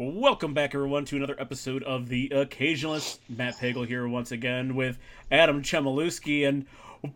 Welcome 0.00 0.54
back, 0.54 0.76
everyone, 0.76 1.06
to 1.06 1.16
another 1.16 1.34
episode 1.40 1.82
of 1.82 2.08
The 2.08 2.28
Occasionalist. 2.28 3.18
Matt 3.28 3.56
Pagel 3.56 3.84
here 3.84 4.06
once 4.06 4.30
again 4.30 4.76
with 4.76 4.96
Adam 5.28 5.60
Chmielewski. 5.60 6.46
And, 6.46 6.66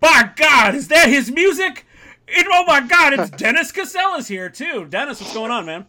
by 0.00 0.32
God, 0.34 0.74
is 0.74 0.88
that 0.88 1.08
his 1.08 1.30
music? 1.30 1.86
And, 2.26 2.44
oh 2.50 2.64
my 2.66 2.80
God, 2.80 3.12
it's 3.12 3.30
Dennis 3.36 3.70
Kisela's 3.70 4.26
here, 4.26 4.50
too. 4.50 4.86
Dennis, 4.86 5.20
what's 5.20 5.32
going 5.32 5.52
on, 5.52 5.64
man? 5.64 5.86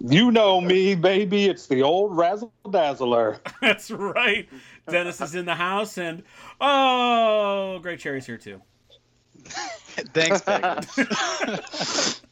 You 0.00 0.32
know 0.32 0.60
me, 0.60 0.96
baby. 0.96 1.44
It's 1.44 1.68
the 1.68 1.84
old 1.84 2.16
razzle 2.16 2.52
dazzler. 2.68 3.38
That's 3.60 3.92
right. 3.92 4.48
Dennis 4.90 5.20
is 5.20 5.36
in 5.36 5.44
the 5.44 5.54
house, 5.54 5.96
and, 5.96 6.24
oh, 6.60 7.78
Greg 7.82 8.00
Cherry's 8.00 8.26
here, 8.26 8.36
too. 8.36 8.60
Thanks, 9.44 10.40
Pagel. 10.40 12.20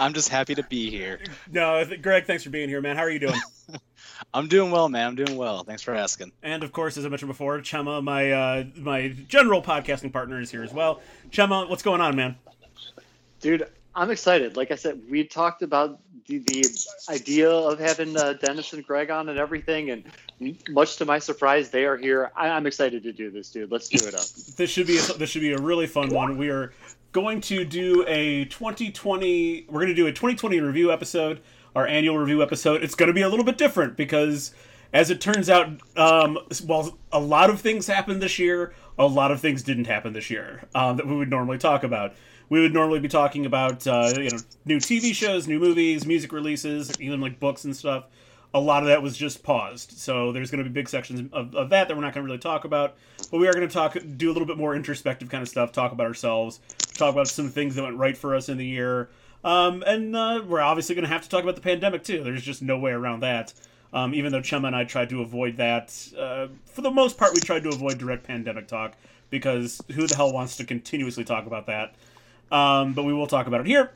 I'm 0.00 0.14
just 0.14 0.30
happy 0.30 0.54
to 0.54 0.62
be 0.62 0.90
here. 0.90 1.20
No, 1.52 1.84
th- 1.84 2.00
Greg, 2.00 2.24
thanks 2.24 2.42
for 2.42 2.48
being 2.48 2.70
here, 2.70 2.80
man. 2.80 2.96
How 2.96 3.02
are 3.02 3.10
you 3.10 3.18
doing? 3.18 3.38
I'm 4.34 4.48
doing 4.48 4.70
well, 4.70 4.88
man. 4.88 5.08
I'm 5.08 5.14
doing 5.14 5.36
well. 5.36 5.62
Thanks 5.62 5.82
for 5.82 5.94
asking. 5.94 6.32
And 6.42 6.64
of 6.64 6.72
course, 6.72 6.96
as 6.96 7.04
I 7.04 7.08
mentioned 7.10 7.28
before, 7.28 7.58
Chemma, 7.58 8.02
my 8.02 8.32
uh, 8.32 8.64
my 8.76 9.08
general 9.28 9.62
podcasting 9.62 10.10
partner, 10.10 10.40
is 10.40 10.50
here 10.50 10.62
as 10.62 10.72
well. 10.72 11.02
Chemma, 11.30 11.68
what's 11.68 11.82
going 11.82 12.00
on, 12.00 12.16
man? 12.16 12.36
Dude, 13.40 13.68
I'm 13.94 14.10
excited. 14.10 14.56
Like 14.56 14.70
I 14.70 14.76
said, 14.76 15.02
we 15.10 15.24
talked 15.24 15.60
about 15.62 16.00
the, 16.26 16.38
the 16.38 16.64
idea 17.10 17.50
of 17.50 17.78
having 17.78 18.16
uh, 18.16 18.34
Dennis 18.34 18.72
and 18.72 18.86
Greg 18.86 19.10
on 19.10 19.28
and 19.28 19.38
everything, 19.38 19.90
and 19.90 20.04
much 20.70 20.96
to 20.96 21.04
my 21.04 21.18
surprise, 21.18 21.70
they 21.70 21.84
are 21.84 21.96
here. 21.96 22.30
I, 22.36 22.48
I'm 22.48 22.66
excited 22.66 23.02
to 23.02 23.12
do 23.12 23.30
this, 23.30 23.50
dude. 23.50 23.70
Let's 23.70 23.88
do 23.88 24.06
it 24.06 24.14
up. 24.14 24.24
This 24.56 24.70
should 24.70 24.86
be 24.86 24.98
a, 24.98 25.02
this 25.18 25.28
should 25.28 25.42
be 25.42 25.52
a 25.52 25.58
really 25.58 25.86
fun 25.86 26.08
one. 26.10 26.38
We 26.38 26.48
are 26.50 26.72
going 27.12 27.40
to 27.42 27.64
do 27.64 28.04
a 28.06 28.44
2020. 28.46 29.66
We're 29.68 29.80
going 29.80 29.88
to 29.88 29.94
do 29.94 30.06
a 30.06 30.12
2020 30.12 30.60
review 30.60 30.92
episode, 30.92 31.40
our 31.74 31.86
annual 31.86 32.18
review 32.18 32.42
episode. 32.42 32.82
It's 32.82 32.94
going 32.94 33.08
to 33.08 33.12
be 33.12 33.22
a 33.22 33.28
little 33.28 33.44
bit 33.44 33.58
different 33.58 33.96
because, 33.96 34.54
as 34.92 35.10
it 35.10 35.20
turns 35.20 35.50
out, 35.50 35.68
um, 35.96 36.38
while 36.66 36.98
a 37.12 37.20
lot 37.20 37.50
of 37.50 37.60
things 37.60 37.86
happened 37.86 38.22
this 38.22 38.38
year, 38.38 38.74
a 38.98 39.06
lot 39.06 39.30
of 39.30 39.40
things 39.40 39.62
didn't 39.62 39.86
happen 39.86 40.12
this 40.12 40.30
year 40.30 40.62
um, 40.74 40.96
that 40.96 41.06
we 41.06 41.16
would 41.16 41.30
normally 41.30 41.58
talk 41.58 41.82
about. 41.82 42.14
We 42.48 42.60
would 42.60 42.74
normally 42.74 42.98
be 42.98 43.08
talking 43.08 43.46
about 43.46 43.86
uh, 43.86 44.12
you 44.16 44.30
know 44.30 44.38
new 44.64 44.78
TV 44.78 45.14
shows, 45.14 45.46
new 45.46 45.60
movies, 45.60 46.04
music 46.04 46.32
releases, 46.32 46.92
even 47.00 47.20
like 47.20 47.38
books 47.38 47.64
and 47.64 47.76
stuff. 47.76 48.06
A 48.52 48.60
lot 48.60 48.82
of 48.82 48.88
that 48.88 49.00
was 49.02 49.16
just 49.16 49.42
paused, 49.44 49.92
so 49.92 50.32
there's 50.32 50.50
going 50.50 50.62
to 50.62 50.68
be 50.68 50.72
big 50.72 50.88
sections 50.88 51.30
of, 51.32 51.54
of 51.54 51.70
that 51.70 51.86
that 51.86 51.96
we're 51.96 52.02
not 52.02 52.14
going 52.14 52.24
to 52.24 52.26
really 52.26 52.38
talk 52.38 52.64
about. 52.64 52.96
But 53.30 53.38
we 53.38 53.46
are 53.46 53.52
going 53.52 53.66
to 53.66 53.72
talk, 53.72 53.96
do 54.16 54.30
a 54.30 54.32
little 54.32 54.46
bit 54.46 54.56
more 54.56 54.74
introspective 54.74 55.28
kind 55.28 55.42
of 55.42 55.48
stuff, 55.48 55.70
talk 55.70 55.92
about 55.92 56.06
ourselves, 56.06 56.58
talk 56.94 57.12
about 57.12 57.28
some 57.28 57.48
things 57.48 57.76
that 57.76 57.84
went 57.84 57.96
right 57.96 58.16
for 58.16 58.34
us 58.34 58.48
in 58.48 58.58
the 58.58 58.66
year, 58.66 59.08
um, 59.44 59.82
and 59.86 60.14
uh, 60.14 60.42
we're 60.46 60.60
obviously 60.60 60.94
going 60.94 61.04
to 61.04 61.10
have 61.10 61.22
to 61.22 61.28
talk 61.28 61.42
about 61.42 61.54
the 61.54 61.62
pandemic 61.62 62.04
too. 62.04 62.22
There's 62.22 62.42
just 62.42 62.62
no 62.62 62.78
way 62.78 62.90
around 62.90 63.20
that. 63.20 63.52
Um, 63.92 64.14
even 64.14 64.30
though 64.32 64.40
Chemma 64.40 64.68
and 64.68 64.76
I 64.76 64.84
tried 64.84 65.08
to 65.10 65.20
avoid 65.20 65.56
that, 65.56 65.96
uh, 66.16 66.48
for 66.64 66.82
the 66.82 66.90
most 66.90 67.18
part, 67.18 67.34
we 67.34 67.40
tried 67.40 67.64
to 67.64 67.70
avoid 67.70 67.98
direct 67.98 68.24
pandemic 68.24 68.68
talk 68.68 68.94
because 69.30 69.80
who 69.92 70.06
the 70.06 70.14
hell 70.14 70.32
wants 70.32 70.56
to 70.58 70.64
continuously 70.64 71.24
talk 71.24 71.46
about 71.46 71.66
that? 71.66 71.94
Um, 72.52 72.92
but 72.92 73.04
we 73.04 73.12
will 73.12 73.26
talk 73.26 73.46
about 73.46 73.60
it 73.60 73.66
here. 73.66 73.92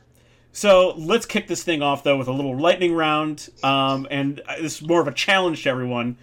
So 0.55 0.93
let's 0.95 1.25
kick 1.25 1.47
this 1.47 1.63
thing 1.63 1.81
off 1.81 2.05
though 2.05 2.17
with 2.17 2.29
a 2.29 2.31
little 2.31 2.57
lightning 2.57 2.93
round, 2.93 3.49
um, 3.61 4.07
and 4.09 4.41
this 4.57 4.81
is 4.81 4.87
more 4.87 5.01
of 5.01 5.07
a 5.07 5.11
challenge 5.11 5.63
to 5.63 5.69
everyone. 5.69 6.17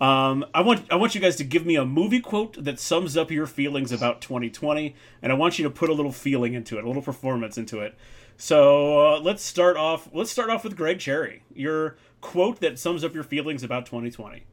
Um, 0.00 0.44
I 0.52 0.62
want 0.62 0.92
I 0.92 0.96
want 0.96 1.14
you 1.14 1.20
guys 1.20 1.36
to 1.36 1.44
give 1.44 1.64
me 1.64 1.76
a 1.76 1.84
movie 1.84 2.18
quote 2.18 2.64
that 2.64 2.80
sums 2.80 3.16
up 3.16 3.30
your 3.30 3.46
feelings 3.46 3.92
about 3.92 4.20
2020, 4.20 4.96
and 5.22 5.30
I 5.30 5.36
want 5.36 5.60
you 5.60 5.62
to 5.62 5.70
put 5.70 5.88
a 5.88 5.92
little 5.92 6.10
feeling 6.10 6.54
into 6.54 6.78
it, 6.78 6.84
a 6.84 6.88
little 6.88 7.00
performance 7.00 7.56
into 7.58 7.78
it. 7.78 7.96
So 8.36 9.06
uh, 9.06 9.20
let's 9.20 9.44
start 9.44 9.76
off. 9.76 10.08
Let's 10.12 10.32
start 10.32 10.50
off 10.50 10.64
with 10.64 10.76
Greg 10.76 10.98
Cherry. 10.98 11.44
Your 11.54 11.96
quote 12.20 12.58
that 12.62 12.80
sums 12.80 13.04
up 13.04 13.14
your 13.14 13.22
feelings 13.22 13.62
about 13.62 13.86
2020. 13.86 14.46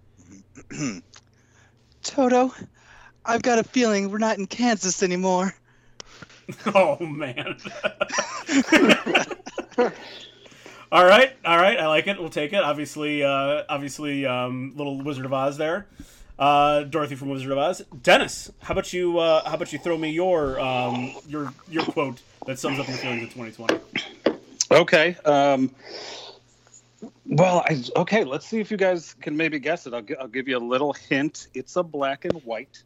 Toto, 2.03 2.53
I've 3.25 3.41
got 3.41 3.57
a 3.57 3.63
feeling 3.63 4.11
we're 4.11 4.19
not 4.19 4.37
in 4.37 4.45
Kansas 4.45 5.01
anymore. 5.01 5.55
oh 6.73 6.97
man. 7.05 7.57
all 10.91 11.05
right, 11.05 11.33
all 11.45 11.57
right. 11.57 11.79
I 11.79 11.87
like 11.87 12.07
it. 12.07 12.19
We'll 12.19 12.29
take 12.29 12.53
it. 12.53 12.63
Obviously, 12.63 13.23
uh, 13.23 13.63
obviously, 13.69 14.25
um, 14.25 14.73
little 14.75 15.01
Wizard 15.01 15.25
of 15.25 15.33
Oz 15.33 15.57
there. 15.57 15.87
Uh, 16.37 16.83
Dorothy 16.83 17.15
from 17.15 17.29
Wizard 17.29 17.51
of 17.51 17.57
Oz. 17.57 17.81
Dennis, 18.01 18.51
how 18.59 18.73
about 18.73 18.91
you? 18.91 19.19
Uh, 19.19 19.47
how 19.47 19.55
about 19.55 19.71
you 19.71 19.79
throw 19.79 19.97
me 19.97 20.09
your 20.11 20.59
um, 20.59 21.13
your 21.27 21.53
your 21.69 21.83
quote 21.85 22.21
that 22.45 22.59
sums 22.59 22.79
up 22.79 22.87
your 22.87 22.97
feelings 22.97 23.23
of 23.23 23.33
2020? 23.33 23.79
Okay. 24.71 25.15
Um, 25.25 25.71
well, 27.25 27.63
I, 27.67 27.83
okay. 27.97 28.23
Let's 28.23 28.47
see 28.47 28.59
if 28.59 28.71
you 28.71 28.77
guys 28.77 29.13
can 29.21 29.37
maybe 29.37 29.59
guess 29.59 29.85
it. 29.87 29.93
I'll, 29.93 30.01
gi- 30.01 30.17
I'll 30.17 30.27
give 30.27 30.47
you 30.47 30.57
a 30.57 30.59
little 30.59 30.93
hint. 30.93 31.47
It's 31.53 31.75
a 31.75 31.83
black 31.83 32.25
and 32.25 32.33
white. 32.43 32.83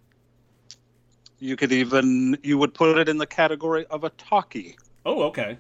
You 1.40 1.56
could 1.56 1.72
even 1.72 2.38
you 2.44 2.58
would 2.58 2.74
put 2.74 2.98
it 2.98 3.08
in 3.10 3.18
the 3.18 3.28
category 3.28 3.86
of 3.88 4.04
a 4.04 4.10
talkie. 4.12 4.78
Oh, 5.06 5.24
okay. 5.24 5.58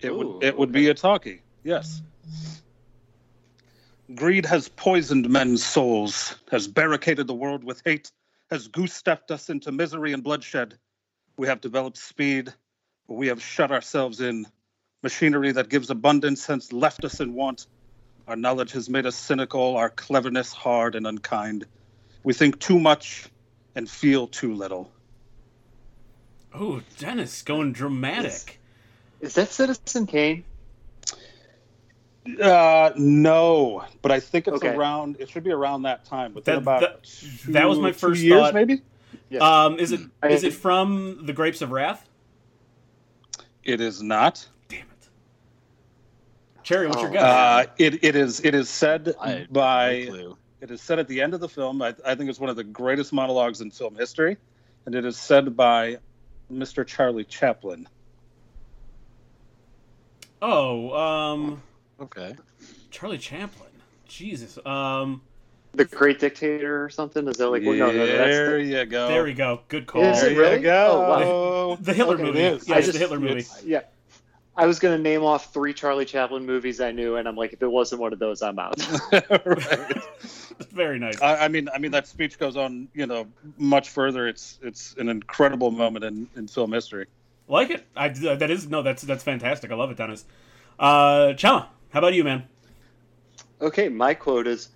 It 0.00 0.10
Ooh, 0.10 0.16
would 0.16 0.44
it 0.44 0.56
would 0.58 0.72
be 0.72 0.88
a 0.88 0.94
talkie. 0.94 1.42
Yes. 1.62 2.02
Greed 4.14 4.44
has 4.46 4.68
poisoned 4.68 5.28
men's 5.28 5.64
souls, 5.64 6.34
has 6.50 6.66
barricaded 6.66 7.28
the 7.28 7.34
world 7.34 7.62
with 7.62 7.80
hate, 7.84 8.10
has 8.50 8.66
goose 8.66 8.92
stepped 8.92 9.30
us 9.30 9.50
into 9.50 9.70
misery 9.70 10.12
and 10.12 10.24
bloodshed. 10.24 10.76
We 11.36 11.46
have 11.46 11.60
developed 11.60 11.96
speed, 11.96 12.52
but 13.06 13.14
we 13.14 13.28
have 13.28 13.40
shut 13.40 13.70
ourselves 13.70 14.20
in. 14.20 14.46
Machinery 15.02 15.52
that 15.52 15.68
gives 15.68 15.90
abundance 15.90 16.44
has 16.46 16.72
left 16.72 17.04
us 17.04 17.20
in 17.20 17.34
want. 17.34 17.66
Our 18.26 18.36
knowledge 18.36 18.72
has 18.72 18.90
made 18.90 19.06
us 19.06 19.16
cynical, 19.16 19.76
our 19.76 19.90
cleverness 19.90 20.52
hard 20.52 20.96
and 20.96 21.06
unkind. 21.06 21.66
We 22.24 22.34
think 22.34 22.58
too 22.58 22.80
much 22.80 23.28
and 23.76 23.88
feel 23.88 24.26
too 24.26 24.54
little. 24.54 24.92
Oh, 26.52 26.82
Dennis 26.98 27.42
going 27.42 27.72
dramatic. 27.72 28.60
Is 29.20 29.34
that 29.34 29.48
Citizen 29.50 30.06
Kane? 30.06 30.44
Uh, 32.40 32.90
no, 32.96 33.84
but 34.02 34.12
I 34.12 34.20
think 34.20 34.46
it's 34.46 34.56
Okay. 34.58 34.68
around. 34.74 35.16
It 35.18 35.28
should 35.30 35.42
be 35.42 35.50
around 35.52 35.82
that 35.82 36.04
time. 36.04 36.34
Within 36.34 36.56
That- 36.56 36.62
about 36.62 36.80
that- 36.80 37.04
two, 37.04 37.52
that 37.52 37.68
was 37.68 37.78
my 37.78 37.90
two 37.92 37.98
first 37.98 38.20
years, 38.20 38.40
thought. 38.40 38.54
maybe. 38.54 38.82
Yes. 39.30 39.42
Um, 39.42 39.78
is 39.78 39.92
it 39.92 40.00
I- 40.22 40.28
is 40.28 40.44
it 40.44 40.52
from 40.52 41.24
The 41.24 41.32
Grapes 41.32 41.62
of 41.62 41.70
Wrath? 41.70 42.08
It 43.64 43.80
is 43.80 44.02
not. 44.02 44.46
Damn 44.68 44.80
it. 44.80 45.08
Cherry, 46.62 46.86
what's 46.88 47.00
your 47.00 47.10
Oh. 47.10 47.12
guess? 47.12 47.22
Uh, 47.22 47.64
it 47.78 48.04
it 48.04 48.16
is 48.16 48.40
it 48.44 48.54
is 48.54 48.68
said 48.68 49.14
I 49.20 49.46
by 49.50 50.08
no 50.10 50.36
it 50.60 50.70
is 50.70 50.82
said 50.82 50.98
at 50.98 51.08
the 51.08 51.22
end 51.22 51.32
of 51.32 51.40
the 51.40 51.48
film. 51.48 51.80
I, 51.80 51.94
I 52.04 52.14
think 52.14 52.28
it's 52.28 52.38
one 52.40 52.50
of 52.50 52.56
the 52.56 52.64
greatest 52.64 53.12
monologues 53.14 53.60
in 53.62 53.70
film 53.70 53.94
history, 53.96 54.36
and 54.84 54.94
it 54.94 55.04
is 55.06 55.16
said 55.16 55.56
by 55.56 55.98
Mr. 56.52 56.86
Charlie 56.86 57.24
Chaplin. 57.24 57.88
oh, 60.42 60.92
um, 60.96 61.62
Okay. 62.00 62.34
Charlie 62.90 63.18
Chaplin. 63.18 63.68
Jesus. 64.06 64.58
Um, 64.66 65.22
the 65.72 65.84
Great 65.84 66.18
Dictator 66.18 66.82
or 66.84 66.88
something? 66.90 67.28
Is 67.28 67.36
that 67.36 67.48
like 67.48 67.62
no, 67.62 67.72
no, 67.72 67.92
no, 67.92 68.06
that's 68.06 68.18
there 68.18 68.56
the, 68.58 68.64
you 68.64 68.84
go. 68.86 69.06
there 69.08 69.22
we 69.22 69.34
go. 69.34 69.60
Good 69.68 69.86
call. 69.86 70.02
Is 70.02 70.20
There 70.20 70.30
it 70.30 70.34
you 70.34 70.40
really? 70.40 70.58
go. 70.60 71.76
The 71.80 71.94
Hitler 71.94 72.14
Okay, 72.14 72.22
movie. 72.24 72.40
it 72.40 72.54
is. 72.54 72.68
Yeah, 72.68 72.74
I 72.76 72.80
just- 72.80 72.92
the 72.94 72.98
Hitler 72.98 73.20
movie. 73.20 73.44
yeah. 73.64 73.82
I 74.60 74.66
was 74.66 74.78
gonna 74.78 74.98
name 74.98 75.22
off 75.24 75.54
three 75.54 75.72
Charlie 75.72 76.04
Chaplin 76.04 76.44
movies 76.44 76.82
I 76.82 76.92
knew, 76.92 77.16
and 77.16 77.26
I'm 77.26 77.34
like, 77.34 77.54
if 77.54 77.62
it 77.62 77.66
wasn't 77.70 78.02
one 78.02 78.12
of 78.12 78.18
those, 78.18 78.42
I'm 78.42 78.58
out. 78.58 78.74
right. 79.46 80.02
Very 80.70 80.98
nice. 80.98 81.18
I, 81.22 81.46
I 81.46 81.48
mean, 81.48 81.70
I 81.74 81.78
mean 81.78 81.92
that 81.92 82.06
speech 82.06 82.38
goes 82.38 82.58
on, 82.58 82.86
you 82.92 83.06
know, 83.06 83.26
much 83.56 83.88
further. 83.88 84.28
It's 84.28 84.58
it's 84.62 84.94
an 84.98 85.08
incredible 85.08 85.70
moment 85.70 86.04
in, 86.04 86.28
in 86.36 86.46
film 86.46 86.72
history. 86.72 87.06
like 87.48 87.70
it. 87.70 87.86
I 87.96 88.08
that 88.08 88.50
is 88.50 88.68
no. 88.68 88.82
That's 88.82 89.00
that's 89.00 89.24
fantastic. 89.24 89.70
I 89.70 89.76
love 89.76 89.90
it, 89.92 89.96
Dennis. 89.96 90.26
Uh, 90.78 91.32
Chemma, 91.38 91.66
how 91.88 92.00
about 92.00 92.12
you, 92.12 92.22
man? 92.22 92.44
okay, 93.62 93.88
my 93.88 94.12
quote 94.12 94.46
is: 94.46 94.68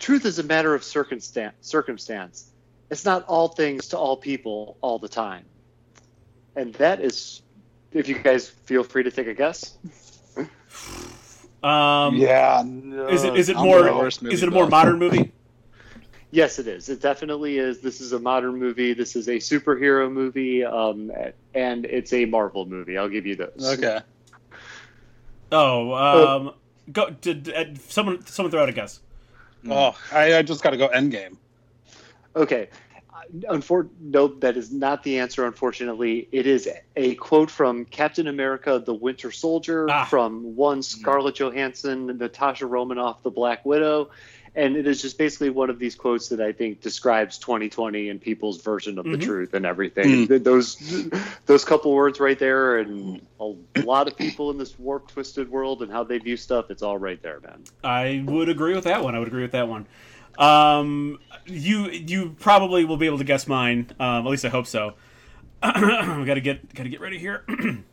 "Truth 0.00 0.24
is 0.24 0.40
a 0.40 0.42
matter 0.42 0.74
of 0.74 0.82
circumstance. 0.82 1.54
Circumstance. 1.60 2.50
It's 2.90 3.04
not 3.04 3.24
all 3.28 3.46
things 3.46 3.86
to 3.90 3.98
all 3.98 4.16
people 4.16 4.76
all 4.80 4.98
the 4.98 5.08
time." 5.08 5.44
And 6.56 6.74
that 6.74 7.00
is, 7.00 7.42
if 7.92 8.08
you 8.08 8.18
guys 8.18 8.48
feel 8.48 8.82
free 8.84 9.02
to 9.02 9.10
take 9.10 9.26
a 9.26 9.34
guess. 9.34 9.76
Um, 11.62 12.16
yeah. 12.16 12.62
Is 13.08 13.24
it 13.24 13.36
is 13.36 13.48
it 13.48 13.56
I'm 13.56 13.64
more 13.64 13.82
the 13.82 13.92
worst 13.92 14.22
movie 14.22 14.34
is 14.34 14.42
it 14.42 14.48
a 14.48 14.52
more 14.52 14.64
buff. 14.64 14.70
modern 14.70 14.98
movie? 14.98 15.32
Yes, 16.32 16.58
it 16.58 16.66
is. 16.66 16.88
It 16.88 17.00
definitely 17.00 17.56
is. 17.56 17.80
This 17.80 18.00
is 18.00 18.12
a 18.12 18.18
modern 18.18 18.58
movie. 18.58 18.92
This 18.92 19.14
is 19.14 19.28
a 19.28 19.36
superhero 19.36 20.12
movie, 20.12 20.64
um, 20.64 21.10
and 21.54 21.86
it's 21.86 22.12
a 22.12 22.24
Marvel 22.26 22.66
movie. 22.66 22.98
I'll 22.98 23.08
give 23.08 23.24
you 23.26 23.36
those. 23.36 23.78
Okay. 23.78 24.00
Oh, 25.52 25.94
um, 25.94 26.54
go. 26.92 27.10
Did 27.10 27.48
uh, 27.54 27.64
someone 27.88 28.26
someone 28.26 28.50
throw 28.50 28.60
out 28.62 28.68
a 28.68 28.72
guess? 28.72 29.00
Oh, 29.70 29.96
I, 30.12 30.38
I 30.38 30.42
just 30.42 30.62
got 30.62 30.70
to 30.70 30.76
go 30.76 30.88
Endgame. 30.88 31.36
Okay. 32.34 32.68
Unfor- 33.50 33.88
no, 34.00 34.28
that 34.28 34.56
is 34.56 34.72
not 34.72 35.02
the 35.02 35.18
answer. 35.18 35.44
Unfortunately, 35.44 36.28
it 36.32 36.46
is 36.46 36.68
a 36.96 37.14
quote 37.16 37.50
from 37.50 37.84
Captain 37.84 38.26
America: 38.28 38.82
The 38.84 38.94
Winter 38.94 39.30
Soldier, 39.30 39.86
Ah. 39.90 40.04
from 40.04 40.56
one 40.56 40.82
Scarlett 40.82 41.36
Johansson, 41.36 42.06
Natasha 42.18 42.66
Romanoff, 42.66 43.22
the 43.22 43.30
Black 43.30 43.64
Widow, 43.64 44.10
and 44.54 44.76
it 44.76 44.86
is 44.86 45.02
just 45.02 45.18
basically 45.18 45.50
one 45.50 45.68
of 45.70 45.78
these 45.78 45.94
quotes 45.94 46.28
that 46.28 46.40
I 46.40 46.52
think 46.52 46.80
describes 46.80 47.36
2020 47.38 48.08
and 48.08 48.20
people's 48.20 48.62
version 48.62 48.98
of 48.98 49.04
Mhm. 49.04 49.12
the 49.12 49.18
truth 49.18 49.54
and 49.54 49.66
everything. 49.66 50.26
Th- 50.28 50.42
Those 50.42 50.76
those 51.46 51.64
couple 51.64 51.92
words 51.94 52.20
right 52.20 52.38
there, 52.38 52.78
and 52.78 53.20
a 53.40 53.54
lot 53.84 54.08
of 54.08 54.16
people 54.16 54.50
in 54.50 54.58
this 54.58 54.78
warped, 54.78 55.12
twisted 55.12 55.50
world 55.50 55.82
and 55.82 55.92
how 55.92 56.04
they 56.04 56.18
view 56.18 56.36
stuff. 56.36 56.70
It's 56.70 56.82
all 56.82 56.96
right 56.98 57.20
there, 57.22 57.40
man. 57.40 57.64
I 57.84 58.22
would 58.26 58.48
agree 58.48 58.74
with 58.74 58.84
that 58.84 59.02
one. 59.04 59.14
I 59.14 59.18
would 59.18 59.28
agree 59.28 59.42
with 59.42 59.52
that 59.52 59.68
one. 59.68 59.86
Um, 60.38 61.18
you 61.46 61.90
you 61.90 62.36
probably 62.38 62.84
will 62.84 62.96
be 62.96 63.06
able 63.06 63.18
to 63.18 63.24
guess 63.24 63.46
mine. 63.46 63.90
Um, 63.98 64.26
at 64.26 64.30
least 64.30 64.44
I 64.44 64.48
hope 64.48 64.66
so. 64.66 64.94
We 65.62 65.70
gotta 66.24 66.40
get 66.40 66.74
gotta 66.74 66.88
get 66.88 67.00
ready 67.00 67.18
here. 67.18 67.44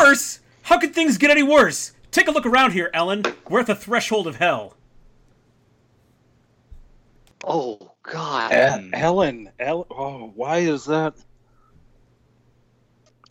worse? 0.00 0.40
How 0.62 0.78
could 0.78 0.94
things 0.94 1.18
get 1.18 1.30
any 1.30 1.42
worse? 1.42 1.92
Take 2.10 2.28
a 2.28 2.30
look 2.30 2.46
around 2.46 2.72
here, 2.72 2.90
Ellen. 2.94 3.22
We're 3.48 3.60
at 3.60 3.66
the 3.66 3.74
threshold 3.74 4.26
of 4.26 4.36
hell. 4.36 4.74
Oh 7.42 7.92
God. 8.02 8.52
E- 8.52 8.90
Ellen, 8.92 9.50
Ellen. 9.58 9.86
Oh, 9.90 10.32
why 10.34 10.58
is 10.58 10.84
that? 10.86 11.14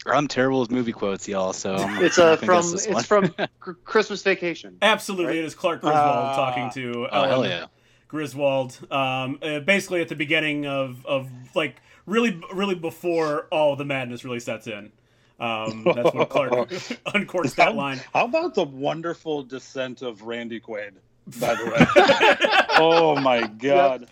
I'm 0.06 0.28
terrible 0.28 0.60
with 0.62 0.72
movie 0.72 0.92
quotes, 0.92 1.28
y'all. 1.28 1.54
So 1.54 1.76
It's 2.00 2.18
uh, 2.18 2.36
from 2.38 2.74
it's 2.74 2.88
one. 2.88 3.04
from 3.04 3.34
Christmas 3.86 4.22
Vacation. 4.24 4.78
Absolutely, 4.82 5.28
Right? 5.28 5.36
it 5.38 5.46
is 5.46 5.56
Clark 5.56 5.82
Griswold 5.82 6.04
Ah. 6.06 6.36
talking 6.36 6.70
to 6.82 7.08
Oh 7.12 7.16
Ellen 7.24 7.30
hell 7.30 7.46
yeah! 7.46 7.66
Griswold. 8.08 8.78
Um, 8.92 9.40
uh, 9.42 9.60
basically 9.60 10.02
at 10.02 10.10
the 10.10 10.16
beginning 10.16 10.66
of 10.68 11.06
of 11.06 11.30
like 11.56 11.82
really 12.06 12.40
really 12.54 12.76
before 12.76 13.48
all 13.52 13.76
the 13.76 13.86
madness 13.86 14.24
really 14.26 14.40
sets 14.42 14.68
in. 14.68 14.92
Um, 15.40 15.84
that's 15.96 16.14
when 16.14 16.26
Clark 16.28 16.52
uncorks 17.08 17.56
that 17.56 17.76
line. 17.76 18.00
How 18.14 18.26
about 18.26 18.54
the 18.56 18.64
wonderful 18.64 19.44
descent 19.44 20.02
of 20.02 20.22
Randy 20.22 20.60
Quaid? 20.60 20.92
By 21.40 21.56
the 21.56 21.66
way, 21.66 22.66
oh 22.78 23.16
my 23.20 23.48
God! 23.48 24.08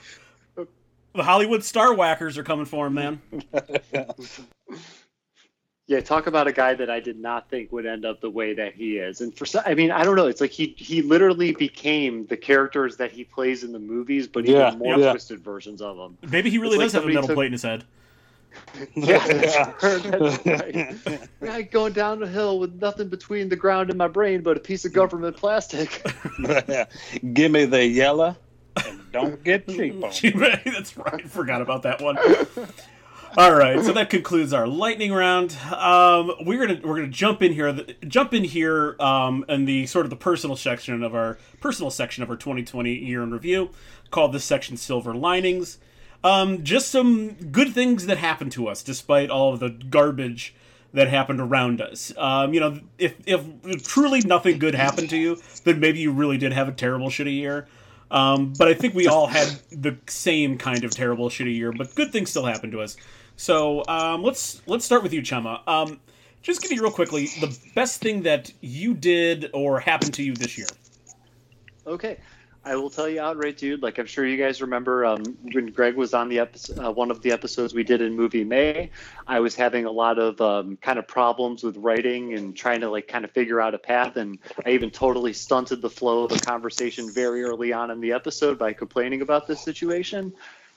The 0.55 1.23
Hollywood 1.23 1.63
star 1.63 1.93
whackers 1.93 2.37
are 2.37 2.43
coming 2.43 2.65
for 2.65 2.87
him, 2.87 2.93
man. 2.95 3.21
Yeah, 5.87 5.99
talk 5.99 6.27
about 6.27 6.47
a 6.47 6.53
guy 6.53 6.73
that 6.75 6.89
I 6.89 6.99
did 7.01 7.19
not 7.19 7.49
think 7.49 7.71
would 7.71 7.85
end 7.85 8.05
up 8.05 8.21
the 8.21 8.29
way 8.29 8.53
that 8.53 8.73
he 8.75 8.97
is. 8.97 9.19
And 9.19 9.35
for 9.35 9.45
some, 9.45 9.63
I 9.65 9.73
mean, 9.73 9.91
I 9.91 10.03
don't 10.05 10.15
know. 10.15 10.27
It's 10.27 10.39
like 10.39 10.51
he 10.51 10.73
he 10.77 11.01
literally 11.01 11.51
became 11.53 12.27
the 12.27 12.37
characters 12.37 12.97
that 12.97 13.11
he 13.11 13.23
plays 13.25 13.63
in 13.63 13.71
the 13.73 13.79
movies, 13.79 14.27
but 14.27 14.45
Yeah, 14.45 14.67
even 14.69 14.79
more 14.79 14.97
yeah. 14.97 15.11
twisted 15.11 15.39
versions 15.41 15.81
of 15.81 15.97
them. 15.97 16.17
Maybe 16.31 16.49
he 16.49 16.59
really 16.59 16.75
It's 16.77 16.93
does 16.93 16.93
like 16.93 17.03
have 17.03 17.09
a 17.09 17.13
metal 17.13 17.27
took- 17.27 17.35
plate 17.35 17.47
in 17.47 17.51
his 17.53 17.63
head. 17.63 17.83
Yeah, 18.95 19.25
that's, 19.27 20.45
right. 20.45 21.29
Guy 21.41 21.61
going 21.61 21.93
down 21.93 22.19
the 22.19 22.27
hill 22.27 22.59
with 22.59 22.81
nothing 22.81 23.07
between 23.07 23.47
the 23.47 23.55
ground 23.55 23.89
and 23.89 23.97
my 23.97 24.09
brain 24.09 24.41
but 24.41 24.57
a 24.57 24.59
piece 24.59 24.83
of 24.83 24.91
government 24.91 25.37
plastic. 25.37 26.03
Give 27.33 27.49
me 27.51 27.63
the 27.65 27.85
yellow 27.85 28.35
and 28.85 28.99
don't 29.13 29.41
get 29.43 29.67
cheap 29.69 30.03
on 30.03 30.11
me. 30.21 30.31
That's 30.65 30.97
right. 30.97 31.29
Forgot 31.29 31.61
about 31.61 31.83
that 31.83 32.01
one. 32.01 32.17
All 33.37 33.55
right, 33.55 33.81
so 33.81 33.93
that 33.93 34.09
concludes 34.09 34.51
our 34.51 34.67
lightning 34.67 35.13
round. 35.13 35.55
Um, 35.73 36.33
we're 36.41 36.67
gonna 36.67 36.81
we're 36.83 36.97
gonna 36.97 37.07
jump 37.07 37.41
in 37.41 37.53
here, 37.53 37.73
jump 38.05 38.33
in 38.33 38.43
here, 38.43 38.97
um, 38.99 39.45
in 39.47 39.63
the 39.63 39.85
sort 39.85 40.05
of 40.05 40.09
the 40.09 40.17
personal 40.17 40.57
section 40.57 41.01
of 41.01 41.15
our 41.15 41.37
personal 41.61 41.89
section 41.91 42.23
of 42.23 42.29
our 42.29 42.35
2020 42.35 42.93
year 42.93 43.23
in 43.23 43.31
review, 43.31 43.69
called 44.09 44.33
this 44.33 44.43
section 44.43 44.75
"Silver 44.75 45.15
Linings." 45.15 45.77
Um, 46.25 46.65
just 46.65 46.89
some 46.89 47.29
good 47.51 47.73
things 47.73 48.05
that 48.07 48.17
happened 48.17 48.51
to 48.53 48.67
us 48.67 48.83
despite 48.83 49.29
all 49.29 49.53
of 49.53 49.61
the 49.61 49.69
garbage 49.69 50.53
that 50.93 51.07
happened 51.07 51.39
around 51.39 51.79
us. 51.79 52.11
Um, 52.17 52.53
you 52.53 52.59
know, 52.59 52.81
if 52.97 53.15
if 53.25 53.45
truly 53.83 54.19
nothing 54.19 54.59
good 54.59 54.75
happened 54.75 55.09
to 55.11 55.17
you, 55.17 55.41
then 55.63 55.79
maybe 55.79 55.99
you 55.99 56.11
really 56.11 56.37
did 56.37 56.51
have 56.51 56.67
a 56.67 56.73
terrible, 56.73 57.07
shitty 57.07 57.35
year. 57.35 57.67
Um, 58.11 58.51
but 58.57 58.67
I 58.67 58.73
think 58.73 58.93
we 58.93 59.07
all 59.07 59.27
had 59.27 59.47
the 59.71 59.97
same 60.07 60.57
kind 60.57 60.83
of 60.83 60.91
terrible, 60.91 61.29
shitty 61.29 61.55
year. 61.55 61.71
But 61.71 61.95
good 61.95 62.11
things 62.11 62.29
still 62.29 62.45
happened 62.45 62.73
to 62.73 62.81
us. 62.81 62.97
So 63.41 63.83
um, 63.87 64.21
let's 64.21 64.61
let's 64.67 64.85
start 64.85 65.01
with 65.01 65.13
you, 65.13 65.23
Chemma. 65.23 65.67
Um, 65.67 65.99
just 66.43 66.61
give 66.61 66.69
me 66.69 66.77
real 66.77 66.91
quickly 66.91 67.25
the 67.25 67.57
best 67.73 67.99
thing 67.99 68.21
that 68.21 68.53
you 68.61 68.93
did 68.93 69.49
or 69.51 69.79
happened 69.79 70.13
to 70.13 70.23
you 70.23 70.35
this 70.35 70.59
year. 70.59 70.67
Okay. 71.87 72.17
I 72.63 72.75
will 72.75 72.91
tell 72.91 73.09
you 73.09 73.19
outright, 73.19 73.57
dude. 73.57 73.81
Like 73.81 73.97
I'm 73.97 74.05
sure 74.05 74.27
you 74.27 74.37
guys 74.37 74.61
remember 74.61 75.03
um, 75.03 75.23
when 75.53 75.71
Greg 75.71 75.95
was 75.95 76.13
on 76.13 76.29
the 76.29 76.37
episode, 76.37 76.77
uh, 76.77 76.91
one 76.91 77.09
of 77.09 77.23
the 77.23 77.31
episodes 77.31 77.73
we 77.73 77.83
did 77.83 77.99
in 77.99 78.15
Movie 78.15 78.43
May. 78.43 78.91
I 79.25 79.39
was 79.39 79.55
having 79.55 79.85
a 79.85 79.91
lot 79.91 80.19
of 80.19 80.39
um, 80.39 80.77
kind 80.77 80.99
of 80.99 81.07
problems 81.07 81.63
with 81.63 81.77
writing 81.77 82.35
and 82.35 82.55
trying 82.55 82.81
to 82.81 82.91
like 82.91 83.07
kind 83.07 83.25
of 83.25 83.31
figure 83.31 83.59
out 83.59 83.73
a 83.73 83.79
path, 83.79 84.17
and 84.17 84.37
I 84.63 84.69
even 84.69 84.91
totally 84.91 85.33
stunted 85.33 85.81
the 85.81 85.89
flow 85.89 86.25
of 86.25 86.29
the 86.29 86.39
conversation 86.39 87.11
very 87.11 87.41
early 87.41 87.73
on 87.73 87.89
in 87.89 88.01
the 88.01 88.11
episode 88.11 88.59
by 88.59 88.73
complaining 88.73 89.23
about 89.23 89.47
this 89.47 89.63
situation. 89.63 90.31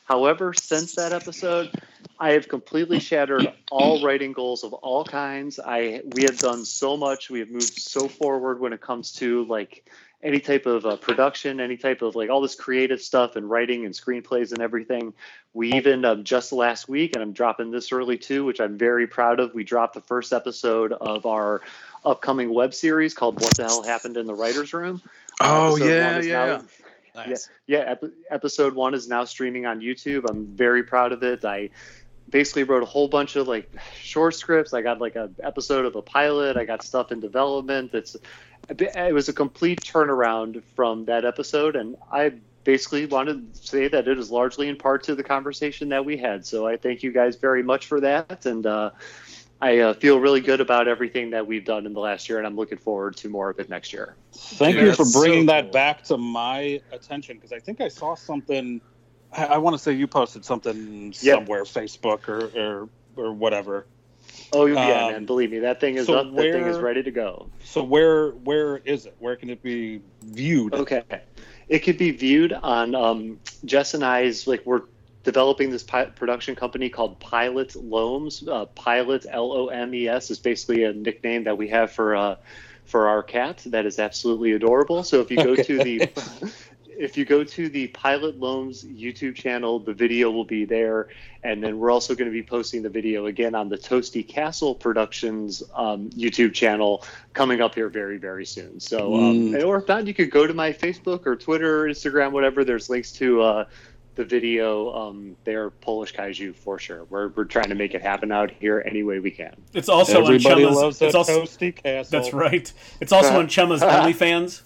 However, 0.05 0.53
since 0.55 0.95
that 0.97 1.13
episode, 1.13 1.71
I 2.19 2.33
have 2.33 2.49
completely 2.49 3.01
shattered 3.01 3.53
all 3.71 4.05
writing 4.05 4.33
goals 4.33 4.63
of 4.63 4.73
all 4.75 5.05
kinds. 5.05 5.59
I 5.59 6.03
we 6.15 6.23
have 6.25 6.39
done 6.39 6.65
so 6.65 6.97
much. 6.97 7.31
We 7.31 7.41
have 7.41 7.51
moved 7.51 7.81
so 7.81 8.09
forward 8.09 8.61
when 8.61 8.73
it 8.73 8.81
comes 8.81 9.13
to 9.15 9.45
like 9.47 9.89
any 10.23 10.41
type 10.41 10.65
of 10.67 10.87
uh, 10.87 10.97
production, 10.97 11.61
any 11.61 11.77
type 11.77 12.01
of 12.03 12.17
like 12.17 12.31
all 12.31 12.41
this 12.41 12.55
creative 12.55 13.01
stuff 13.01 13.37
and 13.37 13.49
writing 13.49 13.85
and 13.85 13.95
screenplays 13.95 14.53
and 14.53 14.61
everything. 14.63 15.13
We 15.53 15.73
even 15.75 16.05
um, 16.05 16.25
just 16.25 16.53
last 16.53 16.89
week, 16.89 17.13
and 17.15 17.23
I'm 17.23 17.33
dropping 17.33 17.71
this 17.71 17.91
early 17.93 18.19
too, 18.19 18.45
which 18.45 18.61
I'm 18.61 18.77
very 18.79 19.07
proud 19.07 19.41
of. 19.41 19.55
We 19.55 19.65
dropped 19.65 19.95
the 19.95 20.01
first 20.03 20.33
episode 20.33 20.93
of 20.93 21.27
our 21.27 21.63
upcoming 22.05 22.53
web 22.53 22.75
series 22.75 23.15
called 23.15 23.41
"What 23.41 23.55
the 23.57 23.65
Hell 23.65 23.83
Happened 23.83 24.17
in 24.17 24.27
the 24.27 24.35
Writers' 24.35 24.73
Room." 24.75 25.01
Oh 25.41 25.77
yeah, 25.77 26.21
yeah. 26.21 26.47
now- 26.47 26.63
Nice. 27.15 27.49
yeah, 27.67 27.79
ep- 27.93 28.13
episode 28.31 28.75
one 28.75 28.95
is 28.95 29.09
now 29.09 29.25
streaming 29.25 29.67
on 29.67 29.81
YouTube. 29.81 30.29
I'm 30.29 30.47
very 30.47 30.83
proud 30.83 31.13
of 31.13 31.23
it. 31.23 31.45
I 31.45 31.71
basically 32.29 32.65
wrote 32.65 32.83
a 32.83 32.87
whole 32.87 33.09
bunch 33.09 33.37
of 33.37 33.47
like 33.47 33.71
short 34.01 34.35
scripts. 34.35 34.75
I 34.75 34.83
got 34.83 35.01
like 35.01 35.15
an 35.17 35.35
episode 35.43 35.85
of 35.85 35.95
a 35.97 36.03
pilot. 36.03 36.57
I 36.57 36.65
got 36.65 36.83
stuff 36.83 37.13
in 37.13 37.21
development. 37.21 37.93
That's 37.93 38.17
it 38.69 39.15
was 39.15 39.29
a 39.29 39.33
complete 39.33 39.83
turnaround 39.83 40.63
from 40.75 41.05
that 41.05 41.25
episode, 41.25 41.77
and 41.77 41.97
I 42.11 42.33
basically 42.65 43.05
wanted 43.05 43.55
to 43.55 43.67
say 43.67 43.89
that 43.89 44.09
it 44.09 44.19
is 44.19 44.31
largely 44.31 44.69
in 44.69 44.77
part 44.77 45.05
to 45.05 45.15
the 45.15 45.23
conversation 45.23 45.91
that 45.91 46.05
we 46.05 46.17
had. 46.17 46.47
So 46.47 46.67
I 46.67 46.79
thank 46.79 47.03
you 47.03 47.13
guys 47.13 47.37
very 47.37 47.63
much 47.63 47.87
for 47.87 48.01
that, 48.01 48.47
and 48.47 48.67
uh, 48.67 48.91
I 49.61 49.79
uh, 49.79 49.95
feel 49.95 50.21
really 50.21 50.41
good 50.41 50.61
about 50.61 50.89
everything 50.89 51.31
that 51.31 51.47
we've 51.47 51.65
done 51.65 51.87
in 51.87 51.95
the 51.95 52.01
last 52.01 52.29
year, 52.29 52.39
and 52.39 52.47
I'm 52.47 52.57
looking 52.57 52.79
forward 52.79 53.17
to 53.19 53.29
more 53.29 53.51
of 53.51 53.59
it 53.59 53.69
next 53.69 53.93
year. 53.93 54.17
Thank 54.35 54.75
Dude, 54.77 54.85
you 54.85 54.93
for 54.93 54.99
that's 54.99 55.13
so 55.13 55.21
bringing 55.21 55.47
that 55.47 55.73
back 55.73 56.03
to 56.05 56.19
my 56.19 56.81
attention 56.93 57.37
because 57.37 57.53
I 57.53 57.61
think 57.61 57.81
I 57.81 57.89
saw 57.89 58.15
something. 58.15 58.81
I, 59.33 59.47
I 59.47 59.59
want 59.59 59.75
to 59.75 59.79
say 59.79 59.93
you 59.93 60.07
posted 60.07 60.45
something 60.45 61.15
Yeah. 61.21 61.35
somewhere, 61.35 61.65
Facebook 61.65 62.29
or 62.29 62.47
or, 62.61 62.89
or 63.17 63.33
whatever. 63.33 63.87
Oh 64.53 64.67
yeah, 64.67 65.07
Um, 65.07 65.13
man! 65.13 65.27
Believe 65.27 65.51
me, 65.51 65.61
that 65.61 65.81
thing 65.81 65.97
is 65.97 66.07
so 66.07 66.19
up. 66.19 66.35
That 66.35 66.53
thing 66.53 66.67
is 66.67 66.79
ready 66.79 67.03
to 67.03 67.11
go. 67.11 67.51
So 67.63 67.83
where 67.83 68.31
where 68.31 68.79
is 68.79 69.07
it? 69.07 69.15
Where 69.19 69.37
can 69.37 69.51
it 69.51 69.63
be 69.63 70.01
viewed? 70.23 70.75
Okay. 70.75 71.05
It 71.69 71.81
could 71.81 71.97
be 71.99 72.11
viewed 72.11 72.53
on 72.53 72.95
um, 72.95 73.41
Jess 73.65 73.95
and 73.95 74.05
I's, 74.05 74.47
like, 74.47 74.63
we're 74.67 74.83
developing 75.25 75.71
this 75.71 75.83
pi- 75.83 76.05
production 76.07 76.55
company 76.55 76.89
called 76.89 77.19
Pilot 77.19 77.75
Lomes. 77.75 78.47
Uh, 78.47 78.67
Pilot, 78.67 79.27
L 79.29 79.53
O 79.53 79.67
M 79.69 79.95
E 79.95 80.07
S, 80.09 80.31
is 80.31 80.39
basically 80.39 80.85
a 80.85 80.93
nickname 80.93 81.45
that 81.45 81.59
we 81.59 81.69
have 81.69 81.91
for. 81.91 82.15
Uh, 82.17 82.37
for 82.87 83.09
our 83.09 83.23
cat, 83.23 83.63
that 83.65 83.87
is 83.87 83.99
absolutely 83.99 84.53
adorable. 84.53 85.03
So 85.03 85.23
if 85.23 85.31
you 85.31 85.39
go 85.39 85.57
to 85.57 85.79
the, 85.83 86.07
if 86.87 87.17
you 87.17 87.25
go 87.25 87.43
to 87.43 87.69
the 87.71 87.87
Pilot 87.89 88.39
Lomes 88.39 88.85
YouTube 88.85 89.35
channel, 89.37 89.79
the 89.79 89.95
video 89.95 90.31
will 90.31 90.45
be 90.45 90.67
there, 90.67 91.09
and 91.43 91.65
then 91.65 91.79
we're 91.79 91.91
also 91.91 92.15
going 92.15 92.29
to 92.29 92.33
be 92.33 92.43
posting 92.43 92.83
the 92.83 92.91
video 92.91 93.25
again 93.25 93.55
on 93.55 93.71
the 93.71 93.79
Toasty 93.79 94.23
Castle 94.29 94.75
Productions 94.75 95.63
um, 95.75 96.11
YouTube 96.11 96.53
channel 96.53 97.03
coming 97.33 97.63
up 97.63 97.75
here 97.75 97.89
very 97.89 98.19
very 98.19 98.45
soon. 98.45 98.79
So, 98.81 99.15
um, 99.15 99.35
Mm. 99.53 99.65
or 99.65 99.79
if 99.79 99.89
not, 99.89 100.07
you 100.07 100.13
could 100.13 100.31
go 100.31 100.47
to 100.47 100.53
my 100.53 100.71
Facebook 100.75 101.27
or 101.27 101.37
Twitter, 101.37 101.85
or 101.85 101.89
Instagram, 101.89 102.33
whatever. 102.33 102.65
There's 102.65 102.91
links 102.91 103.13
to 103.13 103.41
uh, 103.41 103.65
the 104.15 104.25
video. 104.25 104.93
Um, 104.95 105.37
they're 105.45 105.71
Polish 105.71 106.15
kaiju 106.15 106.55
for 106.55 106.79
sure. 106.79 107.05
We're 107.05 107.29
we're 107.29 107.45
trying 107.45 107.69
to 107.71 107.75
make 107.75 107.95
it 107.95 108.03
happen 108.03 108.31
out 108.33 108.51
here 108.51 108.83
any 108.87 109.03
way 109.03 109.19
we 109.19 109.31
can. 109.31 109.55
It's 109.73 109.89
also 109.89 110.23
Everybody 110.25 110.65
on 110.65 110.71
Chemma's. 110.71 110.77
loves 110.77 110.99
that 111.01 111.07
it's 111.07 111.15
also 111.15 111.43
toasty 111.43 111.75
castle. 111.75 112.21
that's 112.21 112.33
right. 112.35 112.73
It's 113.01 113.13
also 113.13 113.39
on 113.39 113.49
Chemma's 113.49 113.81
OnlyFans. 113.83 114.63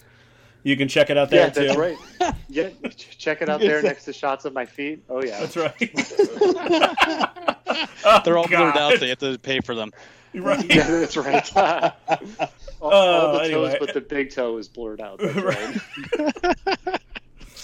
You 0.63 0.75
can 0.75 0.87
check 0.89 1.09
it 1.09 1.17
out 1.17 1.29
there 1.29 1.45
yeah, 1.47 1.49
too. 1.49 1.65
that's 1.67 1.77
right. 1.77 1.97
Yeah, 2.49 2.69
check 2.91 3.41
it 3.41 3.47
out 3.49 3.61
there 3.61 3.81
next 3.81 4.03
to 4.05 4.13
shots 4.13 4.43
of 4.45 4.53
my 4.53 4.65
feet. 4.65 5.03
Oh 5.09 5.23
yeah. 5.23 5.39
That's 5.39 5.55
right. 5.57 7.35
Oh, 8.03 8.21
They're 8.25 8.37
all 8.37 8.47
blurred 8.47 8.73
God. 8.73 8.93
out. 8.93 8.99
They 8.99 9.09
have 9.09 9.19
to 9.19 9.37
pay 9.37 9.59
for 9.61 9.75
them. 9.75 9.91
Right. 10.33 10.63
Yeah, 10.73 10.87
that's 10.89 11.15
right. 11.17 11.55
all, 11.55 11.91
all 12.81 12.91
Oh, 12.91 13.43
the 13.43 13.49
toes, 13.51 13.75
but 13.79 13.93
the 13.93 14.01
big 14.01 14.31
toe 14.31 14.57
is 14.57 14.67
blurred 14.67 15.01
out. 15.01 15.19
That's 15.19 15.35
Right. 15.35 15.55
right. 16.17 17.01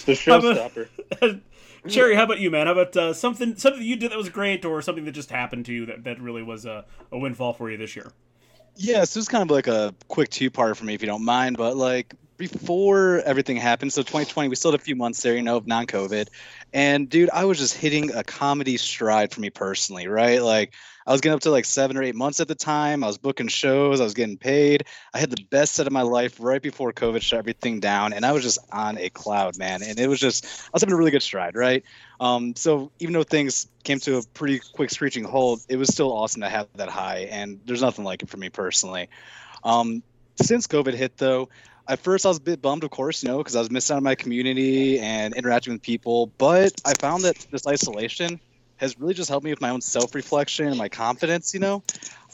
the 0.06 0.12
showstopper. 0.12 1.40
Cherry, 1.88 2.14
how 2.14 2.24
about 2.24 2.40
you, 2.40 2.50
man? 2.50 2.66
How 2.66 2.72
about 2.72 2.96
uh, 2.96 3.12
something 3.12 3.56
something 3.56 3.82
you 3.82 3.96
did 3.96 4.10
that 4.10 4.18
was 4.18 4.28
great, 4.28 4.64
or 4.64 4.82
something 4.82 5.04
that 5.04 5.12
just 5.12 5.30
happened 5.30 5.66
to 5.66 5.72
you 5.72 5.86
that, 5.86 6.04
that 6.04 6.20
really 6.20 6.42
was 6.42 6.66
a, 6.66 6.84
a 7.12 7.18
windfall 7.18 7.52
for 7.52 7.70
you 7.70 7.76
this 7.76 7.96
year? 7.96 8.12
Yeah, 8.76 9.04
so 9.04 9.18
it's 9.18 9.28
kind 9.28 9.42
of 9.42 9.50
like 9.50 9.68
a 9.68 9.94
quick 10.08 10.28
two 10.28 10.50
part 10.50 10.76
for 10.76 10.84
me, 10.84 10.94
if 10.94 11.00
you 11.00 11.06
don't 11.06 11.24
mind. 11.24 11.56
But 11.56 11.76
like 11.76 12.14
before 12.36 13.20
everything 13.24 13.56
happened, 13.56 13.92
so 13.92 14.02
2020, 14.02 14.48
we 14.48 14.56
still 14.56 14.72
had 14.72 14.80
a 14.80 14.82
few 14.82 14.96
months 14.96 15.22
there, 15.22 15.34
you 15.34 15.42
know, 15.42 15.56
of 15.56 15.66
non 15.66 15.86
COVID. 15.86 16.28
And 16.72 17.08
dude, 17.08 17.30
I 17.30 17.44
was 17.44 17.58
just 17.58 17.76
hitting 17.76 18.12
a 18.14 18.22
comedy 18.22 18.76
stride 18.76 19.32
for 19.32 19.40
me 19.40 19.50
personally, 19.50 20.08
right? 20.08 20.42
Like 20.42 20.74
I 21.06 21.12
was 21.12 21.20
getting 21.20 21.34
up 21.34 21.42
to 21.42 21.50
like 21.50 21.64
seven 21.64 21.96
or 21.96 22.02
eight 22.02 22.16
months 22.16 22.40
at 22.40 22.48
the 22.48 22.54
time. 22.54 23.04
I 23.04 23.06
was 23.06 23.16
booking 23.16 23.48
shows, 23.48 24.00
I 24.00 24.04
was 24.04 24.14
getting 24.14 24.36
paid. 24.36 24.84
I 25.14 25.18
had 25.18 25.30
the 25.30 25.42
best 25.50 25.74
set 25.74 25.86
of 25.86 25.92
my 25.92 26.02
life 26.02 26.38
right 26.40 26.60
before 26.60 26.92
COVID 26.92 27.22
shut 27.22 27.38
everything 27.38 27.78
down. 27.78 28.12
And 28.12 28.26
I 28.26 28.32
was 28.32 28.42
just 28.42 28.58
on 28.72 28.98
a 28.98 29.08
cloud, 29.10 29.56
man. 29.56 29.82
And 29.82 30.00
it 30.00 30.08
was 30.08 30.18
just, 30.18 30.44
I 30.44 30.70
was 30.72 30.82
having 30.82 30.94
a 30.94 30.96
really 30.96 31.12
good 31.12 31.22
stride, 31.22 31.54
right? 31.54 31.84
Um, 32.18 32.56
so 32.56 32.90
even 32.98 33.12
though 33.12 33.22
things 33.22 33.68
came 33.84 34.00
to 34.00 34.18
a 34.18 34.22
pretty 34.34 34.60
quick 34.72 34.90
screeching 34.90 35.24
halt, 35.24 35.64
it 35.68 35.76
was 35.76 35.88
still 35.88 36.12
awesome 36.12 36.40
to 36.40 36.48
have 36.48 36.66
that 36.74 36.88
high. 36.88 37.28
And 37.30 37.60
there's 37.66 37.82
nothing 37.82 38.04
like 38.04 38.22
it 38.22 38.28
for 38.28 38.36
me 38.36 38.48
personally. 38.48 39.08
Um, 39.62 40.02
since 40.42 40.66
COVID 40.66 40.94
hit, 40.94 41.16
though, 41.18 41.48
at 41.88 42.00
first 42.00 42.26
I 42.26 42.30
was 42.30 42.38
a 42.38 42.42
bit 42.42 42.60
bummed, 42.60 42.84
of 42.84 42.90
course, 42.90 43.22
you 43.22 43.28
know, 43.28 43.38
because 43.38 43.54
I 43.54 43.60
was 43.60 43.70
missing 43.70 43.94
out 43.94 43.98
on 43.98 44.02
my 44.02 44.14
community 44.16 44.98
and 44.98 45.34
interacting 45.34 45.72
with 45.72 45.82
people. 45.82 46.32
But 46.38 46.72
I 46.84 46.94
found 46.94 47.22
that 47.22 47.36
this 47.50 47.66
isolation 47.66 48.40
has 48.76 48.98
really 48.98 49.14
just 49.14 49.28
helped 49.28 49.44
me 49.44 49.50
with 49.50 49.60
my 49.60 49.70
own 49.70 49.80
self-reflection 49.80 50.66
and 50.66 50.76
my 50.76 50.88
confidence. 50.88 51.54
You 51.54 51.60
know, 51.60 51.82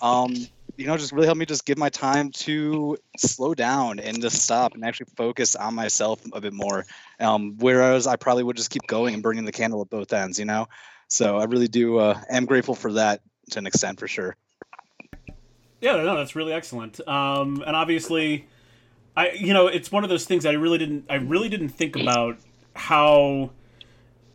um, 0.00 0.34
you 0.76 0.86
know, 0.86 0.96
just 0.96 1.12
really 1.12 1.26
helped 1.26 1.38
me 1.38 1.46
just 1.46 1.64
give 1.64 1.78
my 1.78 1.88
time 1.88 2.30
to 2.30 2.96
slow 3.16 3.54
down 3.54 3.98
and 3.98 4.20
just 4.20 4.42
stop 4.42 4.74
and 4.74 4.84
actually 4.84 5.06
focus 5.16 5.54
on 5.54 5.74
myself 5.74 6.20
a 6.32 6.40
bit 6.40 6.52
more. 6.52 6.84
Um, 7.20 7.56
whereas 7.58 8.06
I 8.06 8.16
probably 8.16 8.42
would 8.42 8.56
just 8.56 8.70
keep 8.70 8.86
going 8.86 9.14
and 9.14 9.22
burning 9.22 9.44
the 9.44 9.52
candle 9.52 9.80
at 9.82 9.90
both 9.90 10.12
ends. 10.12 10.38
You 10.38 10.44
know, 10.44 10.68
so 11.08 11.38
I 11.38 11.44
really 11.44 11.68
do 11.68 11.98
uh, 11.98 12.20
am 12.30 12.46
grateful 12.46 12.74
for 12.74 12.92
that 12.94 13.20
to 13.50 13.58
an 13.58 13.66
extent, 13.66 14.00
for 14.00 14.08
sure. 14.08 14.36
Yeah, 15.80 15.96
no, 15.96 16.16
that's 16.16 16.36
really 16.36 16.52
excellent. 16.52 17.06
Um, 17.08 17.62
and 17.66 17.74
obviously 17.74 18.46
I 19.16 19.32
you 19.32 19.52
know 19.52 19.66
it's 19.66 19.92
one 19.92 20.04
of 20.04 20.10
those 20.10 20.24
things 20.24 20.46
I 20.46 20.52
really 20.52 20.78
didn't 20.78 21.04
I 21.08 21.16
really 21.16 21.48
didn't 21.48 21.70
think 21.70 21.96
about 21.96 22.38
how 22.74 23.50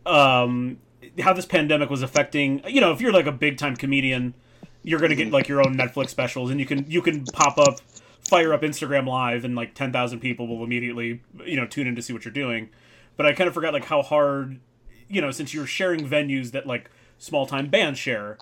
um 0.06 0.78
how 1.20 1.32
this 1.32 1.46
pandemic 1.46 1.90
was 1.90 2.02
affecting 2.02 2.62
you 2.68 2.80
know 2.80 2.92
if 2.92 3.00
you're 3.00 3.12
like 3.12 3.26
a 3.26 3.32
big 3.32 3.58
time 3.58 3.76
comedian 3.76 4.34
you're 4.82 5.00
gonna 5.00 5.14
get 5.14 5.30
like 5.30 5.48
your 5.48 5.60
own 5.60 5.76
Netflix 5.76 6.10
specials 6.10 6.50
and 6.50 6.60
you 6.60 6.66
can 6.66 6.88
you 6.90 7.02
can 7.02 7.24
pop 7.26 7.58
up 7.58 7.80
fire 8.28 8.52
up 8.52 8.62
Instagram 8.62 9.06
live 9.06 9.44
and 9.44 9.54
like 9.54 9.74
ten 9.74 9.92
thousand 9.92 10.20
people 10.20 10.46
will 10.46 10.64
immediately 10.64 11.20
you 11.44 11.56
know 11.56 11.66
tune 11.66 11.86
in 11.86 11.96
to 11.96 12.02
see 12.02 12.12
what 12.12 12.24
you're 12.24 12.32
doing 12.32 12.70
but 13.16 13.26
I 13.26 13.32
kind 13.32 13.48
of 13.48 13.54
forgot 13.54 13.72
like 13.72 13.86
how 13.86 14.02
hard 14.02 14.60
you 15.08 15.20
know 15.20 15.30
since 15.30 15.52
you're 15.52 15.66
sharing 15.66 16.08
venues 16.08 16.52
that 16.52 16.66
like 16.66 16.90
small 17.18 17.46
time 17.46 17.68
bands 17.68 17.98
share 17.98 18.38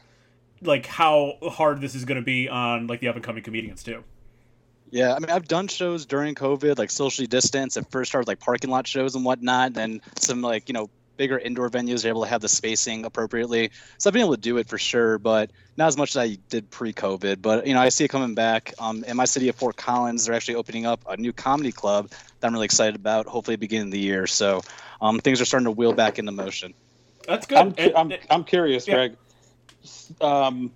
like 0.63 0.87
how 0.87 1.35
hard 1.43 1.81
this 1.81 1.95
is 1.95 2.05
to 2.05 2.23
be 2.23 2.49
on 2.49 2.87
like 2.87 3.01
the 3.01 3.09
up 3.09 3.17
and 3.17 3.25
coming 3.25 3.43
comedians 3.43 3.83
too. 3.83 4.03
Yeah, 4.91 5.15
I 5.15 5.19
mean, 5.19 5.31
I've 5.31 5.49
done 5.49 5.69
shows 5.69 6.07
during 6.07 6.35
COVID, 6.35 6.79
like 6.79 6.91
socially 6.91 7.27
distanced. 7.27 7.77
At 7.77 7.91
first, 7.91 8.11
started 8.11 8.29
like 8.29 8.39
parking 8.39 8.71
lot 8.71 8.87
shows 8.87 9.15
and 9.15 9.25
whatnot. 9.25 9.69
And 9.69 9.75
then 9.75 10.03
some 10.19 10.43
like 10.43 10.69
you 10.69 10.75
know 10.75 10.91
bigger 11.17 11.39
indoor 11.39 11.71
venues 11.71 12.05
are 12.05 12.09
able 12.09 12.23
to 12.23 12.29
have 12.29 12.41
the 12.41 12.49
spacing 12.49 13.05
appropriately. 13.05 13.71
So 13.99 14.09
I've 14.09 14.15
been 14.15 14.23
able 14.23 14.35
to 14.35 14.41
do 14.41 14.57
it 14.59 14.69
for 14.69 14.79
sure, 14.79 15.19
but 15.19 15.51
not 15.77 15.89
as 15.89 15.97
much 15.97 16.11
as 16.11 16.17
I 16.17 16.37
did 16.49 16.71
pre-COVID. 16.71 17.43
But 17.43 17.67
you 17.67 17.75
know, 17.75 17.81
I 17.81 17.89
see 17.89 18.05
it 18.05 18.09
coming 18.09 18.35
back. 18.35 18.73
Um, 18.79 19.05
in 19.05 19.17
my 19.17 19.25
city 19.25 19.49
of 19.49 19.57
Fort 19.57 19.77
Collins, 19.77 20.27
they're 20.27 20.35
actually 20.35 20.57
opening 20.57 20.87
up 20.87 21.01
a 21.09 21.17
new 21.17 21.33
comedy 21.33 21.73
club 21.73 22.11
that 22.41 22.47
I'm 22.47 22.53
really 22.53 22.65
excited 22.67 22.97
about. 22.97 23.27
Hopefully, 23.27 23.57
beginning 23.57 23.89
of 23.89 23.93
the 23.93 23.99
year. 23.99 24.27
So 24.27 24.63
um, 25.01 25.19
things 25.21 25.41
are 25.41 25.45
starting 25.45 25.67
to 25.67 25.71
wheel 25.71 25.93
back 25.93 26.19
into 26.19 26.33
motion. 26.33 26.75
That's 27.27 27.47
good. 27.47 27.59
I'm, 27.59 27.75
And- 27.79 27.95
I'm, 27.97 28.13
I'm 28.31 28.45
curious, 28.45 28.87
Yeah. 28.87 28.95
Greg. 28.95 29.17
Um, 30.21 30.73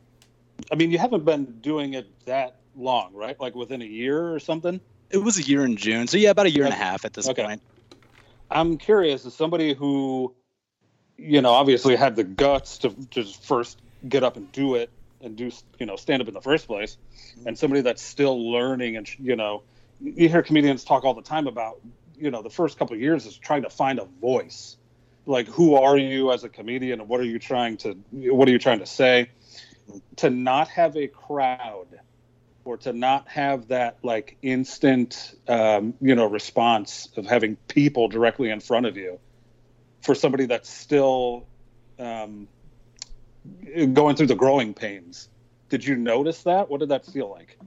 I 0.70 0.74
mean, 0.74 0.90
you 0.90 0.98
haven't 0.98 1.24
been 1.24 1.44
doing 1.60 1.94
it 1.94 2.06
that 2.26 2.56
long, 2.76 3.12
right? 3.14 3.38
Like 3.40 3.54
within 3.54 3.82
a 3.82 3.86
year 3.86 4.32
or 4.34 4.38
something. 4.38 4.80
It 5.10 5.18
was 5.18 5.38
a 5.38 5.42
year 5.42 5.64
in 5.64 5.76
June, 5.76 6.06
so 6.06 6.16
yeah, 6.16 6.30
about 6.30 6.46
a 6.46 6.50
year 6.50 6.64
and 6.64 6.72
a 6.72 6.76
half 6.76 7.04
at 7.04 7.12
this 7.12 7.28
Okay. 7.28 7.44
point. 7.44 7.62
I'm 8.50 8.78
curious 8.78 9.24
as 9.26 9.34
somebody 9.34 9.74
who, 9.74 10.34
you 11.16 11.40
know, 11.40 11.52
obviously 11.52 11.96
had 11.96 12.16
the 12.16 12.24
guts 12.24 12.78
to 12.78 12.90
just 13.10 13.44
first 13.44 13.80
get 14.08 14.24
up 14.24 14.36
and 14.36 14.50
do 14.50 14.74
it 14.74 14.90
and 15.20 15.36
do, 15.36 15.50
you 15.78 15.86
know, 15.86 15.96
stand 15.96 16.22
up 16.22 16.28
in 16.28 16.34
the 16.34 16.40
first 16.40 16.66
place, 16.66 16.96
and 17.46 17.58
somebody 17.58 17.82
that's 17.82 18.02
still 18.02 18.50
learning 18.50 18.96
and, 18.96 19.06
you 19.18 19.36
know, 19.36 19.62
you 20.00 20.28
hear 20.28 20.42
comedians 20.42 20.82
talk 20.82 21.04
all 21.04 21.14
the 21.14 21.22
time 21.22 21.46
about, 21.46 21.78
you 22.16 22.30
know, 22.30 22.42
the 22.42 22.50
first 22.50 22.78
couple 22.78 22.96
years 22.96 23.26
is 23.26 23.36
trying 23.36 23.62
to 23.62 23.70
find 23.70 23.98
a 23.98 24.06
voice. 24.06 24.76
Like, 25.26 25.46
who 25.46 25.74
are 25.74 25.98
you 25.98 26.32
as 26.32 26.42
a 26.42 26.48
comedian 26.48 27.00
and 27.00 27.08
what 27.08 27.20
are 27.20 27.24
you 27.24 27.38
trying 27.38 27.76
to, 27.78 27.92
what 28.10 28.48
are 28.48 28.50
you 28.50 28.58
trying 28.58 28.78
to 28.78 28.86
say? 28.86 29.30
To 30.16 30.30
not 30.30 30.68
have 30.68 30.96
a 30.96 31.06
crowd 31.06 32.00
or 32.70 32.76
to 32.76 32.92
not 32.92 33.26
have 33.26 33.66
that 33.66 33.98
like 34.04 34.36
instant 34.42 35.34
um, 35.48 35.92
you 36.00 36.14
know 36.14 36.26
response 36.26 37.08
of 37.16 37.26
having 37.26 37.56
people 37.66 38.06
directly 38.06 38.48
in 38.48 38.60
front 38.60 38.86
of 38.86 38.96
you 38.96 39.18
for 40.02 40.14
somebody 40.14 40.46
that's 40.46 40.70
still 40.70 41.48
um, 41.98 42.46
going 43.92 44.14
through 44.14 44.28
the 44.28 44.36
growing 44.36 44.72
pains. 44.72 45.28
Did 45.68 45.84
you 45.84 45.96
notice 45.96 46.44
that? 46.44 46.70
What 46.70 46.78
did 46.78 46.90
that 46.90 47.04
feel 47.04 47.28
like 47.28 47.58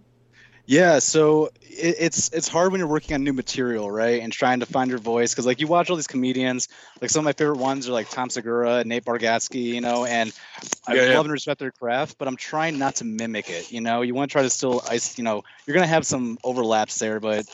Yeah, 0.65 0.99
so 0.99 1.47
it, 1.61 1.95
it's 1.99 2.29
it's 2.31 2.47
hard 2.47 2.71
when 2.71 2.79
you're 2.79 2.87
working 2.87 3.15
on 3.15 3.23
new 3.23 3.33
material, 3.33 3.91
right? 3.91 4.21
And 4.21 4.31
trying 4.31 4.61
to 4.61 4.65
find 4.65 4.89
your 4.89 4.99
voice 4.99 5.33
because 5.33 5.45
like 5.45 5.59
you 5.59 5.67
watch 5.67 5.89
all 5.89 5.97
these 5.97 6.07
comedians, 6.07 6.69
like 7.01 7.09
some 7.09 7.21
of 7.21 7.25
my 7.25 7.33
favorite 7.33 7.57
ones 7.57 7.87
are 7.89 7.91
like 7.91 8.09
Tom 8.09 8.29
Segura, 8.29 8.83
Nate 8.85 9.03
Bargatze, 9.03 9.73
you 9.73 9.81
know, 9.81 10.05
and 10.05 10.31
I 10.87 10.93
Yeah, 10.93 11.05
yeah. 11.05 11.11
love 11.11 11.25
and 11.25 11.33
respect 11.33 11.59
their 11.59 11.71
craft, 11.71 12.17
but 12.17 12.27
I'm 12.27 12.37
trying 12.37 12.77
not 12.77 12.95
to 12.95 13.05
mimic 13.05 13.49
it. 13.49 13.71
You 13.71 13.81
know, 13.81 14.01
you 14.01 14.13
want 14.15 14.29
to 14.29 14.33
try 14.33 14.43
to 14.43 14.49
still, 14.49 14.81
ice, 14.87 15.17
you 15.17 15.23
know, 15.25 15.43
you're 15.65 15.73
gonna 15.75 15.87
have 15.87 16.05
some 16.05 16.37
overlaps 16.43 16.97
there, 16.99 17.19
but 17.19 17.45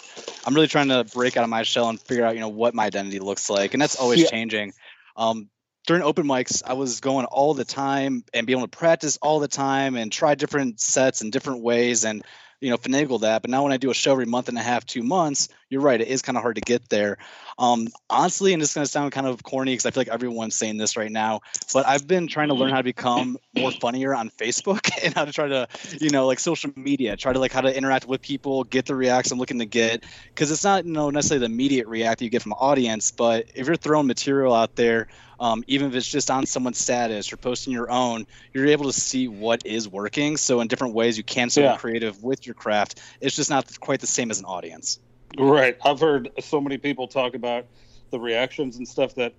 I'm 0.45 0.53
really 0.53 0.67
trying 0.67 0.89
to 0.89 1.03
break 1.03 1.37
out 1.37 1.43
of 1.43 1.49
my 1.49 1.63
shell 1.63 1.89
and 1.89 1.99
figure 2.01 2.25
out, 2.25 2.35
you 2.35 2.41
know, 2.41 2.49
what 2.49 2.75
my 2.75 2.85
identity 2.85 3.19
looks 3.19 3.49
like, 3.49 3.73
and 3.73 3.81
that's 3.81 3.95
always 3.95 4.21
Yeah. 4.21 4.29
changing. 4.29 4.73
Um, 5.15 5.49
during 5.87 6.03
open 6.03 6.25
mics, 6.27 6.61
I 6.65 6.73
was 6.73 6.99
going 6.99 7.25
all 7.25 7.53
the 7.55 7.65
time 7.65 8.23
and 8.33 8.45
be 8.45 8.53
able 8.53 8.67
to 8.67 8.77
practice 8.77 9.17
all 9.21 9.39
the 9.39 9.47
time 9.47 9.95
and 9.95 10.11
try 10.11 10.35
different 10.35 10.79
sets 10.79 11.21
in 11.21 11.31
different 11.31 11.61
ways 11.63 12.05
and 12.05 12.23
you 12.61 12.69
know 12.69 12.77
finagle 12.77 13.21
that. 13.21 13.41
But 13.41 13.51
now 13.51 13.63
when 13.63 13.71
I 13.71 13.77
do 13.77 13.89
a 13.89 13.93
show 13.93 14.11
every 14.11 14.25
month 14.25 14.49
and 14.49 14.57
a 14.57 14.61
half, 14.61 14.85
two 14.85 15.03
months, 15.03 15.49
you're 15.69 15.81
right, 15.81 15.99
it 15.99 16.07
is 16.07 16.21
kind 16.21 16.37
of 16.37 16.41
hard 16.41 16.55
to 16.55 16.61
get 16.61 16.89
there. 16.89 17.17
Um, 17.57 17.89
honestly, 18.09 18.53
and 18.53 18.61
it's 18.61 18.73
going 18.73 18.85
to 18.85 18.91
sound 18.91 19.11
kind 19.11 19.27
of 19.27 19.43
corny 19.43 19.73
because 19.73 19.85
I 19.85 19.91
feel 19.91 20.01
like 20.01 20.07
everyone's 20.07 20.55
saying 20.55 20.77
this 20.77 20.95
right 20.95 21.11
now, 21.11 21.41
but 21.73 21.85
I've 21.85 22.07
been 22.07 22.27
trying 22.27 22.47
to 22.47 22.53
learn 22.53 22.71
how 22.71 22.77
to 22.77 22.83
become 22.83 23.37
more 23.55 23.71
funnier 23.71 24.15
on 24.15 24.29
Facebook 24.29 24.89
and 25.03 25.13
how 25.13 25.25
to 25.25 25.31
try 25.31 25.47
to, 25.47 25.67
you 25.99 26.09
know, 26.09 26.25
like 26.25 26.39
social 26.39 26.71
media, 26.75 27.17
try 27.17 27.33
to 27.33 27.39
like 27.39 27.51
how 27.51 27.61
to 27.61 27.75
interact 27.75 28.07
with 28.07 28.21
people, 28.21 28.63
get 28.63 28.85
the 28.85 28.95
reacts 28.95 29.31
I'm 29.31 29.39
looking 29.39 29.59
to 29.59 29.65
get. 29.65 30.05
Because 30.29 30.51
it's 30.51 30.63
not, 30.63 30.85
you 30.85 30.93
know, 30.93 31.09
necessarily 31.09 31.45
the 31.45 31.53
immediate 31.53 31.87
react 31.87 32.21
you 32.21 32.29
get 32.29 32.41
from 32.41 32.53
audience, 32.53 33.11
but 33.11 33.45
if 33.55 33.67
you're 33.67 33.75
throwing 33.75 34.07
material 34.07 34.53
out 34.53 34.75
there, 34.75 35.07
um, 35.39 35.63
even 35.67 35.87
if 35.89 35.95
it's 35.95 36.07
just 36.07 36.29
on 36.29 36.45
someone's 36.45 36.77
status 36.79 37.31
or 37.33 37.37
posting 37.37 37.73
your 37.73 37.89
own, 37.89 38.25
you're 38.53 38.67
able 38.67 38.85
to 38.91 38.99
see 38.99 39.27
what 39.27 39.65
is 39.65 39.87
working. 39.87 40.37
So 40.37 40.61
in 40.61 40.67
different 40.67 40.93
ways, 40.93 41.17
you 41.17 41.23
can 41.23 41.49
still 41.49 41.63
Yeah. 41.63 41.73
be 41.73 41.77
creative 41.79 42.21
with 42.23 42.45
your 42.45 42.55
craft. 42.55 43.01
It's 43.21 43.35
just 43.35 43.49
not 43.49 43.67
quite 43.79 44.01
the 44.01 44.07
same 44.07 44.31
as 44.31 44.39
an 44.39 44.45
audience. 44.45 44.99
right 45.37 45.77
i've 45.85 45.99
heard 45.99 46.29
so 46.39 46.59
many 46.59 46.77
people 46.77 47.07
talk 47.07 47.35
about 47.35 47.67
the 48.11 48.19
reactions 48.19 48.77
and 48.77 48.87
stuff 48.87 49.13
that 49.15 49.35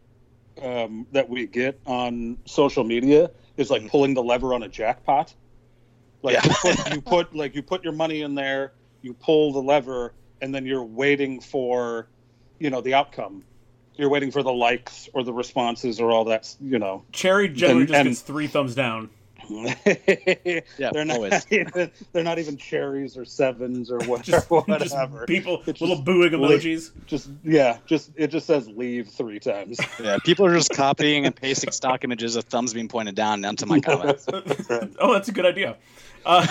um, 0.62 1.07
that 1.12 1.28
we 1.28 1.47
get 1.47 1.80
on 1.87 2.38
social 2.47 2.85
media 2.85 3.30
is 3.57 3.71
like 3.71 3.83
Mhm. 3.83 3.90
pulling 3.90 4.14
the 4.14 4.23
lever 4.23 4.54
on 4.54 4.62
a 4.62 4.69
jackpot 4.69 5.35
like 6.23 6.35
Yeah. 6.35 6.42
you, 6.45 6.54
put, 6.61 6.92
you 6.92 7.00
put 7.00 7.35
like 7.35 7.54
you 7.54 7.62
put 7.62 7.83
your 7.85 7.92
money 7.92 8.23
in 8.23 8.35
there 8.35 8.75
you 9.02 9.14
pull 9.14 9.52
the 9.52 9.62
lever 9.62 10.14
and 10.40 10.54
then 10.54 10.66
you're 10.66 10.85
waiting 10.85 11.40
for 11.40 12.11
you 12.59 12.71
know 12.71 12.80
the 12.80 12.95
outcome 12.95 13.45
you're 14.00 14.11
waiting 14.11 14.30
for 14.30 14.42
the 14.42 14.52
likes 14.52 15.09
or 15.12 15.23
the 15.23 15.33
responses 15.33 16.00
or 16.00 16.11
all 16.11 16.25
that 16.25 16.54
you 16.61 16.78
know 16.78 17.04
Cherry 17.12 17.49
generally 17.49 17.83
And- 17.83 17.88
just 17.88 17.99
and- 18.00 18.09
gets 18.09 18.21
three 18.23 18.47
thumbs 18.49 18.75
down. 18.75 19.11
Yeah, 20.78 20.90
they're 20.92 21.04
not 21.04 21.16
always. 21.16 21.45
even, 21.50 21.90
they're 22.12 22.23
not 22.23 22.38
even 22.38 22.57
cherries 22.57 23.16
or 23.16 23.25
sevens 23.25 23.90
or 23.90 23.99
what, 24.04 24.23
Just, 24.25 24.49
just 24.49 24.50
whatever 24.50 25.26
people, 25.26 25.62
It's 25.66 25.80
little 25.80 25.97
just 25.97 26.04
booing 26.04 26.33
like- 26.33 26.61
emojis. 26.61 26.92
just 27.07 27.30
yeah 27.42 27.78
just 27.87 28.11
it 28.16 28.28
just 28.28 28.47
says 28.47 28.69
leave 28.69 29.09
three 29.09 29.40
times 29.40 29.78
Yeah, 30.02 30.19
people 30.25 30.47
are 30.47 30.54
just 30.54 30.71
copying 30.73 31.26
and 31.26 31.35
pasting 31.35 31.73
stock 31.73 32.04
images 32.04 32.37
of 32.37 32.45
thumbs 32.45 32.73
being 32.75 32.87
pointed 32.88 33.16
down 33.16 33.45
onto 33.45 33.66
my 33.66 33.80
comments. 33.80 34.26
oh, 34.33 35.12
that's 35.12 35.28
a 35.28 35.33
good 35.33 35.47
idea. 35.47 35.76
Uh, 36.25 36.47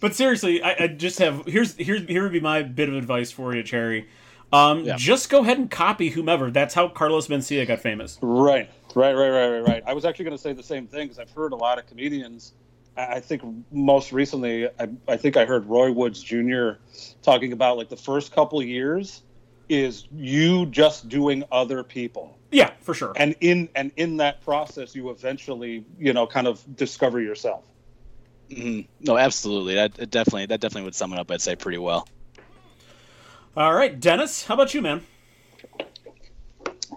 but 0.00 0.14
seriously, 0.14 0.62
I, 0.62 0.76
I 0.80 0.86
just 0.88 1.18
have 1.18 1.44
here's 1.46 1.74
here's 1.76 2.02
here 2.06 2.22
would 2.22 2.32
be 2.32 2.40
my 2.40 2.62
bit 2.62 2.88
of 2.88 2.94
advice 2.94 3.30
for 3.30 3.54
you, 3.54 3.62
Cherry. 3.62 4.08
Um, 4.52 4.84
Yeah. 4.84 4.96
Just 4.96 5.30
go 5.30 5.40
ahead 5.42 5.58
and 5.58 5.70
copy 5.70 6.08
whomever. 6.10 6.50
That's 6.50 6.74
how 6.74 6.88
Carlos 6.88 7.28
Mencia 7.28 7.66
got 7.66 7.80
famous. 7.80 8.18
Right, 8.20 8.68
right, 8.94 9.12
right, 9.12 9.30
right, 9.30 9.48
right, 9.48 9.60
right. 9.64 9.82
I 9.86 9.92
was 9.94 10.04
actually 10.04 10.24
going 10.26 10.36
to 10.36 10.42
say 10.42 10.52
the 10.52 10.62
same 10.62 10.86
thing 10.86 11.06
because 11.06 11.18
I've 11.18 11.30
heard 11.30 11.52
a 11.52 11.56
lot 11.56 11.78
of 11.78 11.86
comedians. 11.86 12.52
I 12.96 13.02
I 13.16 13.20
think 13.20 13.42
most 13.70 14.12
recently, 14.12 14.66
I, 14.66 14.88
I 15.06 15.16
think 15.16 15.36
I 15.36 15.44
heard 15.44 15.66
Roy 15.66 15.92
Woods 15.92 16.22
Jr. 16.22 16.70
talking 17.22 17.52
about 17.52 17.76
like 17.78 17.88
the 17.88 17.96
first 17.96 18.32
couple 18.34 18.60
years, 18.62 19.22
is 19.68 20.08
you 20.12 20.66
just 20.66 21.08
doing 21.08 21.44
other 21.52 21.84
people 21.84 22.36
Yeah, 22.50 22.72
for 22.80 22.92
sure. 22.92 23.12
and 23.14 23.36
in 23.40 23.68
and 23.76 23.92
in 23.96 24.16
that 24.16 24.40
process 24.42 24.96
you 24.96 25.10
eventually 25.10 25.84
you 25.96 26.12
know 26.12 26.26
kind 26.26 26.48
of 26.48 26.60
discover 26.74 27.20
yourself 27.20 27.62
Mhm. 28.50 28.88
No, 28.98 29.16
absolutely. 29.16 29.74
That 29.76 29.96
it 30.00 30.10
definitely 30.10 30.46
that 30.46 30.58
definitely 30.60 30.86
would 30.86 30.96
sum 30.96 31.12
it 31.12 31.20
up. 31.20 31.30
I'd 31.30 31.40
say 31.40 31.54
pretty 31.54 31.78
well. 31.78 32.08
All 33.56 33.74
right, 33.74 33.98
Dennis, 33.98 34.44
how 34.46 34.54
about 34.54 34.74
you, 34.74 34.82
man? 34.82 35.02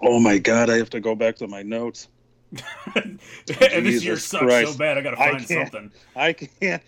oh 0.02 0.20
my 0.20 0.38
god 0.38 0.68
i 0.70 0.76
have 0.76 0.90
to 0.90 1.00
go 1.00 1.14
back 1.14 1.34
to 1.34 1.46
my 1.48 1.62
notes 1.62 2.08
and 2.94 3.18
this 3.56 4.04
year 4.04 4.16
sucks 4.16 4.72
so 4.72 4.76
bad. 4.76 4.98
I 4.98 5.00
gotta 5.00 5.16
find 5.16 5.38
can't. 5.46 5.48
something. 5.72 5.92
i 6.14 6.32
can't 6.32 6.82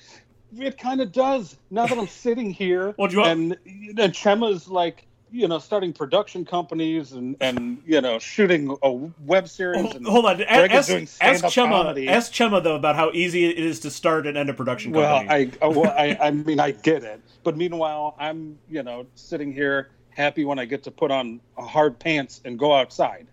it 0.56 0.76
kind 0.78 1.00
of 1.00 1.10
does 1.12 1.56
now 1.70 1.86
that 1.86 1.96
i'm 1.98 2.06
sitting 2.06 2.50
here 2.50 2.94
Well, 2.98 3.08
do 3.08 3.14
you 3.14 3.20
want- 3.22 3.56
and 3.64 3.98
and 3.98 4.14
chemma's 4.14 4.68
like 4.68 5.06
you 5.30 5.48
know 5.48 5.58
starting 5.58 5.92
production 5.92 6.44
companies 6.44 7.12
and 7.12 7.36
and 7.40 7.82
you 7.86 8.00
know 8.00 8.18
shooting 8.18 8.76
a 8.82 8.92
web 9.24 9.48
series 9.48 9.80
Hold, 9.82 9.96
and 9.96 10.06
hold 10.06 10.26
on. 10.26 10.36
Greg 10.36 10.70
Ask, 10.70 10.90
ask 10.90 11.44
Chemma. 11.46 11.68
comedy. 11.68 12.08
Ask 12.08 12.32
Chemma 12.32 12.62
though 12.62 12.76
about 12.76 12.96
how 12.96 13.10
easy 13.12 13.46
it 13.46 13.58
is 13.58 13.80
to 13.80 13.90
start 13.90 14.26
and 14.26 14.36
end 14.36 14.50
a 14.50 14.54
production 14.54 14.92
Well, 14.92 15.20
company. 15.20 15.56
I, 15.60 15.66
uh, 15.66 15.70
well, 15.70 15.94
I, 15.96 16.16
I 16.20 16.30
mean, 16.30 16.60
I 16.60 16.70
get 16.70 17.02
it, 17.02 17.20
but 17.42 17.56
meanwhile, 17.56 18.14
I'm, 18.18 18.58
you 18.68 18.82
know, 18.82 19.06
sitting 19.14 19.52
here 19.52 19.90
happy 20.10 20.44
when 20.44 20.58
I 20.58 20.64
get 20.64 20.82
to 20.84 20.90
put 20.90 21.10
on 21.10 21.40
hard 21.58 21.98
pants 21.98 22.40
and 22.44 22.58
go 22.58 22.74
outside. 22.74 23.26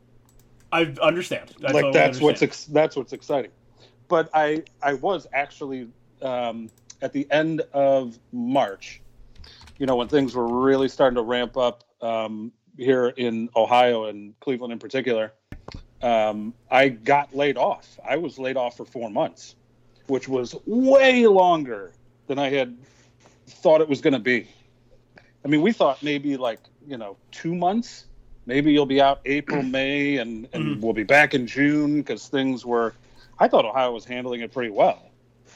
I, 0.72 0.94
understand. 1.02 1.54
I 1.60 1.72
like 1.72 1.74
totally 1.74 1.94
that's 1.94 2.20
what's 2.20 2.42
ex- 2.42 2.66
that's 2.66 2.96
what's 2.96 3.14
exciting. 3.14 3.52
But 4.08 4.30
I, 4.34 4.64
I 4.82 4.96
was 4.96 5.28
actually 5.32 5.88
um, 6.22 6.70
at 7.02 7.14
the 7.14 7.28
end 7.32 7.62
of 7.74 8.18
March, 8.32 9.02
you 9.78 9.86
know, 9.86 9.96
when 9.96 10.08
things 10.08 10.36
were 10.36 10.48
really 10.64 10.88
starting 10.88 11.16
to 11.16 11.24
ramp 11.24 11.58
up 11.58 11.84
um, 12.02 12.52
here 12.78 13.08
in 13.08 13.50
Ohio 13.56 14.06
and 14.06 14.40
Cleveland 14.40 14.74
in 14.74 14.80
particular. 14.80 15.34
Um, 16.02 16.54
I 16.70 16.90
got 16.90 17.34
laid 17.34 17.58
off. 17.58 17.98
I 18.08 18.18
was 18.18 18.38
laid 18.38 18.58
off 18.58 18.76
for 18.78 18.86
four 18.86 19.10
months, 19.10 19.56
which 20.08 20.28
was 20.28 20.54
way 20.66 21.28
longer 21.28 21.94
than 22.28 22.40
I 22.40 22.50
had 22.50 22.78
thought 23.50 23.82
it 23.82 23.88
was 23.90 24.02
going 24.02 24.14
to 24.14 24.20
be. 24.20 24.48
I 25.46 25.48
mean, 25.48 25.62
we 25.62 25.72
thought 25.72 26.04
maybe 26.04 26.38
like 26.38 26.60
you 26.86 26.98
know 26.98 27.18
two 27.32 27.56
months. 27.56 28.06
Maybe 28.46 28.74
you'll 28.74 28.86
be 28.86 29.02
out 29.02 29.22
April, 29.26 29.64
May, 29.64 30.18
and 30.18 30.48
and 30.54 30.78
Mhm. 30.78 30.82
we'll 30.82 30.94
be 30.94 31.04
back 31.04 31.34
in 31.34 31.48
June 31.48 31.98
because 32.02 32.28
things 32.28 32.66
were. 32.66 32.94
I 33.40 33.48
thought 33.48 33.66
Ohio 33.66 33.92
was 33.92 34.06
handling 34.06 34.42
it 34.42 34.52
pretty 34.52 34.72
well, 34.72 35.02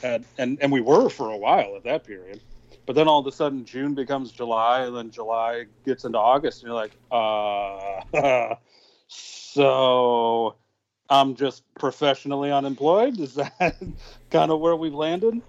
and 0.02 0.24
and 0.38 0.58
and 0.62 0.72
we 0.72 0.80
were 0.80 1.08
for 1.10 1.30
a 1.30 1.36
while 1.36 1.76
at 1.76 1.84
that 1.84 2.04
period. 2.06 2.40
But 2.88 2.94
then 2.94 3.06
all 3.06 3.20
of 3.20 3.26
a 3.26 3.32
sudden, 3.32 3.66
June 3.66 3.94
becomes 3.94 4.32
July, 4.32 4.86
and 4.86 4.96
then 4.96 5.10
July 5.10 5.66
gets 5.84 6.06
into 6.06 6.16
August, 6.16 6.62
and 6.62 6.70
you're 6.70 6.74
like, 6.74 6.96
uh, 7.10 8.54
so 9.08 10.56
I'm 11.10 11.34
just 11.34 11.64
professionally 11.78 12.50
unemployed. 12.50 13.20
Is 13.20 13.34
that 13.34 13.76
kind 14.30 14.50
of 14.50 14.60
where 14.60 14.74
we've 14.74 14.94
landed? 14.94 15.42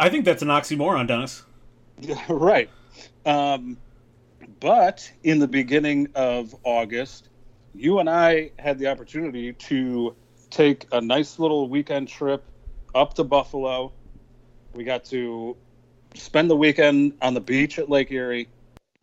I 0.00 0.08
think 0.08 0.24
that's 0.24 0.42
an 0.42 0.48
oxymoron, 0.48 1.06
Dennis. 1.06 1.44
Right. 2.28 2.68
Um, 3.24 3.78
but 4.58 5.08
in 5.22 5.38
the 5.38 5.46
beginning 5.46 6.08
of 6.16 6.56
August, 6.64 7.28
you 7.72 8.00
and 8.00 8.10
I 8.10 8.50
had 8.58 8.80
the 8.80 8.88
opportunity 8.88 9.52
to 9.52 10.16
take 10.50 10.88
a 10.90 11.00
nice 11.00 11.38
little 11.38 11.68
weekend 11.68 12.08
trip 12.08 12.44
up 12.96 13.14
to 13.14 13.22
Buffalo. 13.22 13.92
We 14.74 14.82
got 14.82 15.04
to 15.04 15.56
spend 16.14 16.50
the 16.50 16.56
weekend 16.56 17.14
on 17.22 17.34
the 17.34 17.40
beach 17.40 17.78
at 17.78 17.88
Lake 17.88 18.10
Erie. 18.10 18.48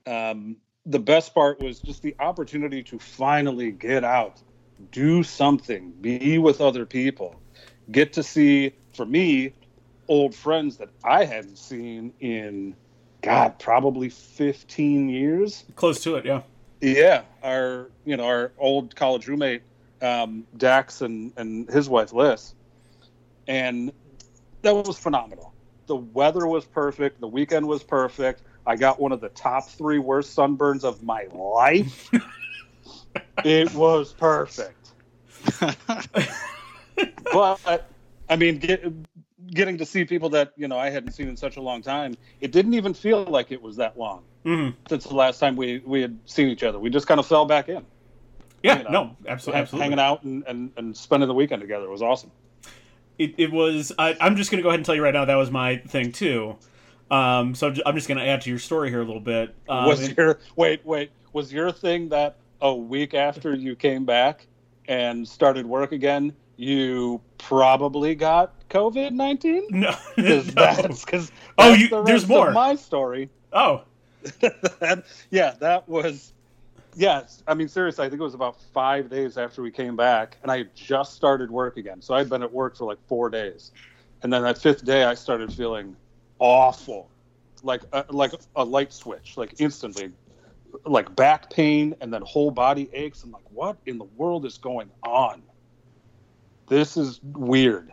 Um, 0.06 0.58
the 0.86 1.00
best 1.00 1.34
part 1.34 1.60
was 1.60 1.80
just 1.80 2.02
the 2.02 2.16
opportunity 2.20 2.82
to 2.84 3.00
finally 3.00 3.72
get 3.72 4.04
out, 4.04 4.42
do 4.92 5.24
something, 5.24 5.92
be 6.02 6.38
with 6.38 6.62
other 6.62 6.86
people, 6.86 7.36
get 7.92 8.14
to 8.14 8.24
see, 8.24 8.74
for 8.94 9.06
me, 9.06 9.54
old 10.08 10.34
friends 10.34 10.78
that 10.78 10.90
I 11.04 11.26
hadn't 11.26 11.58
seen 11.58 12.14
in, 12.20 12.76
God, 13.22 13.60
probably 13.60 14.10
15 14.10 15.10
years. 15.10 15.66
Close 15.76 16.02
to 16.04 16.16
it, 16.16 16.26
yeah. 16.26 16.42
Yeah, 16.80 17.24
our 17.42 17.90
you 18.06 18.18
know 18.18 18.26
our 18.26 18.52
old 18.60 18.96
college 18.96 19.28
roommate 19.28 19.64
um, 20.02 20.46
Dax 20.58 21.02
and 21.02 21.34
and 21.36 21.68
his 21.70 21.90
wife 21.90 22.14
Liz, 22.14 22.54
and 23.48 23.92
that 24.62 24.76
was 24.76 24.98
phenomenal. 24.98 25.54
The 25.88 25.96
weather 25.96 26.46
was 26.48 26.66
perfect. 26.66 27.20
The 27.22 27.28
weekend 27.28 27.68
was 27.68 27.84
perfect. 27.84 28.44
I 28.66 28.76
got 28.76 29.00
one 29.00 29.12
of 29.12 29.22
the 29.22 29.30
top 29.30 29.70
three 29.70 30.00
worst 30.00 30.36
sunburns 30.38 30.84
of 30.84 31.02
my 31.02 31.26
life. 31.32 32.10
it 33.44 33.74
was 33.74 34.14
perfect. 34.14 34.94
but 37.32 37.92
I 38.30 38.36
mean, 38.36 38.60
get, 38.60 38.84
getting 39.48 39.78
to 39.78 39.86
see 39.86 40.06
people 40.06 40.30
that 40.32 40.54
you 40.58 40.68
know 40.68 40.78
I 40.78 40.90
hadn't 40.90 41.12
seen 41.14 41.30
in 41.30 41.38
such 41.38 41.58
a 41.58 41.62
long 41.62 41.82
time, 41.82 42.18
it 42.42 42.52
didn't 42.52 42.74
even 42.74 42.94
feel 42.94 43.24
like 43.24 43.52
it 43.52 43.62
was 43.62 43.78
that 43.78 43.98
long 43.98 44.24
hmm 44.46 44.70
since 44.90 45.04
the 45.06 45.16
last 45.16 45.40
time 45.40 45.56
we 45.56 45.82
we 45.86 46.02
had 46.02 46.20
seen 46.26 46.48
each 46.50 46.64
other. 46.64 46.80
We 46.80 46.90
just 46.90 47.08
kind 47.08 47.20
of 47.20 47.26
fell 47.26 47.46
back 47.46 47.70
in, 47.70 47.86
Yeah, 48.64 48.80
You 48.80 48.84
know, 48.86 48.92
no, 48.92 49.18
absolutely, 49.28 49.62
absolutely. 49.62 49.84
hanging 49.86 50.00
out 50.00 50.24
and, 50.24 50.44
and, 50.48 50.72
and 50.78 50.98
spending 50.98 51.28
the 51.28 51.36
weekend 51.36 51.62
together. 51.62 51.86
It 51.86 51.92
was 51.92 52.02
awesome. 52.02 52.32
It, 53.20 53.34
it 53.38 53.52
was. 53.52 53.92
I, 53.98 54.16
I'm 54.22 54.36
just 54.36 54.52
going 54.52 54.58
to 54.60 54.64
go 54.64 54.70
ahead 54.70 54.80
and 54.80 54.86
tell 54.86 54.96
you 54.96 55.04
right 55.04 55.14
now 55.14 55.26
that 55.26 55.36
was 55.36 55.50
my 55.52 55.78
thing 55.78 56.12
too. 56.12 56.56
Um, 57.10 57.56
so 57.56 57.74
I'm 57.86 57.96
just 57.96 58.08
going 58.08 58.18
to 58.20 58.26
add 58.26 58.42
to 58.42 58.50
your 58.50 58.60
story 58.60 58.90
here 58.90 59.02
a 59.02 59.06
little 59.06 59.22
bit. 59.22 59.56
Um, 59.70 59.86
was 59.86 60.06
and- 60.08 60.18
your 60.18 60.40
wait 60.56 60.86
wait 60.86 61.12
was 61.34 61.52
your 61.54 61.72
thing 61.72 62.10
that 62.10 62.36
a 62.62 62.74
week 62.74 63.14
after 63.14 63.54
you 63.56 63.76
came 63.76 64.06
back 64.06 64.46
and 64.88 65.28
started 65.28 65.66
work 65.66 65.92
again, 65.92 66.34
you 66.58 67.22
probably 67.38 68.14
got 68.16 68.54
COVID 68.70 69.12
nineteen? 69.12 69.66
no, 69.70 69.96
Because 70.16 70.48
no. 70.56 70.66
that's 70.66 71.06
because 71.06 71.32
Oh, 71.58 71.74
you- 71.74 72.04
there's 72.06 72.28
more. 72.28 72.52
my 72.52 72.76
story. 72.76 73.30
Oh, 73.54 73.84
That- 74.42 75.06
yeah, 75.32 75.56
that 75.60 75.88
was. 75.88 76.34
Yes, 76.98 77.44
I 77.46 77.54
mean 77.54 77.68
seriously, 77.68 78.08
I 78.08 78.10
think 78.10 78.20
it 78.20 78.24
was 78.24 78.34
about 78.34 78.60
five 78.74 79.08
days 79.08 79.38
after 79.38 79.62
we 79.62 79.70
came 79.70 79.96
back, 79.96 80.38
and 80.42 80.52
I 80.52 80.58
had 80.58 80.76
just 80.76 81.14
started 81.14 81.52
work 81.52 81.78
again. 81.78 82.02
So 82.02 82.16
I'd 82.16 82.28
been 82.28 82.42
at 82.42 82.52
work 82.52 82.76
for 82.76 82.86
like 82.86 82.98
four 83.08 83.30
days, 83.30 83.72
and 84.24 84.34
then 84.34 84.42
that 84.42 84.58
fifth 84.58 84.84
day, 84.84 85.04
I 85.04 85.14
started 85.14 85.54
feeling 85.54 85.96
awful, 86.40 87.12
like 87.62 87.84
a, 87.94 88.04
like 88.10 88.32
a 88.56 88.66
light 88.66 88.92
switch, 88.92 89.38
like 89.38 89.54
instantly, 89.60 90.12
like 90.88 91.16
back 91.16 91.52
pain 91.52 91.96
and 92.02 92.12
then 92.12 92.24
whole 92.24 92.50
body 92.50 92.90
aches. 92.94 93.24
I'm 93.24 93.32
like, 93.32 93.44
what 93.52 93.78
in 93.86 94.00
the 94.00 94.06
world 94.18 94.44
is 94.44 94.58
going 94.58 94.90
on? 95.04 95.44
This 96.68 96.98
is 96.98 97.20
weird. 97.22 97.92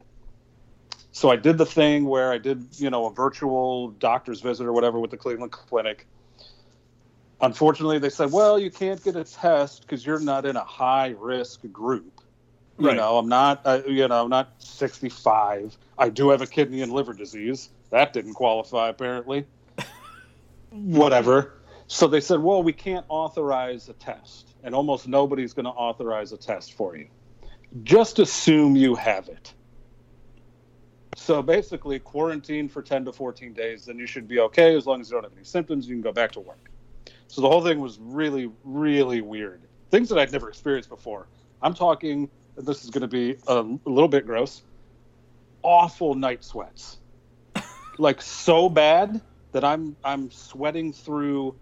So 1.12 1.30
I 1.30 1.36
did 1.36 1.58
the 1.58 1.66
thing 1.66 2.06
where 2.06 2.32
I 2.32 2.38
did, 2.38 2.68
you 2.78 2.88
know, 2.88 3.04
a 3.04 3.12
virtual 3.12 3.90
doctor's 3.90 4.40
visit 4.40 4.66
or 4.66 4.72
whatever 4.72 4.98
with 4.98 5.10
the 5.10 5.18
Cleveland 5.18 5.52
Clinic. 5.52 6.06
Unfortunately, 7.40 7.98
they 7.98 8.10
said, 8.10 8.32
"Well, 8.32 8.58
you 8.58 8.70
can't 8.70 9.02
get 9.02 9.16
a 9.16 9.24
test 9.24 9.82
because 9.82 10.04
you're 10.06 10.20
not 10.20 10.46
in 10.46 10.56
a 10.56 10.64
high 10.64 11.14
risk 11.18 11.60
group." 11.72 12.20
You 12.78 12.88
Right. 12.88 12.96
know, 12.96 13.18
I'm 13.18 13.28
not. 13.28 13.62
Uh, 13.64 13.82
you 13.86 14.08
know, 14.08 14.24
I'm 14.24 14.30
not 14.30 14.54
65. 14.58 15.78
I 15.98 16.08
do 16.08 16.30
have 16.30 16.42
a 16.42 16.46
kidney 16.46 16.82
and 16.82 16.92
liver 16.92 17.12
disease. 17.12 17.70
That 17.90 18.12
didn't 18.12 18.34
qualify 18.34 18.88
apparently. 18.88 19.46
Whatever. 20.70 21.54
So 21.86 22.08
they 22.08 22.20
said, 22.20 22.40
"Well, 22.40 22.62
we 22.62 22.72
can't 22.72 23.06
authorize 23.08 23.88
a 23.88 23.92
test, 23.94 24.54
and 24.62 24.74
almost 24.74 25.06
nobody's 25.06 25.52
going 25.52 25.66
to 25.66 25.70
authorize 25.70 26.32
a 26.32 26.36
test 26.36 26.72
for 26.74 26.96
you. 26.96 27.08
Just 27.82 28.18
assume 28.18 28.74
you 28.76 28.94
have 28.94 29.28
it." 29.28 29.54
So 31.16 31.42
basically, 31.42 32.00
quarantine 32.00 32.68
for 32.68 32.82
10 32.82 33.04
to 33.04 33.12
14 33.12 33.52
days, 33.52 33.84
then 33.84 33.98
you 33.98 34.06
should 34.06 34.26
be 34.26 34.40
okay 34.40 34.76
as 34.76 34.86
long 34.86 35.00
as 35.00 35.08
you 35.10 35.14
don't 35.14 35.24
have 35.24 35.32
any 35.32 35.44
symptoms. 35.44 35.86
You 35.86 35.94
can 35.94 36.02
go 36.02 36.12
back 36.12 36.32
to 36.32 36.40
work. 36.40 36.70
So 37.34 37.40
the 37.40 37.48
whole 37.48 37.64
thing 37.64 37.80
was 37.80 37.98
really, 38.00 38.48
really 38.62 39.20
weird. 39.20 39.62
Things 39.90 40.08
that 40.10 40.20
I'd 40.20 40.30
never 40.30 40.48
experienced 40.48 40.88
before. 40.88 41.26
I'm 41.60 41.74
talking, 41.74 42.30
this 42.56 42.84
is 42.84 42.90
going 42.90 43.02
to 43.02 43.08
be 43.08 43.36
a, 43.48 43.56
a 43.56 43.90
little 43.90 44.06
bit 44.06 44.24
gross, 44.24 44.62
awful 45.64 46.14
night 46.14 46.44
sweats. 46.44 46.98
like 47.98 48.22
so 48.22 48.68
bad 48.68 49.20
that 49.50 49.64
I'm 49.64 49.96
I'm 50.04 50.30
sweating 50.30 50.92
through 50.92 51.56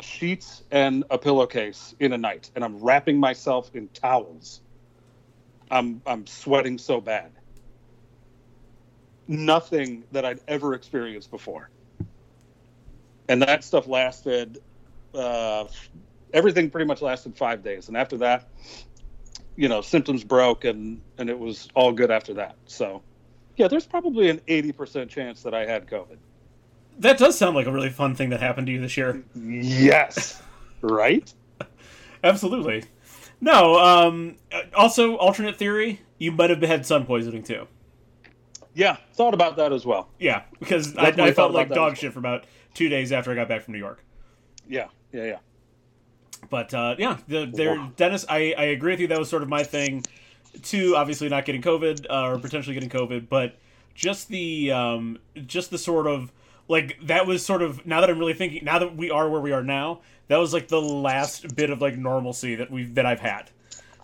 sheets 0.00 0.64
and 0.72 1.04
a 1.10 1.18
pillowcase 1.18 1.94
in 2.00 2.12
a 2.12 2.18
night, 2.18 2.50
and 2.56 2.64
I'm 2.64 2.78
wrapping 2.78 3.20
myself 3.20 3.70
in 3.74 3.88
towels. 3.90 4.62
I'm 5.70 6.02
I'm 6.04 6.26
sweating 6.26 6.76
so 6.76 7.00
bad 7.00 7.30
nothing 9.28 10.02
that 10.10 10.24
I'd 10.24 10.40
ever 10.48 10.74
experienced 10.74 11.30
before. 11.30 11.70
And 13.28 13.40
that 13.42 13.62
stuff 13.62 13.86
lasted, 13.86 14.58
uh, 15.14 15.64
everything 16.32 16.70
pretty 16.70 16.86
much 16.86 17.02
lasted 17.02 17.36
five 17.36 17.62
days. 17.62 17.88
And 17.88 17.96
after 17.96 18.16
that, 18.18 18.48
you 19.56 19.68
know, 19.68 19.80
symptoms 19.80 20.24
broke 20.24 20.64
and, 20.64 21.00
and 21.18 21.28
it 21.28 21.38
was 21.38 21.68
all 21.74 21.92
good 21.92 22.10
after 22.10 22.34
that. 22.34 22.56
So, 22.66 23.02
yeah, 23.56 23.68
there's 23.68 23.86
probably 23.86 24.30
an 24.30 24.40
80% 24.48 25.08
chance 25.08 25.42
that 25.42 25.54
I 25.54 25.66
had 25.66 25.86
COVID. 25.86 26.16
that 26.98 27.18
does 27.18 27.36
sound 27.36 27.54
like 27.54 27.66
a 27.66 27.72
really 27.72 27.90
fun 27.90 28.14
thing 28.14 28.30
that 28.30 28.40
happened 28.40 28.66
to 28.68 28.72
you 28.72 28.80
this 28.80 28.96
year. 28.96 29.22
Yes. 29.34 30.42
right? 30.80 31.32
Absolutely. 32.24 32.84
No. 33.40 33.78
Um. 33.78 34.36
Also, 34.74 35.16
alternate 35.16 35.56
theory. 35.56 36.00
You 36.18 36.30
might 36.32 36.50
have 36.50 36.62
had 36.62 36.86
sun 36.86 37.04
poisoning 37.04 37.42
too. 37.42 37.66
Yeah, 38.74 38.96
thought 39.14 39.34
about 39.34 39.56
that 39.56 39.72
as 39.72 39.84
well. 39.84 40.08
Yeah, 40.18 40.42
because 40.58 40.96
I, 40.96 41.08
I 41.08 41.32
felt 41.32 41.52
like 41.52 41.68
dog 41.70 41.96
shit 41.96 42.12
for 42.12 42.20
about 42.20 42.44
two 42.72 42.88
days 42.88 43.12
after 43.12 43.30
I 43.30 43.34
got 43.34 43.48
back 43.48 43.62
from 43.62 43.72
New 43.72 43.78
York. 43.80 44.02
Yeah, 44.68 44.88
yeah, 45.12 45.24
yeah. 45.24 45.38
But 46.50 46.74
uh, 46.74 46.96
yeah, 46.98 47.18
the, 47.28 47.50
there, 47.52 47.90
Dennis, 47.96 48.26
I, 48.28 48.54
I 48.56 48.64
agree 48.64 48.92
with 48.92 49.00
you. 49.00 49.06
That 49.06 49.18
was 49.18 49.28
sort 49.28 49.42
of 49.42 49.48
my 49.48 49.62
thing, 49.62 50.04
too. 50.62 50.94
Obviously, 50.96 51.28
not 51.28 51.44
getting 51.44 51.62
COVID 51.62 52.06
uh, 52.10 52.28
or 52.28 52.38
potentially 52.38 52.74
getting 52.74 52.90
COVID, 52.90 53.28
but 53.28 53.56
just 53.94 54.28
the 54.28 54.72
um, 54.72 55.18
just 55.46 55.70
the 55.70 55.78
sort 55.78 56.06
of 56.06 56.32
like 56.68 56.98
that 57.04 57.26
was 57.26 57.44
sort 57.44 57.62
of 57.62 57.86
now 57.86 58.00
that 58.00 58.10
I'm 58.10 58.18
really 58.18 58.34
thinking 58.34 58.64
now 58.64 58.78
that 58.78 58.96
we 58.96 59.10
are 59.10 59.28
where 59.28 59.40
we 59.40 59.52
are 59.52 59.62
now, 59.62 60.00
that 60.28 60.36
was 60.36 60.52
like 60.52 60.68
the 60.68 60.80
last 60.80 61.54
bit 61.54 61.70
of 61.70 61.80
like 61.80 61.96
normalcy 61.96 62.54
that 62.56 62.70
we 62.70 62.84
that 62.84 63.06
I've 63.06 63.20
had 63.20 63.50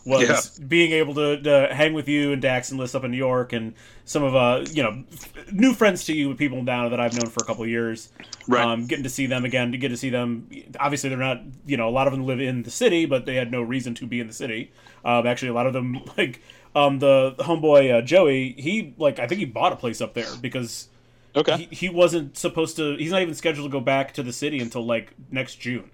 was 0.08 0.58
being 0.58 0.92
able 0.92 1.14
to, 1.14 1.40
to 1.42 1.68
hang 1.74 1.92
with 1.92 2.08
you 2.08 2.32
and 2.32 2.40
Dax 2.42 2.70
and 2.70 2.80
Liz 2.80 2.94
up 2.94 3.04
in 3.04 3.10
New 3.10 3.16
York 3.16 3.52
and 3.52 3.74
some 4.04 4.22
of 4.22 4.34
uh 4.34 4.64
you 4.70 4.82
know 4.82 5.04
new 5.52 5.72
friends 5.74 6.04
to 6.06 6.12
you 6.14 6.34
people 6.34 6.62
now 6.62 6.88
that 6.88 6.98
I've 7.00 7.14
known 7.14 7.30
for 7.30 7.42
a 7.42 7.46
couple 7.46 7.64
of 7.64 7.70
years. 7.70 8.10
Right. 8.46 8.64
um, 8.64 8.86
getting 8.86 9.02
to 9.04 9.10
see 9.10 9.26
them 9.26 9.44
again 9.44 9.72
to 9.72 9.78
get 9.78 9.90
to 9.90 9.96
see 9.96 10.08
them. 10.08 10.48
Obviously 10.80 11.10
they're 11.10 11.18
not 11.18 11.42
you 11.66 11.76
know 11.76 11.88
a 11.88 11.90
lot 11.90 12.06
of 12.06 12.12
them 12.14 12.24
live 12.24 12.40
in 12.40 12.62
the 12.62 12.70
city 12.70 13.04
but 13.06 13.26
they 13.26 13.34
had 13.34 13.50
no 13.52 13.60
reason 13.62 13.94
to 13.96 14.06
be 14.06 14.20
in 14.20 14.26
the 14.26 14.32
city. 14.32 14.72
Um, 15.04 15.26
actually 15.26 15.48
a 15.48 15.54
lot 15.54 15.66
of 15.66 15.72
them 15.74 16.00
like 16.16 16.40
um, 16.74 16.98
the 16.98 17.34
homeboy 17.38 17.98
uh, 17.98 18.02
Joey 18.02 18.52
he 18.58 18.94
like 18.98 19.18
I 19.18 19.26
think 19.26 19.38
he 19.40 19.44
bought 19.44 19.72
a 19.72 19.76
place 19.76 20.00
up 20.00 20.14
there 20.14 20.34
because 20.40 20.88
Okay. 21.36 21.56
he, 21.70 21.74
he 21.74 21.88
wasn't 21.90 22.36
supposed 22.38 22.76
to 22.76 22.96
he's 22.96 23.10
not 23.12 23.20
even 23.22 23.34
scheduled 23.34 23.70
to 23.70 23.72
go 23.72 23.80
back 23.80 24.14
to 24.14 24.22
the 24.22 24.32
city 24.32 24.58
until 24.60 24.84
like 24.84 25.12
next 25.30 25.56
june. 25.56 25.90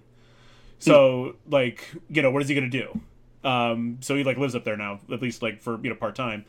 So 0.79 1.35
like 1.49 1.93
you 2.09 2.21
know 2.21 2.31
what 2.31 2.41
is 2.41 2.47
he 2.49 2.55
gonna 2.55 2.69
do 2.69 2.99
um 3.45 3.97
so 4.01 4.15
he 4.15 4.23
like 4.23 4.37
lives 4.37 4.55
up 4.55 4.63
there 4.63 4.75
now 4.77 4.99
at 5.11 5.21
least 5.21 5.41
like 5.41 5.61
for 5.61 5.79
you 5.81 5.89
know 5.89 5.95
part-time. 5.95 6.43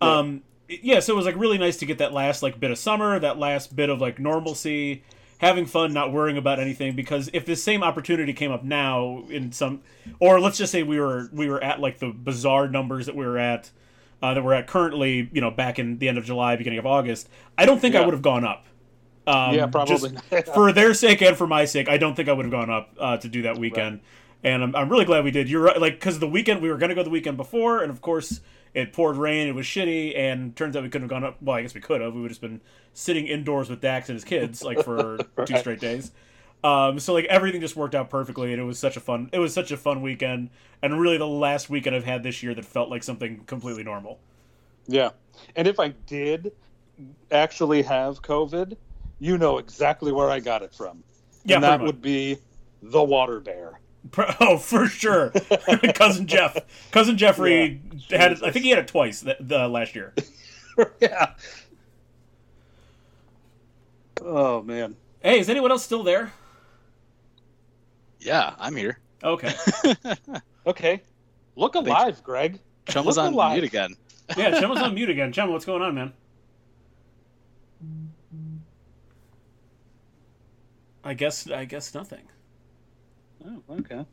Um 0.00 0.42
yeah 0.68 1.00
so 1.00 1.12
it 1.12 1.16
was 1.16 1.26
like 1.26 1.36
really 1.36 1.58
nice 1.58 1.76
to 1.78 1.86
get 1.86 1.98
that 1.98 2.12
last 2.12 2.42
like 2.42 2.58
bit 2.58 2.70
of 2.70 2.78
summer 2.78 3.18
that 3.20 3.38
last 3.38 3.74
bit 3.74 3.88
of 3.88 4.00
like 4.00 4.18
normalcy 4.18 5.02
having 5.38 5.64
fun 5.66 5.92
not 5.92 6.12
worrying 6.12 6.36
about 6.36 6.58
anything 6.58 6.96
because 6.96 7.30
if 7.32 7.44
the 7.44 7.54
same 7.54 7.82
opportunity 7.82 8.32
came 8.32 8.50
up 8.50 8.64
now 8.64 9.22
in 9.30 9.52
some 9.52 9.80
or 10.18 10.40
let's 10.40 10.58
just 10.58 10.72
say 10.72 10.82
we 10.82 10.98
were 10.98 11.28
we 11.32 11.48
were 11.48 11.62
at 11.62 11.78
like 11.80 11.98
the 11.98 12.08
bizarre 12.08 12.68
numbers 12.68 13.06
that 13.06 13.14
we 13.14 13.24
were 13.24 13.38
at 13.38 13.70
uh, 14.22 14.34
that 14.34 14.42
we're 14.42 14.54
at 14.54 14.66
currently 14.66 15.28
you 15.32 15.40
know 15.40 15.50
back 15.50 15.78
in 15.78 15.98
the 15.98 16.08
end 16.08 16.18
of 16.18 16.24
july 16.24 16.56
beginning 16.56 16.78
of 16.78 16.86
august 16.86 17.28
i 17.56 17.64
don't 17.64 17.78
think 17.80 17.94
i 17.94 18.04
would 18.04 18.14
have 18.14 18.22
gone 18.22 18.44
up. 18.44 18.66
Um, 19.28 19.54
Yeah, 19.54 19.66
probably. 19.66 20.16
for 20.54 20.72
their 20.72 20.94
sake 20.94 21.20
and 21.22 21.36
for 21.36 21.46
my 21.46 21.64
sake 21.64 21.88
i 21.88 21.96
don't 21.98 22.14
think 22.14 22.28
i 22.28 22.32
would 22.32 22.44
have 22.44 22.52
gone 22.52 22.70
up 22.70 22.94
uh, 22.98 23.16
to 23.18 23.28
do 23.28 23.42
that 23.42 23.58
weekend 23.58 24.00
and 24.46 24.62
I'm, 24.62 24.76
I'm 24.76 24.88
really 24.88 25.04
glad 25.04 25.24
we 25.24 25.30
did 25.30 25.48
you're 25.50 25.62
right 25.62 25.80
like 25.80 25.94
because 25.94 26.18
the 26.18 26.28
weekend 26.28 26.62
we 26.62 26.70
were 26.70 26.78
going 26.78 26.88
to 26.88 26.94
go 26.94 27.02
the 27.02 27.10
weekend 27.10 27.36
before 27.36 27.82
and 27.82 27.90
of 27.90 28.00
course 28.00 28.40
it 28.74 28.92
poured 28.92 29.16
rain 29.16 29.48
it 29.48 29.54
was 29.54 29.66
shitty 29.66 30.16
and 30.16 30.56
turns 30.56 30.76
out 30.76 30.82
we 30.82 30.88
couldn't 30.88 31.08
have 31.08 31.10
gone 31.10 31.24
up 31.24 31.36
well 31.42 31.56
i 31.56 31.62
guess 31.62 31.74
we 31.74 31.80
could 31.80 32.00
have 32.00 32.14
we 32.14 32.20
would 32.20 32.30
have 32.30 32.40
just 32.40 32.40
been 32.40 32.60
sitting 32.94 33.26
indoors 33.26 33.68
with 33.68 33.80
dax 33.80 34.08
and 34.08 34.16
his 34.16 34.24
kids 34.24 34.62
like 34.62 34.82
for 34.82 35.18
two 35.44 35.56
straight 35.58 35.80
days 35.80 36.12
um, 36.64 36.98
so 36.98 37.12
like 37.12 37.26
everything 37.26 37.60
just 37.60 37.76
worked 37.76 37.94
out 37.94 38.08
perfectly 38.08 38.52
and 38.52 38.60
it 38.60 38.64
was 38.64 38.78
such 38.78 38.96
a 38.96 39.00
fun 39.00 39.28
it 39.32 39.38
was 39.38 39.52
such 39.52 39.70
a 39.70 39.76
fun 39.76 40.00
weekend 40.00 40.50
and 40.82 40.98
really 40.98 41.18
the 41.18 41.26
last 41.26 41.68
weekend 41.68 41.94
i've 41.94 42.04
had 42.04 42.22
this 42.22 42.42
year 42.42 42.54
that 42.54 42.64
felt 42.64 42.88
like 42.88 43.02
something 43.02 43.44
completely 43.46 43.84
normal 43.84 44.18
Yeah. 44.88 45.10
And 45.54 45.66
if 45.66 45.80
I 45.80 45.88
did 46.06 46.52
actually 47.30 47.82
have 47.82 48.22
COVID, 48.22 48.76
you 49.18 49.38
know 49.38 49.58
exactly 49.58 50.12
where 50.12 50.30
I 50.30 50.40
got 50.40 50.62
it 50.62 50.74
from. 50.74 51.02
Yeah, 51.44 51.56
and 51.56 51.64
that 51.64 51.80
much. 51.80 51.86
would 51.86 52.02
be 52.02 52.38
the 52.82 53.02
water 53.02 53.40
bear. 53.40 53.80
Pro- 54.10 54.32
Oh, 54.40 54.58
for 54.58 54.86
sure, 54.86 55.30
cousin 55.94 56.26
Jeff, 56.26 56.56
cousin 56.90 57.16
Jeffrey 57.16 57.80
had. 58.10 58.32
it- 58.32 58.42
I 58.42 58.50
think 58.50 58.64
he 58.64 58.70
had 58.70 58.78
it 58.80 58.88
twice 58.88 59.20
that, 59.22 59.36
the 59.46 59.68
last 59.68 59.94
year. 59.94 60.14
yeah. 61.00 61.34
Oh 64.22 64.62
man. 64.62 64.96
Hey, 65.22 65.38
is 65.40 65.48
anyone 65.48 65.70
else 65.70 65.82
still 65.84 66.02
there? 66.02 66.32
Yeah, 68.20 68.54
I'm 68.58 68.76
here. 68.76 68.98
Okay, 69.24 69.54
Okay. 70.66 71.02
Look 71.56 71.74
alive, 71.74 72.22
Greg. 72.22 72.60
Chum 72.88 73.04
was 73.06 73.18
on 73.18 73.32
alive. 73.32 73.54
mute 73.54 73.64
again. 73.64 73.94
yeah, 74.36 74.50
Chemma's 74.60 74.80
on 74.82 74.94
mute 74.94 75.08
again. 75.10 75.32
Chemma, 75.32 75.50
what's 75.52 75.64
going 75.64 75.82
on, 75.82 75.94
man? 75.94 76.12
I 81.04 81.14
guess 81.14 81.48
I 81.50 81.64
guess 81.64 81.94
nothing. 81.94 82.22
Oh, 83.46 83.62
okay. 83.78 84.04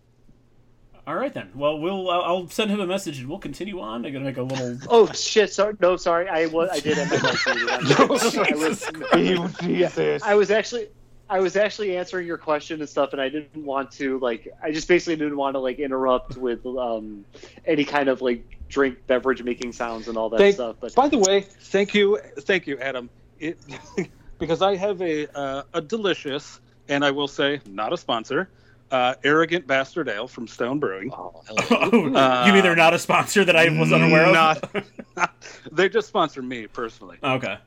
All 1.05 1.15
right 1.15 1.33
then. 1.33 1.49
Well, 1.53 1.79
we'll 1.79 2.09
I'll 2.09 2.21
I'll 2.21 2.49
send 2.49 2.71
him 2.71 2.79
a 2.79 2.87
message 2.87 3.19
and 3.19 3.27
we'll 3.27 3.39
continue 3.39 3.81
on. 3.81 4.05
I'm 4.05 4.13
gonna 4.13 4.23
make 4.25 4.37
a 4.37 4.43
little. 4.43 4.77
Oh 4.89 5.11
shit! 5.11 5.51
Sorry, 5.51 5.75
no, 5.81 5.97
sorry. 5.97 6.29
I 6.29 6.45
was 6.45 6.69
I 6.71 6.79
did 6.79 6.97
have 6.97 7.11
my. 7.23 7.29
I'm 7.29 8.17
sorry. 8.17 8.53
I 8.53 8.55
was, 8.55 8.89
You 9.17 9.49
Jesus. 9.61 10.23
I 10.23 10.35
was 10.35 10.49
actually 10.49 10.87
I 11.29 11.39
was 11.39 11.55
actually 11.57 11.97
answering 11.97 12.25
your 12.25 12.37
question 12.37 12.79
and 12.79 12.89
stuff, 12.89 13.11
and 13.11 13.21
I 13.21 13.27
didn't 13.27 13.65
want 13.65 13.91
to 13.93 14.17
like 14.19 14.47
I 14.61 14.71
just 14.71 14.87
basically 14.87 15.17
didn't 15.17 15.35
want 15.35 15.55
to 15.55 15.59
like 15.59 15.79
interrupt 15.79 16.37
with 16.37 16.65
um 16.65 17.25
any 17.65 17.83
kind 17.83 18.07
of 18.07 18.21
like 18.21 18.45
drink 18.69 18.99
beverage 19.07 19.43
making 19.43 19.73
sounds 19.73 20.07
and 20.07 20.17
all 20.17 20.29
that 20.29 20.37
Thank- 20.37 20.55
stuff. 20.55 20.77
But 20.79 20.95
By 20.95 21.09
the 21.09 21.17
way, 21.17 21.41
thank 21.41 21.93
you, 21.93 22.19
thank 22.39 22.65
you, 22.65 22.77
Adam. 22.79 23.09
It, 23.39 23.57
because 24.39 24.61
I 24.61 24.75
have 24.77 25.01
a 25.01 25.27
uh, 25.37 25.63
a 25.73 25.81
delicious, 25.81 26.61
and 26.87 27.03
I 27.03 27.11
will 27.11 27.27
say 27.27 27.59
not 27.67 27.91
a 27.91 27.97
sponsor, 27.97 28.49
uh, 28.93 29.15
arrogant 29.23 29.65
bastard 29.65 30.08
ale 30.08 30.27
from 30.27 30.47
Stone 30.47 30.79
Brewing. 30.79 31.12
Oh, 31.12 31.41
hell 31.47 31.58
yeah. 31.71 31.89
Oh, 31.91 32.45
you 32.45 32.53
mean 32.53 32.62
they're 32.62 32.75
not 32.75 32.93
a 32.93 32.99
sponsor 32.99 33.43
that 33.43 33.56
I 33.56 33.67
was 33.77 33.91
unaware 33.91 34.27
of? 34.27 34.34
Not- 34.34 34.86
they 35.71 35.89
just 35.89 36.08
sponsor 36.08 36.43
me 36.43 36.67
personally. 36.67 37.17
okay. 37.23 37.58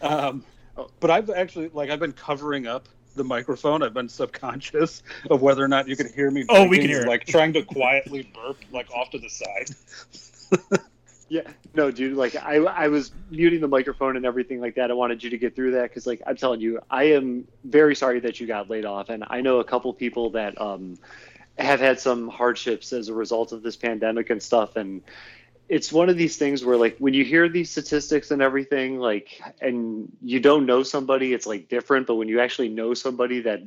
Um, 0.00 0.42
but 0.98 1.10
I've 1.10 1.28
actually 1.28 1.68
like 1.74 1.90
I've 1.90 2.00
been 2.00 2.12
covering 2.12 2.66
up 2.66 2.88
the 3.14 3.24
microphone. 3.24 3.82
I've 3.82 3.92
been 3.92 4.08
subconscious 4.08 5.02
of 5.30 5.42
whether 5.42 5.62
or 5.62 5.68
not 5.68 5.86
you 5.86 5.96
could 5.96 6.10
hear 6.12 6.30
me. 6.30 6.46
Oh, 6.48 6.66
we 6.66 6.78
can 6.78 6.88
hear 6.88 7.02
it. 7.02 7.08
Like 7.08 7.26
trying 7.26 7.52
to 7.52 7.62
quietly 7.62 8.30
burp, 8.34 8.56
like 8.72 8.90
off 8.90 9.10
to 9.10 9.18
the 9.18 9.28
side. 9.28 10.80
Yeah, 11.30 11.42
no, 11.74 11.92
dude. 11.92 12.16
Like 12.16 12.34
I 12.34 12.56
I 12.56 12.88
was 12.88 13.12
muting 13.30 13.60
the 13.60 13.68
microphone 13.68 14.16
and 14.16 14.26
everything 14.26 14.60
like 14.60 14.74
that. 14.74 14.90
I 14.90 14.94
wanted 14.94 15.22
you 15.22 15.30
to 15.30 15.38
get 15.38 15.54
through 15.54 15.70
that 15.72 15.84
because 15.84 16.04
like 16.04 16.20
I'm 16.26 16.36
telling 16.36 16.60
you, 16.60 16.80
I 16.90 17.04
am 17.04 17.46
very 17.62 17.94
sorry 17.94 18.18
that 18.20 18.40
you 18.40 18.48
got 18.48 18.68
laid 18.68 18.84
off, 18.84 19.10
and 19.10 19.24
I 19.30 19.40
know 19.40 19.60
a 19.60 19.64
couple 19.64 19.94
people 19.94 20.30
that 20.30 20.60
um 20.60 20.98
have 21.56 21.78
had 21.78 22.00
some 22.00 22.26
hardships 22.26 22.92
as 22.92 23.08
a 23.08 23.14
result 23.14 23.52
of 23.52 23.62
this 23.62 23.76
pandemic 23.76 24.30
and 24.30 24.42
stuff 24.42 24.74
and 24.74 25.02
it's 25.70 25.92
one 25.92 26.08
of 26.08 26.16
these 26.16 26.36
things 26.36 26.64
where 26.64 26.76
like 26.76 26.96
when 26.98 27.14
you 27.14 27.24
hear 27.24 27.48
these 27.48 27.70
statistics 27.70 28.32
and 28.32 28.42
everything 28.42 28.98
like 28.98 29.40
and 29.60 30.10
you 30.20 30.40
don't 30.40 30.66
know 30.66 30.82
somebody 30.82 31.32
it's 31.32 31.46
like 31.46 31.68
different 31.68 32.08
but 32.08 32.16
when 32.16 32.26
you 32.26 32.40
actually 32.40 32.68
know 32.68 32.92
somebody 32.92 33.40
that 33.40 33.60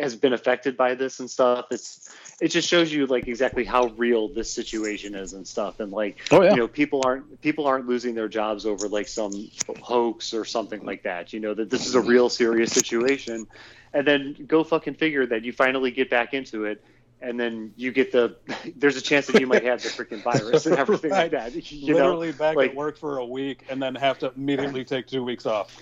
has 0.00 0.16
been 0.16 0.32
affected 0.32 0.74
by 0.74 0.94
this 0.94 1.20
and 1.20 1.30
stuff 1.30 1.66
it's 1.70 2.16
it 2.40 2.48
just 2.48 2.66
shows 2.66 2.90
you 2.90 3.06
like 3.06 3.28
exactly 3.28 3.62
how 3.62 3.88
real 3.96 4.28
this 4.28 4.52
situation 4.52 5.14
is 5.14 5.34
and 5.34 5.46
stuff. 5.46 5.80
And 5.80 5.92
like 5.92 6.18
Oh, 6.32 6.42
yeah. 6.42 6.50
you 6.50 6.56
know 6.56 6.68
people 6.68 7.02
aren't 7.04 7.40
people 7.42 7.66
aren't 7.66 7.86
losing 7.86 8.14
their 8.14 8.28
jobs 8.28 8.66
over 8.66 8.88
like 8.88 9.06
some 9.06 9.50
hoax 9.80 10.34
or 10.34 10.44
something 10.44 10.84
like 10.84 11.02
that 11.02 11.32
you 11.32 11.40
know 11.40 11.54
that 11.54 11.70
this 11.70 11.86
is 11.86 11.94
a 11.94 12.00
real 12.00 12.28
serious 12.28 12.72
situation. 12.72 13.46
And 13.92 14.04
then 14.04 14.34
go 14.48 14.64
fucking 14.64 14.94
figure 14.94 15.24
that 15.26 15.44
you 15.44 15.52
finally 15.52 15.92
get 15.92 16.10
back 16.10 16.34
into 16.34 16.64
it 16.64 16.82
and 17.24 17.38
then 17.40 17.72
you 17.76 17.90
get 17.92 18.12
the 18.12 18.36
there's 18.76 18.96
a 18.96 19.02
chance 19.02 19.26
that 19.26 19.40
you 19.40 19.46
might 19.46 19.64
have 19.64 19.82
the 19.82 19.88
freaking 19.88 20.22
virus 20.22 20.66
and 20.66 20.76
everything 20.84 21.10
like 21.10 21.30
that 21.32 21.54
you 21.72 21.94
know 21.94 22.00
Literally 22.00 22.32
back 22.32 22.56
like- 22.56 22.70
at 22.70 22.76
work 22.76 22.98
for 22.98 23.18
a 23.18 23.26
week 23.26 23.64
and 23.68 23.82
then 23.82 23.94
have 23.94 24.18
to 24.20 24.32
immediately 24.36 24.84
take 24.84 25.06
two 25.06 25.24
weeks 25.24 25.46
off. 25.46 25.80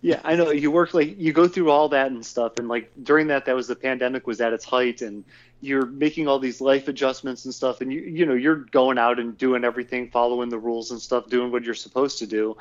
Yeah, 0.00 0.20
I 0.22 0.36
know. 0.36 0.50
You 0.50 0.70
work 0.70 0.92
like 0.92 1.18
you 1.18 1.32
go 1.32 1.48
through 1.48 1.70
all 1.70 1.88
that 1.88 2.10
and 2.10 2.24
stuff, 2.26 2.58
and 2.58 2.68
like 2.68 2.92
during 3.02 3.28
that, 3.28 3.46
that 3.46 3.56
was 3.56 3.68
the 3.68 3.74
pandemic 3.74 4.26
was 4.26 4.38
at 4.42 4.52
its 4.52 4.62
height, 4.62 5.00
and 5.00 5.24
you're 5.62 5.86
making 5.86 6.28
all 6.28 6.38
these 6.38 6.60
life 6.60 6.88
adjustments 6.88 7.46
and 7.46 7.54
stuff, 7.54 7.80
and 7.80 7.90
you 7.90 8.02
you 8.02 8.26
know 8.26 8.34
you're 8.34 8.56
going 8.56 8.98
out 8.98 9.18
and 9.18 9.38
doing 9.38 9.64
everything, 9.64 10.10
following 10.10 10.50
the 10.50 10.58
rules 10.58 10.90
and 10.90 11.00
stuff, 11.00 11.30
doing 11.30 11.50
what 11.50 11.64
you're 11.64 11.72
supposed 11.72 12.18
to 12.18 12.26
do, 12.26 12.54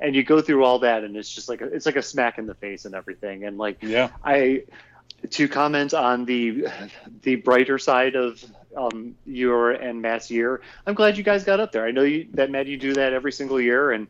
and 0.00 0.16
you 0.16 0.24
go 0.24 0.40
through 0.40 0.64
all 0.64 0.80
that, 0.80 1.04
and 1.04 1.16
it's 1.16 1.32
just 1.32 1.48
like 1.48 1.60
a, 1.60 1.66
it's 1.66 1.86
like 1.86 1.94
a 1.94 2.02
smack 2.02 2.36
in 2.36 2.46
the 2.46 2.54
face 2.54 2.84
and 2.84 2.96
everything, 2.96 3.44
and 3.44 3.58
like 3.58 3.80
Yeah. 3.80 4.10
I 4.24 4.64
to 5.30 5.48
comment 5.48 5.94
on 5.94 6.24
the 6.24 6.66
the 7.22 7.36
brighter 7.36 7.78
side 7.78 8.14
of 8.14 8.42
um, 8.76 9.14
your 9.26 9.72
and 9.72 10.00
Matt's 10.00 10.30
year. 10.30 10.60
I'm 10.86 10.94
glad 10.94 11.16
you 11.16 11.24
guys 11.24 11.44
got 11.44 11.60
up 11.60 11.72
there. 11.72 11.84
I 11.84 11.90
know 11.90 12.02
you, 12.02 12.28
that 12.34 12.50
Matt, 12.50 12.66
you 12.66 12.76
do 12.76 12.94
that 12.94 13.12
every 13.12 13.32
single 13.32 13.60
year, 13.60 13.92
and 13.92 14.06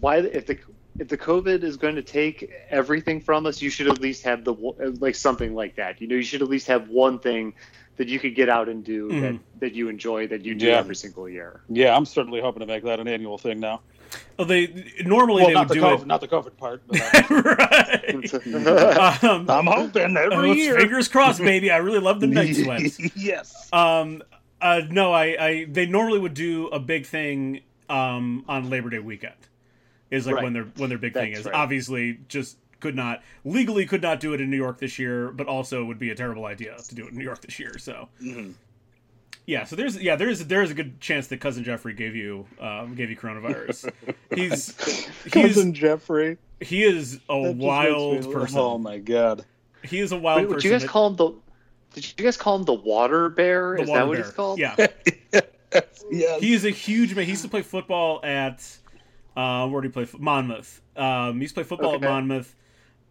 why 0.00 0.18
if 0.18 0.46
the 0.46 0.58
if 0.98 1.08
the 1.08 1.18
COVID 1.18 1.62
is 1.62 1.76
going 1.76 1.96
to 1.96 2.02
take 2.02 2.50
everything 2.68 3.20
from 3.20 3.46
us, 3.46 3.62
you 3.62 3.70
should 3.70 3.88
at 3.88 4.00
least 4.00 4.24
have 4.24 4.44
the 4.44 4.54
like 5.00 5.14
something 5.14 5.54
like 5.54 5.76
that. 5.76 6.00
You 6.00 6.08
know, 6.08 6.16
you 6.16 6.22
should 6.22 6.42
at 6.42 6.48
least 6.48 6.66
have 6.66 6.88
one 6.88 7.18
thing 7.18 7.54
that 7.96 8.08
you 8.08 8.18
could 8.18 8.34
get 8.34 8.48
out 8.48 8.68
and 8.68 8.82
do 8.84 9.08
that, 9.08 9.34
Mhm. 9.34 9.38
that 9.60 9.74
you 9.74 9.88
enjoy 9.88 10.26
that 10.28 10.44
you 10.44 10.54
do 10.54 10.66
Yeah. 10.66 10.78
every 10.78 10.96
single 10.96 11.28
year. 11.28 11.60
Yeah, 11.68 11.94
I'm 11.96 12.06
certainly 12.06 12.40
hoping 12.40 12.60
to 12.60 12.66
make 12.66 12.84
that 12.84 13.00
an 13.00 13.06
annual 13.08 13.38
thing 13.38 13.60
now. 13.60 13.80
Oh, 14.38 14.44
they 14.44 14.66
normally 15.04 15.40
well, 15.42 15.48
they 15.48 15.54
not 15.54 15.68
would 15.68 15.68
the 15.70 15.74
do 15.74 15.80
COVID, 15.86 16.00
it. 16.02 16.06
not 16.06 16.20
the 16.20 16.28
COVID 16.28 16.56
part. 16.56 16.82
But 16.86 17.30
right. 17.30 19.24
um, 19.24 19.48
I'm 19.50 19.66
hoping 19.66 20.16
every 20.16 20.50
uh, 20.50 20.54
year. 20.54 20.78
fingers 20.78 21.08
crossed, 21.08 21.40
baby. 21.42 21.70
I 21.70 21.78
really 21.78 21.98
love 22.00 22.20
the 22.20 22.26
night 22.26 22.56
sweats. 22.56 22.98
yes. 23.16 23.68
Um, 23.72 24.22
uh, 24.60 24.82
no, 24.90 25.12
I, 25.12 25.24
I, 25.38 25.64
they 25.70 25.86
normally 25.86 26.18
would 26.18 26.34
do 26.34 26.68
a 26.68 26.78
big 26.78 27.06
thing 27.06 27.60
um, 27.88 28.44
on 28.48 28.68
Labor 28.70 28.90
Day 28.90 28.98
weekend. 28.98 29.34
Is 30.10 30.26
like 30.26 30.36
Right. 30.36 30.44
when 30.44 30.52
their 30.52 30.64
when 30.76 30.90
their 30.90 30.98
big 30.98 31.14
thing 31.14 31.32
is. 31.32 31.46
right. 31.46 31.54
Obviously, 31.54 32.18
just 32.28 32.58
could 32.82 32.94
not 32.94 33.22
legally 33.46 33.86
could 33.86 34.02
not 34.02 34.20
do 34.20 34.34
it 34.34 34.40
in 34.42 34.50
New 34.50 34.56
York 34.58 34.78
this 34.78 34.98
year, 34.98 35.30
but 35.32 35.46
also 35.46 35.84
would 35.84 35.98
be 35.98 36.10
a 36.10 36.14
terrible 36.14 36.44
idea 36.44 36.76
to 36.76 36.94
do 36.94 37.06
it 37.06 37.12
in 37.12 37.16
New 37.18 37.24
York 37.24 37.40
this 37.40 37.58
year. 37.58 37.78
So 37.78 38.08
Mhm. 38.22 38.52
yeah, 39.46 39.64
so 39.64 39.74
there's 39.76 39.96
yeah 40.02 40.16
there's 40.16 40.44
there's 40.46 40.70
a 40.70 40.74
good 40.74 41.00
chance 41.00 41.28
that 41.28 41.40
cousin 41.40 41.64
Jeffrey 41.64 41.94
gave 41.94 42.14
you 42.14 42.46
um, 42.60 42.94
gave 42.94 43.08
you 43.08 43.16
coronavirus. 43.16 43.90
he's 44.34 44.76
he's 45.24 45.32
Cousin 45.32 45.72
Jeffrey. 45.72 46.36
he 46.60 46.82
is 46.84 47.20
a 47.30 47.42
That 47.42 47.56
wild 47.56 48.26
me- 48.26 48.32
person. 48.32 48.58
Oh 48.58 48.76
my 48.78 48.98
god. 48.98 49.44
He 49.82 49.98
is 49.98 50.12
a 50.12 50.16
wild 50.18 50.40
Wait, 50.42 50.48
would 50.48 50.54
person. 50.56 50.68
you 50.70 50.74
guys 50.74 50.82
that- 50.82 50.88
call 50.90 51.06
him 51.08 51.16
the? 51.16 51.32
Did 51.94 52.14
you 52.18 52.24
guys 52.24 52.36
call 52.36 52.56
him 52.56 52.64
the 52.64 52.72
water 52.74 53.28
bear? 53.28 53.74
the 53.76 53.82
Is 53.82 53.88
water 53.88 54.00
that 54.00 54.08
what 54.08 54.14
bear. 54.16 54.24
he's 54.24 54.32
called? 54.34 54.58
Yeah. 54.58 54.76
yes. 56.10 56.40
He 56.40 56.52
is 56.54 56.64
a 56.64 56.70
huge 56.70 57.14
man. 57.14 57.24
He 57.24 57.30
used 57.32 57.42
to 57.42 57.48
play 57.50 57.62
football 57.62 58.20
at 58.24 58.64
uh, 59.36 59.66
where 59.68 59.80
did 59.82 59.88
he 59.88 59.92
play? 60.04 60.06
Monmouth. 60.18 60.80
Um, 60.96 61.36
he 61.36 61.42
used 61.42 61.54
to 61.54 61.62
play 61.62 61.68
football 61.68 61.94
Okay. 61.96 62.06
at 62.06 62.10
Monmouth, 62.10 62.54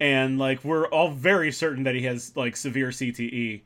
and 0.02 0.40
like 0.40 0.64
we're 0.66 0.88
all 0.88 1.12
very 1.12 1.52
certain 1.52 1.84
that 1.84 1.94
he 1.94 2.02
has 2.02 2.36
like 2.36 2.58
severe 2.58 2.90
CTE. 2.90 3.62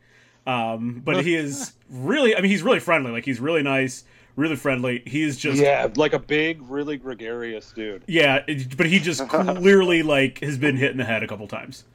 Um, 0.45 1.01
but 1.03 1.23
he 1.25 1.33
is 1.33 1.73
really, 1.89 2.35
I 2.35 2.41
mean, 2.41 2.51
he's 2.51 2.61
really 2.61 2.81
friendly. 2.81 3.11
Like 3.11 3.23
he's 3.25 3.39
really 3.39 3.63
nice, 3.63 4.03
really 4.35 4.57
friendly. 4.57 5.01
He 5.07 5.23
is 5.23 5.37
just 5.37 5.59
yeah, 5.59 5.87
like 5.95 6.13
a 6.13 6.19
big, 6.19 6.61
really 6.69 6.97
gregarious 6.97 7.71
dude. 7.71 8.03
yeah. 8.05 8.43
it- 8.47 8.75
but 8.77 8.85
he 8.85 8.99
just 8.99 9.27
clearly 9.29 10.03
like 10.15 10.39
has 10.41 10.57
been 10.57 10.75
hit 10.75 10.91
in 10.91 10.97
the 10.97 11.05
head 11.05 11.23
a 11.23 11.27
couple 11.27 11.47
times. 11.47 11.85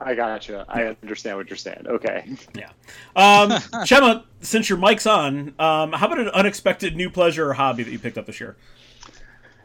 I 0.00 0.16
gotcha. 0.16 0.64
I 0.68 0.96
understand 1.00 1.36
what 1.36 1.48
you're 1.48 1.56
saying. 1.56 1.84
Okay. 1.86 2.34
Yeah. 2.56 2.70
Um, 3.14 3.50
Chemma, 3.86 4.24
since 4.40 4.68
your 4.68 4.78
mic's 4.78 5.06
on, 5.06 5.54
um, 5.60 5.92
how 5.92 6.06
about 6.06 6.18
an 6.18 6.28
unexpected 6.30 6.96
new 6.96 7.08
pleasure 7.08 7.48
or 7.48 7.52
hobby 7.52 7.84
that 7.84 7.92
you 7.92 8.00
picked 8.00 8.18
up 8.18 8.26
this 8.26 8.40
year? 8.40 8.56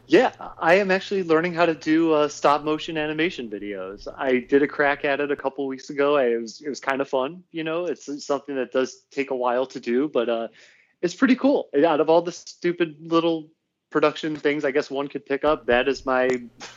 Yeah, 0.08 0.32
I 0.58 0.74
am 0.76 0.90
actually 0.90 1.22
learning 1.22 1.52
how 1.52 1.66
to 1.66 1.74
do 1.74 2.14
uh, 2.14 2.28
stop 2.28 2.64
motion 2.64 2.96
animation 2.96 3.50
videos. 3.50 4.08
I 4.16 4.38
did 4.38 4.62
a 4.62 4.66
crack 4.66 5.04
at 5.04 5.20
it 5.20 5.30
a 5.30 5.36
couple 5.36 5.66
weeks 5.66 5.90
ago. 5.90 6.16
I, 6.16 6.28
it 6.28 6.40
was 6.40 6.62
it 6.62 6.68
was 6.68 6.80
kind 6.80 7.02
of 7.02 7.08
fun. 7.10 7.44
You 7.52 7.62
know, 7.62 7.84
it's 7.84 8.24
something 8.24 8.56
that 8.56 8.72
does 8.72 9.04
take 9.10 9.30
a 9.30 9.36
while 9.36 9.66
to 9.66 9.78
do, 9.78 10.08
but 10.08 10.30
uh, 10.30 10.48
it's 11.02 11.14
pretty 11.14 11.36
cool. 11.36 11.68
Out 11.86 12.00
of 12.00 12.08
all 12.08 12.22
the 12.22 12.32
stupid 12.32 12.96
little 13.00 13.50
production 13.90 14.34
things, 14.34 14.64
I 14.64 14.70
guess 14.70 14.90
one 14.90 15.08
could 15.08 15.26
pick 15.26 15.44
up. 15.44 15.66
That 15.66 15.88
is 15.88 16.06
my 16.06 16.30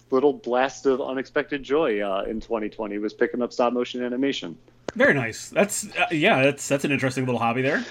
little 0.09 0.33
blast 0.33 0.85
of 0.85 0.99
unexpected 0.99 1.63
joy 1.63 2.01
uh, 2.01 2.23
in 2.23 2.41
2020 2.41 2.97
was 2.97 3.13
picking 3.13 3.41
up 3.41 3.53
stop 3.53 3.71
motion 3.71 4.03
animation. 4.03 4.57
Very 4.93 5.13
nice. 5.13 5.47
That's 5.47 5.85
uh, 5.95 6.07
yeah. 6.11 6.43
That's 6.43 6.67
that's 6.67 6.83
an 6.83 6.91
interesting 6.91 7.25
little 7.25 7.39
hobby 7.39 7.61
there. 7.61 7.85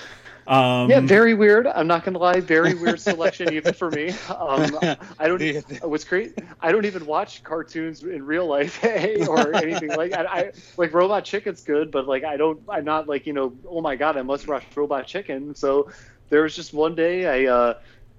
Um, 0.50 0.90
Yeah, 0.90 1.00
very 1.00 1.34
weird. 1.34 1.66
I'm 1.68 1.86
not 1.86 2.04
gonna 2.04 2.18
lie, 2.18 2.40
very 2.40 2.74
weird 2.74 3.00
selection 3.00 3.52
even 3.52 3.72
for 3.72 3.90
me. 3.90 4.08
Um, 4.28 4.78
I 5.18 5.28
don't. 5.28 5.42
What's 5.82 6.04
great? 6.04 6.32
I 6.60 6.72
don't 6.72 6.86
even 6.86 7.06
watch 7.06 7.44
cartoons 7.44 8.02
in 8.02 8.24
real 8.24 8.46
life 8.46 8.82
or 8.84 9.54
anything 9.54 9.90
like. 9.94 10.12
I, 10.12 10.24
I 10.24 10.50
like 10.76 10.92
Robot 10.92 11.24
Chicken's 11.24 11.62
good, 11.62 11.92
but 11.92 12.08
like 12.08 12.24
I 12.24 12.36
don't. 12.36 12.60
I'm 12.68 12.84
not 12.84 13.08
like 13.08 13.26
you 13.26 13.32
know. 13.32 13.54
Oh 13.68 13.80
my 13.80 13.94
god, 13.96 14.16
I 14.16 14.22
must 14.22 14.48
watch 14.48 14.64
Robot 14.76 15.06
Chicken. 15.06 15.54
So 15.54 15.88
there 16.30 16.42
was 16.42 16.56
just 16.56 16.74
one 16.74 16.96
day 16.96 17.26
I. 17.46 17.52
Uh, 17.52 17.74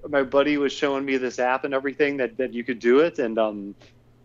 my 0.07 0.23
buddy 0.23 0.57
was 0.57 0.73
showing 0.73 1.05
me 1.05 1.17
this 1.17 1.37
app 1.37 1.63
and 1.63 1.73
everything 1.73 2.17
that, 2.17 2.37
that 2.37 2.53
you 2.53 2.63
could 2.63 2.79
do 2.79 3.01
it 3.01 3.19
and 3.19 3.37
um 3.37 3.75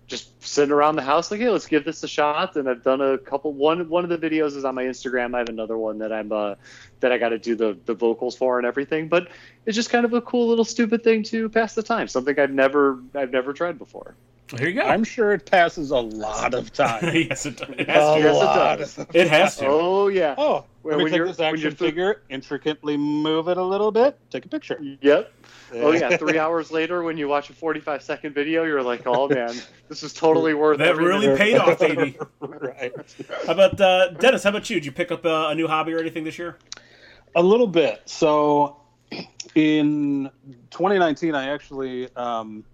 just 0.07 0.40
sitting 0.42 0.71
around 0.73 0.95
the 0.97 1.03
house 1.03 1.31
like 1.31 1.40
hey 1.40 1.49
let's 1.51 1.66
give 1.66 1.85
this 1.85 2.03
a 2.05 2.09
shot 2.09 2.55
and 2.57 2.69
i've 2.69 2.83
done 2.85 3.01
a 3.01 3.19
couple 3.19 3.53
one 3.53 3.88
one 3.88 4.05
of 4.05 4.11
the 4.11 4.16
videos 4.19 4.57
is 4.57 4.64
on 4.64 4.75
my 4.75 4.85
instagram 4.85 5.35
i 5.35 5.38
have 5.38 5.49
another 5.49 5.77
one 5.77 5.99
that 5.99 6.12
i'm 6.12 6.31
uh 6.31 6.55
that 7.01 7.11
i 7.12 7.19
got 7.19 7.31
to 7.31 7.38
do 7.38 7.57
the 7.57 7.77
the 7.87 7.95
vocals 7.95 8.37
for 8.37 8.59
and 8.59 8.66
everything 8.66 9.09
but 9.09 9.29
it's 9.66 9.75
just 9.75 9.90
kind 9.90 10.05
of 10.05 10.12
a 10.12 10.21
cool 10.21 10.47
little 10.49 10.64
stupid 10.64 11.03
thing 11.03 11.23
to 11.25 11.49
pass 11.49 11.75
the 11.75 11.83
time 11.83 12.07
something 12.07 12.38
i've 12.38 12.51
never 12.53 13.01
i've 13.14 13.33
never 13.33 13.53
tried 13.53 13.79
before 13.79 14.14
well, 14.53 14.61
here 14.61 14.69
you 14.69 14.75
go. 14.77 14.83
I'm 14.83 15.03
sure 15.03 15.33
it 15.33 15.45
passes 15.45 15.90
a 15.90 15.99
lot 15.99 16.55
of 16.55 16.73
time. 16.73 17.03
yes, 17.12 17.47
it, 17.47 17.57
does. 17.57 17.69
it 17.69 17.88
a 17.88 17.92
has 17.92 18.14
to. 18.14 18.21
Yes, 18.21 18.37
it 18.37 18.45
lot 18.45 18.79
does. 18.79 18.99
It 19.12 19.29
has 19.29 19.57
to. 19.57 19.66
oh 19.66 20.07
yeah 20.07 20.37
Oh, 20.38 20.64
When 20.83 20.99
let 20.99 21.05
me 21.05 21.11
you're- 21.11 21.27
take 21.27 21.37
this 21.37 21.40
action 21.45 21.62
you're 21.62 21.71
th- 21.73 21.79
figure, 21.81 22.23
intricately 22.31 22.97
move 22.97 23.49
it 23.49 23.57
a 23.57 23.62
little 23.64 23.90
bit, 23.90 24.16
take 24.31 24.45
a 24.45 24.49
picture. 24.49 24.81
yep 25.01 25.33
oh 25.74 25.92
yeah 25.92 26.16
three 26.16 26.38
hours 26.38 26.70
later 26.70 27.02
when 27.02 27.16
you 27.16 27.29
watch 27.29 27.50
a 27.50 27.52
45 27.52 28.02
second 28.02 28.35
video 28.35 28.64
you're 28.64 28.83
like 28.83 29.02
oh 29.07 29.29
man 29.29 29.55
this 29.88 30.02
is 30.02 30.12
totally 30.12 30.55
worth 30.55 30.76
it. 30.76 30.79
That 30.79 30.88
every 30.88 31.07
really 31.07 31.26
minute. 31.26 31.38
paid 31.38 31.57
off, 31.59 31.79
baby. 31.79 32.18
right. 32.40 32.92
How 33.46 33.52
about 33.52 33.81
uh, 33.81 34.09
Dennis? 34.11 34.42
How 34.42 34.50
about 34.50 34.68
you? 34.68 34.76
Did 34.76 34.87
you 34.87 34.92
pick 34.92 35.12
up 35.12 35.24
uh, 35.24 35.48
a 35.48 35.55
new 35.55 35.68
hobby 35.68 35.92
or 35.92 35.98
anything 35.98 36.24
this 36.24 36.38
year? 36.38 36.59
A 37.35 37.42
little 37.42 37.66
bit. 37.66 38.02
So, 38.07 38.81
in 39.55 40.31
2019, 40.70 41.35
I 41.35 41.50
actually 41.50 42.14
um, 42.16 42.64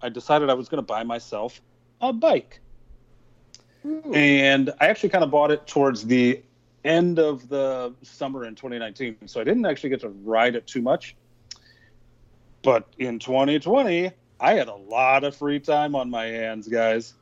I 0.00 0.08
decided 0.08 0.48
I 0.48 0.54
was 0.54 0.68
going 0.68 0.78
to 0.78 0.86
buy 0.86 1.04
myself 1.04 1.60
a 2.00 2.12
bike, 2.12 2.60
and 4.14 4.72
I 4.80 4.86
actually 4.86 5.10
kind 5.10 5.24
of 5.24 5.30
bought 5.30 5.50
it 5.50 5.66
towards 5.66 6.06
the 6.06 6.42
end 6.84 7.18
of 7.18 7.48
the 7.48 7.92
summer 8.02 8.46
in 8.46 8.54
2019. 8.54 9.28
So 9.28 9.40
I 9.40 9.44
didn't 9.44 9.66
actually 9.66 9.90
get 9.90 10.00
to 10.00 10.08
ride 10.08 10.54
it 10.54 10.66
too 10.66 10.80
much. 10.80 11.14
But 12.68 12.94
in 12.98 13.18
2020, 13.18 14.12
I 14.38 14.52
had 14.52 14.68
a 14.68 14.74
lot 14.74 15.24
of 15.24 15.34
free 15.34 15.58
time 15.58 15.94
on 15.94 16.10
my 16.10 16.26
hands, 16.26 16.68
guys. 16.68 17.14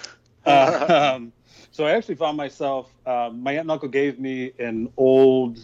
um, 0.46 1.32
so 1.72 1.84
I 1.84 1.90
actually 1.90 2.14
found 2.14 2.36
myself. 2.36 2.94
Um, 3.04 3.42
my 3.42 3.52
aunt 3.54 3.62
and 3.62 3.72
uncle 3.72 3.88
gave 3.88 4.20
me 4.20 4.52
an 4.60 4.92
old, 4.96 5.58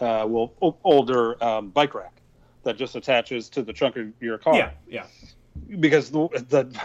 uh, 0.00 0.24
well, 0.26 0.54
o- 0.62 0.78
older 0.84 1.42
um, 1.44 1.68
bike 1.68 1.94
rack 1.94 2.22
that 2.64 2.78
just 2.78 2.96
attaches 2.96 3.50
to 3.50 3.62
the 3.62 3.74
trunk 3.74 3.96
of 3.96 4.06
your 4.22 4.38
car. 4.38 4.54
Yeah, 4.54 4.70
yeah. 4.86 5.04
Because 5.78 6.10
the 6.10 6.28
the 6.48 6.80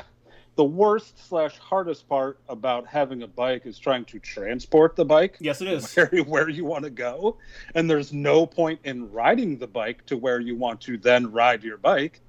the 0.57 0.63
worst 0.63 1.27
slash 1.29 1.57
hardest 1.59 2.09
part 2.09 2.39
about 2.49 2.87
having 2.87 3.21
a 3.21 3.27
bike 3.27 3.65
is 3.65 3.77
trying 3.77 4.03
to 4.05 4.19
transport 4.19 4.95
the 4.95 5.05
bike 5.05 5.37
Yes, 5.39 5.61
it 5.61 5.67
is. 5.67 5.95
where, 5.95 6.07
where 6.25 6.49
you 6.49 6.65
want 6.65 6.83
to 6.83 6.89
go. 6.89 7.37
And 7.75 7.89
there's 7.89 8.11
no 8.11 8.45
point 8.47 8.79
in 8.83 9.11
riding 9.11 9.59
the 9.59 9.67
bike 9.67 10.03
to 10.07 10.17
where 10.17 10.39
you 10.39 10.55
want 10.55 10.81
to 10.81 10.97
then 10.97 11.31
ride 11.31 11.63
your 11.63 11.77
bike. 11.77 12.21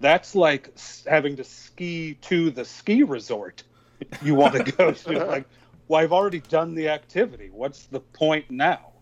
That's 0.00 0.34
like 0.34 0.78
having 1.08 1.36
to 1.36 1.44
ski 1.44 2.14
to 2.22 2.50
the 2.50 2.66
ski 2.66 3.02
resort 3.02 3.62
you 4.22 4.34
want 4.34 4.54
to 4.54 4.72
go 4.72 4.92
to. 4.92 5.26
Like, 5.26 5.46
well, 5.88 6.02
I've 6.02 6.12
already 6.12 6.40
done 6.40 6.74
the 6.74 6.88
activity. 6.90 7.50
What's 7.50 7.86
the 7.86 8.00
point 8.00 8.50
now? 8.50 8.92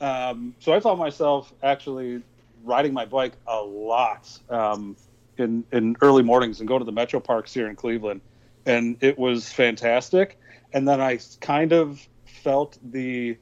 Um, 0.00 0.54
so 0.58 0.72
I 0.72 0.80
found 0.80 0.98
myself 0.98 1.52
actually 1.62 2.22
riding 2.64 2.94
my 2.94 3.04
bike 3.04 3.34
a 3.46 3.60
lot 3.60 4.38
um, 4.48 4.96
in 5.38 5.64
in 5.72 5.96
early 6.00 6.22
mornings 6.22 6.60
and 6.60 6.68
go 6.68 6.78
to 6.78 6.84
the 6.84 6.92
metro 6.92 7.20
parks 7.20 7.52
here 7.54 7.68
in 7.68 7.76
Cleveland, 7.76 8.20
and 8.66 8.96
it 9.00 9.18
was 9.18 9.50
fantastic. 9.52 10.38
And 10.72 10.86
then 10.86 11.00
I 11.00 11.18
kind 11.40 11.72
of 11.72 12.06
felt 12.26 12.78
the 12.82 13.36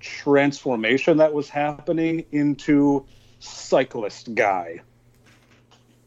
transformation 0.00 1.16
that 1.16 1.32
was 1.32 1.48
happening 1.48 2.24
into 2.32 3.04
cyclist 3.40 4.34
guy. 4.34 4.80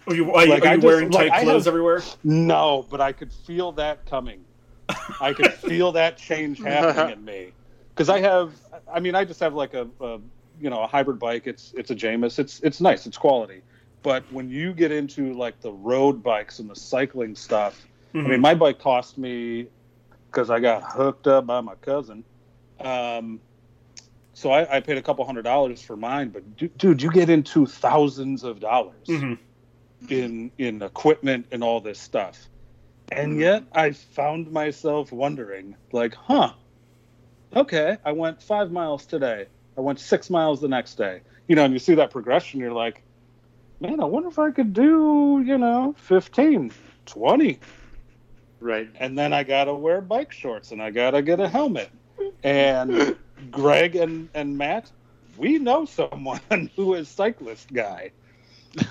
Are 0.08 0.16
you, 0.16 0.32
are 0.34 0.46
you, 0.46 0.52
Like, 0.52 0.64
are 0.66 0.76
you 0.76 0.82
just- 0.82 0.86
wearing 0.86 1.10
like, 1.12 1.30
tight 1.30 1.40
I 1.40 1.44
clothes 1.44 1.66
have- 1.66 1.74
everywhere? 1.74 2.02
No, 2.24 2.86
but 2.90 3.02
I 3.02 3.12
could 3.12 3.32
feel 3.34 3.74
that 3.74 4.06
coming. 4.06 4.46
I 5.20 5.34
could 5.34 5.54
feel 5.70 5.92
that 5.94 6.18
change 6.18 6.60
happening 6.62 7.18
in 7.18 7.26
me 7.26 7.52
because 7.90 8.08
I 8.10 8.22
have. 8.22 8.54
I 8.92 9.02
mean, 9.02 9.16
I 9.16 9.26
just 9.26 9.40
have 9.42 9.54
like 9.54 9.74
a, 9.74 9.86
a 10.00 10.20
you 10.62 10.70
know 10.70 10.82
a 10.82 10.88
hybrid 10.88 11.20
bike. 11.20 11.46
It's 11.46 11.74
it's 11.76 11.92
a 11.92 11.96
Jamis. 11.96 12.40
It's 12.40 12.62
it's 12.62 12.80
nice. 12.80 13.06
It's 13.06 13.18
quality. 13.18 13.62
But 14.08 14.32
when 14.32 14.50
you 14.50 14.74
get 14.74 14.94
into 14.94 15.34
like 15.34 15.60
the 15.60 15.74
road 15.74 16.24
bikes 16.24 16.60
and 16.60 16.70
the 16.70 16.78
cycling 16.78 17.36
stuff, 17.36 17.86
I 18.16 18.20
Mhm. 18.20 18.30
mean, 18.30 18.40
my 18.40 18.56
bike 18.56 18.80
cost 18.80 19.18
me 19.18 19.68
because 20.32 20.50
I 20.50 20.62
got 20.62 20.94
hooked 20.94 21.28
up 21.28 21.46
by 21.46 21.60
my 21.60 21.76
cousin. 21.76 22.24
Um, 22.80 23.42
so 24.34 24.50
I, 24.50 24.78
I 24.78 24.80
paid 24.80 24.98
a 24.98 25.02
couple 25.02 25.26
hundred 25.26 25.42
dollars 25.42 25.82
for 25.82 25.98
mine. 25.98 26.30
But 26.30 26.56
du- 26.56 26.70
dude, 26.70 27.02
you 27.02 27.12
get 27.12 27.30
into 27.30 27.66
thousands 27.66 28.46
of 28.46 28.62
dollars 28.62 29.10
Mhm. 29.10 29.40
in 30.08 30.54
in 30.58 30.82
equipment 30.84 31.48
and 31.52 31.62
all 31.62 31.82
this 31.82 32.00
stuff. 32.00 32.48
And 33.12 33.38
yet 33.38 33.66
I 33.74 33.92
found 33.92 34.50
myself 34.54 35.12
wondering, 35.12 35.76
like, 35.92 36.16
huh, 36.16 36.54
okay, 37.54 37.98
I 38.06 38.14
went 38.14 38.42
five 38.42 38.72
miles 38.72 39.06
today. 39.06 39.48
I 39.78 39.82
went 39.82 40.00
six 40.00 40.30
miles 40.30 40.62
the 40.62 40.70
next 40.70 40.96
day. 40.96 41.24
You 41.50 41.58
know, 41.58 41.66
and 41.66 41.74
you 41.74 41.80
see 41.80 41.96
that 41.96 42.12
progression, 42.12 42.62
you're 42.62 42.72
like, 42.72 43.04
man, 43.80 44.00
I 44.00 44.06
wonder 44.06 44.30
if 44.30 44.40
I 44.40 44.52
could 44.52 44.74
do, 44.74 45.44
you 45.46 45.58
know, 45.58 45.96
15, 45.98 46.72
20. 47.06 47.60
right 48.60 48.90
And 49.00 49.18
then 49.18 49.34
I 49.34 49.44
got 49.44 49.66
to 49.66 49.74
wear 49.74 50.02
bike 50.02 50.32
shorts 50.32 50.72
and 50.72 50.82
I 50.82 50.92
got 50.92 51.12
to 51.12 51.22
get 51.22 51.40
a 51.40 51.48
helmet. 51.48 51.90
And 52.44 53.16
Greg 53.52 53.96
and, 53.96 54.30
and 54.34 54.58
Matt, 54.58 54.92
we 55.38 55.60
know 55.60 55.86
someone 55.86 56.42
who 56.76 56.96
is 56.96 57.08
cyclist 57.08 57.72
guy. 57.72 58.12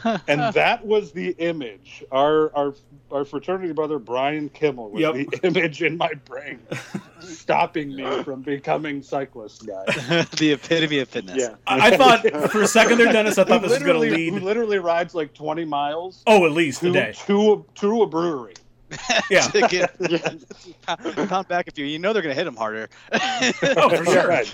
and 0.29 0.53
that 0.55 0.85
was 0.85 1.12
the 1.12 1.31
image. 1.38 2.05
Our 2.12 2.55
our 2.57 2.75
our 3.11 3.25
fraternity 3.25 3.72
brother 3.72 3.99
Brian 3.99 4.49
Kimmel 4.49 4.90
was 4.90 5.01
Yep. 5.01 5.14
the 5.14 5.40
image 5.46 5.83
in 5.83 5.96
my 5.96 6.12
brain, 6.25 6.59
stopping 7.20 7.94
me 7.94 8.22
from 8.25 8.42
becoming 8.42 9.03
cyclist 9.03 9.66
guy. 9.66 9.85
the 10.38 10.53
epitome 10.53 10.99
of 10.99 11.09
fitness. 11.09 11.37
Yeah. 11.38 11.55
I, 11.66 11.92
I 11.92 11.96
thought 11.96 12.51
for 12.51 12.62
a 12.62 12.66
second 12.68 12.99
there, 12.99 13.12
Dennis, 13.12 13.38
I 13.38 13.44
thought 13.44 13.62
this 13.62 13.70
was 13.72 13.83
going 13.83 13.94
to 14.11 14.16
lead. 14.16 14.33
Who 14.35 14.40
literally 14.40 14.79
rides 14.79 15.14
like 15.14 15.35
twenty 15.35 15.64
miles 15.64 16.22
Oh, 16.27 16.46
at 16.46 16.53
least 16.53 16.83
a 16.83 16.87
to 16.87 16.92
day. 16.92 17.12
to 17.27 17.64
to 17.77 18.03
a 18.03 18.07
brewery. 18.07 18.55
Yeah. 19.31 19.40
To 19.42 19.66
get- 19.68 19.94
Yeah. 20.09 20.35
pound, 20.87 21.29
pound 21.29 21.49
back 21.49 21.66
a 21.68 21.72
few. 21.72 21.85
You 21.85 21.99
know 21.99 22.12
they're 22.12 22.22
gonna 22.22 22.35
hit 22.35 22.46
him 22.46 22.55
harder. 22.57 22.88
Oh, 23.12 23.88
for 23.88 24.05
sure. 24.05 24.29
Right. 24.29 24.53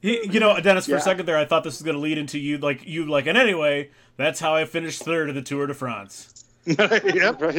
He, 0.00 0.26
you 0.30 0.38
know, 0.40 0.58
Dennis, 0.60 0.84
for 0.86 0.92
Yeah. 0.92 0.98
a 0.98 1.00
second 1.00 1.26
there, 1.26 1.36
I 1.36 1.44
thought 1.44 1.64
this 1.64 1.74
was 1.78 1.82
going 1.82 1.96
to 1.96 2.00
lead 2.00 2.18
into 2.18 2.38
you, 2.38 2.58
like 2.58 2.86
you, 2.86 3.06
like, 3.06 3.26
and 3.26 3.36
anyway, 3.36 3.90
that's 4.16 4.38
how 4.40 4.54
I 4.54 4.64
finished 4.64 5.02
third 5.02 5.28
of 5.28 5.34
the 5.34 5.42
Tour 5.42 5.66
de 5.66 5.74
France. 5.74 6.44
yep. 6.66 7.40
Right. 7.40 7.56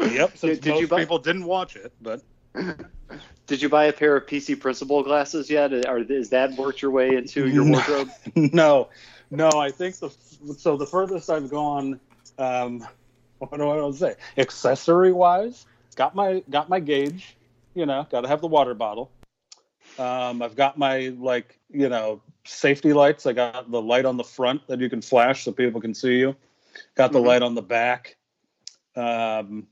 Yep. 0.00 0.36
Since 0.36 0.40
Did- 0.40 0.60
did 0.62 0.70
most 0.70 0.80
you 0.80 0.88
buy- 0.88 1.00
people 1.00 1.18
didn't 1.18 1.44
watch 1.44 1.76
it, 1.76 1.92
but 2.00 2.22
Did 3.46 3.62
you 3.62 3.68
buy 3.68 3.84
a 3.84 3.92
pair 3.92 4.16
of 4.16 4.26
PC 4.26 4.58
Principal 4.60 5.02
glasses 5.02 5.48
yet? 5.48 5.72
Or 5.86 5.98
is 5.98 6.28
that 6.30 6.52
worked 6.56 6.82
your 6.82 6.90
way 6.90 7.14
into 7.16 7.48
your 7.48 7.64
No. 7.64 7.72
wardrobe? 7.78 8.10
no, 8.52 8.88
no. 9.30 9.48
I 9.50 9.70
think 9.70 9.96
the 9.96 10.10
so 10.58 10.76
the 10.76 10.86
furthest 10.86 11.30
I've 11.30 11.48
gone. 11.50 11.98
Um, 12.38 12.86
what 13.38 13.56
do 13.56 13.62
I 13.68 13.76
want 13.80 13.94
to 13.94 13.98
say? 13.98 14.14
Accessory 14.36 15.12
wise, 15.12 15.64
got 15.96 16.14
my 16.14 16.42
got 16.50 16.68
my 16.68 16.80
gauge. 16.80 17.36
You 17.74 17.86
know, 17.86 18.06
got 18.10 18.22
to 18.22 18.28
have 18.28 18.40
the 18.42 18.48
water 18.48 18.74
bottle. 18.74 19.10
Um, 19.98 20.42
I've 20.42 20.54
got 20.56 20.78
my 20.78 21.08
like 21.18 21.58
you 21.70 21.88
know 21.88 22.22
safety 22.44 22.92
lights. 22.92 23.26
I 23.26 23.32
got 23.32 23.70
the 23.70 23.82
light 23.82 24.04
on 24.04 24.16
the 24.16 24.24
front 24.24 24.66
that 24.68 24.80
you 24.80 24.88
can 24.88 25.02
flash 25.02 25.44
so 25.44 25.52
people 25.52 25.80
can 25.80 25.94
see 25.94 26.18
you. 26.18 26.36
Got 26.94 27.12
the 27.12 27.18
Mhm. 27.18 27.26
light 27.26 27.42
on 27.42 27.54
the 27.54 27.62
back. 27.62 28.16
Um, 28.94 29.66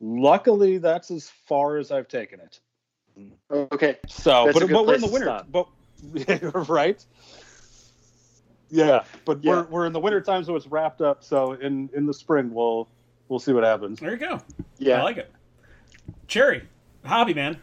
luckily, 0.00 0.78
that's 0.78 1.10
as 1.10 1.30
far 1.46 1.78
as 1.78 1.90
I've 1.90 2.08
taken 2.08 2.40
it. 2.40 2.60
Okay. 3.50 3.98
So, 4.06 4.44
That's 4.46 4.56
a 4.56 4.60
but, 4.60 4.66
good 4.68 4.74
but 4.74 4.86
we're 4.86 4.94
in 4.94 5.00
the 5.00 5.06
winter, 5.08 5.26
stop. 5.26 5.46
but 5.50 6.68
right? 6.68 7.04
Yeah, 8.70 9.04
but 9.24 9.42
Yeah. 9.42 9.50
we're 9.50 9.64
we're 9.64 9.86
in 9.86 9.92
the 9.92 10.00
winter 10.00 10.20
time, 10.20 10.44
so 10.44 10.54
it's 10.56 10.66
wrapped 10.66 11.00
up. 11.00 11.24
So 11.24 11.52
in 11.52 11.90
in 11.94 12.06
the 12.06 12.14
spring, 12.14 12.54
we'll 12.54 12.88
we'll 13.28 13.40
see 13.40 13.52
what 13.52 13.64
happens. 13.64 13.98
There 13.98 14.12
you 14.12 14.16
go. 14.16 14.40
Yeah, 14.78 15.00
I 15.00 15.02
like 15.02 15.16
it. 15.16 15.32
Cherry, 16.28 16.62
hobby 17.04 17.34
man. 17.34 17.58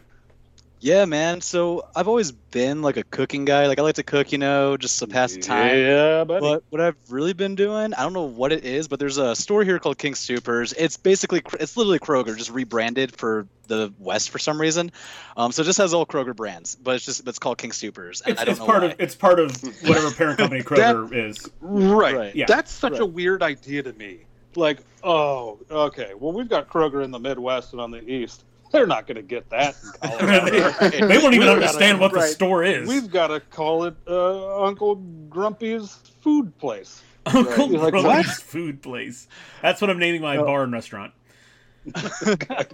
Yeah, 0.80 1.04
man. 1.04 1.40
So 1.40 1.86
I've 1.94 2.08
always 2.08 2.32
been 2.32 2.82
like 2.82 2.96
a 2.96 3.02
cooking 3.04 3.44
guy. 3.44 3.66
Like 3.66 3.78
I 3.78 3.82
like 3.82 3.96
to 3.96 4.02
cook, 4.02 4.32
you 4.32 4.38
know, 4.38 4.76
just 4.76 4.98
to 5.00 5.06
pass 5.06 5.34
the 5.34 5.40
time. 5.40 5.76
Yeah, 5.76 6.24
buddy. 6.24 6.40
But 6.40 6.64
what 6.70 6.80
I've 6.80 6.96
really 7.08 7.32
been 7.32 7.54
doing, 7.54 7.94
I 7.94 8.02
don't 8.02 8.12
know 8.12 8.22
what 8.24 8.52
it 8.52 8.64
is, 8.64 8.88
but 8.88 8.98
there's 8.98 9.18
a 9.18 9.34
store 9.36 9.64
here 9.64 9.78
called 9.78 9.98
King 9.98 10.14
Supers. 10.14 10.72
It's 10.72 10.96
basically, 10.96 11.42
it's 11.60 11.76
literally 11.76 11.98
Kroger, 11.98 12.36
just 12.36 12.50
rebranded 12.50 13.14
for 13.16 13.46
the 13.66 13.92
West 13.98 14.30
for 14.30 14.38
some 14.38 14.60
reason. 14.60 14.92
Um, 15.36 15.52
so 15.52 15.62
it 15.62 15.66
just 15.66 15.78
has 15.78 15.92
all 15.92 16.06
Kroger 16.06 16.34
brands, 16.34 16.74
but 16.76 16.94
it's 16.94 17.04
just 17.04 17.26
it's 17.28 17.38
called 17.38 17.58
King 17.58 17.72
Supers. 17.72 18.20
And 18.22 18.32
It's, 18.32 18.40
I 18.40 18.44
don't 18.44 18.52
it's 18.52 18.60
know 18.60 18.66
part 18.66 18.82
why. 18.82 18.88
of 18.90 19.00
it's 19.00 19.14
part 19.14 19.40
of 19.40 19.62
whatever 19.86 20.10
parent 20.12 20.38
company 20.38 20.62
Kroger 20.62 21.12
is. 21.12 21.48
right. 21.60 22.14
Right. 22.16 22.34
Yeah. 22.34 22.46
That's 22.46 22.70
such 22.72 22.98
a 22.98 23.06
weird 23.06 23.42
idea 23.42 23.82
to 23.82 23.92
me. 23.92 24.20
Like, 24.56 24.78
oh, 25.04 25.58
okay. 25.70 26.12
Well, 26.18 26.32
we've 26.32 26.48
got 26.48 26.68
Kroger 26.68 27.04
in 27.04 27.10
the 27.10 27.18
Midwest 27.18 27.72
and 27.72 27.80
on 27.80 27.90
the 27.90 28.02
East. 28.10 28.44
They're 28.70 28.86
not 28.86 29.06
going 29.06 29.16
to 29.16 29.22
get 29.22 29.48
that 29.50 29.76
in 30.02 30.08
Colorado. 30.18 30.70
they, 30.90 31.00
they 31.00 31.18
won't 31.18 31.34
even 31.34 31.40
We've 31.40 31.48
understand 31.48 31.98
gotta- 31.98 31.98
what 32.00 32.12
the 32.12 32.18
right. 32.20 32.30
store 32.30 32.64
is. 32.64 32.88
We've 32.88 33.10
got 33.10 33.28
to 33.28 33.40
call 33.40 33.84
it 33.84 33.94
uh, 34.06 34.62
Uncle 34.64 34.96
Grumpy's 35.30 35.94
food 36.20 36.56
place. 36.58 37.02
Uncle 37.26 37.70
You're 37.70 37.80
like, 37.80 37.92
Grumpy's 37.92 38.40
food 38.40 38.82
place. 38.82 39.28
That's 39.62 39.80
what 39.80 39.90
I'm 39.90 39.98
naming 39.98 40.22
my 40.22 40.36
No. 40.36 40.44
bar 40.44 40.62
and 40.64 40.72
restaurant. 40.72 41.12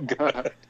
God. 0.07 0.53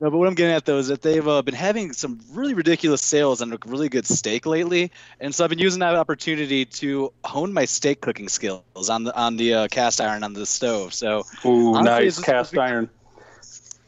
No, 0.00 0.10
but 0.10 0.16
what 0.18 0.26
I'm 0.28 0.34
getting 0.34 0.54
at 0.54 0.64
though 0.64 0.78
is 0.78 0.88
that 0.88 1.02
they've 1.02 1.26
uh, 1.26 1.42
been 1.42 1.54
having 1.54 1.92
some 1.92 2.20
really 2.32 2.54
ridiculous 2.54 3.02
sales 3.02 3.40
on 3.42 3.52
a 3.52 3.58
really 3.66 3.88
good 3.88 4.06
steak 4.06 4.44
lately, 4.46 4.90
and 5.20 5.34
so 5.34 5.44
I've 5.44 5.50
been 5.50 5.58
using 5.58 5.80
that 5.80 5.94
opportunity 5.94 6.64
to 6.64 7.12
hone 7.24 7.52
my 7.52 7.66
steak 7.66 8.00
cooking 8.00 8.28
skills 8.28 8.88
on 8.90 9.04
the 9.04 9.14
on 9.16 9.36
the 9.36 9.54
uh, 9.54 9.68
cast 9.68 10.00
iron 10.00 10.24
on 10.24 10.32
the 10.32 10.44
stove. 10.46 10.92
So 10.94 11.24
Ooh, 11.44 11.74
Honestly, 11.74 12.04
nice 12.04 12.18
cast 12.18 12.56
iron. 12.58 12.88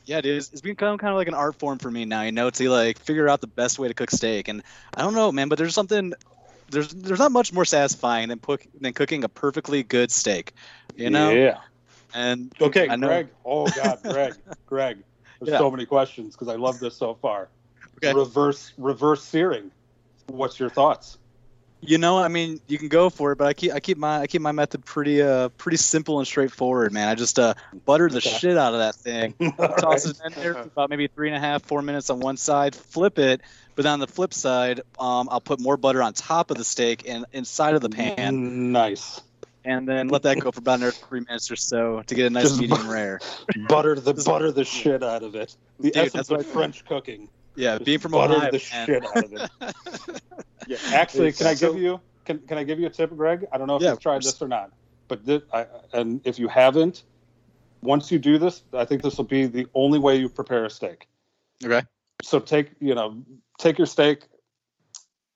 Yeah, 0.07 0.21
dude, 0.21 0.35
it 0.35 0.37
is. 0.39 0.51
It's 0.53 0.61
become 0.61 0.99
kind 0.99 1.11
of 1.11 1.17
like 1.17 1.29
an 1.29 1.35
art 1.35 1.59
form 1.59 1.79
for 1.79 1.91
me 1.91 2.05
now. 2.05 2.23
You 2.23 2.33
know, 2.33 2.51
to 2.51 2.71
like 2.71 2.99
figure 2.99 3.29
out 3.29 3.41
the 3.41 3.47
best 3.47 3.79
way 3.79 3.89
to 3.89 3.95
cook 3.95 4.11
steak, 4.11 4.49
and 4.49 4.63
I 4.97 5.03
don't 5.03 5.15
know, 5.15 5.31
man, 5.33 5.49
but 5.49 5.59
there's 5.59 5.75
something. 5.75 6.13
There's 6.71 6.89
there's 6.89 7.19
not 7.19 7.33
much 7.33 7.53
more 7.53 7.65
satisfying 7.65 8.29
than 8.29 8.39
cook, 8.39 8.65
than 8.81 8.93
cooking 8.93 9.25
a 9.25 9.29
perfectly 9.29 9.83
good 9.83 10.11
steak, 10.11 10.53
you 10.97 11.11
know. 11.11 11.35
Yeah. 11.35 11.59
And 12.15 12.53
Okay. 12.61 12.89
Greg. 12.89 13.29
Oh 13.45 13.67
God, 13.67 13.99
Greg, 14.03 14.35
Greg. 14.67 14.99
There's 15.41 15.51
Yeah. 15.53 15.59
so 15.59 15.71
many 15.71 15.87
questions 15.87 16.35
because 16.35 16.49
I 16.49 16.57
love 16.57 16.81
this 16.81 16.97
so 16.97 17.15
far. 17.15 17.49
Okay. 18.03 18.17
Reverse 18.17 18.73
reverse 18.79 19.23
searing. 19.23 19.71
What's 20.29 20.59
your 20.59 20.71
thoughts? 20.71 21.19
You 21.85 21.99
know, 21.99 22.17
I 22.19 22.29
mean, 22.29 22.61
you 22.69 22.79
can 22.79 22.87
go 22.89 23.11
for 23.11 23.33
it, 23.33 23.39
but 23.39 23.49
I 23.49 23.55
keep 23.55 23.73
I 23.73 23.81
keep 23.81 23.99
my 23.99 24.21
I 24.21 24.27
keep 24.29 24.41
my 24.41 24.53
method 24.53 24.85
pretty 24.87 25.21
uh 25.21 25.49
pretty 25.59 25.77
simple 25.79 26.19
and 26.19 26.27
straightforward, 26.29 26.93
man. 26.93 27.09
I 27.09 27.17
just 27.17 27.41
uh 27.41 27.55
butter 27.87 28.09
the 28.09 28.19
Okay. 28.19 28.29
shit 28.29 28.57
out 28.57 28.73
of 28.73 28.79
that 28.79 28.95
thing, 28.95 29.35
toss 29.79 30.07
it 30.07 30.17
in 30.25 30.33
there 30.35 30.55
for 30.55 30.69
about 30.69 30.91
maybe 30.91 31.09
three 31.09 31.27
and 31.29 31.37
a 31.37 31.41
half 31.41 31.65
four 31.65 31.83
minutes 31.83 32.09
on 32.09 32.21
one 32.21 32.37
side, 32.37 32.77
flip 32.77 33.19
it, 33.19 33.41
but 33.75 33.83
then 33.83 33.95
on 33.95 33.99
the 33.99 34.07
flip 34.07 34.33
side, 34.33 34.81
um, 35.01 35.29
I'll 35.29 35.41
put 35.41 35.59
more 35.59 35.77
butter 35.77 36.01
on 36.05 36.13
top 36.13 36.53
of 36.53 36.57
the 36.57 36.65
steak 36.65 37.03
and 37.09 37.27
inside 37.33 37.75
of 37.75 37.81
the 37.81 37.89
pan, 37.89 38.73
Nice. 38.73 39.21
and 39.65 39.89
then 39.89 40.07
let 40.07 40.23
that 40.23 40.39
go 40.39 40.53
for 40.53 40.61
about 40.61 40.77
another 40.79 40.93
three 41.09 41.21
minutes 41.21 41.51
or 41.51 41.57
so 41.57 42.03
to 42.07 42.15
get 42.15 42.27
a 42.27 42.31
nice 42.31 42.45
Just 42.45 42.61
medium 42.61 42.89
rare. 42.89 43.21
Butter 43.69 43.97
the 43.97 44.15
butter 44.15 44.53
the 44.53 44.65
shit 44.65 45.03
out 45.03 45.25
of 45.25 45.35
it. 45.35 45.57
The 45.81 45.91
Dude, 45.91 45.97
essence 46.07 46.29
that's 46.29 46.43
of 46.45 46.47
French 46.53 46.85
cooking. 46.85 47.29
Yeah, 47.55 47.79
being 47.79 47.99
from 47.99 48.15
Ohio, 48.15 48.51
the 48.51 48.63
man. 48.73 48.87
shit 48.87 49.05
out 49.05 49.25
of 49.25 49.33
it. 49.33 49.51
Yeah. 50.69 50.77
Actually, 50.93 51.29
It's 51.29 51.39
can 51.39 51.49
I 51.49 51.55
so- 51.55 51.73
give 51.73 51.83
you 51.83 52.01
can, 52.25 52.39
can 52.47 52.57
I 52.57 52.63
give 52.63 52.79
you 52.79 52.87
a 52.87 52.91
tip, 52.91 53.11
Greg? 53.17 53.47
I 53.53 53.59
don't 53.59 53.67
know 53.67 53.77
if 53.77 53.83
Yeah, 53.83 53.91
you've 53.91 54.01
tried 54.01 54.23
this 54.23 54.41
or 54.41 54.47
not, 54.47 54.71
but 55.09 55.27
this, 55.27 55.43
I, 55.53 55.67
and 55.93 56.21
if 56.25 56.39
you 56.39 56.47
haven't, 56.47 57.03
once 57.83 58.13
you 58.13 58.21
do 58.21 58.39
this, 58.39 58.63
I 58.73 58.85
think 58.85 59.03
this 59.03 59.17
will 59.17 59.25
be 59.25 59.47
the 59.47 59.67
only 59.75 59.99
way 59.99 60.17
you 60.19 60.29
prepare 60.29 60.65
a 60.65 60.71
steak. 60.71 61.09
Okay. 61.65 61.83
So 62.23 62.39
take 62.39 62.71
you 62.81 62.95
know 62.95 63.25
take 63.59 63.77
your 63.77 63.89
steak, 63.89 64.29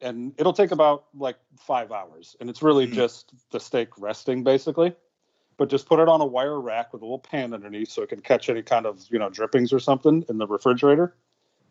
and 0.01 0.33
it'll 0.39 0.53
take 0.53 0.71
about 0.71 1.07
like 1.13 1.39
five 1.59 1.91
hours, 1.91 2.37
and 2.41 2.49
it's 2.49 2.63
really 2.63 2.87
Mhm. 2.87 2.93
just 2.93 3.33
the 3.51 3.59
steak 3.59 3.89
resting 3.99 4.45
basically. 4.45 4.95
But 5.57 5.71
just 5.71 5.87
put 5.89 5.99
it 5.99 6.09
on 6.09 6.21
a 6.21 6.27
wire 6.27 6.61
rack 6.61 6.93
with 6.93 7.03
a 7.03 7.05
little 7.05 7.19
pan 7.19 7.53
underneath 7.53 7.89
so 7.91 8.03
it 8.03 8.11
can 8.11 8.21
catch 8.21 8.49
any 8.49 8.63
kind 8.63 8.87
of 8.87 9.05
you 9.11 9.19
know 9.19 9.29
drippings 9.29 9.73
or 9.73 9.81
something 9.81 10.25
in 10.29 10.39
the 10.39 10.47
refrigerator. 10.47 11.17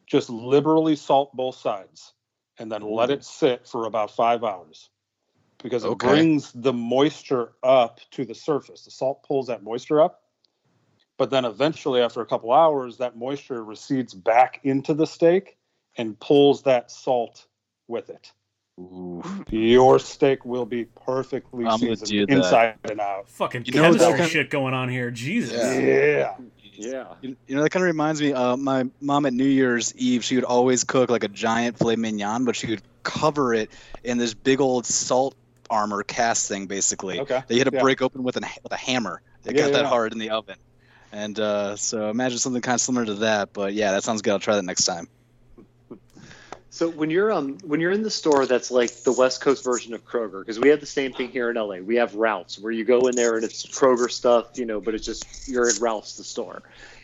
Just 0.05 0.29
liberally 0.29 0.95
salt 0.95 1.35
both 1.35 1.55
sides, 1.55 2.13
and 2.59 2.71
then 2.71 2.81
let 2.81 3.09
mm. 3.09 3.13
it 3.13 3.23
sit 3.25 3.67
for 3.67 3.85
about 3.85 4.11
five 4.11 4.43
hours, 4.43 4.89
because 5.63 5.83
it 5.83 5.87
Okay. 5.89 6.07
brings 6.07 6.51
the 6.53 6.73
moisture 6.73 7.53
up 7.63 7.99
to 8.11 8.23
the 8.25 8.35
surface. 8.35 8.85
The 8.85 8.91
salt 8.91 9.23
pulls 9.23 9.47
that 9.47 9.63
moisture 9.63 10.01
up, 10.01 10.21
but 11.17 11.29
then 11.31 11.45
eventually, 11.45 12.01
after 12.01 12.21
a 12.21 12.25
couple 12.25 12.51
hours, 12.51 12.97
that 12.97 13.17
moisture 13.17 13.63
recedes 13.63 14.13
back 14.13 14.59
into 14.63 14.93
the 14.93 15.07
steak 15.07 15.57
and 15.97 16.19
pulls 16.19 16.63
that 16.63 16.91
salt 16.91 17.47
with 17.87 18.09
it. 18.09 18.31
Ooh. 18.77 19.23
Your 19.49 19.99
steak 19.99 20.43
will 20.43 20.65
be 20.65 20.83
perfectly 20.83 21.65
I'm 21.65 21.79
seasoned 21.79 22.09
do 22.09 22.25
that. 22.25 22.37
inside 22.37 22.75
and 22.83 22.99
out. 22.99 23.29
Fucking 23.29 23.63
You 23.65 23.71
know 23.71 23.83
chemistry 23.83 24.11
that 24.11 24.17
kind- 24.17 24.29
shit 24.29 24.49
going 24.49 24.73
on 24.73 24.89
here. 24.89 25.09
Jesus. 25.11 25.53
Yeah. 25.57 25.79
Yeah. 25.79 26.35
You, 26.77 27.35
you 27.47 27.55
know, 27.55 27.63
that 27.63 27.69
kind 27.69 27.83
of 27.83 27.87
reminds 27.87 28.21
me. 28.21 28.33
Uh, 28.33 28.57
my 28.57 28.85
mom 29.01 29.25
at 29.25 29.33
New 29.33 29.45
Year's 29.45 29.95
Eve, 29.95 30.23
she 30.23 30.35
would 30.35 30.43
always 30.43 30.83
cook 30.83 31.09
like 31.09 31.23
a 31.23 31.27
giant 31.27 31.77
filet 31.77 31.95
mignon, 31.95 32.45
but 32.45 32.55
she 32.55 32.67
would 32.67 32.81
cover 33.03 33.53
it 33.53 33.71
in 34.03 34.17
this 34.17 34.33
big 34.33 34.59
old 34.59 34.85
salt 34.85 35.35
armor 35.69 36.03
cast 36.03 36.47
thing, 36.47 36.67
basically. 36.67 37.19
Okay. 37.19 37.43
That 37.47 37.53
you 37.53 37.59
had 37.59 37.69
to 37.69 37.75
Yeah. 37.75 37.81
break 37.81 38.01
open 38.01 38.23
with, 38.23 38.37
an, 38.37 38.45
with 38.63 38.71
a 38.71 38.77
hammer. 38.77 39.21
It 39.45 39.55
Yeah, 39.55 39.63
got 39.63 39.73
that 39.73 39.81
yeah. 39.83 39.89
hard 39.89 40.11
in 40.11 40.19
the 40.19 40.31
oven. 40.31 40.57
And 41.11 41.39
uh, 41.39 41.75
so 41.75 42.09
imagine 42.09 42.39
something 42.39 42.61
kind 42.61 42.75
of 42.75 42.81
similar 42.81 43.05
to 43.05 43.13
that. 43.15 43.53
But 43.53 43.73
yeah, 43.73 43.91
that 43.91 44.03
sounds 44.03 44.21
good. 44.21 44.31
I'll 44.33 44.39
try 44.39 44.55
that 44.55 44.65
next 44.65 44.85
time. 44.85 45.07
So 46.75 46.89
when 46.89 47.09
you're 47.09 47.31
um 47.31 47.57
when 47.63 47.79
you're 47.79 47.93
in 47.93 48.03
the 48.03 48.11
store 48.11 48.45
that's 48.45 48.69
like 48.69 49.03
the 49.03 49.13
West 49.13 49.39
Coast 49.39 49.63
version 49.63 49.93
of 49.93 50.05
Kroger, 50.05 50.41
because 50.41 50.59
we 50.59 50.67
have 50.67 50.81
the 50.81 50.85
same 50.85 51.13
thing 51.13 51.29
here 51.29 51.49
in 51.49 51.55
LA. 51.55 51.77
We 51.77 51.95
have 51.95 52.15
Ralph's 52.15 52.59
where 52.59 52.73
you 52.73 52.83
go 52.83 53.07
in 53.07 53.15
there 53.15 53.35
and 53.35 53.45
it's 53.45 53.65
Kroger 53.65 54.11
stuff, 54.11 54.59
you 54.59 54.65
know, 54.65 54.81
but 54.81 54.93
it's 54.93 55.05
just 55.05 55.47
you're 55.47 55.69
at 55.69 55.79
Ralph's 55.79 56.17
the 56.17 56.25
store. 56.25 56.63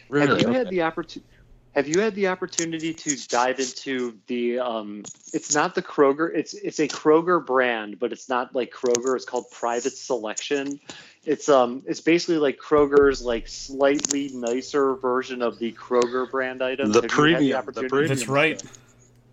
Really? 0.10 0.28
Have 0.28 0.42
you 0.42 0.50
had 0.50 0.70
the 0.70 0.82
opportunity? 0.82 1.26
Have 1.74 1.88
you 1.88 2.02
had 2.02 2.16
the 2.16 2.28
opportunity 2.28 2.94
to 2.94 3.16
dive 3.30 3.62
into 3.62 4.18
the? 4.28 4.60
Um, 4.60 5.04
it's 5.32 5.56
not 5.56 5.74
the 5.74 5.82
Kroger. 5.82 6.30
It's 6.36 6.54
it's 6.54 6.80
a 6.80 6.90
Kroger 6.90 7.46
brand, 7.46 7.98
but 7.98 8.12
it's 8.12 8.28
not 8.28 8.54
like 8.54 8.74
Kroger. 8.74 9.16
It's 9.16 9.24
called 9.24 9.50
Private 9.52 9.96
Selection. 9.96 10.82
It's 11.24 11.48
um 11.48 11.82
it's 11.88 12.02
basically 12.02 12.40
like 12.40 12.58
Kroger's 12.58 13.22
like 13.22 13.48
slightly 13.48 14.32
nicer 14.34 14.96
version 14.96 15.42
of 15.42 15.60
the 15.60 15.72
Kroger 15.72 16.30
brand 16.30 16.62
items. 16.62 16.94
The 16.94 17.04
Have 17.04 17.10
premium, 17.10 17.42
the 17.42 17.54
opportunity- 17.54 17.88
premium. 17.90 18.10
That's 18.10 18.28
right. 18.28 18.62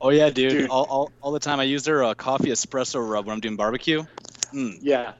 Oh 0.01 0.11
yeah, 0.11 0.31
dude. 0.31 0.53
Dude. 0.53 0.71
All, 0.71 0.85
all, 0.85 1.13
all 1.21 1.33
the 1.33 1.41
time. 1.41 1.61
I 1.61 1.65
use 1.65 1.83
their 1.85 2.05
uh, 2.05 2.15
coffee 2.15 2.51
espresso 2.51 3.07
rub 3.09 3.27
when 3.27 3.35
I'm 3.35 3.41
doing 3.41 3.57
barbecue. 3.57 4.05
Mm. 4.53 4.79
Yeah, 4.81 5.13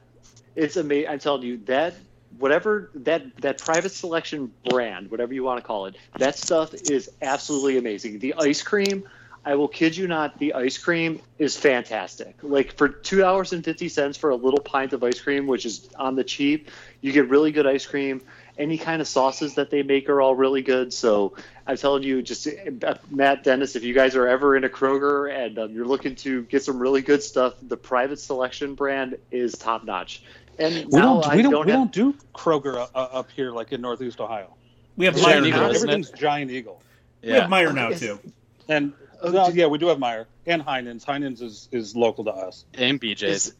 it's 0.55 0.77
amazing. 0.77 1.09
I'm 1.09 1.19
telling 1.19 1.43
you 1.43 1.57
that 1.65 1.95
whatever 2.37 2.89
that 2.95 3.35
that 3.37 3.57
private 3.57 3.91
selection 3.91 4.51
brand, 4.69 5.11
whatever 5.11 5.33
you 5.33 5.43
want 5.43 5.59
to 5.59 5.65
call 5.65 5.85
it, 5.87 5.95
that 6.17 6.37
stuff 6.37 6.73
is 6.73 7.11
absolutely 7.21 7.77
amazing. 7.77 8.19
The 8.19 8.35
ice 8.37 8.61
cream, 8.61 9.07
I 9.45 9.55
will 9.55 9.67
kid 9.67 9.97
you 9.97 10.07
not, 10.07 10.39
the 10.39 10.53
ice 10.53 10.77
cream 10.77 11.21
is 11.37 11.57
fantastic. 11.57 12.35
Like 12.41 12.77
for 12.77 12.87
two 12.87 13.17
dollars 13.17 13.53
and 13.53 13.63
fifty 13.63 13.89
cents 13.89 14.17
for 14.17 14.29
a 14.29 14.35
little 14.35 14.61
pint 14.61 14.93
of 14.93 15.03
ice 15.03 15.19
cream, 15.19 15.47
which 15.47 15.65
is 15.65 15.89
on 15.95 16.15
the 16.15 16.23
cheap, 16.23 16.69
you 17.01 17.11
get 17.11 17.29
really 17.29 17.51
good 17.51 17.67
ice 17.67 17.85
cream. 17.85 18.21
Any 18.59 18.77
kind 18.77 19.01
of 19.01 19.07
sauces 19.07 19.55
that 19.55 19.69
they 19.71 19.81
make 19.83 20.09
are 20.09 20.19
all 20.21 20.35
really 20.35 20.61
good. 20.61 20.91
So 20.93 21.33
I'm 21.65 21.77
telling 21.77 22.03
you, 22.03 22.21
just 22.21 22.45
uh, 22.83 22.95
Matt 23.09 23.43
Dennis, 23.45 23.75
if 23.77 23.83
you 23.83 23.93
guys 23.93 24.15
are 24.17 24.27
ever 24.27 24.55
in 24.57 24.65
a 24.65 24.69
Kroger 24.69 25.33
and 25.33 25.57
um, 25.57 25.71
you're 25.73 25.85
looking 25.87 26.15
to 26.17 26.43
get 26.43 26.61
some 26.63 26.77
really 26.77 27.01
good 27.01 27.23
stuff, 27.23 27.53
the 27.61 27.77
private 27.77 28.19
selection 28.19 28.75
brand 28.75 29.17
is 29.31 29.53
top 29.53 29.85
notch. 29.85 30.23
And 30.57 30.75
We 30.91 30.99
don't. 30.99 31.25
We 31.33 31.41
don't. 31.41 31.51
don't 31.53 31.65
we 31.65 31.71
have, 31.71 31.79
don't 31.79 31.91
do 31.93 32.13
Kroger 32.35 32.75
uh, 32.75 32.87
uh, 32.93 32.99
up 33.13 33.31
here 33.31 33.51
like 33.51 33.71
in 33.71 33.79
Northeast 33.79 34.19
Ohio. 34.19 34.53
We 34.97 35.05
have 35.05 35.15
Giant 35.15 35.45
Meijer 35.45 35.47
Eagle, 35.47 35.59
now. 35.61 35.69
Everything's 35.69 36.09
Giant 36.11 36.51
Eagle, 36.51 36.81
We 37.23 37.29
have 37.29 37.49
Yeah. 37.49 37.57
Meijer 37.57 37.73
now 37.73 37.89
too. 37.91 38.19
and 38.67 38.91
Oh, 39.21 39.31
well, 39.31 39.47
did- 39.47 39.55
yeah, 39.55 39.67
we 39.67 39.77
do 39.77 39.87
have 39.87 39.97
Meijer 39.97 40.25
and 40.45 40.61
Heinen's. 40.61 41.03
Heinen's 41.05 41.41
is 41.41 41.67
is 41.71 41.95
local 41.95 42.25
to 42.25 42.31
us. 42.31 42.65
And 42.73 42.99
BJ's. 43.01 43.47
Is, 43.47 43.53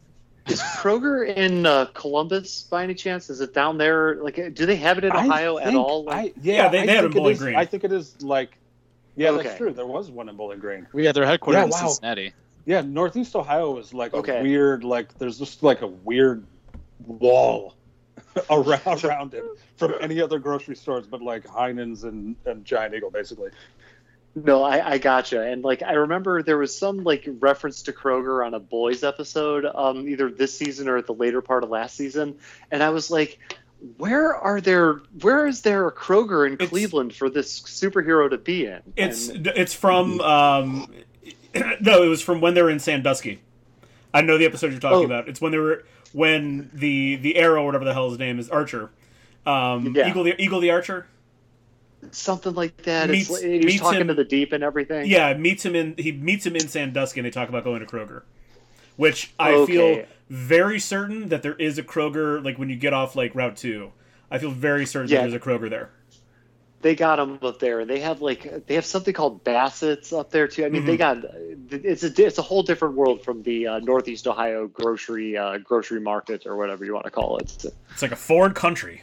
is 0.50 0.60
Kroger 0.60 1.26
in 1.34 1.64
uh, 1.66 1.86
Columbus 1.94 2.62
by 2.62 2.82
any 2.84 2.94
chance? 2.94 3.30
Is 3.30 3.40
it 3.40 3.54
down 3.54 3.78
there? 3.78 4.16
Like, 4.16 4.36
do 4.54 4.66
they 4.66 4.76
have 4.76 4.98
it 4.98 5.04
in 5.04 5.12
I 5.12 5.24
Ohio 5.24 5.58
at 5.58 5.64
think- 5.66 5.76
all? 5.78 6.04
Like, 6.04 6.16
I, 6.16 6.22
yeah, 6.42 6.54
Yeah, 6.64 6.68
they- 6.68 6.80
I 6.82 6.86
they 6.86 6.92
had 6.92 7.00
think 7.02 7.02
it 7.02 7.04
in 7.06 7.12
Bowling 7.12 7.32
is- 7.32 7.38
Green. 7.38 7.56
I 7.56 7.64
think 7.64 7.84
it 7.84 7.92
is 7.92 8.22
like. 8.22 8.56
Yeah, 9.16 9.30
Okay. 9.30 9.42
that's 9.44 9.58
true. 9.58 9.72
There 9.72 9.86
was 9.86 10.10
one 10.10 10.28
in 10.28 10.36
Bowling 10.36 10.60
Green. 10.60 10.86
we 10.92 11.02
got 11.02 11.14
their 11.14 11.26
headquarters 11.26 11.58
Yeah, 11.58 11.64
in 11.64 11.70
wow. 11.70 11.76
Cincinnati. 11.88 12.32
Yeah, 12.64 12.80
Northeast 12.82 13.34
Ohio 13.34 13.76
is 13.78 13.92
like 13.92 14.14
Okay. 14.14 14.38
a 14.38 14.42
weird, 14.42 14.84
like 14.84 15.16
there's 15.18 15.38
just 15.38 15.62
like 15.62 15.82
a 15.82 15.86
weird 15.88 16.44
wall 17.06 17.74
around 18.50 19.04
around 19.04 19.34
it 19.34 19.44
from 19.76 19.94
any 20.00 20.20
other 20.20 20.38
grocery 20.38 20.76
stores, 20.76 21.06
but 21.06 21.20
like 21.22 21.44
Heinen's 21.46 22.04
and, 22.04 22.36
and 22.46 22.64
Giant 22.64 22.94
Eagle, 22.94 23.10
basically. 23.10 23.50
No, 24.34 24.62
I, 24.62 24.92
I 24.92 24.98
gotcha. 24.98 25.40
And 25.42 25.62
like, 25.64 25.82
I 25.82 25.92
remember 25.94 26.42
there 26.42 26.58
was 26.58 26.76
some 26.76 27.04
like 27.04 27.28
reference 27.40 27.82
to 27.82 27.92
Kroger 27.92 28.44
on 28.46 28.54
a 28.54 28.60
boys 28.60 29.02
episode, 29.02 29.66
um, 29.74 30.08
either 30.08 30.30
this 30.30 30.56
season 30.56 30.88
or 30.88 30.96
at 30.96 31.06
the 31.06 31.14
later 31.14 31.40
part 31.40 31.64
of 31.64 31.70
last 31.70 31.96
season, 31.96 32.36
and 32.70 32.82
I 32.82 32.90
was 32.90 33.10
like. 33.10 33.38
Where 33.96 34.36
are 34.36 34.60
there? 34.60 35.00
Where 35.22 35.46
is 35.46 35.62
there 35.62 35.86
a 35.88 35.90
Kroger 35.92 36.46
in 36.46 36.52
It's- 36.52 36.68
Cleveland 36.68 37.14
for 37.14 37.30
this 37.30 37.62
superhero 37.62 38.28
to 38.28 38.36
be 38.36 38.66
in? 38.66 38.82
It's 38.94 39.30
And- 39.30 39.46
it's 39.46 39.72
from 39.72 40.20
um, 40.20 40.92
no, 41.80 42.02
it 42.02 42.08
was 42.08 42.20
from 42.20 42.42
when 42.42 42.52
they 42.52 42.60
were 42.60 42.68
in 42.68 42.78
Sandusky. 42.78 43.40
I 44.12 44.20
know 44.20 44.36
the 44.36 44.44
episode 44.44 44.72
you're 44.72 44.80
talking 44.80 44.98
Oh. 44.98 45.04
about. 45.04 45.28
It's 45.30 45.40
when 45.40 45.52
they 45.52 45.56
were 45.56 45.84
when 46.12 46.70
the 46.74 47.16
the 47.16 47.36
arrow, 47.36 47.64
whatever 47.64 47.86
the 47.86 47.94
hell 47.94 48.10
his 48.10 48.18
name 48.18 48.38
is, 48.38 48.50
Archer, 48.50 48.90
um, 49.46 49.94
Yeah. 49.96 50.10
Eagle 50.10 50.24
the 50.24 50.38
Eagle 50.42 50.60
the 50.60 50.70
Archer. 50.72 51.06
Something 52.12 52.54
like 52.54 52.76
that. 52.84 53.10
Meets- 53.10 53.30
it's, 53.30 53.40
he's 53.42 53.64
meets 53.64 53.80
talking 53.80 54.00
him- 54.02 54.08
to 54.08 54.14
the 54.14 54.24
deep 54.24 54.52
and 54.52 54.62
everything. 54.64 55.06
Yeah, 55.10 55.34
meets 55.34 55.64
him 55.64 55.74
in 55.74 55.94
he 55.98 56.12
meets 56.12 56.44
him 56.46 56.56
in 56.56 56.68
Sandusky, 56.68 57.20
and 57.20 57.26
they 57.26 57.30
talk 57.30 57.48
about 57.48 57.64
going 57.64 57.80
to 57.80 57.86
Kroger, 57.86 58.22
which 58.96 59.32
I 59.38 59.52
Okay. 59.52 59.72
feel 59.72 60.04
very 60.28 60.78
certain 60.80 61.28
that 61.28 61.42
there 61.42 61.54
is 61.54 61.78
a 61.78 61.82
Kroger. 61.82 62.44
Like 62.44 62.58
when 62.58 62.68
you 62.70 62.76
get 62.76 62.92
off 62.92 63.16
like 63.16 63.34
Route 63.34 63.56
Two, 63.56 63.92
I 64.30 64.38
feel 64.38 64.50
very 64.50 64.86
certain 64.86 65.08
Yeah. 65.10 65.22
that 65.22 65.30
there's 65.30 65.42
a 65.42 65.44
Kroger 65.44 65.68
there. 65.70 65.90
they 66.82 66.94
got 66.94 67.16
them 67.16 67.38
up 67.42 67.58
there. 67.58 67.84
They 67.84 68.00
have 68.00 68.22
like 68.22 68.66
they 68.66 68.74
have 68.74 68.86
something 68.86 69.12
called 69.12 69.44
Bassett's 69.44 70.14
up 70.14 70.30
there 70.30 70.48
too. 70.48 70.64
I 70.64 70.70
mean, 70.70 70.86
they 70.86 70.96
got 70.96 71.18
it's 71.70 72.02
a 72.04 72.24
it's 72.26 72.38
a 72.38 72.42
whole 72.42 72.62
different 72.62 72.94
world 72.94 73.22
from 73.22 73.42
the 73.42 73.66
uh, 73.66 73.78
Northeast 73.80 74.26
Ohio 74.26 74.66
grocery 74.66 75.36
uh, 75.36 75.58
grocery 75.58 76.00
market 76.00 76.46
or 76.46 76.56
whatever 76.56 76.84
you 76.86 76.94
want 76.94 77.04
to 77.04 77.10
call 77.10 77.36
it. 77.36 77.66
It's 77.92 78.00
like 78.02 78.12
a 78.12 78.16
foreign 78.16 78.54
country. 78.54 79.02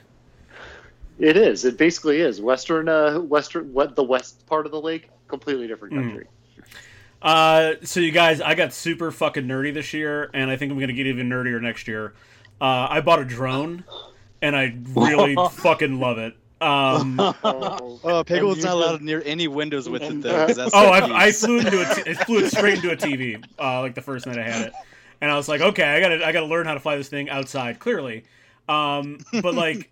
It 1.19 1.35
is. 1.37 1.65
It 1.65 1.77
basically 1.77 2.21
is 2.21 2.41
western 2.41 2.87
uh, 2.89 3.19
western 3.19 3.73
what 3.73 3.95
the 3.95 4.03
west 4.03 4.45
part 4.45 4.65
of 4.65 4.71
the 4.71 4.81
lake, 4.81 5.09
completely 5.27 5.67
different 5.67 5.93
Mhm. 5.95 6.01
country. 6.03 6.25
Uh, 7.21 7.73
so 7.83 7.99
you 7.99 8.11
guys, 8.11 8.41
I 8.41 8.53
got 8.53 8.73
super 8.73 9.11
fucking 9.11 9.45
nerdy 9.45 9.73
this 9.73 9.93
year, 9.93 10.29
and 10.33 10.51
I 10.51 10.55
think 10.57 10.71
I'm 10.71 10.79
gonna 10.79 10.93
get 10.93 11.07
even 11.07 11.27
nerdier 11.29 11.59
next 11.61 11.87
year. 11.87 12.13
Uh, 12.61 12.87
I 12.89 13.01
bought 13.01 13.19
a 13.19 13.25
drone, 13.25 13.83
and 14.41 14.55
I 14.55 14.75
really 14.95 15.35
fucking 15.53 15.99
love 15.99 16.19
it. 16.19 16.35
Um, 16.61 17.19
Oh, 17.43 17.99
Oh, 18.03 18.23
And 18.27 18.41
not 18.43 18.55
just- 18.55 18.67
allowed 18.67 19.01
near 19.01 19.21
any 19.25 19.47
windows 19.47 19.89
with 19.89 20.03
it 20.03 20.21
though. 20.21 20.29
though. 20.31 20.47
'cause 20.47 20.55
that's 20.55 20.71
oh, 20.75 20.87
I, 20.89 21.25
I 21.25 21.31
flew 21.31 21.59
into 21.59 21.81
a, 21.81 21.95
t- 21.95 22.03
I 22.11 22.13
flew 22.13 22.39
it 22.39 22.51
straight 22.51 22.75
into 22.75 22.91
a 22.91 22.95
TV, 22.95 23.43
uh, 23.59 23.81
like 23.81 23.95
the 23.95 24.01
first 24.01 24.27
night 24.27 24.37
I 24.37 24.43
had 24.43 24.67
it, 24.67 24.73
and 25.21 25.31
I 25.31 25.35
was 25.35 25.47
like, 25.49 25.61
okay, 25.61 25.83
I 25.83 25.99
gotta, 25.99 26.25
I 26.25 26.31
gotta 26.31 26.45
learn 26.45 26.65
how 26.67 26.75
to 26.75 26.79
fly 26.79 26.95
this 26.97 27.09
thing 27.09 27.29
outside, 27.31 27.79
clearly. 27.79 28.23
Um, 28.69 29.19
but 29.41 29.53
like, 29.55 29.77
the 29.77 29.85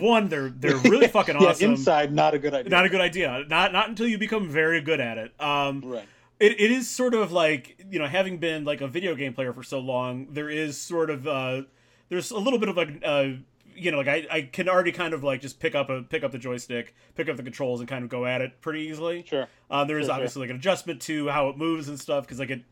one, 0.00 0.28
they're 0.28 0.48
they're 0.50 0.76
really 0.76 1.08
fucking 1.18 1.36
awesome. 1.36 1.70
Yeah, 1.70 1.76
inside, 1.76 2.12
not 2.12 2.34
a 2.34 2.38
good 2.38 2.54
idea. 2.54 2.70
Not 2.70 2.84
a 2.84 2.88
good 2.88 3.00
idea. 3.00 3.44
Not 3.48 3.72
not 3.72 3.88
until 3.88 4.06
you 4.06 4.18
become 4.18 4.48
very 4.48 4.80
good 4.80 5.00
at 5.00 5.18
it. 5.18 5.32
Um, 5.40 5.80
right. 5.84 6.08
it, 6.40 6.60
it 6.60 6.70
is 6.70 6.88
sort 6.88 7.14
of 7.14 7.32
like 7.32 7.84
you 7.90 7.98
know 7.98 8.06
having 8.06 8.38
been 8.38 8.64
like 8.64 8.80
a 8.80 8.88
video 8.88 9.14
game 9.14 9.32
player 9.34 9.52
for 9.52 9.62
so 9.62 9.78
long 9.78 10.28
there 10.32 10.48
is 10.50 10.80
sort 10.80 11.10
of 11.10 11.26
uh 11.26 11.62
there's 12.08 12.30
a 12.30 12.38
little 12.38 12.58
bit 12.58 12.68
of 12.68 12.76
like 12.76 13.00
uh 13.04 13.28
you 13.74 13.90
know 13.90 13.98
like 13.98 14.08
I, 14.08 14.26
I 14.30 14.42
can 14.42 14.68
already 14.68 14.92
kind 14.92 15.14
of 15.14 15.22
like 15.24 15.40
just 15.40 15.58
pick 15.60 15.74
up 15.74 15.88
a 15.90 16.02
pick 16.02 16.22
up 16.24 16.32
the 16.32 16.38
joystick 16.38 16.94
pick 17.14 17.28
up 17.28 17.36
the 17.36 17.42
controls 17.42 17.80
and 17.80 17.88
kind 17.88 18.04
of 18.04 18.10
go 18.10 18.26
at 18.26 18.40
it 18.40 18.60
pretty 18.60 18.80
easily 18.80 19.24
Sure. 19.26 19.48
uh, 19.70 19.84
there 19.84 19.98
is 19.98 20.04
Sure, 20.06 20.08
sure. 20.08 20.14
obviously 20.14 20.40
like 20.42 20.50
an 20.50 20.56
adjustment 20.56 21.00
to 21.02 21.28
how 21.28 21.48
it 21.48 21.56
moves 21.56 21.88
and 21.88 21.98
stuff 21.98 22.24
because 22.24 22.38
like 22.38 22.50
it 22.50 22.62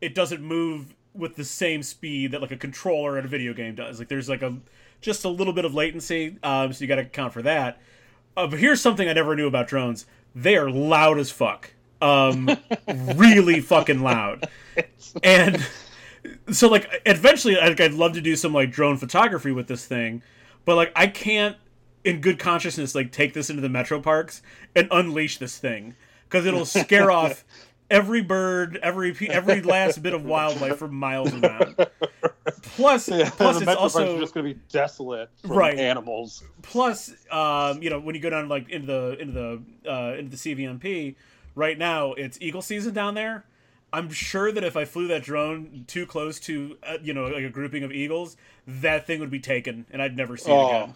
it 0.00 0.14
doesn't 0.14 0.42
move 0.42 0.94
with 1.14 1.34
the 1.36 1.44
same 1.44 1.82
speed 1.82 2.30
that 2.32 2.42
like 2.42 2.52
a 2.52 2.56
controller 2.56 3.18
in 3.18 3.24
a 3.24 3.28
video 3.28 3.54
game 3.54 3.74
does 3.74 3.98
like 3.98 4.08
there's 4.08 4.28
like 4.28 4.42
a 4.42 4.54
just 5.00 5.24
a 5.24 5.28
little 5.28 5.52
bit 5.52 5.64
of 5.64 5.74
latency 5.74 6.36
um 6.42 6.72
so 6.72 6.82
you 6.82 6.88
got 6.88 6.96
to 6.96 7.02
account 7.02 7.32
for 7.32 7.42
that. 7.42 7.80
Uh, 8.36 8.46
but 8.46 8.58
here's 8.58 8.80
something 8.80 9.08
i 9.08 9.12
never 9.12 9.34
knew 9.34 9.46
about 9.46 9.68
drones. 9.68 10.06
They 10.34 10.56
are 10.56 10.70
loud 10.70 11.18
as 11.18 11.30
fuck. 11.30 11.72
Um 12.00 12.50
really 13.16 13.60
fucking 13.60 14.02
loud. 14.02 14.48
And 15.22 15.64
so 16.50 16.68
like 16.68 17.02
eventually 17.06 17.58
I'd, 17.58 17.80
I'd 17.80 17.92
love 17.92 18.12
to 18.14 18.20
do 18.20 18.36
some 18.36 18.52
like 18.52 18.70
drone 18.70 18.96
photography 18.96 19.52
with 19.52 19.68
this 19.68 19.86
thing 19.86 20.22
but 20.64 20.76
like 20.76 20.92
i 20.96 21.06
can't 21.06 21.56
in 22.04 22.20
good 22.20 22.38
consciousness 22.38 22.94
like 22.94 23.12
take 23.12 23.34
this 23.34 23.50
into 23.50 23.62
the 23.62 23.68
metro 23.68 24.00
parks 24.00 24.42
and 24.74 24.88
unleash 24.90 25.38
this 25.38 25.58
thing 25.58 25.94
because 26.24 26.46
it'll 26.46 26.64
scare 26.64 27.10
off 27.12 27.44
every 27.90 28.20
bird 28.22 28.78
every 28.82 29.14
every 29.28 29.62
last 29.74 30.02
bit 30.02 30.12
of 30.14 30.24
wildlife 30.24 30.76
for 30.78 30.88
miles 30.88 31.34
around 31.34 31.76
plus 32.62 33.08
Yeah, 33.08 33.30
plus 33.30 33.60
it's 33.60 33.74
also 33.74 34.18
just 34.18 34.34
going 34.34 34.46
to 34.46 34.54
be 34.54 34.60
desolate 34.70 35.30
Right. 35.44 35.78
animals. 35.78 36.42
plus 36.62 37.12
um, 37.30 37.82
you 37.82 37.90
know 37.90 38.00
when 38.00 38.14
you 38.14 38.20
go 38.20 38.30
down 38.30 38.48
like 38.48 38.68
into 38.68 38.86
the 38.86 39.16
into 39.20 39.32
the 39.32 39.90
uh, 39.92 40.14
into 40.18 40.30
the 40.30 40.36
CVNP 40.36 41.14
right 41.54 41.78
now 41.78 42.12
it's 42.14 42.38
eagle 42.40 42.62
season 42.62 42.92
down 42.92 43.14
there 43.14 43.44
I'm 43.92 44.10
sure 44.10 44.50
that 44.52 44.64
if 44.64 44.76
I 44.76 44.84
flew 44.84 45.06
that 45.08 45.22
drone 45.22 45.84
too 45.86 46.06
close 46.06 46.40
to 46.40 46.76
uh, 46.82 46.98
you 47.02 47.14
know 47.14 47.26
like 47.28 47.44
a 47.44 47.50
grouping 47.50 47.82
of 47.84 47.92
eagles 47.92 48.36
that 48.66 49.06
thing 49.06 49.20
would 49.20 49.30
be 49.30 49.40
taken 49.40 49.86
and 49.90 50.02
I'd 50.02 50.16
never 50.16 50.36
see 50.36 50.50
it 50.50 50.54
Oh. 50.54 50.66
again 50.66 50.94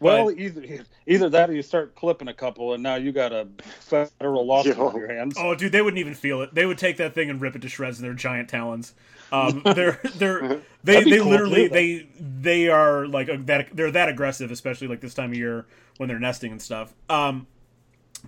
Well, 0.00 0.30
either 0.30 0.84
either 1.06 1.28
that 1.30 1.48
or 1.48 1.54
you 1.54 1.62
start 1.62 1.94
clipping 1.94 2.28
a 2.28 2.34
couple, 2.34 2.74
and 2.74 2.82
now 2.82 2.96
you 2.96 3.12
got 3.12 3.32
a 3.32 3.48
federal 3.80 4.44
lawsuit 4.44 4.76
Yo. 4.76 4.88
on 4.88 4.96
your 4.96 5.12
hands. 5.12 5.36
oh 5.38 5.54
dude 5.54 5.72
they 5.72 5.80
wouldn't 5.82 5.98
even 5.98 6.14
feel 6.14 6.42
it 6.42 6.54
they 6.54 6.66
would 6.66 6.78
take 6.78 6.98
that 6.98 7.14
thing 7.14 7.30
and 7.30 7.40
rip 7.40 7.56
it 7.56 7.62
to 7.62 7.68
shreds 7.68 7.98
in 7.98 8.04
their 8.04 8.14
giant 8.14 8.48
talons 8.48 8.94
um, 9.32 9.62
they're 9.74 10.00
they're 10.16 10.60
they 10.84 11.02
they 11.02 11.18
cool 11.18 11.30
literally 11.30 11.62
do 11.62 11.68
that. 11.68 11.72
they 11.74 12.06
they 12.40 12.68
are 12.68 13.06
like 13.06 13.28
a, 13.28 13.36
that 13.38 13.68
they're 13.74 13.90
that 13.90 14.08
aggressive 14.08 14.50
especially 14.50 14.86
like 14.86 15.00
this 15.00 15.14
time 15.14 15.30
of 15.32 15.36
year 15.38 15.66
when 15.96 16.08
they're 16.08 16.18
nesting 16.18 16.52
and 16.52 16.60
stuff 16.60 16.92
um 17.08 17.46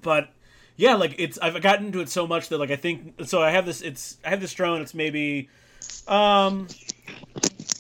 but 0.02 0.30
yeah 0.76 0.94
like 0.94 1.14
it's 1.18 1.38
i've 1.38 1.60
gotten 1.62 1.86
into 1.86 2.00
it 2.00 2.08
so 2.08 2.26
much 2.26 2.48
that 2.48 2.58
like 2.58 2.70
i 2.70 2.76
think 2.76 3.14
so 3.26 3.42
i 3.42 3.50
have 3.50 3.66
this 3.66 3.82
it's 3.82 4.16
i 4.24 4.30
have 4.30 4.40
this 4.40 4.54
drone 4.54 4.80
it's 4.80 4.94
maybe 4.94 5.48
um 6.06 6.66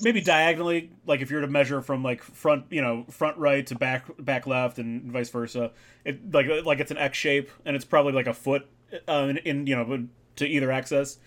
maybe 0.00 0.20
diagonally 0.20 0.90
like 1.06 1.20
if 1.20 1.30
you're 1.30 1.40
to 1.40 1.46
measure 1.46 1.80
from 1.82 2.02
like 2.02 2.22
front 2.22 2.64
you 2.70 2.80
know 2.80 3.04
front 3.10 3.36
right 3.38 3.66
to 3.66 3.74
back 3.74 4.04
back 4.18 4.46
left 4.46 4.78
and 4.78 5.10
vice 5.10 5.30
versa 5.30 5.72
it 6.04 6.32
like 6.32 6.46
like 6.64 6.78
it's 6.80 6.90
an 6.90 6.98
x 6.98 7.16
shape 7.18 7.50
and 7.64 7.74
it's 7.74 7.84
probably 7.84 8.12
like 8.12 8.26
a 8.26 8.34
foot 8.34 8.68
uh, 9.08 9.26
in, 9.28 9.36
in 9.38 9.66
you 9.66 9.76
know 9.76 10.08
to 10.36 10.46
either 10.46 10.72
axis. 10.72 11.18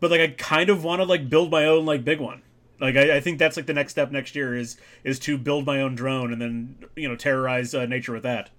But 0.00 0.10
like 0.10 0.20
i 0.20 0.28
kind 0.28 0.70
of 0.70 0.82
want 0.82 1.00
to 1.00 1.04
like 1.04 1.28
build 1.28 1.50
my 1.50 1.66
own 1.66 1.84
like 1.84 2.04
big 2.04 2.20
one. 2.20 2.42
Like 2.80 2.96
I, 2.96 3.16
I 3.16 3.20
think 3.20 3.38
that's 3.38 3.56
like 3.56 3.66
the 3.66 3.74
next 3.74 3.92
step 3.92 4.10
next 4.10 4.34
year 4.34 4.56
is 4.56 4.76
is 5.04 5.18
to 5.20 5.38
build 5.38 5.66
my 5.66 5.80
own 5.80 5.94
drone 5.94 6.32
and 6.32 6.40
then 6.40 6.76
you 6.96 7.08
know 7.08 7.16
terrorize 7.16 7.74
uh, 7.74 7.86
nature 7.86 8.12
with 8.12 8.24
that 8.24 8.50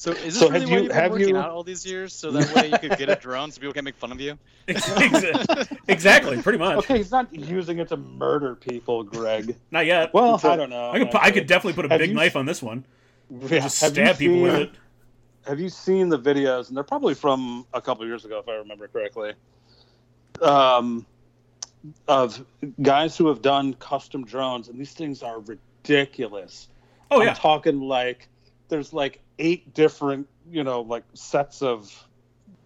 So 0.00 0.12
is 0.12 0.22
this 0.22 0.38
So 0.38 0.48
really 0.48 0.60
have 0.60 0.68
why 0.70 0.76
you- 0.76 0.82
you've 0.82 0.88
been 0.88 0.96
have 0.96 1.10
working 1.10 1.28
you- 1.30 1.36
out 1.36 1.50
all 1.50 1.64
these 1.64 1.84
years? 1.84 2.12
So 2.14 2.30
that 2.30 2.54
way 2.54 2.70
you 2.70 2.78
could 2.78 2.96
get 2.98 3.10
a 3.10 3.16
drone 3.20 3.50
so 3.50 3.60
people 3.60 3.72
can't 3.74 3.84
make 3.84 3.96
fun 3.96 4.12
of 4.12 4.20
you? 4.20 4.38
exactly 5.88 6.40
pretty 6.42 6.58
much 6.58 6.78
Okay, 6.78 6.98
he's 6.98 7.10
not 7.10 7.32
using 7.34 7.78
it 7.78 7.88
to 7.88 7.96
murder 7.96 8.54
people, 8.54 9.02
Greg. 9.02 9.56
not 9.70 9.86
yet 9.86 10.14
Well, 10.14 10.38
So- 10.38 10.50
I 10.52 10.56
don't 10.56 10.70
know. 10.70 10.90
i 10.92 10.98
could 10.98 11.14
i 11.16 11.30
could 11.30 11.46
definitely 11.46 11.74
put 11.74 11.86
a 11.86 11.88
Have 11.88 11.98
big 12.00 12.10
you- 12.10 12.16
knife 12.16 12.36
on 12.36 12.46
this 12.46 12.62
one 12.62 12.84
Yeah, 13.30 13.60
just 13.60 13.80
have 13.80 13.96
you 13.96 14.04
stab 14.04 14.18
people 14.18 14.40
with 14.42 14.52
seen- 14.54 14.62
it 14.62 14.70
have 15.46 15.58
you 15.60 15.68
seen 15.70 16.10
the 16.10 16.18
videos? 16.18 16.68
And 16.68 16.76
they're 16.76 16.84
probably 16.84 17.14
from 17.14 17.66
a 17.72 17.80
couple 17.80 18.04
years 18.06 18.26
ago, 18.26 18.38
if 18.38 18.48
I 18.50 18.56
remember 18.56 18.86
correctly. 18.86 19.32
Um, 20.42 21.06
of 22.06 22.44
guys 22.82 23.16
who 23.16 23.28
have 23.28 23.40
done 23.40 23.72
custom 23.74 24.26
drones, 24.26 24.68
and 24.68 24.78
these 24.78 24.92
things 24.92 25.22
are 25.22 25.40
ridiculous. 25.40 26.68
Oh 27.10 27.20
I'm 27.22 27.28
yeah, 27.28 27.34
talking 27.34 27.80
like 27.80 28.28
there's 28.68 28.92
like 28.92 29.20
eight 29.38 29.74
different, 29.74 30.28
you 30.50 30.64
know, 30.64 30.80
like 30.82 31.04
sets 31.14 31.62
of, 31.62 31.92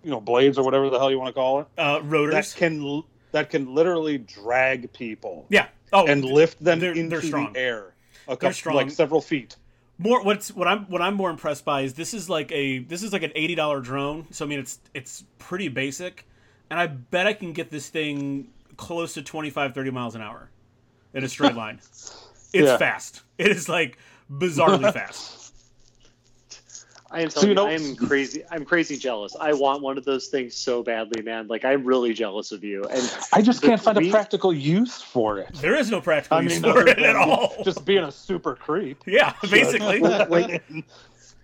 you 0.03 0.11
know, 0.11 0.21
blades 0.21 0.59
or 0.59 0.65
whatever 0.65 0.91
the 0.91 0.99
hell 0.99 1.11
you 1.11 1.19
want 1.19 1.29
to 1.29 1.33
call 1.33 1.61
it 1.61 1.67
uh, 1.79 2.01
rotors 2.05 2.35
that 2.55 2.59
can 2.59 3.03
that 3.33 3.51
can 3.51 3.75
literally 3.75 4.19
drag 4.19 4.93
people 4.93 5.47
Yeah. 5.49 5.69
Oh, 5.93 6.07
and 6.07 6.25
lift 6.25 6.63
them 6.63 6.81
they're- 6.81 6.93
into 6.93 7.09
they're 7.11 7.23
strong. 7.23 7.53
the 7.53 7.59
air, 7.61 7.95
a 8.29 8.37
couple, 8.37 8.53
strong. 8.55 8.77
like 8.77 8.91
several 8.91 9.21
feet. 9.21 9.57
more 9.99 10.23
what's 10.25 10.51
what 10.55 10.67
I'm 10.67 10.85
what 10.87 11.03
I'm 11.03 11.15
more 11.15 11.31
impressed 11.31 11.65
by 11.65 11.83
is 11.83 11.95
this 11.95 12.15
is 12.15 12.29
like 12.31 12.51
a 12.53 12.79
this 12.81 13.03
is 13.03 13.13
like 13.13 13.23
an 13.23 13.33
eighty 13.35 13.55
dollar 13.55 13.81
drone. 13.81 14.27
So 14.33 14.45
I 14.45 14.49
mean 14.49 14.59
it's 14.59 14.79
it's 14.95 15.25
pretty 15.39 15.69
basic, 15.69 16.27
and 16.71 16.81
I 16.81 16.87
bet 16.87 17.27
I 17.27 17.33
can 17.35 17.53
get 17.53 17.71
this 17.71 17.89
thing 17.91 18.49
close 18.79 19.13
to 19.15 19.23
25, 19.23 19.75
30 19.75 19.91
miles 19.91 20.15
an 20.15 20.23
hour 20.23 20.51
in 21.15 21.23
a 21.25 21.29
straight 21.29 21.55
line. 21.63 21.77
It's 21.79 22.29
Yeah. 22.55 22.77
fast. 22.79 23.23
It 23.39 23.49
is 23.51 23.69
like 23.69 23.99
bizarrely 24.31 24.91
fast. 24.95 25.42
I 27.13 27.21
am 27.21 27.31
So, 27.31 27.43
telling 27.43 27.49
you 27.49 27.51
you, 27.51 27.55
know- 27.79 27.85
I 27.87 27.91
am 27.91 27.97
crazy. 28.09 28.43
I'm 28.51 28.65
crazy 28.65 28.97
jealous. 28.97 29.37
I 29.39 29.53
want 29.53 29.83
one 29.83 29.99
of 29.99 30.05
those 30.05 30.29
things 30.29 30.55
so 30.57 30.83
badly, 30.83 31.23
man. 31.23 31.47
Like 31.47 31.65
I'm 31.65 31.85
really 31.85 32.15
jealous 32.15 32.51
of 32.53 32.65
you. 32.65 32.85
And 32.85 33.19
I 33.33 33.43
just 33.43 33.63
can't 33.63 33.81
find 33.81 33.99
We- 33.99 34.09
a 34.09 34.11
practical 34.11 34.53
use 34.53 35.01
for 35.03 35.39
it. 35.39 35.53
There 35.57 35.77
is 35.77 35.91
no 35.91 36.01
practical 36.01 36.39
I 36.39 36.41
use 36.43 36.61
mean, 36.63 36.73
for 36.73 36.89
it 36.89 36.99
at 36.99 37.15
all. 37.17 37.55
Just 37.65 37.85
being 37.85 38.05
a 38.05 38.11
super 38.13 38.55
creep. 38.57 39.03
yeah, 39.07 39.35
basically. 39.51 40.01
like 40.01 40.65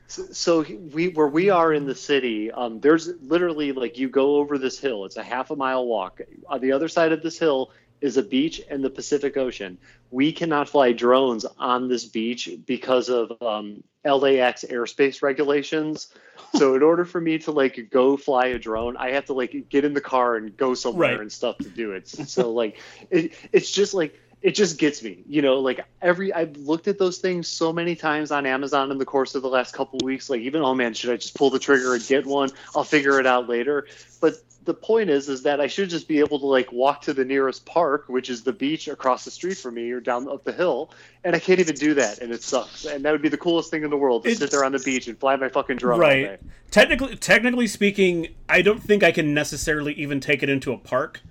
so, 0.07 0.25
so 0.33 0.65
we 0.95 1.09
where 1.09 1.29
we 1.29 1.51
are 1.51 1.75
in 1.75 1.85
the 1.85 1.95
city 1.95 2.51
um, 2.51 2.81
there's 2.81 3.09
literally 3.21 3.73
like 3.73 3.99
you 3.99 4.09
go 4.09 4.37
over 4.37 4.57
this 4.57 4.79
hill 4.79 5.05
it's 5.05 5.19
a 5.19 5.23
half 5.23 5.51
a 5.51 5.57
mile 5.57 5.85
walk 5.85 6.23
on 6.49 6.63
the 6.63 6.73
other 6.73 6.89
side 6.89 7.13
of 7.13 7.23
this 7.23 7.39
hill 7.39 7.71
is 8.01 8.17
a 8.17 8.23
beach 8.23 8.61
and 8.71 8.83
the 8.85 8.91
pacific 8.91 9.37
ocean. 9.37 9.79
We 10.11 10.33
cannot 10.33 10.69
fly 10.69 10.93
drones 10.93 11.45
on 11.59 11.89
this 11.89 12.05
beach 12.05 12.49
because 12.67 13.09
of 13.09 13.33
um, 13.43 13.83
lax 14.05 14.65
airspace 14.69 15.23
regulations. 15.23 16.09
So 16.55 16.75
in 16.75 16.83
order 16.83 17.05
for 17.05 17.21
me 17.21 17.39
to 17.41 17.53
like 17.53 17.89
go 17.91 18.17
fly 18.17 18.47
a 18.47 18.59
drone 18.59 18.97
i 18.97 19.11
have 19.11 19.27
to 19.27 19.33
like 19.35 19.69
get 19.69 19.85
in 19.85 19.93
the 19.93 20.01
car 20.01 20.37
and 20.37 20.57
go 20.57 20.75
somewhere 20.75 21.11
Right. 21.13 21.21
and 21.21 21.33
stuff 21.33 21.59
to 21.59 21.69
do 21.69 21.93
it. 21.93 22.09
So 22.09 22.53
like 22.53 22.81
it, 23.11 23.33
it's 23.53 23.71
just 23.71 23.93
like 23.95 24.19
it 24.41 24.53
just 24.53 24.79
gets 24.79 25.03
me 25.03 25.25
you 25.27 25.43
know 25.43 25.59
like 25.59 25.85
every 26.01 26.33
i've 26.33 26.57
looked 26.57 26.87
at 26.87 26.97
those 26.97 27.19
things 27.19 27.49
so 27.49 27.73
many 27.73 27.97
times 27.97 28.31
on 28.31 28.47
amazon 28.47 28.93
in 28.93 28.97
the 28.99 29.05
course 29.05 29.35
of 29.35 29.43
the 29.43 29.49
last 29.49 29.75
couple 29.75 29.97
of 29.99 30.05
weeks 30.05 30.31
like 30.31 30.41
even 30.43 30.63
oh 30.63 30.75
man 30.77 30.95
should 30.95 31.11
i 31.11 31.17
just 31.17 31.35
pull 31.35 31.51
the 31.51 31.59
trigger 31.59 31.93
and 31.95 32.07
get 32.07 32.25
one? 32.25 32.49
I'll 32.77 32.85
figure 32.85 33.19
it 33.19 33.27
out 33.27 33.49
later. 33.49 33.87
But 34.21 34.35
the 34.69 34.75
point 34.75 35.11
is 35.11 35.29
is 35.29 35.43
that 35.43 35.61
i 35.61 35.67
should 35.67 35.91
just 35.91 36.07
be 36.07 36.21
able 36.21 36.39
to 36.39 36.47
like 36.47 36.71
walk 36.71 37.01
to 37.01 37.13
the 37.13 37.25
nearest 37.25 37.65
park 37.67 38.05
which 38.09 38.31
is 38.31 38.43
the 38.43 38.53
beach 38.53 38.87
across 38.87 39.25
the 39.25 39.31
street 39.31 39.57
from 39.57 39.75
me 39.75 39.91
or 39.91 39.99
down 39.99 40.29
up 40.29 40.45
the 40.45 40.53
hill 40.53 40.91
and 41.25 41.35
i 41.35 41.39
can't 41.39 41.59
even 41.59 41.75
do 41.75 41.95
that 41.95 42.19
and 42.19 42.33
it 42.33 42.43
sucks 42.43 42.85
and 42.85 43.05
that 43.05 43.11
would 43.13 43.23
be 43.23 43.29
the 43.29 43.37
coolest 43.39 43.71
thing 43.71 43.83
in 43.83 43.91
the 43.91 43.97
world 43.97 44.23
to 44.25 44.31
It- 44.31 44.39
sit 44.39 44.51
there 44.51 44.65
on 44.65 44.73
the 44.73 44.79
beach 44.79 45.09
and 45.09 45.19
fly 45.19 45.37
my 45.37 45.49
fucking 45.49 45.79
drone 45.79 45.99
right. 45.99 46.39
Technically, 46.71 47.17
technically 47.17 47.67
speaking, 47.67 48.29
I 48.49 48.61
don't 48.61 48.83
think 48.83 49.03
I 49.03 49.11
can 49.11 49.33
necessarily 49.33 49.95
even 49.95 50.21
take 50.21 50.43
it 50.43 50.51
into 50.51 50.73
a 50.73 50.77
park. 50.77 51.23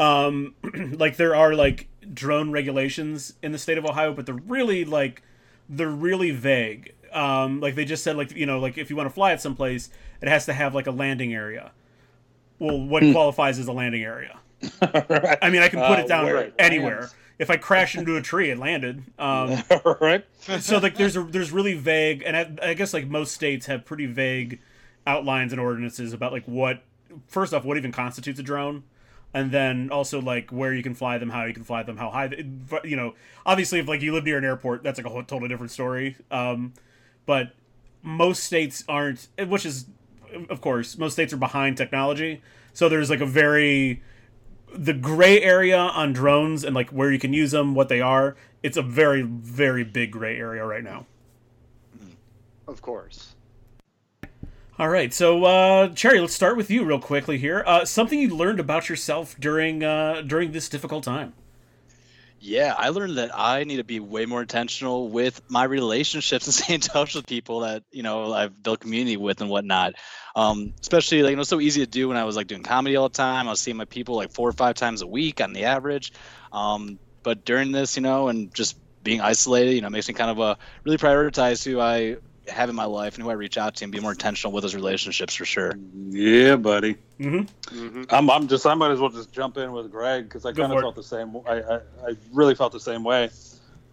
Um, 0.00 0.54
like 0.92 1.16
there 1.16 1.36
are 1.36 1.54
like 1.54 1.86
drone 2.12 2.50
regulations 2.50 3.34
in 3.42 3.52
the 3.52 3.58
state 3.58 3.78
of 3.78 3.84
Ohio, 3.84 4.12
but 4.12 4.26
they're 4.26 4.34
really 4.34 4.84
like 4.84 5.22
they're 5.68 5.88
really 5.88 6.32
vague. 6.32 6.92
Um, 7.12 7.60
like 7.60 7.76
they 7.76 7.84
just 7.84 8.02
said, 8.02 8.16
like 8.16 8.34
you 8.34 8.46
know, 8.46 8.58
like 8.58 8.76
if 8.76 8.90
you 8.90 8.96
want 8.96 9.08
to 9.08 9.14
fly 9.14 9.32
it 9.32 9.40
someplace, 9.40 9.90
it 10.20 10.28
has 10.28 10.44
to 10.46 10.52
have 10.52 10.74
like 10.74 10.88
a 10.88 10.90
landing 10.90 11.32
area. 11.32 11.70
Well, 12.64 12.80
what 12.80 13.02
qualifies 13.12 13.58
as 13.58 13.66
a 13.68 13.72
landing 13.72 14.02
area? 14.02 14.38
I 14.82 15.50
mean, 15.50 15.62
I 15.62 15.68
can 15.68 15.80
put 15.80 15.98
Uh, 15.98 16.02
it 16.02 16.08
down 16.08 16.24
where 16.24 16.36
it 16.38 16.54
anywhere. 16.58 17.00
lands. 17.00 17.14
If 17.38 17.50
I 17.50 17.56
crash 17.56 17.96
into 17.96 18.16
a 18.16 18.22
tree, 18.22 18.50
it 18.50 18.58
landed. 18.58 19.02
Um, 19.18 19.56
right? 20.00 20.24
so 20.60 20.78
like 20.78 20.96
there's 20.96 21.16
a 21.16 21.22
there's 21.24 21.50
really 21.52 21.74
vague 21.74 22.22
and 22.24 22.36
I, 22.36 22.70
I 22.70 22.74
guess 22.74 22.94
like 22.94 23.06
most 23.08 23.34
states 23.34 23.66
have 23.66 23.84
pretty 23.84 24.06
vague 24.06 24.60
outlines 25.06 25.52
and 25.52 25.60
ordinances 25.60 26.12
about 26.12 26.32
like 26.32 26.44
what 26.46 26.82
first 27.26 27.52
off 27.52 27.64
what 27.64 27.76
even 27.76 27.92
constitutes 27.92 28.38
a 28.40 28.42
drone 28.42 28.84
and 29.34 29.50
then 29.50 29.90
also 29.90 30.20
like 30.20 30.50
where 30.50 30.72
you 30.72 30.82
can 30.82 30.94
fly 30.94 31.18
them 31.18 31.30
how 31.30 31.44
you 31.44 31.52
can 31.52 31.64
fly 31.64 31.82
them 31.82 31.96
how 31.96 32.08
high 32.10 32.28
they, 32.28 32.44
you 32.84 32.96
know 32.96 33.14
obviously 33.44 33.78
if 33.80 33.88
like 33.88 34.00
you 34.00 34.12
live 34.12 34.24
near 34.24 34.38
an 34.38 34.44
airport 34.44 34.82
that's 34.82 34.98
like 34.98 35.06
a 35.06 35.10
whole 35.10 35.22
totally 35.22 35.48
different 35.48 35.70
story 35.70 36.16
um 36.30 36.72
but 37.26 37.52
most 38.02 38.44
states 38.44 38.82
aren't 38.88 39.28
which 39.48 39.66
is 39.66 39.86
of 40.48 40.60
course 40.60 40.98
most 40.98 41.14
states 41.14 41.32
are 41.32 41.38
behind 41.38 41.76
technology 41.76 42.42
so 42.72 42.88
there's 42.88 43.08
like 43.08 43.20
a 43.20 43.26
very 43.26 44.02
the 44.76 44.92
gray 44.92 45.40
area 45.40 45.78
on 45.78 46.12
drones 46.12 46.64
and 46.64 46.74
like 46.74 46.90
where 46.90 47.12
you 47.12 47.18
can 47.18 47.32
use 47.32 47.52
them, 47.52 47.74
what 47.74 47.88
they 47.88 48.00
are, 48.00 48.36
it's 48.62 48.76
a 48.76 48.82
very 48.82 49.22
very 49.22 49.84
big 49.84 50.10
gray 50.10 50.36
area 50.36 50.64
right 50.64 50.84
now. 50.84 51.06
of 52.66 52.82
course 52.82 53.34
All 54.78 54.88
right, 54.88 55.14
so 55.14 55.44
uh, 55.44 55.88
Cherry, 55.90 56.18
let's 56.20 56.34
start 56.34 56.56
with 56.56 56.68
you 56.70 56.84
real 56.84 56.98
quickly 56.98 57.38
here. 57.38 57.62
Uh, 57.64 57.84
something 57.84 58.18
you 58.18 58.34
learned 58.34 58.58
about 58.58 58.88
yourself 58.88 59.36
during 59.38 59.84
uh, 59.84 60.22
during 60.22 60.50
this 60.50 60.68
difficult 60.68 61.04
time. 61.04 61.32
Yeah, 62.46 62.74
I 62.76 62.90
learned 62.90 63.16
that 63.16 63.30
I 63.34 63.64
need 63.64 63.76
to 63.78 63.84
be 63.84 64.00
way 64.00 64.26
more 64.26 64.42
intentional 64.42 65.08
with 65.08 65.40
my 65.48 65.64
relationships 65.64 66.46
and 66.46 66.54
stay 66.54 66.74
in 66.74 66.80
touch 66.82 67.14
with 67.14 67.26
people 67.26 67.60
that 67.60 67.84
you 67.90 68.02
know 68.02 68.34
I've 68.34 68.62
built 68.62 68.80
community 68.80 69.16
with 69.16 69.40
and 69.40 69.48
whatnot. 69.48 69.94
Um, 70.36 70.74
especially 70.82 71.22
like 71.22 71.30
you 71.30 71.36
know, 71.36 71.42
so 71.42 71.58
easy 71.58 71.80
to 71.80 71.90
do 71.90 72.08
when 72.08 72.18
I 72.18 72.24
was 72.24 72.36
like 72.36 72.46
doing 72.46 72.62
comedy 72.62 72.96
all 72.96 73.08
the 73.08 73.14
time. 73.14 73.46
I 73.48 73.50
was 73.50 73.60
seeing 73.60 73.78
my 73.78 73.86
people 73.86 74.16
like 74.16 74.30
four 74.30 74.46
or 74.46 74.52
five 74.52 74.74
times 74.74 75.00
a 75.00 75.06
week 75.06 75.40
on 75.40 75.54
the 75.54 75.64
average. 75.64 76.12
Um, 76.52 76.98
but 77.22 77.46
during 77.46 77.72
this, 77.72 77.96
you 77.96 78.02
know, 78.02 78.28
and 78.28 78.54
just 78.54 78.76
being 79.02 79.22
isolated, 79.22 79.72
you 79.72 79.80
know, 79.80 79.88
makes 79.88 80.08
me 80.08 80.12
kind 80.14 80.30
of 80.30 80.38
uh, 80.38 80.56
really 80.84 80.98
prioritize 80.98 81.64
who 81.64 81.80
I 81.80 82.16
have 82.48 82.68
in 82.68 82.76
my 82.76 82.84
life 82.84 83.14
and 83.14 83.24
who 83.24 83.30
I 83.30 83.34
reach 83.34 83.56
out 83.58 83.76
to 83.76 83.84
and 83.84 83.92
be 83.92 84.00
more 84.00 84.12
intentional 84.12 84.52
with 84.52 84.62
those 84.62 84.74
relationships 84.74 85.34
for 85.34 85.44
sure. 85.44 85.74
Yeah, 86.10 86.56
buddy. 86.56 86.96
hmm 87.18 87.42
hmm 87.68 88.04
I'm, 88.10 88.30
I'm 88.30 88.48
just 88.48 88.66
I 88.66 88.74
might 88.74 88.90
as 88.90 89.00
well 89.00 89.10
just 89.10 89.32
jump 89.32 89.56
in 89.56 89.72
with 89.72 89.90
Greg 89.90 90.24
because 90.24 90.44
I 90.44 90.52
kind 90.52 90.72
of 90.72 90.80
felt 90.80 90.96
the 90.96 91.02
same. 91.02 91.36
I, 91.46 91.60
I 91.60 91.74
I 91.76 92.16
really 92.32 92.54
felt 92.54 92.72
the 92.72 92.80
same 92.80 93.04
way. 93.04 93.30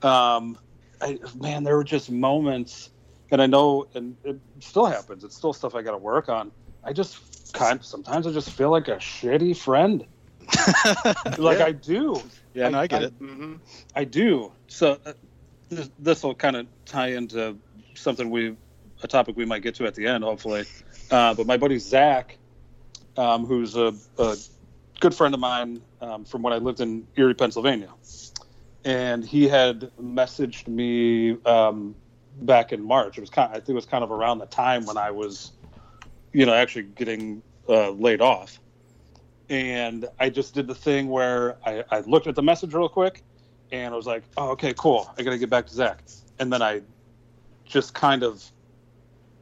Um, 0.02 0.58
I, 1.02 1.18
man, 1.40 1.64
there 1.64 1.76
were 1.76 1.84
just 1.84 2.12
moments, 2.12 2.90
and 3.32 3.42
I 3.42 3.46
know, 3.48 3.88
and 3.94 4.18
it 4.24 4.40
still 4.60 4.86
happens. 4.86 5.24
It's 5.24 5.36
still 5.36 5.54
stuff 5.54 5.76
I 5.76 5.82
got 5.82 5.92
to 5.92 5.98
work 5.98 6.30
on. 6.30 6.52
I 6.84 6.94
just 6.94 7.18
kind 7.54 7.84
sometimes 7.84 8.28
I 8.28 8.32
just 8.32 8.52
feel 8.52 8.70
like 8.72 8.88
a 8.88 8.98
shitty 8.98 9.58
friend. 9.58 10.06
like 11.38 11.60
Yeah. 11.60 11.66
I 11.66 11.72
do. 11.72 12.22
Yeah, 12.54 12.70
no, 12.70 12.80
I 12.80 12.88
get 12.88 13.04
I- 13.04 13.06
it. 13.06 13.14
hmm 13.20 13.56
I 13.96 14.04
do. 14.04 14.52
So 14.68 15.00
uh, 15.06 15.14
this 15.70 15.90
this 15.98 16.24
will 16.24 16.36
kind 16.36 16.56
of 16.56 16.68
tie 16.86 17.14
into 17.14 17.58
something 17.96 18.30
we 18.30 18.56
a 19.04 19.08
topic 19.08 19.36
we 19.36 19.46
might 19.46 19.62
get 19.62 19.76
to 19.76 19.86
at 19.86 19.96
the 19.96 20.08
end, 20.08 20.24
hopefully. 20.24 20.66
Uh, 21.10 21.34
but 21.34 21.46
my 21.48 21.58
buddy 21.58 21.80
Zach, 21.80 22.38
um, 23.18 23.46
who's 23.46 23.76
a, 23.76 23.94
a 24.18 24.38
good 25.00 25.14
friend 25.14 25.34
of 25.34 25.40
mine 25.40 25.82
um, 26.02 26.24
from 26.26 26.42
when 26.42 26.54
I 26.54 26.58
lived 26.58 26.80
in 26.80 27.08
Erie, 27.16 27.34
Pennsylvania, 27.34 27.90
and 28.86 29.26
he 29.26 29.48
had 29.48 29.92
messaged 30.02 30.68
me 30.68 31.38
um, 31.46 31.96
back 32.42 32.72
in 32.72 32.84
March. 32.84 33.18
It 33.18 33.22
was 33.22 33.30
kind. 33.30 33.50
I 33.52 33.56
think 33.56 33.70
it 33.70 33.74
was 33.74 33.86
kind 33.86 34.04
of 34.04 34.12
around 34.12 34.40
the 34.40 34.46
time 34.46 34.86
when 34.86 34.98
I 34.98 35.12
was, 35.12 35.52
you 36.34 36.46
know, 36.46 36.54
actually 36.54 36.84
getting 36.84 37.42
uh, 37.68 37.92
laid 37.92 38.22
off. 38.22 38.60
And 39.50 40.08
I 40.20 40.30
just 40.30 40.54
did 40.54 40.68
the 40.68 40.76
thing 40.76 41.10
where 41.10 41.58
I, 41.66 41.84
I 41.92 42.00
looked 42.02 42.28
at 42.28 42.36
the 42.36 42.44
message 42.44 42.74
real 42.74 42.88
quick, 42.88 43.24
and 43.72 43.94
I 43.94 43.98
was 43.98 44.06
like, 44.06 44.24
"Oh, 44.38 44.52
okay, 44.52 44.74
cool. 44.78 45.12
I 45.18 45.24
got 45.24 45.32
to 45.32 45.38
get 45.38 45.50
back 45.50 45.68
to 45.68 45.74
Zach." 45.74 46.04
And 46.40 46.52
then 46.52 46.62
I 46.62 46.82
just 47.72 47.94
kind 47.94 48.24
of, 48.24 48.44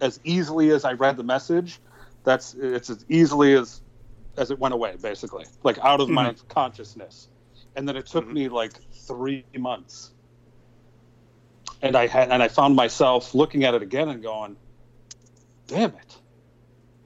as 0.02 0.20
easily 0.24 0.70
as 0.72 0.86
I 0.86 0.94
read 0.94 1.18
the 1.18 1.24
message, 1.24 1.80
that's 2.24 2.54
it's 2.54 2.90
as 2.90 3.06
easily 3.10 3.54
as 3.56 3.82
as 4.38 4.52
it 4.52 4.60
went 4.60 4.74
away, 4.74 4.96
basically, 5.02 5.46
like 5.64 5.78
out 5.80 6.00
of 6.00 6.10
my 6.10 6.36
consciousness. 6.48 7.28
And 7.76 7.88
then 7.88 7.98
it 7.98 8.08
took 8.08 8.26
Mhm. 8.26 8.34
me 8.34 8.50
like 8.50 8.74
three 9.08 9.46
months, 9.58 10.14
and 11.82 11.96
I 11.96 12.08
had 12.08 12.32
and 12.32 12.42
I 12.42 12.48
found 12.48 12.76
myself 12.76 13.36
looking 13.36 13.64
at 13.66 13.74
it 13.74 13.82
again 13.82 14.10
and 14.10 14.24
going, 14.24 14.58
"Damn 15.68 15.96
it, 15.96 16.22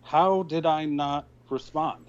how 0.02 0.44
did 0.44 0.66
I 0.66 0.86
not 0.86 1.28
respond?" 1.50 2.08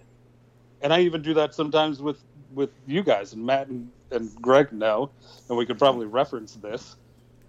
And 0.82 0.92
I 0.92 1.00
even 1.00 1.22
do 1.22 1.34
that 1.34 1.54
sometimes 1.54 2.02
with 2.02 2.22
with 2.52 2.70
you 2.86 3.02
guys 3.02 3.32
and 3.32 3.44
Matt 3.46 3.68
and, 3.68 3.90
and 4.10 4.34
Greg 4.36 4.72
know, 4.72 5.12
and 5.48 5.56
we 5.56 5.66
could 5.66 5.78
probably 5.78 6.06
reference 6.06 6.54
this. 6.54 6.96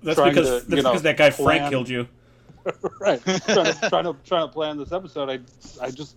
That's 0.06 0.18
Trying 0.18 0.36
because 0.36 0.48
to, 0.48 0.54
that's 0.54 0.70
you 0.70 0.84
know, 0.84 0.92
because 0.92 1.02
that 1.02 1.18
guy 1.18 1.30
Frank 1.32 1.60
plan- 1.62 1.70
killed 1.72 1.90
you. 1.90 2.08
right 3.00 3.22
trying, 3.24 3.40
to, 3.40 3.90
trying 3.90 4.04
to 4.06 4.16
trying 4.26 4.48
to 4.48 4.52
plan 4.52 4.76
this 4.76 4.92
episode 4.92 5.30
i 5.30 5.40
i 5.86 5.92
just 5.92 6.16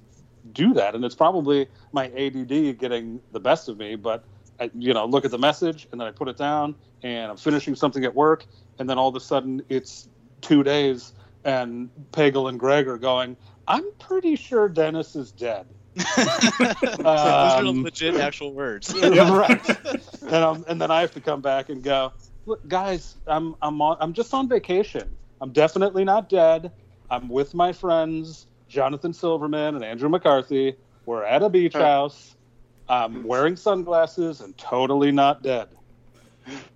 do 0.55 0.73
that 0.73 0.95
and 0.95 1.05
it's 1.05 1.15
probably 1.15 1.67
my 1.93 2.07
add 2.07 2.49
getting 2.79 3.21
the 3.33 3.41
best 3.41 3.69
of 3.69 3.77
me 3.77 3.97
but 3.97 4.25
i 4.59 4.71
you 4.79 4.95
know 4.95 5.05
look 5.05 5.27
at 5.27 5.31
the 5.31 5.37
message 5.37 5.87
and 5.93 6.01
then 6.01 6.09
i 6.09 6.11
put 6.11 6.27
it 6.27 6.39
down 6.39 6.75
and 7.03 7.31
i'm 7.31 7.37
finishing 7.37 7.75
something 7.75 8.03
at 8.07 8.15
work 8.15 8.47
and 8.79 8.89
then 8.89 8.97
all 8.97 9.09
of 9.09 9.15
a 9.15 9.21
sudden 9.21 9.61
it's 9.69 10.09
two 10.41 10.63
days 10.63 11.13
and 11.45 11.89
Pagel 12.13 12.49
and 12.49 12.59
Greg 12.59 12.89
are 12.89 12.99
going. 12.99 13.37
I'm 13.67 13.85
pretty 13.99 14.37
sure 14.37 14.69
Dennis 14.69 15.17
is 15.17 15.31
dead. 15.33 15.67
Those 16.17 17.05
are 17.05 17.59
Um, 17.65 17.83
legit 17.83 18.17
actual 18.17 18.53
words. 18.53 18.93
Yeah, 19.03 19.37
right. 19.37 19.69
And, 20.23 20.35
um, 20.35 20.65
and 20.69 20.81
then 20.81 20.91
I 20.91 21.01
have 21.01 21.13
to 21.15 21.21
come 21.21 21.41
back 21.41 21.69
and 21.69 21.83
go, 21.83 22.13
look, 22.49 22.67
guys, 22.67 23.17
I'm 23.27 23.55
I'm 23.63 23.81
on, 23.81 23.99
I'm 24.01 24.13
just 24.13 24.33
on 24.35 24.49
vacation. 24.49 25.09
I'm 25.41 25.53
definitely 25.53 26.05
not 26.05 26.29
dead. 26.29 26.73
I'm 27.11 27.29
with 27.29 27.55
my 27.55 27.73
friends 27.73 28.47
Jonathan 28.69 29.13
Silverman 29.13 29.77
and 29.77 29.85
Andrew 29.85 30.09
McCarthy. 30.09 30.75
We're 31.07 31.25
at 31.25 31.43
a 31.43 31.49
beach 31.49 31.75
house. 31.75 32.35
I'm 32.89 33.25
wearing 33.25 33.55
sunglasses 33.55 34.41
and 34.41 34.57
totally 34.59 35.13
not 35.13 35.43
dead. 35.43 35.69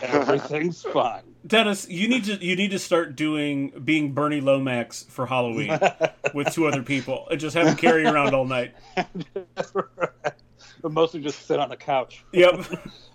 Everything's 0.01 0.83
fine. 0.93 1.23
Dennis, 1.47 1.89
you 1.89 2.07
need 2.07 2.25
to 2.25 2.35
you 2.45 2.55
need 2.55 2.71
to 2.71 2.79
start 2.79 3.17
doing 3.17 3.71
being 3.85 4.13
Bernie 4.13 4.41
Lomax 4.43 5.05
for 5.05 5.27
Halloween 5.27 5.79
with 6.35 6.53
two 6.53 6.67
other 6.67 6.83
people 6.83 7.27
and 7.31 7.41
just 7.41 7.57
have 7.57 7.67
him 7.67 7.77
carry 7.77 8.05
around 8.05 8.35
all 8.35 8.45
night. 8.45 8.75
but 10.83 10.93
mostly 10.93 11.21
just 11.21 11.47
sit 11.47 11.59
on 11.59 11.69
the 11.71 11.77
couch. 11.77 12.25
Yep. 12.33 12.67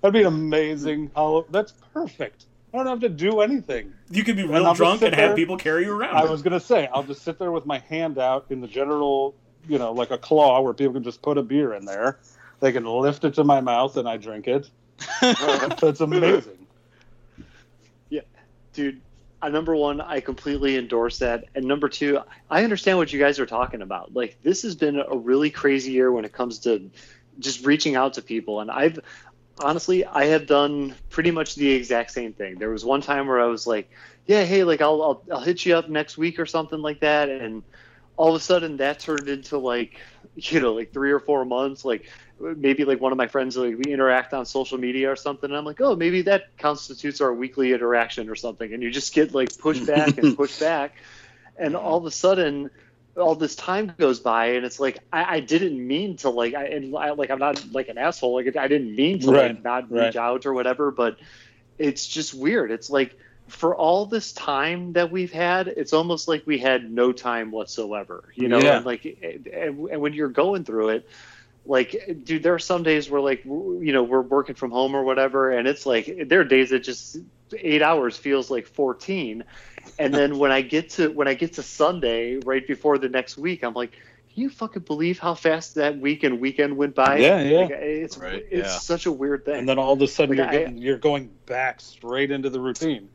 That'd 0.02 0.14
be 0.14 0.22
an 0.22 0.28
amazing. 0.28 1.12
Hollow- 1.16 1.46
That's 1.50 1.74
perfect. 1.94 2.47
I 2.74 2.78
don't 2.78 2.88
have 2.88 3.00
to 3.02 3.10
do 3.10 3.42
anything. 3.42 3.94
You 4.10 4.24
could 4.24 4.36
be 4.36 4.44
real 4.44 4.66
I'll 4.66 4.74
drunk 4.74 5.00
sit 5.00 5.14
and 5.14 5.22
have 5.22 5.36
people 5.36 5.58
carry 5.58 5.86
you 5.86 5.98
around. 5.98 6.16
I 6.16 6.26
was 6.26 6.42
gonna 6.42 6.60
say 6.60 6.88
I'll 6.94 7.04
just 7.04 7.24
sit 7.24 7.40
there 7.40 7.52
with 7.52 7.66
my 7.66 7.80
hand 7.80 8.18
out 8.18 8.48
in 8.50 8.62
the 8.62 8.68
general, 8.68 9.36
you 9.68 9.78
know, 9.78 9.94
like 9.94 10.12
a 10.12 10.18
claw 10.18 10.62
where 10.62 10.74
people 10.74 10.94
can 10.94 11.04
just 11.04 11.22
put 11.22 11.38
a 11.38 11.44
beer 11.44 11.74
in 11.74 11.86
there. 11.86 12.20
They 12.60 12.72
can 12.72 12.86
lift 12.86 13.24
it 13.24 13.36
to 13.36 13.44
my 13.44 13.62
mouth 13.62 13.98
and 13.98 14.08
I 14.08 14.18
drink 14.18 14.48
it. 14.48 14.70
That's 15.22 16.02
amazing. 16.02 16.68
Yeah, 18.10 18.22
dude 18.74 19.02
uh, 19.42 19.50
number 19.50 19.76
one 19.76 20.02
i 20.02 20.20
completely 20.20 20.78
endorse 20.78 21.20
that 21.20 21.46
and 21.56 21.66
number 21.66 21.88
two 21.88 22.20
i 22.50 22.64
understand 22.64 22.98
what 22.98 23.12
you 23.14 23.20
guys 23.20 23.40
are 23.40 23.46
talking 23.46 23.82
about 23.82 24.14
like 24.14 24.38
this 24.44 24.64
has 24.64 24.76
been 24.76 25.00
a 25.00 25.16
really 25.16 25.50
crazy 25.50 25.92
year 25.92 26.12
when 26.12 26.26
it 26.26 26.34
comes 26.34 26.60
to 26.60 26.90
just 27.40 27.66
reaching 27.66 27.96
out 27.96 28.14
to 28.14 28.22
people 28.22 28.62
and 28.62 28.72
i've 28.72 29.00
honestly 29.60 30.06
i 30.06 30.26
have 30.26 30.46
done 30.46 30.96
pretty 31.10 31.32
much 31.32 31.56
the 31.56 31.70
exact 31.72 32.12
same 32.12 32.34
thing. 32.34 32.56
There 32.56 32.70
was 32.70 32.86
one 32.86 33.02
time 33.02 33.28
where 33.28 33.40
i 33.40 33.46
was 33.46 33.68
like 33.68 33.90
yeah 34.26 34.44
hey 34.44 34.64
like 34.64 34.82
i'll 34.82 35.02
i'll, 35.02 35.24
I'll 35.32 35.42
hit 35.42 35.66
you 35.66 35.76
up 35.76 35.90
next 35.90 36.18
week 36.18 36.40
or 36.40 36.46
something 36.46 36.82
like 36.82 37.02
that. 37.02 37.30
And 37.30 37.64
all 38.16 38.30
of 38.30 38.36
a 38.36 38.40
sudden 38.40 38.78
that 38.78 39.00
turned 39.00 39.30
into 39.30 39.58
like 39.58 40.00
you 40.36 40.60
know 40.60 40.74
like 40.74 40.94
three 40.94 41.12
or 41.12 41.20
four 41.20 41.46
months 41.46 41.84
like 41.84 42.06
maybe 42.40 42.86
like 42.86 43.02
one 43.02 43.12
of 43.12 43.18
my 43.18 43.28
friends 43.28 43.58
like 43.58 43.76
we 43.78 43.92
interact 43.92 44.34
on 44.34 44.46
social 44.46 44.78
media 44.78 45.12
or 45.12 45.16
something. 45.16 45.50
And 45.50 45.58
i'm 45.58 45.66
like 45.66 45.82
oh 45.82 45.96
maybe 45.96 46.24
that 46.24 46.44
constitutes 46.58 47.22
our 47.22 47.34
weekly 47.34 47.74
interaction 47.74 48.30
or 48.30 48.36
something. 48.36 48.74
And 48.74 48.84
you 48.84 48.92
just 48.92 49.14
get 49.14 49.34
like 49.34 49.58
pushed 49.58 49.86
back 49.86 50.18
and 50.18 50.38
pushed 50.38 50.60
back. 50.60 50.94
And 51.60 51.76
all 51.76 51.98
of 51.98 52.06
a 52.06 52.12
sudden 52.12 52.70
all 53.18 53.36
this 53.36 53.56
time 53.56 53.92
goes 53.92 54.20
by 54.20 54.48
and 54.48 54.66
it's 54.66 54.80
like 54.80 55.00
i, 55.12 55.36
I 55.38 55.40
didn't 55.40 55.86
mean 55.86 56.18
to 56.18 56.30
like 56.30 56.54
I, 56.54 56.66
and 56.66 56.96
I 56.96 57.12
like 57.12 57.30
i'm 57.30 57.40
not 57.40 57.64
like 57.72 57.88
an 57.90 57.98
asshole 57.98 58.34
like 58.36 58.56
i 58.56 58.68
didn't 58.68 58.96
mean 58.96 59.20
to 59.22 59.32
Right, 59.32 59.52
like 59.52 59.64
not 59.64 59.92
right. 59.92 60.06
reach 60.06 60.16
out 60.16 60.46
or 60.46 60.54
whatever 60.54 60.92
but 60.92 61.18
it's 61.78 62.08
just 62.08 62.34
weird 62.34 62.72
it's 62.72 62.90
like 62.90 63.16
for 63.48 63.76
all 63.76 64.06
this 64.06 64.34
time 64.34 64.94
that 64.94 65.12
we've 65.12 65.32
had 65.32 65.68
it's 65.68 65.94
almost 65.94 66.28
like 66.28 66.44
we 66.46 66.58
had 66.58 66.90
no 66.90 67.12
time 67.12 67.52
whatsoever 67.52 68.30
you 68.36 68.48
know 68.50 68.60
Yeah. 68.60 68.78
and 68.78 68.86
like 68.86 69.06
and, 69.22 69.48
and 69.48 70.02
when 70.02 70.14
you're 70.14 70.30
going 70.30 70.64
through 70.66 70.90
it 70.90 71.08
like 71.66 71.96
dude 72.24 72.44
there 72.44 72.54
are 72.54 72.60
some 72.60 72.84
days 72.84 73.10
where 73.10 73.22
like 73.22 73.44
you 73.46 73.92
know 73.94 74.04
we're 74.04 74.22
working 74.22 74.56
from 74.56 74.72
home 74.72 74.96
or 74.96 75.04
whatever 75.04 75.52
and 75.52 75.68
it's 75.68 75.86
like 75.86 76.10
there 76.28 76.42
are 76.42 76.46
days 76.46 76.70
that 76.70 76.80
just 76.84 77.18
eight 77.58 77.82
hours 77.82 78.18
feels 78.18 78.50
like 78.50 78.68
14 78.68 79.44
and 80.00 80.14
then 80.14 80.38
when 80.38 80.52
i 80.52 80.62
get 80.62 80.90
to 80.90 81.10
when 81.10 81.28
i 81.28 81.34
get 81.34 81.54
to 81.54 81.64
sunday 81.64 82.36
right 82.46 82.68
before 82.68 82.98
the 82.98 83.10
next 83.10 83.38
week 83.38 83.64
i'm 83.64 83.74
like 83.74 83.92
can 83.92 84.44
you 84.44 84.50
fucking 84.50 84.84
believe 84.84 85.18
how 85.20 85.34
fast 85.34 85.76
that 85.76 85.98
week 86.00 86.24
and 86.24 86.40
weekend 86.40 86.78
went 86.78 86.94
by 86.94 87.18
Yeah, 87.18 87.42
yeah. 87.42 87.60
Like, 87.62 87.72
it's 87.72 88.18
Right, 88.18 88.46
it's 88.52 88.68
yeah. 88.70 88.78
such 88.80 89.06
a 89.08 89.12
weird 89.12 89.46
thing 89.46 89.56
And 89.60 89.68
then 89.70 89.80
all 89.80 89.94
of 89.94 90.02
a 90.02 90.08
sudden 90.08 90.38
Like, 90.38 90.38
you're 90.38 90.48
I- 90.48 90.64
getting, 90.64 90.78
you're 90.78 90.98
going 91.00 91.32
back 91.48 91.82
straight 91.82 92.30
into 92.30 92.50
the 92.52 92.60
routine, 92.60 93.10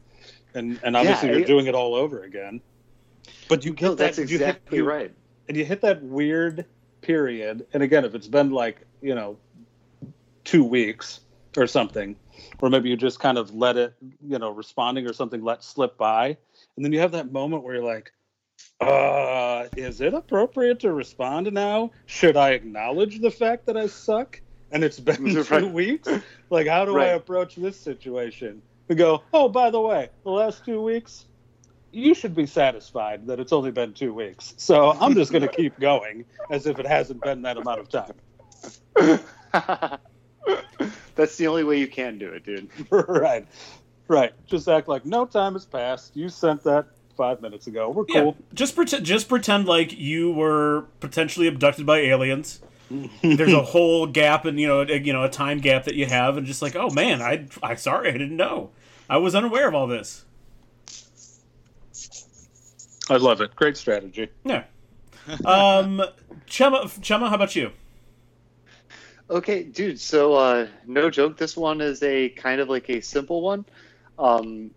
and 0.54 0.80
and 0.82 0.96
obviously 0.96 1.28
Yeah, 1.28 1.34
you're 1.36 1.44
I- 1.44 1.46
doing 1.46 1.66
it 1.66 1.74
all 1.76 1.94
over 1.94 2.24
again. 2.24 2.60
But 3.48 3.64
you 3.64 3.72
get 3.72 3.84
no 3.86 3.94
that's 3.94 4.16
that, 4.16 4.28
you 4.30 4.38
hit- 4.38 4.48
exactly 4.48 4.78
you- 4.78 4.84
right 4.84 5.12
and 5.48 5.56
you 5.56 5.64
hit 5.64 5.80
that 5.82 6.02
weird 6.02 6.64
period 7.02 7.66
and 7.72 7.82
again 7.84 8.04
if 8.04 8.14
it's 8.16 8.26
been 8.28 8.50
like 8.50 8.84
you 9.00 9.14
know 9.14 9.38
two 10.44 10.64
weeks 10.64 11.20
or 11.56 11.66
something 11.66 12.16
or 12.60 12.68
maybe 12.70 12.88
you 12.88 12.96
just 12.96 13.20
kind 13.20 13.38
of 13.38 13.54
let 13.54 13.76
it 13.76 13.94
you 14.26 14.38
know 14.38 14.50
responding 14.50 15.06
or 15.06 15.12
something 15.12 15.42
let 15.44 15.62
slip 15.62 15.96
by 15.96 16.36
and 16.76 16.84
then 16.84 16.92
you 16.92 17.00
have 17.00 17.12
that 17.12 17.32
moment 17.32 17.62
where 17.64 17.76
you're 17.76 17.84
like 17.84 18.12
uh 18.80 19.66
is 19.76 20.00
it 20.00 20.14
appropriate 20.14 20.80
to 20.80 20.92
respond 20.92 21.50
now 21.52 21.90
should 22.06 22.36
i 22.36 22.50
acknowledge 22.50 23.20
the 23.20 23.30
fact 23.30 23.66
that 23.66 23.76
i 23.76 23.86
suck 23.86 24.40
and 24.70 24.84
it's 24.84 25.00
been 25.00 25.24
two 25.44 25.44
Right. 25.50 25.72
weeks 25.72 26.08
like 26.50 26.66
how 26.66 26.84
do 26.84 26.98
i 26.98 27.06
approach 27.08 27.56
this 27.56 27.80
situation 27.80 28.62
we 28.88 28.94
go 28.94 29.22
oh 29.32 29.48
by 29.48 29.70
the 29.70 29.80
way 29.80 30.08
the 30.24 30.30
last 30.30 30.64
two 30.64 30.82
weeks 30.82 31.26
you 31.92 32.14
should 32.14 32.34
be 32.34 32.46
satisfied 32.46 33.26
that 33.26 33.38
it's 33.38 33.52
only 33.52 33.70
been 33.70 33.92
two 33.92 34.14
weeks. 34.14 34.54
So 34.56 34.92
I'm 34.92 35.14
just 35.14 35.30
going 35.30 35.42
to 35.42 35.48
keep 35.48 35.78
going 35.78 36.24
as 36.50 36.66
if 36.66 36.78
it 36.78 36.86
hasn't 36.86 37.22
been 37.22 37.42
that 37.42 37.58
amount 37.58 37.80
of 37.80 37.88
time. 37.90 38.14
that's 41.14 41.36
the 41.36 41.46
only 41.46 41.64
way 41.64 41.78
you 41.78 41.86
can 41.86 42.16
do 42.18 42.30
it 42.30 42.44
dude 42.44 42.70
right. 42.90 43.46
Right. 44.08 44.32
Just 44.46 44.68
act 44.68 44.88
like 44.88 45.04
no 45.06 45.24
time 45.26 45.54
has 45.54 45.64
passed. 45.64 46.16
You 46.16 46.28
sent 46.28 46.62
that 46.64 46.86
five 47.16 47.40
minutes 47.40 47.66
ago. 47.66 47.90
We're 47.90 48.04
Yeah, 48.08 48.22
cool. 48.22 48.36
just 48.54 48.74
pretend 48.74 49.04
just 49.06 49.28
pretend 49.28 49.66
like 49.66 49.92
you 49.92 50.30
were 50.32 50.86
potentially 51.00 51.46
abducted 51.46 51.86
by 51.86 51.98
aliens. 51.98 52.60
There's 53.22 53.52
a 53.54 53.62
whole 53.62 54.06
gap 54.06 54.44
and 54.44 54.60
you 54.60 54.66
know 54.66 54.82
a, 54.82 54.98
you 54.98 55.12
know 55.12 55.24
a 55.24 55.30
time 55.30 55.60
gap 55.60 55.84
that 55.84 55.94
you 55.94 56.06
have, 56.06 56.36
and 56.36 56.46
just 56.46 56.60
like 56.60 56.76
oh 56.76 56.90
man, 56.90 57.22
I 57.22 57.46
I 57.62 57.74
sorry 57.76 58.08
I 58.08 58.12
didn't 58.12 58.36
know, 58.36 58.70
I 59.08 59.16
was 59.16 59.34
unaware 59.34 59.66
of 59.68 59.74
all 59.74 59.86
this. 59.86 60.24
I 63.10 63.16
love 63.16 63.40
it. 63.40 63.54
Great 63.56 63.76
strategy. 63.76 64.28
Yeah. 64.44 64.64
Um, 65.46 66.02
Chemma, 66.48 66.82
Chemma, 67.00 67.28
how 67.28 67.36
about 67.36 67.54
you? 67.54 67.70
Okay, 69.30 69.62
dude. 69.62 70.00
So, 70.00 70.34
uh, 70.34 70.66
no 70.84 71.10
joke. 71.10 71.36
This 71.36 71.56
one 71.56 71.80
is 71.80 72.02
a 72.02 72.30
kind 72.30 72.60
of 72.60 72.68
like 72.68 72.90
a 72.90 73.00
simple 73.00 73.40
one. 73.40 73.64
Um, 74.18 74.70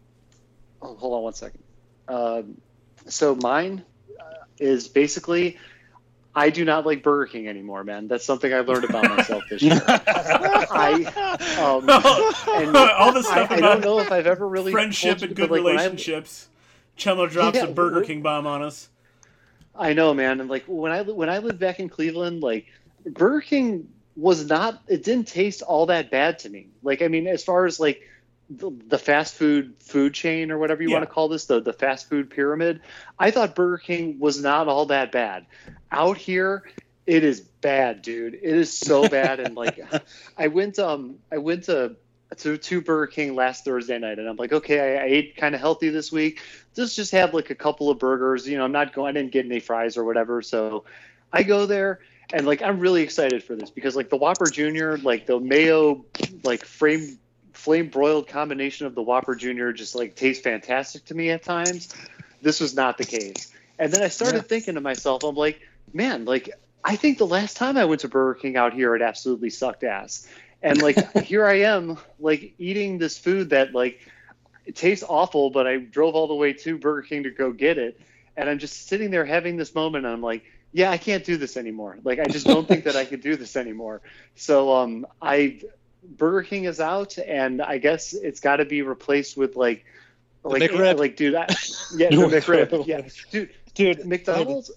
oh, 0.81 0.95
hold 0.95 1.13
on 1.13 1.23
one 1.23 1.33
second. 1.33 1.63
Um, 2.07 2.61
so 3.07 3.35
mine 3.35 3.83
uh, 4.19 4.23
is 4.59 4.87
basically, 4.87 5.57
I 6.33 6.49
do 6.49 6.65
not 6.65 6.85
like 6.85 7.03
Burger 7.03 7.31
King 7.31 7.47
anymore, 7.47 7.83
man. 7.83 8.07
That's 8.07 8.25
something 8.25 8.53
I 8.53 8.59
learned 8.59 8.85
about 8.85 9.09
myself 9.09 9.43
this 9.49 9.61
year. 9.61 9.81
I, 9.87 11.05
um, 11.59 11.89
and 12.63 12.75
all 12.77 13.13
the 13.13 13.23
stuff 13.23 13.51
I, 13.51 13.55
I 13.55 13.59
don't 13.59 13.81
know 13.81 13.99
if 13.99 14.11
I've 14.11 14.27
ever 14.27 14.47
really 14.47 14.71
friendship 14.71 15.19
told 15.19 15.21
you, 15.21 15.27
and 15.27 15.35
good 15.35 15.51
like, 15.51 15.63
relationships. 15.63 16.47
Chemma 16.97 17.29
drops 17.31 17.57
Yeah, 17.57 17.65
a 17.65 17.71
Burger 17.71 18.01
King 18.01 18.21
bomb 18.21 18.47
on 18.47 18.63
us. 18.63 18.89
I 19.77 19.93
know, 19.93 20.13
man. 20.13 20.39
And 20.39 20.49
like 20.49 20.63
when 20.67 20.91
I 20.91 21.01
when 21.01 21.29
I 21.29 21.39
lived 21.39 21.59
back 21.59 21.79
in 21.79 21.89
Cleveland, 21.89 22.41
like 22.41 22.67
Burger 23.05 23.41
King 23.41 23.89
was 24.15 24.45
not. 24.45 24.81
It 24.87 25.03
didn't 25.03 25.27
taste 25.27 25.61
all 25.61 25.87
that 25.87 26.11
bad 26.11 26.39
to 26.39 26.49
me. 26.49 26.69
Like 26.81 27.01
I 27.01 27.07
mean, 27.07 27.27
as 27.27 27.43
far 27.43 27.65
as 27.65 27.79
like 27.79 28.01
the, 28.49 28.71
the 28.87 28.97
fast 28.99 29.35
food 29.35 29.75
food 29.81 30.13
chain 30.13 30.51
or 30.51 30.57
whatever 30.57 30.81
you 30.83 30.89
Yeah. 30.89 30.91
want 30.91 31.03
to 31.03 31.07
call 31.11 31.29
this, 31.29 31.45
the 31.45 31.61
the 31.61 31.73
fast 31.73 32.09
food 32.09 32.29
pyramid, 32.29 32.81
I 33.17 33.31
thought 33.31 33.55
Burger 33.55 33.77
King 33.77 34.19
was 34.19 34.41
not 34.41 34.67
all 34.67 34.87
that 34.87 35.11
bad. 35.11 35.45
Out 35.91 36.17
here, 36.17 36.63
it 37.05 37.23
is 37.23 37.41
bad, 37.41 38.01
dude. 38.01 38.35
It 38.35 38.43
is 38.43 38.77
so 38.77 39.07
bad. 39.07 39.39
and 39.39 39.55
like, 39.55 39.79
I 40.37 40.47
went 40.47 40.79
um 40.79 41.19
I 41.31 41.37
went 41.37 41.63
to 41.65 41.95
to, 42.37 42.57
to 42.57 42.81
Burger 42.81 43.07
King 43.07 43.35
last 43.35 43.63
Thursday 43.63 43.97
night, 43.99 44.19
and 44.19 44.27
I'm 44.27 44.35
like, 44.37 44.51
okay, 44.53 44.97
I, 44.97 45.03
I 45.03 45.07
ate 45.07 45.35
kind 45.37 45.53
of 45.55 45.61
healthy 45.61 45.89
this 45.89 46.11
week. 46.11 46.39
Just 46.75 46.95
just 46.95 47.11
have 47.11 47.33
like 47.33 47.49
a 47.49 47.55
couple 47.55 47.89
of 47.89 47.99
burgers. 47.99 48.47
You 48.47 48.57
know, 48.57 48.65
I'm 48.65 48.71
not 48.71 48.93
going. 48.93 49.09
I 49.15 49.19
didn't 49.19 49.33
get 49.33 49.45
any 49.45 49.59
fries 49.59 49.97
or 49.97 50.03
whatever. 50.05 50.41
So 50.41 50.83
I 51.31 51.43
go 51.43 51.65
there, 51.65 51.99
and 52.31 52.45
like 52.45 52.61
I'm 52.61 52.79
really 52.79 53.01
excited 53.01 53.43
for 53.43 53.55
this 53.55 53.69
because 53.69 53.95
like 53.95 54.09
the 54.09 54.17
Whopper 54.17 54.49
Junior, 54.49 54.97
like 54.97 55.25
the 55.25 55.39
mayo, 55.39 56.05
like 56.43 56.65
frame 56.65 57.19
flame 57.55 57.89
broiled 57.89 58.27
combination 58.27 58.87
of 58.87 58.95
the 58.95 59.03
Whopper 59.03 59.35
Junior, 59.35 59.73
just 59.73 59.95
like 59.95 60.15
tastes 60.15 60.43
fantastic 60.43 61.05
to 61.05 61.15
me 61.15 61.29
at 61.31 61.43
times. 61.43 61.89
This 62.41 62.59
was 62.59 62.75
not 62.75 62.97
the 62.97 63.05
case. 63.05 63.51
And 63.79 63.93
then 63.93 64.01
I 64.03 64.09
started 64.09 64.41
Yeah. 64.41 64.47
thinking 64.47 64.75
to 64.75 64.81
myself, 64.81 65.23
I'm 65.23 65.35
like, 65.35 65.59
man, 65.93 66.25
like 66.25 66.49
I 66.83 66.95
think 66.95 67.17
the 67.17 67.27
last 67.27 67.57
time 67.57 67.77
I 67.77 67.85
went 67.85 68.01
to 68.01 68.09
Burger 68.09 68.39
King 68.39 68.57
out 68.57 68.73
here, 68.73 68.95
it 68.95 69.01
absolutely 69.01 69.49
sucked 69.49 69.83
ass. 69.83 70.27
And 70.61 70.81
like 70.81 71.09
here 71.17 71.45
I 71.45 71.61
am, 71.61 71.97
like 72.19 72.55
eating 72.57 72.97
this 72.97 73.17
food 73.17 73.49
that 73.51 73.73
like 73.73 73.99
it 74.65 74.75
tastes 74.75 75.05
awful, 75.07 75.51
but 75.51 75.67
I 75.67 75.77
drove 75.77 76.15
all 76.15 76.27
the 76.27 76.35
way 76.35 76.53
to 76.53 76.77
Burger 76.77 77.03
King 77.03 77.23
to 77.23 77.31
go 77.31 77.51
get 77.51 77.77
it, 77.77 77.99
and 78.35 78.49
I'm 78.49 78.59
just 78.59 78.87
sitting 78.87 79.11
there 79.11 79.25
having 79.25 79.57
this 79.57 79.75
moment, 79.75 80.05
and 80.05 80.13
I'm 80.13 80.21
like, 80.21 80.43
yeah, 80.71 80.91
I 80.91 80.97
can't 80.97 81.23
do 81.23 81.37
this 81.37 81.57
anymore. 81.57 81.97
Like 82.03 82.19
I 82.19 82.27
just 82.27 82.47
don't 82.47 82.67
think 82.67 82.85
that 82.85 82.95
I 82.95 83.05
could 83.05 83.21
do 83.21 83.35
this 83.35 83.55
anymore. 83.55 84.01
So 84.35 84.73
um, 84.75 85.05
I 85.21 85.61
Burger 86.07 86.43
King 86.43 86.65
is 86.65 86.79
out, 86.79 87.17
and 87.17 87.61
I 87.61 87.77
guess 87.77 88.13
it's 88.13 88.39
got 88.39 88.57
to 88.57 88.65
be 88.65 88.81
replaced 88.81 89.37
with 89.37 89.55
like 89.55 89.85
like, 90.43 90.61
McRib. 90.61 90.99
like, 90.99 91.15
dude, 91.15 91.33
I, 91.33 91.47
yeah, 91.95 92.09
the 92.09 92.17
McRib, 92.17 92.85
yeah, 92.85 93.01
dude, 93.31 93.49
Dude, 93.75 94.05
McDonald's. 94.05 94.71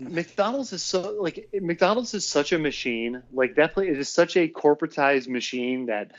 McDonald's 0.00 0.72
is 0.72 0.82
so 0.82 1.16
like 1.20 1.48
McDonald's 1.54 2.12
is 2.12 2.26
such 2.26 2.52
a 2.52 2.58
machine. 2.58 3.22
Like 3.32 3.54
that 3.54 3.72
place 3.72 3.90
it 3.90 3.98
is 3.98 4.08
such 4.08 4.36
a 4.36 4.48
corporatized 4.48 5.28
machine 5.28 5.86
that 5.86 6.10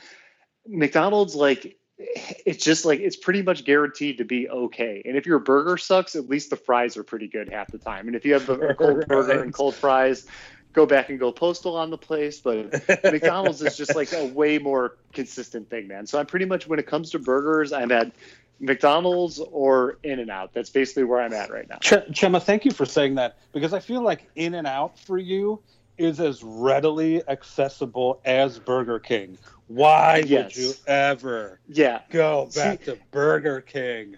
McDonald's 0.66 1.34
like 1.34 1.76
it's 1.98 2.64
just 2.64 2.86
like 2.86 3.00
it's 3.00 3.16
pretty 3.16 3.42
much 3.42 3.64
guaranteed 3.64 4.18
to 4.18 4.24
be 4.24 4.48
okay. 4.48 5.02
And 5.04 5.16
if 5.16 5.26
your 5.26 5.38
burger 5.38 5.76
sucks, 5.76 6.16
at 6.16 6.28
least 6.28 6.48
the 6.48 6.56
fries 6.56 6.96
are 6.96 7.04
pretty 7.04 7.28
good 7.28 7.50
half 7.50 7.70
the 7.70 7.78
time. 7.78 8.06
And 8.06 8.16
if 8.16 8.24
you 8.24 8.32
have 8.32 8.48
a 8.48 8.74
cold 8.74 9.06
burger 9.08 9.42
and 9.42 9.52
cold 9.52 9.74
fries, 9.74 10.26
go 10.76 10.86
back 10.86 11.08
and 11.08 11.18
go 11.18 11.32
postal 11.32 11.74
on 11.76 11.90
the 11.90 11.98
place. 11.98 12.38
But 12.38 12.70
McDonald's 13.02 13.60
is 13.62 13.76
just 13.76 13.96
like 13.96 14.12
a 14.12 14.26
way 14.26 14.58
more 14.58 14.96
consistent 15.12 15.68
thing, 15.70 15.88
man. 15.88 16.06
So 16.06 16.20
I'm 16.20 16.26
pretty 16.26 16.44
much 16.44 16.68
when 16.68 16.78
it 16.78 16.86
comes 16.86 17.10
to 17.12 17.18
burgers, 17.18 17.72
I'm 17.72 17.90
at 17.90 18.12
McDonald's 18.60 19.40
or 19.40 19.98
In 20.04 20.20
and 20.20 20.30
Out. 20.30 20.52
That's 20.52 20.70
basically 20.70 21.04
where 21.04 21.20
I'm 21.20 21.32
at 21.32 21.50
right 21.50 21.68
now. 21.68 21.78
Ch- 21.78 22.04
Chemma, 22.12 22.40
thank 22.42 22.64
you 22.64 22.70
for 22.70 22.84
saying 22.86 23.16
that 23.16 23.38
because 23.52 23.72
I 23.72 23.80
feel 23.80 24.02
like 24.02 24.28
In 24.36 24.54
and 24.54 24.66
Out 24.66 24.98
for 25.00 25.18
you 25.18 25.60
is 25.98 26.20
as 26.20 26.42
readily 26.44 27.26
accessible 27.26 28.20
as 28.26 28.58
Burger 28.58 28.98
King. 28.98 29.38
Why 29.68 30.22
Yes. 30.26 30.54
would 30.54 30.56
you 30.62 30.72
ever 30.86 31.58
Yeah, 31.68 32.02
go 32.10 32.48
See- 32.50 32.60
back 32.60 32.84
to 32.84 32.98
Burger 33.10 33.62
King? 33.62 34.16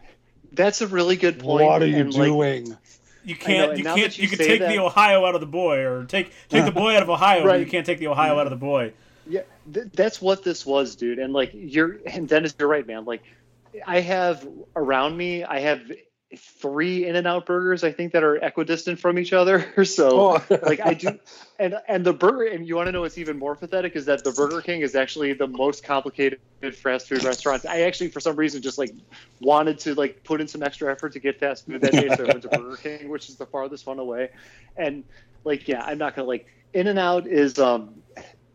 that's 0.52 0.80
a 0.80 0.86
really 0.88 1.16
good 1.16 1.38
point. 1.38 1.66
What 1.66 1.82
are 1.82 1.86
you 1.86 1.96
and, 1.98 2.14
like, 2.14 2.26
doing? 2.26 2.76
You 3.24 3.36
can't. 3.36 3.76
you 3.76 3.84
can't. 3.84 4.16
You, 4.18 4.22
you 4.22 4.28
can 4.28 4.38
take 4.38 4.60
that- 4.60 4.68
the 4.70 4.78
Ohio 4.78 5.24
out 5.26 5.34
of 5.34 5.40
the 5.40 5.46
boy, 5.46 5.78
or 5.84 6.04
take 6.04 6.32
take 6.48 6.64
the 6.64 6.70
boy 6.72 6.96
out 6.96 7.02
of 7.02 7.10
Ohio, 7.16 7.42
but 7.42 7.48
Right. 7.48 7.60
you 7.60 7.66
can't 7.66 7.84
take 7.86 7.98
the 7.98 8.06
Ohio 8.08 8.38
out 8.38 8.46
of 8.46 8.50
the 8.50 8.56
boy. 8.56 8.92
Yeah, 9.26 9.42
th- 9.72 9.86
that's 9.92 10.22
what 10.22 10.42
this 10.42 10.64
was, 10.64 10.96
dude. 10.96 11.18
And 11.18 11.32
like 11.34 11.50
you're, 11.52 11.98
and 12.06 12.26
Dennis, 12.28 12.54
you're 12.58 12.68
right, 12.68 12.86
man. 12.86 13.04
Like 13.04 13.22
I 13.86 14.00
have 14.00 14.46
around 14.74 15.16
me, 15.16 15.44
I 15.44 15.58
have 15.60 15.82
three 16.36 17.06
In 17.06 17.16
and 17.16 17.26
Out 17.26 17.46
burgers. 17.46 17.84
I 17.84 17.92
think 17.92 18.12
that 18.12 18.22
are 18.22 18.36
equidistant 18.36 18.98
from 19.00 19.18
each 19.18 19.32
other. 19.32 19.64
So 19.84 20.40
like 20.62 20.80
I 20.80 20.94
do, 20.94 21.18
and 21.58 21.74
and 21.88 22.04
the 22.04 22.12
burger, 22.12 22.44
and 22.44 22.66
you 22.66 22.76
want 22.76 22.86
to 22.88 22.92
know 22.92 23.00
what's 23.00 23.18
even 23.18 23.38
more 23.38 23.56
pathetic 23.56 23.96
is 23.96 24.06
that 24.06 24.24
the 24.24 24.32
Burger 24.32 24.60
King 24.60 24.82
is 24.82 24.94
actually 24.94 25.32
the 25.32 25.46
most 25.46 25.84
complicated 25.84 26.40
fast 26.74 27.08
food 27.08 27.24
restaurant. 27.24 27.64
I 27.66 27.82
actually, 27.82 28.10
for 28.10 28.20
some 28.20 28.36
reason, 28.36 28.62
just 28.62 28.78
like 28.78 28.92
wanted 29.40 29.78
to 29.80 29.94
like 29.94 30.24
put 30.24 30.40
in 30.40 30.48
some 30.48 30.62
extra 30.62 30.90
effort 30.90 31.12
to 31.14 31.20
get 31.20 31.38
fast 31.38 31.66
food 31.66 31.80
that 31.80 31.96
day, 31.96 32.10
so 32.10 32.24
I 32.24 32.28
went 32.28 32.42
to 32.42 32.48
Burger 32.48 32.76
King, 32.76 33.08
which 33.08 33.28
is 33.28 33.36
the 33.36 33.46
farthest 33.46 33.86
one 33.86 33.98
away. 33.98 34.28
And 34.76 35.04
like, 35.44 35.68
yeah, 35.68 35.82
I'm 35.84 35.98
not 35.98 36.14
gonna 36.14 36.28
like 36.28 36.46
In 36.74 36.86
and 36.86 36.98
Out 36.98 37.26
is 37.26 37.58
um 37.58 38.02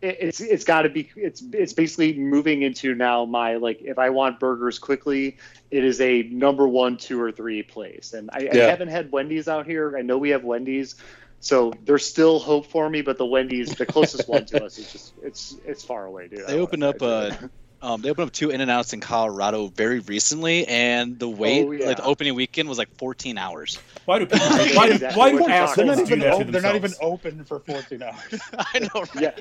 it- 0.03 0.17
it's 0.19 0.41
it's 0.41 0.63
got 0.63 0.83
to 0.83 0.89
be 0.89 1.09
it's 1.15 1.41
it's 1.53 1.73
basically 1.73 2.13
moving 2.13 2.61
into 2.61 2.93
now 2.95 3.25
my 3.25 3.55
like 3.55 3.81
if 3.81 3.97
I 3.97 4.09
want 4.09 4.39
burgers 4.39 4.77
quickly, 4.79 5.37
it 5.71 5.83
is 5.83 5.99
a 6.01 6.23
number 6.23 6.67
one, 6.67 6.97
two 6.97 7.19
or 7.21 7.31
three 7.31 7.63
place. 7.63 8.13
And 8.13 8.29
I, 8.31 8.49
I 8.51 8.55
haven't 8.57 8.89
had 8.89 9.11
Wendy's 9.11 9.47
out 9.47 9.65
here. 9.65 9.97
I 9.97 10.01
know 10.01 10.17
we 10.17 10.29
have 10.29 10.43
Wendy's, 10.43 10.95
so 11.39 11.73
there's 11.85 12.05
still 12.05 12.39
hope 12.39 12.67
for 12.67 12.89
me. 12.89 13.01
But 13.01 13.17
the 13.17 13.25
Wendy's, 13.25 13.73
the 13.75 13.85
closest 13.85 14.27
one 14.29 14.45
to 14.47 14.63
us, 14.65 14.77
is 14.77 14.91
just 14.91 15.13
it's 15.23 15.55
it's 15.65 15.83
far 15.83 16.05
away, 16.05 16.27
dude. 16.27 16.39
They 16.47 16.53
don't 16.53 16.61
opened 16.61 16.83
up 16.83 16.97
try 16.99 17.29
to- 17.29 17.49
Um, 17.81 18.01
they 18.01 18.09
opened 18.09 18.27
up 18.27 18.33
two 18.33 18.49
In 18.49 18.61
and 18.61 18.71
Outs 18.71 18.93
in 18.93 19.01
Colorado 19.01 19.67
very 19.67 19.99
recently, 19.99 20.65
and 20.67 21.19
the 21.19 21.27
wait, 21.27 21.65
Oh, 21.65 21.71
yeah. 21.71 21.87
like 21.87 21.97
the 21.97 22.05
opening 22.05 22.33
weekend, 22.33 22.69
was 22.69 22.77
like 22.77 22.87
14 22.97 23.37
hours. 23.37 23.77
Why 24.05 24.19
do 24.19 24.25
people? 24.25 24.47
Why 24.47 24.87
do, 24.87 24.93
exactly 24.93 25.19
why 25.19 25.31
do 25.31 25.45
assholes 25.49 25.97
talking 25.97 26.05
They're 26.05 26.17
not, 26.17 26.27
about. 26.27 26.37
do 26.37 26.45
that 26.45 26.45
to 26.45 26.51
they're 26.53 26.61
not 26.61 26.75
even 26.77 26.93
open 27.01 27.43
for 27.43 27.59
14 27.59 28.01
hours. 28.03 28.41
I 28.57 28.79
know, 28.79 28.87
right? 28.93 29.09
yeah. 29.21 29.31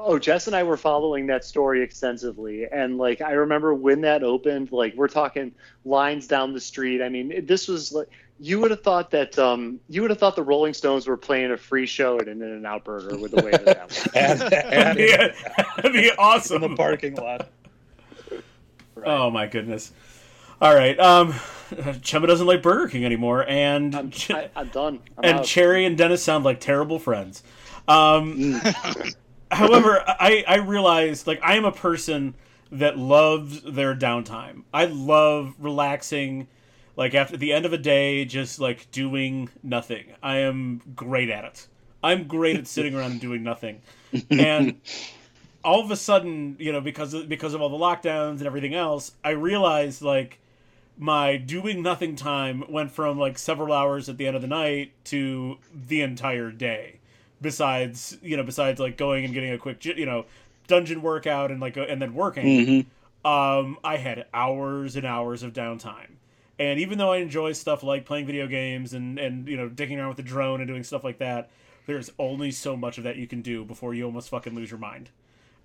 Oh, 0.00 0.18
Jess 0.18 0.46
and 0.46 0.54
I 0.54 0.62
were 0.62 0.76
following 0.76 1.26
that 1.26 1.44
story 1.44 1.82
extensively, 1.82 2.66
and 2.70 2.98
like 2.98 3.20
I 3.20 3.32
remember 3.32 3.74
when 3.74 4.00
that 4.02 4.22
opened. 4.22 4.70
Like 4.70 4.94
we're 4.94 5.08
talking 5.08 5.52
lines 5.84 6.26
down 6.28 6.52
the 6.52 6.60
street. 6.60 7.02
I 7.02 7.08
mean, 7.08 7.44
this 7.46 7.66
was 7.66 7.92
like 7.92 8.08
you 8.38 8.60
would 8.60 8.70
have 8.70 8.82
thought 8.82 9.10
that 9.10 9.36
um, 9.38 9.80
you 9.88 10.00
would 10.02 10.10
have 10.10 10.18
thought 10.20 10.36
the 10.36 10.42
Rolling 10.44 10.72
Stones 10.72 11.08
were 11.08 11.16
playing 11.16 11.50
a 11.50 11.56
free 11.56 11.86
show 11.86 12.20
at 12.20 12.28
an 12.28 12.40
In-N-Out 12.40 12.84
Burger 12.84 13.18
with 13.18 13.32
the 13.32 13.42
way 13.42 13.50
that 13.50 13.64
that 13.64 13.88
was. 13.88 14.06
and, 14.14 14.38
That'd 14.40 14.72
and 14.72 14.96
be, 14.96 15.12
that'd 15.12 15.92
be 15.92 16.08
in 16.10 16.14
awesome. 16.18 16.62
the 16.62 16.76
parking 16.76 17.14
lot. 17.16 17.48
Oh 19.06 19.30
my 19.30 19.46
goodness. 19.46 19.92
All 20.60 20.74
right. 20.74 20.98
Um, 20.98 21.32
Chumba 22.02 22.26
doesn't 22.26 22.48
like 22.48 22.62
Burger 22.62 22.88
King 22.88 23.04
anymore, 23.04 23.44
and 23.48 23.94
I'm, 23.94 24.10
Ch- 24.10 24.32
I, 24.32 24.50
I'm 24.56 24.66
done. 24.70 24.98
I'm 25.16 25.24
and 25.24 25.38
out. 25.38 25.44
Cherry 25.44 25.84
and 25.84 25.96
Dennis 25.96 26.20
sound 26.20 26.42
like 26.42 26.58
terrible 26.58 26.98
friends. 26.98 27.44
Um, 27.86 28.60
however, 29.50 30.02
I 30.06 30.44
I 30.46 30.56
realized 30.56 31.26
like 31.26 31.40
I 31.42 31.56
am 31.56 31.64
a 31.64 31.72
person 31.72 32.34
that 32.70 32.98
loves 32.98 33.62
their 33.62 33.94
downtime. 33.94 34.64
I 34.72 34.86
love 34.86 35.54
relaxing. 35.58 36.48
Like 36.96 37.14
after 37.14 37.36
the 37.36 37.52
end 37.52 37.64
of 37.64 37.72
a 37.72 37.78
day, 37.78 38.24
just 38.24 38.58
like 38.58 38.90
doing 38.90 39.50
nothing. 39.62 40.06
I 40.22 40.38
am 40.38 40.82
great 40.96 41.30
at 41.30 41.44
it. 41.44 41.66
I'm 42.02 42.26
great 42.26 42.56
at 42.56 42.66
sitting 42.66 42.94
around 42.94 43.12
and 43.12 43.20
doing 43.20 43.42
nothing. 43.42 43.80
And 44.30 44.80
all 45.64 45.80
of 45.80 45.90
a 45.90 45.96
sudden, 45.96 46.56
you 46.58 46.72
know, 46.72 46.80
because 46.80 47.14
of, 47.14 47.28
because 47.28 47.54
of 47.54 47.60
all 47.60 47.68
the 47.68 47.76
lockdowns 47.76 48.38
and 48.38 48.46
everything 48.46 48.74
else, 48.74 49.12
I 49.24 49.30
realized 49.30 50.02
like 50.02 50.40
my 50.96 51.36
doing 51.36 51.82
nothing 51.82 52.16
time 52.16 52.64
went 52.68 52.90
from 52.90 53.18
like 53.18 53.38
several 53.38 53.72
hours 53.72 54.08
at 54.08 54.16
the 54.18 54.26
end 54.26 54.36
of 54.36 54.42
the 54.42 54.48
night 54.48 54.92
to 55.04 55.58
the 55.72 56.02
entire 56.02 56.50
day. 56.50 56.97
Besides, 57.40 58.18
you 58.22 58.36
know, 58.36 58.42
besides 58.42 58.80
like 58.80 58.96
going 58.96 59.24
and 59.24 59.32
getting 59.32 59.52
a 59.52 59.58
quick, 59.58 59.84
you 59.84 60.06
know, 60.06 60.26
dungeon 60.66 61.02
workout 61.02 61.50
and 61.50 61.60
like 61.60 61.76
uh, 61.76 61.82
and 61.82 62.00
then 62.02 62.14
working, 62.14 62.46
um, 63.24 63.78
I 63.84 63.96
had 63.96 64.26
hours 64.34 64.96
and 64.96 65.06
hours 65.06 65.42
of 65.42 65.52
downtime. 65.52 66.16
And 66.58 66.80
even 66.80 66.98
though 66.98 67.12
I 67.12 67.18
enjoy 67.18 67.52
stuff 67.52 67.84
like 67.84 68.04
playing 68.04 68.26
video 68.26 68.46
games 68.48 68.92
and 68.92 69.18
and 69.18 69.46
you 69.48 69.56
know 69.56 69.68
dicking 69.68 69.98
around 69.98 70.08
with 70.08 70.16
the 70.16 70.22
drone 70.24 70.60
and 70.60 70.68
doing 70.68 70.82
stuff 70.82 71.04
like 71.04 71.18
that, 71.18 71.50
there's 71.86 72.10
only 72.18 72.50
so 72.50 72.76
much 72.76 72.98
of 72.98 73.04
that 73.04 73.16
you 73.16 73.26
can 73.26 73.40
do 73.40 73.64
before 73.64 73.94
you 73.94 74.04
almost 74.04 74.28
fucking 74.28 74.54
lose 74.54 74.70
your 74.70 74.80
mind. 74.80 75.10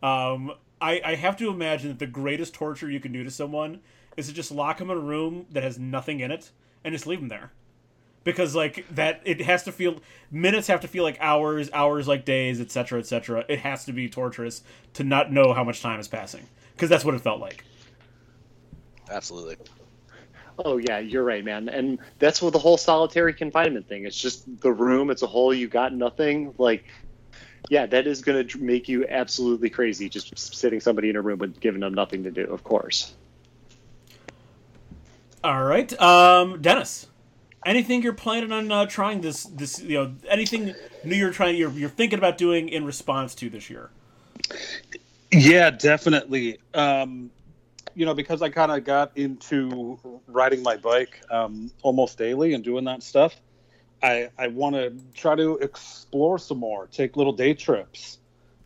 Um, 0.03 0.53
I, 0.81 1.01
I 1.03 1.15
have 1.15 1.37
to 1.37 1.49
imagine 1.49 1.89
that 1.89 1.99
the 1.99 2.07
greatest 2.07 2.53
torture 2.53 2.91
you 2.91 2.99
can 2.99 3.11
do 3.11 3.23
to 3.23 3.31
someone 3.31 3.79
is 4.17 4.27
to 4.27 4.33
just 4.33 4.51
lock 4.51 4.77
them 4.77 4.89
in 4.89 4.97
a 4.97 4.99
room 4.99 5.45
that 5.51 5.63
has 5.63 5.79
nothing 5.79 6.19
in 6.19 6.29
it 6.29 6.51
and 6.83 6.93
just 6.93 7.07
leave 7.07 7.19
them 7.19 7.29
there. 7.29 7.51
Because 8.23 8.55
like 8.55 8.85
that, 8.95 9.21
it 9.25 9.41
has 9.41 9.63
to 9.63 9.71
feel 9.71 9.99
minutes 10.31 10.67
have 10.67 10.81
to 10.81 10.87
feel 10.87 11.03
like 11.03 11.17
hours, 11.19 11.69
hours 11.73 12.07
like 12.07 12.23
days, 12.23 12.61
etc., 12.61 12.99
etc. 12.99 13.43
It 13.49 13.59
has 13.59 13.85
to 13.85 13.93
be 13.93 14.07
torturous 14.09 14.63
to 14.93 15.03
not 15.03 15.31
know 15.31 15.53
how 15.53 15.63
much 15.63 15.81
time 15.81 15.99
is 15.99 16.07
passing 16.07 16.47
because 16.73 16.89
that's 16.89 17.03
what 17.03 17.15
it 17.15 17.21
felt 17.21 17.41
like. 17.41 17.65
Absolutely. 19.09 19.57
Oh 20.59 20.77
yeah, 20.77 20.99
you're 20.99 21.23
right, 21.23 21.43
man. 21.43 21.69
And 21.69 21.99
that's 22.19 22.41
what 22.41 22.53
the 22.53 22.59
whole 22.59 22.77
solitary 22.77 23.33
confinement 23.33 23.87
thing. 23.87 24.05
It's 24.05 24.17
just 24.17 24.61
the 24.61 24.71
room. 24.71 25.09
It's 25.09 25.23
a 25.23 25.27
hole. 25.27 25.53
You 25.53 25.67
got 25.67 25.93
nothing. 25.93 26.53
Like, 26.57 26.85
yeah, 27.69 27.85
that 27.87 28.07
is 28.07 28.21
going 28.21 28.47
to 28.47 28.57
make 28.59 28.87
you 28.87 29.05
absolutely 29.07 29.69
crazy. 29.69 30.09
Just 30.09 30.37
sitting 30.55 30.79
somebody 30.79 31.09
in 31.09 31.15
a 31.15 31.21
room 31.21 31.39
with 31.39 31.59
giving 31.59 31.81
them 31.81 31.93
nothing 31.93 32.23
to 32.23 32.31
do. 32.31 32.43
Of 32.45 32.63
course. 32.63 33.13
All 35.43 35.63
right, 35.63 35.99
um, 35.99 36.61
Dennis. 36.61 37.07
Anything 37.65 38.01
you're 38.01 38.13
planning 38.13 38.51
on 38.51 38.71
uh, 38.71 38.85
trying 38.85 39.21
this 39.21 39.43
this 39.43 39.81
you 39.81 39.97
know 39.97 40.13
anything 40.27 40.75
new 41.03 41.15
you're 41.15 41.31
trying 41.31 41.55
you're 41.55 41.71
you're 41.71 41.89
thinking 41.89 42.19
about 42.19 42.37
doing 42.37 42.69
in 42.69 42.85
response 42.85 43.35
to 43.35 43.49
this 43.49 43.69
year? 43.69 43.89
Yeah, 45.31 45.71
definitely. 45.71 46.59
Um, 46.73 47.31
you 47.95 48.05
know, 48.05 48.13
because 48.13 48.41
I 48.41 48.49
kind 48.49 48.71
of 48.71 48.83
got 48.83 49.17
into 49.17 49.99
riding 50.27 50.63
my 50.63 50.77
bike 50.77 51.21
um, 51.29 51.71
almost 51.81 52.17
daily 52.17 52.53
and 52.53 52.63
doing 52.63 52.85
that 52.85 53.03
stuff, 53.03 53.35
I, 54.01 54.29
I 54.37 54.47
want 54.47 54.75
to 54.75 54.93
try 55.13 55.35
to 55.35 55.57
explore 55.57 56.37
some 56.37 56.59
more, 56.59 56.87
take 56.87 57.15
little 57.15 57.33
day 57.33 57.53
trips, 57.53 58.19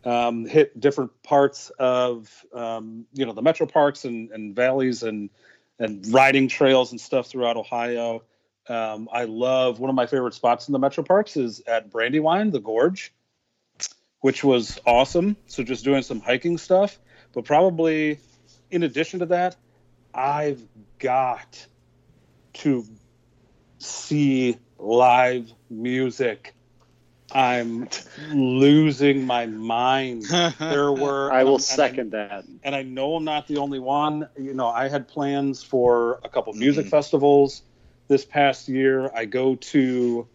um, 0.04 0.46
hit 0.46 0.78
different 0.78 1.22
parts 1.22 1.70
of, 1.78 2.44
um, 2.54 3.06
you 3.12 3.26
know, 3.26 3.32
the 3.32 3.42
metro 3.42 3.66
parks 3.66 4.04
and, 4.04 4.30
and 4.30 4.56
valleys 4.56 5.02
and, 5.02 5.30
and 5.78 6.06
riding 6.12 6.48
trails 6.48 6.90
and 6.90 7.00
stuff 7.00 7.28
throughout 7.28 7.56
Ohio. 7.56 8.22
Um, 8.68 9.08
I 9.12 9.24
love 9.24 9.80
one 9.80 9.88
of 9.88 9.96
my 9.96 10.06
favorite 10.06 10.34
spots 10.34 10.68
in 10.68 10.72
the 10.72 10.78
metro 10.78 11.02
parks 11.02 11.36
is 11.36 11.62
at 11.66 11.90
Brandywine, 11.90 12.50
the 12.50 12.60
Gorge 12.60 13.12
which 14.20 14.42
was 14.42 14.78
awesome. 14.86 15.36
So 15.46 15.62
just 15.62 15.84
doing 15.84 16.02
some 16.02 16.20
hiking 16.20 16.58
stuff, 16.58 16.98
but 17.32 17.44
probably 17.44 18.18
in 18.70 18.82
addition 18.82 19.20
to 19.20 19.26
that, 19.26 19.56
I've 20.14 20.62
got 20.98 21.66
to 22.54 22.84
see 23.78 24.56
live 24.78 25.52
music. 25.70 26.54
I'm 27.30 27.88
losing 28.32 29.26
my 29.26 29.46
mind. 29.46 30.24
There 30.58 30.92
were 30.92 31.30
I 31.30 31.44
will 31.44 31.56
and 31.56 31.62
second 31.62 32.12
that. 32.12 32.44
and 32.64 32.74
I 32.74 32.82
know 32.82 33.16
I'm 33.16 33.24
not 33.24 33.46
the 33.46 33.58
only 33.58 33.78
one. 33.78 34.28
You 34.38 34.54
know, 34.54 34.68
I 34.68 34.88
had 34.88 35.08
plans 35.08 35.62
for 35.62 36.20
a 36.24 36.28
couple 36.28 36.52
music 36.54 36.86
festivals 36.86 37.62
this 38.08 38.24
past 38.24 38.68
year. 38.68 39.10
I 39.14 39.24
go 39.26 39.54
to 39.54 40.26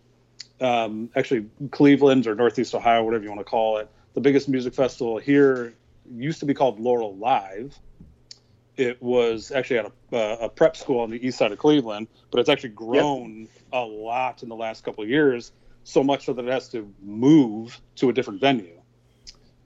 um, 0.62 1.10
actually 1.16 1.50
Cleveland 1.72 2.28
or 2.28 2.36
Northeast 2.36 2.74
Ohio, 2.74 3.04
whatever 3.04 3.24
you 3.24 3.30
want 3.30 3.42
to 3.42 3.46
call 3.46 3.78
it. 3.78 3.90
The 4.14 4.22
biggest 4.22 4.48
music 4.48 4.74
festival 4.74 5.18
here 5.18 5.74
used 6.10 6.40
to 6.40 6.46
be 6.46 6.54
called 6.54 6.80
LaureLive. 6.80 7.74
it 8.78 9.02
was 9.02 9.52
actually 9.52 9.80
at 9.80 9.86
a, 10.12 10.16
uh, 10.16 10.38
a 10.42 10.50
prep 10.50 10.76
school 10.76 11.02
on 11.02 11.10
the 11.10 11.26
east 11.26 11.38
side 11.38 11.52
of 11.52 11.58
Cleveland, 11.58 12.08
but 12.32 12.40
it's 12.40 12.50
actually 12.50 12.70
grown 12.70 13.48
a 13.72 13.82
lot 13.82 14.44
in 14.44 14.50
the 14.50 14.56
last 14.56 14.84
couple 14.84 15.04
of 15.04 15.10
years, 15.10 15.52
so 15.84 16.04
much 16.04 16.26
so 16.26 16.34
that 16.34 16.46
it 16.46 16.52
has 16.52 16.70
to 16.70 16.92
move 17.02 17.80
to 17.96 18.10
a 18.10 18.14
different 18.14 18.40
venue 18.40 18.80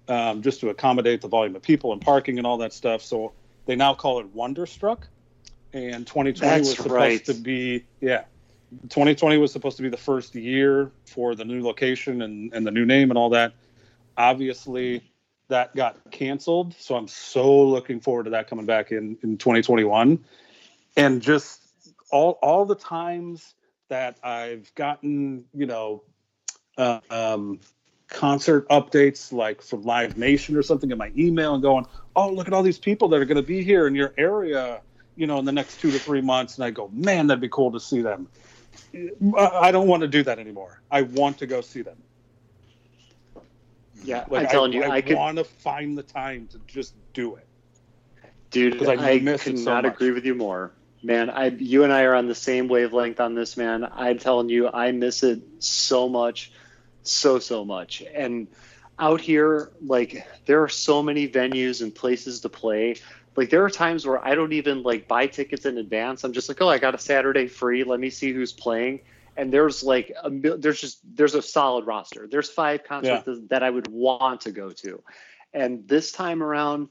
um, 0.07 0.41
just 0.41 0.59
to 0.61 0.69
accommodate 0.69 1.21
the 1.21 1.27
volume 1.27 1.55
of 1.55 1.61
people 1.61 1.93
and 1.93 2.01
parking 2.01 2.37
and 2.37 2.47
all 2.47 2.57
that 2.57 2.73
stuff. 2.73 3.01
So 3.01 3.33
they 3.65 3.75
now 3.75 3.93
call 3.93 4.19
it 4.19 4.27
Wonderstruck, 4.27 5.07
and 5.73 6.05
2020 6.07 6.33
That's 6.33 6.67
was 6.67 6.77
supposed 6.77 6.91
right. 6.91 7.25
to 7.25 7.33
be 7.33 7.85
yeah. 8.01 8.23
2020 8.89 9.37
was 9.37 9.51
supposed 9.51 9.77
to 9.77 9.83
be 9.83 9.89
the 9.89 9.95
first 9.95 10.35
year 10.35 10.91
for 11.05 11.35
the 11.35 11.45
new 11.45 11.63
location 11.63 12.21
and, 12.21 12.53
and 12.53 12.67
the 12.67 12.71
new 12.71 12.85
name 12.85 13.11
and 13.11 13.17
all 13.17 13.29
that. 13.29 13.53
Obviously, 14.17 15.01
that 15.47 15.73
got 15.73 15.97
canceled. 16.11 16.75
So 16.77 16.95
I'm 16.95 17.07
so 17.07 17.63
looking 17.63 18.01
forward 18.01 18.25
to 18.25 18.31
that 18.31 18.49
coming 18.49 18.65
back 18.65 18.91
in, 18.91 19.17
in 19.23 19.37
2021. 19.37 20.23
And 20.97 21.21
just 21.21 21.61
all 22.11 22.39
all 22.41 22.65
the 22.65 22.75
times 22.75 23.53
that 23.89 24.17
I've 24.23 24.73
gotten, 24.75 25.45
you 25.53 25.65
know, 25.65 26.03
uh, 26.77 26.99
um, 27.09 27.59
concert 28.07 28.67
updates 28.69 29.31
like 29.31 29.61
from 29.61 29.83
Live 29.83 30.17
Nation 30.17 30.55
or 30.55 30.63
something 30.63 30.91
in 30.91 30.97
my 30.97 31.11
email 31.17 31.53
and 31.53 31.63
going, 31.63 31.85
oh, 32.15 32.31
look 32.31 32.47
at 32.47 32.53
all 32.53 32.63
these 32.63 32.79
people 32.79 33.07
that 33.09 33.19
are 33.19 33.25
going 33.25 33.37
to 33.37 33.47
be 33.47 33.63
here 33.63 33.87
in 33.87 33.95
your 33.95 34.13
area, 34.17 34.81
you 35.17 35.27
know, 35.27 35.39
in 35.39 35.45
the 35.45 35.51
next 35.51 35.81
two 35.81 35.91
to 35.91 35.99
three 35.99 36.21
months. 36.21 36.57
And 36.57 36.65
I 36.65 36.71
go, 36.71 36.89
man, 36.93 37.27
that'd 37.27 37.41
be 37.41 37.49
cool 37.49 37.71
to 37.73 37.79
see 37.79 38.01
them. 38.01 38.29
I 39.37 39.71
don't 39.71 39.87
want 39.87 40.01
to 40.01 40.07
do 40.07 40.23
that 40.23 40.39
anymore. 40.39 40.81
I 40.91 41.03
want 41.03 41.39
to 41.39 41.47
go 41.47 41.61
see 41.61 41.81
them. 41.81 42.03
Yeah, 44.03 44.25
Like 44.29 44.43
I'm 44.43 44.47
telling 44.47 44.73
I, 44.73 44.75
you, 44.75 44.83
I, 44.83 44.95
I 44.97 45.01
could, 45.01 45.17
want 45.17 45.37
to 45.37 45.43
find 45.43 45.97
the 45.97 46.03
time 46.03 46.47
to 46.49 46.59
just 46.67 46.95
do 47.13 47.35
it. 47.35 47.47
dude. 48.51 48.85
I 48.87 49.13
I, 49.13 49.19
miss 49.19 49.43
could 49.43 49.55
it 49.55 49.59
so 49.59 49.71
not 49.71 49.83
much. 49.83 49.93
agree 49.93 50.11
with 50.11 50.25
you 50.25 50.35
more, 50.35 50.73
man. 51.03 51.29
I, 51.29 51.47
you 51.47 51.83
and 51.83 51.93
I 51.93 52.03
are 52.03 52.15
on 52.15 52.27
the 52.27 52.35
same 52.35 52.67
wavelength 52.67 53.19
on 53.19 53.35
this, 53.35 53.57
man. 53.57 53.87
I'm 53.91 54.19
telling 54.19 54.49
you, 54.49 54.69
I 54.71 54.91
miss 54.91 55.23
it 55.23 55.41
so 55.59 56.07
much, 56.09 56.51
so 57.03 57.39
so 57.39 57.65
much. 57.65 58.03
And 58.13 58.47
out 58.99 59.21
here, 59.21 59.71
like, 59.81 60.27
there 60.45 60.63
are 60.63 60.69
so 60.69 61.03
many 61.03 61.27
venues 61.27 61.81
and 61.81 61.93
places 61.93 62.41
to 62.41 62.49
play. 62.49 62.95
Like, 63.37 63.51
there 63.51 63.63
are 63.63 63.69
times 63.69 64.05
where 64.05 64.23
I 64.25 64.35
don't 64.35 64.51
even 64.53 64.83
like 64.83 65.07
buy 65.07 65.27
tickets 65.27 65.65
in 65.65 65.77
advance. 65.77 66.23
I'm 66.23 66.33
just 66.33 66.49
like, 66.49 66.59
oh, 66.61 66.67
I 66.67 66.79
got 66.79 66.95
a 66.95 66.97
Saturday 66.97 67.47
free. 67.47 67.83
Let 67.83 67.99
me 67.99 68.09
see 68.09 68.33
who's 68.33 68.51
playing. 68.51 69.01
And 69.37 69.53
there's 69.53 69.83
like 69.83 70.11
a 70.23 70.31
there's 70.31 70.81
just 70.81 70.99
there's 71.15 71.35
a 71.35 71.43
solid 71.43 71.85
roster. 71.85 72.27
There's 72.29 72.49
five 72.49 72.83
concerts 72.83 73.29
that 73.49 73.61
I 73.61 73.69
would 73.69 73.87
want 73.87 74.41
to 74.41 74.51
go 74.51 74.71
to. 74.71 75.03
And 75.53 75.87
this 75.87 76.11
time 76.11 76.41
around, 76.41 76.89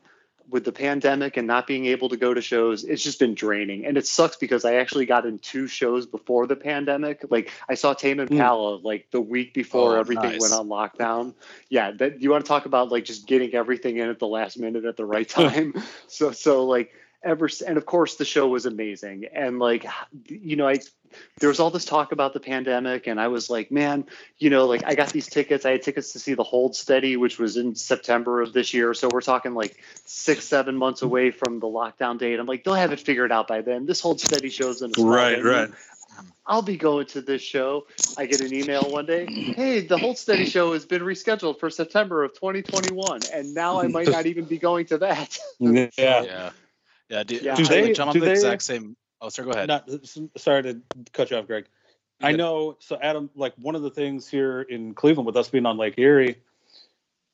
with 0.49 0.65
the 0.65 0.73
pandemic 0.73 1.37
and 1.37 1.47
not 1.47 1.67
being 1.67 1.87
able 1.87 2.09
to 2.09 2.17
go 2.17 2.33
to 2.33 2.41
shows, 2.41 2.85
it's 2.85 3.03
just 3.03 3.19
been 3.19 3.35
draining. 3.35 3.85
And 3.85 3.97
it 3.97 4.07
sucks 4.07 4.37
because 4.37 4.65
I 4.65 4.75
actually 4.75 5.07
got 5.07 5.27
in 5.27 5.39
two 5.39 5.67
shows 5.67 6.07
before 6.07 6.47
the 6.47 6.57
pandemic. 6.57 7.25
Like 7.29 7.51
I 7.69 7.75
saw 7.75 7.95
Tame 7.95 8.19
hmm. 8.19 8.33
Impala 8.33 8.77
like 8.77 9.09
the 9.11 9.21
week 9.21 9.55
before 9.55 9.97
Oh, 9.97 10.01
everything 10.01 10.31
nice. 10.31 10.41
went 10.41 10.55
on 10.55 10.69
lockdown. 10.69 11.35
Yeah, 11.69 11.93
that 11.93 12.21
you 12.21 12.31
want 12.31 12.45
to 12.45 12.49
talk 12.49 12.67
about 12.67 12.91
like 12.91 13.05
just 13.05 13.27
getting 13.27 13.55
everything 13.55 13.97
in 13.99 14.09
at 14.09 14.19
the 14.19 14.27
last 14.27 14.59
minute 14.59 14.85
at 14.85 14.97
the 14.97 15.05
right 15.05 15.29
time. 15.29 15.75
so 16.07 16.31
so 16.33 16.65
like 16.65 16.93
ever 17.27 17.51
and 17.67 17.77
of 17.77 17.85
course 17.85 18.15
the 18.15 18.25
show 18.25 18.47
was 18.47 18.67
amazing 18.67 19.27
and 19.33 19.59
like 19.59 19.85
you 20.27 20.57
know 20.57 20.69
I 20.69 20.79
there 21.41 21.49
was 21.49 21.61
all 21.61 21.71
this 21.71 21.85
talk 21.85 22.13
about 22.13 22.33
the 22.33 22.41
pandemic 22.41 23.07
and 23.07 23.21
I 23.21 23.29
was 23.29 23.51
like 23.51 23.71
man 23.71 24.07
you 24.39 24.49
know 24.49 24.67
like 24.67 24.85
I 24.85 24.95
got 24.95 25.11
these 25.11 25.27
tickets 25.27 25.67
I 25.67 25.73
had 25.73 25.83
tickets 25.83 26.13
to 26.13 26.19
see 26.19 26.35
the 26.35 26.45
Hold 26.45 26.77
Steady 26.77 27.17
which 27.17 27.39
was 27.39 27.57
in 27.57 27.75
September 27.75 28.41
of 28.41 28.53
this 28.53 28.73
year 28.73 28.95
so 28.95 29.09
we're 29.13 29.21
talking 29.21 29.55
like 29.55 29.83
six 30.05 30.45
seven 30.45 30.77
months 30.77 31.03
away 31.03 31.33
from 31.33 31.59
the 31.59 31.67
lockdown 31.67 32.19
date 32.19 32.39
I'm 32.39 32.47
like 32.47 32.65
they'll 32.65 32.75
have 32.75 32.93
it 32.93 33.01
figured 33.01 33.33
out 33.33 33.49
by 33.49 33.61
then 33.63 33.87
this 33.87 34.01
Hold 34.01 34.21
Steady 34.21 34.49
shows 34.49 34.83
in 34.83 34.93
right 34.93 35.39
small 35.39 35.53
venue. 35.53 35.75
I'll 36.47 36.63
be 36.63 36.77
going 36.77 37.07
to 37.07 37.21
this 37.21 37.43
show. 37.43 37.87
I 38.17 38.27
get 38.27 38.41
an 38.41 38.55
email 38.55 38.89
one 38.89 39.07
day. 39.07 39.27
Hey, 39.27 39.81
the 39.81 39.99
Hold 39.99 40.17
Steady 40.17 40.47
show 40.47 40.75
has 40.75 40.87
been 40.87 41.03
rescheduled 41.03 41.59
for 41.59 41.71
September 41.71 42.23
of 42.23 42.35
2021, 42.35 43.21
and 43.33 43.53
now 43.53 43.81
I 43.81 43.89
might 43.89 44.09
not 44.09 44.27
even 44.27 44.45
be 44.45 44.59
going 44.59 44.87
to 44.87 44.99
that. 44.99 45.39
Yeah. 45.59 45.89
Yeah. 45.97 46.51
Yeah, 47.09 47.23
dude. 47.23 47.43
Yeah. 47.43 47.55
Do 47.55 47.63
Do 47.65 47.69
they, 47.69 47.83
they- 47.83 47.93
John, 47.93 48.13
do 48.13 48.21
the 48.21 48.27
they- 48.27 48.33
exact 48.33 48.63
same. 48.63 48.97
Oh, 49.21 49.29
sorry, 49.31 49.47
go 49.47 49.53
ahead. 49.53 49.69
Not, 49.69 49.89
sorry 50.37 50.63
to 50.65 50.81
cut 51.13 51.31
you 51.31 51.39
off, 51.39 51.47
Greg. 51.47 51.67
I 52.21 52.33
know. 52.33 52.77
So, 52.81 52.99
Adam, 53.01 53.31
like 53.35 53.55
one 53.57 53.75
of 53.75 53.83
the 53.83 53.91
things 53.91 54.29
here 54.29 54.61
in 54.63 54.95
Cleveland 54.95 55.27
with 55.27 55.37
us 55.37 55.49
being 55.49 55.67
on 55.67 55.77
Lake 55.79 55.95
Erie, 55.99 56.37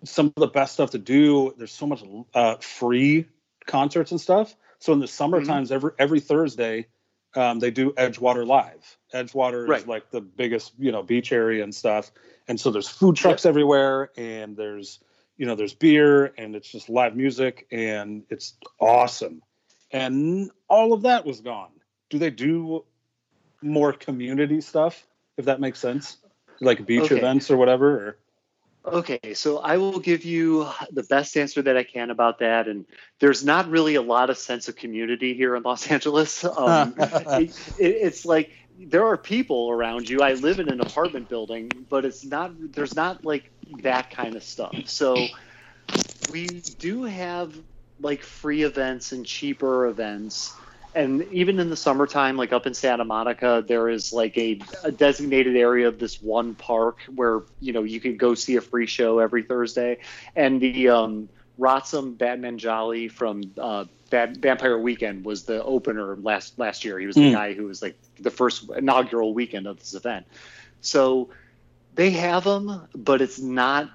some 0.04 0.26
of 0.26 0.40
the 0.40 0.46
best 0.48 0.74
stuff 0.74 0.90
to 0.90 0.98
do. 0.98 1.54
There's 1.56 1.72
so 1.72 1.86
much 1.86 2.02
uh, 2.34 2.56
free 2.56 3.26
concerts 3.66 4.10
and 4.10 4.20
stuff. 4.20 4.54
So 4.80 4.92
in 4.92 4.98
the 4.98 5.06
summer 5.08 5.40
Mhm. 5.40 5.46
times, 5.46 5.72
every 5.72 5.92
every 5.98 6.18
Thursday, 6.20 6.86
um, 7.34 7.60
they 7.60 7.70
do 7.70 7.92
Edgewater 7.92 8.44
Live. 8.46 8.98
Edgewater 9.14 9.66
Right. 9.68 9.80
is 9.82 9.86
like 9.86 10.10
the 10.10 10.20
biggest, 10.20 10.72
you 10.78 10.90
know, 10.90 11.02
beach 11.04 11.30
area 11.32 11.62
and 11.62 11.72
stuff. 11.74 12.10
And 12.48 12.58
so 12.60 12.70
there's 12.72 12.88
food 12.88 13.14
trucks 13.16 13.46
everywhere, 13.46 14.10
and 14.16 14.56
there's 14.56 14.98
you 15.36 15.46
know 15.46 15.54
there's 15.54 15.74
beer, 15.74 16.32
and 16.36 16.56
it's 16.56 16.68
just 16.70 16.88
live 16.88 17.14
music, 17.16 17.66
and 17.70 18.24
it's 18.30 18.54
awesome. 18.80 19.42
And 19.92 20.50
all 20.68 20.92
of 20.92 21.02
that 21.02 21.24
was 21.24 21.40
gone. 21.40 21.70
Do 22.10 22.18
they 22.18 22.30
do 22.30 22.84
more 23.62 23.92
community 23.92 24.60
stuff? 24.60 25.06
If 25.36 25.44
that 25.46 25.60
makes 25.60 25.78
sense, 25.78 26.18
like 26.60 26.84
beach 26.86 27.04
Okay. 27.04 27.18
events 27.18 27.50
or 27.50 27.56
whatever. 27.56 28.08
Or? 28.08 28.18
Okay, 28.84 29.34
so 29.34 29.58
I 29.58 29.76
will 29.76 30.00
give 30.00 30.24
you 30.24 30.66
the 30.90 31.04
best 31.04 31.36
answer 31.36 31.62
that 31.62 31.76
I 31.76 31.84
can 31.84 32.10
about 32.10 32.40
that. 32.40 32.66
And 32.66 32.84
there's 33.20 33.44
not 33.44 33.68
really 33.68 33.94
a 33.94 34.02
lot 34.02 34.28
of 34.28 34.36
sense 34.36 34.68
of 34.68 34.74
community 34.76 35.34
here 35.34 35.54
in 35.54 35.62
Los 35.62 35.86
Angeles. 35.90 36.44
Um, 36.44 36.94
it, 36.98 37.50
it, 37.78 37.86
it's 37.86 38.24
like 38.24 38.50
there 38.78 39.06
are 39.06 39.16
people 39.16 39.70
around 39.70 40.08
you. 40.08 40.22
I 40.22 40.32
live 40.34 40.58
in 40.58 40.68
an 40.68 40.80
apartment 40.80 41.28
building, 41.28 41.70
but 41.88 42.04
it's 42.04 42.24
not. 42.24 42.52
There's 42.72 42.96
not 42.96 43.24
like 43.24 43.50
that 43.82 44.10
kind 44.10 44.36
of 44.36 44.42
stuff. 44.42 44.74
So 44.86 45.28
we 46.32 46.46
do 46.78 47.04
have 47.04 47.54
like 48.02 48.22
free 48.22 48.62
events 48.64 49.12
and 49.12 49.26
cheaper 49.26 49.86
events. 49.86 50.58
And 50.94 51.22
even 51.30 51.58
in 51.60 51.70
the 51.70 51.76
summertime, 51.76 52.36
like 52.36 52.52
up 52.52 52.66
in 52.66 52.74
Santa 52.74 53.04
Monica, 53.04 53.64
there 53.66 53.88
is 53.88 54.12
like 54.12 54.36
a, 54.38 54.60
a 54.84 54.92
designated 54.92 55.56
area 55.56 55.88
of 55.88 55.98
this 55.98 56.20
one 56.20 56.54
park 56.54 56.98
where 57.14 57.42
you 57.60 57.72
know 57.72 57.84
you 57.84 58.00
can 58.00 58.16
go 58.16 58.34
see 58.34 58.56
a 58.56 58.60
free 58.62 58.86
show 58.86 59.18
every 59.18 59.42
Thursday. 59.44 59.98
And 60.36 60.60
the 60.60 60.88
um, 60.90 61.28
Rostam 61.58 62.16
Batmanglij 62.16 63.10
from 63.10 63.42
uh, 63.58 63.86
Bat- 64.10 64.38
Vampire 64.38 64.78
Weekend 64.78 65.24
was 65.24 65.44
the 65.44 65.62
opener 65.62 66.16
last 66.16 66.58
last 66.58 66.84
year. 66.84 66.98
He 66.98 67.06
was 67.06 67.20
the 67.20 67.26
Hmm. 67.26 67.32
guy 67.32 67.54
who 67.54 67.66
was 67.66 67.82
like 67.82 67.96
the 68.20 68.30
first 68.30 68.68
inaugural 68.76 69.34
weekend 69.34 69.66
of 69.66 69.78
this 69.78 69.94
event. 69.94 70.26
So 70.80 71.30
they 71.94 72.10
have 72.10 72.44
them, 72.44 72.88
but 72.94 73.20
it's 73.22 73.40
not 73.40 73.90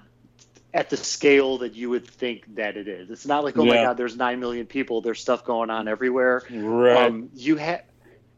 at 0.78 0.91
the 0.91 0.97
scale 0.97 1.57
that 1.57 1.73
you 1.73 1.89
would 1.89 2.05
think 2.05 2.55
that 2.55 2.78
it 2.78 2.88
is. 2.88 3.09
It's 3.09 3.25
not 3.25 3.43
like, 3.43 3.57
oh 3.57 3.65
my 3.65 3.78
God, 3.78 3.97
there's 3.97 4.15
nine 4.15 4.39
million 4.39 4.67
people. 4.67 5.01
There's 5.01 5.19
stuff 5.19 5.43
going 5.43 5.71
on 5.71 5.88
everywhere. 5.88 6.43
Right. 6.51 7.07
Um, 7.07 7.30
you 7.34 7.55
have 7.55 7.82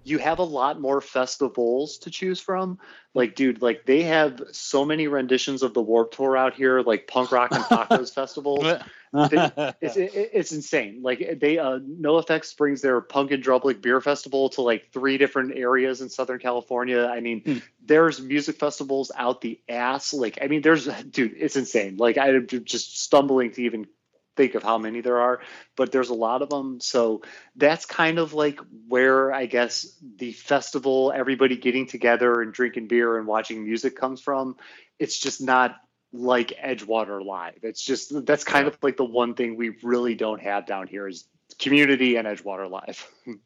you 0.10 0.18
have 0.18 0.40
a 0.40 0.44
lot 0.44 0.82
more 0.82 1.02
festivals 1.02 2.00
to 2.00 2.10
choose 2.12 2.40
from. 2.40 2.80
Like, 3.14 3.36
dude, 3.36 3.62
like 3.62 3.86
they 3.86 4.04
have 4.04 4.42
so 4.52 4.86
many 4.86 5.08
renditions 5.08 5.64
of 5.64 5.74
the 5.74 5.82
Warp 5.82 6.12
Tour 6.12 6.38
out 6.38 6.54
here, 6.54 6.82
like 6.82 7.08
Punk 7.08 7.32
Rock 7.32 7.52
and 7.52 7.64
Tacos 7.64 8.14
festivals. 8.16 8.66
It's 9.12 9.98
it, 9.98 10.12
it's 10.14 10.52
insane. 10.52 11.00
Like 11.02 11.40
they 11.42 11.58
uh 11.58 11.80
NOFX 11.80 12.56
brings 12.56 12.82
their 12.82 13.02
Punk 13.02 13.32
in 13.32 13.42
Drublic 13.42 13.82
Beer 13.82 14.00
Festival 14.02 14.50
to 14.50 14.62
like 14.62 14.92
three 14.94 15.18
different 15.18 15.58
areas 15.58 16.02
in 16.02 16.10
Southern 16.10 16.38
California. 16.38 17.06
I 17.08 17.20
mean, 17.20 17.42
Hmm. 17.42 17.58
there's 17.84 18.22
music 18.22 18.58
festivals 18.58 19.12
out 19.16 19.42
the 19.42 19.60
ass. 19.68 20.14
Like, 20.14 20.38
I 20.44 20.48
mean, 20.48 20.62
there's 20.62 20.86
dude, 20.86 21.34
it's 21.38 21.56
insane. 21.56 21.98
Like 21.98 22.20
I'm 22.20 22.46
just 22.48 23.02
stumbling 23.02 23.52
to 23.54 23.64
even 23.64 23.88
think 24.40 24.56
of 24.56 24.64
how 24.64 24.78
many 24.78 25.02
there 25.02 25.20
are, 25.20 25.42
but 25.76 25.92
there's 25.92 26.08
a 26.08 26.14
lot 26.14 26.42
of 26.42 26.50
them. 26.50 26.80
So 26.80 27.24
that's 27.58 27.86
kind 27.86 28.20
of 28.20 28.34
like 28.34 28.62
where 28.88 29.34
I 29.34 29.48
guess 29.48 29.86
the 30.16 30.32
festival, 30.32 31.12
everybody 31.14 31.58
getting 31.58 31.88
together 31.88 32.42
and 32.42 32.54
drinking 32.54 32.88
beer 32.88 33.18
and 33.18 33.28
watching 33.28 33.66
music 33.66 33.98
comes 33.98 34.22
from. 34.22 34.56
It's 34.98 35.20
just 35.20 35.42
not 35.42 35.76
like 36.14 36.54
Edgewater 36.58 37.24
Live. 37.24 37.60
It's 37.64 37.84
just 37.84 38.26
that's 38.26 38.46
kind 38.46 38.68
of 38.68 38.78
like 38.82 38.96
the 38.96 39.04
one 39.04 39.34
thing 39.34 39.58
we 39.58 39.76
really 39.84 40.16
don't 40.16 40.42
have 40.42 40.66
down 40.66 40.88
here 40.88 41.06
is 41.06 41.26
community 41.60 42.16
and 42.16 42.26
Edgewater 42.26 42.72
Live. 42.72 43.06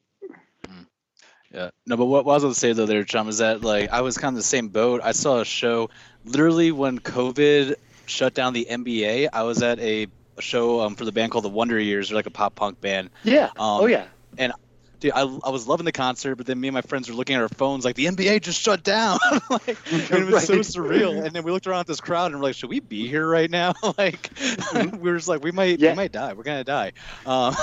Yeah. 1.53 1.69
No, 1.85 1.97
but 1.97 2.05
what, 2.05 2.25
what 2.25 2.31
I 2.31 2.35
was 2.37 2.43
going 2.43 2.53
to 2.55 2.59
say 2.59 2.73
though, 2.73 2.87
there, 2.87 3.03
Chum, 3.03 3.29
is 3.29 3.37
that 3.37 3.61
like 3.61 3.91
I 3.91 4.01
was 4.01 4.17
kind 4.17 4.33
of 4.33 4.37
the 4.37 4.41
same 4.41 4.69
boat. 4.69 5.01
I 5.03 5.11
saw 5.11 5.41
a 5.41 5.45
show 5.45 5.91
literally 6.25 6.71
when 6.71 6.97
COVID 6.97 7.75
shut 8.07 8.33
down 8.33 8.53
the 8.53 8.65
NBA. 8.67 9.29
I 9.31 9.43
was 9.43 9.61
at 9.61 9.77
a 9.77 10.07
show 10.39 10.81
um, 10.81 10.95
for 10.95 11.05
the 11.05 11.11
band 11.11 11.31
called 11.31 11.43
the 11.45 11.49
Wonder 11.49 11.79
Years, 11.79 12.09
they're 12.09 12.15
like 12.15 12.25
a 12.25 12.31
pop 12.31 12.55
punk 12.55 12.81
band. 12.81 13.09
yeah. 13.23 13.45
Um, 13.45 13.51
oh 13.57 13.85
yeah. 13.85 14.05
And 14.37 14.53
dude, 14.99 15.11
I, 15.13 15.21
I 15.21 15.49
was 15.49 15.67
loving 15.67 15.85
the 15.85 15.91
concert, 15.91 16.35
but 16.35 16.45
then 16.45 16.59
me 16.59 16.69
and 16.69 16.73
my 16.73 16.81
friends 16.81 17.09
were 17.09 17.15
looking 17.15 17.35
at 17.35 17.41
our 17.41 17.49
phones 17.49 17.83
like 17.85 17.95
the 17.95 18.05
NBA 18.05 18.41
just 18.41 18.59
shut 18.61 18.83
down. 18.83 19.19
like, 19.49 19.67
and 19.91 20.11
it 20.11 20.31
was 20.31 20.45
so 20.45 20.55
surreal. 20.59 21.23
And 21.23 21.35
then 21.35 21.43
we 21.43 21.51
looked 21.51 21.67
around 21.67 21.81
at 21.81 21.87
this 21.87 21.99
crowd 22.01 22.31
and 22.31 22.35
we're 22.39 22.47
like, 22.47 22.55
should 22.55 22.69
we 22.69 22.79
be 22.79 23.07
here 23.07 23.27
right 23.27 23.49
now? 23.51 23.73
like, 23.97 24.31
we 24.73 24.87
were 25.11 25.17
just 25.17 25.27
like, 25.27 25.43
we 25.43 25.51
might, 25.51 25.79
Yeah. 25.79 25.91
we 25.91 25.97
might 25.97 26.11
die. 26.13 26.33
We're 26.33 26.43
gonna 26.43 26.63
die. 26.63 26.93
Um, 27.25 27.53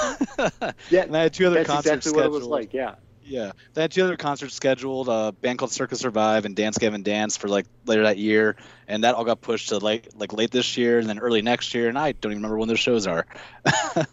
Yeah, 0.90 1.02
and 1.02 1.16
I 1.16 1.22
had 1.22 1.32
two 1.34 1.46
other 1.46 1.56
That's 1.56 1.68
concerts 1.68 2.06
exactly 2.06 2.12
what 2.22 2.26
it 2.26 2.30
was 2.30 2.46
like. 2.46 2.72
Yeah. 2.74 2.96
Yeah, 3.30 3.52
they 3.74 3.82
had 3.82 3.92
two 3.92 4.02
other 4.02 4.16
concerts 4.16 4.54
scheduled. 4.54 5.08
A 5.08 5.32
band 5.32 5.58
called 5.58 5.70
Circa 5.70 5.94
Survive 5.96 6.44
and 6.44 6.56
Dance 6.56 6.78
Gavin 6.78 7.02
Dance 7.02 7.36
for 7.36 7.48
like 7.48 7.66
later 7.86 8.02
that 8.02 8.18
year, 8.18 8.56
and 8.88 9.04
that 9.04 9.14
all 9.14 9.24
got 9.24 9.40
pushed 9.40 9.68
to 9.68 9.78
like 9.78 10.08
like 10.16 10.32
late 10.32 10.50
this 10.50 10.76
year 10.76 10.98
and 10.98 11.08
then 11.08 11.20
early 11.20 11.40
next 11.40 11.72
year. 11.74 11.88
And 11.88 11.96
I 11.96 12.12
don't 12.12 12.32
even 12.32 12.42
remember 12.42 12.58
when 12.58 12.68
those 12.68 12.80
shows 12.80 13.06
are. 13.06 13.26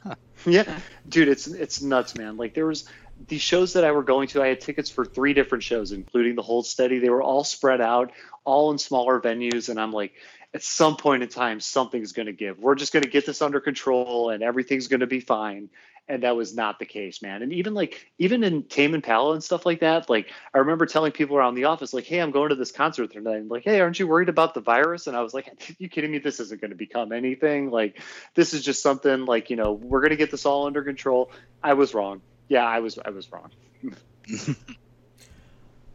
Yeah, 0.46 0.80
dude, 1.10 1.28
it's 1.28 1.48
it's 1.48 1.82
nuts, 1.82 2.16
man. 2.16 2.38
Like 2.38 2.54
there 2.54 2.66
was 2.66 2.88
these 3.28 3.42
shows 3.42 3.74
that 3.74 3.84
I 3.84 3.92
were 3.92 4.04
going 4.04 4.28
to. 4.30 4.42
I 4.42 4.48
had 4.48 4.62
tickets 4.62 4.90
for 4.90 5.04
three 5.04 5.34
different 5.34 5.64
shows, 5.64 5.92
including 5.92 6.36
the 6.36 6.42
Hold 6.42 6.66
Steady. 6.66 7.00
They 7.00 7.10
were 7.10 7.22
all 7.22 7.44
spread 7.44 7.82
out, 7.82 8.12
all 8.46 8.72
in 8.72 8.78
smaller 8.78 9.20
venues, 9.20 9.70
and 9.70 9.80
I'm 9.80 9.92
like, 9.92 10.14
at 10.54 10.64
some 10.64 10.96
point 10.96 11.24
in 11.24 11.30
time, 11.30 11.60
something's 11.60 12.14
going 12.14 12.28
to 12.28 12.34
give. 12.34 12.60
We're 12.60 12.76
just 12.76 12.94
going 12.94 13.04
to 13.04 13.10
get 13.10 13.26
this 13.26 13.42
under 13.42 13.60
control, 13.60 14.30
and 14.30 14.44
everything's 14.44 14.88
going 14.88 15.02
to 15.02 15.08
be 15.08 15.20
fine. 15.20 15.70
And 16.10 16.24
that 16.24 16.38
was 16.38 16.56
not 16.56 16.80
the 16.80 16.86
case, 16.86 17.22
man. 17.22 17.42
And 17.42 17.52
even 17.52 17.74
like 17.74 18.10
even 18.18 18.44
in 18.44 18.64
Tame 18.64 18.96
Impala 18.96 19.34
and 19.34 19.44
stuff 19.44 19.66
like 19.66 19.82
that, 19.82 20.10
like 20.10 20.32
I 20.54 20.60
remember 20.60 20.86
telling 20.86 21.12
people 21.12 21.36
around 21.36 21.56
the 21.56 21.66
office, 21.66 21.94
like, 21.94 22.06
"Hey, 22.06 22.20
I'm 22.20 22.32
going 22.32 22.50
to 22.50 22.56
this 22.56 22.72
concert 22.72 23.12
tonight." 23.12 23.36
And 23.36 23.50
like, 23.50 23.64
"Hey, 23.64 23.82
aren't 23.82 24.00
you 24.00 24.08
worried 24.08 24.30
about 24.30 24.54
the 24.54 24.62
virus?" 24.62 25.08
And 25.08 25.18
I 25.18 25.22
was 25.22 25.34
like, 25.34 25.76
"You 25.80 25.90
kidding 25.90 26.12
me? 26.12 26.20
This 26.20 26.40
isn't 26.40 26.62
going 26.62 26.72
to 26.72 26.78
become 26.78 27.12
anything. 27.12 27.72
Like, 27.72 28.02
this 28.36 28.54
is 28.54 28.64
just 28.64 28.82
something 28.82 29.26
like 29.26 29.50
you 29.50 29.58
know 29.58 29.74
we're 29.74 30.00
going 30.00 30.12
to 30.12 30.16
get 30.16 30.32
this 30.32 30.46
all 30.46 30.66
under 30.66 30.84
control." 30.84 31.30
I 31.62 31.74
was 31.74 31.94
wrong. 31.94 32.22
Yeah, 32.48 32.66
I 32.66 32.80
was. 32.80 32.98
I 33.04 33.10
was 33.10 33.30
wrong. 33.32 33.52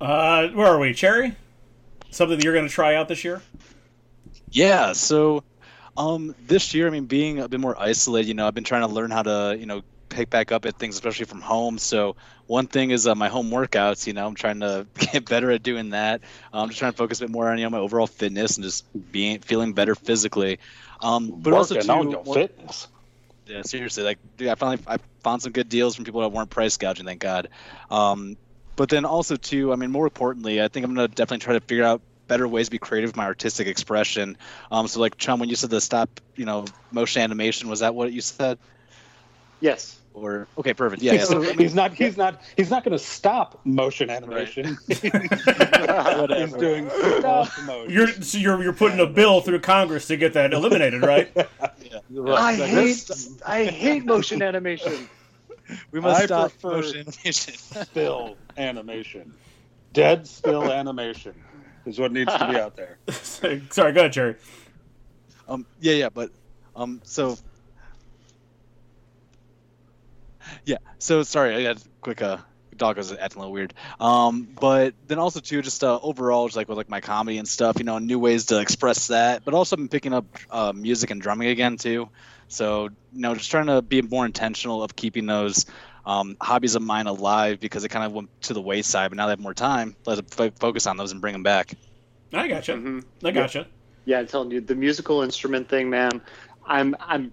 Uh, 0.03 0.49
where 0.49 0.67
are 0.67 0.81
we? 0.81 0.93
Cherry? 0.93 1.33
Something 2.11 2.37
that 2.37 2.45
you're 2.45 2.53
going 2.53 2.67
to 2.67 2.75
try 2.75 2.97
out 2.97 3.07
this 3.07 3.23
year? 3.23 3.41
Yeah, 4.51 4.95
so 4.95 5.45
um, 5.97 6.35
this 6.49 6.75
year, 6.75 6.89
I 6.89 6.91
mean, 6.91 7.05
being 7.05 7.39
a 7.39 7.49
bit 7.49 7.61
more 7.61 7.81
isolated, 7.81 8.27
you 8.27 8.35
know, 8.35 8.49
I've 8.49 8.55
been 8.55 8.65
trying 8.65 8.83
to 8.83 8.93
learn 8.93 9.13
how 9.13 9.23
to, 9.23 9.57
you 9.59 9.67
know, 9.67 9.83
pick 10.13 10.31
back 10.31 10.53
up 10.53 10.67
at 10.67 10.77
things, 10.77 10.95
especially 10.95 11.25
from 11.25 11.41
home. 11.41 11.79
So 11.79 12.17
one 12.47 12.67
thing 12.67 12.91
is 12.91 13.07
uh, 13.07 13.15
my 13.15 13.29
home 13.29 13.51
workouts. 13.51 14.07
You 14.07 14.13
know, 14.13 14.27
I'm 14.27 14.35
trying 14.35 14.61
to 14.61 14.87
get 15.13 15.29
better 15.29 15.51
at 15.51 15.63
doing 15.63 15.91
that. 15.91 16.21
I'm 16.53 16.69
just 16.69 16.79
trying 16.79 16.93
to 16.93 16.97
focus 16.97 17.21
a 17.21 17.25
bit 17.25 17.31
more 17.31 17.49
on 17.51 17.59
you 17.59 17.65
know 17.65 17.71
my 17.71 17.79
overall 17.79 18.07
fitness 18.07 18.57
and 18.57 18.65
just 18.65 18.85
being 19.13 19.41
feeling 19.41 19.73
better 19.73 19.95
physically. 19.95 20.59
Um, 21.01 21.33
but 21.39 21.53
also 21.53 21.81
too, 21.81 21.91
on 21.91 22.11
your 22.11 22.23
one- 22.23 22.39
fitness. 22.39 22.89
yeah, 23.47 23.63
seriously, 23.63 24.05
like, 24.05 24.19
dude, 24.37 24.49
I 24.49 24.55
finally 24.55 24.83
I 24.87 24.99
found 25.23 25.43
some 25.43 25.53
good 25.53 25.69
deals 25.69 25.97
from 25.97 26.05
people 26.05 26.21
that 26.21 26.29
weren't 26.29 26.51
price 26.51 26.77
gouging, 26.77 27.07
thank 27.07 27.21
God. 27.21 27.49
Um, 27.91 28.37
but 28.77 28.89
then 28.89 29.05
also 29.05 29.37
too, 29.37 29.73
I 29.73 29.77
mean, 29.77 29.91
more 29.91 30.05
importantly, 30.05 30.63
I 30.63 30.69
think 30.69 30.85
I'm 30.87 30.95
gonna 30.95 31.09
definitely 31.09 31.39
try 31.39 31.55
to 31.55 31.61
figure 31.61 31.85
out 31.85 32.03
better 32.29 32.47
ways 32.47 32.67
to 32.69 32.71
be 32.71 32.79
creative 32.79 33.09
with 33.09 33.17
my 33.17 33.25
artistic 33.25 33.67
expression. 33.67 34.37
Um, 34.71 34.87
so 34.89 35.01
like 35.01 35.19
Chum, 35.19 35.41
when 35.41 35.49
you 35.49 35.57
said 35.57 35.71
the 35.71 35.81
stop, 35.81 36.09
you 36.37 36.45
know, 36.45 36.65
motion 36.91 37.21
animation, 37.23 37.69
was 37.69 37.81
that 37.81 37.95
what 37.95 38.13
you 38.13 38.21
said? 38.21 38.59
Yes. 39.61 39.99
Or 40.15 40.47
okay, 40.59 40.75
perfect. 40.75 41.03
Yeah, 41.03 41.13
yeah. 41.13 41.19
he's, 41.21 41.29
So, 41.29 41.41
he's 41.43 41.75
not. 41.75 41.95
He's 41.95 42.17
not. 42.19 42.43
He's 42.57 42.71
not 42.71 42.85
going 42.85 42.93
to 42.93 43.03
stop 43.03 43.61
motion 43.65 44.11
animation. 44.11 44.77
he's 44.89 45.01
doing 45.01 46.91
stop 47.19 47.49
motion. 47.65 47.91
You're 47.91 48.09
so 48.09 48.37
you're 48.39 48.63
you're 48.63 48.73
putting 48.75 49.01
a 49.01 49.07
bill 49.07 49.41
through 49.41 49.61
Congress 49.61 50.07
to 50.09 50.17
get 50.17 50.35
that 50.35 50.53
eliminated, 50.53 51.03
right? 51.03 51.31
yeah. 51.37 51.47
I 52.27 52.57
Like, 52.57 52.57
hate 52.59 53.11
I 53.47 53.65
hate 53.65 54.05
motion 54.05 54.43
animation. 54.43 55.09
we 55.91 56.01
must 56.01 56.23
I 56.23 56.27
stop 56.27 56.51
prefer- 56.53 56.77
motion 56.77 57.07
animation. 57.25 57.55
still 57.55 58.37
animation. 58.59 59.33
Dead 59.95 60.27
still 60.27 60.71
animation 60.71 61.35
is 61.87 61.99
what 61.99 62.13
needs 62.13 62.33
to 62.33 62.49
be 62.51 62.57
out 62.57 62.77
there. 62.77 62.99
Sorry, 63.11 63.61
go 63.71 64.01
ahead, 64.01 64.13
Cherry. 64.13 64.37
Um, 65.49 65.67
yeah, 65.81 65.95
yeah, 65.95 66.09
but 66.09 66.31
um, 66.77 67.01
so 67.05 67.37
yeah, 70.65 70.77
so 70.99 71.23
sorry, 71.23 71.55
I 71.55 71.61
had 71.63 71.77
a 71.79 71.81
quick 72.01 72.23
uh, 72.23 72.39
dog 72.77 72.97
was 72.97 73.13
acting 73.13 73.37
a 73.37 73.41
little 73.41 73.53
weird. 73.53 73.75
Um, 74.01 74.49
but 74.59 74.95
then 75.07 75.19
also 75.19 75.41
too, 75.41 75.63
just 75.63 75.83
uh, 75.85 75.99
overall, 76.03 76.47
just 76.47 76.57
like 76.57 76.69
with 76.69 76.79
like 76.79 76.89
my 76.89 77.01
comedy 77.01 77.39
and 77.39 77.49
stuff, 77.49 77.77
you 77.79 77.85
know, 77.85 77.99
new 77.99 78.19
ways 78.19 78.47
to 78.47 78.61
express 78.61 79.09
that. 79.09 79.45
But 79.45 79.55
also, 79.55 79.77
I've 79.77 79.79
been 79.79 79.89
picking 79.89 80.13
up 80.13 80.27
uh, 80.51 80.73
music 80.75 81.11
and 81.11 81.21
drumming 81.21 81.49
again 81.49 81.77
too. 81.77 82.09
So 82.49 82.85
you 83.13 83.21
know, 83.21 83.35
just 83.35 83.51
trying 83.51 83.67
to 83.67 83.83
be 83.83 84.03
more 84.03 84.27
intentional 84.27 84.83
of 84.83 84.95
keeping 84.95 85.27
those 85.27 85.65
um, 86.05 86.37
hobbies 86.41 86.75
of 86.75 86.83
mine 86.83 87.07
alive 87.07 87.61
because 87.61 87.85
it 87.85 87.89
kind 87.89 88.05
of 88.05 88.13
went 88.13 88.31
to 88.43 88.55
the 88.55 88.61
wayside. 88.63 89.11
But 89.11 89.17
now 89.17 89.27
that 89.27 89.31
I 89.31 89.33
have 89.33 89.41
more 89.41 89.55
time, 89.55 89.95
let's 90.07 90.21
fo- 90.35 90.53
focus 90.59 90.87
on 90.87 90.97
those 90.97 91.13
and 91.13 91.21
bring 91.21 91.33
them 91.33 91.43
back. 91.43 91.73
I 92.33 92.49
gotcha. 92.49 92.75
Mhm. 92.75 93.05
I 93.25 93.31
gotcha. 93.31 93.69
Yeah, 94.05 94.19
I'm 94.19 94.27
telling 94.27 94.51
you, 94.51 94.61
the 94.61 94.75
musical 94.75 95.23
instrument 95.23 95.69
thing, 95.69 95.89
man. 95.89 96.23
I'm 96.67 96.97
I'm 97.01 97.33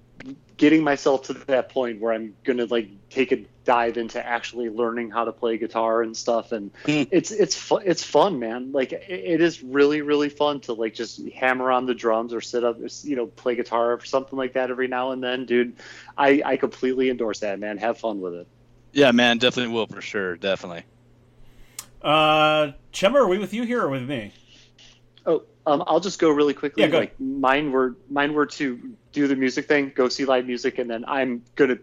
getting 0.57 0.83
myself 0.83 1.23
to 1.23 1.33
that 1.33 1.69
point 1.69 2.01
where 2.01 2.13
I'm 2.13 2.35
gonna 2.43 2.65
like 2.65 2.89
take 3.09 3.31
a 3.31 3.45
dive 3.63 3.97
into 3.97 4.23
actually 4.25 4.69
learning 4.69 5.09
how 5.09 5.23
to 5.25 5.31
play 5.31 5.57
guitar 5.57 6.01
and 6.01 6.15
stuff, 6.17 6.51
and 6.51 6.71
Hmm. 6.85 7.03
it's 7.11 7.31
it's 7.31 7.55
fu- 7.55 7.77
it's 7.77 8.03
fun, 8.03 8.39
man. 8.39 8.71
Like 8.71 8.91
it, 8.91 9.05
it 9.09 9.41
is 9.41 9.63
really 9.63 10.01
really 10.01 10.29
fun 10.29 10.59
to 10.61 10.73
like 10.73 10.93
just 10.93 11.25
hammer 11.29 11.71
on 11.71 11.85
the 11.85 11.93
drums 11.93 12.33
or 12.33 12.41
sit 12.41 12.63
up, 12.63 12.77
you 13.03 13.15
know, 13.15 13.27
play 13.27 13.55
guitar 13.55 13.93
or 13.93 14.03
something 14.03 14.37
like 14.37 14.53
that 14.53 14.69
every 14.71 14.87
now 14.87 15.11
and 15.11 15.23
then, 15.23 15.45
dude. 15.45 15.75
I 16.17 16.41
I 16.45 16.57
completely 16.57 17.09
endorse 17.09 17.39
that, 17.39 17.59
man. 17.59 17.77
Have 17.77 17.97
fun 17.97 18.19
with 18.21 18.33
it. 18.33 18.47
Yeah, 18.91 19.11
man, 19.11 19.37
definitely 19.37 19.73
will 19.73 19.87
for 19.87 20.01
sure, 20.01 20.35
definitely. 20.35 20.83
Uh, 22.01 22.71
Chemma, 22.93 23.15
are 23.15 23.27
we 23.27 23.37
with 23.37 23.53
you 23.53 23.63
here 23.63 23.81
or 23.83 23.89
with 23.89 24.07
me? 24.07 24.31
Oh, 25.25 25.43
um, 25.65 25.83
I'll 25.85 25.99
just 25.99 26.17
go 26.17 26.29
really 26.31 26.53
quickly. 26.53 26.83
Yeah, 26.83 26.89
go 26.89 26.99
like 26.99 27.19
mine 27.19 27.71
were 27.71 27.95
mine 28.09 28.33
were 28.33 28.45
to 28.47 28.95
do 29.11 29.27
the 29.27 29.35
music 29.35 29.67
thing, 29.67 29.91
go 29.95 30.09
see 30.09 30.25
live 30.25 30.45
music, 30.45 30.77
and 30.79 30.89
then 30.89 31.05
I'm 31.07 31.43
gonna 31.55 31.77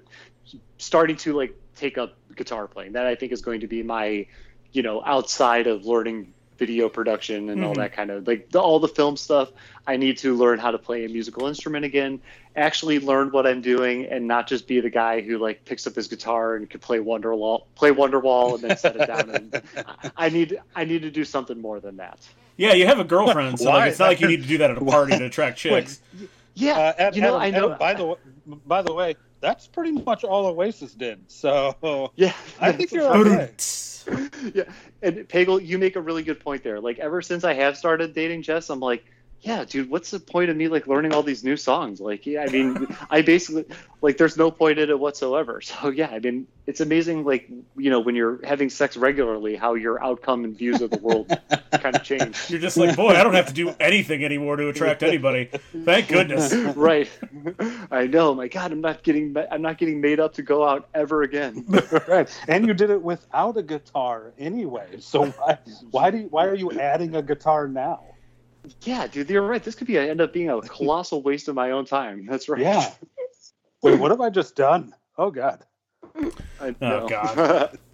starting 0.79 1.17
to 1.17 1.33
like 1.33 1.55
take 1.75 1.99
up 1.99 2.17
guitar 2.37 2.67
playing. 2.67 2.93
That 2.93 3.07
I 3.07 3.15
think 3.15 3.33
is 3.33 3.41
going 3.43 3.61
to 3.61 3.67
be 3.67 3.83
my, 3.83 4.27
you 4.73 4.83
know, 4.83 5.03
outside 5.05 5.67
of 5.67 5.85
learning 5.87 6.33
video 6.59 6.89
production 6.89 7.51
and 7.51 7.63
all 7.63 7.75
Mhm. 7.75 7.79
that 7.79 7.93
kind 7.93 8.11
of 8.11 8.27
like 8.27 8.49
the, 8.51 8.59
all 8.59 8.79
the 8.81 8.89
film 8.89 9.17
stuff. 9.19 9.51
I 9.87 9.99
need 9.99 10.17
to 10.19 10.35
learn 10.35 10.59
how 10.59 10.71
to 10.71 10.79
play 10.79 11.05
a 11.05 11.09
musical 11.09 11.47
instrument 11.49 11.85
again, 11.85 12.19
actually 12.57 12.99
learn 12.99 13.31
what 13.31 13.47
I'm 13.47 13.61
doing, 13.61 14.07
and 14.07 14.27
not 14.27 14.47
just 14.49 14.67
be 14.67 14.81
the 14.81 14.89
guy 14.89 15.21
who 15.21 15.37
like 15.37 15.67
picks 15.67 15.87
up 15.87 15.95
his 15.95 16.09
guitar 16.09 16.55
and 16.57 16.69
can 16.69 16.81
play 16.81 16.99
Wonderwall, 16.99 17.65
play 17.75 17.91
Wonderwall, 17.91 18.55
and 18.55 18.65
then 18.65 18.77
set 18.79 18.97
it 18.97 19.07
down. 19.07 19.29
And 19.31 19.61
I 20.17 20.31
need 20.31 20.59
I 20.75 20.85
need 20.85 21.03
to 21.03 21.11
do 21.11 21.25
something 21.27 21.61
more 21.61 21.79
than 21.79 21.99
that. 21.99 22.27
Yeah, 22.57 22.73
you 22.73 22.87
have 22.87 23.01
a 23.01 23.05
girlfriend, 23.05 23.59
so 23.61 23.67
Why? 23.69 23.81
like 23.81 23.91
it's 23.91 23.99
not 23.99 24.07
like 24.09 24.21
you 24.21 24.29
need 24.29 24.41
to 24.43 24.49
do 24.49 24.59
that 24.59 24.71
at 24.71 24.79
a 24.79 24.85
party 24.85 25.19
to 25.19 25.25
attract 25.27 25.59
chicks. 25.59 26.01
Yeah, 26.57 26.79
Uh, 26.79 26.93
Ed- 26.97 27.17
you 27.17 27.23
know, 27.23 27.39
Adam- 27.39 27.65
I 27.65 27.69
know. 27.69 27.77
By 27.77 27.95
the 27.95 28.07
way, 28.07 28.17
by 28.67 28.83
the 28.83 28.93
way, 28.93 29.17
that's 29.41 29.67
pretty 29.69 29.93
much 29.93 30.25
all 30.25 30.47
Oasis 30.47 30.95
did. 30.95 31.31
So 31.31 32.11
yeah, 32.17 32.33
I 32.61 32.73
think 32.73 32.91
you're 32.93 33.05
okay. 33.05 33.53
yeah, 34.55 34.65
and 35.03 35.17
Pagel, 35.29 35.65
you 35.65 35.79
make 35.79 35.97
a 35.97 36.01
really 36.01 36.23
good 36.23 36.41
point 36.41 36.63
there. 36.63 36.81
Like 36.81 36.99
ever 36.99 37.21
since 37.23 37.45
I 37.45 37.55
have 37.55 37.77
started 37.77 38.15
dating 38.15 38.43
Jess, 38.43 38.71
I'm 38.71 38.81
like, 38.81 39.05
yeah, 39.47 39.65
dude, 39.65 39.89
what's 39.89 40.11
the 40.11 40.19
point 40.19 40.51
of 40.51 40.57
me 40.57 40.67
like 40.67 40.89
learning 40.89 41.15
all 41.15 41.23
these 41.23 41.45
new 41.45 41.57
songs? 41.57 42.01
Like, 42.01 42.27
yeah, 42.27 42.43
I 42.43 42.51
mean, 42.51 42.89
I 43.11 43.23
basically 43.23 43.65
like 44.03 44.17
there's 44.17 44.37
no 44.37 44.51
point 44.51 44.81
in 44.81 44.91
it 44.91 44.99
whatsoever. 44.99 45.61
So 45.77 45.89
yeah, 45.91 46.09
I 46.09 46.21
mean, 46.21 46.47
it's 46.67 46.81
amazing. 46.81 47.25
Like 47.25 47.49
you 47.77 47.91
know, 47.91 48.01
when 48.01 48.15
you're 48.15 48.41
having 48.45 48.71
sex 48.71 48.97
regularly, 48.97 49.57
how 49.57 49.75
your 49.75 50.03
outcome 50.03 50.45
and 50.45 50.57
views 50.57 50.81
of 50.81 50.91
the 50.91 50.99
world 50.99 51.29
kind 51.73 51.95
of 51.95 52.03
change. 52.03 52.49
You're 52.49 52.61
just 52.61 52.77
like, 52.77 52.97
boy, 52.97 53.11
I 53.11 53.23
don't 53.23 53.35
have 53.35 53.47
to 53.49 53.53
do 53.53 53.75
anything 53.79 54.25
anymore 54.25 54.57
to 54.57 54.69
attract 54.69 55.03
anybody. 55.03 55.51
Thank 55.85 56.09
goodness. 56.09 56.53
right. 56.77 57.11
I 57.91 58.07
know. 58.07 58.35
My 58.35 58.49
God, 58.49 58.73
I'm 58.73 58.81
not 58.81 59.03
getting 59.03 59.37
I'm 59.51 59.63
not 59.63 59.77
getting 59.79 60.01
made 60.01 60.19
up 60.19 60.35
to 60.35 60.43
go 60.43 60.67
out 60.67 60.89
ever 60.95 61.23
again. 61.23 61.65
right, 62.09 62.29
and 62.49 62.67
you 62.67 62.75
did 62.75 62.91
it 62.91 63.03
without 63.03 63.57
a 63.57 63.63
guitar 63.63 64.33
anyway. 64.39 64.99
So 65.01 65.27
why 65.27 65.59
why 65.91 66.11
do 66.11 66.19
you, 66.19 66.29
why 66.29 66.47
are 66.47 66.55
you 66.55 66.73
adding 66.73 67.15
a 67.17 67.23
guitar 67.23 67.69
now? 67.69 68.16
Yeah, 68.83 69.07
dude, 69.07 69.29
you're 69.31 69.43
right. 69.43 69.63
This 69.63 69.75
could 69.75 69.87
be 69.87 69.99
end 69.99 70.21
up 70.21 70.33
being 70.33 70.51
a 70.51 70.61
colossal 70.63 71.23
waste 71.23 71.49
of 71.49 71.55
my 71.55 71.71
own 71.71 71.85
time. 71.85 72.27
That's 72.27 72.49
right. 72.49 72.61
Yeah. 72.61 72.93
Wait, 73.83 73.99
what 74.01 74.11
have 74.11 74.21
I 74.21 74.31
just 74.31 74.57
done? 74.57 74.95
Oh 75.19 75.31
God. 75.31 75.65
I 76.61 76.75
Oh. 76.81 77.09
God. 77.09 77.79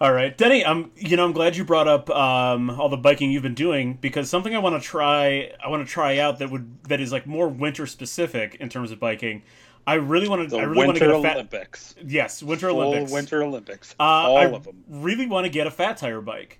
All 0.00 0.12
right, 0.12 0.36
Denny. 0.36 0.64
I'm 0.66 0.90
you 0.96 1.16
know 1.16 1.24
I'm 1.24 1.32
glad 1.32 1.56
you 1.56 1.64
brought 1.64 1.86
up 1.86 2.10
um, 2.10 2.70
all 2.70 2.88
the 2.88 2.96
biking 2.96 3.30
you've 3.30 3.44
been 3.44 3.54
doing 3.54 3.98
because 4.00 4.28
something 4.28 4.52
I 4.54 4.58
want 4.58 4.80
to 4.80 4.86
try 4.86 5.52
I 5.64 5.68
want 5.68 5.86
to 5.86 5.92
try 5.92 6.18
out 6.18 6.40
that 6.40 6.50
would 6.50 6.82
that 6.88 7.00
is 7.00 7.12
like 7.12 7.24
more 7.26 7.46
winter 7.48 7.86
specific 7.86 8.56
in 8.56 8.68
terms 8.68 8.90
of 8.90 8.98
biking. 8.98 9.42
I 9.86 9.94
really 9.94 10.28
want 10.28 10.48
The 10.50 10.56
to 10.56 10.62
I 10.62 10.64
really 10.66 10.86
want 10.86 10.98
to 10.98 11.04
Winter 11.06 11.06
get 11.06 11.18
a 11.18 11.22
fat 11.22 11.36
Olympics. 11.36 11.94
yes 12.04 12.42
Winter 12.42 12.70
Full 12.70 12.80
Olympics. 12.80 13.12
Winter 13.12 13.42
Olympics. 13.44 13.94
Uh, 13.98 14.02
All 14.02 14.36
I 14.38 14.44
of 14.46 14.64
them. 14.64 14.82
really 14.88 15.26
want 15.26 15.44
to 15.44 15.50
get 15.50 15.68
a 15.68 15.70
fat 15.70 15.98
tire 15.98 16.20
bike, 16.20 16.58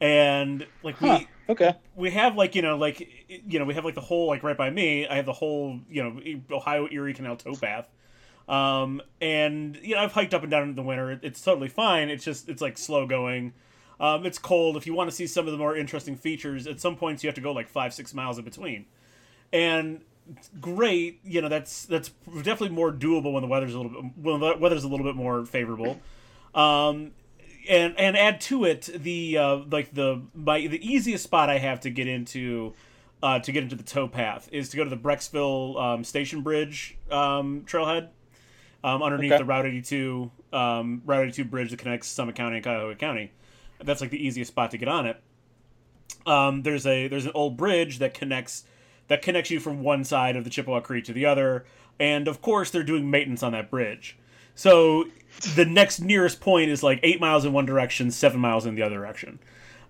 and 0.00 0.66
like 0.82 0.96
Huh. 0.96 1.18
we 1.20 1.28
Okay. 1.50 1.74
we 1.96 2.12
have 2.12 2.36
like 2.36 2.54
you 2.54 2.62
know 2.62 2.76
like 2.76 3.08
you 3.28 3.58
know 3.58 3.64
we 3.64 3.74
have 3.74 3.84
like 3.84 3.96
the 3.96 4.00
whole 4.00 4.28
like 4.28 4.44
right 4.44 4.56
by 4.56 4.70
me 4.70 5.06
I 5.08 5.16
have 5.16 5.26
the 5.26 5.32
whole 5.32 5.80
you 5.90 6.02
know 6.02 6.20
Ohio 6.56 6.88
Erie 6.90 7.12
Canal 7.12 7.36
towpath. 7.36 7.86
Um, 8.48 9.00
and 9.20 9.78
you 9.82 9.94
know, 9.94 10.02
I've 10.02 10.12
hiked 10.12 10.34
up 10.34 10.42
and 10.42 10.50
down 10.50 10.62
in 10.70 10.74
the 10.74 10.82
winter. 10.82 11.12
It, 11.12 11.20
it's 11.22 11.40
totally 11.40 11.68
fine. 11.68 12.08
It's 12.08 12.24
just 12.24 12.48
it's 12.48 12.62
like 12.62 12.78
slow 12.78 13.06
going. 13.06 13.52
Um, 13.98 14.24
it's 14.24 14.38
cold. 14.38 14.76
If 14.76 14.86
you 14.86 14.94
want 14.94 15.10
to 15.10 15.16
see 15.16 15.26
some 15.26 15.46
of 15.46 15.52
the 15.52 15.58
more 15.58 15.76
interesting 15.76 16.16
features, 16.16 16.66
at 16.66 16.80
some 16.80 16.96
points 16.96 17.22
you 17.22 17.28
have 17.28 17.34
to 17.34 17.40
go 17.40 17.52
like 17.52 17.68
five, 17.68 17.92
six 17.92 18.14
miles 18.14 18.38
in 18.38 18.44
between. 18.44 18.86
And 19.52 20.00
great, 20.60 21.20
you 21.24 21.42
know, 21.42 21.48
that's 21.48 21.84
that's 21.86 22.10
definitely 22.42 22.70
more 22.70 22.92
doable 22.92 23.32
when 23.32 23.42
the 23.42 23.48
weather's 23.48 23.74
a 23.74 23.80
little 23.80 24.02
bit 24.02 24.12
when 24.16 24.40
the 24.40 24.56
weather's 24.56 24.84
a 24.84 24.88
little 24.88 25.06
bit 25.06 25.16
more 25.16 25.44
favorable. 25.44 26.00
Um, 26.54 27.12
and 27.68 27.98
and 27.98 28.16
add 28.16 28.40
to 28.42 28.64
it 28.64 28.88
the 28.94 29.36
uh, 29.38 29.56
like 29.70 29.94
the 29.94 30.22
my 30.34 30.66
the 30.66 30.84
easiest 30.86 31.24
spot 31.24 31.48
I 31.50 31.58
have 31.58 31.80
to 31.80 31.90
get 31.90 32.06
into 32.08 32.74
uh, 33.22 33.38
to 33.40 33.52
get 33.52 33.62
into 33.62 33.76
the 33.76 33.82
towpath 33.82 34.48
is 34.52 34.68
to 34.70 34.76
go 34.76 34.84
to 34.84 34.90
the 34.90 34.96
Brecksville 34.96 35.80
um, 35.80 36.04
Station 36.04 36.42
Bridge 36.42 36.96
um, 37.10 37.62
trailhead 37.66 38.08
um, 38.82 39.02
underneath 39.02 39.32
Okay. 39.32 39.38
the 39.38 39.44
Route 39.44 39.66
82 39.66 40.30
um, 40.52 41.02
Route 41.04 41.24
82 41.24 41.44
bridge 41.44 41.70
that 41.70 41.78
connects 41.78 42.08
Summit 42.08 42.34
County 42.34 42.56
and 42.56 42.64
Cuyahoga 42.64 42.94
County. 42.96 43.32
That's 43.82 44.00
like 44.00 44.10
the 44.10 44.24
easiest 44.24 44.50
spot 44.50 44.70
to 44.72 44.78
get 44.78 44.88
on 44.88 45.06
it. 45.06 45.20
Um, 46.26 46.62
there's 46.62 46.86
a 46.86 47.08
there's 47.08 47.26
an 47.26 47.32
old 47.34 47.56
bridge 47.56 47.98
that 47.98 48.14
connects 48.14 48.64
that 49.08 49.22
connects 49.22 49.50
you 49.50 49.58
from 49.60 49.82
one 49.82 50.04
side 50.04 50.36
of 50.36 50.44
the 50.44 50.50
Chippewa 50.50 50.80
Creek 50.80 51.04
to 51.06 51.12
the 51.12 51.26
other, 51.26 51.64
and 51.98 52.28
of 52.28 52.40
course 52.42 52.70
they're 52.70 52.82
doing 52.82 53.10
maintenance 53.10 53.42
on 53.42 53.52
that 53.52 53.70
bridge. 53.70 54.16
So 54.54 55.06
the 55.54 55.64
next 55.64 56.00
nearest 56.00 56.40
point 56.40 56.70
is 56.70 56.82
like 56.82 57.00
eight 57.02 57.20
miles 57.20 57.44
in 57.44 57.52
one 57.52 57.66
direction, 57.66 58.10
seven 58.10 58.40
miles 58.40 58.66
in 58.66 58.74
the 58.74 58.82
other 58.82 58.96
direction. 58.96 59.38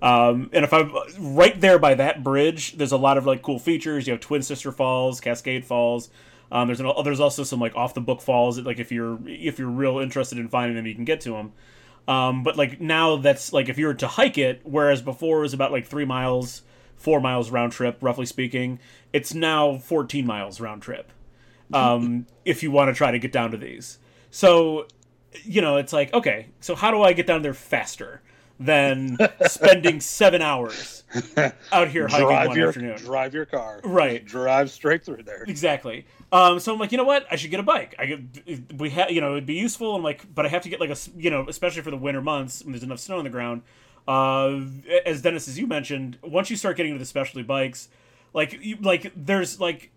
Um, 0.02 0.48
and 0.52 0.64
if 0.64 0.72
I'm 0.72 0.92
right 1.18 1.60
there 1.60 1.78
by 1.78 1.94
that 1.94 2.22
bridge, 2.22 2.76
there's 2.76 2.92
a 2.92 2.96
lot 2.96 3.18
of 3.18 3.26
like 3.26 3.42
cool 3.42 3.58
features. 3.58 4.06
You 4.06 4.12
have 4.12 4.20
Twin 4.20 4.42
Sister 4.42 4.72
Falls, 4.72 5.20
Cascade 5.20 5.64
Falls. 5.64 6.08
Um, 6.52 6.66
there's 6.66 6.80
an, 6.80 6.90
there's 7.04 7.20
also 7.20 7.44
some 7.44 7.60
like 7.60 7.76
off 7.76 7.94
the 7.94 8.00
book 8.00 8.20
falls 8.20 8.56
that 8.56 8.66
like 8.66 8.78
if 8.78 8.90
you're 8.90 9.18
if 9.26 9.58
you're 9.58 9.68
real 9.68 9.98
interested 9.98 10.38
in 10.38 10.48
finding 10.48 10.76
them, 10.76 10.86
you 10.86 10.94
can 10.94 11.04
get 11.04 11.20
to 11.22 11.32
them. 11.32 11.52
Um, 12.08 12.42
but 12.42 12.56
like 12.56 12.80
now 12.80 13.16
that's 13.16 13.52
like 13.52 13.68
if 13.68 13.78
you 13.78 13.86
were 13.86 13.94
to 13.94 14.08
hike 14.08 14.38
it, 14.38 14.60
whereas 14.64 15.02
before 15.02 15.38
it 15.38 15.42
was 15.42 15.54
about 15.54 15.70
like 15.70 15.86
three 15.86 16.04
miles, 16.04 16.62
four 16.96 17.20
miles 17.20 17.50
round 17.50 17.72
trip, 17.72 17.98
roughly 18.00 18.26
speaking, 18.26 18.80
it's 19.12 19.34
now 19.34 19.76
14 19.76 20.26
miles 20.26 20.60
round 20.60 20.82
trip. 20.82 21.12
Um, 21.72 22.26
if 22.44 22.64
you 22.64 22.72
want 22.72 22.88
to 22.88 22.94
try 22.94 23.12
to 23.12 23.18
get 23.20 23.30
down 23.30 23.52
to 23.52 23.56
these, 23.56 23.98
so 24.30 24.86
you 25.44 25.60
know 25.60 25.76
it's 25.76 25.92
like 25.92 26.12
okay, 26.14 26.48
so 26.60 26.74
how 26.74 26.90
do 26.90 27.02
I 27.02 27.12
get 27.12 27.26
down 27.26 27.42
there 27.42 27.54
faster 27.54 28.22
than 28.60 29.16
spending 29.46 30.00
seven 30.00 30.42
hours 30.42 31.02
out 31.72 31.88
here 31.88 32.06
hiking 32.06 32.26
drive 32.26 32.48
one 32.48 32.58
your 32.58 32.68
afternoon? 32.68 32.96
drive 32.98 33.34
your 33.34 33.46
car. 33.46 33.80
Right. 33.82 34.24
Drive 34.24 34.70
straight 34.70 35.02
through 35.04 35.22
there. 35.22 35.44
Exactly. 35.48 36.06
Um, 36.30 36.60
so 36.60 36.72
I'm 36.72 36.78
like, 36.78 36.92
you 36.92 36.98
know 36.98 37.04
what? 37.04 37.26
I 37.30 37.36
should 37.36 37.50
get 37.50 37.58
a 37.58 37.64
bike. 37.64 37.94
I 37.98 38.06
get, 38.06 38.78
we 38.78 38.90
have, 38.90 39.10
you 39.10 39.20
know, 39.20 39.32
it'd 39.32 39.46
be 39.46 39.54
useful. 39.54 39.96
I'm 39.96 40.02
like, 40.02 40.32
but 40.32 40.44
I 40.44 40.50
have 40.50 40.62
to 40.62 40.68
get 40.68 40.78
like 40.78 40.90
a, 40.90 40.96
you 41.16 41.30
know, 41.30 41.46
especially 41.48 41.82
for 41.82 41.90
the 41.90 41.96
winter 41.96 42.20
months 42.20 42.62
when 42.62 42.72
there's 42.72 42.84
enough 42.84 43.00
snow 43.00 43.18
on 43.18 43.24
the 43.24 43.30
ground. 43.30 43.62
Uh, 44.06 44.60
as 45.06 45.22
Dennis, 45.22 45.48
as 45.48 45.58
you 45.58 45.66
mentioned, 45.66 46.18
once 46.22 46.50
you 46.50 46.56
start 46.56 46.76
getting 46.76 46.92
into 46.92 47.02
the 47.02 47.06
specialty 47.06 47.42
bikes, 47.42 47.88
like, 48.34 48.52
you, 48.62 48.76
like 48.76 49.10
there's 49.16 49.58
like, 49.58 49.90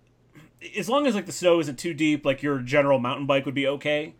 as 0.77 0.87
long 0.89 1.05
as 1.05 1.15
like 1.15 1.25
the 1.25 1.31
snow 1.33 1.59
isn't 1.59 1.77
too 1.77 1.93
deep, 1.93 2.25
like 2.25 2.41
your 2.41 2.59
general 2.59 2.97
mountain 2.97 3.25
bike 3.25 3.45
would 3.45 3.53
be 3.53 3.67
okay. 3.67 4.15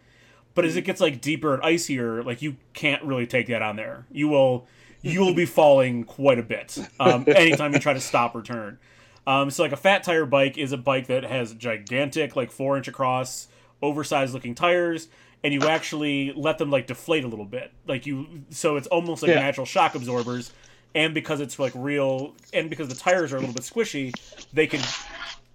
But 0.55 0.65
as 0.65 0.75
it 0.75 0.83
gets 0.83 1.01
like 1.01 1.19
deeper 1.21 1.53
and 1.55 1.63
icier, 1.63 2.23
like 2.23 2.41
you 2.41 2.57
can't 2.73 3.03
really 3.03 3.25
take 3.25 3.47
that 3.47 3.61
on 3.61 3.75
there. 3.75 4.05
You 4.11 4.27
will, 4.27 4.67
you 5.01 5.19
will 5.21 5.33
be 5.33 5.45
falling 5.45 6.03
quite 6.03 6.37
a 6.39 6.43
bit 6.43 6.77
um, 6.99 7.25
anytime 7.35 7.73
you 7.73 7.79
try 7.79 7.93
to 7.93 7.99
stop 8.01 8.35
or 8.35 8.41
turn. 8.43 8.77
Um, 9.25 9.49
so 9.49 9.63
like 9.63 9.71
a 9.71 9.77
fat 9.77 10.03
tire 10.03 10.25
bike 10.25 10.57
is 10.57 10.71
a 10.71 10.77
bike 10.77 11.07
that 11.07 11.23
has 11.23 11.53
gigantic, 11.53 12.35
like 12.35 12.51
four 12.51 12.77
inch 12.77 12.87
across, 12.87 13.47
oversized 13.81 14.33
looking 14.33 14.53
tires, 14.53 15.07
and 15.43 15.53
you 15.53 15.61
actually 15.67 16.33
let 16.33 16.57
them 16.57 16.69
like 16.69 16.87
deflate 16.87 17.23
a 17.23 17.27
little 17.27 17.45
bit. 17.45 17.71
Like 17.87 18.05
you, 18.05 18.43
so 18.49 18.75
it's 18.75 18.87
almost 18.87 19.23
like 19.23 19.29
Yeah. 19.29 19.39
natural 19.39 19.65
shock 19.65 19.95
absorbers. 19.95 20.51
And 20.95 21.15
because 21.15 21.39
it's 21.41 21.57
like 21.57 21.71
real, 21.75 22.35
and 22.53 22.69
because 22.69 22.87
the 22.89 22.95
tires 22.95 23.33
are 23.33 23.37
a 23.37 23.39
little 23.39 23.55
bit 23.55 23.63
squishy, 23.63 24.13
they 24.53 24.67
can 24.67 24.79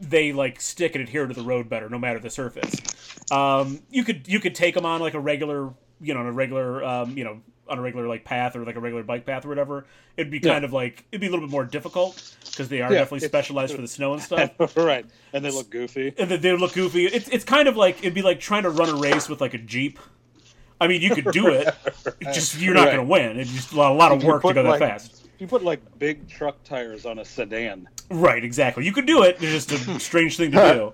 they 0.00 0.32
like 0.32 0.60
stick 0.60 0.94
and 0.94 1.02
adhere 1.04 1.26
to 1.26 1.34
the 1.34 1.42
road 1.42 1.68
better, 1.68 1.88
no 1.88 1.98
matter 1.98 2.18
the 2.18 2.30
surface. 2.30 2.74
Um, 3.30 3.80
you 3.90 4.04
could 4.04 4.28
you 4.28 4.40
could 4.40 4.54
take 4.54 4.74
them 4.74 4.86
on 4.86 5.00
like 5.00 5.14
a 5.14 5.20
regular, 5.20 5.72
you 6.00 6.14
know, 6.14 6.20
on 6.20 6.26
a 6.26 6.32
regular, 6.32 6.84
um, 6.84 7.16
you 7.16 7.24
know, 7.24 7.40
on 7.68 7.78
a 7.78 7.82
regular 7.82 8.08
like 8.08 8.24
path 8.24 8.56
or 8.56 8.64
like 8.64 8.76
a 8.76 8.80
regular 8.80 9.02
bike 9.02 9.26
path 9.26 9.44
or 9.44 9.48
whatever. 9.48 9.86
It'd 10.16 10.30
be 10.30 10.38
Yeah. 10.42 10.52
kind 10.52 10.64
of 10.64 10.72
like 10.72 11.04
it'd 11.12 11.20
be 11.20 11.26
a 11.26 11.30
little 11.30 11.46
bit 11.46 11.50
more 11.52 11.64
difficult 11.64 12.34
because 12.46 12.68
they 12.68 12.80
are 12.80 12.92
Yeah, 12.92 13.00
definitely 13.00 13.26
specialized 13.28 13.74
for 13.74 13.80
the 13.82 13.88
snow 13.88 14.14
and 14.14 14.22
stuff. 14.22 14.52
right. 14.76 15.04
And 15.32 15.44
they 15.44 15.50
look 15.50 15.68
goofy. 15.70 16.14
and 16.16 16.30
they 16.30 16.56
look 16.56 16.72
goofy. 16.72 17.06
It's 17.06 17.28
it's 17.28 17.44
kind 17.44 17.68
of 17.68 17.76
like 17.76 17.98
it'd 17.98 18.14
be 18.14 18.22
like 18.22 18.40
trying 18.40 18.62
to 18.62 18.70
run 18.70 18.88
a 18.88 18.94
race 18.96 19.28
with 19.28 19.40
like 19.40 19.54
a 19.54 19.58
jeep. 19.58 19.98
I 20.80 20.86
mean, 20.86 21.02
you 21.02 21.12
could 21.12 21.32
do 21.32 21.48
it, 21.48 21.74
just 22.32 22.56
you're 22.60 22.72
not 22.72 22.86
Right. 22.86 22.94
going 22.94 23.06
to 23.06 23.10
win. 23.10 23.40
It's 23.40 23.52
just 23.52 23.72
a 23.72 23.76
lot, 23.76 23.90
a 23.90 23.94
lot 23.96 24.12
of 24.12 24.22
work 24.22 24.42
to 24.42 24.54
go 24.54 24.62
that 24.62 24.68
like- 24.68 24.78
fast. 24.78 25.27
You 25.38 25.46
put 25.46 25.62
like 25.62 25.80
big 25.98 26.28
truck 26.28 26.62
tires 26.64 27.06
on 27.06 27.18
a 27.18 27.24
sedan. 27.24 27.88
Right, 28.10 28.42
exactly. 28.42 28.84
You 28.84 28.92
could 28.92 29.06
do 29.06 29.22
it. 29.22 29.36
It's 29.40 29.66
just 29.66 29.88
a 29.88 30.00
strange 30.00 30.36
thing 30.36 30.50
to 30.52 30.74
do. 30.74 30.92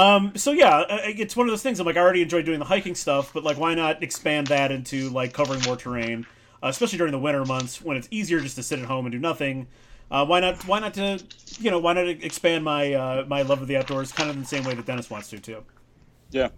Um, 0.00 0.32
so 0.36 0.52
yeah, 0.52 0.78
uh, 0.78 0.98
it's 1.04 1.34
one 1.34 1.48
of 1.48 1.52
those 1.52 1.62
things. 1.62 1.80
I'm 1.80 1.86
like, 1.86 1.96
I 1.96 2.00
already 2.00 2.22
enjoy 2.22 2.42
doing 2.42 2.60
the 2.60 2.64
hiking 2.64 2.94
stuff, 2.94 3.32
but 3.34 3.42
like, 3.42 3.58
why 3.58 3.74
not 3.74 4.02
expand 4.02 4.46
that 4.48 4.70
into 4.70 5.08
like 5.10 5.32
covering 5.32 5.62
more 5.62 5.76
terrain, 5.76 6.26
uh, 6.62 6.68
especially 6.68 6.98
during 6.98 7.12
the 7.12 7.18
winter 7.18 7.44
months 7.44 7.82
when 7.82 7.96
it's 7.96 8.06
easier 8.10 8.40
just 8.40 8.56
to 8.56 8.62
sit 8.62 8.78
at 8.78 8.84
home 8.84 9.06
and 9.06 9.12
do 9.12 9.18
nothing. 9.18 9.66
Uh, 10.10 10.24
why 10.26 10.40
not? 10.40 10.66
Why 10.66 10.78
not 10.80 10.94
to 10.94 11.22
you 11.58 11.70
know? 11.70 11.78
Why 11.78 11.92
not 11.92 12.06
expand 12.08 12.64
my 12.64 12.92
uh, 12.94 13.24
my 13.26 13.42
love 13.42 13.62
of 13.62 13.68
the 13.68 13.76
outdoors, 13.76 14.12
kind 14.12 14.28
of 14.28 14.36
in 14.36 14.42
the 14.42 14.48
same 14.48 14.64
way 14.64 14.74
that 14.74 14.86
Dennis 14.86 15.08
wants 15.08 15.30
to 15.30 15.38
too. 15.38 15.64
Yeah. 16.30 16.48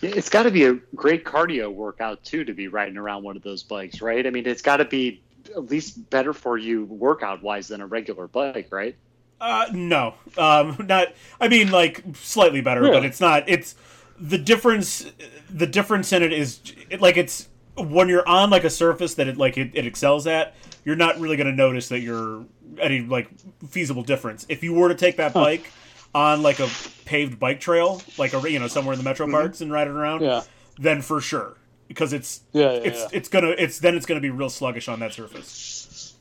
Yeah, 0.00 0.10
It's 0.16 0.28
got 0.28 0.44
to 0.44 0.50
be 0.50 0.64
a 0.64 0.74
great 0.96 1.24
cardio 1.24 1.72
workout 1.72 2.24
too 2.24 2.44
to 2.44 2.52
be 2.52 2.66
riding 2.66 2.96
around 2.96 3.22
one 3.22 3.36
of 3.36 3.42
those 3.44 3.62
bikes, 3.62 4.02
right? 4.02 4.26
I 4.26 4.30
mean, 4.30 4.46
it's 4.46 4.62
got 4.62 4.78
to 4.78 4.84
be 4.84 5.22
at 5.56 5.66
least 5.70 6.10
better 6.10 6.32
for 6.32 6.58
you 6.58 6.84
workout 6.84 7.42
wise 7.42 7.68
than 7.68 7.80
a 7.80 7.86
regular 7.86 8.28
bike, 8.28 8.68
right? 8.70 8.96
Uh, 9.40 9.66
no, 9.72 10.14
um, 10.38 10.76
not. 10.88 11.08
I 11.40 11.48
mean, 11.48 11.70
like 11.70 12.04
slightly 12.14 12.60
better, 12.60 12.82
but 12.82 13.04
it's 13.04 13.20
not. 13.20 13.48
It's 13.48 13.74
the 14.18 14.38
difference. 14.38 15.10
The 15.50 15.66
difference 15.66 16.12
in 16.12 16.22
it 16.22 16.32
is 16.32 16.60
it, 16.90 17.00
like 17.00 17.16
it's 17.16 17.48
when 17.76 18.08
you're 18.08 18.26
on 18.28 18.50
like 18.50 18.64
a 18.64 18.70
surface 18.70 19.14
that 19.14 19.28
it 19.28 19.36
like 19.36 19.58
it, 19.58 19.70
it 19.74 19.86
excels 19.86 20.26
at. 20.26 20.54
You're 20.84 20.96
not 20.96 21.18
really 21.20 21.36
going 21.36 21.46
to 21.48 21.52
notice 21.54 21.88
that 21.88 22.00
you're 22.00 22.44
any 22.78 23.00
like 23.00 23.28
feasible 23.68 24.02
difference. 24.02 24.46
If 24.48 24.62
you 24.62 24.74
were 24.74 24.88
to 24.88 24.94
take 24.94 25.16
that 25.16 25.32
bike 25.32 25.70
on 26.14 26.42
like 26.42 26.60
a 26.60 26.68
paved 27.04 27.38
bike 27.38 27.60
trail, 27.60 28.02
like 28.18 28.34
a 28.34 28.50
you 28.50 28.58
know 28.58 28.68
somewhere 28.68 28.92
in 28.92 28.98
the 28.98 29.04
metro 29.04 29.28
parks 29.30 29.60
and 29.60 29.72
ride 29.72 29.88
it 29.88 29.90
around, 29.90 30.22
Yeah. 30.22 30.42
then 30.78 31.02
for 31.02 31.20
sure 31.20 31.56
because 31.92 32.12
it's 32.12 32.40
Yeah. 32.52 32.72
yeah, 32.72 32.78
it's 32.84 33.00
yeah. 33.00 33.08
it's 33.12 33.28
gonna 33.28 33.50
it's 33.50 33.78
then 33.78 33.94
it's 33.96 34.06
gonna 34.06 34.20
be 34.20 34.30
real 34.30 34.50
sluggish 34.50 34.88
on 34.88 35.00
that 35.00 35.12
surface. 35.12 36.14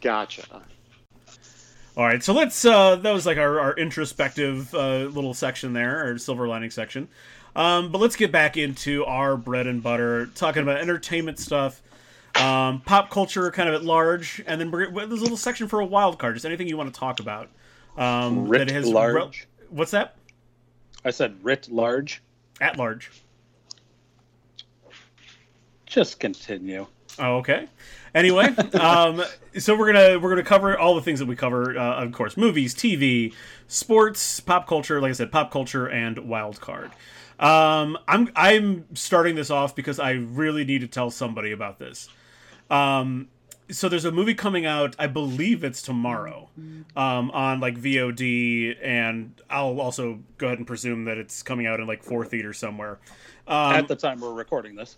Gotcha. 0.00 0.62
All 1.96 2.04
right, 2.04 2.22
so 2.22 2.32
let's. 2.34 2.64
Uh, 2.64 2.96
that 2.96 3.12
was 3.12 3.24
like 3.24 3.38
our, 3.38 3.60
our 3.60 3.74
introspective 3.74 4.74
uh, 4.74 5.04
little 5.04 5.32
section 5.32 5.72
there, 5.74 6.00
our 6.04 6.18
silver 6.18 6.48
lining 6.48 6.70
section. 6.70 7.08
Um, 7.54 7.92
but 7.92 8.00
let's 8.00 8.16
get 8.16 8.32
back 8.32 8.56
into 8.56 9.04
our 9.04 9.36
bread 9.36 9.68
and 9.68 9.80
butter, 9.80 10.26
talking 10.34 10.62
about 10.64 10.78
entertainment 10.78 11.38
stuff, 11.38 11.80
um, 12.34 12.80
pop 12.80 13.10
culture 13.10 13.48
kind 13.52 13.68
of 13.68 13.76
at 13.76 13.84
large, 13.84 14.42
and 14.44 14.60
then 14.60 14.72
we're, 14.72 14.90
there's 14.90 15.20
a 15.20 15.22
little 15.22 15.36
section 15.36 15.68
for 15.68 15.78
a 15.78 15.86
wild 15.86 16.18
card. 16.18 16.34
Just 16.34 16.44
anything 16.44 16.66
you 16.66 16.76
want 16.76 16.92
to 16.92 16.98
talk 16.98 17.20
about. 17.20 17.48
Um, 17.96 18.48
Writ 18.48 18.66
that 18.66 18.74
has 18.74 18.88
large. 18.88 19.14
rel- 19.14 19.30
what's 19.70 19.92
that? 19.92 20.16
I 21.04 21.12
said 21.12 21.36
writ 21.44 21.68
large. 21.70 22.22
At 22.60 22.76
large. 22.76 23.10
Just 25.94 26.18
continue. 26.18 26.88
Oh, 27.20 27.36
okay. 27.36 27.68
Anyway, 28.16 28.46
um, 28.80 29.22
so 29.56 29.78
we're 29.78 29.92
gonna 29.92 30.18
we're 30.18 30.30
gonna 30.30 30.42
cover 30.42 30.76
all 30.76 30.96
the 30.96 31.02
things 31.02 31.20
that 31.20 31.26
we 31.26 31.36
cover, 31.36 31.78
uh, 31.78 32.02
of 32.02 32.10
course, 32.10 32.36
movies, 32.36 32.74
TV, 32.74 33.32
sports, 33.68 34.40
pop 34.40 34.66
culture. 34.66 35.00
Like 35.00 35.10
I 35.10 35.12
said, 35.12 35.30
pop 35.30 35.52
culture 35.52 35.86
and 35.86 36.18
wild 36.18 36.60
card. 36.60 36.90
Um, 37.38 37.96
I'm 38.08 38.28
I'm 38.34 38.86
starting 38.94 39.36
this 39.36 39.50
off 39.50 39.76
because 39.76 40.00
I 40.00 40.12
really 40.14 40.64
need 40.64 40.80
to 40.80 40.88
tell 40.88 41.12
somebody 41.12 41.52
about 41.52 41.78
this. 41.78 42.08
Um, 42.70 43.28
so 43.70 43.88
there's 43.88 44.04
a 44.04 44.10
movie 44.10 44.34
coming 44.34 44.66
out. 44.66 44.96
I 44.98 45.06
believe 45.06 45.62
it's 45.62 45.80
tomorrow, 45.80 46.50
um, 46.96 47.30
on 47.30 47.60
like 47.60 47.78
VOD, 47.78 48.78
and 48.82 49.40
I'll 49.48 49.80
also 49.80 50.18
go 50.38 50.48
ahead 50.48 50.58
and 50.58 50.66
presume 50.66 51.04
that 51.04 51.18
it's 51.18 51.44
coming 51.44 51.66
out 51.66 51.78
in 51.78 51.86
like 51.86 52.02
four 52.02 52.24
theaters 52.24 52.58
somewhere. 52.58 52.98
Um, 53.46 53.74
At 53.76 53.86
the 53.86 53.94
time 53.94 54.18
we're 54.18 54.32
recording 54.32 54.74
this. 54.74 54.96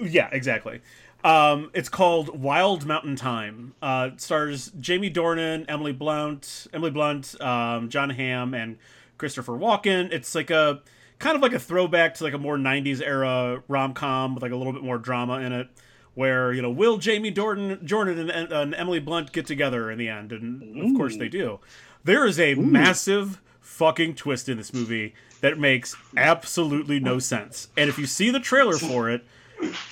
Yeah, 0.00 0.28
exactly. 0.32 0.80
Um, 1.22 1.70
it's 1.74 1.88
called 1.88 2.40
Wild 2.40 2.86
Mountain 2.86 3.16
Time. 3.16 3.74
Uh, 3.82 4.10
stars 4.16 4.72
Jamie 4.80 5.10
Dornan, 5.10 5.66
Emily 5.68 5.92
Blunt, 5.92 6.66
Emily 6.72 6.90
Blunt, 6.90 7.40
um, 7.40 7.88
Jon 7.90 8.10
Hamm, 8.10 8.54
and 8.54 8.78
Christopher 9.18 9.52
Walken. 9.52 10.10
It's 10.12 10.34
like 10.34 10.50
a 10.50 10.80
kind 11.18 11.36
of 11.36 11.42
like 11.42 11.52
a 11.52 11.58
throwback 11.58 12.14
to 12.14 12.24
like 12.24 12.32
a 12.32 12.38
more 12.38 12.56
'90s 12.56 13.02
era 13.02 13.62
rom 13.68 13.92
com 13.92 14.34
with 14.34 14.42
like 14.42 14.52
a 14.52 14.56
little 14.56 14.72
bit 14.72 14.82
more 14.82 14.98
drama 14.98 15.40
in 15.40 15.52
it. 15.52 15.68
Where 16.14 16.52
you 16.52 16.62
know 16.62 16.70
will 16.70 16.96
Jamie 16.96 17.32
Dornan, 17.32 17.84
Jordan, 17.84 18.30
and, 18.30 18.52
and 18.52 18.74
Emily 18.74 18.98
Blunt 18.98 19.32
get 19.32 19.46
together 19.46 19.90
in 19.90 19.98
the 19.98 20.08
end, 20.08 20.32
and 20.32 20.82
of 20.84 20.96
course 20.96 21.16
they 21.16 21.28
do. 21.28 21.60
There 22.02 22.26
is 22.26 22.40
a 22.40 22.54
massive 22.54 23.40
fucking 23.60 24.14
twist 24.14 24.48
in 24.48 24.56
this 24.56 24.72
movie 24.72 25.14
that 25.40 25.58
makes 25.58 25.94
absolutely 26.16 26.98
no 26.98 27.18
sense. 27.18 27.68
And 27.76 27.88
if 27.88 27.98
you 27.98 28.06
see 28.06 28.30
the 28.30 28.40
trailer 28.40 28.76
for 28.76 29.08
it, 29.08 29.24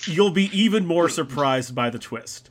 you'll 0.07 0.31
be 0.31 0.45
even 0.59 0.87
more 0.87 1.09
surprised 1.09 1.75
by 1.75 1.91
the 1.91 1.99
twist. 1.99 2.51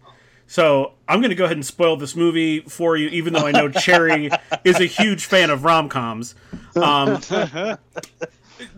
So 0.49 0.93
I'm 1.09 1.19
going 1.19 1.29
to 1.29 1.35
go 1.35 1.43
ahead 1.45 1.57
and 1.57 1.65
spoil 1.65 1.97
this 1.97 2.15
movie 2.15 2.61
for 2.61 2.95
you, 2.95 3.09
even 3.09 3.33
though 3.33 3.45
I 3.45 3.51
know 3.51 3.69
Cherry 3.69 4.29
is 4.63 4.79
a 4.79 4.85
huge 4.85 5.25
fan 5.25 5.49
of 5.49 5.63
rom 5.65 5.89
coms. 5.89 6.35
Um, 6.75 7.19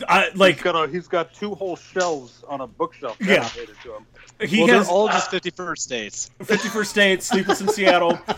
I, 0.07 0.29
like 0.35 0.55
He's 0.55 0.63
got, 0.63 0.75
a, 0.83 0.91
he's 0.91 1.07
got 1.07 1.33
two 1.33 1.55
whole 1.55 1.75
shelves 1.75 2.43
on 2.47 2.61
a 2.61 2.67
bookshelf 2.67 3.17
Yeah. 3.21 3.43
to 3.83 3.93
him. 3.95 4.05
he 4.49 4.63
well, 4.63 4.79
has 4.79 4.89
all 4.89 5.07
just 5.07 5.31
51st 5.31 5.87
dates. 5.89 6.31
51st 6.39 6.93
Dates, 6.93 7.25
Sleepless 7.27 7.61
in 7.61 7.69
Seattle. 7.69 8.19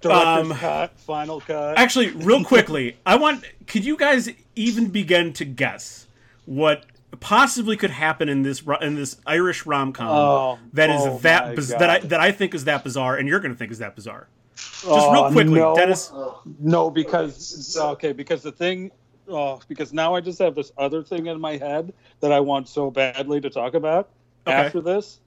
Director's 0.00 0.50
Um, 0.50 0.52
cut, 0.54 0.98
final 1.00 1.40
cut. 1.40 1.76
Actually, 1.78 2.10
real 2.10 2.44
quickly, 2.52 2.96
I 3.04 3.16
want. 3.16 3.44
Could 3.66 3.84
you 3.84 3.96
guys 3.96 4.28
even 4.54 4.88
begin 4.88 5.32
to 5.34 5.44
guess 5.44 6.06
what 6.46 6.84
possibly 7.20 7.76
could 7.76 7.90
happen 7.90 8.28
in 8.28 8.42
this 8.42 8.62
in 8.80 8.94
this 8.94 9.16
Irish 9.26 9.66
rom 9.66 9.92
com 9.92 10.08
Oh, 10.08 10.58
that 10.74 10.90
is 10.90 11.00
oh 11.02 11.18
that 11.18 11.56
biz- 11.56 11.68
that 11.68 11.90
I 11.90 11.98
that 12.00 12.20
I 12.20 12.32
think 12.32 12.54
is 12.54 12.64
that 12.64 12.84
bizarre, 12.84 13.16
and 13.16 13.28
you're 13.28 13.40
going 13.40 13.52
to 13.52 13.58
think 13.58 13.72
is 13.72 13.78
that 13.78 13.94
bizarre? 13.96 14.28
Just 14.56 14.84
Oh, 14.86 15.12
real 15.12 15.30
quickly, 15.32 15.60
no. 15.60 15.74
Dennis. 15.74 16.12
No, 16.60 16.90
because 16.90 17.76
okay, 17.78 18.12
because 18.12 18.42
the 18.42 18.52
thing, 18.52 18.90
oh, 19.28 19.60
because 19.68 19.92
now 19.92 20.14
I 20.14 20.20
just 20.20 20.38
have 20.40 20.54
this 20.54 20.72
other 20.76 21.02
thing 21.02 21.26
in 21.26 21.40
my 21.40 21.56
head 21.56 21.92
that 22.20 22.32
I 22.32 22.40
want 22.40 22.68
so 22.68 22.90
badly 22.90 23.40
to 23.40 23.50
talk 23.50 23.74
about 23.74 24.08
Okay. 24.46 24.56
after 24.56 24.80
this. 24.80 25.20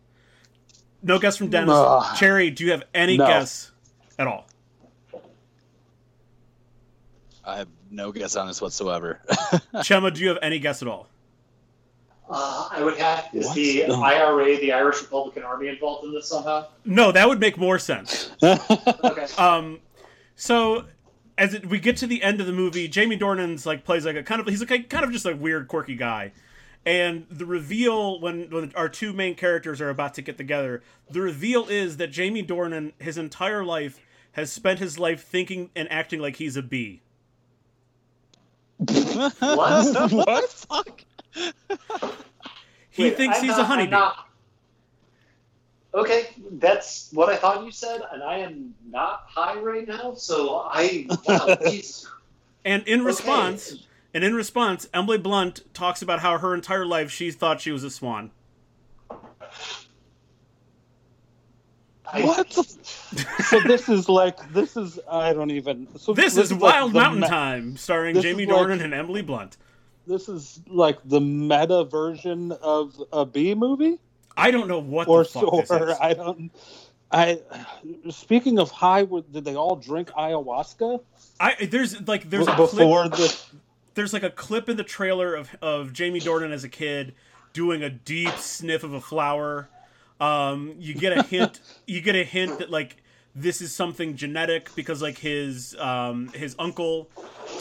No 1.03 1.17
guess 1.17 1.35
from 1.37 1.49
Dennis. 1.49 1.73
Ugh. 1.75 2.17
Cherry, 2.17 2.51
do 2.51 2.63
you 2.65 2.71
have 2.71 2.83
any 2.93 3.17
No. 3.17 3.25
guess 3.25 3.71
at 4.19 4.27
all? 4.27 4.47
I 7.43 7.57
have 7.57 7.67
no 7.89 8.11
guess 8.11 8.35
on 8.35 8.47
this 8.47 8.61
whatsoever. 8.61 9.19
Chemma, 9.77 10.13
do 10.13 10.21
you 10.21 10.29
have 10.29 10.37
any 10.41 10.59
guess 10.59 10.81
at 10.81 10.87
all? 10.87 11.07
Uh, 12.31 12.67
I 12.71 12.83
would 12.83 12.97
have. 12.97 13.29
Is 13.33 13.45
What? 13.47 13.55
the 13.55 13.85
No. 13.87 14.01
IRA, 14.03 14.57
the 14.57 14.71
Irish 14.73 15.01
Republican 15.01 15.43
Army, 15.43 15.67
involved 15.67 16.05
in 16.05 16.13
this 16.13 16.27
somehow? 16.27 16.67
No, 16.85 17.11
that 17.11 17.27
would 17.27 17.39
make 17.39 17.57
more 17.57 17.77
sense. 17.79 18.31
Okay. 18.43 19.25
Um, 19.37 19.79
so 20.35 20.85
as 21.37 21.53
it, 21.53 21.65
we 21.67 21.79
get 21.79 21.97
to 21.97 22.07
the 22.07 22.23
end 22.23 22.39
of 22.41 22.47
the 22.47 22.53
movie, 22.53 22.87
Jamie 22.87 23.17
Dornan's 23.17 23.65
like 23.65 23.83
plays 23.83 24.05
like 24.05 24.15
a 24.15 24.23
kind 24.23 24.39
of 24.41 24.47
he's 24.47 24.67
like 24.67 24.89
kind 24.89 25.03
of 25.03 25.11
just 25.11 25.25
a 25.25 25.35
weird, 25.35 25.67
quirky 25.67 25.95
guy. 25.95 26.31
And 26.85 27.27
the 27.29 27.45
reveal 27.45 28.19
when 28.19 28.49
when 28.49 28.71
our 28.75 28.89
two 28.89 29.13
main 29.13 29.35
characters 29.35 29.81
are 29.81 29.89
about 29.89 30.13
to 30.15 30.21
get 30.21 30.37
together, 30.37 30.81
the 31.09 31.21
reveal 31.21 31.67
is 31.67 31.97
that 31.97 32.07
Jamie 32.11 32.43
Dornan, 32.43 32.93
his 32.99 33.17
entire 33.17 33.63
life, 33.63 33.99
has 34.33 34.51
spent 34.51 34.79
his 34.79 34.97
life 34.97 35.23
thinking 35.23 35.69
and 35.75 35.91
acting 35.91 36.19
like 36.19 36.37
he's 36.37 36.55
a 36.55 36.61
bee. 36.63 37.01
what? 38.77 39.35
What? 39.39 40.11
what 40.11 40.41
the 40.41 40.47
fuck? 40.69 41.03
He 42.93 43.03
Wait, 43.03 43.15
thinks 43.15 43.37
I'm 43.37 43.43
he's 43.43 43.51
not- 43.51 43.59
a 43.59 43.61
I'm 43.61 43.67
honeybee. 43.67 43.91
not- 43.91 44.27
Okay, 45.93 46.29
that's 46.51 47.09
what 47.13 47.29
I 47.29 47.35
thought 47.37 47.65
you 47.65 47.71
said, 47.71 48.01
and 48.11 48.21
I 48.23 48.37
am 48.39 48.73
not 48.89 49.23
high 49.27 49.55
right 49.59 49.85
now, 49.87 50.13
so 50.13 50.61
I. 50.71 51.05
Wow, 51.27 51.57
Jesus. 51.69 52.07
And 52.65 52.83
in 52.87 52.99
Okay. 53.01 53.07
response, 53.07 53.87
and 54.13 54.23
in 54.23 54.33
response, 54.35 54.87
Emily 54.93 55.17
Blunt 55.17 55.61
talks 55.73 56.01
about 56.01 56.19
how 56.19 56.37
her 56.37 56.53
entire 56.53 56.85
life 56.85 57.11
she 57.11 57.29
thought 57.31 57.59
she 57.61 57.71
was 57.71 57.83
a 57.83 57.89
swan. 57.89 58.31
What? 62.13 62.47
So 63.49 63.59
this 63.61 63.89
is 63.89 64.07
like 64.07 64.37
this 64.53 64.77
is 64.77 64.97
I 65.09 65.33
don't 65.33 65.51
even. 65.51 65.87
So 65.97 66.13
This 66.13 66.37
is 66.37 66.51
like 66.53 66.61
Wild 66.61 66.93
the 66.93 66.99
Mountain 66.99 67.21
me- 67.21 67.27
Time, 67.27 67.75
starring 67.77 68.21
Jamie 68.21 68.43
is 68.43 68.49
like- 68.49 68.57
Dornan 68.67 68.81
and 68.81 68.93
Emily 68.93 69.21
Blunt. 69.21 69.57
This 70.07 70.29
is 70.29 70.61
like 70.67 70.97
the 71.05 71.21
meta 71.21 71.83
version 71.83 72.51
of 72.51 73.01
a 73.13 73.25
B 73.25 73.53
movie, 73.55 73.99
I 74.37 74.51
don't 74.51 74.67
know 74.67 74.79
what 74.79 75.07
or 75.07 75.23
the 75.23 75.29
fuck 75.29 75.51
this 75.51 75.71
or 75.71 75.89
is. 75.89 75.97
I 76.01 76.13
don't. 76.13 76.51
I 77.11 77.39
speaking 78.09 78.57
of 78.57 78.71
high, 78.71 79.03
did 79.03 79.43
they 79.43 79.55
all 79.55 79.75
drink 79.75 80.09
ayahuasca 80.11 81.01
I 81.39 81.65
there's 81.65 82.07
like 82.07 82.29
there's 82.29 82.47
a 82.47 82.55
before 82.55 83.09
clip, 83.09 83.13
the? 83.13 83.39
there's 83.95 84.13
like 84.13 84.23
a 84.23 84.29
clip 84.29 84.69
in 84.69 84.77
the 84.77 84.83
trailer 84.83 85.35
of 85.35 85.49
of 85.61 85.91
Jamie 85.91 86.21
Dornan 86.21 86.51
as 86.51 86.63
a 86.63 86.69
kid 86.69 87.13
doing 87.53 87.83
a 87.83 87.89
deep 87.89 88.35
sniff 88.37 88.83
of 88.83 88.93
a 88.93 89.01
flower. 89.01 89.69
Um, 90.19 90.75
you 90.77 90.93
get 90.93 91.17
a 91.17 91.23
hint. 91.23 91.59
you 91.87 91.99
get 92.01 92.15
a 92.15 92.23
hint 92.23 92.59
that 92.59 92.69
like 92.69 92.97
this 93.35 93.61
is 93.61 93.73
something 93.73 94.15
genetic 94.15 94.73
because 94.75 95.01
like 95.01 95.17
his 95.17 95.75
um, 95.77 96.29
his 96.29 96.55
uncle 96.59 97.09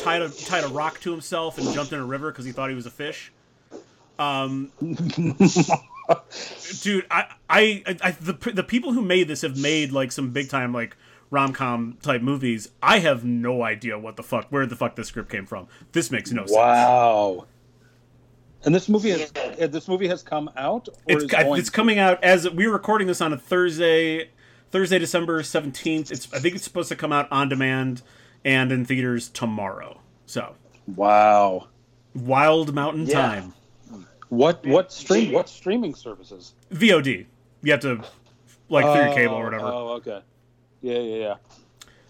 tied 0.00 0.22
a 0.22 0.28
tied 0.28 0.64
a 0.64 0.68
rock 0.68 1.00
to 1.00 1.10
himself 1.10 1.58
and 1.58 1.72
jumped 1.72 1.92
in 1.92 2.00
a 2.00 2.04
river 2.04 2.30
because 2.30 2.44
he 2.44 2.52
thought 2.52 2.68
he 2.70 2.76
was 2.76 2.86
a 2.86 2.90
fish. 2.90 3.32
Um, 4.18 4.70
dude, 6.82 7.06
I, 7.10 7.26
I, 7.48 7.82
I, 8.02 8.10
the 8.12 8.52
the 8.52 8.62
people 8.64 8.92
who 8.92 9.02
made 9.02 9.28
this 9.28 9.42
have 9.42 9.56
made 9.56 9.92
like 9.92 10.12
some 10.12 10.30
big 10.30 10.48
time 10.50 10.72
like 10.72 10.96
rom 11.30 11.52
com 11.52 11.96
type 12.02 12.20
movies. 12.22 12.70
I 12.82 12.98
have 12.98 13.24
no 13.24 13.62
idea 13.62 13.98
what 13.98 14.16
the 14.16 14.22
fuck 14.22 14.46
where 14.50 14.66
the 14.66 14.76
fuck 14.76 14.96
this 14.96 15.08
script 15.08 15.30
came 15.30 15.46
from. 15.46 15.68
This 15.92 16.10
makes 16.10 16.32
no 16.32 16.42
sense. 16.42 16.52
Wow. 16.56 17.46
And 18.62 18.74
this 18.74 18.88
movie 18.90 19.10
has 19.10 19.32
uh, 19.60 19.66
this 19.68 19.88
movie 19.88 20.08
has 20.08 20.22
come 20.22 20.50
out. 20.56 20.88
Or 20.88 20.94
It's 21.06 21.24
is 21.24 21.30
going 21.30 21.58
it's 21.60 21.70
to? 21.70 21.74
coming 21.74 21.98
out 21.98 22.22
as 22.22 22.48
we're 22.50 22.72
recording 22.72 23.06
this 23.06 23.20
on 23.22 23.32
a 23.32 23.38
Thursday, 23.38 24.28
Thursday 24.70 24.98
December 24.98 25.42
seventeenth. 25.42 26.10
It's 26.10 26.32
I 26.32 26.38
think 26.38 26.54
it's 26.54 26.64
supposed 26.64 26.88
to 26.90 26.96
come 26.96 27.12
out 27.12 27.28
on 27.30 27.48
demand 27.48 28.02
and 28.44 28.70
in 28.72 28.84
theaters 28.84 29.28
tomorrow. 29.28 30.00
So 30.26 30.54
Wow. 30.94 31.68
Wild 32.14 32.74
Mountain 32.74 33.06
Yeah. 33.06 33.14
Time 33.22 33.54
What 34.28 34.64
what 34.66 34.92
stream 34.92 35.32
what 35.32 35.48
streaming 35.48 35.94
services? 35.94 36.54
VOD. 36.72 37.26
You 37.62 37.72
have 37.72 37.80
to 37.80 38.02
like 38.68 38.84
through 38.84 39.04
your 39.06 39.14
cable 39.14 39.34
or 39.34 39.44
whatever. 39.44 39.66
Oh, 39.66 39.88
okay. 39.94 40.20
Yeah, 40.82 40.98
yeah, 40.98 41.16
yeah. 41.16 41.34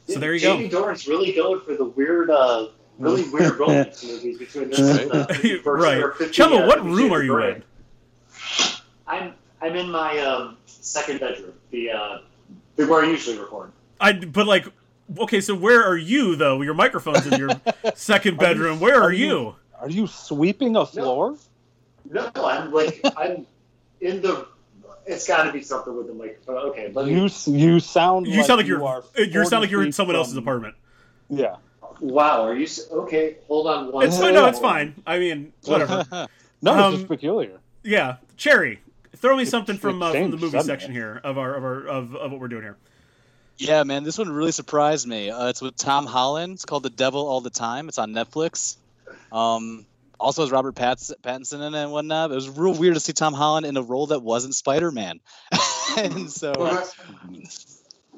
So 0.06 0.18
there 0.20 0.34
you 0.34 0.40
go. 0.40 0.56
Jamie 0.56 0.68
Dornan's 0.68 1.06
really 1.08 1.32
going 1.32 1.60
for 1.60 1.74
the 1.74 1.84
weird, 1.84 2.30
uh, 2.30 2.68
really 2.98 3.28
weird 3.30 3.56
romance 3.58 4.04
movies 4.04 4.38
between 4.38 4.70
this 4.70 4.78
and 4.78 5.10
the 5.10 5.24
51st 5.32 5.64
right, 5.64 5.98
or 6.02 6.12
50, 6.12 6.42
Chemma, 6.42 6.62
uh, 6.62 6.66
what 6.66 6.84
room 6.84 7.12
are 7.12 7.22
you 7.22 7.32
Grey. 7.32 7.54
in? 7.56 7.62
I'm 9.06 9.34
I'm 9.60 9.76
in 9.76 9.90
my 9.90 10.18
um, 10.18 10.56
second 10.66 11.20
bedroom, 11.20 11.52
the 11.70 11.90
uh, 11.90 12.18
the 12.28 12.29
where 12.88 13.02
I 13.04 13.08
usually 13.08 13.38
record. 13.38 13.72
I 14.00 14.12
but 14.12 14.46
like 14.46 14.66
okay, 15.18 15.40
so 15.40 15.54
where 15.54 15.82
are 15.84 15.96
you 15.96 16.36
though? 16.36 16.62
Your 16.62 16.74
microphone's 16.74 17.26
in 17.26 17.38
your 17.38 17.50
second 17.94 18.38
bedroom. 18.38 18.80
Where 18.80 18.96
are 18.96 19.04
are 19.04 19.12
you- 19.12 19.26
you? 19.26 19.54
Are 19.80 19.88
you 19.88 20.06
sweeping 20.06 20.76
a 20.76 20.84
floor? 20.84 21.36
No, 22.10 22.30
I'm 22.36 22.70
like 22.72 23.00
I'm 23.16 23.46
in 24.00 24.20
the. 24.22 24.46
It's 25.06 25.26
got 25.26 25.44
to 25.44 25.52
be 25.52 25.62
something 25.62 25.96
with 25.96 26.06
the 26.06 26.12
microphone. 26.14 26.56
Okay, 26.70 26.90
let 26.92 27.06
me. 27.06 27.12
You 27.14 27.28
you 27.46 27.80
sound 27.80 28.26
You 28.26 28.38
like 28.38 28.46
sound 28.46 28.58
like 28.58 28.66
you 28.66 28.78
you're 28.78 29.04
you 29.16 29.44
sound 29.46 29.62
like 29.62 29.70
you're 29.70 29.82
in 29.82 29.92
someone 29.92 30.14
feet 30.14 30.18
else's 30.18 30.36
apartment. 30.36 30.74
Yeah. 31.30 31.56
Wow, 32.00 32.42
are 32.44 32.54
you 32.54 32.66
okay? 32.92 33.36
Hold 33.48 33.66
on 33.66 33.92
one. 33.92 34.06
It's 34.06 34.18
fine. 34.18 34.34
No, 34.34 34.46
it's 34.46 34.58
fine. 34.58 34.94
I 35.06 35.18
mean, 35.18 35.52
whatever. 35.64 36.04
No, 36.62 36.72
Um, 36.74 36.92
it's 36.92 37.00
just 37.02 37.08
peculiar. 37.08 37.58
Yeah, 37.82 38.16
Cherry, 38.36 38.80
throw 39.20 39.36
me 39.36 39.44
something 39.44 39.76
from 39.76 40.02
uh, 40.02 40.12
from 40.12 40.30
the 40.30 40.36
movie 40.36 40.50
suddenly. 40.50 40.64
section 40.64 40.92
here 40.92 41.20
of 41.22 41.38
our 41.38 41.54
of 41.54 41.64
our 41.64 41.86
of, 41.86 42.14
of 42.16 42.30
what 42.32 42.40
we're 42.40 42.48
doing 42.48 42.62
here. 42.62 42.76
Yeah, 43.58 43.82
man, 43.84 44.04
this 44.04 44.16
one 44.16 44.30
really 44.30 44.52
surprised 44.52 45.06
me. 45.06 45.30
Uh, 45.30 45.48
it's 45.48 45.60
with 45.60 45.76
Tom 45.76 46.06
Holland. 46.06 46.54
It's 46.54 46.64
called 46.64 46.82
The 46.82 46.90
Devil 46.90 47.26
All 47.26 47.42
the 47.42 47.50
Time. 47.50 47.88
It's 47.88 47.98
on 47.98 48.12
Netflix. 48.12 48.76
Um, 49.30 49.84
also 50.18 50.42
has 50.42 50.50
Robert 50.50 50.74
Patts- 50.74 51.12
Pattinson 51.22 51.66
in 51.66 51.74
it 51.74 51.82
and 51.82 51.92
whatnot. 51.92 52.30
It 52.30 52.34
was 52.34 52.48
real 52.48 52.72
weird 52.74 52.94
to 52.94 53.00
see 53.00 53.12
Tom 53.12 53.34
Holland 53.34 53.66
in 53.66 53.76
a 53.76 53.82
role 53.82 54.06
that 54.08 54.20
wasn't 54.22 54.54
Spider 54.54 54.90
Man. 54.90 55.20
and 55.98 56.30
so, 56.30 56.52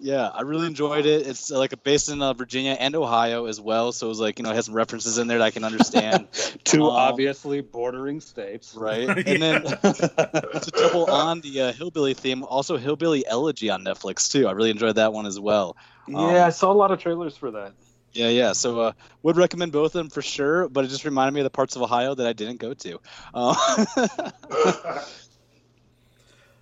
yeah, 0.02 0.26
I 0.26 0.42
really 0.42 0.66
enjoyed 0.66 1.06
it. 1.06 1.28
It's 1.28 1.52
uh, 1.52 1.58
like 1.58 1.80
based 1.84 2.08
in 2.08 2.20
uh, 2.20 2.34
Virginia 2.34 2.72
and 2.72 2.96
Ohio 2.96 3.46
as 3.46 3.60
well. 3.60 3.92
So 3.92 4.06
it 4.06 4.08
was 4.08 4.18
like, 4.18 4.40
you 4.40 4.42
know, 4.42 4.50
it 4.50 4.56
has 4.56 4.66
some 4.66 4.74
references 4.74 5.16
in 5.18 5.28
there 5.28 5.38
that 5.38 5.44
I 5.44 5.52
can 5.52 5.62
understand. 5.62 6.26
Two 6.64 6.86
um, 6.86 6.90
obviously 6.90 7.60
bordering 7.60 8.20
states. 8.20 8.74
right? 8.74 9.08
And 9.08 9.40
then 9.40 9.62
to 9.64 10.72
double 10.74 11.06
on 11.08 11.40
the 11.40 11.60
uh, 11.60 11.72
hillbilly 11.72 12.14
theme, 12.14 12.42
also 12.42 12.76
Hillbilly 12.76 13.24
Elegy 13.24 13.70
on 13.70 13.84
Netflix 13.84 14.28
too. 14.28 14.48
I 14.48 14.52
really 14.52 14.70
enjoyed 14.70 14.96
that 14.96 15.12
one 15.12 15.24
as 15.24 15.38
well. 15.38 15.76
yeah, 16.08 16.46
I 16.46 16.50
saw 16.50 16.72
a 16.72 16.74
lot 16.74 16.90
of 16.90 16.98
trailers 16.98 17.36
for 17.36 17.52
that. 17.52 17.72
Yeah, 18.12 18.28
yeah. 18.28 18.52
So 18.54 18.80
uh, 18.80 18.92
would 19.22 19.36
recommend 19.36 19.70
both 19.70 19.94
of 19.94 20.00
them 20.00 20.10
for 20.10 20.20
sure, 20.20 20.68
but 20.68 20.84
it 20.84 20.88
just 20.88 21.04
reminded 21.04 21.32
me 21.32 21.40
of 21.40 21.44
the 21.44 21.50
parts 21.50 21.76
of 21.76 21.82
Ohio 21.82 22.16
that 22.16 22.26
I 22.26 22.32
didn't 22.32 22.56
go 22.58 22.74
to. 22.74 23.00
Uh, 23.32 23.54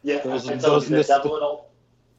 yeah, 0.03 0.19
Those- 0.19 0.47
I, 0.49 0.53
I 0.53 0.57
those 0.57 0.91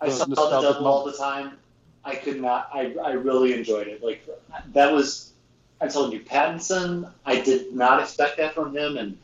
I 0.01 0.09
saw 0.09 0.25
the 0.25 0.29
nostalgic 0.29 0.69
devil 0.69 0.87
all 0.87 1.05
the 1.05 1.13
time. 1.13 1.57
I 2.03 2.15
could 2.15 2.41
not. 2.41 2.69
I 2.73 2.95
I 3.03 3.11
really 3.11 3.53
enjoyed 3.53 3.87
it. 3.87 4.03
Like 4.03 4.27
that 4.73 4.91
was. 4.91 5.31
I 5.79 5.87
told 5.87 6.13
you, 6.13 6.19
Pattinson. 6.19 7.11
I 7.25 7.41
did 7.41 7.73
not 7.73 8.01
expect 8.01 8.37
that 8.37 8.53
from 8.53 8.75
him, 8.75 8.97
and 8.97 9.17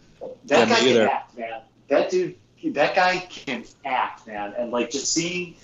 that 0.45 0.68
Yeah, 0.68 0.76
guy 0.76 0.80
can 0.80 0.98
act, 1.08 1.38
man. 1.38 1.62
That 1.88 2.10
dude. 2.10 2.36
That 2.74 2.95
guy 2.95 3.20
can 3.30 3.64
act, 3.86 4.28
man. 4.28 4.54
And 4.58 4.72
like 4.72 4.90
just 4.90 5.14
seeing 5.14 5.56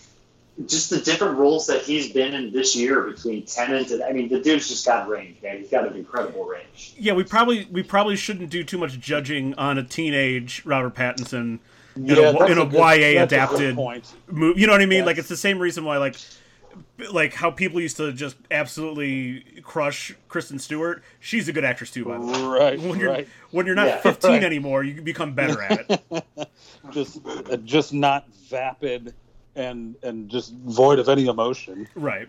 just 0.68 0.90
the 0.90 1.00
different 1.00 1.38
roles 1.38 1.68
that 1.68 1.82
he's 1.82 2.12
been 2.12 2.34
in 2.34 2.52
this 2.52 2.76
year 2.76 3.02
between 3.02 3.44
Tenet 3.44 3.90
and 3.92 4.04
I 4.04 4.12
mean, 4.12 4.30
the 4.30 4.40
dude's 4.40 4.70
just 4.70 4.86
got 4.86 5.08
range, 5.08 5.42
man. 5.42 5.58
He's 5.60 5.70
got 5.70 5.88
an 5.88 5.96
incredible 5.96 6.46
range. 6.46 6.94
Yeah, 6.98 7.14
we 7.14 7.24
probably 7.24 7.68
we 7.72 7.84
probably 7.84 8.16
shouldn't 8.16 8.50
do 8.50 8.64
too 8.64 8.78
much 8.78 9.00
judging 9.00 9.56
on 9.56 9.78
a 9.78 9.84
teenage 9.84 10.64
Robert 10.66 10.94
Pattinson 10.96 11.60
in 11.96 12.06
Yeah, 12.06 12.16
a, 12.32 12.46
in 12.48 12.58
a, 12.58 12.66
good- 12.66 12.74
YA 12.74 13.24
adapted 13.24 13.76
movie. 14.28 14.60
You 14.60 14.68
know 14.68 14.74
what 14.74 14.82
I 14.82 14.86
mean? 14.86 15.06
Like 15.06 15.18
it's 15.18 15.30
the 15.30 15.38
same 15.38 15.60
reason 15.60 15.84
why 15.86 15.98
like 15.98 16.16
like 17.12 17.34
how 17.34 17.52
people 17.52 17.80
used 17.82 17.98
to 17.98 18.12
just 18.14 18.36
absolutely 18.52 19.42
crush 19.64 20.14
Kristen 20.28 20.58
Stewart. 20.60 21.04
She's 21.20 21.48
a 21.48 21.54
good 21.54 21.64
actress 21.66 21.92
too, 21.92 22.06
by 22.06 22.18
the 22.18 22.26
way. 22.26 22.44
Right, 22.44 22.80
When 22.80 23.00
you're 23.00 23.12
right. 23.12 23.28
when 23.52 23.66
you're 23.66 23.76
not 23.76 23.88
Yeah. 23.88 23.98
15 24.02 24.32
Right. 24.32 24.44
anymore, 24.44 24.84
you 24.84 25.02
become 25.02 25.34
better 25.34 25.62
at 25.62 25.86
it. 25.90 26.24
Just, 26.92 27.26
uh, 27.26 27.56
just 27.58 27.94
not 27.94 28.28
vapid 28.50 29.14
and 29.56 29.96
and 30.04 30.30
just 30.30 30.54
void 30.54 31.00
of 31.00 31.08
any 31.10 31.28
emotion. 31.28 31.88
right. 31.96 32.28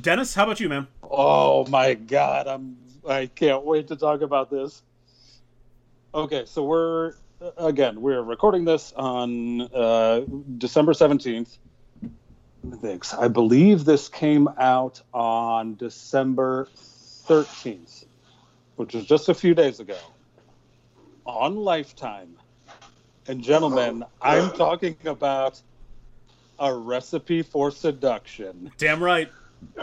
Dennis, 0.00 0.34
how 0.34 0.44
about 0.44 0.60
you, 0.60 0.68
man? 0.68 0.86
Oh 1.02 1.66
my 1.66 1.94
god, 1.94 2.46
I'm 2.46 2.76
I 3.08 3.26
can't 3.26 3.64
wait 3.64 3.88
to 3.88 3.96
talk 3.96 4.20
about 4.20 4.48
this. 4.50 4.82
Okay, 6.14 6.44
so 6.46 6.62
we're 6.64 7.14
again 7.56 8.00
we're 8.00 8.22
recording 8.22 8.64
this 8.64 8.92
on 8.96 9.62
uh, 9.74 10.20
December 10.58 10.94
seventeenth. 10.94 11.56
Thanks. 12.82 13.14
I 13.14 13.28
believe 13.28 13.84
this 13.84 14.08
came 14.08 14.48
out 14.58 15.00
on 15.14 15.76
December 15.76 16.68
thirteenth, 16.74 18.04
which 18.76 18.94
was 18.94 19.06
just 19.06 19.28
a 19.28 19.34
few 19.34 19.54
days 19.54 19.80
ago, 19.80 19.98
on 21.24 21.56
Lifetime. 21.56 22.36
And 23.26 23.42
gentlemen, 23.42 24.04
I'm 24.20 24.50
talking 24.52 24.96
about 25.04 25.60
a 26.58 26.74
recipe 26.74 27.42
for 27.42 27.70
seduction 27.70 28.70
Damn 28.76 29.02
right. 29.02 29.30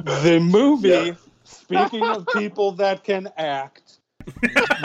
the 0.03 0.39
movie 0.39 0.89
Yeah. 0.89 1.13
speaking 1.43 2.03
of 2.03 2.27
people 2.35 2.73
that 2.73 3.03
can 3.03 3.29
act 3.35 3.86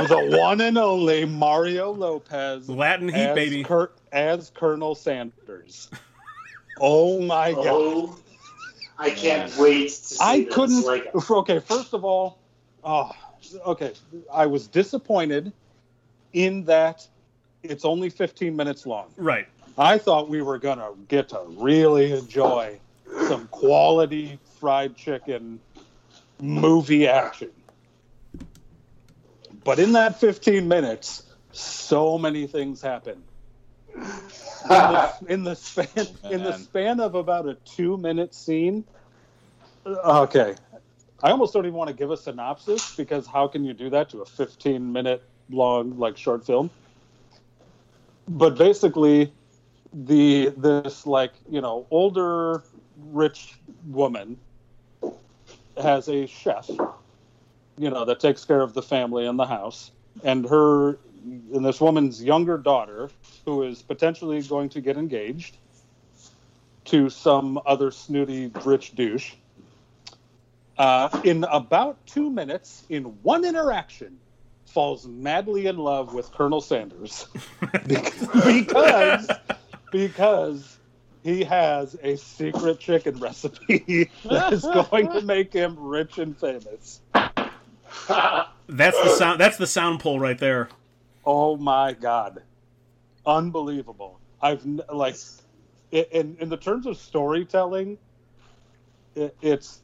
the 0.09 0.37
one 0.39 0.61
and 0.61 0.79
only 0.79 1.25
mario 1.25 1.91
lopez 1.91 2.69
Latin 2.69 3.09
heat, 3.09 3.17
as, 3.17 3.35
baby. 3.35 3.65
Cur- 3.65 3.91
as 4.13 4.51
colonel 4.51 4.95
sanders 4.95 5.91
oh 6.81 7.21
my 7.21 7.51
oh, 7.53 7.55
god 7.65 7.67
Oh, 7.69 8.19
I 8.99 9.11
can't 9.11 9.55
wait 9.59 9.89
to 9.89 9.93
see 9.93 10.19
i 10.21 10.45
this. 10.45 10.55
couldn't 10.55 10.83
Like, 10.85 11.31
okay 11.31 11.59
first 11.59 11.93
of 11.93 12.05
all 12.05 12.39
oh 12.85 13.11
okay 13.67 13.93
i 14.33 14.47
was 14.47 14.69
disappointed 14.69 15.53
in 16.33 16.65
that 16.65 17.07
it's 17.63 17.85
only 17.85 18.11
15 18.11 18.55
minutes 18.55 18.87
long 18.87 19.07
Right. 19.17 19.47
I 19.79 19.99
thought 19.99 20.29
we 20.29 20.43
were 20.43 20.59
gonna 20.59 20.91
get 21.09 21.31
to 21.31 21.41
really 21.49 22.13
enjoy 22.13 22.79
some 23.29 23.49
quality 23.49 24.39
fried 24.61 24.97
chicken 24.97 25.59
movie 26.41 27.09
action. 27.09 27.51
But 29.65 29.79
in 29.79 29.93
that 29.93 30.19
15 30.19 30.67
minutes, 30.67 31.23
so 31.53 32.19
many 32.19 32.47
things 32.47 32.81
happen. 32.81 33.23
In 33.95 34.69
the, 34.69 35.13
in 35.29 35.45
the 35.45 35.55
span 35.57 36.07
in 36.31 36.43
the 36.45 36.53
span 36.53 37.01
of 37.01 37.15
about 37.15 37.47
a 37.47 37.55
two 37.65 37.97
minute 37.97 38.35
scene. 38.35 38.85
Uh, 39.85 40.23
okay. 40.23 40.55
I 41.23 41.31
almost 41.31 41.53
don't 41.53 41.67
even 41.67 41.77
want 41.77 41.89
to 41.89 41.95
give 41.95 42.11
a 42.11 42.17
synopsis 42.17 42.97
because 42.97 43.27
how 43.27 43.49
can 43.49 43.65
you 43.65 43.75
do 43.75 43.91
that 43.91 44.09
to 44.11 44.23
a 44.23 44.25
15 44.25 44.93
minute 44.93 45.23
long 45.51 45.99
like 45.99 46.17
short 46.17 46.47
film? 46.47 46.71
But 48.29 48.57
basically, 48.57 49.33
the 49.93 50.53
this 50.57 51.07
like 51.07 51.33
you 51.51 51.61
know 51.61 51.87
older 51.91 52.63
rich 52.97 53.59
woman 53.85 54.39
has 55.77 56.09
a 56.09 56.27
chef 56.27 56.71
you 57.79 57.91
know 57.91 58.05
that 58.05 58.21
takes 58.21 58.45
care 58.45 58.61
of 58.61 58.75
the 58.75 58.83
family 58.83 59.27
and 59.27 59.39
the 59.39 59.47
house 59.47 59.91
and 60.25 60.49
her 60.49 60.99
and 61.25 61.65
this 61.65 61.81
woman's 61.81 62.23
younger 62.23 62.59
daughter 62.59 63.09
who 63.45 63.63
is 63.63 63.83
potentially 63.83 64.43
going 64.43 64.69
to 64.69 64.81
get 64.81 64.97
engaged 64.97 65.57
to 66.85 67.09
some 67.09 67.61
other 67.65 67.91
snooty 67.91 68.51
rich 68.65 68.95
douche 68.95 69.35
uh, 70.79 71.09
in 71.25 71.45
about 71.45 72.05
two 72.07 72.29
minutes 72.31 72.85
in 72.89 73.05
one 73.23 73.45
interaction 73.45 74.19
falls 74.67 75.07
madly 75.07 75.67
in 75.67 75.77
love 75.77 76.15
with 76.15 76.33
colonel 76.33 76.61
sanders 76.61 77.27
because 77.87 79.31
because 79.93 80.79
he 81.23 81.45
has 81.45 81.97
a 82.03 82.17
secret 82.17 82.81
chicken 82.81 83.19
recipe 83.19 84.11
that 84.25 84.53
is 84.53 84.63
going 84.63 85.11
to 85.13 85.23
make 85.23 85.53
him 85.53 85.77
rich 85.79 86.19
and 86.19 86.37
famous. 86.37 87.01
That's 88.69 89.01
the 89.03 89.15
sound. 89.17 89.41
That's 89.41 89.57
the 89.57 89.67
sound 89.67 90.01
pull 90.01 90.19
right 90.19 90.39
there. 90.39 90.69
Oh 91.25 91.57
my 91.57 91.93
god, 91.93 92.43
unbelievable! 93.27 94.19
I've 94.41 94.65
like 94.93 95.17
in 95.91 96.37
in 96.41 96.49
the 96.49 96.57
terms 96.57 96.87
of 96.87 96.97
storytelling, 96.97 97.99
it, 99.15 99.37
it's 99.43 99.83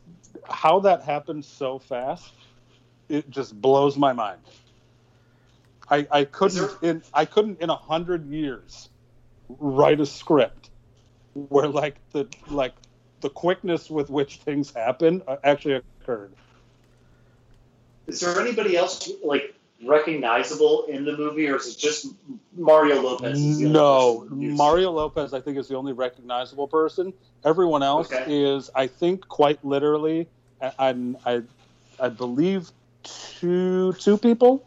how 0.49 0.81
that 0.81 1.03
happened 1.03 1.45
so 1.45 1.79
fast. 1.79 2.33
It 3.09 3.29
just 3.31 3.61
blows 3.61 3.97
my 3.97 4.13
mind. 4.13 4.41
I 5.91 6.07
I 6.11 6.25
couldn't 6.25 6.71
in 6.83 7.03
I 7.15 7.25
couldn't 7.25 7.61
in 7.61 7.71
a 7.71 7.77
hundred 7.77 8.27
years 8.31 8.89
write 9.49 10.01
a 10.01 10.07
script 10.07 10.71
where 11.35 11.69
like 11.69 11.97
the 12.13 12.27
like 12.49 12.75
the 13.21 13.31
quickness 13.31 13.91
with 13.91 14.11
which 14.11 14.37
things 14.37 14.73
happen 14.73 15.23
uh, 15.27 15.37
actually 15.45 15.75
occurred. 15.75 16.33
Is 18.09 18.21
there 18.21 18.41
anybody 18.41 18.77
else 18.77 19.11
like 19.23 19.55
recognizable 19.87 20.87
in 20.89 21.05
the 21.05 21.17
movie, 21.17 21.49
or 21.49 21.57
is 21.57 21.69
it 21.75 21.79
just 21.79 22.09
Mario 22.57 23.01
Lopez? 23.03 23.39
is 23.39 23.61
No, 23.61 24.27
person 24.29 24.43
you 24.43 24.51
see? 24.51 24.57
Mario 24.57 24.91
Lopez, 24.91 25.33
I 25.35 25.41
think, 25.41 25.57
is 25.59 25.69
the 25.69 25.77
only 25.77 25.93
recognizable 25.93 26.67
person. 26.67 27.13
Everyone 27.45 27.83
else 27.83 28.13
Okay. 28.13 28.25
is, 28.27 28.71
I 28.75 28.87
think, 28.89 29.29
quite 29.29 29.65
literally, 29.65 30.27
I, 30.61 30.73
I, 30.79 31.15
I, 31.27 31.43
I 32.01 32.09
believe, 32.09 32.71
two 33.05 33.93
two 33.95 34.19
people. 34.19 34.67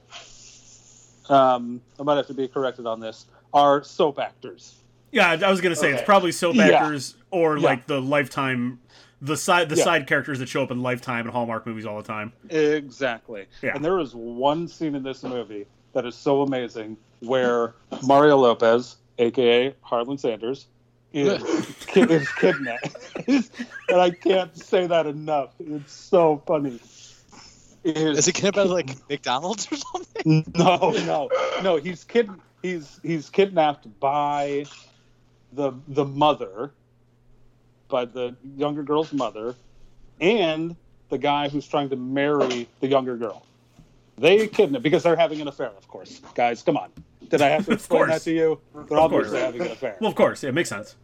Um, 1.29 1.81
I 1.99 2.03
might 2.03 2.17
have 2.17 2.27
to 2.27 2.33
be 2.33 2.47
corrected 2.47 2.85
on 2.85 2.99
this. 2.99 3.25
Are 3.53 3.83
soap 3.83 4.19
actors. 4.19 4.75
Yeah, 5.11 5.29
I 5.29 5.33
I 5.33 5.51
was 5.51 5.59
gonna 5.59 5.75
say 5.75 5.91
it's 5.91 6.01
probably 6.03 6.31
soap 6.31 6.55
Yeah. 6.55 6.69
actors 6.69 7.15
or 7.31 7.57
Yeah. 7.57 7.65
like 7.67 7.85
the 7.87 7.99
Lifetime, 8.01 8.79
the 9.21 9.37
side 9.37 9.69
the 9.69 9.75
Yeah. 9.75 9.83
side 9.83 10.07
characters 10.07 10.39
that 10.39 10.49
show 10.49 10.63
up 10.63 10.71
in 10.71 10.81
Lifetime 10.81 11.25
and 11.25 11.29
Hallmark 11.31 11.65
movies 11.67 11.85
all 11.85 11.97
the 11.97 12.07
time. 12.07 12.33
Exactly. 12.49 13.45
Yeah. 13.61 13.75
And 13.75 13.83
there 13.85 13.99
is 13.99 14.15
one 14.15 14.67
scene 14.67 14.95
in 14.95 15.03
this 15.03 15.23
movie 15.23 15.65
that 15.93 16.05
is 16.05 16.15
so 16.15 16.41
amazing 16.41 16.97
where 17.19 17.75
Mario 18.03 18.37
Lopez, 18.37 18.97
aka 19.19 19.75
Harlan 19.81 20.17
Sanders, 20.17 20.67
is, 21.13 21.43
ki- 21.87 22.01
is 22.01 22.29
kidnapped. 22.33 22.97
and 23.27 23.49
I 24.01 24.09
can't 24.11 24.55
say 24.57 24.87
that 24.87 25.05
enough. 25.05 25.49
It's 25.59 25.93
so 25.93 26.41
funny. 26.47 26.79
Is, 27.83 28.19
Is 28.19 28.27
it 28.27 28.39
gonna 28.41 28.51
be 28.51 28.69
like 28.69 28.95
McDonald's 29.09 29.67
or 29.71 29.75
something? 29.75 30.45
no, 30.55 30.91
no, 31.05 31.29
no. 31.63 31.77
He's 31.77 32.03
kid. 32.03 32.29
He's 32.61 32.99
he's 33.03 33.29
kidnapped 33.29 33.87
by 33.99 34.65
the 35.53 35.73
the 35.87 36.05
mother, 36.05 36.71
by 37.91 38.05
the 38.05 38.35
younger 38.57 38.81
girl's 38.83 39.13
mother, 39.13 39.53
and 40.19 40.75
the 41.09 41.17
guy 41.17 41.49
who's 41.49 41.67
trying 41.67 41.89
to 41.89 41.95
marry 41.95 42.67
the 42.79 42.87
younger 42.87 43.17
girl. 43.17 43.45
They 44.17 44.47
kidnap 44.47 44.81
because 44.81 45.03
they're 45.03 45.15
having 45.15 45.41
an 45.41 45.47
affair. 45.47 45.67
Of 45.77 45.87
course, 45.87 46.21
guys, 46.35 46.63
come 46.63 46.77
on. 46.77 46.89
Did 47.29 47.41
I 47.41 47.49
have 47.49 47.65
to 47.65 47.71
explain 47.73 48.07
that 48.07 48.21
to 48.23 48.31
you? 48.31 48.59
They're 48.73 48.81
Of 48.83 48.89
course. 48.89 48.99
obviously 49.01 49.39
having 49.39 49.61
an 49.61 49.71
affair, 49.71 49.97
Well, 50.01 50.09
of 50.09 50.15
course, 50.15 50.41
yeah, 50.43 50.49
it 50.49 50.53
makes 50.55 50.69
sense. 50.69 50.95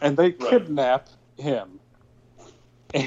and 0.00 0.16
they 0.16 0.32
kidnap 0.32 1.08
him. 1.38 1.78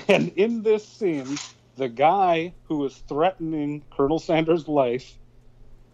And 0.08 0.30
in 0.36 0.62
this 0.62 0.88
scene, 0.88 1.38
the 1.78 1.90
guy 1.90 2.54
who 2.66 2.86
is 2.86 2.98
threatening 3.08 3.84
Colonel 3.92 4.20
Sanders' 4.20 4.68
life 4.68 5.14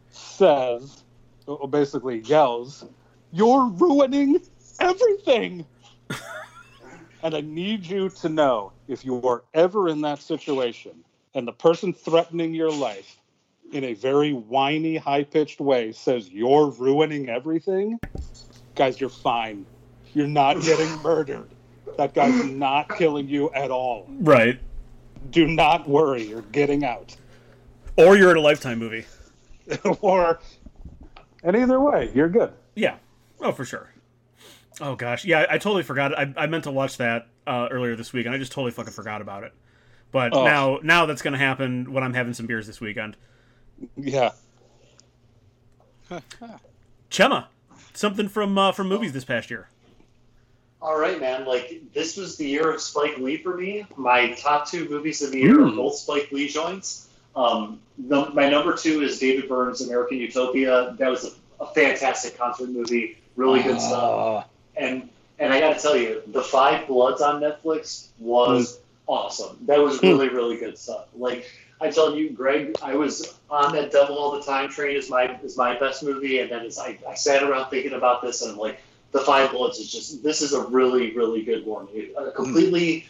says, 0.10 1.03
or 1.45 1.68
basically 1.69 2.19
yells, 2.22 2.85
You're 3.31 3.68
ruining 3.69 4.41
everything. 4.80 5.65
and 7.27 7.35
I 7.35 7.41
need 7.41 7.85
you 7.85 8.07
to 8.07 8.29
know 8.29 8.71
if 8.87 9.03
you 9.03 9.21
are 9.27 9.43
ever 9.53 9.89
in 9.89 9.99
that 9.99 10.21
situation 10.21 11.03
and 11.35 11.45
the 11.45 11.51
person 11.51 11.91
threatening 11.91 12.53
your 12.53 12.71
life 12.71 13.17
in 13.73 13.83
a 13.83 13.95
very 13.95 14.31
whiny, 14.31 14.95
high 14.95 15.25
pitched 15.25 15.59
way 15.59 15.91
says, 15.91 16.29
You're 16.29 16.69
ruining 16.69 17.27
everything, 17.27 17.99
guys, 18.75 19.01
you're 19.01 19.09
fine. 19.09 19.65
You're 20.13 20.25
not 20.25 20.61
getting 20.61 20.89
murdered. 21.01 21.49
That 21.97 22.13
guy's 22.13 22.45
not 22.45 22.97
killing 22.97 23.27
you 23.27 23.51
at 23.51 23.71
all. 23.71 24.07
Right. 24.09 24.57
Do 25.29 25.47
not 25.47 25.85
worry, 25.85 26.23
you're 26.23 26.43
getting 26.43 26.85
out. 26.85 27.13
Or 27.97 28.15
you're 28.15 28.31
in 28.31 28.37
a 28.37 28.41
Lifetime 28.41 28.79
movie. 28.79 29.03
or, 29.99 30.39
and 31.43 31.57
either 31.57 31.81
way, 31.81 32.09
you're 32.15 32.29
good. 32.29 32.53
Yeah. 32.73 32.95
Oh, 33.41 33.51
for 33.51 33.65
sure. 33.65 33.89
Oh 34.79 34.95
gosh, 34.95 35.25
yeah, 35.25 35.39
I, 35.49 35.55
I 35.55 35.57
totally 35.57 35.83
forgot. 35.83 36.17
I, 36.17 36.33
I 36.37 36.45
meant 36.47 36.65
to 36.65 36.71
watch 36.71 36.97
that 36.97 37.27
uh, 37.47 37.67
earlier 37.71 37.95
this 37.95 38.13
week, 38.13 38.25
and 38.25 38.35
I 38.35 38.37
just 38.37 38.51
totally 38.51 38.71
fucking 38.71 38.93
forgot 38.93 39.21
about 39.21 39.43
it. 39.43 39.53
But 40.11 40.33
Oh. 40.33 40.45
now, 40.45 40.79
now 40.83 41.05
that's 41.05 41.21
gonna 41.21 41.37
happen 41.37 41.91
when 41.91 42.03
I'm 42.03 42.13
having 42.13 42.33
some 42.33 42.45
beers 42.45 42.67
this 42.67 42.79
weekend. 42.79 43.17
Yeah. 43.95 44.31
Chemma, 47.11 47.47
something 47.93 48.27
from 48.29 48.57
uh, 48.57 48.71
from 48.71 48.87
movies 48.87 49.13
this 49.13 49.25
past 49.25 49.49
year. 49.49 49.69
All 50.81 50.97
right, 50.99 51.19
man. 51.19 51.45
Like 51.45 51.81
this 51.93 52.15
was 52.17 52.37
the 52.37 52.47
year 52.47 52.71
of 52.71 52.81
Spike 52.81 53.17
Lee 53.17 53.37
for 53.37 53.57
me. 53.57 53.85
My 53.95 54.31
top 54.33 54.69
two 54.69 54.87
movies 54.89 55.21
of 55.21 55.31
the 55.31 55.39
year 55.39 55.61
are 55.65 55.69
Hmm. 55.69 55.75
both 55.75 55.95
Spike 55.95 56.31
Lee 56.31 56.47
joints. 56.47 57.09
Um, 57.35 57.79
no, 57.97 58.29
my 58.29 58.49
number 58.49 58.75
two 58.75 59.01
is 59.01 59.19
David 59.19 59.47
Byrne's 59.49 59.81
American 59.81 60.17
Utopia. 60.17 60.95
That 60.97 61.09
was 61.09 61.25
a, 61.59 61.63
a 61.63 61.67
fantastic 61.73 62.37
concert 62.37 62.69
movie. 62.69 63.17
Really 63.35 63.61
good 63.61 63.79
stuff. 63.79 64.47
And 64.77 65.09
and 65.39 65.53
I 65.53 65.59
got 65.59 65.75
to 65.75 65.81
tell 65.81 65.95
you, 65.95 66.21
The 66.27 66.41
Five 66.41 66.87
Bloods 66.87 67.21
on 67.21 67.41
Netflix 67.41 68.07
was 68.19 68.77
hmm. 68.77 68.83
awesome. 69.07 69.57
That 69.65 69.79
was 69.79 69.99
hmm. 69.99 70.07
really 70.07 70.29
really 70.29 70.57
good 70.57 70.77
stuff. 70.77 71.07
Like 71.15 71.49
I 71.79 71.89
tell 71.89 72.15
you, 72.15 72.31
Greg, 72.31 72.75
I 72.81 72.95
was 72.95 73.35
on 73.49 73.73
that 73.73 73.91
Devil 73.91 74.17
All 74.17 74.31
the 74.31 74.43
Time 74.43 74.69
train 74.69 74.95
is 74.95 75.09
my 75.09 75.39
is 75.43 75.57
my 75.57 75.77
best 75.79 76.03
movie, 76.03 76.39
and 76.39 76.51
then 76.51 76.65
as 76.65 76.79
I, 76.79 76.97
I 77.07 77.13
sat 77.13 77.43
around 77.43 77.69
thinking 77.69 77.93
about 77.93 78.21
this, 78.21 78.41
and 78.41 78.51
I'm 78.51 78.57
like, 78.57 78.79
The 79.11 79.19
Five 79.19 79.51
Bloods 79.51 79.77
is 79.77 79.91
just 79.91 80.23
this 80.23 80.41
is 80.41 80.53
a 80.53 80.65
really 80.67 81.15
really 81.15 81.43
good 81.43 81.65
one. 81.65 81.87
A 81.93 82.31
hmm. 82.31 82.35
completely 82.35 83.05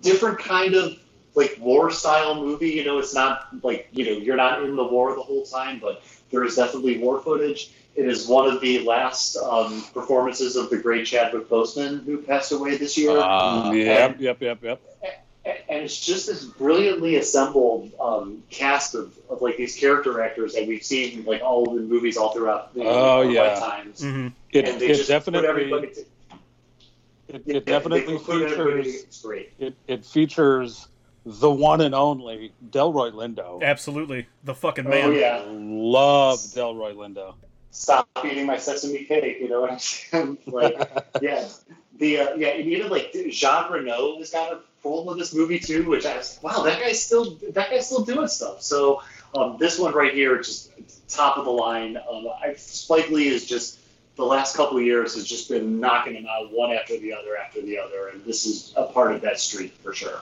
different 0.00 0.38
kind 0.38 0.74
of 0.74 0.98
like 1.34 1.56
war 1.60 1.90
style 1.90 2.34
movie. 2.34 2.70
You 2.70 2.84
know, 2.84 2.98
it's 2.98 3.14
not 3.14 3.48
like 3.62 3.88
you 3.92 4.04
know 4.04 4.12
you're 4.12 4.36
not 4.36 4.62
in 4.64 4.74
the 4.74 4.84
war 4.84 5.14
the 5.14 5.22
whole 5.22 5.44
time, 5.44 5.78
but 5.78 6.02
there 6.30 6.44
is 6.44 6.56
definitely 6.56 6.98
war 6.98 7.20
footage. 7.20 7.72
It 7.98 8.06
is 8.06 8.28
one 8.28 8.46
of 8.48 8.60
the 8.60 8.78
last 8.84 9.36
um, 9.36 9.82
performances 9.92 10.54
of 10.54 10.70
the 10.70 10.78
great 10.78 11.04
Chadwick 11.04 11.48
Boseman, 11.48 12.04
who 12.04 12.18
passed 12.22 12.52
away 12.52 12.76
this 12.76 12.96
year. 12.96 13.10
Ah. 13.20 13.72
yep, 13.72 14.20
yep, 14.20 14.40
yep, 14.40 14.62
yep. 14.62 14.80
and 15.44 15.82
it's 15.82 15.98
just 15.98 16.28
this 16.28 16.44
brilliantly 16.44 17.16
assembled 17.16 17.90
um, 18.00 18.44
cast 18.50 18.94
of, 18.94 19.18
of 19.28 19.42
like 19.42 19.56
these 19.56 19.74
character 19.74 20.22
actors 20.22 20.54
that 20.54 20.64
we've 20.68 20.84
seen 20.84 21.24
like 21.24 21.42
all 21.42 21.76
in 21.76 21.88
movies 21.88 22.16
all 22.16 22.32
throughout 22.32 22.72
the 22.72 22.82
Oh, 22.84 23.18
our 23.18 23.24
yeah. 23.24 23.42
lifetimes. 23.42 24.00
hmm 24.00 24.28
It, 24.52 24.68
and 24.68 24.80
they 24.80 24.90
it 24.90 24.94
just 24.94 25.24
put 25.24 25.34
everybody 25.34 25.88
definitely, 25.88 26.04
to- 26.04 26.04
it, 27.34 27.42
it 27.56 27.64
definitely 27.66 28.00
they 28.16 28.18
put 28.22 28.42
everybody 28.42 28.82
features, 28.84 29.00
to- 29.02 29.06
It's 29.08 29.22
great. 29.22 29.52
it, 29.58 29.74
it 29.88 30.04
features 30.06 30.86
the 31.26 31.50
one 31.50 31.80
and 31.80 31.96
only 31.96 32.52
Delroy 32.70 33.10
Lindo. 33.12 33.60
Absolutely, 33.60 34.28
the 34.44 34.54
fucking 34.54 34.84
man. 34.88 35.04
Oh 35.06 35.10
man. 35.10 35.18
yeah. 35.20 35.42
Love 35.48 36.38
Delroy 36.38 36.94
Lindo. 36.94 37.34
Stop 37.70 38.08
eating 38.24 38.46
my 38.46 38.58
sesame 38.58 39.04
cake. 39.04 39.38
You 39.40 39.48
know 39.48 39.60
what 39.60 39.72
I'm 39.72 39.78
saying? 39.78 40.38
Like, 40.46 40.76
yeah, 41.22 41.46
the 41.98 42.18
uh, 42.18 42.34
yeah, 42.36 42.48
and 42.48 42.66
even 42.66 42.90
like 42.90 43.12
Jean 43.30 43.70
Reno 43.70 44.18
has 44.18 44.30
got 44.30 44.52
a 44.52 44.60
role 44.84 45.10
in 45.12 45.18
this 45.18 45.34
movie 45.34 45.58
too, 45.58 45.88
which 45.88 46.06
I 46.06 46.16
was 46.16 46.38
wow, 46.42 46.62
that 46.62 46.80
guy's 46.80 47.02
still 47.04 47.36
that 47.52 47.70
guy's 47.70 47.86
still 47.86 48.04
doing 48.04 48.28
stuff. 48.28 48.62
So 48.62 49.02
um, 49.34 49.56
this 49.58 49.78
one 49.78 49.94
right 49.94 50.14
here, 50.14 50.38
just 50.38 50.70
top 51.08 51.36
of 51.36 51.44
the 51.44 51.50
line. 51.50 51.96
Um, 51.96 52.28
I, 52.42 52.54
Spike 52.54 53.10
Lee 53.10 53.28
is 53.28 53.46
just 53.46 53.78
the 54.16 54.24
last 54.24 54.56
couple 54.56 54.78
of 54.78 54.84
years 54.84 55.14
has 55.14 55.24
just 55.24 55.48
been 55.48 55.78
knocking 55.78 56.14
them 56.14 56.26
out 56.28 56.52
one 56.52 56.72
after 56.72 56.98
the 56.98 57.12
other 57.12 57.36
after 57.36 57.62
the 57.62 57.78
other, 57.78 58.08
and 58.08 58.24
this 58.24 58.46
is 58.46 58.72
a 58.76 58.84
part 58.84 59.12
of 59.12 59.20
that 59.22 59.38
streak 59.38 59.76
for 59.78 59.92
sure. 59.94 60.20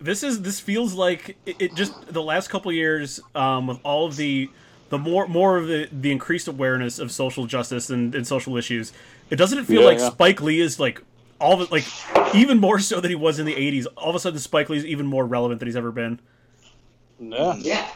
This 0.00 0.22
is 0.22 0.42
this 0.42 0.60
feels 0.60 0.94
like 0.94 1.36
it, 1.44 1.56
it 1.58 1.74
just 1.74 2.12
the 2.12 2.22
last 2.22 2.48
couple 2.48 2.70
of 2.70 2.76
years 2.76 3.20
um, 3.34 3.66
with 3.66 3.80
all 3.82 4.06
of 4.06 4.16
the 4.16 4.48
the 4.90 4.98
more 4.98 5.28
more 5.28 5.56
of 5.58 5.66
the, 5.66 5.88
the 5.92 6.10
increased 6.12 6.48
awareness 6.48 6.98
of 6.98 7.12
social 7.12 7.46
justice 7.46 7.90
and, 7.90 8.14
and 8.14 8.26
social 8.26 8.56
issues. 8.56 8.92
It 9.30 9.36
doesn't 9.36 9.58
it 9.58 9.66
feel 9.66 9.82
Yeah, 9.82 9.86
like 9.86 9.98
yeah. 9.98 10.10
Spike 10.10 10.40
Lee 10.42 10.60
is 10.60 10.80
like 10.80 11.02
all 11.40 11.54
of 11.54 11.60
it 11.60 11.72
like 11.72 11.84
even 12.34 12.58
more 12.58 12.78
so 12.80 13.00
than 13.00 13.10
he 13.10 13.14
was 13.16 13.38
in 13.38 13.46
the 13.46 13.54
'80s. 13.54 13.86
All 13.96 14.10
of 14.10 14.16
a 14.16 14.20
sudden, 14.20 14.38
Spike 14.38 14.68
Lee 14.70 14.78
is 14.78 14.84
even 14.84 15.06
more 15.06 15.26
relevant 15.26 15.60
than 15.60 15.66
he's 15.68 15.76
ever 15.76 15.92
been. 15.92 16.20
Yeah. 17.18 17.56
Yeah, 17.56 17.88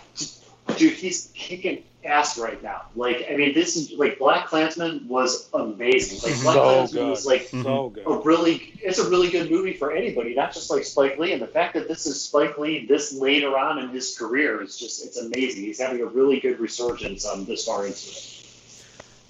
dude, 0.72 0.94
he's 0.94 1.30
kicking 1.34 1.82
ass 2.04 2.38
right 2.38 2.62
now. 2.62 2.82
Like, 2.96 3.26
I 3.30 3.36
mean, 3.36 3.54
this 3.54 3.76
is 3.76 3.92
like 3.92 4.18
Black 4.18 4.46
Klansman 4.46 5.06
was 5.08 5.48
amazing. 5.54 6.18
Like, 6.18 6.42
Black 6.42 6.54
So 6.54 6.62
Klansman 6.62 7.04
good. 7.04 7.10
was 7.10 7.26
like 7.26 7.42
So 7.48 7.92
a 8.06 8.18
really, 8.18 8.72
it's 8.82 8.98
a 8.98 9.08
really 9.08 9.30
good 9.30 9.50
movie 9.50 9.74
for 9.74 9.92
anybody, 9.92 10.34
not 10.34 10.52
just 10.52 10.70
like 10.70 10.84
Spike 10.84 11.18
Lee. 11.18 11.32
And 11.32 11.40
the 11.40 11.46
fact 11.46 11.74
that 11.74 11.88
this 11.88 12.06
is 12.06 12.22
Spike 12.22 12.58
Lee 12.58 12.86
this 12.86 13.12
later 13.12 13.56
on 13.56 13.78
in 13.78 13.90
his 13.90 14.16
career 14.16 14.62
is 14.62 14.78
just, 14.78 15.04
it's 15.04 15.16
amazing. 15.16 15.62
He's 15.62 15.80
having 15.80 16.00
a 16.00 16.06
really 16.06 16.40
good 16.40 16.58
resurgence 16.58 17.26
um, 17.26 17.44
this 17.44 17.64
far 17.66 17.86
into 17.86 18.08
it. 18.08 18.28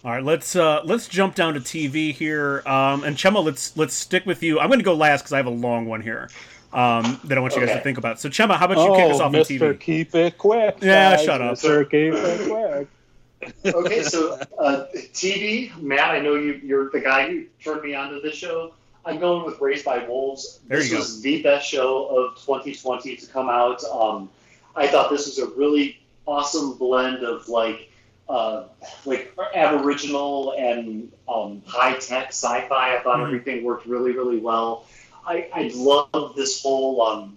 All 0.04 0.10
right, 0.10 0.24
let's 0.24 0.56
uh, 0.56 0.80
let's 0.84 1.06
jump 1.06 1.36
down 1.36 1.54
to 1.54 1.60
TV 1.60 2.12
here. 2.12 2.64
Um, 2.66 3.04
and 3.04 3.16
Chemma, 3.16 3.44
let's 3.44 3.76
let's 3.76 3.94
stick 3.94 4.26
with 4.26 4.42
you. 4.42 4.58
I'm 4.58 4.66
going 4.66 4.80
to 4.80 4.84
go 4.84 4.94
last 4.94 5.20
because 5.22 5.32
I 5.32 5.36
have 5.36 5.46
a 5.46 5.50
long 5.50 5.86
one 5.86 6.00
here 6.00 6.28
um, 6.72 7.20
that 7.24 7.36
I 7.36 7.40
want 7.40 7.54
you 7.54 7.60
guys 7.64 7.76
to 7.76 7.80
think 7.82 7.98
about. 7.98 8.20
So 8.20 8.28
Chemma, 8.28 8.56
how 8.56 8.66
about 8.66 8.78
you 8.78 8.94
kick 8.96 9.12
us 9.12 9.20
Oh, 9.20 9.24
off 9.24 9.26
on 9.26 9.32
Mr. 9.34 9.74
TV? 9.74 9.80
Keep 9.80 10.14
It 10.14 10.38
Quick. 10.38 10.78
Yeah, 10.80 11.16
guys. 11.16 11.24
shut 11.24 11.40
up. 11.42 11.54
Mr. 11.54 11.84
Keep 11.90 12.14
It 12.14 12.48
Quick. 12.48 12.88
Okay, 13.74 14.02
so 14.04 14.38
uh, 14.60 14.86
TV, 15.12 15.76
Matt, 15.82 16.10
I 16.12 16.20
know 16.20 16.36
you, 16.36 16.60
you're 16.62 16.90
the 16.90 17.00
guy 17.00 17.28
who 17.28 17.44
turned 17.62 17.82
me 17.82 17.92
onto 17.92 18.20
this 18.20 18.36
show. 18.36 18.72
I'm 19.04 19.18
going 19.18 19.44
with 19.44 19.60
Raised 19.60 19.84
by 19.84 20.06
Wolves. 20.06 20.60
There 20.68 20.78
this 20.78 20.86
you 20.90 20.92
go. 20.94 20.98
was 21.00 21.20
the 21.22 21.42
best 21.42 21.68
show 21.68 22.06
of 22.06 22.36
2020 22.36 23.16
to 23.16 23.26
come 23.26 23.48
out. 23.48 23.82
Um, 23.82 24.30
I 24.76 24.86
thought 24.86 25.10
this 25.10 25.26
was 25.26 25.38
a 25.38 25.46
really 25.56 25.98
awesome 26.24 26.74
blend 26.78 27.24
of 27.24 27.48
like 27.48 27.90
uh, 28.28 28.66
like 29.04 29.36
aboriginal 29.56 30.54
and 30.56 31.10
um, 31.28 31.62
high 31.66 31.94
tech 31.98 32.28
sci-fi. 32.28 32.96
I 32.96 33.00
thought 33.02 33.18
Mhm. 33.18 33.26
everything 33.26 33.64
worked 33.64 33.86
really 33.86 34.12
really 34.12 34.38
well. 34.38 34.86
I, 35.26 35.48
I 35.52 35.70
love 35.74 36.34
this 36.36 36.62
whole 36.62 37.02
um, 37.02 37.36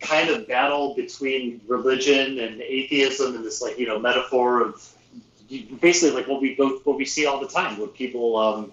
kind 0.00 0.28
of 0.28 0.46
battle 0.46 0.94
between 0.94 1.60
religion 1.66 2.38
and 2.38 2.60
atheism 2.60 3.36
and 3.36 3.44
this 3.44 3.62
like 3.62 3.78
you 3.78 3.86
know 3.86 3.98
metaphor 3.98 4.62
of 4.62 4.94
basically 5.80 6.14
like 6.14 6.28
what 6.28 6.40
we 6.40 6.54
go 6.54 6.78
what 6.84 6.96
we 6.96 7.04
see 7.04 7.26
all 7.26 7.40
the 7.40 7.48
time 7.48 7.78
with 7.78 7.94
people 7.94 8.36
um, 8.36 8.72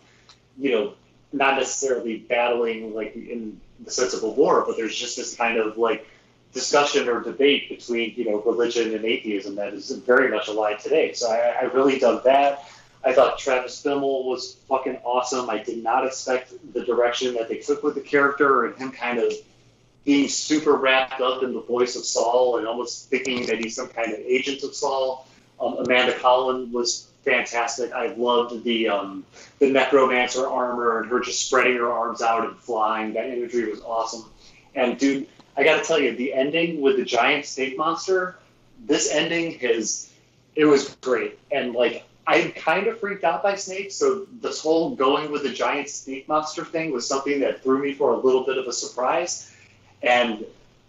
you 0.58 0.72
know 0.72 0.94
not 1.34 1.56
necessarily 1.56 2.18
battling 2.18 2.94
like 2.94 3.16
in 3.16 3.60
the 3.86 3.92
sense 3.92 4.14
of 4.14 4.24
a 4.24 4.30
war 4.30 4.64
but 4.68 4.76
there's 4.76 4.96
just 4.96 5.16
this 5.16 5.36
kind 5.36 5.58
of 5.58 5.78
like 5.78 6.06
discussion 6.54 7.08
or 7.08 7.22
debate 7.22 7.70
between 7.70 8.14
you 8.16 8.26
know 8.26 8.42
religion 8.42 8.94
and 8.94 9.06
atheism 9.06 9.56
that 9.56 9.74
is 9.74 9.90
very 9.92 10.30
much 10.30 10.48
alive 10.48 10.82
today. 10.82 11.14
So 11.14 11.32
I, 11.32 11.62
I 11.62 11.64
really 11.66 11.98
dug 12.00 12.24
that 12.26 12.70
I 13.04 13.14
thought 13.14 13.40
Travis 13.40 13.82
Fimmel 13.82 14.26
was 14.26 14.58
fucking 14.68 14.98
awesome. 15.04 15.50
I 15.50 15.58
did 15.58 15.84
not 15.84 16.06
expect 16.06 16.54
the 16.74 16.86
direction 16.86 17.34
that 17.34 17.50
they 17.50 17.58
took 17.58 17.84
with 17.84 17.96
the 17.96 18.02
character 18.02 18.66
and 18.66 18.76
him 18.78 18.92
kind 18.92 19.20
of 19.20 19.34
being 20.04 20.28
super 20.28 20.76
wrapped 20.76 21.22
up 21.22 21.44
in 21.44 21.54
the 21.54 21.62
voice 21.62 21.96
of 21.96 22.04
Sol 22.04 22.58
and 22.58 22.68
almost 22.68 23.10
thinking 23.10 23.46
that 23.48 23.58
he's 23.58 23.76
some 23.76 23.88
kind 23.90 24.12
of 24.14 24.20
agent 24.20 24.64
of 24.64 24.76
Sol. 24.76 25.28
Um, 25.60 25.78
Amanda 25.78 26.18
Collin 26.20 26.72
was 26.72 27.08
fantastic. 27.24 27.92
I 27.92 28.08
loved 28.14 28.64
the 28.64 28.90
um, 28.90 29.26
the 29.60 29.70
necromancer 29.70 30.48
armor 30.48 31.00
and 31.00 31.10
her 31.10 31.20
just 31.20 31.46
spreading 31.46 31.78
her 31.78 31.92
arms 31.92 32.22
out 32.22 32.46
and 32.46 32.58
flying. 32.58 33.14
That 33.14 33.30
imagery 33.30 33.70
was 33.70 33.82
awesome. 33.82 34.26
And 34.74 34.98
dude, 34.98 35.28
I 35.56 35.64
got 35.64 35.82
to 35.82 35.84
tell 35.84 36.00
you, 36.00 36.16
the 36.16 36.34
ending 36.34 36.82
with 36.82 36.98
the 36.98 37.06
giant 37.06 37.46
snake 37.46 37.78
monster, 37.78 38.38
this 38.86 39.12
ending 39.12 39.54
is 39.60 40.12
it 40.56 40.66
was 40.66 40.96
great. 41.02 41.38
And 41.52 41.74
like 41.74 42.04
I'm 42.28 42.52
kind 42.52 42.88
of 42.88 43.00
freaked 43.00 43.24
out 43.24 43.42
by 43.42 43.56
snakes, 43.56 43.96
so 43.96 44.28
this 44.42 44.62
whole 44.62 44.96
going 44.96 45.32
with 45.32 45.44
the 45.44 45.52
giant 45.52 45.90
snake 45.90 46.28
monster 46.28 46.64
thing 46.64 46.92
was 46.92 47.08
something 47.08 47.40
that 47.40 47.64
threw 47.64 47.82
me 47.82 47.94
for 47.94 48.12
a 48.12 48.18
little 48.18 48.46
bit 48.46 48.58
of 48.58 48.68
a 48.68 48.74
surprise. 48.74 49.52
And 50.04 50.46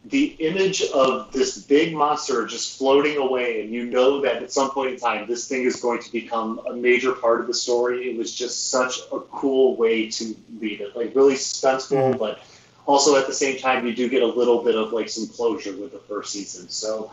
the 0.06 0.26
image 0.40 0.82
of 0.82 1.32
this 1.32 1.58
big 1.58 1.94
monster 1.94 2.44
just 2.46 2.76
floating 2.76 3.18
away, 3.18 3.62
and 3.62 3.72
you 3.72 3.86
know 3.86 4.20
that 4.20 4.42
at 4.42 4.52
some 4.52 4.70
point 4.70 4.94
in 4.94 4.98
time, 4.98 5.28
this 5.28 5.46
thing 5.48 5.62
is 5.64 5.76
going 5.76 6.02
to 6.02 6.10
become 6.10 6.60
a 6.68 6.74
major 6.74 7.12
part 7.12 7.40
of 7.40 7.46
the 7.46 7.54
story. 7.54 8.10
It 8.10 8.18
was 8.18 8.34
just 8.34 8.70
such 8.70 8.98
a 9.12 9.20
cool 9.20 9.76
way 9.76 10.10
to 10.10 10.36
leave 10.60 10.80
it, 10.80 10.96
like 10.96 11.14
really 11.14 11.34
suspenseful, 11.34 12.10
mm-hmm. 12.10 12.18
but 12.18 12.40
also 12.86 13.16
at 13.16 13.28
the 13.28 13.32
same 13.32 13.58
time, 13.58 13.86
you 13.86 13.94
do 13.94 14.08
get 14.08 14.22
a 14.22 14.26
little 14.26 14.64
bit 14.64 14.74
of 14.74 14.92
like 14.92 15.08
some 15.08 15.28
closure 15.28 15.76
with 15.76 15.92
the 15.92 16.00
first 16.00 16.32
season. 16.32 16.68
So, 16.68 17.12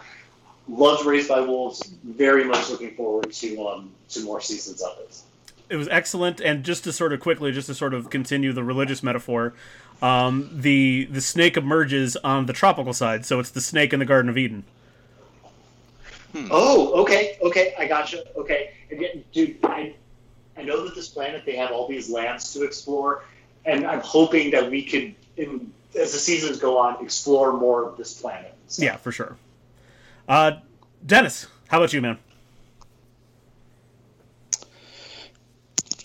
loved 0.69 1.05
Raised 1.05 1.27
by 1.29 1.39
Wolves. 1.41 1.81
Very 2.03 2.43
much 2.43 2.69
looking 2.69 2.95
forward 2.95 3.31
to 3.33 3.67
um 3.67 3.91
to 4.09 4.21
more 4.23 4.39
seasons 4.41 4.81
of 4.81 4.97
it. 4.99 5.17
it 5.69 5.75
was 5.75 5.87
excellent 5.89 6.39
and 6.41 6.63
just 6.63 6.83
to 6.85 6.91
sort 6.93 7.13
of 7.13 7.19
quickly 7.19 7.51
just 7.51 7.67
to 7.67 7.73
sort 7.75 7.93
of 7.93 8.09
continue 8.09 8.51
the 8.53 8.63
religious 8.63 9.03
metaphor 9.03 9.53
um, 10.01 10.49
the 10.51 11.05
the 11.11 11.21
snake 11.21 11.57
emerges 11.57 12.15
on 12.17 12.45
the 12.47 12.53
tropical 12.53 12.93
side 12.93 13.25
so 13.25 13.39
it's 13.39 13.51
the 13.51 13.61
snake 13.61 13.91
in 13.93 13.99
the 13.99 14.05
garden 14.05 14.29
of 14.29 14.37
eden 14.37 14.63
Oh, 16.51 16.93
okay, 17.01 17.37
okay, 17.41 17.73
I 17.77 17.87
gotcha. 17.87 18.23
Okay, 18.37 18.71
and 18.91 19.01
yet, 19.01 19.31
dude, 19.31 19.57
I 19.63 19.95
I 20.57 20.61
know 20.63 20.83
that 20.85 20.93
this 20.93 21.07
planet 21.07 21.43
they 21.45 21.55
have 21.55 21.71
all 21.71 21.87
these 21.87 22.07
lands 22.09 22.53
to 22.53 22.63
explore, 22.63 23.23
and 23.65 23.85
I'm 23.87 24.01
hoping 24.01 24.51
that 24.51 24.69
we 24.69 24.83
could, 24.83 25.15
in, 25.37 25.71
as 25.99 26.11
the 26.11 26.19
seasons 26.19 26.59
go 26.59 26.77
on, 26.77 27.03
explore 27.03 27.53
more 27.53 27.83
of 27.89 27.97
this 27.97 28.13
planet. 28.21 28.53
So- 28.67 28.83
yeah 28.83 28.97
for 28.97 29.11
sure 29.11 29.37
uh, 30.30 30.51
dennis 31.06 31.47
how 31.68 31.77
about 31.77 31.91
you 31.91 32.01
man 32.01 32.18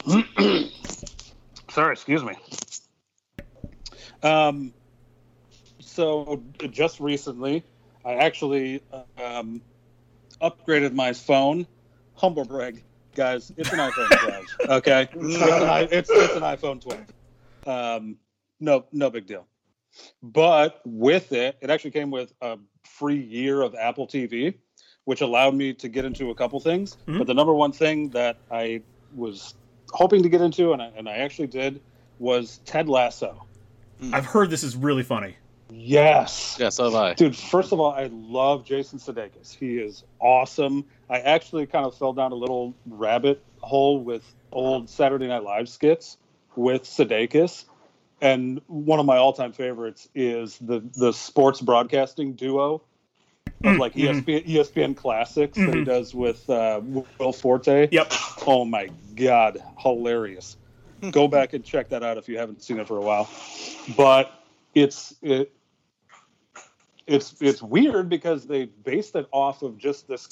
Sorry, 1.74 1.92
excuse 1.92 2.22
me. 2.22 2.34
Um, 4.22 4.72
so 5.80 6.40
just 6.70 7.00
recently, 7.00 7.64
I 8.04 8.14
actually 8.14 8.80
um, 9.20 9.60
upgraded 10.40 10.92
my 10.92 11.12
phone. 11.12 11.66
Humble 12.14 12.44
brag, 12.44 12.84
guys. 13.16 13.50
It's 13.56 13.72
an 13.72 13.80
iPhone 13.80 14.08
12. 14.20 14.44
Okay, 14.68 15.08
it's 15.12 15.34
an, 15.36 15.88
it's, 15.90 16.10
it's 16.10 16.36
an 16.36 16.42
iPhone 16.42 16.80
12. 16.80 17.02
Um, 17.66 18.18
no, 18.60 18.84
no 18.92 19.10
big 19.10 19.26
deal. 19.26 19.48
But 20.22 20.80
with 20.84 21.32
it, 21.32 21.56
it 21.60 21.70
actually 21.70 21.90
came 21.90 22.12
with 22.12 22.32
a 22.40 22.56
free 22.84 23.20
year 23.20 23.62
of 23.62 23.74
Apple 23.74 24.06
TV, 24.06 24.54
which 25.04 25.20
allowed 25.20 25.54
me 25.54 25.72
to 25.74 25.88
get 25.88 26.04
into 26.04 26.30
a 26.30 26.34
couple 26.34 26.60
things. 26.60 26.96
Mhm. 27.06 27.18
But 27.18 27.26
the 27.26 27.34
number 27.34 27.54
one 27.54 27.72
thing 27.72 28.10
that 28.10 28.36
I 28.50 28.82
was 29.14 29.54
hoping 29.90 30.22
to 30.22 30.28
get 30.28 30.40
into, 30.40 30.72
and 30.72 30.82
I, 30.82 30.90
and 30.96 31.08
I 31.08 31.18
actually 31.18 31.48
did, 31.48 31.80
was 32.18 32.60
Ted 32.64 32.88
Lasso. 32.88 33.44
I've 34.12 34.26
heard 34.26 34.50
this 34.50 34.62
is 34.62 34.76
really 34.76 35.02
funny. 35.02 35.36
Yes. 35.70 36.56
Yes, 36.60 36.76
so 36.76 36.84
have 36.84 36.94
I. 36.94 37.14
Dude, 37.14 37.36
first 37.36 37.72
of 37.72 37.80
all, 37.80 37.92
I 37.92 38.10
love 38.12 38.64
Jason 38.64 38.98
Sudeikis. 38.98 39.56
He 39.56 39.78
is 39.78 40.04
awesome. 40.20 40.84
I 41.08 41.20
actually 41.20 41.66
kind 41.66 41.86
of 41.86 41.96
fell 41.96 42.12
down 42.12 42.32
a 42.32 42.34
little 42.34 42.74
rabbit 42.86 43.42
hole 43.60 43.98
with 43.98 44.22
old 44.52 44.88
Saturday 44.88 45.26
Night 45.26 45.42
Live 45.42 45.68
skits 45.68 46.18
with 46.54 46.84
Sudeikis. 46.84 47.64
And 48.20 48.60
one 48.66 49.00
of 49.00 49.06
my 49.06 49.16
all-time 49.16 49.52
favorites 49.52 50.08
is 50.14 50.56
the 50.58 50.80
the 50.96 51.12
sports 51.12 51.60
broadcasting 51.60 52.34
duo 52.34 52.82
of 53.64 53.76
like 53.76 53.96
E 53.96 54.02
mhm. 54.06 54.24
ESPN, 54.24 54.46
ESPN 54.46 54.96
classics 54.96 55.58
that 55.58 55.74
he 55.74 55.80
Mhm. 55.80 55.84
does 55.84 56.14
with 56.14 56.48
uh, 56.48 56.80
Will 57.18 57.32
Forte. 57.32 57.88
Yep. 57.90 58.12
Oh 58.46 58.64
my 58.64 58.88
god, 59.14 59.58
hilarious! 59.78 60.56
Go 61.10 61.28
back 61.28 61.52
and 61.52 61.64
check 61.64 61.90
that 61.90 62.02
out 62.02 62.16
if 62.18 62.28
you 62.28 62.38
haven't 62.38 62.62
seen 62.62 62.78
it 62.78 62.86
for 62.86 62.96
a 62.98 63.02
while. 63.02 63.28
But 63.96 64.32
it's 64.74 65.14
it, 65.22 65.52
it's 67.06 67.34
it's 67.40 67.62
weird 67.62 68.08
because 68.08 68.46
they 68.46 68.66
based 68.66 69.16
it 69.16 69.26
off 69.32 69.62
of 69.62 69.76
just 69.76 70.08
this 70.08 70.28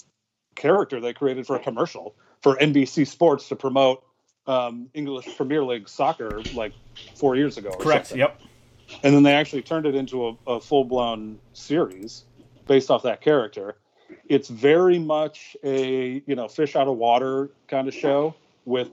character 0.54 1.00
they 1.00 1.12
created 1.12 1.46
for 1.46 1.56
a 1.56 1.58
commercial 1.58 2.14
for 2.42 2.56
NBC 2.56 3.06
Sports 3.06 3.48
to 3.48 3.56
promote 3.56 4.04
um, 4.46 4.88
English 4.94 5.36
Premier 5.36 5.64
League 5.64 5.88
soccer 5.88 6.42
like 6.54 6.72
four 7.14 7.36
years 7.36 7.58
ago. 7.58 7.70
Correct. 7.78 8.08
something. 8.08 8.20
Yep. 8.20 8.40
And 9.02 9.14
then 9.14 9.22
they 9.22 9.32
actually 9.32 9.62
turned 9.62 9.86
it 9.86 9.94
into 9.94 10.28
a, 10.28 10.36
a 10.46 10.60
full 10.60 10.84
blown 10.84 11.38
series 11.52 12.24
based 12.66 12.90
off 12.90 13.02
that 13.04 13.20
character. 13.20 13.76
It's 14.26 14.48
very 14.48 14.98
much 14.98 15.56
a 15.64 16.22
you 16.26 16.34
know 16.34 16.48
fish 16.48 16.76
out 16.76 16.88
of 16.88 16.96
water 16.96 17.50
kind 17.68 17.88
of 17.88 17.94
show 17.94 18.34
with 18.64 18.90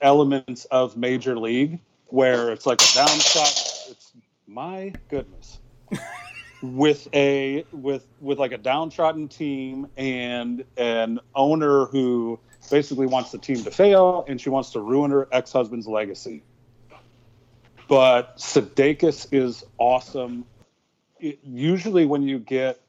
elements 0.00 0.64
of 0.66 0.96
Major 0.96 1.38
League, 1.38 1.80
where 2.06 2.50
it's 2.50 2.66
like 2.66 2.80
a 2.80 2.94
downside. 2.94 3.90
It's 3.90 4.12
my 4.46 4.92
goodness. 5.08 5.58
with 6.62 7.08
a 7.14 7.64
with 7.72 8.06
with 8.20 8.38
like 8.38 8.52
a 8.52 8.58
downtrodden 8.58 9.28
team 9.28 9.86
and 9.96 10.64
an 10.76 11.20
owner 11.34 11.86
who 11.86 12.38
basically 12.70 13.06
wants 13.06 13.32
the 13.32 13.38
team 13.38 13.62
to 13.64 13.70
fail 13.70 14.24
and 14.28 14.40
she 14.40 14.48
wants 14.48 14.70
to 14.70 14.80
ruin 14.80 15.10
her 15.10 15.28
ex-husband's 15.32 15.86
legacy 15.86 16.42
but 17.90 18.36
Sudeikis 18.36 19.26
is 19.32 19.64
awesome. 19.76 20.44
It, 21.18 21.40
usually, 21.42 22.06
when 22.06 22.22
you 22.22 22.38
get 22.38 22.80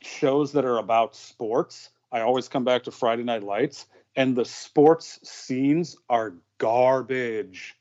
shows 0.00 0.52
that 0.52 0.64
are 0.64 0.78
about 0.78 1.14
sports, 1.14 1.90
I 2.10 2.22
always 2.22 2.48
come 2.48 2.64
back 2.64 2.84
to 2.84 2.90
Friday 2.90 3.24
Night 3.24 3.42
Lights, 3.42 3.84
and 4.16 4.34
the 4.34 4.46
sports 4.46 5.20
scenes 5.22 5.98
are 6.08 6.32
garbage. 6.56 7.76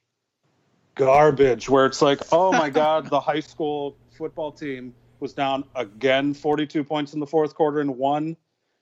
Garbage, 0.95 1.69
where 1.69 1.85
it's 1.85 2.01
like, 2.01 2.19
oh 2.33 2.51
my 2.51 2.69
God, 2.69 3.09
the 3.09 3.21
high 3.21 3.39
school 3.39 3.95
football 4.17 4.51
team 4.51 4.93
was 5.21 5.33
down 5.33 5.63
again 5.73 6.33
42 6.33 6.83
points 6.83 7.13
in 7.13 7.21
the 7.21 7.27
fourth 7.27 7.55
quarter 7.55 7.79
and 7.79 7.97
won, 7.97 8.35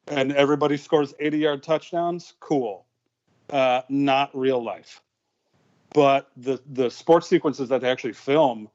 and 0.08 0.32
everybody 0.34 0.78
scores 0.78 1.14
80 1.20 1.38
yard 1.38 1.64
touchdowns. 1.64 2.34
Cool. 2.40 2.86
Uh, 3.50 3.82
not 3.90 4.36
real 4.38 4.64
life 4.64 5.02
but 5.96 6.30
the 6.36 6.62
the 6.74 6.90
sports 6.92 7.28
sequences 7.28 7.70
that 7.70 7.82
they 7.82 7.90
actually 7.90 8.14
film 8.14 8.70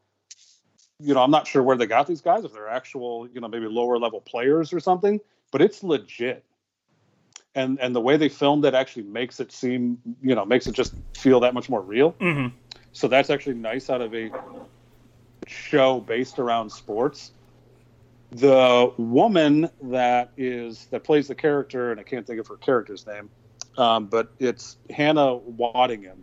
you 0.99 1.13
know 1.15 1.23
i'm 1.23 1.31
not 1.31 1.47
sure 1.47 1.63
where 1.63 1.77
they 1.77 1.87
got 1.87 2.07
these 2.07 2.23
guys 2.23 2.45
if 2.45 2.53
they're 2.53 2.69
actual 2.69 3.29
you 3.33 3.41
know 3.41 3.47
maybe 3.47 3.67
lower 3.67 3.99
level 3.99 4.21
players 4.23 4.73
or 4.73 4.81
something 4.81 5.21
but 5.53 5.61
it's 5.61 5.85
legit 5.85 6.43
and 7.55 7.79
and 7.79 7.95
the 7.95 8.01
way 8.01 8.17
they 8.17 8.29
filmed 8.29 8.65
it 8.65 8.75
actually 8.75 9.03
makes 9.03 9.39
it 9.39 9.53
seem 9.53 9.99
you 10.23 10.35
know 10.35 10.47
makes 10.47 10.67
it 10.67 10.73
just 10.73 10.95
feel 11.15 11.41
that 11.41 11.53
much 11.53 11.69
more 11.69 11.83
real 11.83 12.11
hmm 12.19 12.47
so 12.93 13.07
that's 13.07 13.31
actually 13.31 13.55
nice 13.55 13.89
out 13.91 14.01
of 14.01 14.15
a 14.15 14.31
show 15.47 16.01
based 16.01 16.39
around 16.39 16.71
sports 16.71 17.33
the 18.33 18.93
woman 18.97 19.69
that 19.83 20.31
is 20.37 20.87
that 20.91 21.03
plays 21.05 21.27
the 21.29 21.35
character 21.35 21.91
and 21.91 21.99
i 22.01 22.03
can't 22.03 22.27
think 22.27 22.39
of 22.39 22.47
her 22.47 22.57
character's 22.57 23.07
name 23.07 23.29
um, 23.79 24.07
but 24.07 24.33
it's 24.39 24.77
hannah 24.91 25.39
waddingham 25.39 26.17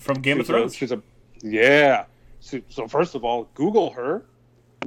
From 0.00 0.20
Game 0.20 0.40
of 0.40 0.46
Thrones. 0.46 0.72
A, 0.72 0.76
she's 0.76 0.92
a 0.92 1.02
yeah. 1.42 2.04
So, 2.40 2.60
so 2.68 2.86
first 2.88 3.14
of 3.14 3.24
all, 3.24 3.48
Google 3.54 3.90
her. 3.92 4.24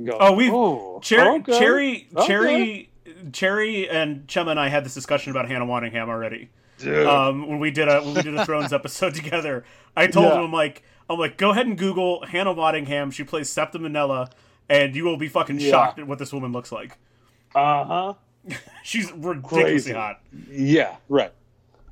go, 0.04 0.18
Oh, 0.20 0.34
we've- 0.34 0.52
oh, 0.54 1.00
Cherry, 1.02 1.40
okay, 1.40 1.60
Cherry, 1.60 2.08
okay." 2.16 2.28
Cherry, 2.28 2.90
Cherry, 3.32 3.90
and 3.90 4.28
Chemma 4.28 4.52
and 4.52 4.60
I 4.60 4.70
had 4.70 4.84
this 4.86 4.94
discussion 4.94 5.32
about 5.32 5.48
Hannah 5.48 5.66
Waddingham 5.66 6.08
already. 6.10 6.50
Dude. 6.78 7.06
Um, 7.06 7.48
when 7.48 7.60
we 7.60 7.70
did 7.72 7.88
a 7.88 8.02
when 8.02 8.14
we 8.16 8.22
did 8.22 8.36
a 8.36 8.46
Thrones 8.46 8.72
episode 8.80 9.14
together, 9.16 9.66
I 9.96 10.08
told 10.08 10.28
Yeah. 10.28 10.36
him 10.40 10.46
I'm 10.46 10.52
like 10.54 10.84
I'm 11.10 11.20
like 11.20 11.38
go 11.38 11.50
ahead 11.52 11.68
and 11.68 11.78
Google 11.78 12.24
Hannah 12.26 12.54
Waddingham. 12.56 13.12
She 13.14 13.24
plays 13.24 13.50
Septa 13.50 13.78
Manila, 13.80 14.30
and 14.70 14.96
you 14.96 15.04
will 15.04 15.18
be 15.18 15.28
fucking 15.28 15.60
Yeah. 15.60 15.70
shocked 15.72 16.00
at 16.00 16.08
what 16.08 16.20
this 16.20 16.32
woman 16.34 16.52
looks 16.52 16.72
like. 16.72 16.98
uh 17.56 17.84
huh. 17.86 18.14
She's 18.84 19.12
ridiculously 19.12 19.64
Crazy. 19.64 19.94
hot. 19.94 20.22
Yeah, 20.50 20.96
right. 21.10 21.34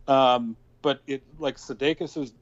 Um, 0.08 0.56
but 0.82 1.02
it 1.08 1.24
like 1.40 1.58
Sudeikis 1.58 2.16
is 2.22 2.34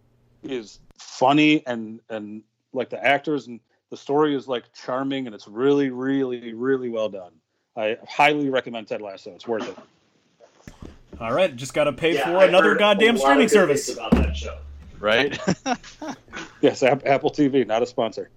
is 0.43 0.79
funny 0.97 1.65
and 1.65 1.99
and 2.09 2.43
like 2.73 2.89
the 2.89 3.03
actors 3.03 3.47
and 3.47 3.59
the 3.89 3.97
story 3.97 4.35
is 4.35 4.47
like 4.47 4.65
charming 4.73 5.25
and 5.25 5.33
it's 5.35 5.47
really 5.47 5.89
really 5.89 6.53
really 6.53 6.89
well 6.89 7.09
done. 7.09 7.31
I 7.75 7.97
highly 8.07 8.49
recommend 8.49 8.87
Ted 8.87 9.01
Lasso. 9.01 9.31
It's 9.31 9.47
worth 9.47 9.67
it. 9.67 9.77
All 11.19 11.33
right, 11.33 11.55
just 11.55 11.73
got 11.73 11.85
to 11.85 11.93
pay 11.93 12.13
Yeah, 12.15 12.25
for 12.25 12.37
I've 12.37 12.49
another 12.49 12.75
goddamn 12.75 13.17
streaming 13.17 13.45
of 13.45 13.51
good 13.51 13.69
things 13.69 13.83
service. 13.85 13.93
about 13.97 14.11
that 14.11 14.35
show. 14.37 14.57
Right? 14.99 15.37
Yes, 16.61 16.81
App- 16.83 17.05
Apple 17.05 17.29
TV, 17.31 17.65
not 17.67 17.83
a 17.83 17.85
sponsor. 17.85 18.29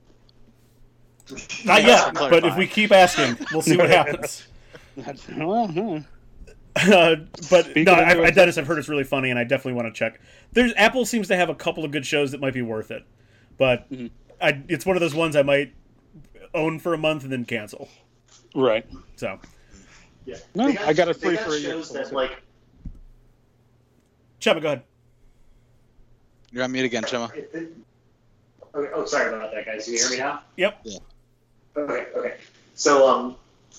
Not 1.64 1.82
yet, 1.84 2.14
but 2.14 2.44
if 2.44 2.56
we 2.56 2.66
keep 2.66 2.92
asking, 2.92 3.36
we'll 3.52 3.62
see 3.62 3.76
what 3.76 3.90
happens. 3.90 4.46
Well, 5.36 5.68
huh. 5.68 6.00
Uh, 6.92 7.16
but 7.50 7.66
Speaking 7.66 7.84
no, 7.84 7.92
I, 7.92 8.02
I, 8.02 8.14
USA- 8.14 8.30
Dennis, 8.32 8.58
I've 8.58 8.66
heard 8.66 8.78
it's 8.78 8.88
really 8.88 9.04
funny, 9.04 9.30
and 9.30 9.38
I 9.38 9.44
definitely 9.44 9.74
want 9.74 9.86
to 9.86 9.96
check. 9.96 10.20
There's 10.52 10.72
Apple 10.76 11.04
seems 11.04 11.28
to 11.28 11.36
have 11.36 11.48
a 11.48 11.54
couple 11.54 11.84
of 11.84 11.92
good 11.92 12.04
shows 12.04 12.32
that 12.32 12.40
might 12.40 12.52
be 12.54 12.62
worth 12.62 12.90
it, 12.90 13.04
but 13.58 13.88
Mhm. 13.92 14.10
I, 14.40 14.60
it's 14.68 14.84
one 14.84 14.96
of 14.96 15.00
those 15.00 15.14
ones 15.14 15.36
I 15.36 15.42
might 15.42 15.72
own 16.54 16.80
for 16.80 16.94
a 16.94 16.98
month 16.98 17.22
and 17.22 17.30
then 17.30 17.44
cancel. 17.44 17.88
Right. 18.56 18.84
So, 19.16 19.38
Yeah, 20.24 20.36
No, 20.56 20.72
got- 20.72 20.82
I 20.88 20.92
got 20.92 21.08
it 21.08 21.20
they 21.20 21.28
free 21.28 21.36
got 21.36 21.44
for 21.46 21.54
a 21.54 21.58
year, 21.58 21.70
shows 21.70 21.88
so 21.88 21.94
that 21.94 22.12
like 22.12 22.42
Chemma, 24.40 24.60
go 24.60 24.66
ahead. 24.68 24.82
You're 26.50 26.64
on 26.64 26.72
mute 26.72 26.84
again, 26.86 27.04
Chemma. 27.04 27.32
It- 27.36 27.50
it- 27.54 27.72
Okay, 28.74 28.90
oh, 28.94 29.04
sorry 29.06 29.34
about 29.34 29.52
that, 29.52 29.64
guys. 29.64 29.84
Can 29.84 29.94
you 29.94 29.98
hear 30.00 30.10
me 30.10 30.16
now? 30.18 30.42
Yep. 30.56 30.80
Yeah. 30.84 30.98
Okay, 31.78 32.06
okay. 32.16 32.34
So, 32.74 33.08
um, 33.08 33.36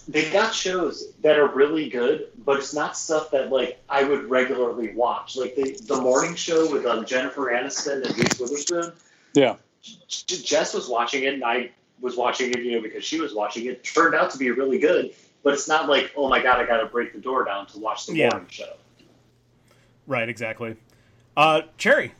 they 0.08 0.30
got 0.32 0.54
shows 0.56 1.12
that 1.22 1.38
are 1.38 1.48
really 1.48 1.88
good, 1.90 2.30
but 2.44 2.58
it's 2.58 2.74
not 2.74 2.98
stuff 2.98 3.30
that 3.32 3.52
like 3.52 3.80
I 3.90 4.04
would 4.04 4.30
regularly 4.30 4.94
watch. 4.96 5.36
Like 5.38 5.56
the 5.56 5.80
the 5.86 6.02
morning 6.02 6.34
show 6.36 6.72
with 6.72 6.86
um, 6.86 7.06
Jennifer 7.06 7.52
Aniston 7.52 8.04
and 8.06 8.18
Reese 8.18 8.40
Witherspoon. 8.40 8.94
Yeah. 9.34 9.56
J- 10.08 10.38
Jess 10.38 10.74
was 10.74 10.90
watching 10.90 11.24
it, 11.24 11.36
and 11.36 11.44
I 11.44 11.72
was 12.02 12.16
watching 12.18 12.50
it, 12.52 12.60
you 12.60 12.72
know, 12.74 12.82
because 12.82 13.04
she 13.04 13.20
was 13.22 13.34
watching 13.36 13.68
it. 13.68 13.84
Turned 13.84 14.16
out 14.16 14.32
to 14.32 14.38
be 14.38 14.50
really 14.52 14.80
good, 14.80 15.14
but 15.44 15.54
it's 15.54 15.68
not 15.68 15.88
like, 15.88 16.12
oh 16.18 16.28
my 16.28 16.42
god, 16.42 16.60
I 16.60 16.66
got 16.66 16.78
to 16.78 16.88
break 16.88 17.14
the 17.14 17.20
door 17.20 17.44
down 17.46 17.68
to 17.68 17.80
watch 17.80 18.08
the 18.08 18.16
Yeah. 18.16 18.30
morning 18.32 18.50
show. 18.50 18.74
Right, 20.08 20.28
exactly. 20.28 20.76
Uh, 21.38 21.62
Cherry, 21.78 22.14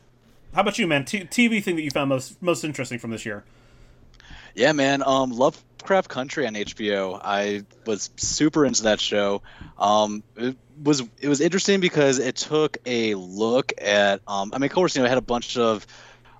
how 0.54 0.62
about 0.62 0.78
you, 0.78 0.86
man? 0.86 1.06
T- 1.06 1.22
TV 1.26 1.64
thing 1.64 1.76
that 1.76 1.82
you 1.82 1.90
found 1.90 2.10
most 2.10 2.40
most 2.42 2.64
interesting 2.64 3.00
from 3.00 3.10
this 3.10 3.26
year? 3.26 3.44
Yeah, 4.54 4.74
man. 4.74 5.02
Um, 5.04 5.32
Lovecraft 5.80 6.10
Country 6.10 6.46
on 6.46 6.56
HBO. 6.56 7.20
I 7.24 7.64
was 7.86 8.10
super 8.18 8.66
into 8.66 8.84
that 8.84 9.00
show. 9.00 9.42
Um, 9.78 10.24
it 10.36 10.58
was 10.84 11.02
it 11.22 11.30
was 11.30 11.40
interesting 11.40 11.80
because 11.80 12.20
it 12.20 12.36
took 12.36 12.78
a 12.86 13.16
look 13.16 13.72
at. 13.82 14.22
Um, 14.28 14.52
I 14.54 14.58
mean, 14.58 14.70
of 14.70 14.76
course, 14.76 14.96
you 14.96 15.02
know, 15.02 15.06
it 15.06 15.10
had 15.10 15.18
a 15.18 15.22
bunch 15.22 15.56
of 15.56 15.88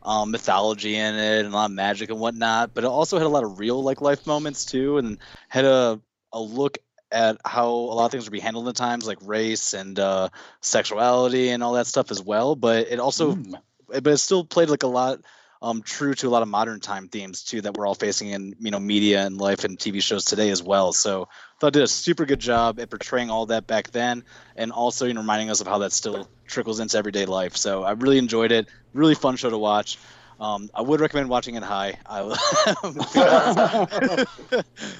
um, 0.04 0.32
mythology 0.32 0.96
in 0.96 1.16
it 1.16 1.46
and 1.46 1.54
a 1.54 1.56
lot 1.56 1.66
of 1.66 1.72
magic 1.72 2.10
and 2.10 2.20
whatnot, 2.20 2.74
but 2.74 2.84
it 2.84 2.88
also 2.88 3.18
had 3.18 3.26
a 3.26 3.30
lot 3.30 3.46
of 3.46 3.60
real 3.60 3.82
like 3.82 4.02
life 4.02 4.28
moments 4.28 4.66
too, 4.66 4.98
and 4.98 5.18
had 5.48 5.64
a 5.64 6.02
a 6.34 6.42
look 6.42 6.78
at 7.12 7.38
how 7.46 7.70
a 7.70 7.94
lot 7.96 8.06
of 8.06 8.12
things 8.12 8.26
would 8.26 8.34
be 8.34 8.42
handled 8.42 8.68
at 8.68 8.76
times, 8.76 9.08
like 9.08 9.18
race 9.22 9.74
and 9.74 9.98
uh, 10.00 10.28
sexuality 10.60 11.50
and 11.50 11.64
all 11.64 11.74
that 11.74 11.88
stuff 11.88 12.12
as 12.12 12.22
well. 12.22 12.56
But 12.58 12.88
it 12.90 13.00
also 13.00 13.36
Mm. 13.36 13.56
but 13.88 14.06
it 14.06 14.18
still 14.18 14.44
played 14.44 14.70
like 14.70 14.84
a 14.84 14.88
lot 14.88 15.20
um, 15.62 15.82
true 15.82 16.14
to 16.14 16.28
a 16.28 16.30
lot 16.30 16.42
of 16.42 16.48
modern 16.48 16.80
time 16.80 17.10
themes 17.10 17.44
too 17.44 17.62
that 17.62 17.76
we're 17.76 17.86
all 17.86 17.96
facing 17.96 18.30
in 18.30 18.56
you 18.60 18.72
know 18.72 18.80
media 18.80 19.26
and 19.26 19.38
life 19.38 19.64
and 19.64 19.78
TV 19.78 20.02
shows 20.02 20.26
today 20.26 20.50
as 20.50 20.64
well. 20.64 20.94
So 20.94 21.24
I 21.24 21.26
thought 21.60 21.68
it 21.68 21.74
did 21.74 21.84
a 21.84 21.88
super 21.88 22.26
good 22.26 22.40
job 22.40 22.80
at 22.80 22.90
portraying 22.90 23.30
all 23.30 23.46
that 23.48 23.68
back 23.68 23.92
then, 23.92 24.24
and 24.56 24.72
also 24.72 25.06
you 25.06 25.14
know 25.14 25.22
reminding 25.22 25.50
us 25.50 25.62
of 25.62 25.68
how 25.68 25.80
that 25.80 25.92
still 25.92 26.30
trickles 26.48 26.80
into 26.80 26.98
everyday 26.98 27.26
life. 27.26 27.58
So 27.58 27.84
I 27.84 27.92
really 27.92 28.18
enjoyed 28.18 28.52
it. 28.52 28.70
Really 28.94 29.16
fun 29.16 29.36
show 29.36 29.50
to 29.50 29.58
watch. 29.58 29.98
Um, 30.40 30.70
I 30.74 30.82
would 30.82 31.02
recommend 31.02 31.30
watching 31.30 31.56
it 31.56 31.64
high. 31.64 32.00
I, 32.06 32.20
a 32.22 32.26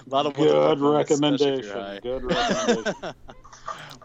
lot 0.08 0.26
of 0.26 0.34
Good 0.34 0.36
wonderful 0.36 0.76
moments, 0.76 1.12
especially 1.12 1.48
if 1.48 1.64
you're 1.64 1.74
recommendation. 1.74 2.04
Good 2.04 2.26
recommendation. 2.26 2.94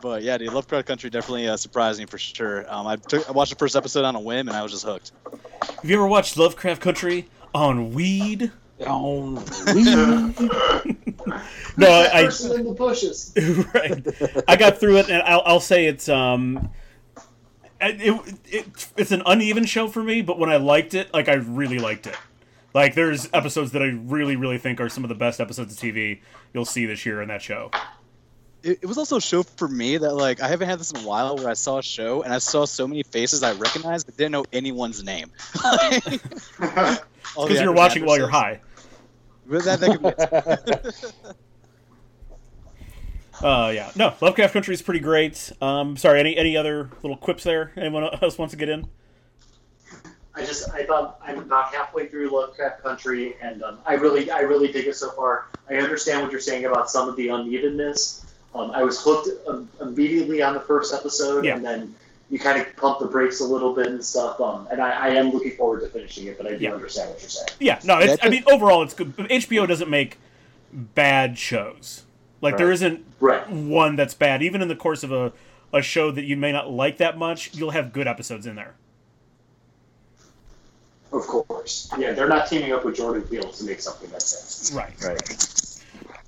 But 0.05 0.23
yeah, 0.23 0.37
dude, 0.37 0.53
Lovecraft 0.53 0.87
Country 0.87 1.09
definitely 1.09 1.49
uh, 1.49 1.57
surprised 1.57 1.99
me 1.99 2.05
for 2.05 2.19
sure. 2.19 2.71
Um, 2.71 2.87
I, 2.87 2.97
took, 2.97 3.27
I 3.27 3.33
watched 3.33 3.53
the 3.53 3.57
first 3.57 3.75
episode 3.75 4.05
on 4.05 4.15
a 4.15 4.21
whim 4.21 4.49
and 4.49 4.55
I 4.55 4.63
was 4.63 4.71
just 4.71 4.85
hooked. 4.85 5.13
Have 5.63 5.83
you 5.83 5.97
ever 5.97 6.07
watched 6.07 6.37
Lovecraft 6.37 6.83
Country 6.83 7.27
on 7.55 7.95
weed? 7.95 8.53
On 8.87 9.37
weed. 9.75 10.39
No, 11.79 11.89
I, 12.13 12.25
person 12.25 12.61
in 12.61 12.67
the 12.67 12.75
bushes. 12.77 13.33
right. 13.75 14.45
I 14.47 14.57
got 14.57 14.77
through 14.77 14.99
it, 14.99 15.09
and 15.09 15.23
I'll, 15.23 15.43
I'll 15.47 15.61
say 15.61 15.87
it's 15.87 16.07
um, 16.11 16.69
it, 17.81 18.37
it 18.45 18.89
it's 18.99 19.11
an 19.11 19.23
uneven 19.25 19.65
show 19.65 19.89
for 19.89 20.03
me. 20.03 20.21
But 20.21 20.39
when 20.39 20.51
I 20.51 20.57
liked 20.57 20.93
it, 20.93 21.15
like 21.15 21.31
I 21.31 21.37
really 21.37 21.79
liked 21.79 22.07
it. 22.07 22.17
Like 22.75 22.95
there's 22.95 23.31
episodes 23.33 23.73
that 23.73 23.81
I 23.81 23.87
really, 23.87 24.37
really 24.37 24.59
think 24.59 24.83
are 24.83 24.91
some 24.91 25.03
of 25.03 25.09
the 25.09 25.15
best 25.15 25.41
episodes 25.41 25.73
of 25.73 25.79
TV 25.79 26.21
you'll 26.53 26.67
see 26.67 26.85
this 26.85 27.07
year 27.07 27.23
in 27.23 27.29
that 27.29 27.41
show. 27.41 27.71
It, 28.65 28.79
it 28.83 28.87
was 28.87 28.99
also 28.99 29.17
a 29.17 29.21
show 29.21 29.43
for 29.43 29.69
me 29.69 29.99
that 29.99 30.15
like 30.15 30.41
I 30.41 30.49
haven't 30.49 30.69
had 30.69 30.81
this 30.81 30.91
in 30.91 30.97
a 30.99 31.07
while 31.07 31.37
where 31.37 31.49
I 31.49 31.55
saw 31.55 31.79
a 31.79 31.83
show 31.83 32.23
and 32.23 32.33
I 32.33 32.39
saw 32.39 32.65
so 32.65 32.89
many 32.89 33.03
faces 33.03 33.43
I 33.43 33.53
recognized 33.53 34.07
but 34.07 34.17
didn't 34.17 34.33
know 34.33 34.45
anyone's 34.53 35.05
name. 35.05 35.31
Because 37.35 37.61
you're 37.61 37.73
watching 37.73 38.05
while 38.05 38.17
you're 38.17 38.29
high. 38.29 38.61
That, 39.47 39.81
that 39.81 40.93
could 40.93 41.03
be. 41.13 41.29
Uh, 43.43 43.73
yeah. 43.75 43.91
No, 43.97 44.15
Lovecraft 44.21 44.53
Country 44.53 44.75
is 44.75 44.81
pretty 44.81 45.01
great. 45.01 45.53
Um, 45.61 45.97
sorry, 45.97 46.21
any 46.21 46.37
any 46.37 46.57
other 46.57 46.89
little 47.03 47.17
quips 47.17 47.43
there? 47.43 47.73
Anyone 47.77 48.05
else 48.23 48.39
wants 48.39 48.53
to 48.53 48.57
get 48.57 48.69
in? 48.69 48.87
I 50.35 50.45
just 50.45 50.71
I 50.71 50.85
thought 50.85 51.21
I'm 51.23 51.39
about 51.39 51.75
halfway 51.75 52.07
through 52.09 52.31
Lovecraft 52.31 52.83
Country, 52.83 53.35
and 53.43 53.63
um, 53.63 53.79
I 53.87 53.95
really 53.95 54.31
I 54.31 54.41
really 54.41 54.71
dig 54.71 54.87
it 54.87 54.97
so 54.97 55.11
far. 55.11 55.49
I 55.69 55.75
understand 55.75 56.23
what 56.23 56.31
you're 56.31 56.41
saying 56.41 56.65
about 56.65 56.89
some 56.89 57.09
of 57.09 57.17
the 57.17 57.29
unevenness. 57.29 58.24
Um, 58.55 58.71
I 58.71 58.83
was 58.85 59.03
hooked 59.03 59.29
um, 59.49 59.69
immediately 59.81 60.41
on 60.43 60.55
the 60.55 60.61
first 60.61 60.95
episode, 60.95 61.45
Yeah. 61.45 61.57
and 61.57 61.65
then 61.65 61.95
you 62.31 62.39
kind 62.39 62.61
of 62.61 62.75
pump 62.77 63.01
the 63.01 63.07
brakes 63.07 63.41
a 63.41 63.45
little 63.45 63.75
bit 63.75 63.89
and 63.89 64.05
stuff. 64.05 64.41
Um, 64.41 64.69
and 64.71 64.81
I, 64.81 64.91
I 64.91 65.09
am 65.11 65.31
looking 65.31 65.53
forward 65.53 65.81
to 65.81 65.89
finishing 65.89 66.27
it, 66.29 66.39
but 66.39 66.47
I 66.47 66.51
do 66.57 66.57
Yeah. 66.65 66.73
understand 66.73 67.11
what 67.11 67.21
you're 67.21 67.29
saying. 67.29 67.49
Yeah. 67.61 67.81
No, 67.85 67.99
it's, 67.99 68.17
I 68.25 68.29
mean 68.29 68.45
overall 68.51 68.83
it's 68.83 68.95
good. 68.95 69.15
HBO 69.17 69.67
doesn't 69.67 69.91
make 69.91 70.19
bad 70.73 71.37
shows. 71.39 72.05
Like 72.41 72.57
there 72.57 72.67
Right. 72.69 72.73
isn't 72.75 73.05
Right. 73.21 73.49
one 73.51 73.97
that's 73.97 74.15
bad. 74.15 74.43
Even 74.43 74.63
in 74.63 74.69
the 74.69 74.77
course 74.77 75.03
of 75.03 75.13
a, 75.13 75.33
a 75.73 75.83
show 75.83 76.11
that 76.13 76.25
you 76.25 76.37
may 76.37 76.53
not 76.53 76.71
like 76.71 76.99
that 76.99 77.19
much, 77.19 77.51
you'll 77.55 77.71
have 77.73 77.93
good 77.93 78.07
episodes 78.07 78.47
in 78.47 78.55
there. 78.57 78.75
Of 81.13 81.23
course. 81.27 81.89
Yeah, 81.99 82.13
they're 82.13 82.29
not 82.29 82.49
teaming 82.49 82.73
up 82.73 82.85
with 82.85 82.97
Jordan 82.97 83.23
Peele 83.23 83.51
to 83.53 83.65
make 83.65 83.81
something 83.81 84.11
that 84.11 84.23
sense. 84.23 84.73
Right. 84.75 84.93
Right. 85.05 85.74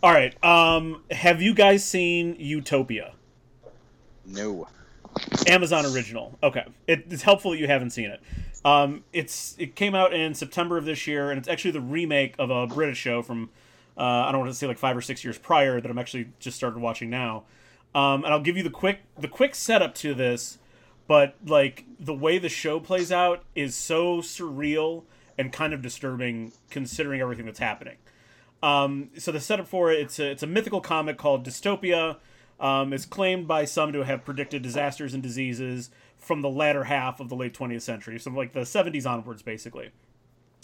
All 0.07 0.13
right. 0.13 0.45
Um, 0.45 1.03
have 1.11 1.43
you 1.43 1.53
guys 1.53 1.85
seen 1.85 2.37
Utopia? 2.39 3.15
No. 4.25 4.69
Amazon 5.49 5.85
original. 5.85 6.39
Okay, 6.45 6.65
it, 6.87 7.07
it's 7.11 7.23
helpful 7.23 7.51
that 7.51 7.59
you 7.59 7.67
haven't 7.67 7.91
seen 7.91 8.11
it. 8.11 8.21
Um, 8.65 9.03
it's 9.13 9.57
it 9.59 9.75
came 9.75 9.97
out 9.97 10.15
in 10.15 10.33
September 10.33 10.79
of 10.79 10.85
this 10.85 11.09
year, 11.09 11.33
and 11.33 11.39
it's 11.41 11.49
actually 11.49 11.73
the 11.73 11.81
remake 11.81 12.37
of 12.39 12.51
a 12.51 12.69
British 12.69 12.99
show 12.99 13.21
from 13.21 13.51
uh, 13.99 14.03
I 14.03 14.31
don't 14.31 14.43
want 14.43 14.53
to 14.53 14.57
say 14.57 14.69
like 14.69 14.79
five 14.79 14.97
or 14.97 15.01
six 15.01 15.25
years 15.25 15.39
prior 15.39 15.81
that 15.81 15.91
I'm 15.91 15.99
actually 15.99 16.29
just 16.39 16.57
started 16.57 16.79
watching 16.79 17.11
now. 17.11 17.43
Um, 17.93 18.23
and 18.23 18.27
I'll 18.27 18.39
give 18.39 18.57
you 18.57 18.63
the 18.63 18.71
quick 18.71 19.01
the 19.19 19.27
quick 19.27 19.57
setup 19.57 19.97
to 19.97 20.15
this, 20.15 20.59
but 21.09 21.35
like 21.45 21.85
the 21.99 22.15
way 22.15 22.39
the 22.39 22.49
show 22.49 22.79
plays 22.79 23.11
out 23.11 23.43
is 23.57 23.75
so 23.75 24.19
surreal 24.19 25.03
and 25.37 25.53
kind 25.53 25.75
of 25.75 25.83
disturbing 25.83 26.53
considering 26.71 27.21
everything 27.21 27.47
that's 27.47 27.59
happening. 27.59 27.97
Um, 28.67 29.11
so 29.17 29.31
the 29.31 29.39
setup 29.39 29.69
for 29.69 29.93
it, 29.93 30.01
it's 30.01 30.19
a, 30.19 30.29
it's 30.29 30.43
a 30.43 30.47
mythical 30.47 30.81
comic 30.81 31.17
called 31.19 31.47
Dystopia. 31.47 32.17
Um, 32.59 32.93
it's 32.93 33.07
claimed 33.07 33.47
by 33.47 33.65
some 33.65 33.93
to 33.93 34.03
have 34.03 34.25
predicted 34.25 34.63
disasters 34.63 35.15
and 35.15 35.23
diseases 35.23 35.91
from 36.17 36.41
the 36.41 36.49
latter 36.49 36.85
half 36.85 37.21
of 37.21 37.29
the 37.29 37.37
late 37.37 37.57
20th 37.57 37.83
century, 37.83 38.19
so 38.19 38.31
like 38.33 38.55
the 38.55 38.61
70s 38.61 39.07
onwards, 39.09 39.43
basically. 39.43 39.91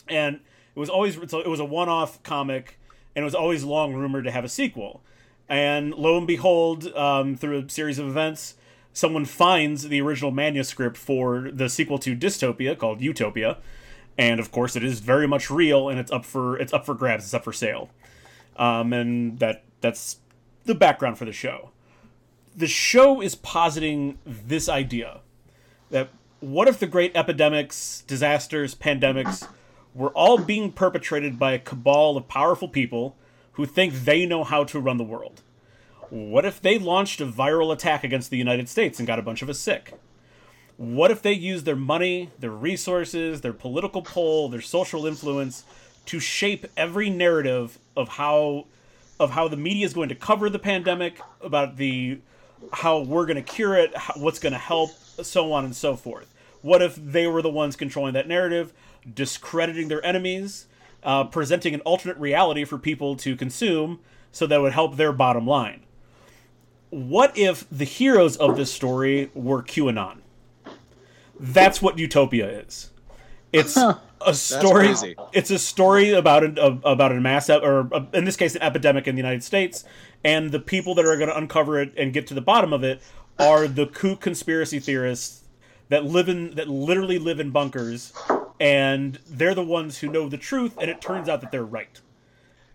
And 0.09 0.37
it 0.75 0.79
was 0.79 0.89
always 0.89 1.17
it 1.17 1.47
was 1.47 1.61
a 1.61 1.65
one-off 1.65 2.21
comic, 2.25 2.81
and 3.15 3.23
it 3.23 3.25
was 3.25 3.37
always 3.37 3.63
long 3.63 3.95
rumored 3.95 4.25
to 4.25 4.33
have 4.33 4.45
a 4.45 4.49
sequel. 4.49 5.03
And 5.49 5.95
lo 5.95 6.19
and 6.19 6.27
behold, 6.27 6.87
um, 6.97 7.37
through 7.37 7.59
a 7.59 7.69
series 7.69 8.01
of 8.01 8.09
events, 8.09 8.55
someone 8.93 9.27
finds 9.27 9.89
the 9.89 10.01
original 10.01 10.33
manuscript 10.33 10.97
for 10.97 11.51
the 11.53 11.69
sequel 11.69 11.99
to 11.99 12.17
Dystopia 12.17 12.77
called 12.77 13.01
Utopia, 13.01 13.59
and 14.19 14.41
of 14.41 14.51
course 14.53 14.77
it 14.77 14.85
is 14.85 15.01
very 15.01 15.27
much 15.27 15.51
real, 15.51 15.89
and 15.89 15.99
it's 15.99 16.11
up 16.11 16.25
for 16.25 16.57
it's 16.59 16.73
up 16.73 16.87
for 16.87 16.95
grabs, 16.95 17.25
it's 17.25 17.35
up 17.35 17.45
for 17.45 17.53
sale. 17.53 17.91
Um, 18.57 18.93
and 18.93 19.39
that 19.39 19.65
that's 19.81 20.19
the 20.65 20.75
background 20.75 21.19
for 21.19 21.25
the 21.25 21.33
show. 21.33 21.71
The 22.55 22.67
show 22.67 23.21
is 23.21 23.35
positing 23.35 24.19
this 24.25 24.69
idea 24.69 25.21
that 25.91 26.11
what 26.41 26.69
if 26.69 26.79
the 26.79 26.87
great 26.87 27.17
epidemics, 27.17 28.03
disasters, 28.07 28.75
pandemics 28.75 29.49
were 29.95 30.11
all 30.11 30.39
being 30.39 30.73
perpetrated 30.73 31.39
by 31.39 31.53
a 31.53 31.59
cabal 31.59 32.17
of 32.17 32.29
powerful 32.29 32.69
people 32.69 33.17
who 33.53 33.67
think 33.67 33.95
they 33.95 34.27
know 34.27 34.45
how 34.45 34.65
to 34.65 34.81
run 34.81 34.97
the 34.97 35.05
world? 35.05 35.43
What 36.11 36.45
if 36.45 36.61
they 36.61 36.79
launched 36.79 37.21
a 37.21 37.27
viral 37.27 37.73
attack 37.73 38.05
against 38.05 38.31
the 38.31 38.37
United 38.37 38.69
States 38.69 38.99
and 38.99 39.07
got 39.07 39.19
a 39.19 39.23
bunch 39.23 39.41
of 39.41 39.49
us 39.49 39.59
sick? 39.59 39.95
What 40.83 41.13
if 41.13 41.23
they 41.23 41.33
use 41.33 41.63
their 41.63 41.77
money, 41.77 42.31
their 42.41 42.51
resources, 42.51 43.43
their 43.43 43.53
political 43.53 44.03
pull, 44.03 44.49
their 44.49 44.61
social 44.61 45.07
influence 45.07 45.63
to 46.07 46.19
shape 46.19 46.67
every 46.77 47.09
narrative 47.09 47.79
of 47.97 48.09
how 48.09 48.67
of 49.21 49.31
how 49.31 49.47
the 49.47 49.57
media 49.57 49.87
is 49.87 49.95
going 49.95 50.09
to 50.09 50.17
cover 50.17 50.51
the 50.51 50.59
pandemic, 50.59 51.21
about 51.41 51.77
the 51.77 52.19
how 52.73 52.99
we're 52.99 53.27
going 53.27 53.37
to 53.37 53.43
cure 53.43 53.77
it, 53.77 53.97
how, 53.97 54.15
what's 54.15 54.41
going 54.41 54.55
to 54.55 54.59
help, 54.59 54.91
so 55.23 55.53
on 55.53 55.65
and 55.65 55.77
so 55.77 55.95
forth. 55.95 56.35
What 56.63 56.83
if 56.83 56.97
they 56.97 57.29
were 57.29 57.43
the 57.43 57.49
ones 57.49 57.77
controlling 57.77 58.15
that 58.15 58.27
narrative, 58.27 58.73
discrediting 59.15 59.87
their 59.87 60.05
enemies, 60.05 60.67
uh, 61.05 61.23
presenting 61.23 61.75
an 61.75 61.81
alternate 61.83 62.17
reality 62.17 62.65
for 62.65 62.77
people 62.77 63.15
to 63.19 63.37
consume, 63.37 64.01
so 64.33 64.49
that 64.49 64.61
would 64.61 64.73
help 64.73 64.97
their 64.97 65.13
bottom 65.13 65.47
line? 65.47 65.85
What 66.91 67.39
if 67.39 67.71
the 67.71 67.85
heroes 67.85 68.37
of 68.37 68.57
this 68.57 68.73
story 68.73 69.31
were 69.33 69.63
QAnon? 69.63 70.22
That's 71.43 71.83
what 71.83 71.99
Utopia 71.99 72.49
is. 72.61 72.91
It's 73.53 73.77
a 73.77 74.33
story. 74.33 74.95
It's 75.33 75.51
a 75.51 75.59
story 75.59 76.13
about 76.13 76.45
an 76.45 76.57
a, 76.57 76.79
about 76.85 77.11
a 77.11 77.21
mass 77.21 77.51
ep- 77.51 77.63
or 77.63 77.93
uh, 77.93 78.07
in 78.15 78.25
this 78.25 78.37
case 78.37 78.55
an 78.55 78.63
epidemic 78.63 79.09
in 79.09 79.17
the 79.17 79.21
United 79.21 79.43
States, 79.43 79.85
and 80.25 80.53
the 80.53 80.61
people 80.61 80.95
that 80.95 81.05
are 81.05 81.17
going 81.17 81.29
to 81.29 81.37
uncover 81.37 81.81
it 81.81 81.93
and 81.97 82.13
get 82.13 82.29
to 82.29 82.35
the 82.35 82.41
bottom 82.41 82.73
of 82.73 82.85
it 82.85 83.03
are 83.41 83.67
the 83.67 83.87
kook 83.87 84.21
conspiracy 84.21 84.79
theorists 84.79 85.43
that 85.89 86.05
live 86.05 86.29
in 86.29 86.55
that 86.55 86.69
literally 86.69 87.19
live 87.19 87.41
in 87.41 87.51
bunkers, 87.51 88.13
and 88.61 89.19
they're 89.29 89.55
the 89.55 89.65
ones 89.65 89.99
who 89.99 90.09
know 90.09 90.29
the 90.29 90.39
truth, 90.39 90.77
and 90.81 90.89
it 90.89 91.01
turns 91.01 91.29
out 91.29 91.41
that 91.41 91.51
they're 91.51 91.65
right. 91.65 92.01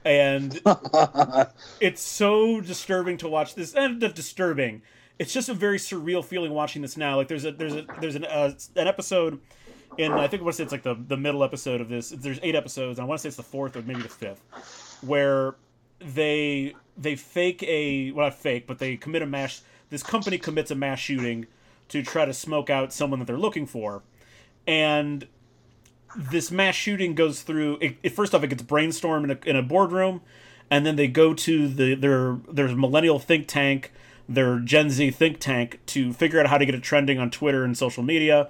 And 0.03 0.59
it's 1.79 2.01
so 2.01 2.59
disturbing 2.59 3.17
to 3.19 3.29
watch 3.29 3.55
this 3.55 3.73
and 3.73 3.99
not 3.99 4.13
disturbing 4.13 4.81
it's 5.19 5.33
just 5.33 5.49
a 5.49 5.53
very 5.53 5.77
surreal 5.77 6.23
feeling 6.23 6.51
watching 6.51 6.81
this 6.81 6.97
now. 6.97 7.15
Like 7.15 7.27
there's 7.27 7.45
a 7.45 7.51
there's 7.51 7.73
a 7.73 7.85
there's 7.99 8.15
an 8.15 8.25
uh, 8.25 8.51
an 8.75 8.87
episode 8.87 9.39
in 9.97 10.11
i 10.11 10.27
think 10.27 10.41
i 10.41 10.43
want 10.43 10.53
to 10.53 10.57
say 10.57 10.63
it's 10.63 10.71
like 10.71 10.83
the 10.83 10.95
the 11.07 11.17
middle 11.17 11.43
episode 11.43 11.81
of 11.81 11.89
this. 11.89 12.09
There's 12.09 12.39
eight 12.43 12.55
episodes 12.55 12.99
and 12.99 13.05
i 13.05 13.07
want 13.07 13.19
to 13.19 13.23
say 13.23 13.27
it's 13.29 13.37
the 13.37 13.43
fourth 13.43 13.75
or 13.75 13.81
maybe 13.81 14.01
the 14.01 14.09
fifth 14.09 14.41
where 15.01 15.55
they 15.99 16.75
they 16.97 17.15
fake 17.15 17.63
a 17.63 18.11
well 18.11 18.27
not 18.27 18.35
fake 18.35 18.67
but 18.67 18.79
they 18.79 18.97
commit 18.97 19.21
a 19.21 19.25
mass 19.25 19.63
this 19.89 20.03
company 20.03 20.37
commits 20.37 20.71
a 20.71 20.75
mass 20.75 20.99
shooting 20.99 21.47
to 21.89 22.03
try 22.03 22.25
to 22.25 22.33
smoke 22.33 22.69
out 22.69 22.91
someone 22.91 23.19
that 23.19 23.25
they're 23.25 23.37
looking 23.37 23.65
for. 23.65 24.03
And 24.65 25.27
this 26.15 26.51
mass 26.51 26.75
shooting 26.75 27.15
goes 27.15 27.41
through 27.41 27.77
it, 27.79 27.97
it 28.03 28.09
first 28.09 28.33
off 28.33 28.43
it 28.43 28.47
gets 28.47 28.63
brainstormed 28.63 29.25
in 29.25 29.31
a, 29.31 29.49
in 29.49 29.55
a 29.55 29.61
boardroom 29.61 30.21
and 30.69 30.85
then 30.85 30.95
they 30.95 31.07
go 31.07 31.33
to 31.33 31.67
the 31.67 31.95
their 31.95 32.37
their 32.51 32.67
millennial 32.75 33.19
think 33.19 33.47
tank 33.47 33.91
their 34.29 34.59
gen 34.59 34.89
z 34.89 35.11
think 35.11 35.39
tank 35.39 35.79
to 35.85 36.13
figure 36.13 36.39
out 36.39 36.47
how 36.47 36.57
to 36.57 36.65
get 36.65 36.75
it 36.75 36.83
trending 36.83 37.19
on 37.19 37.29
twitter 37.29 37.63
and 37.63 37.77
social 37.77 38.03
media. 38.03 38.49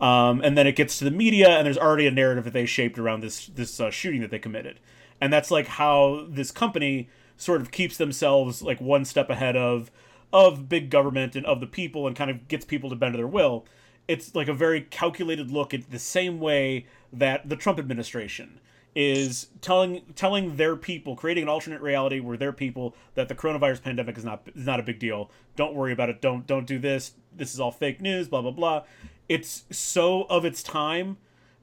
Um, 0.00 0.42
and 0.42 0.58
then 0.58 0.66
it 0.66 0.76
gets 0.76 0.98
to 0.98 1.04
the 1.04 1.10
media 1.10 1.48
and 1.48 1.66
there's 1.66 1.78
already 1.78 2.06
a 2.06 2.10
narrative 2.10 2.44
that 2.44 2.52
they 2.52 2.66
shaped 2.66 2.98
around 2.98 3.22
this 3.22 3.46
this 3.46 3.80
uh, 3.80 3.90
shooting 3.90 4.20
that 4.20 4.30
they 4.30 4.38
committed. 4.38 4.78
And 5.20 5.32
that's 5.32 5.50
like 5.50 5.66
how 5.66 6.26
this 6.28 6.50
company 6.50 7.08
sort 7.36 7.60
of 7.60 7.70
keeps 7.70 7.96
themselves 7.96 8.62
like 8.62 8.80
one 8.80 9.04
step 9.04 9.30
ahead 9.30 9.56
of 9.56 9.90
of 10.32 10.68
big 10.68 10.90
government 10.90 11.34
and 11.34 11.46
of 11.46 11.60
the 11.60 11.66
people 11.66 12.06
and 12.06 12.14
kind 12.14 12.30
of 12.30 12.48
gets 12.48 12.64
people 12.64 12.90
to 12.90 12.96
bend 12.96 13.14
to 13.14 13.16
their 13.16 13.26
will. 13.26 13.64
It's 14.06 14.34
like 14.34 14.48
a 14.48 14.54
very 14.54 14.82
calculated 14.82 15.50
look 15.50 15.72
at 15.72 15.90
the 15.90 15.98
same 15.98 16.40
way 16.40 16.86
that 17.12 17.48
the 17.48 17.56
Trump 17.56 17.78
administration 17.78 18.60
is 18.96 19.48
telling 19.60 20.00
telling 20.16 20.56
their 20.56 20.74
people, 20.74 21.14
creating 21.14 21.42
an 21.42 21.48
alternate 21.50 21.82
reality 21.82 22.18
where 22.18 22.38
their 22.38 22.52
people 22.52 22.96
that 23.14 23.28
the 23.28 23.34
coronavirus 23.34 23.82
pandemic 23.82 24.16
is 24.16 24.24
not 24.24 24.48
is 24.54 24.64
not 24.64 24.80
a 24.80 24.82
big 24.82 24.98
deal. 24.98 25.30
Don't 25.54 25.74
worry 25.74 25.92
about 25.92 26.08
it. 26.08 26.22
Don't 26.22 26.46
don't 26.46 26.66
do 26.66 26.78
this. 26.78 27.12
This 27.30 27.52
is 27.52 27.60
all 27.60 27.70
fake 27.70 28.00
news. 28.00 28.26
Blah 28.26 28.40
blah 28.40 28.50
blah. 28.50 28.84
It's 29.28 29.64
so 29.70 30.22
of 30.30 30.46
its 30.46 30.62
time 30.62 31.18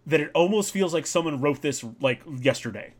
that 0.05 0.21
it 0.21 0.29
almost 0.35 0.71
feels 0.71 0.93
like 0.93 1.07
someone 1.07 1.41
wrote 1.41 1.63
this 1.63 1.83
like 1.99 2.21
yesterday, 2.39 2.93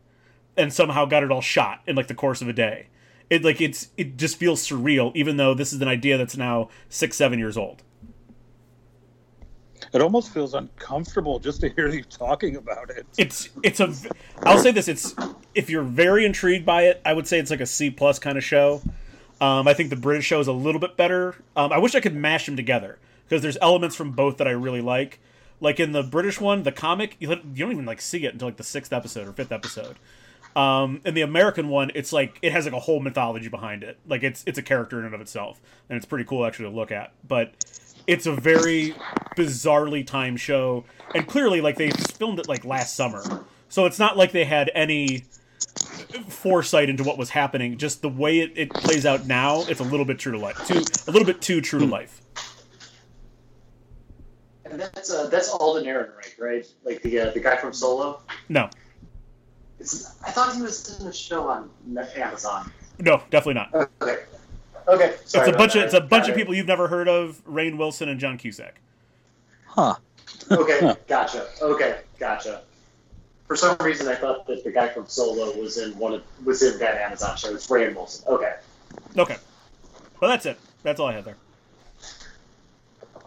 and 0.56 0.72
somehow 0.72 1.04
got 1.04 1.22
it 1.22 1.30
all 1.30 1.40
shot 1.40 1.82
in 1.86 1.94
like 1.94 2.08
the 2.08 2.14
course 2.14 2.42
of 2.42 2.48
a 2.48 2.52
day. 2.52 2.88
It 3.30 3.44
like 3.44 3.60
it's 3.60 3.90
it 3.96 4.16
just 4.16 4.36
feels 4.36 4.66
surreal, 4.66 5.12
even 5.14 5.36
though 5.36 5.54
this 5.54 5.72
is 5.72 5.80
an 5.80 5.88
idea 5.88 6.18
that's 6.18 6.36
now 6.36 6.70
six 6.88 7.16
seven 7.16 7.38
years 7.38 7.56
old. 7.56 7.84
It 9.94 10.02
almost 10.02 10.34
feels 10.34 10.54
uncomfortable 10.54 11.38
just 11.38 11.60
to 11.60 11.68
hear 11.68 11.88
you 11.88 12.02
talking 12.02 12.56
about 12.56 12.90
it. 12.90 13.06
it's 13.16 13.50
it's 13.62 13.78
a 13.78 13.94
i'll 14.42 14.58
say 14.58 14.72
this 14.72 14.88
it's 14.88 15.14
if 15.54 15.70
you're 15.70 15.84
very 15.84 16.26
intrigued 16.26 16.66
by 16.66 16.82
it 16.86 17.00
i 17.04 17.12
would 17.12 17.28
say 17.28 17.38
it's 17.38 17.50
like 17.50 17.60
a 17.60 17.66
c 17.66 17.90
plus 17.90 18.18
kind 18.18 18.36
of 18.36 18.42
show. 18.42 18.82
Um, 19.40 19.68
i 19.68 19.74
think 19.74 19.90
the 19.90 19.96
british 19.96 20.24
show 20.26 20.40
is 20.40 20.48
a 20.48 20.52
little 20.52 20.80
bit 20.80 20.96
better. 20.96 21.36
Um, 21.54 21.72
i 21.72 21.78
wish 21.78 21.94
i 21.94 22.00
could 22.00 22.14
mash 22.16 22.46
them 22.46 22.56
together 22.56 22.98
because 23.24 23.40
there's 23.40 23.56
elements 23.62 23.94
from 23.94 24.10
both 24.10 24.38
that 24.38 24.48
i 24.48 24.50
really 24.50 24.80
like. 24.80 25.20
Like 25.60 25.78
in 25.78 25.92
the 25.92 26.02
british 26.02 26.40
one 26.40 26.64
the 26.64 26.72
comic 26.72 27.16
you, 27.20 27.28
don't 27.28 27.54
even 27.56 27.86
like 27.86 28.00
see 28.00 28.26
it 28.26 28.32
until 28.32 28.48
like 28.48 28.56
the 28.56 28.64
sixth 28.64 28.92
episode 28.92 29.28
or 29.28 29.32
fifth 29.32 29.52
episode. 29.52 29.96
Um, 30.56 31.02
in 31.04 31.14
the 31.14 31.22
american 31.22 31.68
one 31.68 31.92
it's 31.94 32.12
like 32.12 32.40
it 32.42 32.50
has 32.50 32.64
like 32.64 32.74
a 32.74 32.80
whole 32.80 32.98
mythology 32.98 33.48
behind 33.48 33.84
it. 33.84 33.98
Like 34.08 34.24
it's 34.24 34.42
it's 34.44 34.58
a 34.58 34.62
character 34.62 34.98
in 34.98 35.04
and 35.04 35.14
of 35.14 35.20
itself 35.20 35.60
and 35.88 35.96
it's 35.96 36.06
pretty 36.06 36.24
cool 36.24 36.44
actually 36.44 36.68
to 36.68 36.74
look 36.74 36.90
at. 36.90 37.12
But 37.26 37.54
it's 38.06 38.26
a 38.26 38.32
very 38.34 39.02
bizarrely 39.36 40.06
timed 40.06 40.40
show 40.40 40.86
and 41.14 41.28
clearly 41.28 41.60
like 41.60 41.76
they 41.78 41.92
filmed 41.92 42.38
it 42.38 42.48
like 42.48 42.64
last 42.64 42.96
summer 42.96 43.32
so 43.68 43.86
it's 43.86 43.98
not 43.98 44.16
like 44.16 44.32
they 44.32 44.44
had 44.44 44.70
any 44.74 45.28
foresight 46.28 46.88
into 46.88 47.04
what 47.04 47.18
was 47.18 47.30
happening 47.30 47.78
just 47.78 48.02
the 48.02 48.08
way 48.08 48.40
it, 48.40 48.52
it 48.56 48.78
plays 48.78 49.06
out 49.06 49.26
now 49.26 49.64
it's 49.66 49.80
a 49.80 49.84
little 49.84 50.06
bit 50.06 50.18
true 50.18 50.32
to 50.32 50.38
life 50.38 50.62
too 50.62 50.86
a 51.08 51.12
little 51.12 51.26
bit 51.26 51.42
too 51.42 51.60
true 51.60 51.80
to 51.80 51.86
life 51.86 52.22
And 54.64 54.80
that's 54.80 55.10
uh, 55.12 55.28
that's 55.28 55.50
Alden 55.50 55.84
Ehrenreich, 55.84 56.38
right? 56.40 56.66
Like 56.84 57.02
the 57.02 57.20
uh, 57.20 57.30
the 57.32 57.40
guy 57.40 57.56
from 57.56 57.72
Solo. 57.74 58.22
no 58.48 58.70
It's, 59.78 60.16
I 60.24 60.30
thought 60.30 60.54
he 60.54 60.62
was 60.62 61.00
in 61.00 61.06
a 61.06 61.12
show 61.12 61.48
on 61.48 61.70
Amazon. 62.16 62.72
no 62.98 63.18
definitely 63.30 63.54
not 63.54 63.74
Okay. 63.74 64.24
Okay. 64.88 65.14
Sorry 65.24 65.24
it's 65.24 65.34
a 65.34 65.40
about 65.50 65.58
bunch 65.58 65.76
of 65.76 65.82
it's 65.82 65.94
a 65.94 66.00
bunch 66.00 66.24
Got 66.24 66.30
of 66.30 66.36
it. 66.36 66.38
people 66.38 66.54
you've 66.54 66.66
never 66.66 66.88
heard 66.88 67.08
of 67.08 67.42
Rainn 67.46 67.76
Wilson 67.78 68.08
and 68.08 68.20
john 68.20 68.36
cusack 68.38 68.80
Huh. 69.66 69.94
Okay, 70.50 70.94
gotcha. 71.08 71.46
Okay, 71.60 71.98
gotcha. 72.18 72.62
For 73.48 73.56
some 73.56 73.76
reason, 73.80 74.06
I 74.08 74.14
thought 74.14 74.46
that 74.46 74.62
the 74.62 74.70
guy 74.70 74.88
from 74.88 75.06
Solo 75.08 75.56
was 75.60 75.78
in 75.78 75.98
one 75.98 76.14
of 76.14 76.22
was 76.44 76.62
in 76.62 76.78
that 76.78 76.94
Amazon 77.00 77.36
show. 77.36 77.52
It's 77.54 77.66
Rainn 77.68 77.94
Wilson. 77.94 78.24
Okay. 78.28 78.54
okay 79.18 79.36
well 80.20 80.30
that's 80.30 80.46
it 80.46 80.56
that's 80.84 81.00
all 81.00 81.08
i 81.08 81.12
had 81.12 81.24
there 81.24 81.36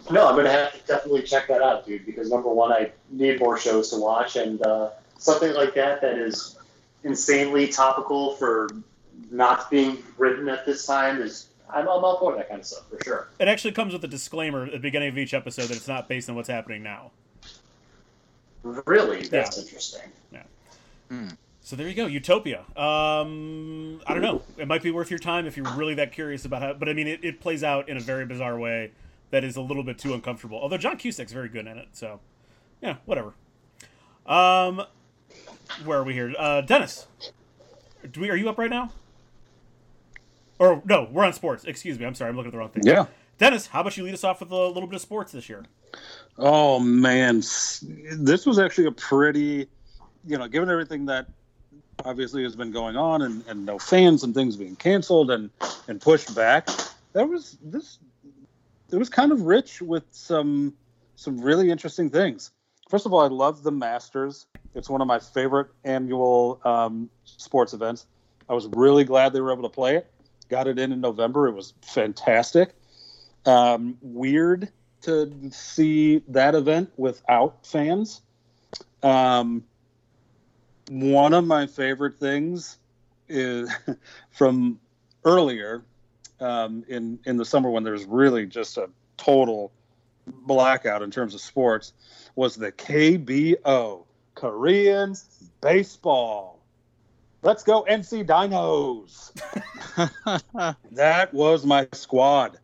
No, 0.09 0.25
I'm 0.27 0.35
gonna 0.37 0.49
have 0.51 0.71
to 0.71 0.79
definitely 0.87 1.23
check 1.23 1.47
that 1.49 1.61
out, 1.61 1.85
dude. 1.85 2.05
Because 2.05 2.29
number 2.29 2.49
one, 2.49 2.71
I 2.71 2.91
need 3.11 3.39
more 3.41 3.57
shows 3.59 3.89
to 3.89 3.97
watch, 3.97 4.37
and 4.37 4.61
uh, 4.65 4.91
something 5.17 5.53
like 5.53 5.73
that 5.75 5.99
that 6.01 6.17
is 6.17 6.57
insanely 7.03 7.67
topical 7.67 8.35
for 8.37 8.69
not 9.31 9.69
being 9.69 10.03
written 10.17 10.47
at 10.49 10.65
this 10.65 10.85
time 10.85 11.21
is 11.21 11.47
I'm, 11.69 11.81
I'm 11.81 12.03
all 12.03 12.19
for 12.19 12.35
that 12.35 12.47
kind 12.47 12.61
of 12.61 12.65
stuff 12.65 12.89
for 12.89 12.97
sure. 13.03 13.27
it 13.39 13.47
actually 13.47 13.73
comes 13.73 13.93
with 13.93 14.03
a 14.03 14.07
disclaimer 14.07 14.65
at 14.65 14.71
the 14.71 14.79
beginning 14.79 15.09
of 15.09 15.17
each 15.17 15.33
episode 15.33 15.63
that 15.63 15.77
it's 15.77 15.87
not 15.87 16.07
based 16.07 16.29
on 16.29 16.35
what's 16.35 16.49
happening 16.49 16.83
now 16.83 17.11
Really, 18.85 19.21
that's 19.27 19.57
interesting. 19.57 20.11
Yeah. 20.31 21.29
So 21.61 21.75
there 21.75 21.87
you 21.87 21.93
go, 21.93 22.05
Utopia. 22.05 22.59
Um, 22.75 24.01
I 24.07 24.13
don't 24.13 24.21
know. 24.21 24.41
It 24.57 24.67
might 24.67 24.83
be 24.83 24.91
worth 24.91 25.09
your 25.09 25.19
time 25.19 25.45
if 25.45 25.57
you're 25.57 25.69
really 25.73 25.93
that 25.95 26.11
curious 26.11 26.45
about 26.45 26.61
how. 26.61 26.73
But 26.73 26.89
I 26.89 26.93
mean, 26.93 27.07
it, 27.07 27.23
it 27.23 27.39
plays 27.39 27.63
out 27.63 27.89
in 27.89 27.97
a 27.97 27.99
very 27.99 28.25
bizarre 28.25 28.57
way 28.57 28.91
that 29.31 29.43
is 29.43 29.55
a 29.55 29.61
little 29.61 29.83
bit 29.83 29.97
too 29.97 30.13
uncomfortable. 30.13 30.59
Although 30.59 30.77
John 30.77 30.97
Cusack's 30.97 31.31
very 31.31 31.49
good 31.49 31.67
in 31.67 31.77
it, 31.77 31.89
so 31.93 32.19
yeah, 32.81 32.97
whatever. 33.05 33.33
Um, 34.25 34.83
where 35.85 35.99
are 35.99 36.03
we 36.03 36.13
here? 36.13 36.33
Uh, 36.37 36.61
Dennis, 36.61 37.07
do 38.11 38.21
we? 38.21 38.29
Are 38.29 38.35
you 38.35 38.49
up 38.49 38.57
right 38.57 38.69
now? 38.69 38.91
Or 40.59 40.81
no, 40.85 41.07
we're 41.11 41.25
on 41.25 41.33
sports. 41.33 41.65
Excuse 41.65 41.99
me. 41.99 42.05
I'm 42.05 42.15
sorry. 42.15 42.29
I'm 42.29 42.35
looking 42.35 42.49
at 42.49 42.51
the 42.53 42.57
wrong 42.57 42.69
thing. 42.69 42.83
Yeah. 42.85 43.05
Dennis, 43.37 43.67
how 43.67 43.81
about 43.81 43.95
you 43.97 44.03
lead 44.03 44.15
us 44.15 44.23
off 44.23 44.39
with 44.39 44.51
a 44.51 44.55
little 44.55 44.87
bit 44.87 44.95
of 44.95 45.01
sports 45.01 45.31
this 45.31 45.47
year? 45.47 45.63
Oh 46.37 46.79
man, 46.79 47.37
this 47.37 48.45
was 48.45 48.59
actually 48.59 48.87
a 48.87 48.91
pretty, 48.91 49.67
you 50.25 50.37
know, 50.37 50.47
given 50.47 50.69
everything 50.69 51.05
that 51.05 51.27
obviously 52.05 52.43
has 52.43 52.55
been 52.55 52.71
going 52.71 52.95
on 52.95 53.23
and, 53.23 53.43
and 53.47 53.65
no 53.65 53.79
fans 53.79 54.23
and 54.23 54.33
things 54.33 54.55
being 54.55 54.75
canceled 54.75 55.31
and 55.31 55.49
and 55.87 56.01
pushed 56.01 56.35
back. 56.35 56.67
That 57.13 57.27
was 57.27 57.57
this. 57.63 57.99
It 58.91 58.97
was 58.97 59.09
kind 59.09 59.31
of 59.31 59.41
rich 59.41 59.81
with 59.81 60.03
some 60.11 60.73
some 61.15 61.39
really 61.39 61.69
interesting 61.69 62.09
things. 62.09 62.51
First 62.89 63.05
of 63.05 63.13
all, 63.13 63.21
I 63.21 63.27
love 63.27 63.63
the 63.63 63.71
Masters. 63.71 64.47
It's 64.73 64.89
one 64.89 65.01
of 65.01 65.07
my 65.07 65.19
favorite 65.19 65.67
annual 65.83 66.61
um, 66.63 67.09
sports 67.25 67.73
events. 67.73 68.05
I 68.49 68.53
was 68.53 68.67
really 68.67 69.03
glad 69.03 69.33
they 69.33 69.41
were 69.41 69.51
able 69.51 69.63
to 69.63 69.73
play 69.73 69.97
it. 69.97 70.09
Got 70.49 70.67
it 70.67 70.79
in 70.79 70.91
in 70.91 71.01
November. 71.01 71.47
It 71.47 71.53
was 71.53 71.73
fantastic. 71.81 72.73
Um, 73.45 73.97
weird 74.01 74.69
to 75.01 75.51
see 75.51 76.23
that 76.29 76.55
event 76.55 76.91
without 76.97 77.65
fans. 77.65 78.21
Um, 79.03 79.63
one 80.89 81.33
of 81.33 81.45
my 81.45 81.67
favorite 81.67 82.17
things 82.17 82.77
is 83.27 83.69
from 84.31 84.79
earlier 85.23 85.83
um, 86.39 86.83
in 86.87 87.19
in 87.25 87.37
the 87.37 87.45
summer 87.45 87.69
when 87.69 87.83
there's 87.83 88.05
really 88.05 88.45
just 88.45 88.77
a 88.77 88.89
total 89.17 89.71
blackout 90.25 91.01
in 91.01 91.11
terms 91.11 91.33
of 91.33 91.41
sports 91.41 91.93
was 92.35 92.55
the 92.55 92.71
KBO 92.71 94.05
Korean 94.35 95.15
baseball. 95.61 96.56
Let's 97.47 97.63
go 97.63 97.85
NC 97.89 98.25
Dinos. 98.25 99.31
That 100.91 101.33
was 101.33 101.65
my 101.65 101.87
squad. 101.93 102.59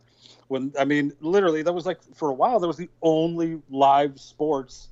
When 0.48 0.74
I 0.78 0.84
mean, 0.84 1.14
literally, 1.22 1.62
that 1.62 1.72
was 1.72 1.86
like 1.86 2.00
for 2.14 2.28
a 2.28 2.34
while. 2.34 2.60
That 2.60 2.66
was 2.66 2.76
the 2.76 2.90
only 3.00 3.62
live 3.70 4.20
sports 4.20 4.88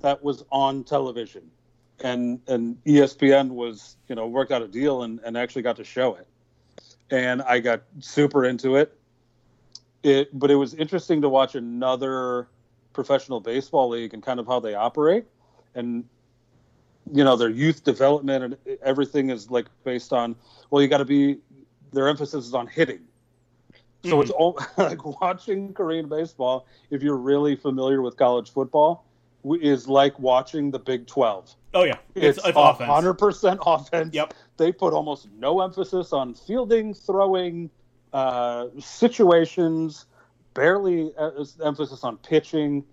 that 0.00 0.24
was 0.24 0.46
on 0.50 0.82
television, 0.82 1.50
and 2.00 2.40
and 2.48 2.82
ESPN 2.86 3.50
was 3.50 3.98
you 4.08 4.14
know 4.14 4.26
worked 4.26 4.50
out 4.50 4.62
a 4.62 4.66
deal 4.66 5.02
and, 5.02 5.20
and 5.26 5.36
actually 5.36 5.60
got 5.60 5.76
to 5.76 5.84
show 5.84 6.14
it, 6.14 6.26
and 7.10 7.42
I 7.42 7.60
got 7.60 7.82
super 8.00 8.46
into 8.46 8.76
it. 8.76 8.98
It, 10.02 10.30
but 10.32 10.50
it 10.50 10.56
was 10.56 10.72
interesting 10.72 11.20
to 11.20 11.28
watch 11.28 11.54
another 11.54 12.48
professional 12.94 13.40
baseball 13.40 13.90
league 13.90 14.14
and 14.14 14.22
kind 14.22 14.40
of 14.40 14.46
how 14.46 14.58
they 14.60 14.74
operate, 14.74 15.26
and 15.74 16.06
you 17.12 17.24
know 17.24 17.36
their 17.36 17.50
youth 17.50 17.84
development 17.84 18.44
and 18.44 18.78
everything 18.82 19.30
is 19.30 19.50
like 19.50 19.66
based 19.84 20.12
on 20.12 20.34
well 20.70 20.82
you 20.82 20.88
got 20.88 20.98
to 20.98 21.04
be 21.04 21.38
their 21.92 22.08
emphasis 22.08 22.46
is 22.46 22.54
on 22.54 22.66
hitting. 22.66 23.00
So 24.04 24.20
it's 24.20 24.30
all 24.30 24.58
like 24.76 25.04
watching 25.20 25.72
korean 25.72 26.08
baseball 26.08 26.66
if 26.90 27.02
you're 27.02 27.16
really 27.16 27.56
familiar 27.56 28.02
with 28.02 28.16
college 28.16 28.50
football 28.50 29.06
is 29.60 29.88
like 29.88 30.18
watching 30.18 30.70
the 30.70 30.78
big 30.78 31.06
12 31.06 31.54
Oh 31.74 31.82
yeah, 31.82 31.96
it's, 32.14 32.38
it's, 32.38 32.46
it's 32.46 32.56
100% 32.56 33.58
offense. 33.66 34.14
Yep. 34.14 34.34
they 34.56 34.70
put 34.70 34.92
almost 34.92 35.28
no 35.36 35.60
emphasis 35.60 36.12
on 36.12 36.34
fielding 36.34 36.94
throwing 36.94 37.68
uh, 38.12 38.68
situations 38.78 40.06
barely 40.54 41.12
uh, 41.18 41.44
emphasis 41.64 42.04
on 42.04 42.16
pitching. 42.18 42.84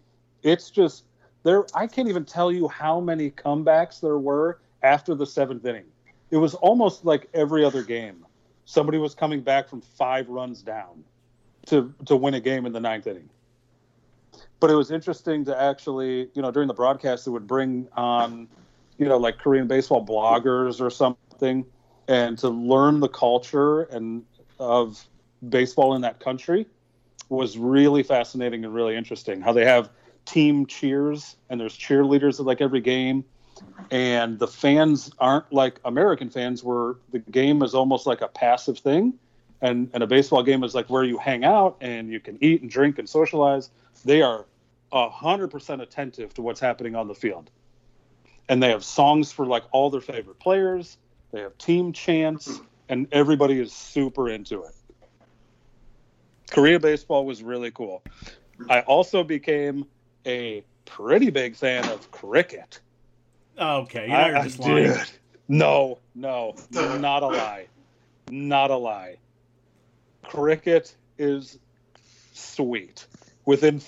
It's 0.42 0.72
just 0.72 1.06
there 1.44 1.66
i 1.76 1.88
can't 1.88 2.08
even 2.08 2.26
tell 2.26 2.52
you 2.52 2.68
how 2.68 3.00
many 3.00 3.32
comebacks 3.32 4.00
there 4.00 4.18
were 4.18 4.60
after 4.84 5.16
the 5.16 5.26
seventh 5.26 5.66
inning. 5.66 5.86
It 6.30 6.38
was 6.38 6.56
almost 6.56 7.06
like 7.06 7.30
every 7.34 7.64
other 7.64 7.84
game. 7.84 8.26
Somebody 8.66 8.98
was 8.98 9.14
coming 9.14 9.42
back 9.42 9.68
from 9.68 9.82
five 9.82 10.30
runs 10.30 10.62
down 10.62 11.04
to 11.68 11.94
to 12.06 12.16
win 12.16 12.34
a 12.34 12.40
game 12.40 12.66
in 12.66 12.74
the 12.74 12.80
ninth 12.80 13.08
inning. 13.08 13.30
But 14.60 14.70
it 14.70 14.76
was 14.76 14.92
interesting 14.92 15.46
to 15.46 15.60
actually 15.60 16.30
you 16.34 16.42
know 16.42 16.52
during 16.52 16.68
the 16.68 16.74
broadcast 16.74 17.28
it 17.28 17.32
would 17.32 17.48
bring 17.48 17.88
on 17.94 18.48
you 18.98 19.08
know 19.08 19.18
like 19.18 19.38
korean 19.38 19.68
baseball 19.68 20.06
bloggers 20.06 20.80
or 20.80 20.90
something 20.90 21.66
and 22.08 22.38
to 22.40 22.50
learn 22.50 23.00
the 23.00 23.10
culture 23.10 23.84
and 23.84 24.24
of 24.60 25.08
baseball 25.50 25.96
in 25.96 26.02
that 26.02 26.20
country 26.20 26.68
was 27.30 27.58
really 27.58 28.04
fascinating 28.04 28.66
and 28.66 28.74
really 28.74 28.96
interesting. 28.96 29.42
How 29.42 29.54
they 29.54 29.66
have 29.66 29.90
team 30.26 30.66
cheers 30.66 31.36
and 31.50 31.60
there's 31.60 31.78
cheerleaders 31.78 32.40
at 32.40 32.46
like 32.46 32.62
every 32.62 32.82
game 32.82 33.24
and 33.90 34.40
the 34.40 34.48
fans 34.48 35.12
aren't 35.20 35.52
like 35.52 35.80
american 35.86 36.30
fans 36.30 36.64
where 36.64 36.96
the 37.12 37.20
game 37.20 37.62
is 37.62 37.74
almost 37.74 38.08
like 38.08 38.22
a 38.22 38.28
passive 38.28 38.78
thing 38.80 39.14
and 39.62 39.90
and 39.94 40.04
a 40.04 40.08
baseball 40.08 40.44
game 40.44 40.64
is 40.64 40.74
like 40.74 40.90
where 40.90 41.04
you 41.04 41.18
hang 41.18 41.44
out 41.44 41.78
and 41.82 42.10
you 42.10 42.20
can 42.20 42.38
eat 42.42 42.62
and 42.62 42.70
drink 42.70 42.98
and 43.00 43.10
socialize 43.10 43.70
they 44.06 44.22
are 44.22 44.46
100% 44.94 45.82
attentive 45.82 46.34
to 46.34 46.42
what's 46.42 46.60
happening 46.60 46.96
on 46.96 47.08
the 47.08 47.16
field 47.16 47.50
and 48.52 48.62
they 48.62 48.70
have 48.70 48.84
songs 48.84 49.32
for 49.32 49.46
like 49.46 49.64
all 49.72 49.90
their 49.90 50.02
favorite 50.02 50.38
players. 50.38 50.98
They 51.32 51.40
have 51.40 51.58
team 51.58 51.94
chants, 51.94 52.60
and 52.90 53.08
everybody 53.14 53.58
is 53.58 53.72
super 53.72 54.30
into 54.30 54.64
it. 54.64 54.76
Korea 56.52 56.78
baseball 56.78 57.26
was 57.26 57.42
really 57.42 57.72
cool. 57.72 58.04
I 58.70 58.82
also 58.82 59.24
became 59.24 59.86
a 60.26 60.64
pretty 60.86 61.30
big 61.30 61.56
fan 61.56 61.86
of 61.90 62.10
cricket. 62.12 62.80
Okay, 63.60 64.04
you 64.04 64.08
know 64.10 64.28
you're 64.28 64.38
I- 64.38 64.44
just 64.44 64.62
I 64.62 64.64
lying. 64.64 64.84
did. 64.86 65.12
No, 65.48 66.00
no, 66.16 66.56
not 66.72 67.24
a 67.24 67.28
lie. 67.28 67.66
Not 68.30 68.72
a 68.72 68.76
lie. 68.78 69.18
Cricket 70.24 70.96
is 71.18 71.60
sweet. 72.34 73.06
Within 73.46 73.82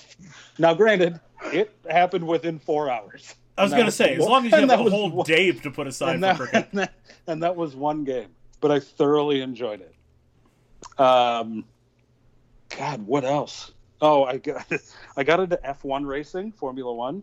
now, 0.58 0.74
granted, 0.74 1.18
it 1.46 1.74
happened 1.88 2.26
within 2.26 2.58
four 2.58 2.90
hours. 2.90 3.34
I 3.56 3.62
was 3.62 3.72
gonna 3.72 3.90
say, 3.90 4.14
as 4.14 4.18
was- 4.18 4.28
long 4.28 4.46
as 4.46 4.52
you 4.52 4.58
and 4.58 4.70
have 4.70 4.80
that 4.80 4.86
a 4.86 4.90
whole 4.90 5.10
one- 5.10 5.26
day 5.26 5.52
to 5.52 5.70
put 5.70 5.86
aside 5.86 6.16
and 6.16 6.36
for 6.36 6.44
that, 6.44 6.50
cricket. 6.50 6.68
and, 6.72 6.78
that, 6.80 6.92
and 7.28 7.42
that 7.42 7.56
was 7.56 7.74
one 7.74 8.04
game, 8.04 8.28
but 8.60 8.70
I 8.70 8.80
thoroughly 8.80 9.40
enjoyed 9.40 9.80
it. 9.80 11.00
Um, 11.00 11.64
God, 12.76 13.06
what 13.06 13.24
else? 13.24 13.72
Oh, 14.00 14.24
I 14.24 14.38
got 14.38 14.66
I 15.16 15.24
got 15.24 15.40
into 15.40 15.56
F1 15.64 16.06
racing, 16.06 16.52
Formula 16.52 16.92
One, 16.92 17.22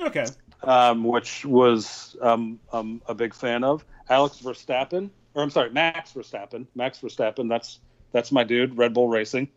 Okay. 0.00 0.26
um, 0.62 1.04
which 1.04 1.44
was 1.44 2.16
um, 2.20 2.58
um, 2.72 3.00
a 3.06 3.14
big 3.14 3.34
fan 3.34 3.64
of. 3.64 3.84
Alex 4.10 4.38
Verstappen, 4.42 5.10
or 5.34 5.42
I'm 5.42 5.50
sorry, 5.50 5.70
Max 5.70 6.12
Verstappen. 6.12 6.66
Max 6.74 6.98
Verstappen. 6.98 7.48
That's 7.48 7.78
that's 8.12 8.32
my 8.32 8.44
dude. 8.44 8.76
Red 8.78 8.94
Bull 8.94 9.08
Racing. 9.08 9.48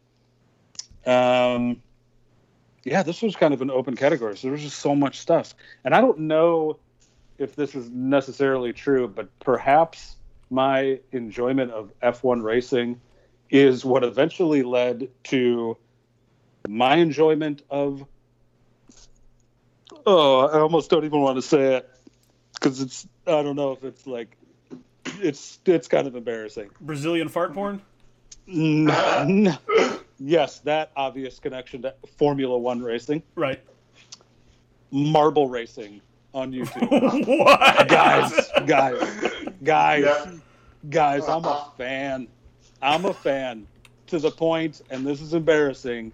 Um, 1.05 1.81
yeah, 2.83 3.03
this 3.03 3.21
was 3.21 3.35
kind 3.35 3.53
of 3.53 3.61
an 3.61 3.71
open 3.71 3.95
category. 3.95 4.38
So 4.38 4.47
there 4.47 4.51
was 4.51 4.61
just 4.61 4.79
so 4.79 4.95
much 4.95 5.19
stuff, 5.19 5.55
and 5.83 5.95
I 5.95 6.01
don't 6.01 6.19
know 6.19 6.79
if 7.38 7.55
this 7.55 7.73
is 7.75 7.89
necessarily 7.89 8.71
true, 8.73 9.07
but 9.07 9.27
perhaps 9.39 10.15
my 10.49 10.99
enjoyment 11.11 11.71
of 11.71 11.91
F1 12.03 12.43
racing 12.43 12.99
is 13.49 13.83
what 13.83 14.03
eventually 14.03 14.63
led 14.63 15.09
to 15.23 15.77
my 16.67 16.95
enjoyment 16.95 17.63
of 17.69 18.05
oh 20.05 20.47
i 20.47 20.59
almost 20.59 20.89
don't 20.89 21.05
even 21.05 21.21
want 21.21 21.35
to 21.38 21.41
say 21.41 21.75
it 21.75 21.89
because 22.53 22.81
it's 22.81 23.07
i 23.27 23.31
don't 23.43 23.55
know 23.55 23.71
if 23.71 23.83
it's 23.83 24.07
like 24.07 24.38
it's 25.19 25.59
it's 25.65 25.88
kind 25.88 26.07
of 26.07 26.15
embarrassing 26.15 26.69
Brazilian 26.81 27.27
fart 27.27 27.53
porn. 27.53 27.81
No, 28.47 29.25
no. 29.27 29.55
yes 30.19 30.59
that 30.59 30.91
obvious 30.95 31.39
connection 31.39 31.81
to 31.83 31.93
formula 32.17 32.57
one 32.57 32.81
racing 32.81 33.21
Right. 33.35 33.61
marble 34.91 35.47
racing 35.49 36.01
on 36.33 36.51
youtube 36.51 37.27
what? 37.39 37.88
guys 37.88 38.31
guys 38.65 39.43
guys 39.63 40.03
Yeah. 40.05 40.31
guys 40.89 41.27
i'm 41.27 41.45
a 41.45 41.71
fan 41.77 42.27
i'm 42.81 43.05
a 43.05 43.13
fan 43.13 43.67
to 44.07 44.19
the 44.19 44.31
point 44.31 44.81
and 44.89 45.05
this 45.05 45.21
is 45.21 45.33
embarrassing 45.33 46.11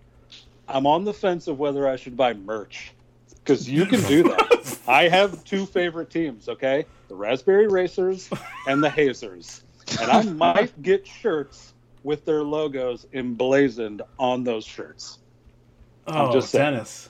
i'm 0.67 0.85
on 0.87 1.03
the 1.03 1.13
fence 1.13 1.47
of 1.47 1.57
whether 1.59 1.87
i 1.87 1.95
should 1.95 2.15
buy 2.17 2.33
merch 2.33 2.91
because 3.35 3.69
you 3.69 3.85
can 3.85 4.01
do 4.03 4.23
that 4.23 4.77
i 4.87 5.07
have 5.07 5.43
two 5.43 5.65
favorite 5.65 6.09
teams 6.09 6.49
okay 6.49 6.85
the 7.07 7.15
raspberry 7.15 7.67
racers 7.67 8.29
and 8.67 8.83
the 8.83 8.89
hazers 8.89 9.63
and 10.01 10.11
i 10.11 10.21
might 10.23 10.81
get 10.81 11.05
shirts 11.07 11.73
with 12.03 12.25
their 12.25 12.43
logos 12.43 13.05
emblazoned 13.13 14.01
on 14.19 14.43
those 14.43 14.65
shirts 14.65 15.19
Oh, 16.09 16.31
just 16.31 16.51
saying. 16.51 16.73
Dennis. 16.75 17.09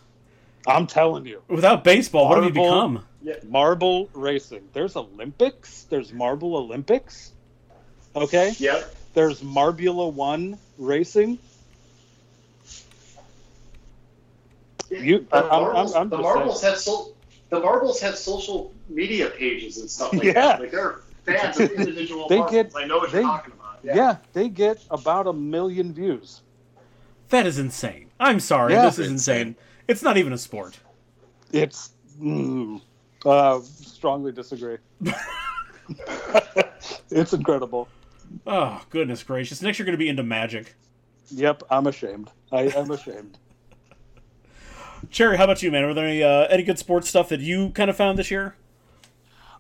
i'm 0.65 0.87
telling 0.87 1.25
you 1.25 1.41
Without 1.47 1.83
baseball, 1.83 2.29
what 2.29 2.43
have 2.43 2.55
you 2.55 2.61
Marble. 2.61 3.01
become? 3.01 3.03
marble 3.49 4.09
racing 4.13 4.63
there's 4.73 4.95
olympics 4.95 5.83
there's 5.89 6.13
marble 6.13 6.55
olympics 6.55 7.33
okay 8.15 8.53
Yep. 8.57 8.93
There's 9.13 9.41
Marbula 9.41 10.13
One 10.13 10.59
Racing. 10.77 11.39
You- 14.89 15.25
the 15.29 15.35
I'm- 15.35 15.51
I'm- 15.51 15.61
marbles, 15.63 15.95
I'm 15.95 16.09
the 16.09 16.17
just 16.17 16.23
marbles 16.23 16.61
have 16.61 16.77
so, 16.77 17.13
the 17.49 17.59
marbles 17.59 17.99
have 18.01 18.17
social 18.17 18.73
media 18.89 19.29
pages 19.29 19.77
and 19.77 19.89
stuff 19.89 20.13
like 20.13 20.23
Yeah. 20.23 20.33
that. 20.33 20.59
Like 20.61 20.71
they're 20.71 21.01
fans 21.25 21.59
of 21.59 21.71
individual 21.71 22.27
They 22.29 22.37
marbles. 22.39 22.51
get- 22.55 22.71
I 22.75 22.85
know 22.85 22.97
what 22.99 23.11
they- 23.11 23.19
you're 23.19 23.27
talking 23.27 23.53
about. 23.53 23.79
Yeah. 23.83 23.95
Yeah. 23.95 24.15
they 24.33 24.49
get 24.49 24.79
about 24.89 25.27
a 25.27 25.33
million 25.33 25.93
views. 25.93 26.41
That 27.29 27.45
is 27.45 27.59
insane. 27.59 28.09
I'm 28.19 28.39
sorry. 28.39 28.73
Yeah. 28.73 28.85
this 28.85 28.99
is 28.99 29.09
insane. 29.09 29.55
It's 29.87 30.01
not 30.01 30.17
even 30.17 30.33
a 30.33 30.37
sport. 30.37 30.79
It's 31.51 31.91
mm, 32.19 32.81
uh, 33.25 33.59
strongly 33.61 34.31
disagree. 34.31 34.77
it's 37.09 37.33
incredible. 37.33 37.87
Oh, 38.45 38.81
goodness 38.89 39.23
gracious. 39.23 39.61
Next, 39.61 39.79
you're 39.79 39.85
going 39.85 39.93
to 39.93 39.97
be 40.03 40.09
into 40.09 40.23
magic. 40.23 40.75
Yep, 41.29 41.63
I'm 41.69 41.87
ashamed. 41.87 42.31
I 42.51 42.63
am 42.75 42.91
ashamed. 42.91 43.37
Cherry, 45.09 45.37
how 45.37 45.43
about 45.45 45.61
you, 45.63 45.71
man? 45.71 45.85
Were 45.85 45.93
there 45.93 46.05
any, 46.07 46.23
uh, 46.23 46.47
any 46.47 46.63
good 46.63 46.79
sports 46.79 47.09
stuff 47.09 47.29
that 47.29 47.39
you 47.39 47.71
kind 47.71 47.89
of 47.89 47.95
found 47.97 48.17
this 48.17 48.31
year? 48.31 48.55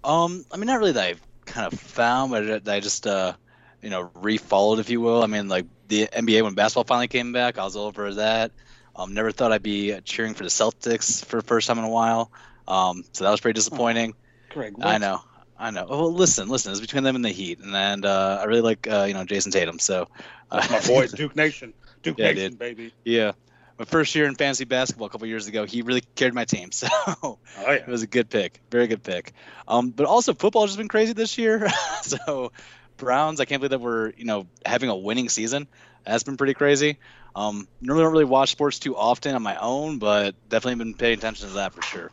Um, 0.03 0.45
I 0.51 0.57
mean, 0.57 0.67
not 0.67 0.79
really 0.79 0.93
that 0.93 1.03
I've 1.05 1.21
kind 1.45 1.71
of 1.71 1.79
found, 1.79 2.31
but 2.31 2.63
that 2.65 2.73
I 2.75 2.79
just, 2.79 3.07
uh, 3.07 3.33
you 3.81 3.89
know, 3.89 4.09
refollowed, 4.15 4.79
if 4.79 4.89
you 4.89 5.01
will. 5.01 5.23
I 5.23 5.27
mean, 5.27 5.47
like 5.47 5.65
the 5.87 6.07
NBA 6.11 6.43
when 6.43 6.55
basketball 6.55 6.83
finally 6.85 7.07
came 7.07 7.31
back, 7.31 7.57
I 7.57 7.63
was 7.63 7.75
all 7.75 7.87
over 7.87 8.13
that. 8.15 8.51
Um, 8.95 9.13
never 9.13 9.31
thought 9.31 9.51
I'd 9.51 9.63
be 9.63 9.99
cheering 10.01 10.33
for 10.33 10.43
the 10.43 10.49
Celtics 10.49 11.23
for 11.25 11.37
the 11.41 11.47
first 11.47 11.67
time 11.67 11.77
in 11.77 11.83
a 11.83 11.89
while. 11.89 12.31
Um, 12.67 13.03
so 13.13 13.23
that 13.23 13.31
was 13.31 13.39
pretty 13.41 13.55
disappointing. 13.55 14.15
Craig, 14.49 14.75
I 14.81 14.97
what? 14.97 14.97
know, 14.97 15.21
I 15.57 15.71
know. 15.71 15.85
Oh, 15.89 15.99
well, 15.99 16.13
listen, 16.13 16.49
listen. 16.49 16.71
It's 16.71 16.81
between 16.81 17.03
them 17.03 17.15
and 17.15 17.23
the 17.25 17.29
Heat, 17.29 17.59
and, 17.59 17.75
and 17.75 18.05
uh, 18.05 18.39
I 18.41 18.45
really 18.45 18.61
like, 18.61 18.87
uh, 18.87 19.05
you 19.07 19.13
know, 19.13 19.23
Jayson 19.25 19.51
Tatum. 19.51 19.79
So, 19.79 20.07
uh, 20.51 20.65
My 20.69 20.79
boy, 20.81 21.07
Duke 21.13 21.35
Nation. 21.35 21.73
Duke 22.03 22.17
Yeah, 22.17 22.31
Nation, 22.33 22.33
dude. 22.33 22.57
baby. 22.57 22.93
yeah. 23.05 23.33
My 23.77 23.85
first 23.85 24.15
year 24.15 24.25
in 24.25 24.35
fantasy 24.35 24.65
basketball 24.65 25.07
a 25.07 25.09
couple 25.09 25.27
years 25.27 25.47
ago, 25.47 25.65
he 25.65 25.83
really 25.83 26.01
carried 26.15 26.33
my 26.33 26.45
team. 26.45 26.69
So 26.77 26.87
Oh, 27.23 27.37
it 27.67 27.87
was 27.87 28.01
a 28.01 28.07
good 28.07 28.29
pick, 28.29 28.59
very 28.71 28.87
good 28.87 29.03
pick. 29.03 29.33
Um, 29.67 29.91
but 29.91 30.05
also 30.05 30.33
football 30.33 30.63
has 30.63 30.71
just 30.71 30.77
been 30.77 30.87
crazy 30.87 31.13
this 31.13 31.37
year. 31.37 31.69
so 32.01 32.51
Browns, 32.97 33.39
I 33.39 33.45
can't 33.45 33.61
believe 33.61 33.71
that 33.71 33.81
we're 33.81 34.11
you 34.11 34.25
know 34.25 34.47
having 34.65 34.89
a 34.89 34.95
winning 34.95 35.29
season. 35.29 35.67
That's 36.05 36.23
been 36.23 36.37
pretty 36.37 36.53
crazy. 36.53 36.97
Um, 37.35 37.67
normally 37.81 38.03
don't 38.03 38.13
really 38.13 38.25
watch 38.25 38.49
sports 38.49 38.79
too 38.79 38.95
often 38.97 39.35
on 39.35 39.43
my 39.43 39.57
own, 39.57 39.99
but 39.99 40.35
definitely 40.49 40.83
been 40.83 40.93
paying 40.95 41.17
attention 41.17 41.49
to 41.49 41.53
that 41.55 41.73
for 41.73 41.81
sure. 41.83 42.11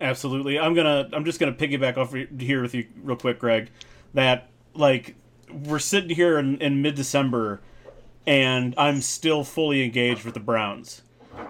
Absolutely. 0.00 0.58
I'm 0.58 0.74
gonna. 0.74 1.08
I'm 1.12 1.24
just 1.24 1.38
gonna 1.38 1.52
piggyback 1.52 1.96
off 1.96 2.12
here 2.40 2.60
with 2.60 2.74
you 2.74 2.86
real 3.02 3.16
quick, 3.16 3.38
Greg. 3.38 3.70
That 4.14 4.48
like 4.74 5.14
we're 5.50 5.78
sitting 5.78 6.10
here 6.10 6.38
in, 6.38 6.58
in 6.60 6.82
mid-December, 6.82 7.60
and 8.26 8.74
I'm 8.78 9.00
still 9.00 9.44
fully 9.44 9.82
engaged 9.84 10.24
with 10.24 10.34
the 10.34 10.40
Browns. 10.40 11.02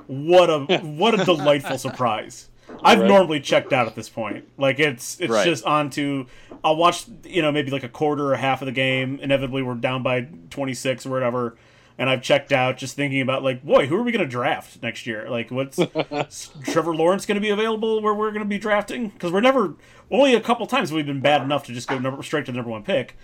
What 0.06 0.50
a 0.50 0.60
what 0.78 1.18
a 1.18 1.24
delightful 1.24 1.78
surprise. 1.86 2.48
I've 2.82 3.00
Right. 3.00 3.08
normally 3.08 3.40
checked 3.40 3.72
out 3.72 3.86
at 3.86 3.94
this 3.94 4.08
point. 4.08 4.48
Like 4.58 4.78
it's 4.80 5.20
it's 5.20 5.30
Right. 5.32 5.44
just 5.44 5.64
on 5.64 5.90
to 5.90 6.26
I'll 6.64 6.76
watch 6.76 7.06
you 7.24 7.42
know 7.42 7.52
maybe 7.52 7.70
like 7.70 7.82
a 7.84 7.88
quarter 7.88 8.32
or 8.32 8.36
half 8.36 8.62
of 8.62 8.66
the 8.66 8.72
game. 8.72 9.18
Inevitably 9.22 9.62
we're 9.62 9.74
down 9.74 10.02
by 10.02 10.28
26 10.50 11.06
or 11.06 11.10
whatever, 11.10 11.56
and 11.98 12.08
I've 12.08 12.22
checked 12.22 12.52
out 12.52 12.76
just 12.78 12.96
thinking 12.96 13.20
about 13.20 13.42
like, 13.42 13.62
boy, 13.64 13.86
who 13.86 13.96
are 13.96 14.02
we 14.02 14.12
going 14.12 14.24
to 14.24 14.28
draft 14.30 14.82
next 14.82 15.06
year? 15.06 15.28
Like, 15.28 15.50
what's 15.50 15.78
is 16.10 16.50
Trevor 16.64 16.94
Lawrence 16.94 17.26
going 17.26 17.36
to 17.36 17.40
be 17.40 17.50
available 17.50 18.00
where 18.00 18.14
we're 18.14 18.30
going 18.30 18.42
to 18.42 18.48
be 18.48 18.58
drafting? 18.58 19.08
Because 19.08 19.30
we're 19.32 19.40
never 19.40 19.74
only 20.10 20.34
a 20.34 20.40
couple 20.40 20.66
times 20.66 20.92
we've 20.92 21.06
been 21.06 21.20
bad 21.20 21.42
enough 21.42 21.64
to 21.66 21.72
just 21.72 21.88
go 21.88 21.98
number, 21.98 22.22
straight 22.22 22.46
to 22.46 22.52
the 22.52 22.56
number 22.56 22.70
one 22.70 22.82
pick. 22.82 23.16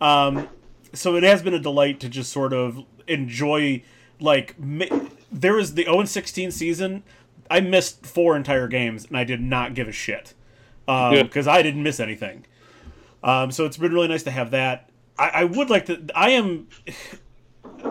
Um, 0.00 0.48
so 0.92 1.16
it 1.16 1.22
has 1.24 1.42
been 1.42 1.54
a 1.54 1.58
delight 1.60 2.00
to 2.00 2.08
just 2.08 2.32
sort 2.32 2.52
of 2.52 2.84
enjoy 3.06 3.82
like 4.20 4.58
mi- 4.58 4.90
there 5.30 5.54
was 5.54 5.74
the 5.74 5.84
0 5.84 6.04
16 6.04 6.50
season. 6.50 7.02
I 7.50 7.60
missed 7.60 8.06
four 8.06 8.36
entire 8.36 8.68
games 8.68 9.04
and 9.06 9.16
I 9.16 9.24
did 9.24 9.40
not 9.40 9.74
give 9.74 9.88
a 9.88 9.92
shit 9.92 10.34
because 11.22 11.46
I 11.46 11.62
didn't 11.62 11.82
miss 11.82 12.00
anything. 12.00 12.46
Um, 13.22 13.50
so 13.50 13.64
it's 13.64 13.76
been 13.76 13.92
really 13.92 14.08
nice 14.08 14.22
to 14.24 14.30
have 14.30 14.50
that. 14.50 14.90
I, 15.18 15.28
I 15.28 15.44
would 15.44 15.70
like 15.70 15.86
to. 15.86 16.06
I 16.14 16.30
am. 16.30 16.68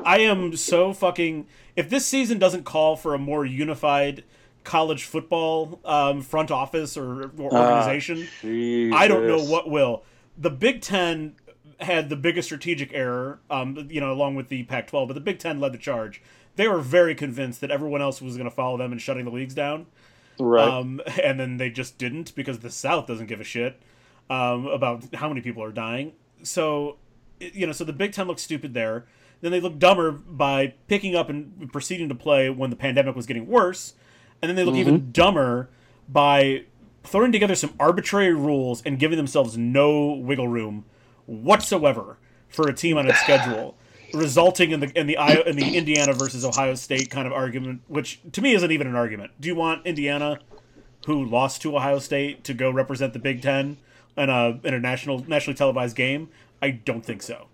I 0.05 0.19
am 0.19 0.55
so 0.55 0.93
fucking. 0.93 1.47
If 1.75 1.89
this 1.89 2.05
season 2.05 2.37
doesn't 2.39 2.63
call 2.65 2.95
for 2.95 3.13
a 3.13 3.17
more 3.17 3.45
unified 3.45 4.23
college 4.63 5.03
football 5.05 5.79
um, 5.85 6.21
front 6.21 6.51
office 6.51 6.95
or, 6.97 7.23
or 7.37 7.51
organization, 7.51 8.27
I 8.93 9.07
don't 9.07 9.27
know 9.27 9.43
what 9.43 9.69
will. 9.69 10.03
The 10.37 10.49
Big 10.51 10.81
Ten 10.81 11.35
had 11.83 12.09
the 12.09 12.15
biggest 12.15 12.47
strategic 12.47 12.93
error, 12.93 13.39
um, 13.49 13.87
you 13.89 13.99
know, 14.01 14.11
along 14.11 14.35
with 14.35 14.49
the 14.49 14.63
Pac-12, 14.63 15.07
but 15.07 15.13
the 15.13 15.21
Big 15.21 15.39
Ten 15.39 15.59
led 15.59 15.73
the 15.73 15.77
charge. 15.77 16.21
They 16.55 16.67
were 16.67 16.79
very 16.79 17.15
convinced 17.15 17.61
that 17.61 17.71
everyone 17.71 18.01
else 18.01 18.21
was 18.21 18.35
going 18.35 18.49
to 18.49 18.55
follow 18.55 18.77
them 18.77 18.91
in 18.91 18.99
shutting 18.99 19.25
the 19.25 19.31
leagues 19.31 19.53
down, 19.53 19.87
Right. 20.39 20.67
um, 20.67 21.01
and 21.21 21.39
then 21.39 21.57
they 21.57 21.69
just 21.69 21.97
didn't 21.97 22.35
because 22.35 22.59
the 22.59 22.69
South 22.69 23.07
doesn't 23.07 23.27
give 23.27 23.39
a 23.39 23.43
shit 23.43 23.81
um, 24.29 24.67
about 24.67 25.13
how 25.15 25.27
many 25.27 25.41
people 25.41 25.63
are 25.63 25.71
dying. 25.71 26.13
So, 26.43 26.97
you 27.39 27.65
know, 27.65 27.71
so 27.73 27.83
the 27.83 27.93
Big 27.93 28.13
Ten 28.13 28.27
looked 28.27 28.39
stupid 28.39 28.73
there. 28.73 29.05
Then 29.41 29.51
they 29.51 29.59
looked 29.59 29.79
dumber 29.79 30.11
by 30.11 30.75
picking 30.87 31.15
up 31.15 31.29
and 31.29 31.71
proceeding 31.73 32.07
to 32.09 32.15
play 32.15 32.49
when 32.49 32.69
the 32.69 32.75
pandemic 32.77 33.15
was 33.15 33.25
getting 33.25 33.47
worse, 33.47 33.93
and 34.41 34.49
then 34.49 34.55
they 34.55 34.63
look 34.63 34.75
even 34.75 35.11
dumber 35.11 35.69
by 36.07 36.63
throwing 37.03 37.31
together 37.33 37.55
some 37.55 37.73
arbitrary 37.79 38.33
rules 38.33 38.81
and 38.85 38.97
giving 38.99 39.17
themselves 39.17 39.57
no 39.57 40.13
wiggle 40.13 40.47
room 40.47 40.85
whatsoever 41.25 42.17
for 42.49 42.67
a 42.67 42.73
team 42.73 42.97
on 42.97 43.07
its 43.07 43.19
schedule, 43.19 43.75
resulting 44.13 44.71
in 44.71 44.79
the 44.79 44.91
in 44.99 45.07
the 45.07 45.17
in 45.47 45.55
the 45.55 45.75
Indiana 45.77 46.13
versus 46.13 46.45
Ohio 46.45 46.75
State 46.75 47.09
kind 47.09 47.25
of 47.27 47.33
argument, 47.33 47.81
which 47.87 48.19
to 48.31 48.41
me 48.41 48.53
isn't 48.53 48.71
even 48.71 48.87
an 48.87 48.95
argument. 48.95 49.31
Do 49.39 49.47
you 49.47 49.55
want 49.55 49.85
Indiana, 49.85 50.39
who 51.05 51.25
lost 51.25 51.61
to 51.63 51.75
Ohio 51.75 51.99
State, 51.99 52.43
to 52.45 52.53
go 52.53 52.69
represent 52.71 53.13
the 53.13 53.19
Big 53.19 53.41
Ten 53.41 53.77
in 54.17 54.29
a 54.29 54.59
in 54.63 54.73
a 54.73 54.79
national 54.79 55.27
nationally 55.27 55.55
televised 55.57 55.95
game? 55.95 56.29
I 56.61 56.71
don't 56.71 57.03
think 57.05 57.21
so. 57.23 57.47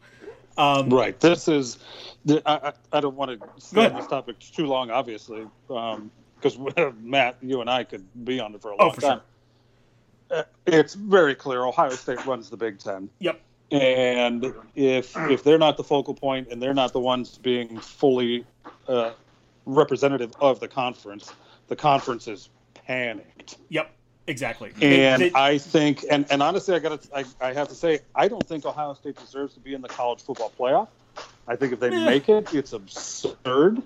Um, 0.57 0.89
Right. 0.89 1.17
This 1.19 1.47
is. 1.47 1.79
I, 2.29 2.41
I, 2.45 2.73
I 2.91 2.99
don't 2.99 3.15
want 3.15 3.39
to 3.39 3.47
stay 3.61 3.85
on 3.85 3.95
this 3.95 4.07
topic 4.07 4.37
too 4.39 4.65
long, 4.65 4.91
obviously, 4.91 5.47
because 5.67 6.59
Matt, 7.01 7.37
you 7.41 7.61
and 7.61 7.69
I 7.69 7.85
could 7.85 8.05
be 8.25 8.41
on 8.41 8.53
it 8.53 8.61
for 8.61 8.71
a 8.71 8.75
Oh, 8.77 8.87
long 8.87 8.93
for 8.93 9.01
time. 9.01 9.21
Uh, 10.29 10.43
It's 10.65 10.93
very 10.95 11.33
clear 11.33 11.65
Ohio 11.65 11.91
State 11.91 12.23
runs 12.25 12.49
the 12.49 12.57
Big 12.57 12.77
Ten. 12.77 13.09
Yep. 13.19 13.39
And 13.71 14.53
if 14.75 15.15
if 15.15 15.43
they're 15.43 15.57
not 15.59 15.77
the 15.77 15.83
focal 15.83 16.13
point 16.13 16.47
and 16.49 16.61
they're 16.61 16.73
not 16.73 16.91
the 16.93 16.99
ones 16.99 17.37
being 17.37 17.77
fully 17.79 18.45
uh, 18.87 19.11
representative 19.65 20.31
of 20.39 20.59
the 20.59 20.67
conference, 20.67 21.31
the 21.67 21.75
conference 21.75 22.27
is 22.27 22.49
panicked. 22.73 23.57
Yep. 23.69 23.91
Exactly. 24.27 24.71
They- 24.77 25.05
And 25.07 25.21
they- 25.23 25.31
I 25.33 25.57
think, 25.57 26.05
and, 26.09 26.25
and 26.31 26.43
honestly, 26.43 26.75
I 26.75 26.79
got 26.79 27.01
to, 27.01 27.17
I, 27.17 27.25
I 27.41 27.53
have 27.53 27.67
to 27.69 27.75
say, 27.75 27.99
I 28.15 28.27
don't 28.27 28.47
think 28.47 28.63
Ohio 28.65 28.93
State 28.93 29.17
deserves 29.17 29.53
to 29.55 29.59
be 29.59 29.73
in 29.73 29.81
the 29.81 29.87
college 29.87 30.21
football 30.21 30.51
playoff. 30.57 30.87
I 31.47 31.55
think 31.55 31.73
if 31.73 31.79
they 31.79 31.89
Eh. 31.89 32.05
make 32.05 32.29
it, 32.29 32.53
it's 32.53 32.73
absurd, 32.73 33.81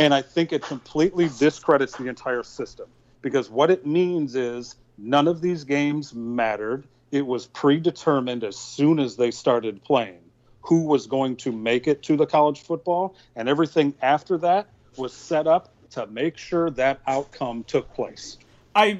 and 0.00 0.12
I 0.12 0.22
think 0.22 0.52
it 0.52 0.62
completely 0.62 1.28
discredits 1.38 1.96
the 1.96 2.08
entire 2.08 2.42
system 2.42 2.86
because 3.22 3.48
what 3.48 3.70
it 3.70 3.86
means 3.86 4.34
is 4.34 4.74
none 4.98 5.28
of 5.28 5.40
these 5.40 5.62
games 5.64 6.12
mattered. 6.14 6.84
It 7.14 7.24
was 7.24 7.46
predetermined 7.46 8.42
as 8.42 8.56
soon 8.56 8.98
as 8.98 9.14
they 9.14 9.30
started 9.30 9.84
playing 9.84 10.18
who 10.62 10.86
was 10.86 11.06
going 11.06 11.36
to 11.36 11.52
make 11.52 11.86
it 11.86 12.02
to 12.02 12.16
the 12.16 12.26
college 12.26 12.62
football, 12.62 13.16
and 13.36 13.48
everything 13.48 13.94
after 14.02 14.36
that 14.38 14.68
was 14.96 15.12
set 15.12 15.46
up 15.46 15.72
to 15.90 16.06
make 16.08 16.36
sure 16.36 16.70
that 16.70 17.00
outcome 17.06 17.62
took 17.64 17.94
place. 17.94 18.36
I 18.74 18.98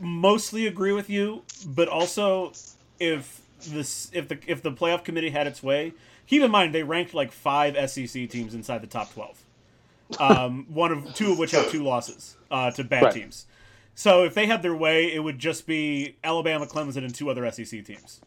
mostly 0.00 0.66
agree 0.66 0.92
with 0.92 1.10
you, 1.10 1.42
but 1.66 1.88
also 1.88 2.52
if 2.98 3.42
this 3.66 4.08
if 4.14 4.28
the 4.28 4.38
if 4.46 4.62
the 4.62 4.72
playoff 4.72 5.04
committee 5.04 5.30
had 5.30 5.46
its 5.46 5.62
way, 5.62 5.92
keep 6.26 6.42
in 6.42 6.50
mind 6.50 6.74
they 6.74 6.82
ranked 6.82 7.12
like 7.12 7.30
five 7.30 7.90
SEC 7.90 8.30
teams 8.30 8.54
inside 8.54 8.80
the 8.80 8.86
top 8.86 9.12
twelve. 9.12 9.44
Um, 10.18 10.64
one 10.68 10.92
of 10.92 11.12
two 11.14 11.32
of 11.32 11.38
which 11.38 11.50
have 11.50 11.70
two 11.70 11.82
losses 11.82 12.36
uh, 12.50 12.70
to 12.70 12.84
bad 12.84 13.04
Right. 13.04 13.14
teams. 13.14 13.46
So 13.94 14.24
if 14.24 14.34
they 14.34 14.46
had 14.46 14.62
their 14.62 14.74
way, 14.74 15.12
it 15.12 15.18
would 15.18 15.38
just 15.38 15.66
be 15.66 16.16
Alabama, 16.24 16.66
Clemson, 16.66 17.04
and 17.04 17.14
two 17.14 17.28
other 17.28 17.48
SEC 17.50 17.84
teams. 17.84 18.20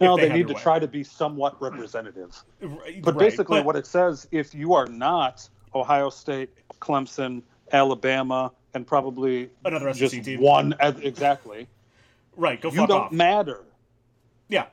No, 0.00 0.16
they 0.16 0.28
they, 0.28 0.34
need 0.34 0.48
to 0.48 0.54
way. 0.54 0.60
try 0.60 0.78
to 0.80 0.88
be 0.88 1.04
somewhat 1.04 1.60
representative. 1.62 2.36
Right, 2.60 3.00
But 3.02 3.16
basically, 3.18 3.60
but- 3.60 3.66
what 3.66 3.76
it 3.76 3.86
says, 3.86 4.26
if 4.32 4.54
you 4.54 4.74
are 4.74 4.86
not 4.86 5.48
Ohio 5.74 6.10
State, 6.10 6.50
Clemson, 6.80 7.42
Alabama, 7.72 8.50
and 8.74 8.86
probably 8.86 9.50
Another 9.64 9.92
just 9.92 10.14
SEC 10.14 10.24
team. 10.24 10.40
one 10.40 10.74
exactly, 10.80 11.68
right, 12.36 12.60
go 12.60 12.70
you 12.70 12.86
don't 12.86 12.90
off. 12.90 13.12
matter. 13.12 13.62
Yeah, 14.48 14.66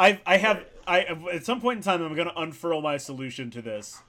I 0.00 0.20
I 0.24 0.36
have 0.38 0.64
I 0.86 1.00
at 1.32 1.44
some 1.44 1.60
point 1.60 1.78
in 1.78 1.82
time 1.82 2.02
I'm 2.02 2.14
going 2.14 2.28
to 2.28 2.38
unfurl 2.40 2.80
my 2.80 2.96
solution 2.96 3.50
to 3.50 3.60
this, 3.62 4.00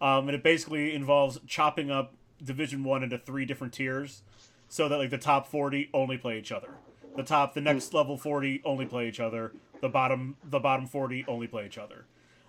um, 0.00 0.28
and 0.28 0.34
it 0.36 0.42
basically 0.42 0.94
involves 0.94 1.38
chopping 1.46 1.90
up 1.90 2.14
Division 2.42 2.84
One 2.84 3.02
into 3.02 3.16
three 3.18 3.44
different 3.44 3.72
tiers, 3.72 4.22
so 4.70 4.88
that 4.88 4.96
like 4.96 5.10
the 5.10 5.18
top 5.18 5.46
forty 5.48 5.90
only 5.92 6.16
play 6.16 6.38
each 6.38 6.52
other, 6.52 6.70
the 7.16 7.24
top 7.24 7.52
the 7.52 7.60
next 7.60 7.92
level 7.92 8.16
forty 8.16 8.62
only 8.64 8.86
play 8.86 9.08
each 9.08 9.20
other, 9.20 9.52
the 9.82 9.88
bottom 9.88 10.36
the 10.44 10.60
bottom 10.60 10.86
forty 10.86 11.24
only 11.28 11.48
play 11.48 11.66
each 11.66 11.76
other, 11.76 12.06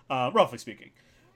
uh, 0.08 0.30
roughly 0.32 0.56
speaking. 0.56 0.90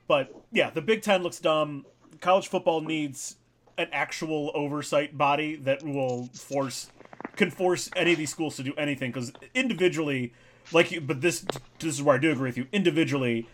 But 0.08 0.34
yeah, 0.52 0.70
the 0.70 0.80
Big 0.80 1.02
Ten 1.02 1.22
looks 1.22 1.40
dumb. 1.40 1.84
College 2.20 2.48
football 2.48 2.80
needs 2.80 3.36
an 3.76 3.88
actual 3.92 4.52
oversight 4.54 5.18
body 5.18 5.56
that 5.56 5.82
will 5.82 6.28
force 6.32 6.88
can 7.34 7.50
force 7.50 7.90
any 7.96 8.12
of 8.12 8.18
these 8.18 8.30
schools 8.30 8.56
to 8.56 8.62
do 8.62 8.72
anything 8.78 9.10
because 9.10 9.32
individually, 9.54 10.32
like 10.72 10.92
you, 10.92 11.00
but 11.00 11.20
this 11.20 11.44
this 11.80 11.94
is 11.94 12.02
where 12.02 12.14
I 12.14 12.18
do 12.18 12.30
agree 12.30 12.48
with 12.48 12.56
you. 12.56 12.68
Individually, 12.72 13.48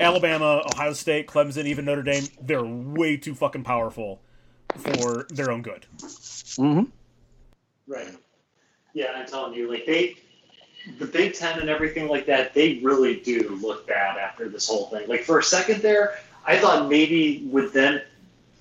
Alabama, 0.00 0.62
Ohio 0.74 0.94
State, 0.94 1.26
Clemson, 1.26 1.66
even 1.66 1.84
Notre 1.84 2.02
Dame, 2.02 2.24
they're 2.40 2.64
way 2.64 3.18
too 3.18 3.34
fucking 3.34 3.64
powerful 3.64 4.20
for 4.78 5.26
their 5.30 5.50
own 5.50 5.62
good. 5.62 5.86
Mm-hmm. 6.00 6.84
Right. 7.86 8.08
Yeah, 8.94 9.12
I'm 9.14 9.26
telling 9.26 9.54
you, 9.54 9.70
like 9.70 9.86
they, 9.86 10.16
the 10.98 11.06
Big 11.06 11.34
Ten 11.34 11.60
and 11.60 11.68
everything 11.68 12.08
like 12.08 12.26
that, 12.26 12.54
they 12.54 12.78
really 12.82 13.16
do 13.16 13.58
look 13.62 13.86
bad 13.86 14.16
after 14.16 14.48
this 14.48 14.68
whole 14.68 14.86
thing. 14.86 15.08
Like 15.08 15.22
for 15.22 15.38
a 15.38 15.42
second 15.42 15.82
there, 15.82 16.18
I 16.46 16.58
thought 16.58 16.88
maybe 16.88 17.46
with 17.50 17.72
them 17.72 18.00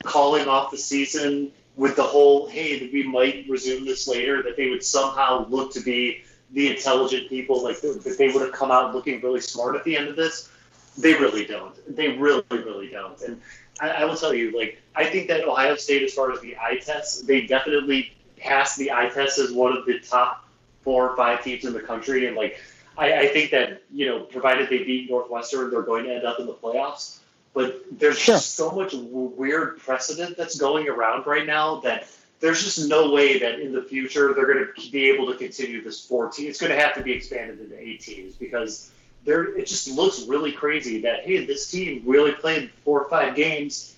calling 0.03 0.47
off 0.47 0.71
the 0.71 0.77
season 0.77 1.51
with 1.75 1.95
the 1.95 2.03
whole, 2.03 2.49
hey, 2.49 2.89
we 2.91 3.03
might 3.03 3.45
resume 3.47 3.85
this 3.85 4.07
later, 4.07 4.41
that 4.43 4.57
they 4.57 4.69
would 4.69 4.83
somehow 4.83 5.47
look 5.47 5.71
to 5.73 5.79
be 5.79 6.23
the 6.51 6.69
intelligent 6.69 7.29
people, 7.29 7.63
like 7.63 7.79
that 7.81 8.15
they 8.17 8.29
would 8.29 8.41
have 8.41 8.51
come 8.51 8.71
out 8.71 8.95
looking 8.95 9.21
really 9.21 9.41
smart 9.41 9.75
at 9.75 9.83
the 9.83 9.95
end 9.95 10.07
of 10.07 10.15
this. 10.15 10.49
They 10.97 11.13
really 11.13 11.45
don't. 11.45 11.75
They 11.95 12.09
really, 12.17 12.43
really 12.49 12.89
don't. 12.89 13.21
And 13.21 13.39
I, 13.79 13.89
I 13.89 14.05
will 14.05 14.15
tell 14.15 14.33
you, 14.33 14.57
like, 14.57 14.81
I 14.95 15.05
think 15.05 15.27
that 15.27 15.47
Ohio 15.47 15.75
State, 15.75 16.03
as 16.03 16.13
far 16.13 16.31
as 16.31 16.39
the 16.41 16.57
eye 16.57 16.77
test, 16.83 17.27
they 17.27 17.41
definitely 17.41 18.13
passed 18.37 18.77
the 18.77 18.91
eye 18.91 19.09
test 19.09 19.39
as 19.39 19.51
one 19.51 19.75
of 19.75 19.85
the 19.85 19.99
top 19.99 20.47
four 20.81 21.09
or 21.09 21.15
five 21.15 21.43
teams 21.43 21.65
in 21.65 21.73
the 21.73 21.79
country. 21.81 22.27
And, 22.27 22.35
like, 22.35 22.59
I, 22.97 23.13
I 23.19 23.27
think 23.27 23.51
that, 23.51 23.83
you 23.91 24.05
know, 24.07 24.21
provided 24.21 24.69
they 24.69 24.83
beat 24.83 25.09
Northwestern, 25.09 25.69
they're 25.69 25.81
going 25.81 26.05
to 26.05 26.15
end 26.15 26.25
up 26.25 26.39
in 26.39 26.45
the 26.47 26.53
playoffs. 26.53 27.19
But 27.53 27.83
there's 27.91 28.19
Sure. 28.19 28.35
just 28.35 28.55
so 28.55 28.71
much 28.71 28.91
w- 28.91 29.09
weird 29.35 29.79
precedent 29.79 30.37
that's 30.37 30.57
going 30.59 30.87
around 30.87 31.25
right 31.25 31.45
now 31.45 31.79
that 31.81 32.07
there's 32.39 32.63
just 32.63 32.87
no 32.87 33.11
way 33.11 33.39
that 33.39 33.59
in 33.59 33.71
the 33.73 33.81
future 33.81 34.33
they're 34.33 34.45
going 34.45 34.67
to 34.75 34.91
be 34.91 35.09
able 35.09 35.25
to 35.31 35.35
continue 35.37 35.83
this 35.83 36.05
14. 36.05 36.47
It's 36.47 36.59
going 36.59 36.71
to 36.71 36.79
have 36.79 36.93
to 36.95 37.01
be 37.01 37.11
expanded 37.11 37.59
into 37.59 37.79
eight 37.79 38.01
teams 38.01 38.35
because 38.35 38.91
there 39.25 39.55
it 39.57 39.67
just 39.67 39.87
looks 39.89 40.23
really 40.23 40.51
crazy 40.51 41.01
that 41.01 41.25
hey, 41.25 41.45
this 41.45 41.69
team 41.69 42.03
really 42.05 42.31
played 42.31 42.71
four 42.83 43.01
or 43.03 43.09
five 43.09 43.35
games. 43.35 43.93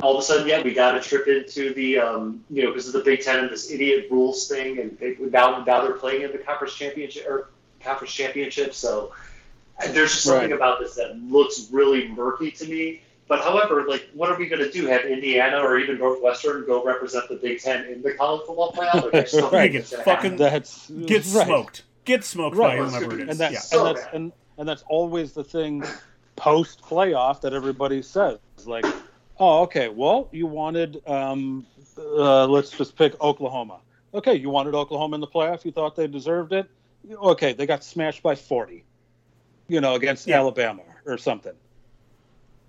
All 0.00 0.14
of 0.16 0.20
a 0.20 0.22
sudden, 0.22 0.46
yeah, 0.46 0.62
we 0.62 0.72
got 0.74 0.96
a 0.96 1.00
trip 1.00 1.26
into 1.26 1.74
the 1.74 1.98
um, 1.98 2.44
you 2.50 2.62
know 2.62 2.70
because 2.70 2.86
of 2.86 2.92
the 2.92 3.00
Big 3.00 3.22
Ten 3.22 3.40
and 3.40 3.50
this 3.50 3.70
idiot 3.70 4.06
rules 4.10 4.48
thing, 4.48 4.78
and 4.78 4.96
they, 4.98 5.16
now 5.18 5.62
now 5.66 5.82
they're 5.82 5.94
playing 5.94 6.22
in 6.22 6.32
the 6.32 6.38
conference 6.38 6.74
championship 6.74 7.26
or 7.28 7.50
conference 7.80 8.12
championship. 8.12 8.74
So 8.74 9.12
uh, 9.82 9.90
there's 9.92 10.12
just 10.12 10.22
something 10.24 10.50
Right. 10.50 10.56
about 10.56 10.78
this 10.78 10.94
that 10.94 11.16
looks 11.18 11.68
really 11.72 12.08
murky 12.08 12.50
to 12.52 12.66
me. 12.68 13.02
But 13.28 13.40
however, 13.42 13.84
like, 13.88 14.08
what 14.14 14.30
are 14.30 14.38
we 14.38 14.46
going 14.46 14.62
to 14.62 14.70
do? 14.70 14.86
Have 14.86 15.04
Indiana 15.04 15.58
or 15.58 15.78
even 15.78 15.96
Northwestern 15.98 16.66
go 16.66 16.84
represent 16.84 17.28
the 17.28 17.36
Big 17.36 17.60
Ten 17.60 17.86
in 17.86 18.02
the 18.02 18.12
college 18.14 18.42
football 18.46 18.72
playoff? 18.72 19.04
Like, 19.04 19.14
I 19.14 19.20
just 19.22 19.34
don't 19.34 19.52
Right. 19.52 19.72
think 19.72 19.86
Fucking- 20.04 20.04
happen. 20.32 20.36
That's 20.36 20.90
Get 20.90 21.24
right. 21.34 21.46
smoked. 21.46 21.82
Get 22.04 22.24
smoked 22.24 22.56
Right. 22.56 22.78
by 22.78 22.84
whomever 22.84 23.14
it 23.14 23.22
is. 23.22 23.28
and 23.30 23.38
that's 23.38 23.52
yeah. 23.54 23.60
So 23.60 23.86
and 23.86 23.96
that's 23.96 24.04
bad. 24.06 24.14
and, 24.14 24.32
and 24.58 24.68
that's 24.68 24.84
always 24.88 25.32
the 25.32 25.44
thing 25.44 25.84
post 26.36 26.82
playoff 26.82 27.40
that 27.42 27.52
everybody 27.52 28.00
says 28.02 28.38
like 28.64 28.84
oh 29.38 29.62
okay 29.62 29.88
well 29.88 30.28
you 30.32 30.46
wanted 30.46 31.00
um 31.08 31.66
uh, 31.98 32.46
let's 32.46 32.70
just 32.70 32.96
pick 32.96 33.20
oklahoma. 33.20 33.78
Okay 34.14 34.34
you 34.34 34.48
wanted 34.50 34.74
oklahoma 34.74 35.14
in 35.14 35.20
the 35.20 35.26
playoff 35.26 35.64
you 35.64 35.72
thought 35.72 35.94
they 35.96 36.06
deserved 36.06 36.52
it? 36.52 36.68
Okay 37.14 37.52
they 37.52 37.66
got 37.66 37.84
smashed 37.84 38.22
by 38.22 38.34
40 38.34 38.84
you 39.68 39.80
know 39.80 39.94
against 39.94 40.26
Yeah. 40.26 40.38
alabama 40.38 40.82
or 41.06 41.18
something. 41.18 41.54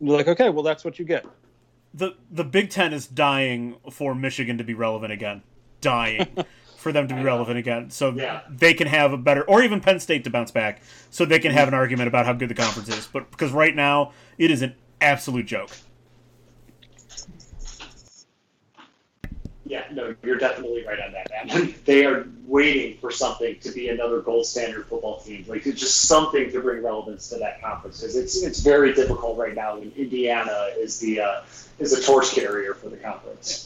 You're 0.01 0.17
like 0.17 0.27
okay 0.27 0.49
well 0.49 0.63
that's 0.63 0.83
what 0.83 0.99
you 0.99 1.05
get. 1.05 1.25
The 1.93 2.15
the 2.31 2.43
Big 2.43 2.69
Ten 2.69 2.91
is 2.93 3.07
dying 3.07 3.75
for 3.91 4.15
Michigan 4.15 4.57
to 4.57 4.63
be 4.63 4.73
relevant 4.73 5.13
again. 5.13 5.41
Dying 5.81 6.27
for 6.83 6.91
them 6.91 7.07
to 7.07 7.15
be 7.15 7.23
relevant 7.23 7.57
again, 7.57 7.89
so 7.89 8.11
Yeah. 8.11 8.41
they 8.49 8.73
can 8.75 8.87
have 8.87 9.13
a 9.13 9.17
better, 9.17 9.43
or 9.43 9.63
even 9.63 9.79
Penn 9.79 9.99
State 9.99 10.23
to 10.25 10.29
bounce 10.29 10.51
back, 10.51 10.81
so 11.09 11.25
they 11.25 11.39
can 11.39 11.51
have 11.51 11.67
an 11.67 11.73
argument 11.73 12.07
about 12.09 12.25
how 12.27 12.33
good 12.33 12.49
the 12.49 12.53
conference 12.55 12.89
is. 12.89 13.07
But 13.11 13.31
because 13.31 13.51
right 13.51 13.75
now 13.75 14.11
it 14.37 14.51
is 14.51 14.61
an 14.61 14.75
absolute 15.01 15.45
joke. 15.47 15.71
Yeah, 19.65 19.85
no, 19.93 20.13
you're 20.23 20.37
definitely 20.37 20.85
right 20.85 20.99
on 20.99 21.13
that, 21.13 21.47
man. 21.47 21.73
They 21.85 22.05
are 22.05 22.27
waiting 22.45 22.97
for 22.97 23.09
something 23.11 23.57
to 23.61 23.71
be 23.71 23.87
another 23.89 24.19
gold 24.19 24.45
standard 24.45 24.85
football 24.87 25.21
team, 25.21 25.45
like 25.47 25.65
it's 25.65 25.79
just 25.79 26.01
something 26.01 26.51
to 26.51 26.59
bring 26.59 26.83
relevance 26.83 27.29
to 27.29 27.37
that 27.37 27.61
conference 27.61 28.01
because 28.01 28.17
it's 28.17 28.43
it's 28.43 28.59
very 28.59 28.93
difficult 28.93 29.37
right 29.37 29.55
now. 29.55 29.79
when 29.79 29.91
Indiana 29.95 30.67
is 30.77 30.99
the 30.99 31.21
uh, 31.21 31.41
is 31.79 31.93
a 31.93 32.01
torch 32.03 32.31
carrier 32.31 32.73
for 32.73 32.89
the 32.89 32.97
conference. 32.97 33.65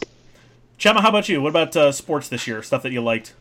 Chemma, 0.80 1.02
how 1.02 1.10
about 1.10 1.28
you? 1.28 1.42
What 1.42 1.50
about 1.50 1.76
uh, 1.76 1.92
sports 1.92 2.30
this 2.30 2.46
year? 2.48 2.62
Stuff 2.62 2.84
that 2.84 2.92
you 2.92 3.02
liked? 3.02 3.34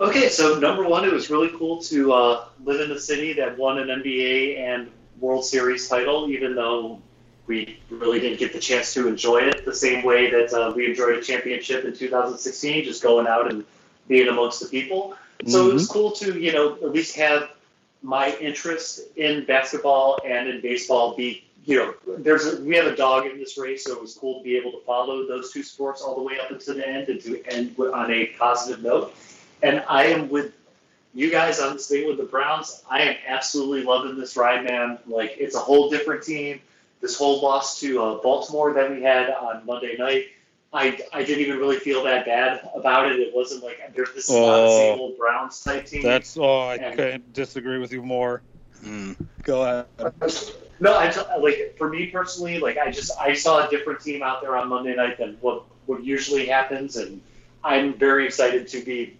Okay, 0.00 0.28
so 0.28 0.58
number 0.58 0.82
one, 0.82 1.04
it 1.04 1.12
was 1.12 1.30
really 1.30 1.50
cool 1.56 1.82
to 1.82 2.12
uh, 2.12 2.44
live 2.64 2.80
in 2.80 2.88
the 2.88 2.98
city 2.98 3.34
that 3.34 3.56
won 3.58 3.78
an 3.78 3.88
NBA 3.88 4.58
and 4.58 4.90
World 5.20 5.44
Series 5.44 5.86
title, 5.88 6.28
even 6.30 6.54
though 6.54 7.00
we 7.46 7.78
really 7.90 8.20
didn't 8.20 8.38
get 8.38 8.52
the 8.52 8.58
chance 8.58 8.94
to 8.94 9.06
enjoy 9.06 9.38
it 9.38 9.64
the 9.64 9.74
same 9.74 10.02
way 10.02 10.30
that 10.30 10.52
uh, 10.52 10.72
we 10.74 10.86
enjoyed 10.86 11.18
a 11.18 11.22
championship 11.22 11.84
in 11.84 11.94
2016, 11.94 12.84
just 12.84 13.02
going 13.02 13.26
out 13.26 13.52
and 13.52 13.64
being 14.08 14.28
amongst 14.28 14.60
the 14.60 14.66
people. 14.66 15.14
So 15.46 15.70
it 15.70 15.74
was 15.74 15.88
cool 15.88 16.12
to 16.12 16.38
you 16.38 16.52
know 16.52 16.74
at 16.76 16.90
least 16.92 17.16
have 17.16 17.50
my 18.02 18.34
interest 18.40 19.00
in 19.16 19.44
basketball 19.44 20.18
and 20.24 20.48
in 20.48 20.60
baseball 20.60 21.14
be 21.16 21.44
you 21.64 21.76
know 21.76 21.94
there's 22.18 22.46
a, 22.46 22.62
we 22.62 22.76
have 22.76 22.86
a 22.86 22.96
dog 22.96 23.26
in 23.26 23.38
this 23.38 23.56
race, 23.58 23.84
so 23.84 23.92
it 23.94 24.00
was 24.00 24.14
cool 24.14 24.38
to 24.38 24.44
be 24.44 24.56
able 24.56 24.70
to 24.72 24.80
follow 24.84 25.26
those 25.26 25.52
two 25.52 25.62
sports 25.62 26.02
all 26.02 26.14
the 26.16 26.22
way 26.22 26.38
up 26.38 26.50
into 26.50 26.74
the 26.74 26.86
end 26.86 27.08
and 27.08 27.20
to 27.22 27.42
end 27.46 27.76
with- 27.76 27.92
on 27.92 28.10
a 28.10 28.26
positive 28.38 28.82
note. 28.82 29.14
And 29.62 29.82
I 29.88 30.06
am 30.06 30.28
with 30.28 30.52
you 31.14 31.30
guys 31.30 31.60
on 31.60 31.74
this 31.74 31.88
thing 31.88 32.06
with 32.06 32.16
the 32.18 32.24
Browns. 32.24 32.82
I 32.90 33.02
am 33.02 33.16
absolutely 33.26 33.82
loving 33.84 34.18
this 34.18 34.36
ride, 34.36 34.64
man. 34.64 34.98
Like 35.06 35.36
it's 35.38 35.54
a 35.54 35.60
whole 35.60 35.88
different 35.90 36.22
team. 36.24 36.60
This 37.00 37.16
whole 37.16 37.40
loss 37.42 37.80
to 37.80 38.02
uh, 38.02 38.22
Baltimore 38.22 38.72
that 38.74 38.90
we 38.90 39.02
had 39.02 39.30
on 39.30 39.64
Monday 39.66 39.94
night, 39.98 40.26
I, 40.72 40.98
I 41.12 41.22
didn't 41.22 41.44
even 41.44 41.58
really 41.58 41.76
feel 41.78 42.02
that 42.04 42.24
bad 42.26 42.68
about 42.74 43.10
it. 43.12 43.20
It 43.20 43.34
wasn't 43.34 43.62
like 43.62 43.94
there- 43.94 44.06
this 44.14 44.28
is 44.28 44.34
not 44.34 44.56
the 44.62 44.68
same 44.70 44.98
Oh. 44.98 45.02
old 45.02 45.18
Browns 45.18 45.62
type 45.62 45.86
team. 45.86 46.02
That's 46.02 46.36
oh, 46.36 46.60
I 46.60 46.74
And- 46.76 46.96
couldn't 46.96 47.32
disagree 47.32 47.78
with 47.78 47.92
you 47.92 48.02
more. 48.02 48.42
Mm. 48.84 49.16
Go 49.44 49.62
ahead. 49.62 49.86
No, 50.80 50.98
I 50.98 51.08
t- 51.08 51.20
like 51.40 51.76
for 51.78 51.88
me 51.88 52.06
personally, 52.06 52.58
like 52.58 52.78
I 52.78 52.90
just 52.90 53.12
I 53.18 53.34
saw 53.34 53.66
a 53.66 53.70
different 53.70 54.00
team 54.00 54.22
out 54.22 54.42
there 54.42 54.56
on 54.56 54.68
Monday 54.68 54.94
night 54.94 55.18
than 55.18 55.36
what 55.40 55.64
what 55.86 56.02
usually 56.02 56.46
happens, 56.46 56.96
and 56.96 57.20
I'm 57.62 57.94
very 57.94 58.26
excited 58.26 58.66
to 58.68 58.84
be 58.84 59.16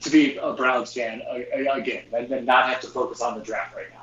to 0.00 0.10
be 0.10 0.36
a 0.36 0.52
Browns 0.52 0.92
fan 0.92 1.22
uh, 1.28 1.72
again 1.72 2.04
and 2.12 2.28
then 2.28 2.44
not 2.44 2.68
have 2.68 2.80
to 2.80 2.86
focus 2.86 3.20
on 3.20 3.38
the 3.38 3.44
draft 3.44 3.74
right 3.74 3.90
now. 3.92 3.98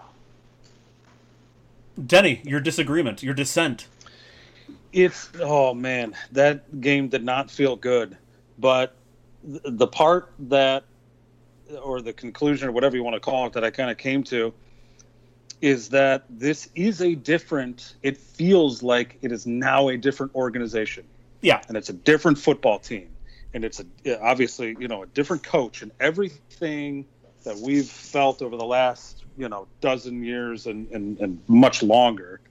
Denny, 2.06 2.42
your 2.44 2.60
disagreement, 2.60 3.24
your 3.24 3.34
dissent. 3.34 3.88
It's 4.92 5.30
oh 5.42 5.74
man, 5.74 6.16
that 6.32 6.82
game 6.82 7.10
did 7.10 7.24
not 7.24 7.52
feel 7.52 7.76
good. 7.76 8.18
But 8.58 8.96
the 9.44 9.88
part 9.88 10.32
that, 10.40 10.84
or 11.82 12.02
the 12.02 12.14
conclusion, 12.14 12.68
or 12.68 12.72
whatever 12.72 12.98
you 12.98 13.04
want 13.04 13.14
to 13.14 13.20
call 13.20 13.46
it, 13.48 13.54
that 13.54 13.64
I 13.64 13.70
kind 13.70 13.90
of 13.90 13.98
came 13.98 14.24
to, 14.26 14.54
is 15.62 15.90
that 15.90 16.26
this 16.30 16.70
is 16.76 17.02
a 17.02 17.16
different. 17.16 17.96
It 18.04 18.18
feels 18.18 18.82
like 18.84 19.18
it 19.22 19.32
is 19.32 19.46
now 19.46 19.90
a 19.90 19.98
different 19.98 20.36
organization. 20.36 21.06
Yeah. 21.42 21.62
and 21.70 21.78
it's 21.78 21.90
a 21.90 21.94
different 21.94 22.38
football 22.38 22.80
team, 22.80 23.10
and 23.54 23.64
it's 23.64 23.80
a 23.80 24.22
obviously 24.22 24.76
you 24.80 24.88
know 24.88 25.04
a 25.04 25.08
different 25.08 25.44
coach, 25.44 25.82
and 25.82 25.92
everything 26.00 27.06
that 27.46 27.58
we've 27.58 27.88
felt 27.88 28.42
over 28.42 28.58
the 28.58 28.66
last 28.66 29.24
you 29.38 29.48
know 29.48 29.68
dozen 29.80 30.24
years 30.24 30.68
and 30.68 30.90
and, 30.92 31.18
and 31.20 31.42
much 31.48 31.82
longer 31.82 32.42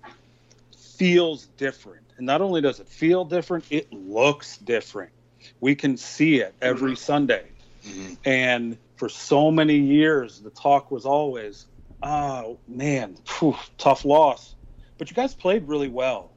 feels 0.96 1.46
different. 1.56 2.02
And 2.16 2.26
not 2.26 2.40
only 2.40 2.60
does 2.60 2.80
it 2.80 2.88
feel 2.88 3.24
different, 3.24 3.64
it 3.70 3.92
looks 3.92 4.56
different. 4.58 5.12
We 5.60 5.74
can 5.74 5.96
see 5.96 6.40
it 6.40 6.54
every 6.60 6.96
Sunday. 6.96 7.44
Mhm. 7.86 8.16
And 8.24 8.78
for 8.96 9.08
so 9.08 9.50
many 9.52 9.76
years, 9.78 10.40
the 10.40 10.50
talk 10.50 10.90
was 10.90 11.06
always, 11.06 11.66
oh, 12.02 12.58
man, 12.66 13.16
phew, 13.24 13.56
tough 13.76 14.04
loss. 14.04 14.54
But 14.96 15.10
you 15.10 15.16
guys 15.16 15.34
played 15.34 15.68
really 15.68 15.88
well. 15.88 16.32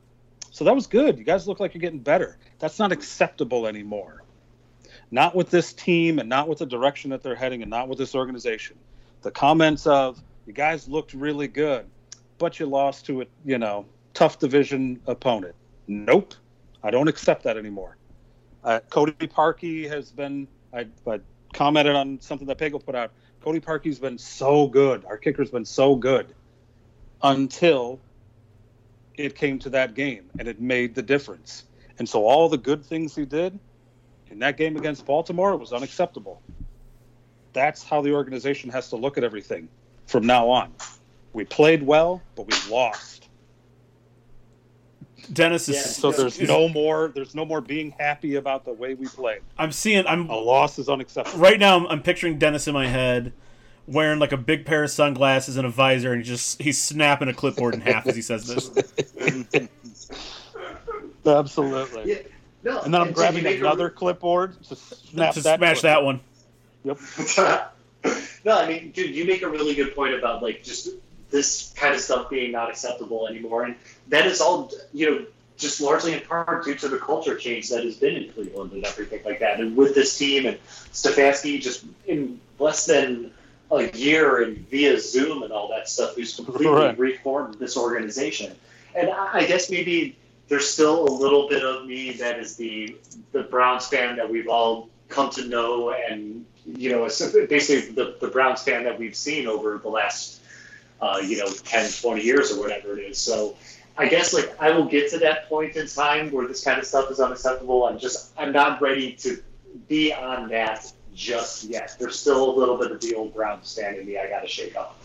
So 0.52 0.66
that 0.66 0.76
was 0.76 0.88
good. 0.88 1.18
You 1.18 1.24
guys 1.24 1.48
look 1.48 1.60
like 1.60 1.74
you're 1.74 1.82
getting 1.82 2.00
better. 2.00 2.38
That's 2.60 2.78
not 2.78 2.92
acceptable 2.92 3.68
anymore. 3.68 4.24
Not 5.10 5.36
with 5.36 5.50
this 5.50 5.74
team 5.74 6.20
and 6.20 6.30
not 6.30 6.48
with 6.48 6.60
the 6.60 6.66
direction 6.66 7.10
that 7.12 7.24
they're 7.24 7.36
heading 7.36 7.62
and 7.62 7.70
not 7.70 7.88
with 7.88 7.98
this 7.98 8.16
organization. 8.16 8.78
The 9.22 9.32
comments 9.32 9.88
of, 9.88 10.22
you 10.46 10.54
guys 10.54 10.88
looked 10.88 11.14
really 11.14 11.48
good, 11.48 11.86
but 12.38 12.60
you 12.60 12.66
lost 12.66 13.06
to 13.08 13.22
a, 13.22 13.26
you 13.46 13.58
know, 13.58 13.86
tough 14.14 14.40
division 14.40 15.00
opponent. 15.08 15.56
Nope. 15.88 16.34
I 16.84 16.92
don't 16.92 17.08
accept 17.08 17.44
that 17.44 17.58
anymore. 17.58 17.98
Uh, 18.64 18.80
Cody 18.90 19.14
Parkey 19.28 19.88
has 19.88 20.12
been, 20.12 20.48
I, 20.74 20.88
I 21.08 21.20
commented 21.54 21.96
on 21.96 22.20
something 22.22 22.48
that 22.48 22.58
Pagel 22.58 22.84
put 22.84 22.96
out. 22.96 23.12
Cody 23.42 23.60
Parkey's 23.60 24.00
been 24.00 24.18
so 24.18 24.68
good. 24.68 25.04
Our 25.06 25.18
kicker's 25.18 25.50
been 25.50 25.66
so 25.66 25.96
good 25.96 26.34
until 27.24 28.00
it 29.16 29.36
came 29.36 29.60
to 29.60 29.70
that 29.72 29.96
game 29.96 30.30
and 30.40 30.48
it 30.48 30.62
made 30.62 30.96
the 30.96 31.02
difference. 31.02 31.66
And 32.00 32.08
so 32.08 32.26
all 32.26 32.50
the 32.50 32.58
good 32.58 32.86
things 32.86 33.16
he 33.16 33.26
did 33.26 33.60
in 34.30 34.40
that 34.40 34.58
game 34.58 34.78
against 34.78 35.06
Baltimore 35.06 35.56
was 35.58 35.74
unacceptable. 35.74 36.42
That's 37.54 37.84
how 37.84 38.02
the 38.02 38.14
organization 38.14 38.70
has 38.70 38.90
to 38.90 38.96
look 38.96 39.18
at 39.18 39.24
everything 39.24 39.68
from 40.06 40.26
now 40.26 40.50
on. 40.50 40.74
We 41.34 41.44
played 41.46 41.84
well, 41.84 42.22
but 42.36 42.48
we 42.48 42.72
lost. 42.72 43.21
Dennis 45.34 45.70
is. 45.70 45.76
Yeah. 45.76 45.82
So 45.84 46.12
there's 46.12 46.40
is- 46.40 46.48
no 46.48 46.68
more 46.70 47.12
there's 47.14 47.34
no 47.36 47.46
more 47.46 47.62
being 47.62 47.92
happy 48.00 48.36
about 48.36 48.66
the 48.66 48.74
way 48.74 48.94
we 48.94 49.08
play. 49.08 49.40
I'm 49.58 49.72
seeing. 49.72 50.06
I'm 50.08 50.30
A 50.30 50.36
loss 50.36 50.80
is 50.80 50.90
unacceptable. 50.90 51.40
right 51.40 51.60
now. 51.60 51.78
I'm, 51.78 51.88
I'm 51.88 52.02
picturing 52.02 52.38
Dennis 52.40 52.68
in 52.68 52.74
my 52.74 52.88
head, 52.88 53.34
wearing 53.88 54.20
like 54.20 54.32
a 54.32 54.38
big 54.38 54.66
pair 54.66 54.84
of 54.84 54.92
sunglasses 54.92 55.58
and 55.58 55.66
a 55.66 55.70
visor, 55.70 56.12
and 56.14 56.22
he 56.22 56.28
just 56.28 56.62
he's 56.62 56.82
snapping 56.82 57.28
a 57.28 57.34
clipboard 57.34 57.74
in 57.74 57.82
half 57.82 58.08
as 58.08 58.16
he 58.16 58.22
says 58.22 58.48
this. 58.48 58.70
Absolutely. 61.26 62.12
Yeah. 62.12 62.18
No, 62.64 62.82
And 62.82 62.94
then 62.94 63.02
I'm 63.02 63.08
so 63.08 63.14
grabbing 63.14 63.38
you 63.40 63.44
make 63.44 63.58
a- 63.58 63.62
another 63.62 63.90
clipboard 63.90 64.62
to 64.66 64.76
snap 64.76 65.34
to 65.34 65.42
that 65.42 65.60
smash 65.60 65.80
clip. 65.80 65.84
that 65.84 66.04
one. 66.04 66.20
Yep. 66.84 67.00
no, 68.46 68.58
I 68.58 68.68
mean, 68.68 68.92
dude, 68.92 69.16
you 69.16 69.26
make 69.26 69.42
a 69.42 69.50
really 69.50 69.74
good 69.74 69.96
point 69.96 70.14
about 70.14 70.44
like 70.44 70.64
just 70.64 70.90
this 71.32 71.74
kind 71.76 71.96
of 71.96 72.02
stuff 72.02 72.30
being 72.30 72.52
not 72.52 72.70
acceptable 72.70 73.28
anymore, 73.28 73.64
and 73.64 73.76
that 74.10 74.26
is 74.26 74.42
all 74.42 74.72
you 74.94 75.10
know, 75.10 75.26
just 75.58 75.82
largely 75.82 76.14
in 76.14 76.22
part 76.22 76.66
due 76.66 76.76
to 76.76 76.88
the 76.88 76.98
culture 76.98 77.36
change 77.36 77.70
that 77.70 77.84
has 77.84 77.98
been 77.98 78.16
in 78.16 78.32
Cleveland 78.32 78.74
and 78.74 78.86
everything 78.86 79.22
like 79.24 79.40
that. 79.40 79.60
And 79.60 79.76
with 79.76 79.96
this 79.96 80.18
team 80.18 80.46
and 80.46 80.58
Stefanski, 80.92 81.62
just 81.62 81.86
in 82.08 82.40
less 82.60 82.86
than 82.86 83.32
a 83.72 83.90
year 83.98 84.44
and 84.44 84.58
via 84.70 85.00
Zoom 85.00 85.44
and 85.44 85.52
all 85.54 85.70
that 85.70 85.88
stuff, 85.88 86.16
who's 86.16 86.36
completely 86.36 86.68
Right. 86.68 86.98
reformed 86.98 87.56
this 87.56 87.78
organization. 87.78 88.54
And 88.96 89.10
I 89.10 89.46
guess 89.46 89.70
maybe 89.70 90.18
there's 90.50 90.68
still 90.68 91.08
a 91.08 91.14
little 91.14 91.48
bit 91.48 91.64
of 91.64 91.86
me 91.88 92.12
that 92.14 92.38
is 92.38 92.58
the 92.58 92.98
the 93.32 93.44
Browns 93.44 93.88
fan 93.88 94.18
that 94.18 94.30
we've 94.30 94.50
all 94.50 94.90
come 95.08 95.30
to 95.30 95.46
know 95.46 95.92
and 95.92 96.46
you 96.66 96.92
know 96.92 97.06
basically 97.06 97.94
the, 97.94 98.18
the 98.20 98.28
Browns 98.28 98.62
fan 98.62 98.84
that 98.84 99.00
we've 99.00 99.16
seen 99.16 99.48
over 99.48 99.78
the 99.78 99.88
last 99.88 100.41
uh, 101.02 101.20
you 101.24 101.38
know 101.38 101.48
10 101.48 101.92
20 101.92 102.22
years 102.22 102.52
or 102.52 102.60
whatever 102.60 102.98
it 102.98 103.04
is 103.04 103.18
so 103.18 103.56
I 103.98 104.08
guess 104.08 104.34
like 104.34 104.56
I 104.60 104.72
will 104.72 104.86
get 104.86 105.10
to 105.12 105.18
that 105.20 105.50
point 105.50 105.76
in 105.76 105.88
time 105.88 106.32
where 106.32 106.48
this 106.48 106.64
kind 106.64 106.80
of 106.80 106.86
stuff 106.86 107.12
is 107.12 107.20
unacceptable 107.20 107.86
I'm 107.86 108.00
just 108.00 108.32
I'm 108.38 108.52
not 108.52 108.82
ready 108.82 109.14
to 109.14 109.42
be 109.88 110.14
on 110.14 110.50
that 110.50 110.92
just 111.14 111.66
yet 111.66 111.96
there's 112.00 112.18
still 112.18 112.50
a 112.50 112.54
little 112.58 112.78
bit 112.78 112.92
of 112.92 113.02
the 113.02 113.16
old 113.16 113.34
ground 113.34 113.66
standing 113.66 114.06
me 114.06 114.18
I 114.18 114.28
gotta 114.28 114.48
shake 114.48 114.76
off 114.76 114.96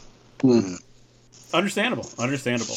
Understandable. 1.53 2.09
Understandable. 2.19 2.77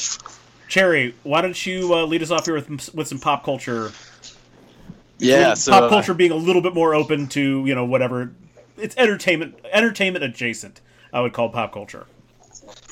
Cherry, 0.67 1.15
why 1.23 1.41
don't 1.41 1.65
you 1.65 1.93
uh, 1.93 2.05
lead 2.05 2.21
us 2.21 2.31
off 2.31 2.45
here 2.45 2.55
with 2.55 2.93
with 2.93 3.07
some 3.07 3.19
pop 3.19 3.43
culture? 3.43 3.91
Yeah, 5.17 5.55
so 5.55 5.71
pop 5.71 5.83
uh, 5.83 5.89
culture 5.89 6.13
being 6.13 6.31
a 6.31 6.35
little 6.35 6.61
bit 6.61 6.73
more 6.73 6.93
open 6.93 7.27
to 7.29 7.65
you 7.65 7.75
know 7.75 7.85
whatever 7.85 8.31
it's 8.77 8.95
entertainment 8.97 9.55
entertainment 9.71 10.23
adjacent. 10.23 10.81
I 11.11 11.21
would 11.21 11.33
call 11.33 11.49
pop 11.49 11.73
culture. 11.73 12.05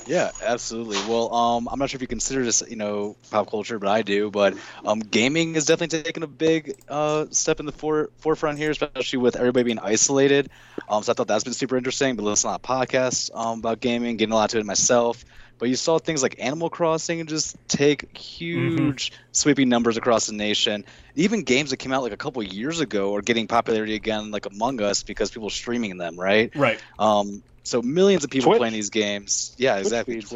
Yeah, 0.08 0.32
absolutely. 0.40 1.02
Well, 1.02 1.34
um, 1.34 1.68
I'm 1.70 1.80
not 1.80 1.90
sure 1.90 1.98
if 1.98 2.02
you 2.02 2.08
consider 2.08 2.42
this, 2.46 2.64
you 2.70 2.78
know, 2.78 3.18
pop 3.30 3.50
culture, 3.50 3.78
but 3.78 3.90
I 3.90 4.04
do. 4.04 4.32
But 4.32 4.56
um, 4.86 5.00
gaming 5.00 5.56
is 5.56 5.66
definitely 5.66 6.02
taking 6.02 6.24
a 6.24 6.28
big 6.28 6.76
uh, 6.88 7.26
step 7.32 7.60
in 7.60 7.66
the 7.66 7.74
fore- 7.74 8.10
forefront 8.20 8.58
here, 8.58 8.72
especially 8.72 9.20
with 9.20 9.36
everybody 9.36 9.64
being 9.66 9.80
isolated. 9.80 10.50
Um, 10.88 11.04
so 11.04 11.12
I 11.12 11.14
thought 11.14 11.28
that's 11.28 11.44
been 11.44 11.52
super 11.54 11.76
interesting. 11.76 12.16
But 12.16 12.24
listening 12.24 12.54
to 12.54 12.60
podcasts 12.60 13.30
um, 13.36 13.60
about 13.60 13.82
gaming, 13.82 14.16
getting 14.16 14.32
a 14.32 14.36
lot 14.36 14.52
to 14.52 14.60
it 14.60 14.66
myself. 14.66 15.26
But 15.60 15.70
you 15.70 15.76
saw 15.76 15.98
things 15.98 16.22
like 16.22 16.36
Animal 16.40 16.70
Crossing 16.70 17.26
just 17.26 17.56
take 17.68 18.16
huge 18.18 19.12
sweeping 19.32 19.70
numbers 19.70 19.98
across 19.98 20.28
the 20.28 20.34
nation. 20.34 20.86
Even 21.16 21.44
games 21.44 21.72
that 21.72 21.78
came 21.78 21.92
out 21.92 22.04
like 22.04 22.14
a 22.14 22.18
couple 22.18 22.44
years 22.44 22.80
ago 22.80 23.16
are 23.16 23.22
getting 23.22 23.48
popularity 23.48 23.96
again, 23.96 24.32
like 24.32 24.46
Among 24.46 24.82
Us, 24.82 25.04
because 25.04 25.32
people 25.32 25.48
are 25.48 25.52
streaming 25.52 25.98
them, 25.98 26.20
right? 26.20 26.56
Right. 26.56 26.82
Um, 27.00 27.44
so 27.64 27.82
millions 27.82 28.24
of 28.24 28.30
people 28.30 28.52
Twitch. 28.52 28.60
playing 28.60 28.74
these 28.74 28.92
games. 28.92 29.56
Yeah, 29.58 29.74
Twitch 29.76 29.86
exactly. 29.86 30.22
feeds. 30.22 30.34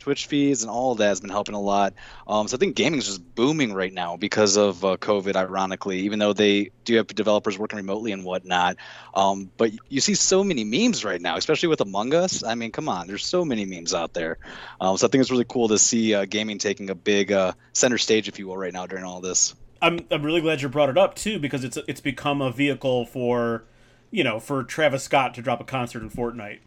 Twi- 0.00 0.10
Twitch 0.10 0.26
feeds 0.26 0.62
and 0.64 0.70
all 0.70 0.90
of 0.90 0.98
that 0.98 1.06
has 1.06 1.20
been 1.20 1.30
helping 1.30 1.54
a 1.54 1.60
lot. 1.60 1.94
Um, 2.26 2.48
so 2.48 2.56
I 2.56 2.58
think 2.58 2.74
gaming 2.74 2.98
is 2.98 3.06
just 3.06 3.34
booming 3.36 3.72
right 3.72 3.92
now 3.92 4.16
because 4.16 4.56
of 4.56 4.84
uh, 4.84 4.96
COVID. 4.96 5.36
Ironically, 5.36 6.00
even 6.00 6.18
though 6.18 6.32
they 6.32 6.72
do 6.84 6.96
have 6.96 7.06
developers 7.06 7.56
working 7.56 7.76
remotely 7.76 8.10
and 8.10 8.24
whatnot, 8.24 8.76
um, 9.14 9.48
but 9.56 9.70
you 9.88 10.00
see 10.00 10.14
so 10.14 10.42
many 10.42 10.64
memes 10.64 11.04
right 11.04 11.20
now, 11.20 11.36
especially 11.36 11.68
with 11.68 11.80
Among 11.80 12.12
Us. 12.12 12.42
I 12.42 12.56
mean, 12.56 12.72
come 12.72 12.88
on, 12.88 13.06
there's 13.06 13.24
so 13.24 13.44
many 13.44 13.64
memes 13.66 13.94
out 13.94 14.12
there. 14.12 14.38
Um, 14.80 14.96
so 14.96 15.06
I 15.06 15.10
think 15.10 15.20
it's 15.20 15.30
really 15.30 15.46
cool 15.48 15.68
to 15.68 15.78
see 15.78 16.12
uh, 16.12 16.24
gaming 16.24 16.58
taking 16.58 16.90
a 16.90 16.96
big 16.96 17.30
uh, 17.30 17.52
center 17.72 17.98
stage, 17.98 18.26
if 18.26 18.40
you 18.40 18.48
will, 18.48 18.56
right 18.56 18.72
now 18.72 18.86
during 18.86 19.04
all 19.04 19.20
this. 19.20 19.54
I'm 19.80 20.00
I'm 20.10 20.24
really 20.24 20.40
glad 20.40 20.60
you 20.60 20.68
brought 20.68 20.90
it 20.90 20.98
up 20.98 21.14
too 21.14 21.38
because 21.38 21.62
it's 21.62 21.78
it's 21.86 22.00
become 22.00 22.42
a 22.42 22.50
vehicle 22.50 23.06
for 23.06 23.62
you 24.10 24.24
know 24.24 24.40
for 24.40 24.64
Travis 24.64 25.04
Scott 25.04 25.34
to 25.34 25.42
drop 25.42 25.60
a 25.60 25.64
concert 25.64 26.02
in 26.02 26.10
Fortnite. 26.10 26.58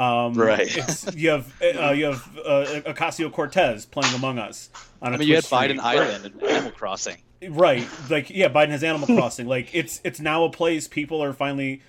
Um, 0.00 0.32
Right. 0.34 0.76
It's, 0.76 1.14
you 1.14 1.28
have 1.28 1.52
uh, 1.62 1.90
you 1.90 2.06
have 2.06 2.38
uh, 2.38 2.80
Ocasio 2.92 3.30
Cortez 3.30 3.84
playing 3.84 4.14
Among 4.14 4.38
Us. 4.38 4.70
On 5.02 5.12
a 5.12 5.16
I 5.16 5.18
mean, 5.18 5.28
you 5.28 5.34
had 5.34 5.44
Twitch 5.44 5.60
stream. 5.60 5.78
Biden 5.78 5.80
Island 5.80 6.24
and 6.24 6.42
Animal 6.42 6.70
Crossing. 6.72 7.18
Right. 7.48 7.86
Like 8.08 8.30
yeah, 8.30 8.48
Biden 8.48 8.70
has 8.70 8.82
Animal 8.82 9.06
Crossing. 9.06 9.46
Like 9.46 9.74
it's 9.74 10.00
it's 10.02 10.18
now 10.18 10.44
a 10.44 10.50
place 10.50 10.88
people 10.88 11.22
are 11.22 11.34
finally 11.34 11.82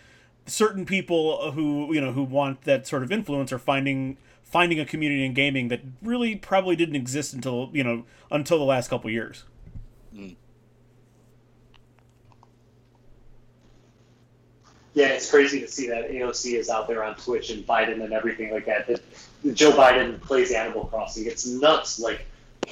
certain 0.45 0.85
people 0.85 1.51
who 1.51 1.93
you 1.93 2.01
know 2.01 2.11
who 2.11 2.23
want 2.23 2.63
that 2.63 2.85
sort 2.85 3.03
of 3.03 3.11
influence 3.11 3.51
are 3.53 3.59
finding 3.59 4.17
finding 4.43 4.79
a 4.79 4.85
community 4.85 5.25
in 5.25 5.33
gaming 5.33 5.69
that 5.69 5.81
really 6.01 6.35
probably 6.35 6.75
didn't 6.75 6.95
exist 6.95 7.33
until 7.33 7.69
you 7.71 7.83
know 7.83 8.03
until 8.29 8.57
the 8.57 8.65
last 8.65 8.89
couple 8.89 9.09
years. 9.09 9.45
Yeah, 14.93 15.07
it's 15.07 15.29
crazy 15.29 15.61
to 15.61 15.67
see 15.67 15.87
that 15.87 16.11
AOC 16.11 16.53
is 16.53 16.69
out 16.69 16.87
there 16.87 17.03
on 17.03 17.15
Twitch 17.15 17.49
and 17.49 17.65
Biden 17.65 18.03
and 18.03 18.11
everything 18.11 18.51
like 18.51 18.65
that. 18.65 18.87
That 18.87 19.55
Joe 19.55 19.71
Biden 19.71 20.21
plays 20.21 20.51
Animal 20.51 20.85
Crossing. 20.85 21.25
It's 21.25 21.45
nuts. 21.45 21.99
Like 21.99 22.25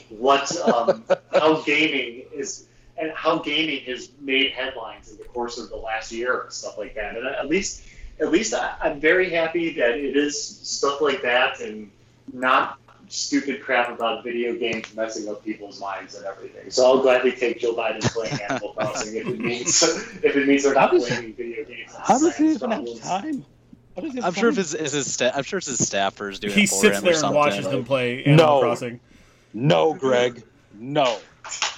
what 0.10 0.56
um, 0.68 1.06
how 1.34 1.62
gaming 1.62 2.26
is 2.34 2.66
and 2.98 3.12
how 3.12 3.40
gaming 3.40 3.84
has 3.86 4.10
made 4.20 4.52
headlines 4.52 5.10
in 5.10 5.18
the 5.18 5.24
course 5.24 5.58
of 5.58 5.70
the 5.70 5.78
last 5.78 6.12
year 6.12 6.42
and 6.42 6.52
stuff 6.52 6.78
like 6.78 6.96
that. 6.96 7.16
And 7.16 7.26
at 7.26 7.48
least 7.48 7.84
at 8.20 8.32
least 8.32 8.54
I, 8.54 8.76
I'm 8.82 9.00
very 9.00 9.30
happy 9.30 9.74
that 9.76 9.92
it 9.92 10.18
is 10.18 10.42
stuff 10.42 11.02
like 11.02 11.22
that 11.22 11.62
and 11.62 11.90
not 12.34 12.79
stupid 13.10 13.62
crap 13.62 13.90
about 13.90 14.24
video 14.24 14.56
games 14.56 14.94
messing 14.96 15.28
up 15.30 15.44
people's 15.44 15.80
minds 15.80 16.16
and 16.16 16.26
everything. 16.26 16.70
So 16.70 16.86
I'll 16.86 17.02
gladly 17.02 17.32
take 17.32 17.60
Joe 17.60 17.74
Biden 17.76 18.02
playing 18.14 18.40
Animal 18.50 18.74
Crossing 18.74 19.16
if 19.16 19.28
it 19.28 19.40
means 19.40 19.84
if 20.24 20.36
it 20.36 20.48
means 20.48 20.64
they're 20.64 20.74
not 20.74 20.92
does- 20.92 21.08
playing 21.08 21.34
video 21.34 21.64
games. 21.66 21.92
How 22.04 22.18
does 22.20 22.36
he 22.38 22.56
Science 22.56 22.64
even 22.64 22.72
have 22.72 23.02
time? 23.04 23.46
How 23.96 24.02
does 24.04 24.12
he 24.14 24.18
have 24.22 24.26
I'm 24.28 24.34
sure 24.34 24.50
if 24.50 24.56
time? 24.56 24.64
his, 24.64 24.74
is 24.76 24.92
his 24.94 25.14
sta- 25.14 25.32
I'm 25.34 25.44
sure 25.44 25.58
it's 25.58 25.68
his 25.68 25.80
staffers 25.80 26.40
doing 26.40 26.54
He 26.54 26.64
it 26.64 26.70
for 26.70 26.76
sits 26.76 26.98
him 26.98 27.04
or 27.04 27.06
there 27.06 27.12
and 27.12 27.20
something. 27.20 27.36
watches 27.38 27.68
them 27.68 27.84
play 27.84 28.24
Animal 28.24 28.46
No. 28.46 28.60
Crossing. 28.62 29.00
No, 29.54 29.94
Greg. 29.96 30.44
No. 30.76 31.20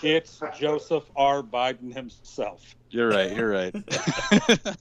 It's 0.04 0.42
Joseph 0.60 1.06
R. 1.16 1.42
Biden 1.42 1.94
himself. 1.96 2.76
You're 2.90 3.10
right. 3.10 3.34
You're 3.36 3.50
right. 3.50 3.74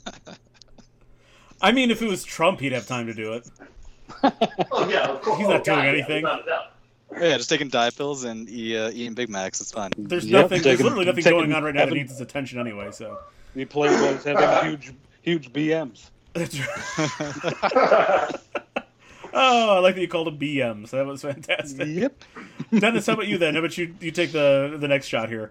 I 1.62 1.72
mean, 1.72 1.90
if 1.90 2.02
it 2.02 2.08
was 2.08 2.24
Trump, 2.24 2.60
he'd 2.60 2.72
have 2.72 2.86
time 2.86 3.06
to 3.06 3.14
do 3.14 3.34
it. 3.34 3.48
Oh 4.22 4.88
yeah, 4.90 5.06
of 5.08 5.22
course. 5.22 5.38
He's 5.38 5.48
not 5.48 5.60
Oh, 5.60 5.64
doing 5.64 5.78
God, 5.78 5.86
anything. 5.86 6.22
without 6.22 6.42
a 6.42 6.46
doubt. 6.46 6.64
yeah, 7.20 7.36
just 7.36 7.48
taking 7.50 7.68
diet 7.68 7.96
pills 7.96 8.24
and 8.24 8.48
eat, 8.48 8.76
uh, 8.76 8.90
eating 8.92 9.14
Big 9.14 9.28
Macs. 9.28 9.60
It's 9.60 9.72
fine. 9.72 9.90
There's 9.96 10.26
Yep, 10.26 10.42
nothing. 10.42 10.62
there's 10.62 10.80
literally 10.80 11.04
nothing 11.06 11.24
taking- 11.24 11.38
going 11.38 11.52
on 11.52 11.64
right 11.64 11.74
now 11.74 11.86
that 11.86 11.94
needs 11.94 12.10
his 12.12 12.20
attention 12.20 12.58
anyway. 12.60 12.90
So. 12.92 13.18
He 13.54 13.64
plays 13.64 14.22
having 14.24 14.70
huge, 14.70 14.92
huge 15.22 15.52
BMs. 15.52 16.10
That's 16.34 16.56
right. 16.60 18.30
oh, 19.34 19.76
I 19.76 19.78
like 19.80 19.96
that 19.96 20.00
you 20.00 20.06
called 20.08 20.28
them 20.28 20.38
BMs. 20.38 20.90
That 20.90 21.04
was 21.06 21.22
fantastic. 21.22 21.88
Yep. 21.88 22.24
Dennis, 22.78 23.06
how 23.06 23.14
about 23.14 23.26
you 23.26 23.38
then? 23.38 23.54
How 23.54 23.60
about 23.60 23.76
you? 23.76 23.94
You 24.00 24.12
take 24.12 24.30
the 24.32 24.76
the 24.78 24.86
next 24.86 25.06
shot 25.06 25.28
here. 25.28 25.50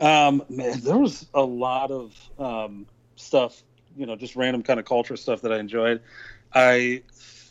Um, 0.00 0.42
man, 0.48 0.80
there 0.80 0.96
was 0.96 1.26
a 1.34 1.42
lot 1.42 1.90
of 1.90 2.12
um, 2.38 2.86
stuff, 3.16 3.62
you 3.96 4.06
know, 4.06 4.16
just 4.16 4.34
random 4.34 4.62
kind 4.62 4.80
of 4.80 4.86
culture 4.86 5.16
stuff 5.16 5.42
that 5.42 5.52
I 5.52 5.58
enjoyed. 5.58 6.00
I 6.54 7.02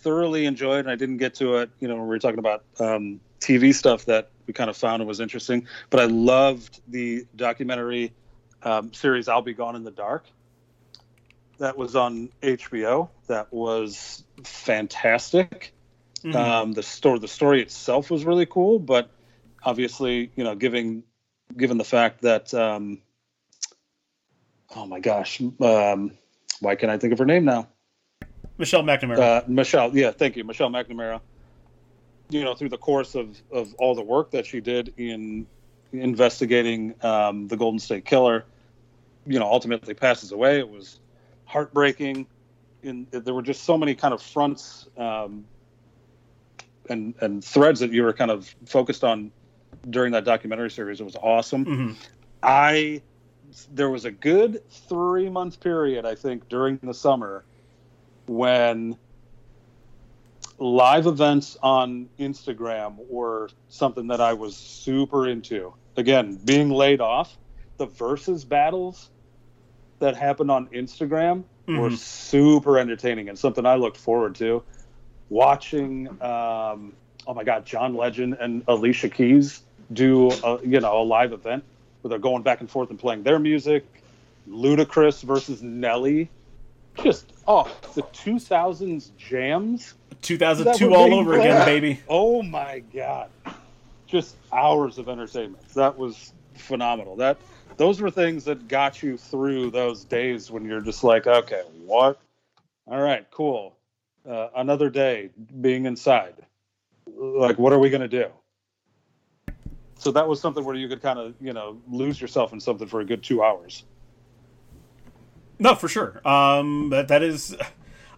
thoroughly 0.01 0.45
enjoyed, 0.45 0.79
and 0.79 0.89
I 0.89 0.95
didn't 0.95 1.17
get 1.17 1.35
to 1.35 1.57
it, 1.57 1.69
you 1.79 1.87
know, 1.87 1.95
when 1.95 2.03
we 2.03 2.09
were 2.09 2.19
talking 2.19 2.39
about 2.39 2.63
um, 2.79 3.19
TV 3.39 3.73
stuff 3.73 4.05
that 4.05 4.29
we 4.47 4.53
kind 4.53 4.69
of 4.69 4.77
found 4.77 5.01
and 5.01 5.07
was 5.07 5.19
interesting. 5.19 5.67
But 5.89 5.99
I 6.01 6.05
loved 6.05 6.81
the 6.87 7.25
documentary 7.35 8.13
um, 8.63 8.93
series 8.93 9.27
"I'll 9.27 9.41
Be 9.41 9.53
Gone 9.53 9.75
in 9.75 9.83
the 9.83 9.91
Dark." 9.91 10.25
That 11.59 11.77
was 11.77 11.95
on 11.95 12.29
HBO. 12.41 13.09
That 13.27 13.51
was 13.51 14.23
fantastic. 14.43 15.73
Mhm. 16.23 16.35
Um, 16.35 16.73
the 16.73 16.83
story, 16.83 17.19
the 17.19 17.27
story 17.27 17.61
itself 17.61 18.09
was 18.11 18.25
really 18.25 18.45
cool, 18.45 18.79
but 18.79 19.09
obviously, 19.63 20.31
you 20.35 20.43
know, 20.43 20.55
giving 20.55 21.03
given 21.57 21.77
the 21.77 21.83
fact 21.83 22.21
that, 22.21 22.53
um, 22.53 23.01
oh 24.75 24.85
my 24.85 24.99
gosh, 24.99 25.41
um, 25.41 26.11
why 26.59 26.75
can't 26.75 26.91
I 26.91 26.97
think 26.97 27.13
of 27.13 27.19
her 27.19 27.25
name 27.25 27.45
now? 27.45 27.67
Michelle 28.59 28.83
McNamara. 28.83 29.19
Uh, 29.19 29.41
Michelle, 29.47 29.95
yeah, 29.97 30.11
thank 30.11 30.35
you, 30.35 30.43
Michelle 30.43 30.69
McNamara. 30.69 31.21
You 32.29 32.43
know, 32.43 32.53
through 32.53 32.69
the 32.69 32.77
course 32.77 33.15
of 33.15 33.41
of 33.51 33.73
all 33.79 33.95
the 33.95 34.03
work 34.03 34.29
that 34.31 34.45
she 34.45 34.59
did 34.59 34.93
in 34.97 35.47
investigating 35.93 36.93
um, 37.03 37.47
the 37.47 37.57
Golden 37.57 37.79
State 37.79 38.05
Killer, 38.05 38.45
you 39.25 39.39
know, 39.39 39.45
ultimately 39.45 39.95
passes 39.95 40.31
away. 40.31 40.59
It 40.59 40.69
was 40.69 40.99
heartbreaking. 41.45 42.27
In 42.83 43.07
there 43.11 43.33
were 43.33 43.41
just 43.41 43.63
so 43.63 43.77
many 43.77 43.95
kind 43.95 44.13
of 44.13 44.21
fronts 44.21 44.87
um, 44.97 45.45
and 46.89 47.15
and 47.21 47.43
threads 47.43 47.79
that 47.79 47.91
you 47.91 48.03
were 48.03 48.13
kind 48.13 48.29
of 48.29 48.53
focused 48.65 49.03
on 49.03 49.31
during 49.89 50.11
that 50.11 50.25
documentary 50.25 50.69
series. 50.69 50.99
It 50.99 51.05
was 51.05 51.15
awesome. 51.15 51.65
Mhm. 51.65 51.95
I 52.43 53.01
there 53.73 53.89
was 53.89 54.05
a 54.05 54.11
good 54.11 54.61
three 54.69 55.29
month 55.29 55.59
period 55.59 56.05
I 56.05 56.13
think 56.13 56.47
during 56.49 56.77
the 56.83 56.93
summer 56.93 57.43
when 58.29 58.95
live 60.59 61.07
events 61.07 61.57
on 61.63 62.07
Instagram 62.19 62.97
were 63.09 63.49
something 63.69 64.07
that 64.07 64.21
I 64.21 64.33
was 64.33 64.55
super 64.55 65.27
into. 65.27 65.73
Again, 65.97 66.39
being 66.45 66.69
laid 66.69 67.01
off, 67.01 67.37
the 67.77 67.87
versus 67.87 68.45
battles 68.45 69.09
that 69.99 70.15
happened 70.15 70.51
on 70.51 70.67
Instagram 70.67 71.43
were 71.67 71.89
Mhm. 71.89 71.97
super 71.97 72.77
entertaining 72.77 73.29
and 73.29 73.37
something 73.37 73.65
I 73.65 73.75
looked 73.75 73.97
forward 73.97 74.35
to. 74.35 74.63
Watching, 75.29 76.07
um, 76.21 76.93
oh 77.27 77.33
my 77.33 77.43
God, 77.43 77.65
John 77.65 77.95
Legend 77.95 78.37
and 78.39 78.63
Alicia 78.67 79.09
Keys 79.09 79.61
do 79.93 80.29
a, 80.43 80.59
you 80.63 80.79
know 80.79 81.01
a 81.01 81.03
live 81.03 81.33
event 81.33 81.63
where 82.01 82.09
they're 82.09 82.19
going 82.19 82.43
back 82.43 82.59
and 82.59 82.69
forth 82.69 82.89
and 82.89 82.99
playing 82.99 83.23
their 83.23 83.39
music. 83.39 83.85
Ludacris 84.47 85.21
versus 85.23 85.61
Nelly, 85.61 86.29
just 87.01 87.33
oh 87.47 87.71
the 87.95 88.03
2000s 88.03 89.15
jams. 89.17 89.95
2002 90.21 90.93
all 90.93 91.13
over 91.13 91.39
again, 91.39 91.65
baby. 91.65 92.01
Oh 92.07 92.43
my 92.43 92.79
God, 92.93 93.29
just 94.05 94.35
hours 94.51 94.97
of 94.97 95.07
entertainment. 95.07 95.67
That 95.69 95.97
was 95.97 96.33
phenomenal. 96.55 97.15
That 97.15 97.37
those 97.77 98.01
were 98.01 98.11
things 98.11 98.43
that 98.45 98.67
got 98.67 99.01
you 99.01 99.17
through 99.17 99.71
those 99.71 100.03
days 100.03 100.51
when 100.51 100.65
you're 100.65 100.81
just 100.81 101.03
like, 101.03 101.27
okay, 101.27 101.63
what? 101.85 102.19
All 102.87 103.01
right, 103.01 103.25
cool. 103.31 103.77
Uh, 104.27 104.49
another 104.55 104.89
day 104.89 105.29
being 105.61 105.85
inside. 105.85 106.35
Like, 107.07 107.57
what 107.57 107.71
are 107.71 107.79
we 107.79 107.89
gonna 107.89 108.07
do? 108.07 108.27
So 109.99 110.11
that 110.11 110.27
was 110.27 110.39
something 110.39 110.63
where 110.63 110.75
you 110.75 110.87
could 110.87 111.01
kind 111.01 111.19
of, 111.19 111.35
you 111.41 111.51
know, 111.51 111.81
lose 111.89 112.21
yourself 112.21 112.53
in 112.53 112.59
something 112.59 112.87
for 112.87 113.01
a 113.01 113.05
good 113.05 113.21
two 113.21 113.43
hours. 113.43 113.83
No, 115.59 115.75
for 115.75 115.87
sure. 115.87 116.25
Um, 116.27 116.89
that 116.89 117.09
that 117.09 117.21
is, 117.21 117.55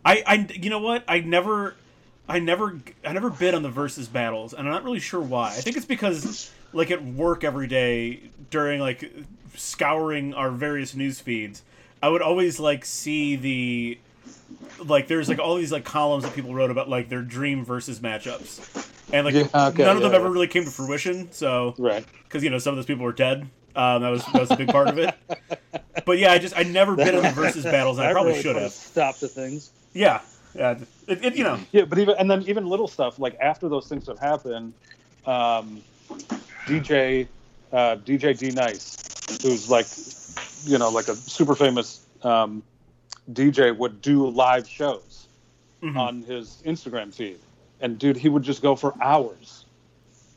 I 0.06 0.24
I 0.26 0.48
you 0.54 0.70
know 0.70 0.80
what? 0.80 1.04
I 1.08 1.20
never, 1.22 1.76
I 2.30 2.40
never, 2.40 2.80
I 3.04 3.14
never 3.14 3.30
bid 3.30 3.54
on 3.56 3.64
the 3.64 3.70
versus 3.70 4.08
battles, 4.08 4.54
and 4.54 4.68
I'm 4.68 4.74
not 4.74 4.84
really 4.84 5.00
sure 5.00 5.20
why. 5.22 5.48
I 5.50 5.62
think 5.62 5.76
it's 5.78 5.86
because 5.86 6.52
like 6.74 6.92
at 6.92 7.04
work 7.04 7.44
every 7.44 7.68
day 7.68 8.20
during 8.52 8.80
like 8.80 9.12
scouring 9.56 10.34
our 10.34 10.52
various 10.52 10.96
news 10.96 11.20
feeds, 11.20 11.64
I 12.02 12.10
would 12.10 12.22
always 12.22 12.60
like 12.60 12.86
see 12.86 13.36
the 13.36 13.98
like 14.86 15.08
there's 15.08 15.30
like 15.30 15.40
all 15.40 15.56
these 15.56 15.72
like 15.72 15.84
columns 15.86 16.24
that 16.24 16.34
people 16.36 16.54
wrote 16.54 16.72
about 16.72 16.90
like 16.90 17.10
their 17.10 17.22
dream 17.22 17.66
versus 17.66 18.00
matchups, 18.00 18.88
and 19.12 19.26
like 19.26 19.34
Yeah, 19.36 19.68
okay, 19.70 19.84
none 19.84 19.98
of 19.98 20.04
them 20.04 20.12
yeah, 20.12 20.18
ever 20.20 20.30
really 20.30 20.48
came 20.48 20.64
to 20.64 20.72
fruition. 20.72 21.32
So 21.32 21.74
Right. 21.78 22.06
because 22.24 22.44
you 22.44 22.50
know 22.50 22.60
some 22.60 22.72
of 22.74 22.78
those 22.78 22.86
people 22.86 23.04
were 23.04 23.14
dead. 23.14 23.48
Um, 23.76 24.02
that 24.02 24.10
was 24.10 24.26
that 24.26 24.40
was 24.42 24.52
a 24.52 24.58
big 24.58 24.70
part 24.70 24.88
of 24.88 24.98
it. 24.98 25.14
But 26.06 26.18
yeah, 26.18 26.32
I 26.32 26.38
just 26.40 26.58
I 26.58 26.64
never 26.64 26.96
bid 26.96 27.16
on 27.16 27.24
the 27.24 27.32
versus 27.32 27.64
battles, 27.64 27.98
and 27.98 28.08
I 28.08 28.12
probably 28.12 28.32
really 28.32 28.44
should 28.44 28.56
have. 28.56 28.72
Stop 28.72 29.20
the 29.20 29.28
things. 29.28 29.72
Yeah, 29.94 30.22
yeah. 30.56 30.78
It, 31.08 31.26
it, 31.26 31.36
you 31.36 31.44
know, 31.44 31.60
Yeah, 31.72 31.86
but 31.86 32.00
even 32.00 32.16
and 32.18 32.30
then 32.30 32.44
even 32.44 32.66
little 32.66 32.88
stuff 32.88 33.20
like 33.20 33.38
after 33.42 33.70
those 33.70 33.88
things 33.88 34.08
have 34.08 34.20
happened, 34.20 34.74
um, 35.26 35.82
DJ 36.66 37.28
uh, 37.72 37.96
DJ 37.98 38.38
D 38.38 38.52
Nice, 38.52 38.98
who's 39.42 39.70
like, 39.70 39.88
you 40.66 40.78
know, 40.78 40.90
like 40.90 41.08
a 41.08 41.16
super 41.16 41.56
famous 41.56 42.06
um, 42.24 42.64
DJ, 43.34 43.76
would 43.78 44.02
do 44.02 44.28
live 44.28 44.68
shows 44.68 45.28
Mhm. 45.84 45.98
on 45.98 46.22
his 46.24 46.62
Instagram 46.66 47.14
feed, 47.14 47.40
and 47.80 47.98
dude, 47.98 48.16
he 48.18 48.30
would 48.30 48.44
just 48.44 48.62
go 48.62 48.76
for 48.76 48.94
hours, 49.02 49.66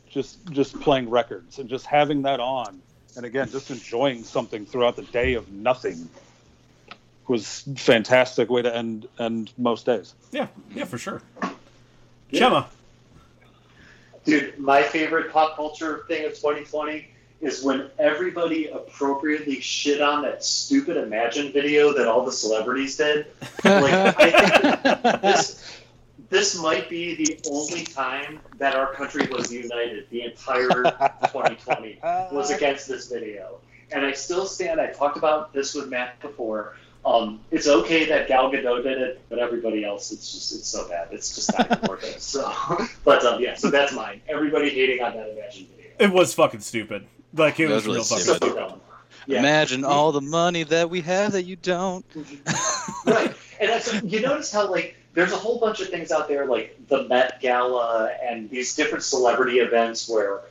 just 0.09 0.43
just 0.51 0.79
playing 0.79 1.09
records 1.09 1.59
and 1.59 1.69
just 1.69 1.85
having 1.85 2.23
that 2.23 2.39
on, 2.39 2.81
and 3.15 3.25
again, 3.25 3.49
just 3.49 3.71
enjoying 3.71 4.23
something 4.23 4.65
throughout 4.65 4.95
the 4.95 5.03
day 5.03 5.33
of 5.33 5.51
nothing. 5.51 6.09
Was 7.27 7.63
fantastic 7.75 8.51
way 8.51 8.61
to 8.61 8.75
end 8.75 9.07
end 9.17 9.51
most 9.57 9.87
days. 9.87 10.13
yeah, 10.31 10.47
yeah, 10.75 10.85
for 10.85 10.99
sure. 10.99 11.23
Yeah. 12.29 12.41
Chemma, 12.41 12.65
Dude, 14.25 14.57
my 14.59 14.81
favorite 14.81 15.31
pop 15.31 15.55
culture 15.55 16.03
thing 16.07 16.25
of 16.25 16.31
2020 16.31 17.07
is 17.41 17.63
when 17.63 17.89
everybody 17.99 18.67
appropriately 18.67 19.59
shit 19.59 20.01
on 20.01 20.23
that 20.23 20.43
stupid 20.43 20.97
Imagine 20.97 21.51
video 21.51 21.93
that 21.93 22.07
all 22.07 22.25
the 22.25 22.31
celebrities 22.31 22.97
did. 22.97 23.27
Like, 23.63 23.93
I 23.93 24.11
think 24.11 25.21
this, 25.21 25.64
this 26.35 26.59
might 26.61 26.89
be 26.89 27.15
the 27.15 27.39
only 27.49 27.85
time 27.85 28.41
that 28.57 28.75
our 28.75 28.91
country 28.93 29.25
was 29.31 29.53
united. 29.53 30.05
The 30.09 30.23
entire 30.23 30.67
2020 31.31 31.99
was 32.03 32.51
against 32.51 32.89
this 32.89 33.09
video. 33.09 33.59
And 33.91 34.05
I 34.05 34.11
still 34.11 34.45
stand, 34.45 34.81
I 34.81 34.87
talked 34.87 35.15
about 35.15 35.53
this 35.53 35.73
with 35.73 35.87
Matt 35.87 36.19
before. 36.19 36.75
Um, 37.05 37.39
it's 37.51 37.67
okay 37.69 38.05
that 38.07 38.27
Gal 38.27 38.51
Gadot 38.51 38.83
did 38.83 38.97
it, 38.97 39.21
but 39.29 39.39
everybody 39.39 39.85
else, 39.85 40.11
it's 40.11 40.33
just 40.33 40.53
it's 40.55 40.67
so 40.67 40.89
bad. 40.89 41.07
It's 41.11 41.33
just 41.35 41.57
not 41.57 41.71
even 41.71 41.87
worth 41.87 42.03
it. 42.03 42.21
So, 42.21 42.51
but 43.05 43.23
um, 43.23 43.41
yeah, 43.41 43.55
so 43.55 43.69
that's 43.69 43.93
mine. 43.93 44.19
Everybody 44.27 44.69
hating 44.69 45.01
on 45.03 45.13
that 45.13 45.29
Imagine 45.29 45.67
video. 45.67 45.91
It 45.99 46.11
was 46.11 46.33
fucking 46.33 46.61
stupid. 46.61 47.05
Like 47.33 47.59
it 47.61 47.67
That 47.69 47.75
was, 47.75 47.87
was 47.87 47.87
really 47.87 47.97
real 47.97 48.03
fucking 48.03 48.23
stupid. 48.23 48.43
Stupid. 48.43 48.55
dumb. 48.69 48.81
Yeah. 49.27 49.39
Imagine 49.39 49.85
all 49.85 50.11
the 50.11 50.21
money 50.21 50.63
that 50.63 50.89
we 50.89 50.99
have 51.01 51.31
that 51.31 51.43
you 51.43 51.55
don't. 51.55 52.05
right. 53.05 53.33
And 53.59 53.69
that's, 53.69 54.03
you 54.03 54.19
notice 54.21 54.51
how 54.51 54.69
like 54.69 54.95
there's 55.15 55.31
a 55.31 55.37
whole 55.37 55.59
bunch 55.59 55.81
of 55.81 55.89
things 55.89 56.11
out 56.11 56.27
there 56.27 56.45
like 56.45 56.77
the 56.87 57.03
Met 57.05 57.41
Gala 57.41 58.11
and 58.21 58.49
these 58.49 58.75
different 58.75 59.03
celebrity 59.03 59.59
events 59.59 60.07
where 60.07 60.41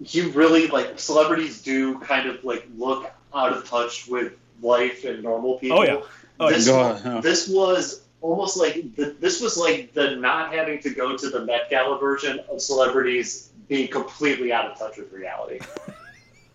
you 0.00 0.30
really 0.30 0.68
like 0.68 0.98
celebrities 0.98 1.60
do 1.62 1.98
kind 1.98 2.28
of 2.28 2.42
like 2.44 2.66
look 2.78 3.12
out 3.34 3.52
of 3.52 3.68
touch 3.68 4.08
with 4.08 4.32
life 4.62 5.04
and 5.04 5.22
normal 5.22 5.54
oh, 5.54 5.58
people. 5.58 5.78
Oh, 5.78 5.82
yeah. 5.82 6.00
Oh, 6.38 6.50
this, 6.50 6.68
was, 6.68 7.04
Yeah. 7.04 7.20
this 7.20 7.48
was 7.48 8.02
almost 8.20 8.56
like 8.56 8.94
the, 8.96 9.16
this 9.20 9.40
was 9.40 9.58
like 9.58 9.92
the 9.92 10.16
not 10.16 10.52
having 10.52 10.80
to 10.80 10.90
go 10.90 11.16
to 11.16 11.28
the 11.28 11.44
Met 11.44 11.68
Gala 11.68 11.98
version 11.98 12.40
of 12.48 12.62
celebrities 12.62 13.50
being 13.68 13.88
completely 13.88 14.52
out 14.52 14.70
of 14.70 14.78
touch 14.78 14.96
with 14.96 15.12
reality. 15.12 15.60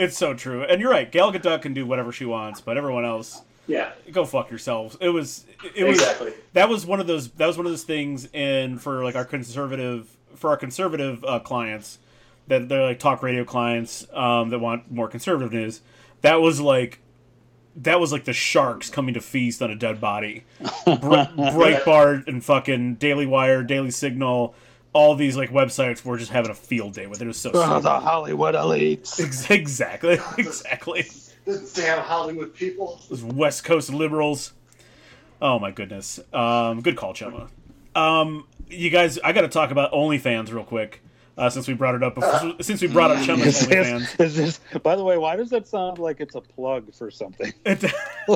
It's 0.00 0.16
so 0.16 0.32
true, 0.32 0.62
and 0.62 0.80
you're 0.80 0.90
right. 0.90 1.12
Gal 1.12 1.30
Gadot 1.30 1.60
can 1.60 1.74
do 1.74 1.84
whatever 1.84 2.10
she 2.10 2.24
wants, 2.24 2.62
but 2.62 2.78
everyone 2.78 3.04
else, 3.04 3.42
Yeah, 3.70 3.92
go 4.10 4.24
fuck 4.24 4.50
yourselves. 4.50 4.96
It 5.00 5.10
was, 5.10 5.46
it 5.76 5.84
was 5.84 5.98
exactly. 5.98 6.32
that 6.54 6.68
was 6.68 6.84
one 6.86 7.00
of 7.00 7.06
those 7.06 7.30
that 7.32 7.46
was 7.46 7.56
one 7.56 7.66
of 7.66 7.72
those 7.72 7.84
things 7.84 8.28
and 8.34 8.80
for 8.82 9.04
like 9.04 9.14
our 9.16 9.24
conservative 9.24 10.08
for 10.34 10.50
our 10.50 10.56
conservative 10.56 11.24
uh, 11.24 11.38
clients 11.38 11.98
that 12.48 12.68
they're 12.68 12.82
like 12.84 12.98
talk 12.98 13.22
radio 13.22 13.44
clients 13.44 14.06
um, 14.12 14.48
that 14.50 14.58
want 14.58 14.90
more 14.90 15.06
conservative 15.08 15.52
news. 15.52 15.82
That 16.22 16.40
was 16.40 16.60
like 16.60 16.98
that 17.76 18.00
was 18.00 18.10
like 18.12 18.24
the 18.24 18.32
sharks 18.32 18.90
coming 18.90 19.14
to 19.14 19.20
feast 19.20 19.62
on 19.62 19.70
a 19.70 19.76
dead 19.76 20.00
body. 20.00 20.44
Bre- 20.58 20.66
Breitbart 20.90 22.26
and 22.26 22.44
fucking 22.44 22.96
Daily 22.96 23.26
Wire, 23.26 23.62
Daily 23.62 23.92
Signal, 23.92 24.54
all 24.92 25.14
these 25.14 25.36
like 25.36 25.50
websites 25.50 26.04
were 26.04 26.18
just 26.18 26.32
having 26.32 26.50
a 26.50 26.54
field 26.54 26.94
day 26.94 27.06
with 27.06 27.20
it. 27.20 27.24
It 27.24 27.28
was 27.28 27.36
so 27.38 27.52
Oh, 27.54 27.62
stupid. 27.62 27.82
the 27.84 28.00
Hollywood 28.00 28.54
elites. 28.56 29.20
Exactly, 29.50 30.18
exactly. 30.38 31.06
The 31.50 31.70
damn 31.74 32.02
Hollywood 32.02 32.54
people. 32.54 33.00
Those 33.08 33.24
West 33.24 33.64
Coast 33.64 33.92
liberals. 33.92 34.52
Oh 35.42 35.58
my 35.58 35.70
goodness. 35.70 36.20
Um, 36.32 36.80
good 36.82 36.96
call, 36.96 37.14
Chemma. 37.14 37.48
Um, 37.94 38.46
you 38.68 38.90
guys, 38.90 39.18
I 39.18 39.32
got 39.32 39.40
to 39.42 39.48
talk 39.48 39.70
about 39.70 39.92
OnlyFans 39.92 40.52
real 40.52 40.64
quick. 40.64 41.02
Uh, 41.38 41.48
since 41.48 41.66
we 41.66 41.72
brought 41.74 41.94
it 41.94 42.02
up, 42.02 42.14
before, 42.16 42.54
since 42.60 42.82
we 42.82 42.88
brought 42.88 43.10
up 43.10 43.18
Chemma's 43.24 43.62
Is 43.62 43.68
OnlyFans, 43.68 44.20
is 44.20 44.36
this, 44.36 44.60
by 44.82 44.94
the 44.94 45.02
way, 45.02 45.16
why 45.16 45.36
does 45.36 45.48
that 45.50 45.66
sound 45.66 45.98
like 45.98 46.20
it's 46.20 46.34
a 46.34 46.40
plug 46.40 46.92
for 46.92 47.10
something? 47.10 47.52
It- 47.64 47.82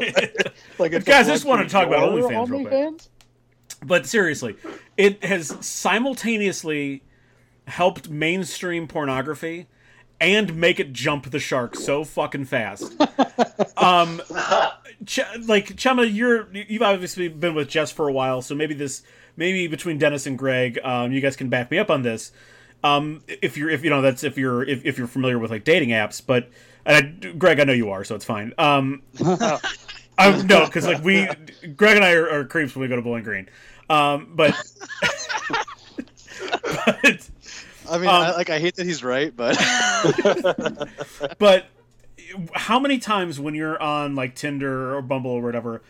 Like 0.79 0.93
it's 0.93 1.05
Guys, 1.05 1.29
I 1.29 1.33
just 1.33 1.45
want 1.45 1.63
to 1.63 1.69
talk 1.69 1.87
about 1.87 2.15
your 2.15 2.31
OnlyFans 2.31 2.49
real 2.51 2.63
quick. 2.63 2.73
OnlyFans? 2.73 3.09
but 3.85 4.07
seriously, 4.07 4.57
it 4.97 5.23
has 5.23 5.55
simultaneously 5.61 7.03
helped 7.67 8.09
mainstream 8.09 8.87
pornography 8.89 9.67
and 10.21 10.55
make 10.57 10.81
it 10.81 10.93
jump 10.93 11.31
the 11.31 11.39
shark 11.39 11.77
so 11.77 12.05
fucking 12.05 12.47
fast. 12.47 12.95
Um, 13.77 14.23
Ch- 15.05 15.21
like 15.47 15.77
Chemma, 15.77 16.13
you're 16.13 16.49
you've 16.53 16.83
obviously 16.83 17.29
been 17.29 17.55
with 17.55 17.69
Jess 17.69 17.91
for 17.91 18.09
a 18.09 18.13
while, 18.13 18.41
so 18.41 18.55
maybe 18.55 18.75
this 18.75 19.03
maybe 19.37 19.67
between 19.67 19.99
Dennis 19.99 20.27
and 20.27 20.39
Greg, 20.39 20.79
um, 20.83 21.13
you 21.13 21.21
guys 21.21 21.37
can 21.37 21.49
back 21.49 21.71
me 21.71 21.79
up 21.79 21.91
on 21.91 22.03
this. 22.03 22.33
Um, 22.83 23.23
if 23.27 23.57
you're 23.57 23.71
if 23.71 23.85
you 23.85 23.91
know 23.91 24.01
that's 24.01 24.25
if 24.25 24.39
you're 24.39 24.63
if, 24.63 24.85
if 24.85 24.97
you're 24.97 25.07
familiar 25.07 25.39
with 25.39 25.51
like 25.51 25.65
dating 25.65 25.91
apps, 25.91 26.23
but 26.25 26.49
and 26.87 26.97
I, 26.97 27.29
Greg, 27.33 27.61
I 27.61 27.65
know 27.65 27.73
you 27.73 27.91
are, 27.91 28.05
so 28.05 28.15
it's 28.15 28.25
fine. 28.25 28.53
Um, 28.59 29.03
I, 30.19 30.43
no, 30.43 30.67
because 30.67 30.87
like 30.87 31.03
we, 31.03 31.29
Greg 31.77 31.97
and 31.97 32.05
I 32.05 32.13
are, 32.13 32.31
are 32.31 32.45
creeps 32.45 32.75
when 32.75 32.83
we 32.83 32.89
go 32.89 32.97
to 32.97 33.03
Bowling 33.03 33.25
Green. 33.25 33.49
Um, 33.91 34.33
but, 34.35 34.55
but 36.63 37.29
I 37.91 37.99
mean, 37.99 38.09
Um, 38.09 38.15
I, 38.23 38.31
like 38.37 38.51
I 38.51 38.59
hate 38.59 38.77
that 38.77 38.87
he's 38.87 39.03
right, 39.05 39.35
but 39.35 39.57
but 41.39 41.67
how 42.55 42.79
many 42.81 42.99
times 42.99 43.39
when 43.39 43.55
you're 43.55 43.81
on 43.81 44.15
like 44.15 44.35
Tinder 44.35 44.95
or 44.97 45.03
Bumble 45.03 45.31
or 45.33 45.43
whatever, 45.43 45.83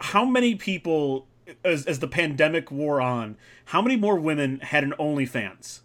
how 0.00 0.24
many 0.24 0.54
people 0.54 1.26
as, 1.64 1.84
as 1.86 1.98
the 1.98 2.08
pandemic 2.08 2.70
wore 2.70 3.00
on, 3.00 3.36
how 3.66 3.82
many 3.82 3.96
more 3.96 4.18
women 4.18 4.60
had 4.60 4.84
an 4.84 4.94
OnlyFans 4.98 5.80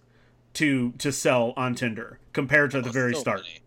to 0.53 0.93
to 0.93 1.11
sell 1.11 1.53
on 1.57 1.75
Tinder 1.75 2.19
compared 2.33 2.71
to 2.71 2.81
the 2.81 2.89
very 2.89 3.13
So 3.13 3.19
start? 3.19 3.41
many, 3.43 3.59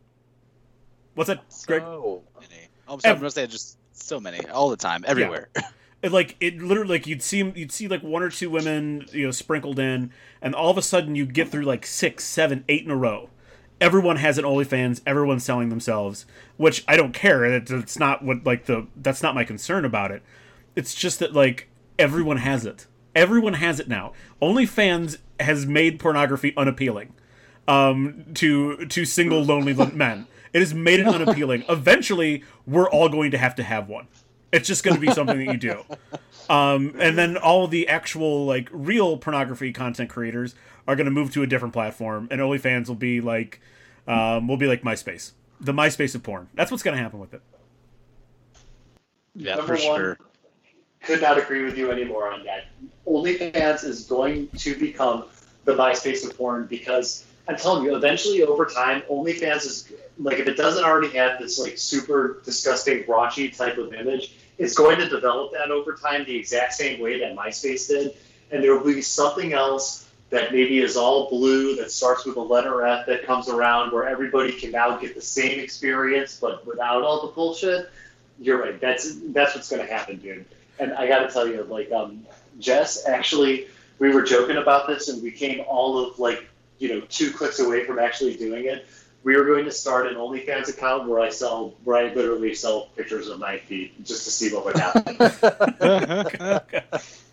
What's 1.15 1.29
that, 1.29 1.45
Greg? 1.67 1.83
So, 1.83 2.23
many. 2.41 2.69
Oh, 2.89 2.95
I'm 2.95 3.01
sorry, 3.01 3.11
Ev- 3.11 3.17
I'm 3.17 3.21
gonna 3.21 3.31
say 3.31 3.47
just 3.47 3.77
so 3.93 4.19
many 4.21 4.41
all 4.49 4.71
the 4.71 4.77
time, 4.77 5.05
everywhere. 5.07 5.49
It, 6.03 6.13
like 6.13 6.37
it 6.41 6.63
literally 6.63 6.95
like 6.95 7.07
you'd 7.07 7.23
see 7.23 7.39
you'd 7.55 7.73
see 7.73 7.87
like 7.87 8.03
one 8.03 8.23
or 8.23 8.31
two 8.31 8.49
women 8.49 9.07
you 9.13 9.27
know 9.27 9.31
sprinkled 9.31 9.79
in, 9.79 10.13
and 10.41 10.55
all 10.55 10.71
of 10.71 10.79
a 10.79 10.83
sudden 10.83 11.15
you 11.15 11.27
get 11.27 11.49
through 11.49 11.65
like 11.65 11.87
six, 11.87 12.25
seven, 12.25 12.65
eight 12.69 12.85
in 12.85 12.91
a 12.91 12.97
row. 12.97 13.29
Everyone 13.81 14.17
has 14.17 14.39
an 14.39 14.45
OnlyFans. 14.45 15.01
Everyone's 15.07 15.45
selling 15.45 15.69
themselves, 15.69 16.27
which 16.57 16.85
I 16.87 16.97
don't 16.97 17.13
care. 17.13 17.45
It, 17.45 17.71
it's 17.71 17.99
not 17.99 18.25
what 18.25 18.45
like 18.45 18.67
the 18.67 18.87
that's 18.97 19.23
not 19.23 19.35
my 19.35 19.45
concern 19.45 19.85
about 19.85 20.11
it. 20.11 20.23
It's 20.75 20.95
just 20.95 21.19
that 21.19 21.35
like 21.35 21.69
everyone 21.99 22.39
has 22.39 22.65
it. 22.65 22.87
Everyone 23.15 23.55
has 23.55 23.81
it 23.81 23.89
now. 23.89 24.13
OnlyFans 24.41 25.19
has 25.39 25.67
made 25.67 25.99
pornography 25.99 26.55
unappealing 26.57 27.13
um, 27.69 28.25
to 28.35 28.87
to 28.87 29.05
single 29.05 29.43
lonely 29.43 29.75
men. 29.95 30.27
It 30.53 30.61
has 30.61 30.75
made 30.75 31.01
it 31.01 31.07
unappealing. 31.07 31.65
Eventually, 31.69 32.43
we're 32.67 32.91
all 32.91 33.09
going 33.09 33.31
to 33.31 33.39
have 33.39 33.55
to 33.57 33.63
have 33.63 33.89
one. 33.89 34.09
It's 34.53 34.67
just 34.67 34.83
going 34.85 34.95
to 34.95 35.01
be 35.01 35.13
something 35.13 35.39
that 35.39 35.53
you 35.53 35.59
do. 35.59 35.85
Um, 36.51 36.97
and 36.99 37.17
then 37.17 37.37
all 37.37 37.69
the 37.69 37.87
actual 37.87 38.45
like 38.45 38.69
real 38.73 39.17
pornography 39.19 39.73
content 39.73 40.11
creators 40.11 40.57
are 40.89 40.97
going 40.97 41.05
to 41.05 41.13
move 41.13 41.33
to 41.35 41.45
a 41.45 41.47
different 41.47 41.73
platform, 41.73 42.27
and 42.33 42.41
OnlyFans 42.41 42.89
will 42.89 42.97
be 42.97 43.21
like 43.21 43.61
um, 44.09 44.49
will 44.49 44.57
be 44.57 44.67
like 44.67 44.83
MySpace, 44.83 45.31
the 45.61 45.71
MySpace 45.71 46.17
of 46.17 46.25
porn. 46.25 46.49
That's 46.55 46.73
what's 46.73 46.83
going 46.83 46.97
to 46.97 47.03
happen 47.03 47.21
with 47.21 47.35
it. 47.35 47.43
Yeah, 49.37 49.55
Number 49.57 49.77
for 49.77 49.89
one, 49.89 50.01
sure. 50.01 50.19
Could 51.05 51.23
not 51.23 51.39
agree 51.39 51.63
with 51.63 51.79
you 51.79 51.93
anymore 51.93 52.33
on 52.33 52.45
that. 52.45 52.65
OnlyFans 53.07 53.85
is 53.85 54.07
going 54.07 54.49
to 54.59 54.75
become 54.75 55.27
the 55.65 55.75
MySpace 55.75 56.29
of 56.29 56.37
porn 56.37 56.67
because 56.67 57.27
I'm 57.47 57.57
telling 57.57 57.85
you, 57.85 57.95
eventually 57.95 58.43
over 58.43 58.67
time, 58.67 59.03
OnlyFans 59.11 59.67
is 59.67 59.93
like 60.19 60.39
if 60.39 60.49
it 60.49 60.57
doesn't 60.57 60.85
already 60.85 61.17
have 61.17 61.39
this 61.39 61.59
like 61.59 61.79
super 61.79 62.43
disgusting 62.45 63.05
raunchy 63.05 63.57
type 63.57 63.79
of 63.79 63.95
image, 63.95 64.35
it's 64.61 64.75
going 64.75 64.99
to 64.99 65.09
develop 65.09 65.53
that 65.53 65.71
over 65.71 65.95
time 65.95 66.25
the 66.27 66.37
exact 66.37 66.75
same 66.75 67.01
way 67.01 67.19
that 67.19 67.35
MySpace 67.35 67.89
did, 67.89 68.15
and 68.51 68.63
there 68.63 68.77
will 68.77 68.85
be 68.85 69.01
something 69.01 69.55
else 69.55 70.07
that 70.29 70.53
maybe 70.53 70.81
is 70.81 70.97
all 70.97 71.31
blue 71.31 71.75
that 71.77 71.91
starts 71.91 72.27
with 72.27 72.37
a 72.37 72.41
letter 72.41 72.87
F 72.87 73.07
that 73.07 73.25
comes 73.25 73.49
around 73.49 73.91
where 73.91 74.07
everybody 74.07 74.53
can 74.53 74.71
now 74.71 74.99
get 74.99 75.15
the 75.15 75.21
same 75.21 75.59
experience 75.59 76.39
but 76.39 76.65
without 76.67 77.03
all 77.03 77.27
the 77.27 77.33
bullshit. 77.33 77.91
You're 78.39 78.63
right. 78.63 78.79
That's 78.79 79.17
that's 79.33 79.55
what's 79.55 79.71
going 79.71 79.85
to 79.85 79.93
happen, 79.93 80.19
dude. 80.19 80.45
And 80.79 80.93
I 80.93 81.09
got 81.09 81.21
to 81.21 81.33
tell 81.33 81.49
you, 81.49 81.63
like, 81.65 81.91
um, 81.91 82.25
Jess, 82.59 83.07
actually, 83.09 83.67
we 83.99 84.15
were 84.15 84.23
joking 84.23 84.57
about 84.59 84.87
this, 84.87 85.09
and 85.09 85.23
we 85.23 85.31
came 85.31 85.65
all 85.67 85.99
of 85.99 86.19
like, 86.19 86.47
you 86.79 86.89
know, 86.91 87.01
two 87.09 87.31
clicks 87.31 87.61
away 87.61 87.85
from 87.85 87.99
actually 87.99 88.37
doing 88.37 88.67
it. 88.67 88.87
We 89.23 89.37
were 89.37 89.45
going 89.45 89.65
to 89.67 89.71
start 89.71 90.07
an 90.07 90.15
OnlyFans 90.15 90.69
account 90.69 91.07
where 91.07 91.21
I 91.21 91.29
sell, 91.29 91.75
where 91.85 91.97
I 91.97 92.13
literally 92.15 92.55
sell 92.55 92.89
pictures 92.97 93.29
of 93.29 93.39
my 93.39 93.59
feet 93.59 94.03
just 94.05 94.25
to 94.25 94.31
see 94.31 94.55
what 94.55 94.65
would 94.65 94.77
happen. 94.77 95.19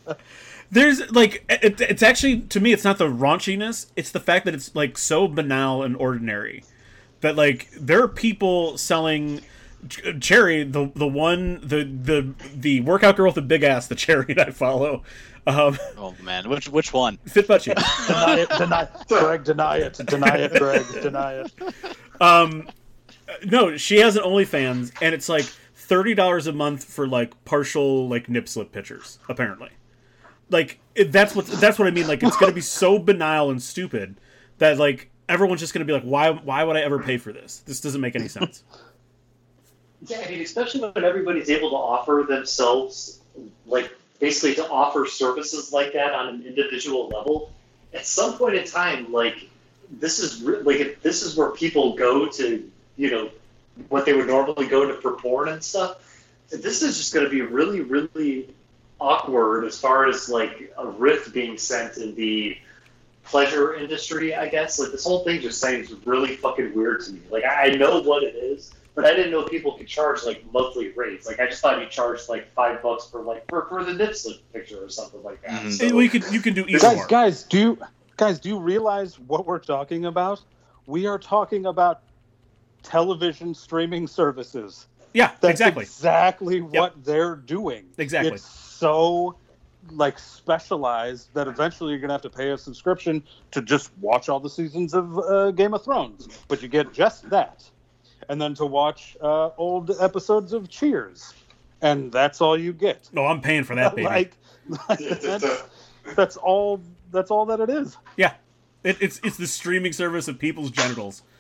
There's 0.71 1.09
like 1.11 1.45
it, 1.49 1.79
it's 1.79 2.03
actually 2.03 2.41
to 2.41 2.59
me 2.59 2.73
it's 2.73 2.83
not 2.83 2.97
the 2.97 3.07
raunchiness, 3.07 3.87
it's 3.95 4.11
the 4.11 4.19
fact 4.19 4.45
that 4.45 4.53
it's 4.53 4.75
like 4.75 4.97
so 4.97 5.27
banal 5.27 5.81
and 5.81 5.95
ordinary 5.95 6.63
that 7.21 7.35
like 7.35 7.69
there 7.71 8.01
are 8.01 8.07
people 8.07 8.77
selling 8.77 9.41
Ch- 9.87 10.01
Cherry, 10.19 10.63
the 10.63 10.91
the 10.95 11.07
one 11.07 11.61
the 11.61 11.83
the 11.83 12.33
the 12.53 12.81
workout 12.81 13.15
girl 13.15 13.27
with 13.27 13.35
the 13.35 13.41
big 13.41 13.63
ass, 13.63 13.87
the 13.87 13.95
Cherry 13.95 14.33
that 14.33 14.49
I 14.49 14.51
follow, 14.51 15.03
um, 15.47 15.77
Oh 15.97 16.13
man, 16.21 16.49
which 16.49 16.67
which 16.69 16.93
one? 16.93 17.17
fit 17.25 17.47
butt 17.47 17.61
cheeks. 17.61 18.07
deny 18.07 18.35
it, 18.39 18.49
deny, 18.57 18.87
Greg, 19.07 19.43
deny 19.43 19.77
it, 19.77 19.93
deny 20.05 20.35
it, 20.37 20.53
Greg, 20.53 20.85
deny 21.01 21.33
it. 21.41 21.51
Um, 22.21 22.67
no, 23.45 23.77
she 23.77 23.97
has 23.99 24.15
an 24.15 24.23
OnlyFans, 24.23 24.91
and 25.01 25.13
it's 25.15 25.29
like 25.29 25.45
thirty 25.75 26.13
dollars 26.13 26.47
a 26.47 26.53
month 26.53 26.83
for 26.83 27.07
like 27.07 27.43
partial 27.45 28.07
like 28.07 28.29
nip 28.29 28.47
slip 28.47 28.71
pictures. 28.71 29.19
Apparently, 29.29 29.69
like 30.49 30.79
it, 30.95 31.11
that's 31.11 31.35
what 31.35 31.45
that's 31.47 31.79
what 31.79 31.87
I 31.87 31.91
mean. 31.91 32.07
Like 32.07 32.23
it's 32.23 32.37
gonna 32.37 32.51
be 32.53 32.61
so 32.61 32.99
banal 32.99 33.49
and 33.49 33.61
stupid 33.61 34.19
that 34.57 34.77
like 34.77 35.09
everyone's 35.29 35.59
just 35.61 35.73
gonna 35.73 35.85
be 35.85 35.93
like, 35.93 36.03
why 36.03 36.29
why 36.31 36.63
would 36.63 36.75
I 36.75 36.81
ever 36.81 36.99
pay 36.99 37.17
for 37.17 37.31
this? 37.33 37.59
This 37.65 37.81
doesn't 37.81 38.01
make 38.01 38.15
any 38.15 38.27
sense. 38.27 38.63
Yeah, 40.05 40.23
I 40.25 40.29
mean, 40.29 40.41
especially 40.41 40.81
when 40.91 41.03
everybody's 41.03 41.49
able 41.49 41.71
to 41.71 41.75
offer 41.75 42.23
themselves, 42.27 43.21
like 43.65 43.96
basically 44.19 44.55
to 44.55 44.69
offer 44.69 45.05
services 45.05 45.71
like 45.71 45.93
that 45.93 46.13
on 46.13 46.29
an 46.29 46.43
individual 46.45 47.07
level. 47.09 47.51
At 47.93 48.05
some 48.05 48.37
point 48.37 48.55
in 48.55 48.65
time, 48.65 49.11
like 49.11 49.49
this 49.91 50.19
is 50.19 50.41
re- 50.41 50.61
like 50.61 51.01
this 51.01 51.23
is 51.23 51.35
where 51.35 51.51
people 51.51 51.95
go 51.95 52.27
to, 52.27 52.69
you 52.97 53.11
know, 53.11 53.29
what 53.89 54.05
they 54.05 54.13
would 54.13 54.27
normally 54.27 54.67
go 54.67 54.85
to 54.85 54.95
for 54.95 55.13
porn 55.13 55.49
and 55.49 55.63
stuff. 55.63 56.03
this 56.49 56.81
is 56.81 56.97
just 56.97 57.13
going 57.13 57.25
to 57.25 57.29
be 57.29 57.41
really, 57.41 57.81
really 57.81 58.53
awkward 58.99 59.65
as 59.65 59.79
far 59.79 60.07
as 60.07 60.27
like 60.29 60.73
a 60.77 60.87
rift 60.87 61.33
being 61.33 61.57
sent 61.57 61.97
in 61.97 62.15
the 62.15 62.57
pleasure 63.23 63.75
industry. 63.75 64.33
I 64.35 64.47
guess 64.47 64.79
like 64.79 64.91
this 64.91 65.03
whole 65.03 65.23
thing 65.23 65.41
just 65.41 65.61
seems 65.61 65.93
really 66.05 66.35
fucking 66.35 66.73
weird 66.73 67.01
to 67.05 67.13
me. 67.13 67.21
Like 67.29 67.43
I 67.45 67.69
know 67.69 68.01
what 68.01 68.23
it 68.23 68.35
is, 68.35 68.73
but 68.97 69.05
I 69.05 69.13
didn't 69.13 69.29
know 69.29 69.43
people 69.43 69.73
could 69.73 69.87
charge 69.87 70.23
like 70.25 70.43
monthly 70.51 70.89
rates. 70.89 71.27
Like 71.27 71.39
I 71.39 71.45
just 71.45 71.61
thought 71.61 71.79
you 71.79 71.87
charged 71.87 72.29
like 72.29 72.51
five 72.55 72.81
bucks 72.81 73.07
for 73.07 73.21
like 73.21 73.47
for, 73.47 73.67
for 73.69 73.83
the 73.83 73.93
nip 73.93 74.15
slip 74.15 74.37
picture 74.51 74.83
or 74.83 74.89
something 74.89 75.21
like 75.21 75.39
that. 75.43 75.61
Mhm. 75.61 75.71
So, 75.71 75.85
well, 75.93 76.01
you 76.01 76.09
can 76.09 76.23
you 76.33 76.41
can 76.41 76.55
do 76.55 76.65
either. 76.67 76.79
guys, 76.79 76.99
or. 77.03 77.07
guys, 77.07 77.43
do 77.43 77.59
you, 77.59 77.77
guys 78.17 78.39
do 78.39 78.49
you 78.49 78.59
realize 78.59 79.19
what 79.19 79.45
we're 79.45 79.59
talking 79.59 80.05
about? 80.05 80.41
We 80.87 81.05
are 81.05 81.19
talking 81.19 81.67
about 81.67 82.01
television 82.81 83.53
streaming 83.53 84.07
services. 84.07 84.87
Yeah, 85.13 85.31
That's 85.41 85.61
exactly. 85.61 85.83
exactly 85.83 86.61
what 86.61 87.05
they're 87.05 87.35
doing. 87.35 87.85
Exactly. 87.99 88.31
It's 88.31 88.43
so 88.43 89.35
like 89.91 90.17
specialized 90.17 91.31
that 91.35 91.47
eventually 91.47 91.91
you're 91.91 91.99
gonna 92.01 92.13
have 92.13 92.21
to 92.23 92.31
pay 92.31 92.49
a 92.49 92.57
subscription 92.57 93.21
to 93.51 93.61
just 93.61 93.91
watch 93.99 94.27
all 94.27 94.39
the 94.39 94.49
seasons 94.49 94.95
of 94.95 95.19
uh, 95.19 95.51
Game 95.51 95.75
of 95.75 95.83
Thrones, 95.83 96.27
but 96.47 96.63
you 96.63 96.67
get 96.67 96.93
just 96.93 97.29
that, 97.29 97.63
and 98.29 98.41
then 98.41 98.53
to 98.55 98.65
watch 98.65 99.17
uh, 99.21 99.49
old 99.57 99.91
episodes 99.99 100.53
of 100.53 100.69
Cheers, 100.69 101.33
and 101.81 102.11
that's 102.11 102.41
all 102.41 102.57
you 102.57 102.73
get. 102.73 103.09
No, 103.13 103.25
I'm 103.25 103.41
paying 103.41 103.63
for 103.63 103.75
that, 103.75 103.95
baby. 103.95 104.07
like, 104.07 104.37
like, 104.89 104.99
that's, 105.21 105.63
that's 106.15 106.37
all. 106.37 106.81
That's 107.11 107.31
all 107.31 107.45
that 107.45 107.59
it 107.59 107.69
is. 107.69 107.97
yeah, 108.17 108.33
it, 108.83 108.97
it's 109.01 109.19
it's 109.23 109.37
the 109.37 109.47
streaming 109.47 109.93
service 109.93 110.27
of 110.27 110.39
people's 110.39 110.71
genitals. 110.71 111.23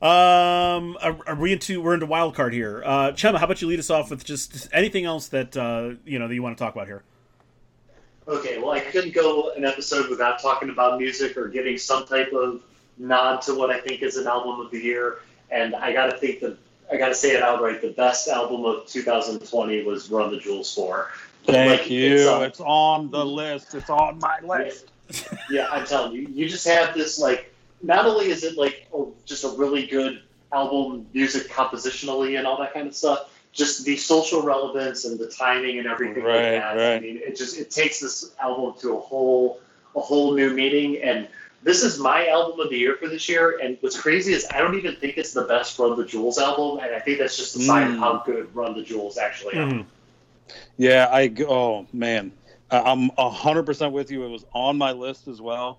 Um, 0.00 0.96
are, 1.02 1.18
are 1.26 1.34
we 1.34 1.52
into 1.52 1.82
we're 1.82 1.94
into 1.94 2.06
wild 2.06 2.36
card 2.36 2.52
here? 2.52 2.84
Uh, 2.86 3.10
Chemma, 3.10 3.38
how 3.38 3.46
about 3.46 3.60
you 3.60 3.66
lead 3.66 3.80
us 3.80 3.90
off 3.90 4.10
with 4.10 4.24
just 4.24 4.68
anything 4.72 5.04
else 5.06 5.26
that 5.28 5.56
uh, 5.56 5.94
you 6.04 6.20
know 6.20 6.28
that 6.28 6.34
you 6.34 6.42
want 6.42 6.56
to 6.56 6.62
talk 6.62 6.72
about 6.72 6.86
here? 6.86 7.02
Okay, 8.28 8.58
well, 8.58 8.70
I 8.70 8.78
couldn't 8.78 9.12
go 9.12 9.50
an 9.56 9.64
episode 9.64 10.08
without 10.08 10.40
talking 10.40 10.70
about 10.70 11.00
music 11.00 11.36
or 11.36 11.48
getting 11.48 11.78
some 11.78 12.06
type 12.06 12.32
of 12.32 12.62
nod 12.98 13.42
to 13.42 13.54
what 13.54 13.70
I 13.70 13.80
think 13.80 14.02
is 14.02 14.16
an 14.16 14.26
album 14.26 14.60
of 14.60 14.70
the 14.70 14.78
year. 14.80 15.18
And 15.50 15.74
I 15.74 15.92
got 15.92 16.06
to 16.10 16.16
think 16.18 16.40
that 16.40 16.56
I 16.92 16.96
got 16.96 17.08
to 17.08 17.14
say 17.14 17.30
it 17.36 17.42
outright: 17.42 17.80
the 17.82 17.90
best 17.92 18.28
album 18.28 18.64
of 18.64 18.86
2020 18.86 19.84
was 19.84 20.10
"Run 20.10 20.30
the 20.30 20.38
Jewels 20.38 20.74
4." 20.74 21.10
Thank 21.44 21.80
Like, 21.80 21.90
you. 21.90 22.14
it's, 22.14 22.26
um, 22.26 22.42
It's 22.42 22.60
on 22.60 23.10
the 23.10 23.24
list. 23.24 23.74
It's 23.74 23.88
on 23.88 24.18
my 24.18 24.38
list. 24.42 24.90
yeah, 25.50 25.68
I'm 25.70 25.86
telling 25.86 26.12
you, 26.12 26.28
you 26.28 26.48
just 26.48 26.66
have 26.68 26.94
this 26.94 27.18
like. 27.18 27.54
Not 27.80 28.06
only 28.06 28.26
is 28.26 28.42
it 28.42 28.58
like 28.58 28.88
oh, 28.92 29.14
just 29.24 29.44
a 29.44 29.50
really 29.50 29.86
good 29.86 30.20
album, 30.52 31.06
music 31.14 31.48
compositionally 31.48 32.36
and 32.36 32.46
all 32.46 32.58
that 32.58 32.74
kind 32.74 32.88
of 32.88 32.94
stuff, 32.94 33.32
just 33.52 33.84
the 33.84 33.96
social 33.96 34.42
relevance 34.42 35.04
and 35.04 35.18
the 35.18 35.28
timing 35.28 35.78
and 35.78 35.86
everything 35.86 36.24
Right, 36.24 36.54
like 36.54 36.62
that. 36.62 36.78
I 36.96 37.00
mean, 37.00 37.18
it 37.18 37.36
just 37.36 37.56
it 37.58 37.70
takes 37.70 38.00
this 38.00 38.34
album 38.40 38.74
to 38.80 38.96
a 38.96 39.00
whole 39.00 39.60
a 39.94 40.00
whole 40.00 40.34
new 40.34 40.52
meaning. 40.52 41.00
And 41.02 41.28
this 41.62 41.82
is 41.82 41.98
my 41.98 42.28
album 42.28 42.60
of 42.60 42.70
the 42.70 42.76
year 42.78 42.94
for 42.96 43.08
this 43.08 43.28
year. 43.28 43.58
And 43.62 43.76
what's 43.80 43.98
crazy 43.98 44.32
is 44.32 44.46
I 44.50 44.58
don't 44.58 44.76
even 44.76 44.96
think 44.96 45.16
it's 45.18 45.32
the 45.32 45.42
best 45.44 45.78
Run 45.78 45.96
the 45.96 46.04
Jewels 46.04 46.38
album, 46.38 46.78
and 46.84 46.94
I 46.94 47.00
think 47.00 47.18
that's 47.18 47.36
just 47.36 47.56
a 47.56 47.60
sign 47.60 47.88
of 47.88 47.92
Mm. 47.94 47.98
how 47.98 48.22
good 48.24 48.54
Run 48.54 48.74
the 48.74 48.82
Jewels 48.82 49.18
actually 49.18 49.56
are. 49.58 49.66
Mhm. 49.66 49.86
Yeah, 50.76 51.08
I 51.10 51.30
oh 51.46 51.86
man, 51.92 52.32
I- 52.70 52.80
I'm 52.80 53.10
hundred 53.16 53.64
percent 53.64 53.92
with 53.92 54.10
you. 54.10 54.24
It 54.24 54.28
was 54.30 54.44
on 54.54 54.78
my 54.78 54.92
list 54.92 55.28
as 55.28 55.40
well. 55.40 55.78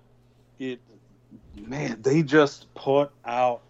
It, 0.58 0.80
man, 1.66 1.98
they 2.02 2.22
just 2.22 2.72
put 2.74 3.10
out 3.24 3.62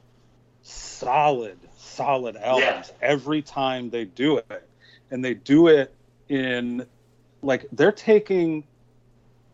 solid, 0.63 1.59
solid 1.79 2.37
albums 2.37 2.93
every 3.01 3.43
time 3.43 3.91
they 3.91 4.05
do 4.05 4.39
it, 4.39 4.69
and 5.11 5.25
they 5.25 5.35
do 5.35 5.69
it 5.69 5.95
in 6.29 6.87
like 7.43 7.67
they're 7.73 7.93
taking 7.93 8.65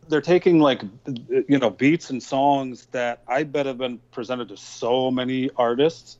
they're 0.08 0.20
taking 0.20 0.58
like 0.60 0.82
you 1.48 1.58
know 1.58 1.70
beats 1.70 2.10
and 2.10 2.22
songs 2.22 2.86
that 2.92 3.22
I 3.28 3.44
bet 3.44 3.66
have 3.66 3.78
been 3.78 4.00
presented 4.12 4.48
to 4.48 4.56
so 4.56 5.10
many 5.10 5.50
artists 5.56 6.18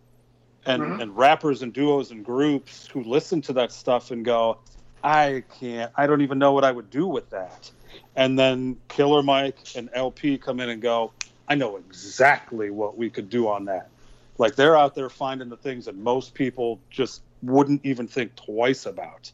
and 0.67 0.83
Mhm. 0.83 1.03
and 1.03 1.17
rappers 1.17 1.63
and 1.63 1.73
duos 1.73 2.11
and 2.11 2.25
groups 2.25 2.89
who 2.93 3.03
listen 3.05 3.43
to 3.43 3.53
that 3.55 3.73
stuff 3.73 4.11
and 4.11 4.25
go 4.25 4.61
I 5.03 5.45
can't 5.61 5.93
I 5.97 6.07
don't 6.07 6.23
even 6.23 6.39
know 6.39 6.53
what 6.53 6.65
I 6.65 6.73
would 6.73 6.91
do 6.91 7.07
with 7.07 7.31
that. 7.31 7.71
And 8.17 8.39
then 8.39 8.79
Killer 8.89 9.23
Mike 9.23 9.59
and 9.77 9.91
LP 9.95 10.39
come 10.39 10.61
in 10.61 10.69
and 10.69 10.83
go 10.83 11.13
I 11.49 11.55
know 11.55 11.77
exactly 11.77 12.71
what 12.71 12.99
we 12.99 13.11
could 13.11 13.31
do 13.31 13.49
on 13.49 13.67
that. 13.67 13.91
Like 14.39 14.57
they're 14.57 14.77
out 14.77 14.95
there 14.95 15.09
finding 15.09 15.49
the 15.49 15.57
things 15.57 15.85
that 15.85 15.97
most 15.97 16.35
people 16.35 16.81
just 16.91 17.23
wouldn't 17.43 17.85
even 17.85 18.09
think 18.09 18.35
twice 18.35 18.87
about 18.87 19.31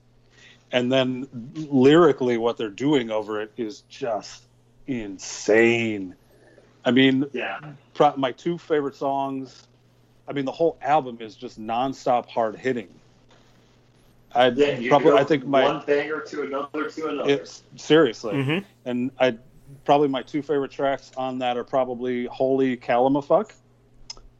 and 0.72 0.90
then 0.90 1.28
lyrically 1.70 2.38
what 2.38 2.56
they're 2.56 2.68
doing 2.70 3.10
over 3.10 3.40
it 3.40 3.52
is 3.56 3.82
just 3.82 4.42
insane 4.86 6.14
i 6.84 6.90
mean 6.90 7.26
Yeah. 7.32 7.60
pro- 7.94 8.16
my 8.16 8.32
two 8.32 8.58
favorite 8.58 8.96
songs 8.96 9.68
i 10.26 10.32
mean 10.32 10.44
the 10.44 10.52
whole 10.52 10.76
album 10.82 11.18
is 11.20 11.36
just 11.36 11.60
nonstop 11.60 12.26
hard 12.26 12.56
hitting 12.56 12.88
i 14.34 14.48
Yeah, 14.48 14.78
you 14.78 14.88
probably 14.88 15.10
go 15.12 15.18
i 15.18 15.24
think 15.24 15.46
my 15.46 15.62
one 15.64 15.84
banger 15.86 16.20
to 16.20 16.42
another 16.42 16.90
to 16.90 17.08
another. 17.08 17.30
it's 17.30 17.62
seriously 17.76 18.34
Mhm. 18.34 18.64
and 18.84 19.10
I 19.20 19.36
probably 19.84 20.08
my 20.08 20.22
two 20.22 20.42
favorite 20.42 20.70
tracks 20.72 21.12
on 21.16 21.38
that 21.38 21.56
are 21.56 21.64
probably 21.64 22.26
"Holy 22.26 22.76
Calamafuck." 22.76 23.52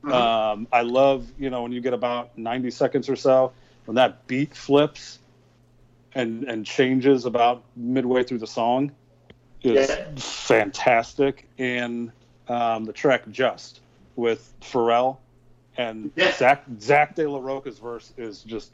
Mhm. 0.05 0.13
Um, 0.13 0.69
I 0.73 0.83
love 0.83 1.31
you 1.39 1.49
know 1.49 1.63
when 1.63 1.73
you 1.73 1.81
get 1.81 1.95
about 1.95 2.37
ninety 2.37 2.71
seconds 2.71 3.09
or 3.09 3.17
so 3.17 3.53
when 3.87 3.95
that 3.95 4.27
beat 4.27 4.55
flips 4.55 5.21
and 6.15 6.45
and 6.45 6.65
changes 6.67 7.25
about 7.25 7.63
midway 7.77 8.23
through 8.23 8.39
the 8.39 8.47
song 8.47 8.93
is 9.63 9.89
Yeah. 9.89 10.05
fantastic. 10.17 11.49
And 11.59 12.13
um, 12.49 12.85
the 12.85 12.93
track 12.93 13.23
"Just" 13.31 13.81
with 14.17 14.53
Pharrell 14.61 15.19
and 15.77 16.11
Yeah. 16.17 16.33
Zach 16.33 16.65
Zack 16.81 17.15
de 17.15 17.29
la 17.29 17.39
Rocha's 17.39 17.79
verse 17.79 18.13
is 18.17 18.43
just 18.43 18.73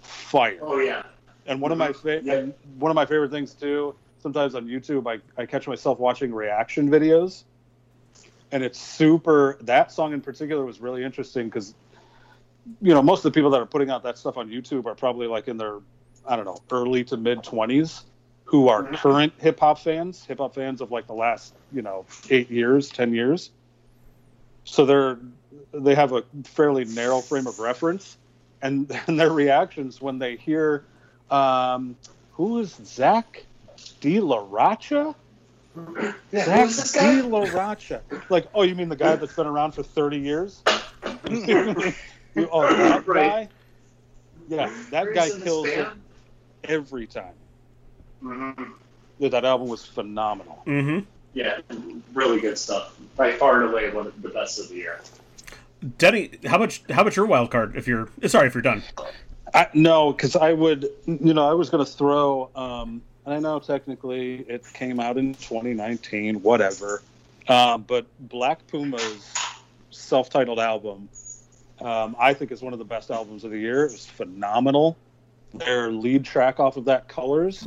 fire. 0.00 0.58
oh 0.62 0.78
yeah. 0.78 1.02
And 1.46 1.60
one 1.60 1.72
of 1.72 1.78
my 1.78 1.92
fa- 1.92 2.20
Yeah. 2.22 2.34
and 2.34 2.54
one 2.78 2.90
of 2.90 2.94
my 2.94 3.06
favorite 3.06 3.30
things 3.30 3.54
too. 3.54 3.94
Sometimes 4.20 4.54
on 4.54 4.66
YouTube, 4.66 5.06
I, 5.08 5.20
I 5.40 5.46
catch 5.46 5.66
myself 5.68 5.98
watching 6.00 6.34
reaction 6.34 6.90
videos, 6.90 7.44
and 8.52 8.62
it's 8.64 8.78
super. 8.78 9.56
That 9.62 9.90
song 9.92 10.12
in 10.12 10.20
particular 10.20 10.64
was 10.64 10.80
really 10.80 11.04
interesting 11.04 11.46
because, 11.46 11.74
you 12.82 12.92
know, 12.92 13.00
most 13.00 13.24
of 13.24 13.32
the 13.32 13.36
people 13.38 13.48
that 13.50 13.60
are 13.60 13.66
putting 13.66 13.90
out 13.90 14.02
that 14.02 14.18
stuff 14.18 14.36
on 14.36 14.48
YouTube 14.50 14.86
are 14.86 14.94
probably 14.96 15.28
like 15.28 15.46
in 15.46 15.56
their, 15.56 15.78
I 16.28 16.36
don't 16.36 16.44
know, 16.44 16.62
early 16.70 17.04
to 17.04 17.16
mid 17.16 17.42
twenties, 17.42 18.04
who 18.44 18.68
are 18.68 18.82
Mhm. 18.84 18.98
current 18.98 19.32
hip 19.38 19.60
hop 19.60 19.78
fans, 19.78 20.24
hip 20.24 20.38
hop 20.38 20.54
fans 20.54 20.80
of 20.80 20.90
like 20.90 21.06
the 21.06 21.14
last, 21.14 21.54
you 21.72 21.82
know, 21.82 22.06
eight 22.30 22.50
years, 22.50 22.90
ten 22.90 23.14
years. 23.14 23.50
So 24.64 24.84
they're 24.84 25.18
they 25.72 25.94
have 25.94 26.12
a 26.12 26.24
fairly 26.44 26.84
narrow 26.84 27.20
frame 27.20 27.46
of 27.46 27.58
reference, 27.58 28.18
and, 28.62 28.90
and 29.06 29.18
their 29.18 29.32
reactions 29.32 30.00
when 30.00 30.18
they 30.18 30.36
hear 30.36 30.84
um, 31.30 31.96
who 32.30 32.58
is 32.60 32.74
Zack 32.84 33.46
de 34.00 34.20
la 34.20 34.38
Rocha? 34.48 35.14
Yeah, 36.30 36.44
Zach 36.44 36.68
this 36.68 36.92
guy? 36.94 37.14
de 37.16 37.22
la 37.26 37.40
Rocha. 37.40 38.02
Like, 38.28 38.48
oh, 38.54 38.62
you 38.62 38.74
mean 38.74 38.88
the 38.90 38.96
guy 38.96 39.16
that's 39.16 39.32
been 39.34 39.46
around 39.46 39.72
for 39.72 39.82
30 39.82 40.18
years? 40.18 40.62
You- 42.34 42.48
oh, 42.52 42.68
that 42.76 43.06
Right. 43.06 43.30
guy? 43.30 43.48
Yeah, 44.48 44.68
that 44.90 45.12
guy 45.14 45.26
Who's 45.26 45.34
in 45.34 45.40
this 45.40 45.48
kills 45.48 45.66
it? 45.66 45.88
Every 46.64 47.06
time. 47.06 47.34
Mhm. 48.22 48.72
Yeah, 49.18 49.28
that 49.30 49.44
album 49.44 49.68
was 49.68 49.84
phenomenal. 49.84 50.62
Mm-hmm. 50.66 51.04
Yeah, 51.34 51.58
really 52.14 52.40
good 52.40 52.58
stuff. 52.58 52.96
By 53.16 53.32
far 53.32 53.62
and 53.62 53.70
away 53.70 53.90
one 53.90 54.06
of 54.06 54.22
the 54.22 54.28
best 54.28 54.58
of 54.58 54.68
the 54.68 54.76
year. 54.76 55.00
Denny, 55.98 56.30
how 56.44 56.58
much? 56.58 56.82
How 56.90 57.02
about 57.02 57.16
your 57.16 57.26
wild 57.26 57.50
card? 57.50 57.76
If 57.76 57.86
you're 57.86 58.08
sorry, 58.26 58.48
if 58.48 58.54
you're 58.54 58.62
done. 58.62 58.82
I, 59.54 59.68
no, 59.72 60.12
because 60.12 60.36
I 60.36 60.52
would, 60.52 60.90
you 61.06 61.32
know, 61.32 61.48
I 61.48 61.54
was 61.54 61.70
going 61.70 61.84
to 61.84 61.90
throw, 61.90 62.50
um, 62.54 63.00
and 63.24 63.34
I 63.34 63.38
know 63.38 63.58
technically 63.60 64.40
it 64.48 64.64
came 64.74 65.00
out 65.00 65.16
in 65.16 65.34
2019, 65.34 66.42
whatever, 66.42 67.02
uh, 67.48 67.78
but 67.78 68.06
Black 68.28 68.66
Puma's 68.66 69.32
self 69.90 70.28
titled 70.28 70.58
album, 70.58 71.08
um, 71.80 72.14
I 72.18 72.34
think 72.34 72.52
is 72.52 72.60
one 72.60 72.72
of 72.74 72.78
the 72.78 72.84
best 72.84 73.10
albums 73.10 73.44
of 73.44 73.50
the 73.50 73.58
year. 73.58 73.86
It 73.86 73.92
was 73.92 74.04
phenomenal. 74.06 74.96
Their 75.54 75.90
lead 75.90 76.24
track 76.24 76.60
off 76.60 76.76
of 76.76 76.84
that, 76.86 77.08
Colors, 77.08 77.66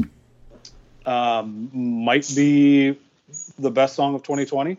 um, 1.05 1.69
might 1.73 2.31
be 2.35 2.97
the 3.59 3.71
best 3.71 3.95
song 3.95 4.15
of 4.15 4.23
2020. 4.23 4.77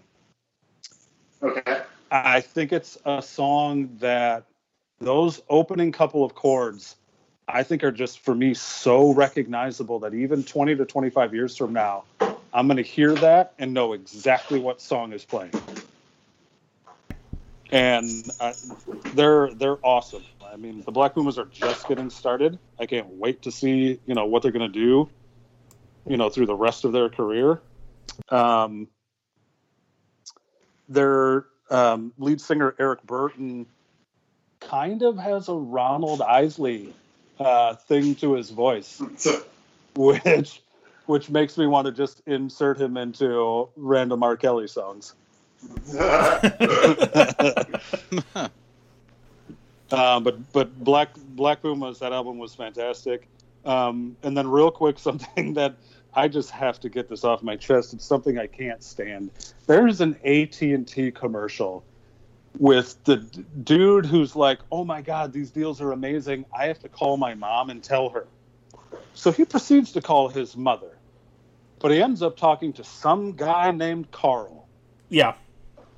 Okay. 1.42 1.82
I 2.10 2.40
think 2.40 2.72
it's 2.72 2.98
a 3.04 3.22
song 3.22 3.96
that 4.00 4.44
those 5.00 5.42
opening 5.48 5.92
couple 5.92 6.24
of 6.24 6.34
chords, 6.34 6.96
I 7.48 7.62
think 7.62 7.82
are 7.82 7.92
just 7.92 8.20
for 8.20 8.34
me 8.34 8.54
so 8.54 9.12
recognizable 9.12 9.98
that 10.00 10.14
even 10.14 10.44
20 10.44 10.76
to 10.76 10.84
25 10.84 11.34
years 11.34 11.56
from 11.56 11.72
now, 11.72 12.04
I'm 12.52 12.66
going 12.66 12.76
to 12.76 12.82
hear 12.82 13.14
that 13.16 13.54
and 13.58 13.74
know 13.74 13.94
exactly 13.94 14.60
what 14.60 14.80
song 14.80 15.12
is 15.12 15.24
playing. 15.24 15.52
and 17.72 18.30
uh, 18.38 18.52
they're 19.14 19.52
they're 19.54 19.78
awesome. 19.84 20.22
I 20.52 20.56
mean, 20.56 20.82
the 20.82 20.92
Black 20.92 21.14
Pumas 21.14 21.38
are 21.38 21.46
just 21.46 21.88
getting 21.88 22.10
started. 22.10 22.58
I 22.78 22.84
can't 22.84 23.08
wait 23.08 23.42
to 23.42 23.50
see 23.50 23.98
you 24.04 24.14
know 24.14 24.26
what 24.26 24.42
they're 24.42 24.52
going 24.52 24.70
to 24.70 24.78
do, 24.78 25.08
you 26.06 26.18
know, 26.18 26.28
through 26.28 26.46
the 26.46 26.54
rest 26.54 26.84
of 26.84 26.92
their 26.92 27.08
career. 27.08 27.60
Um, 28.28 28.88
their 30.88 31.46
um, 31.70 32.12
lead 32.18 32.40
singer 32.40 32.74
Eric 32.78 33.02
Burton 33.04 33.66
kind 34.60 35.02
of 35.02 35.16
has 35.16 35.48
a 35.48 35.54
Ronald 35.54 36.20
Isley 36.20 36.92
uh, 37.40 37.74
thing 37.74 38.14
to 38.16 38.34
his 38.34 38.50
voice, 38.50 39.00
which 39.96 40.60
which 41.06 41.30
makes 41.30 41.56
me 41.56 41.66
want 41.66 41.86
to 41.86 41.92
just 41.92 42.20
insert 42.26 42.78
him 42.78 42.98
into 42.98 43.70
random 43.76 44.22
R. 44.22 44.36
Kelly 44.36 44.68
songs. 44.68 45.14
Uh, 49.92 50.18
but 50.18 50.52
but 50.52 50.82
Black 50.82 51.14
Black 51.14 51.60
Pumas 51.60 51.98
that 51.98 52.12
album 52.12 52.38
was 52.38 52.54
fantastic. 52.54 53.28
Um, 53.64 54.16
and 54.22 54.36
then 54.36 54.48
real 54.48 54.70
quick, 54.70 54.98
something 54.98 55.54
that 55.54 55.76
I 56.14 56.28
just 56.28 56.50
have 56.50 56.80
to 56.80 56.88
get 56.88 57.08
this 57.08 57.24
off 57.24 57.42
my 57.42 57.56
chest. 57.56 57.94
It's 57.94 58.04
something 58.04 58.38
I 58.38 58.46
can't 58.46 58.82
stand. 58.82 59.30
There's 59.66 60.00
an 60.00 60.16
AT 60.24 60.60
and 60.62 60.88
T 60.88 61.10
commercial 61.10 61.84
with 62.58 63.02
the 63.04 63.16
d- 63.18 63.44
dude 63.64 64.06
who's 64.06 64.34
like, 64.34 64.60
"Oh 64.72 64.84
my 64.84 65.02
God, 65.02 65.32
these 65.32 65.50
deals 65.50 65.80
are 65.80 65.92
amazing. 65.92 66.46
I 66.56 66.66
have 66.66 66.78
to 66.80 66.88
call 66.88 67.18
my 67.18 67.34
mom 67.34 67.70
and 67.70 67.82
tell 67.82 68.08
her." 68.08 68.26
So 69.14 69.30
he 69.30 69.44
proceeds 69.44 69.92
to 69.92 70.00
call 70.00 70.28
his 70.28 70.56
mother, 70.56 70.96
but 71.80 71.90
he 71.90 72.02
ends 72.02 72.22
up 72.22 72.36
talking 72.36 72.72
to 72.74 72.84
some 72.84 73.32
guy 73.32 73.70
named 73.70 74.10
Carl. 74.10 74.66
Yeah. 75.10 75.34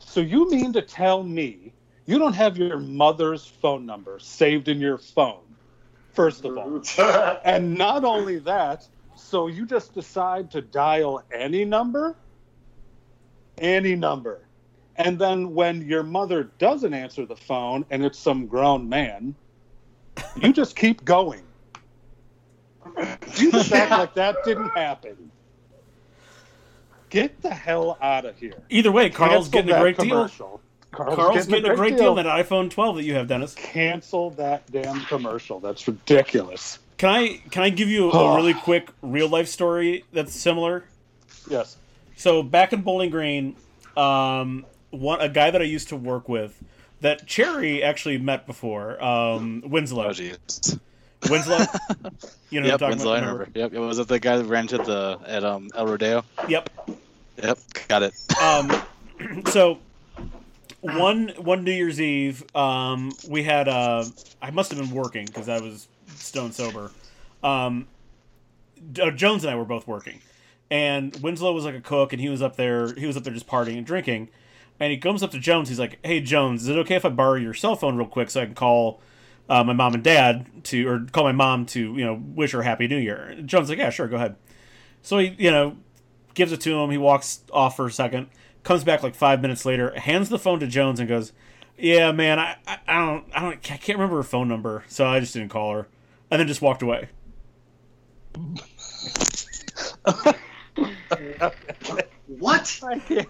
So 0.01 0.21
you 0.21 0.51
mean 0.51 0.73
to 0.73 0.83
tell 0.83 1.23
me 1.23 1.73
you 2.06 2.18
don't 2.18 2.35
have 2.35 2.56
your 2.56 2.78
mother's 2.78 3.47
phone 3.47 3.86
number 3.86 4.18
saved 4.18 4.68
in 4.68 4.81
your 4.81 4.98
phone? 4.98 5.40
First 6.12 6.44
of 6.44 6.56
all, 6.56 6.82
and 7.44 7.74
not 7.74 8.05
only 8.05 8.39
that, 8.40 8.86
so 9.16 9.47
you 9.47 9.66
just 9.66 9.94
decide 9.94 10.51
to 10.52 10.60
dial 10.60 11.22
any 11.32 11.64
number? 11.64 12.16
Any 13.59 13.97
number. 13.97 14.40
And 14.97 15.18
then 15.18 15.55
when 15.55 15.89
your 15.89 16.02
mother 16.02 16.44
doesn't 16.59 16.94
answer 16.94 17.26
the 17.26 17.36
phone 17.36 17.85
and 17.90 18.05
it's 18.05 18.18
some 18.18 18.47
grown 18.47 18.89
man, 18.89 19.35
you 20.36 20.52
just 20.52 20.76
keep 20.76 21.05
going. 21.05 21.43
You 23.36 23.51
just 23.51 23.72
act 23.72 23.90
like 23.90 24.14
that 24.14 24.36
didn't 24.44 24.70
happen. 24.70 25.31
Get 27.10 27.43
the 27.43 27.51
hell 27.51 27.98
out 28.01 28.24
of 28.24 28.39
here. 28.39 28.62
Either 28.70 28.93
way, 28.93 29.10
Carl's 29.10 29.48
Cancel 29.48 29.52
getting 29.52 29.70
a 29.70 29.74
that 29.74 29.81
great 29.81 29.98
deal. 29.98 30.31
Commercial. 30.95 31.16
Carl's, 31.16 31.33
Carl's 31.35 31.47
getting 31.47 31.71
a 31.71 31.75
great 31.77 31.97
deal 31.97 32.11
on 32.11 32.16
that 32.16 32.27
iPhone 32.27 32.71
12 32.71 32.97
that 32.97 33.05
you 33.05 33.15
have, 33.15 33.29
Dennis. 33.29 33.55
Cancel 33.55 34.31
that 34.31 34.71
damn 34.71 35.01
commercial. 35.07 35.61
That's 35.61 35.87
ridiculous. 35.87 36.79
Can 36.99 37.09
I 37.11 37.43
can 37.51 37.62
I 37.62 37.71
give 37.71 37.89
you 37.89 38.11
a 38.11 38.37
really 38.37 38.55
quick 38.55 38.89
real 39.03 39.29
life 39.29 39.49
story 39.49 40.05
that's 40.12 40.35
similar? 40.35 40.85
Yes. 41.49 41.77
So 42.16 42.43
back 42.43 42.73
in 42.73 42.83
Bowling 42.83 43.11
Green, 43.11 43.57
um, 43.97 44.65
one 44.91 45.21
a 45.21 45.29
guy 45.29 45.51
that 45.51 45.61
I 45.61 45.65
used 45.65 45.89
to 45.89 45.97
work 45.97 46.29
with 46.29 46.62
that 47.01 47.27
Cherry 47.27 47.83
actually 47.83 48.19
met 48.19 48.47
before, 48.47 49.03
um, 49.03 49.62
Winslow. 49.66 50.07
Oh, 50.07 50.11
jeez. 50.11 50.79
Winslow. 51.29 51.59
You 52.51 52.61
know 52.61 52.69
Yep, 52.69 52.81
what 52.83 52.85
I'm 52.85 52.91
Winslow, 52.91 53.12
I 53.12 53.21
talking 53.21 53.33
remember. 53.33 53.59
Yep, 53.59 53.73
it 53.73 53.79
was 53.81 53.99
it 53.99 54.07
the 54.07 54.21
guy 54.21 54.37
that 54.37 54.45
ran 54.45 54.69
to 54.69 54.79
the 54.79 55.19
at 55.27 55.43
um 55.43 55.71
El 55.75 55.89
Rodeo. 55.89 56.25
Yep. 56.47 56.71
Yep, 57.43 57.59
got 57.89 58.03
it. 58.05 58.15
Um, 58.41 59.43
so 59.47 59.79
one 60.85 61.28
one 61.36 61.65
New 61.65 61.73
Year's 61.73 62.01
Eve, 62.01 62.44
um, 62.55 63.12
we 63.28 63.43
had 63.43 63.69
uh, 63.69 64.05
I 64.43 64.51
must 64.51 64.70
have 64.70 64.78
been 64.78 64.90
working 64.90 65.27
because 65.27 65.48
I 65.48 65.61
was 65.61 65.89
stone 66.16 66.52
sober. 66.52 66.90
Um, 67.43 67.86
uh, 69.01 69.11
Jones 69.11 69.44
and 69.44 69.51
I 69.51 69.56
were 69.56 69.65
both 69.65 69.86
working, 69.86 70.20
and 70.70 71.16
Winslow 71.23 71.52
was 71.52 71.65
like 71.65 71.74
a 71.74 71.81
cook, 71.81 72.12
and 72.12 72.20
he 72.20 72.28
was 72.28 72.43
up 72.43 72.56
there. 72.56 72.93
He 72.94 73.06
was 73.06 73.16
up 73.16 73.24
there 73.24 73.32
just 73.32 73.47
partying 73.47 73.78
and 73.78 73.86
drinking. 73.86 74.28
And 74.81 74.90
he 74.90 74.98
comes 74.98 75.23
up 75.23 75.31
to 75.31 75.39
Jones. 75.39 75.69
He's 75.69 75.78
like, 75.78 75.98
"Hey 76.05 76.20
Jones, 76.20 76.65
is 76.65 76.69
it 76.69 76.77
okay 76.78 76.97
if 76.97 77.05
I 77.05 77.09
borrow 77.09 77.35
your 77.35 77.55
cell 77.55 77.77
phone 77.77 77.97
real 77.97 78.09
quick 78.09 78.28
so 78.28 78.43
I 78.43 78.47
can 78.47 78.55
call 78.55 79.01
uh, 79.48 79.62
my 79.62 79.73
mom 79.73 79.94
and 79.94 80.02
dad 80.02 80.47
to, 80.65 80.89
or 80.89 81.06
call 81.12 81.24
my 81.24 81.32
mom 81.32 81.65
to, 81.66 81.81
you 81.97 82.05
know, 82.05 82.15
wish 82.15 82.52
her 82.52 82.62
happy 82.62 82.89
New 82.89 82.98
Year?" 82.98 83.16
And 83.16 83.48
Jones 83.48 83.69
like, 83.69 83.78
"Yeah, 83.78 83.90
sure, 83.90 84.09
go 84.09 84.16
ahead." 84.16 84.36
So 85.02 85.19
he, 85.19 85.36
you 85.39 85.51
know, 85.51 85.77
gives 86.35 86.51
it 86.51 86.61
to 86.62 86.77
him. 86.77 86.90
He 86.90 86.98
walks 86.98 87.40
off 87.52 87.77
for 87.77 87.86
a 87.86 87.93
second, 87.93 88.28
comes 88.65 88.82
back 88.82 89.03
like 89.03 89.15
five 89.15 89.41
minutes 89.41 89.65
later, 89.65 89.99
hands 89.99 90.28
the 90.28 90.39
phone 90.39 90.59
to 90.61 90.66
Jones, 90.66 90.99
and 90.99 91.09
goes, 91.09 91.32
"Yeah, 91.78 92.11
man, 92.12 92.39
I, 92.39 92.57
I, 92.66 92.78
I 92.89 93.07
don't, 93.07 93.24
I 93.35 93.41
don't, 93.41 93.70
I 93.70 93.77
can't 93.77 93.99
remember 93.99 94.16
her 94.16 94.23
phone 94.23 94.49
number, 94.49 94.85
so 94.89 95.07
I 95.07 95.20
just 95.20 95.35
didn't 95.35 95.51
call 95.51 95.73
her," 95.73 95.89
and 96.31 96.41
then 96.41 96.49
just 96.49 96.62
walked 96.62 96.82
away. 96.82 97.09
What? 102.39 102.81
I 102.85 102.99
can't. 102.99 103.28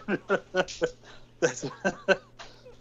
that's, 1.40 1.70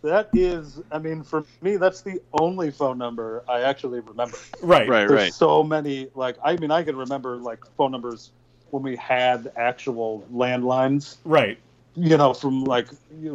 that 0.03 0.29
is, 0.33 0.81
I 0.91 0.99
mean, 0.99 1.23
for 1.23 1.45
me, 1.61 1.77
that's 1.77 2.01
the 2.01 2.21
only 2.39 2.71
phone 2.71 2.97
number 2.97 3.43
I 3.47 3.61
actually 3.61 4.01
remember. 4.01 4.37
Right, 4.61 4.87
Right, 4.87 5.07
There's 5.07 5.11
right. 5.11 5.33
so 5.33 5.63
many, 5.63 6.09
like, 6.13 6.37
I 6.43 6.57
mean, 6.57 6.71
I 6.71 6.83
can 6.83 6.95
remember, 6.95 7.37
like, 7.37 7.63
phone 7.77 7.91
numbers 7.91 8.31
when 8.71 8.83
we 8.83 8.95
had 8.95 9.51
actual 9.55 10.25
landlines, 10.33 11.17
right. 11.25 11.57
You 11.95 12.17
know, 12.17 12.33
from, 12.33 12.63
like, 12.63 12.87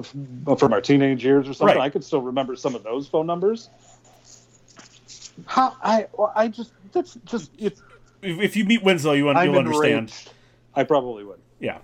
from, 0.03 0.57
from 0.57 0.73
our 0.73 0.81
teenage 0.81 1.25
years 1.25 1.49
or 1.49 1.55
something. 1.55 1.77
Right. 1.77 1.85
I 1.85 1.91
could 1.91 2.05
still 2.05 2.23
remember 2.23 2.57
some 2.57 2.75
of 2.75 2.83
those 2.83 3.09
phone 3.09 3.27
numbers. 3.27 3.71
How, 5.47 5.77
I, 5.83 6.07
well, 6.13 6.33
I 6.35 6.49
just, 6.49 6.73
that's 6.93 7.15
just, 7.25 7.51
it's, 7.59 7.83
If, 8.21 8.41
if 8.41 8.57
you 8.57 8.65
meet 8.65 8.83
Winslow, 8.83 9.13
you 9.13 9.29
un- 9.29 9.37
I'm 9.37 9.51
you'll 9.51 9.59
understand. 9.61 9.93
enraged. 9.93 10.33
I 10.75 10.83
probably 10.83 11.23
would. 11.23 11.39
Yeah. 11.61 11.79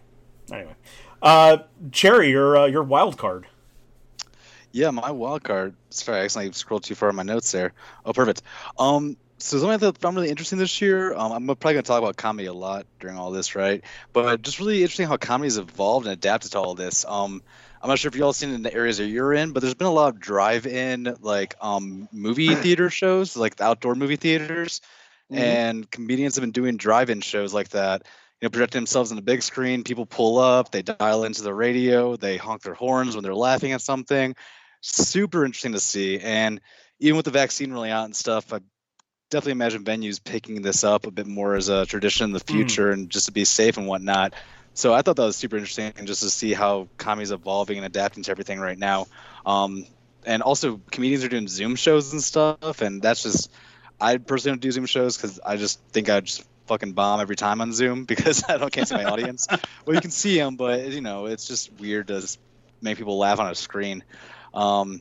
Anyway, 0.53 0.75
uh, 1.23 1.59
Cherry, 1.93 2.31
your 2.31 2.57
uh, 2.57 2.67
your 2.67 2.83
wild 2.83 3.17
card. 3.17 3.47
Yeah, 4.73 4.91
my 4.91 5.13
wild 5.13 5.45
card. 5.45 5.77
Sorry, 5.91 6.19
I 6.19 6.25
accidentally 6.25 6.53
scrolled 6.53 6.83
too 6.83 6.97
far 6.97 7.11
in 7.11 7.15
my 7.15 7.23
notes 7.23 7.53
there. 7.53 7.73
Oh, 8.05 8.13
perfect. 8.13 8.43
Um, 8.79 9.17
so 9.39 9.59
something 9.59 9.79
that 9.79 9.97
I 9.97 9.99
found 9.99 10.17
really 10.17 10.31
interesting 10.31 10.59
this 10.59 10.81
year. 10.81 11.15
Um, 11.15 11.33
I'm 11.33 11.47
probably 11.47 11.75
gonna 11.75 11.83
talk 11.83 11.99
about 11.99 12.17
comedy 12.17 12.47
a 12.47 12.53
lot 12.53 12.87
during 13.01 13.17
all 13.17 13.31
this, 13.31 13.55
right? 13.55 13.83
But 14.13 14.43
just 14.43 14.59
really 14.59 14.83
interesting 14.83 15.07
how 15.09 15.17
comedy 15.17 15.47
has 15.47 15.59
evolved 15.59 16.07
and 16.07 16.13
adapted 16.13 16.53
to 16.53 16.59
all 16.59 16.75
this. 16.75 17.05
Um, 17.05 17.43
I'm 17.83 17.89
not 17.89 17.99
sure 17.99 18.09
if 18.09 18.17
you 18.17 18.25
all 18.25 18.33
seen 18.33 18.51
it 18.51 18.55
in 18.55 18.63
the 18.63 18.73
areas 18.73 18.99
that 18.99 19.07
you're 19.07 19.33
in, 19.35 19.53
but 19.53 19.61
there's 19.61 19.75
been 19.75 19.87
a 19.87 19.93
lot 19.93 20.15
of 20.15 20.21
drive-in 20.21 21.17
like 21.21 21.55
um 21.61 22.09
movie 22.13 22.55
theater 22.63 22.89
shows, 22.91 23.37
like 23.37 23.57
the 23.57 23.65
outdoor 23.65 23.95
movie 23.95 24.17
theaters, 24.17 24.81
Mhm. 25.33 25.39
and 25.39 25.91
comedians 25.91 26.37
have 26.37 26.43
been 26.43 26.51
doing 26.53 26.77
drive-in 26.77 27.21
shows 27.23 27.53
like 27.55 27.71
that. 27.71 28.03
You 28.41 28.47
know, 28.47 28.51
projecting 28.51 28.81
themselves 28.81 29.11
on 29.11 29.17
the 29.17 29.23
big 29.23 29.43
screen. 29.43 29.85
People 29.85 30.05
pull 30.07 30.39
up, 30.39 30.71
they 30.71 30.83
dial 30.83 31.25
into 31.25 31.43
the 31.43 31.55
radio, 31.55 32.17
they 32.17 32.37
honk 32.37 32.63
their 32.63 32.75
horns 32.75 33.15
when 33.17 33.23
they're 33.23 33.35
laughing 33.35 33.73
at 33.73 33.81
something. 33.81 34.37
Super 34.83 35.45
interesting 35.47 35.73
to 35.73 35.81
see. 35.81 36.19
And 36.21 36.61
even 37.01 37.17
with 37.17 37.25
the 37.25 37.31
vaccine 37.31 37.73
rolling 37.73 37.91
out 37.91 38.05
and 38.05 38.15
stuff, 38.15 38.53
I 38.53 38.61
definitely 39.35 39.53
imagine 39.53 39.83
venues 39.83 40.23
picking 40.23 40.63
this 40.63 40.85
up 40.85 41.07
a 41.07 41.11
bit 41.11 41.27
more 41.27 41.57
as 41.57 41.69
a 41.69 41.85
tradition 41.87 42.25
in 42.25 42.33
the 42.33 42.39
future 42.39 42.93
and 42.93 43.11
just 43.11 43.27
to 43.27 43.33
be 43.33 43.45
safe 43.45 43.77
and 43.77 43.89
whatnot. 43.89 44.33
So 44.75 44.95
I 44.95 45.03
thought 45.03 45.17
that 45.17 45.25
was 45.25 45.37
super 45.37 45.57
interesting 45.57 45.93
and 45.97 46.07
just 46.07 46.23
to 46.23 46.31
see 46.31 46.53
how 46.53 46.87
comedy's 46.99 47.33
evolving 47.33 47.77
and 47.77 47.85
adapting 47.85 48.23
to 48.23 48.31
everything 48.31 48.61
right 48.61 48.79
now. 48.79 49.07
Um, 49.45 49.87
and 50.25 50.41
also 50.41 50.81
comedians 50.93 51.25
are 51.25 51.29
doing 51.29 51.49
Zoom 51.49 51.75
shows 51.75 52.13
and 52.13 52.23
stuff, 52.23 52.81
and 52.81 53.03
that's 53.03 53.25
just 53.25 53.51
I 54.01 54.19
personally 54.19 54.53
don't 54.53 54.63
do 54.63 54.71
Zoom 54.71 54.87
shows 54.87 55.17
because 55.17 55.41
I 55.45 55.57
just 55.57 55.81
think 55.91 56.09
I'd 56.09 56.27
just 56.27 56.47
fucking 56.67 56.93
bomb 56.93 57.21
every 57.21 57.37
time 57.37 57.61
on 57.61 57.73
Zoom 57.73 58.05
because 58.13 58.45
I 58.49 58.57
don't 58.57 58.73
can't 58.73 58.87
see 58.87 58.95
my 58.95 59.05
audience. 59.05 59.49
well, 59.85 59.97
you 59.97 60.01
can 60.01 60.13
see 60.13 60.39
them, 60.39 60.55
but 60.55 60.93
you 60.93 61.01
know 61.01 61.27
it's 61.27 61.49
just 61.49 61.73
weird 61.81 62.07
to 62.09 62.25
make 62.81 62.99
people 62.99 63.19
laugh 63.19 63.41
on 63.41 63.51
a 63.51 63.55
screen. 63.57 64.05
Um, 64.55 65.01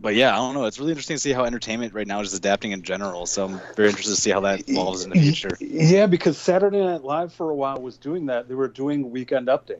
but 0.00 0.14
yeah, 0.14 0.32
I 0.32 0.36
don't 0.36 0.54
know. 0.54 0.64
It's 0.64 0.78
really 0.78 0.92
interesting 0.92 1.16
to 1.16 1.20
see 1.20 1.32
how 1.32 1.44
entertainment 1.44 1.94
right 1.94 2.06
now 2.06 2.20
is 2.20 2.34
adapting 2.34 2.72
in 2.72 2.82
general. 2.82 3.26
So 3.26 3.46
I'm 3.46 3.60
very 3.76 3.88
interested 3.88 4.14
to 4.14 4.20
see 4.20 4.30
how 4.30 4.40
that 4.40 4.68
evolves 4.68 5.04
in 5.04 5.10
the 5.10 5.20
future. 5.20 5.56
Yeah, 5.60 6.06
because 6.06 6.38
Saturday 6.38 6.80
Night 6.80 7.04
Live 7.04 7.32
for 7.32 7.50
a 7.50 7.54
while 7.54 7.80
was 7.80 7.96
doing 7.96 8.26
that. 8.26 8.48
They 8.48 8.54
were 8.54 8.68
doing 8.68 9.10
Weekend 9.10 9.48
Update. 9.48 9.78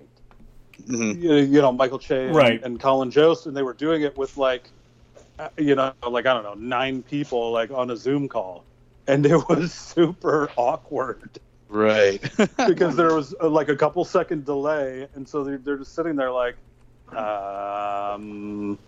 Mhm. 0.89 1.21
You, 1.21 1.35
you 1.37 1.61
know, 1.63 1.73
Michael 1.73 1.99
Che 1.99 2.27
and, 2.27 2.37
Right. 2.37 2.63
and 2.63 2.79
Colin 2.79 3.11
Jost, 3.11 3.47
and 3.47 3.57
they 3.57 3.63
were 3.63 3.73
doing 3.73 4.03
it 4.03 4.17
with 4.17 4.37
like, 4.37 4.71
uh, 5.39 5.49
you 5.59 5.75
know, 5.75 5.93
like 6.09 6.27
I 6.27 6.35
don't 6.35 6.43
know, 6.45 6.55
nine 6.55 7.03
people 7.03 7.51
like 7.51 7.71
on 7.71 7.91
a 7.91 7.97
Zoom 7.97 8.29
call, 8.29 8.65
and 9.07 9.25
it 9.25 9.37
was 9.49 9.73
super 9.73 10.51
awkward 10.57 11.41
Right. 11.69 12.23
because 12.67 12.97
there 12.97 13.15
was 13.15 13.35
uh, 13.43 13.49
like 13.49 13.69
a 13.69 13.77
couple 13.77 14.05
second 14.05 14.45
delay, 14.45 15.09
and 15.15 15.29
so 15.29 15.45
they're, 15.45 15.59
they're 15.59 15.79
just 15.79 15.95
sitting 15.95 16.17
there 16.17 16.31
like, 16.31 16.57
um, 17.17 18.79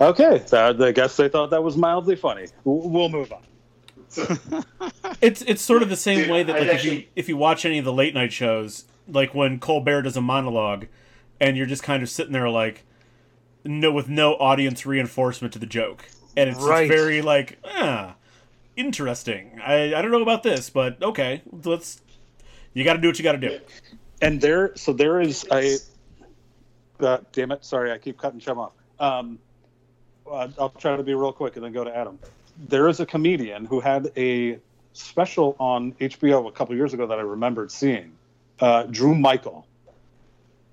okay, 0.00 0.38
that, 0.50 0.80
I 0.80 0.92
guess 0.92 1.16
they 1.16 1.28
thought 1.28 1.50
that 1.50 1.62
was 1.62 1.76
mildly 1.76 2.16
funny. 2.16 2.46
We'll 2.64 2.88
we'll 2.88 3.08
move 3.08 3.32
on. 3.32 3.42
It's 5.22 5.40
it's 5.42 5.62
sort 5.62 5.82
of 5.82 5.88
the 5.88 5.96
same 5.96 6.22
Dude, 6.22 6.30
way 6.30 6.42
that 6.42 6.56
I'd 6.56 6.66
like 6.66 6.76
if 6.78 6.84
you 6.84 7.04
if 7.14 7.28
you 7.28 7.36
watch 7.36 7.64
any 7.64 7.78
of 7.78 7.84
the 7.84 7.92
late 7.92 8.12
night 8.12 8.32
shows, 8.32 8.84
like 9.06 9.34
when 9.34 9.60
Colbert 9.60 10.02
does 10.02 10.16
a 10.16 10.20
monologue, 10.20 10.86
and 11.40 11.56
you're 11.56 11.66
just 11.66 11.84
kind 11.84 12.02
of 12.02 12.10
sitting 12.10 12.32
there 12.32 12.48
like, 12.48 12.84
no 13.64 13.92
with 13.92 14.08
no 14.08 14.34
audience 14.34 14.84
reinforcement 14.84 15.52
to 15.52 15.60
the 15.60 15.66
joke, 15.66 16.08
and 16.36 16.50
it's, 16.50 16.58
it's 16.58 16.88
very 16.88 17.22
like 17.22 17.58
ah, 17.64 18.16
interesting. 18.76 19.60
I 19.64 19.94
I 19.94 20.02
don't 20.02 20.10
know 20.10 20.22
about 20.22 20.42
this, 20.42 20.70
but 20.70 21.00
okay, 21.00 21.42
let's. 21.64 22.00
You 22.74 22.84
got 22.84 22.94
to 22.94 23.00
do 23.00 23.08
what 23.08 23.18
you 23.18 23.22
got 23.22 23.32
to 23.32 23.38
do. 23.38 23.60
And 24.22 24.40
there, 24.40 24.74
so 24.76 24.92
there 24.92 25.20
is 25.20 25.46
a. 25.52 25.78
Uh, 26.98 27.18
damn 27.32 27.52
it! 27.52 27.64
Sorry, 27.64 27.92
I 27.92 27.98
keep 27.98 28.18
cutting 28.18 28.40
Chum 28.40 28.58
off. 28.58 28.72
Um, 28.98 29.38
uh, 30.30 30.48
I'll 30.58 30.70
try 30.70 30.96
to 30.96 31.02
be 31.02 31.14
real 31.14 31.32
quick 31.32 31.56
and 31.56 31.64
then 31.64 31.72
go 31.72 31.84
to 31.84 31.94
Adam. 31.94 32.18
There 32.56 32.88
is 32.88 33.00
a 33.00 33.06
comedian 33.06 33.64
who 33.64 33.80
had 33.80 34.10
a 34.16 34.58
special 34.92 35.56
on 35.58 35.92
HBO 35.94 36.48
a 36.48 36.52
couple 36.52 36.76
years 36.76 36.92
ago 36.92 37.06
that 37.06 37.18
I 37.18 37.22
remembered 37.22 37.70
seeing, 37.70 38.12
uh, 38.60 38.84
Drew 38.84 39.14
Michael, 39.14 39.66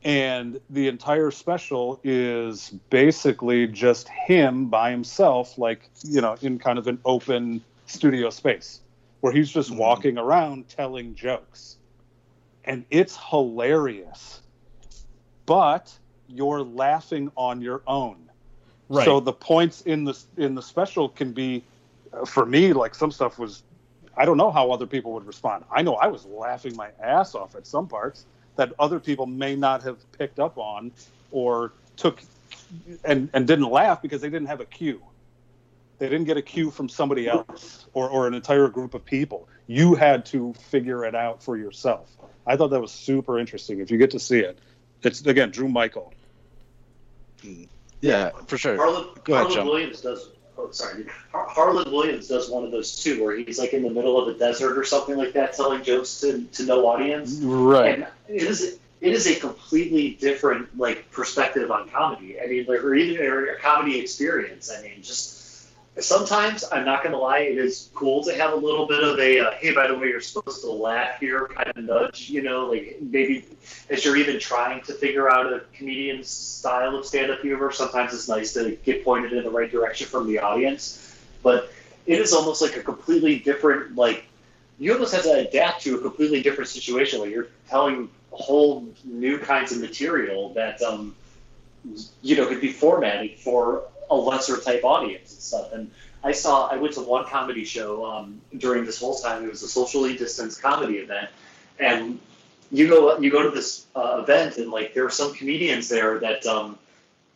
and 0.04 0.60
the 0.70 0.88
entire 0.88 1.32
special 1.32 2.00
is 2.04 2.70
basically 2.90 3.68
just 3.68 4.10
him 4.10 4.70
by 4.70 4.92
himself, 4.92 5.58
like 5.58 5.90
you 6.04 6.22
know, 6.22 6.36
in 6.42 6.60
kind 6.60 6.78
of 6.78 6.88
an 6.88 7.00
open 7.06 7.64
studio 7.86 8.30
space 8.30 8.82
where 9.22 9.34
he's 9.34 9.50
just 9.50 9.72
Mhm. 9.72 9.78
walking 9.78 10.18
around 10.18 10.70
telling 10.70 11.16
jokes 11.16 11.78
and 12.64 12.86
it's 12.90 13.18
hilarious. 13.30 14.42
But 15.46 15.98
you're 16.28 16.62
laughing 16.62 17.32
on 17.36 17.62
your 17.62 17.82
own. 17.88 18.29
Right. 18.90 19.06
So 19.06 19.20
the 19.20 19.34
points 19.34 19.82
in 19.82 20.04
the 20.04 20.20
in 20.36 20.56
the 20.56 20.64
special 20.64 21.10
can 21.10 21.32
be, 21.32 21.64
uh, 22.12 22.26
for 22.26 22.46
me, 22.46 22.74
like 22.74 22.96
some 22.96 23.12
stuff 23.12 23.38
was, 23.38 23.62
I 24.18 24.26
don't 24.26 24.38
know 24.38 24.50
how 24.50 24.72
other 24.72 24.88
people 24.88 25.14
would 25.14 25.28
respond. 25.28 25.64
I 25.72 25.84
know 25.84 25.94
I 25.96 26.08
was 26.08 26.26
laughing 26.26 26.76
my 26.76 26.90
ass 27.00 27.36
off 27.36 27.56
at 27.56 27.68
some 27.68 27.88
parts 27.88 28.26
that 28.56 28.74
other 28.80 29.00
people 29.00 29.28
may 29.28 29.56
not 29.56 29.84
have 29.84 29.98
picked 30.18 30.40
up 30.40 30.58
on, 30.58 30.92
or 31.32 31.72
took, 31.98 32.22
and 33.06 33.30
and 33.34 33.48
didn't 33.48 33.70
laugh 33.70 34.02
because 34.02 34.22
they 34.22 34.30
didn't 34.30 34.48
have 34.48 34.60
a 34.60 34.66
cue. 34.66 35.02
They 36.00 36.10
didn't 36.10 36.26
get 36.26 36.38
a 36.38 36.42
cue 36.42 36.72
from 36.72 36.90
somebody 36.90 37.28
else 37.28 37.86
or, 37.94 38.10
or 38.10 38.26
an 38.26 38.34
entire 38.34 38.70
group 38.70 38.94
of 38.94 39.06
people. 39.06 39.48
You 39.68 39.96
had 39.96 40.26
to 40.28 40.54
figure 40.54 41.06
it 41.06 41.14
out 41.14 41.44
for 41.44 41.58
yourself. 41.58 42.10
I 42.48 42.56
thought 42.56 42.70
that 42.70 42.82
was 42.82 42.92
super 42.92 43.38
interesting. 43.38 43.82
If 43.82 43.92
you 43.92 43.98
get 43.98 44.12
to 44.12 44.20
see 44.20 44.40
it, 44.40 44.58
it's 45.04 45.24
again 45.26 45.52
Drew 45.52 45.70
Michael. 45.70 46.12
Yeah, 48.02 48.32
for 48.48 48.58
sure. 48.58 48.78
Harland, 48.78 49.08
Go 49.24 49.34
ahead, 49.34 49.48
Harland 49.48 49.54
John. 49.54 49.66
Williams 49.68 50.02
does. 50.02 50.30
Oh, 50.58 50.72
sorry. 50.72 51.06
Har- 51.32 51.48
Harland 51.48 51.92
Williams 51.92 52.28
does 52.28 52.50
one 52.50 52.64
of 52.66 52.72
those 52.72 53.02
too, 53.02 53.24
where 53.24 53.36
he's 53.36 53.60
like 53.60 53.74
in 53.74 53.84
the 53.84 53.90
middle 53.90 54.20
of 54.22 54.34
a 54.34 54.38
desert 54.38 54.78
or 54.78 54.84
something 54.84 55.18
like 55.18 55.34
that, 55.34 55.54
telling 55.54 55.84
jokes 55.84 56.20
to, 56.22 56.44
to 56.44 56.64
no 56.64 56.86
audience. 56.88 57.36
Right. 57.42 57.96
And 57.96 58.08
it 58.28 58.44
is 58.44 58.80
it 59.02 59.14
is 59.14 59.28
a 59.28 59.36
completely 59.40 60.12
different 60.12 60.78
like 60.78 61.10
perspective 61.12 61.72
on 61.72 61.90
comedy. 61.90 62.40
I 62.42 62.48
mean, 62.48 62.66
like 62.68 62.84
or 62.84 62.94
even 62.96 63.26
or 63.26 63.48
a 63.52 63.60
comedy 63.60 64.00
experience. 64.00 64.72
I 64.72 64.82
mean, 64.82 65.02
just 65.02 65.39
sometimes 66.02 66.64
I'm 66.72 66.86
not 66.86 67.04
going 67.04 67.14
to 67.14 67.18
lie, 67.18 67.40
it 67.40 67.58
is 67.58 67.90
cool 67.94 68.24
to 68.24 68.34
have 68.36 68.54
a 68.54 68.56
little 68.56 68.88
bit 68.88 69.04
of 69.04 69.20
a 69.20 69.40
uh, 69.40 69.52
hey, 69.52 69.74
by 69.74 69.88
the 69.88 69.98
way, 69.98 70.08
you're 70.08 70.22
supposed 70.22 70.62
to 70.62 70.72
laugh 70.72 71.20
here 71.20 71.50
kind 71.56 71.70
of 71.70 71.78
nudge. 71.78 72.30
You 72.30 72.42
know, 72.42 72.68
like 72.68 72.98
maybe 73.02 73.46
as 73.90 74.04
you're 74.04 74.18
even 74.18 74.40
trying 74.40 74.82
to 74.84 74.94
figure 74.94 75.32
out 75.32 75.52
a 75.52 75.62
comedian's 75.74 76.28
style 76.28 76.96
of 76.96 77.06
stand-up 77.06 77.42
humor, 77.42 77.72
sometimes 77.72 78.14
it's 78.14 78.28
nice 78.28 78.54
to 78.54 78.78
get 78.84 79.04
pointed 79.04 79.34
in 79.34 79.44
the 79.44 79.50
right 79.50 79.72
direction 79.72 80.08
from 80.08 80.28
the 80.28 80.40
audience. 80.40 81.18
But 81.44 81.72
it 82.06 82.20
is 82.20 82.34
almost 82.34 82.62
like 82.62 82.76
a 82.76 82.84
completely 82.84 83.40
different 83.40 83.96
like 83.96 84.26
you 84.80 84.94
almost 84.94 85.14
have 85.14 85.24
to 85.24 85.48
adapt 85.48 85.84
to 85.84 85.96
a 85.96 86.02
completely 86.02 86.42
different 86.42 86.70
situation 86.70 87.20
where 87.20 87.30
you're 87.30 87.48
telling 87.68 88.10
whole 88.32 88.88
new 89.04 89.38
kinds 89.38 89.72
of 89.72 89.80
material 89.80 90.54
that 90.54 90.82
um, 90.82 91.16
you 92.22 92.36
know 92.36 92.48
could 92.48 92.62
be 92.62 92.72
formatted 92.72 93.38
for 93.40 93.84
a 94.10 94.16
lesser 94.16 94.58
type 94.58 94.84
audience 94.84 95.32
and 95.32 95.42
stuff. 95.42 95.74
And 95.74 95.92
I 96.24 96.32
saw 96.32 96.68
I 96.68 96.76
went 96.78 96.94
to 96.96 97.02
one 97.02 97.26
comedy 97.26 97.64
show 97.64 98.06
um, 98.06 98.42
during 98.58 98.86
this 98.86 99.00
whole 99.00 99.18
time. 99.18 99.46
It 99.46 99.50
was 99.50 99.64
a 99.64 99.68
socially 99.68 100.18
distanced 100.18 100.62
comedy 100.62 100.98
event, 100.98 101.30
and 101.80 102.20
you 102.72 102.88
go 102.88 103.18
you 103.20 103.32
go 103.32 103.44
to 103.44 103.50
this 103.50 103.86
uh, 103.96 104.20
event 104.22 104.58
and 104.58 104.72
like 104.72 104.94
there 104.94 105.06
are 105.06 105.10
some 105.10 105.34
comedians 105.34 105.88
there 105.90 106.20
that 106.20 106.46
um, 106.46 106.78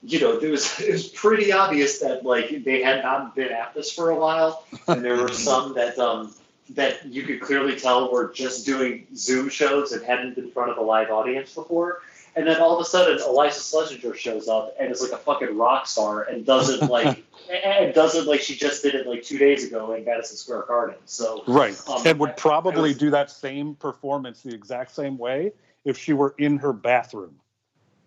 you 0.04 0.20
know 0.20 0.38
it 0.38 0.50
was 0.50 0.80
it 0.82 0.92
was 0.92 1.08
pretty 1.08 1.52
obvious 1.52 2.00
that 2.00 2.26
like 2.26 2.64
they 2.64 2.84
had 2.84 3.04
not 3.04 3.36
been 3.36 3.52
at 3.52 3.74
this 3.74 3.92
for 3.92 4.10
a 4.10 4.16
while, 4.16 4.66
and 4.88 5.04
there 5.04 5.18
were 5.18 5.30
some 5.34 5.74
that 5.76 5.98
um, 5.98 6.34
that 6.72 7.06
you 7.06 7.24
could 7.24 7.42
clearly 7.42 7.80
tell 7.80 8.12
were 8.12 8.32
just 8.34 8.66
doing 8.66 9.08
Zoom 9.16 9.50
shows 9.50 9.92
and 9.92 10.04
hadn't 10.04 10.36
been 10.36 10.46
in 10.46 10.52
front 10.52 10.72
of 10.72 10.78
a 10.78 10.82
live 10.82 11.10
audience 11.10 11.54
before. 11.54 12.02
And 12.36 12.48
then 12.48 12.60
all 12.60 12.76
of 12.76 12.82
a 12.82 12.86
sudden, 12.90 13.20
Iliza 13.20 13.60
Shlesinger 13.60 14.16
shows 14.16 14.48
up 14.48 14.76
and 14.80 14.92
is 14.92 15.02
like 15.02 15.12
a 15.12 15.18
fucking 15.18 15.56
rock 15.56 15.86
star 15.86 16.24
and 16.24 16.46
doesn't 16.46 16.90
like 16.90 17.24
and 17.52 17.94
doesn't 17.94 18.26
like 18.26 18.42
she 18.42 18.56
just 18.56 18.82
did 18.82 18.96
it 18.96 19.06
like 19.08 19.24
two 19.24 19.38
days 19.38 19.68
ago 19.68 19.94
in 19.94 20.04
Madison 20.04 20.38
Square 20.38 20.64
Garden. 20.68 20.96
So 21.06 21.44
Right. 21.48 21.80
Um, 21.88 22.02
and 22.06 22.20
would 22.20 22.36
probably 22.38 22.90
was- 22.90 22.98
do 22.98 23.12
that 23.12 23.30
same 23.30 23.76
performance 23.76 24.42
the 24.42 24.54
exact 24.54 24.96
same 24.96 25.18
way 25.18 25.52
if 25.86 25.98
she 25.98 26.14
were 26.14 26.34
in 26.38 26.58
her 26.58 26.74
bathroom. 26.74 27.36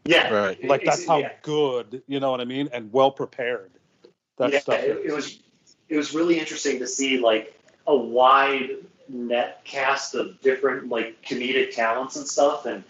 yeah, 0.05 0.33
Right. 0.33 0.65
Like 0.65 0.85
that's 0.85 1.07
how 1.07 1.19
yeah. 1.19 1.33
good, 1.43 2.03
you 2.09 2.19
know 2.21 2.31
what 2.31 2.41
I 2.41 2.45
mean, 2.45 2.69
and 2.73 2.93
well 2.93 3.11
prepared 3.11 3.71
that 4.39 4.53
yeah, 4.53 4.59
stuff. 4.61 4.81
it, 4.81 4.99
is. 4.99 5.13
it 5.13 5.15
was 5.15 5.39
it 5.89 5.97
was 5.97 6.15
really 6.15 6.39
interesting 6.39 6.79
to 6.81 6.87
see 6.87 7.19
like 7.19 7.59
a 7.87 7.97
wide 7.97 8.71
net 9.09 9.61
cast 9.65 10.15
of 10.15 10.41
different 10.41 10.89
like 10.89 11.23
comedic 11.23 11.75
talents 11.75 12.17
and 12.17 12.27
stuff, 12.27 12.67
and 12.67 12.83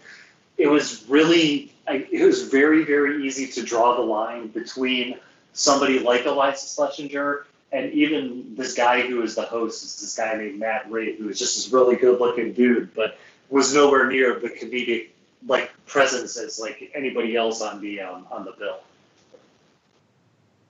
it 0.57 0.67
was 0.67 1.05
really 1.07 1.71
it 1.87 2.25
was 2.25 2.43
very 2.43 2.83
very 2.83 3.25
easy 3.25 3.47
to 3.47 3.63
draw 3.63 3.95
the 3.95 4.01
line 4.01 4.47
between 4.47 5.17
somebody 5.53 5.99
like 5.99 6.23
Iliza 6.25 6.65
Shlesinger 6.65 7.43
and 7.71 7.91
even 7.93 8.55
this 8.55 8.73
guy 8.73 9.01
who 9.01 9.21
is 9.21 9.35
the 9.35 9.41
host 9.43 9.83
is 9.83 9.99
this 9.99 10.15
guy 10.15 10.37
named 10.37 10.59
Matt 10.59 10.89
Reed, 10.89 11.15
who 11.19 11.29
is 11.29 11.37
just 11.37 11.55
this 11.55 11.71
really 11.73 11.95
good 11.95 12.19
looking 12.19 12.53
dude, 12.53 12.93
but 12.95 13.17
was 13.49 13.73
nowhere 13.73 14.09
near 14.09 14.39
the 14.39 14.49
comedic 14.49 15.09
like 15.45 15.71
presence 15.85 16.37
as 16.37 16.59
like 16.59 16.91
anybody 16.95 17.35
else 17.35 17.61
on 17.61 17.81
the 17.81 18.01
um, 18.01 18.25
on 18.31 18.45
the 18.45 18.51
bill. 18.53 18.79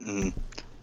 Mhm. 0.03 0.33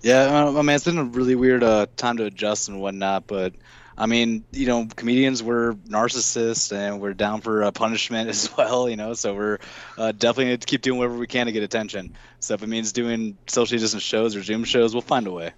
Yeah, 0.02 0.48
I 0.48 0.62
mean, 0.62 0.68
it's 0.74 0.84
been 0.84 0.98
a 0.98 1.04
really 1.04 1.34
weird 1.34 1.62
uh, 1.62 1.86
time 1.96 2.18
to 2.18 2.24
adjust 2.24 2.68
and 2.68 2.80
whatnot, 2.80 3.26
but 3.26 3.54
I 3.96 4.06
mean, 4.06 4.44
you 4.50 4.66
know, 4.66 4.88
comedians 4.94 5.42
were 5.42 5.74
narcissists 5.88 6.76
and 6.76 7.00
we're 7.00 7.14
down 7.14 7.40
for 7.40 7.64
uh, 7.64 7.70
punishment 7.70 8.28
as 8.34 8.54
well, 8.56 8.88
you 8.88 8.96
know, 8.96 9.14
so 9.14 9.34
we're 9.34 9.58
uh, 9.96 10.12
definitely 10.12 10.46
need 10.46 10.60
to 10.62 10.66
keep 10.66 10.82
doing 10.82 10.98
whatever 10.98 11.16
we 11.16 11.26
can 11.26 11.46
to 11.46 11.52
get 11.52 11.62
attention. 11.62 12.14
So 12.40 12.54
if 12.54 12.62
it 12.62 12.68
means 12.68 12.92
doing 12.92 13.38
socially 13.46 13.78
distant 13.78 14.02
shows 14.02 14.34
or 14.36 14.42
Zoom 14.42 14.64
shows, 14.64 14.94
we'll 14.94 15.02
find 15.02 15.26
a 15.26 15.32
way. 15.32 15.52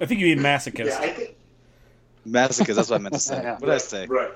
I 0.00 0.06
think 0.06 0.20
you 0.20 0.34
mean 0.34 0.44
masochist. 0.44 0.86
Yeah, 0.86 1.00
think... 1.00 1.36
Masochist. 2.26 2.74
That's 2.74 2.90
what 2.90 3.00
I 3.00 3.02
meant 3.02 3.14
to 3.14 3.20
say. 3.20 3.40
Yeah. 3.42 3.52
What 3.52 3.60
did 3.60 3.70
I 3.70 3.78
say? 3.78 4.06
Right. 4.06 4.30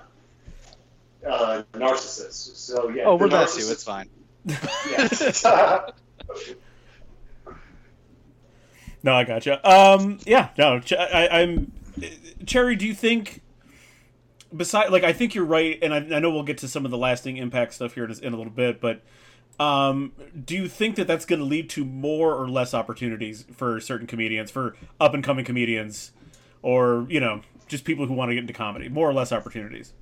Uh, 1.27 1.63
narcissist. 1.75 2.57
So 2.57 2.89
yeah. 2.89 3.05
Oh, 3.05 3.17
we're 3.17 3.29
the 3.29 3.39
that 3.39 3.49
too. 3.51 3.71
It's 3.71 3.85
fine. 3.85 4.09
Yeah. 4.47 5.91
No, 9.03 9.15
I 9.15 9.25
gotcha. 9.25 9.67
Um, 9.69 10.19
yeah, 10.27 10.51
no, 10.59 10.81
I, 10.99 11.29
I'm 11.29 11.73
Cherry. 12.47 12.77
Do 12.77 12.87
you 12.87 12.95
think, 12.95 13.43
beside, 14.55 14.91
like, 14.91 15.05
I 15.05 15.13
think 15.13 15.35
you're 15.35 15.45
right, 15.45 15.79
and 15.83 15.93
I, 15.93 15.99
I 16.17 16.19
know 16.21 16.31
we'll 16.31 16.43
get 16.43 16.59
to 16.59 16.69
some 16.69 16.85
of 16.85 16.91
the 16.91 16.99
lasting 16.99 17.37
impact 17.37 17.75
stuff 17.75 17.95
here 17.95 18.05
in, 18.05 18.11
a- 18.11 18.19
in 18.19 18.33
a 18.33 18.37
little 18.37 18.53
bit, 18.53 18.81
but 18.81 19.03
um, 19.59 20.13
do 20.45 20.55
you 20.55 20.69
think 20.69 20.97
that 20.97 21.07
that's 21.07 21.27
going 21.27 21.39
to 21.39 21.45
lead 21.45 21.69
to 21.71 21.85
more 21.85 22.35
or 22.35 22.49
less 22.49 22.73
opportunities 22.73 23.45
for 23.53 23.79
certain 23.81 24.07
comedians, 24.07 24.51
for 24.51 24.75
up 24.99 25.13
and 25.13 25.23
coming 25.23 25.45
comedians, 25.45 26.13
or 26.63 27.07
you 27.11 27.21
know, 27.21 27.43
just 27.69 27.85
people 27.85 28.07
who 28.07 28.15
want 28.15 28.31
to 28.31 28.35
get 28.35 28.41
into 28.41 28.55
comedy, 28.55 28.89
more 28.89 29.09
or 29.09 29.13
less 29.13 29.33
opportunities? 29.33 29.93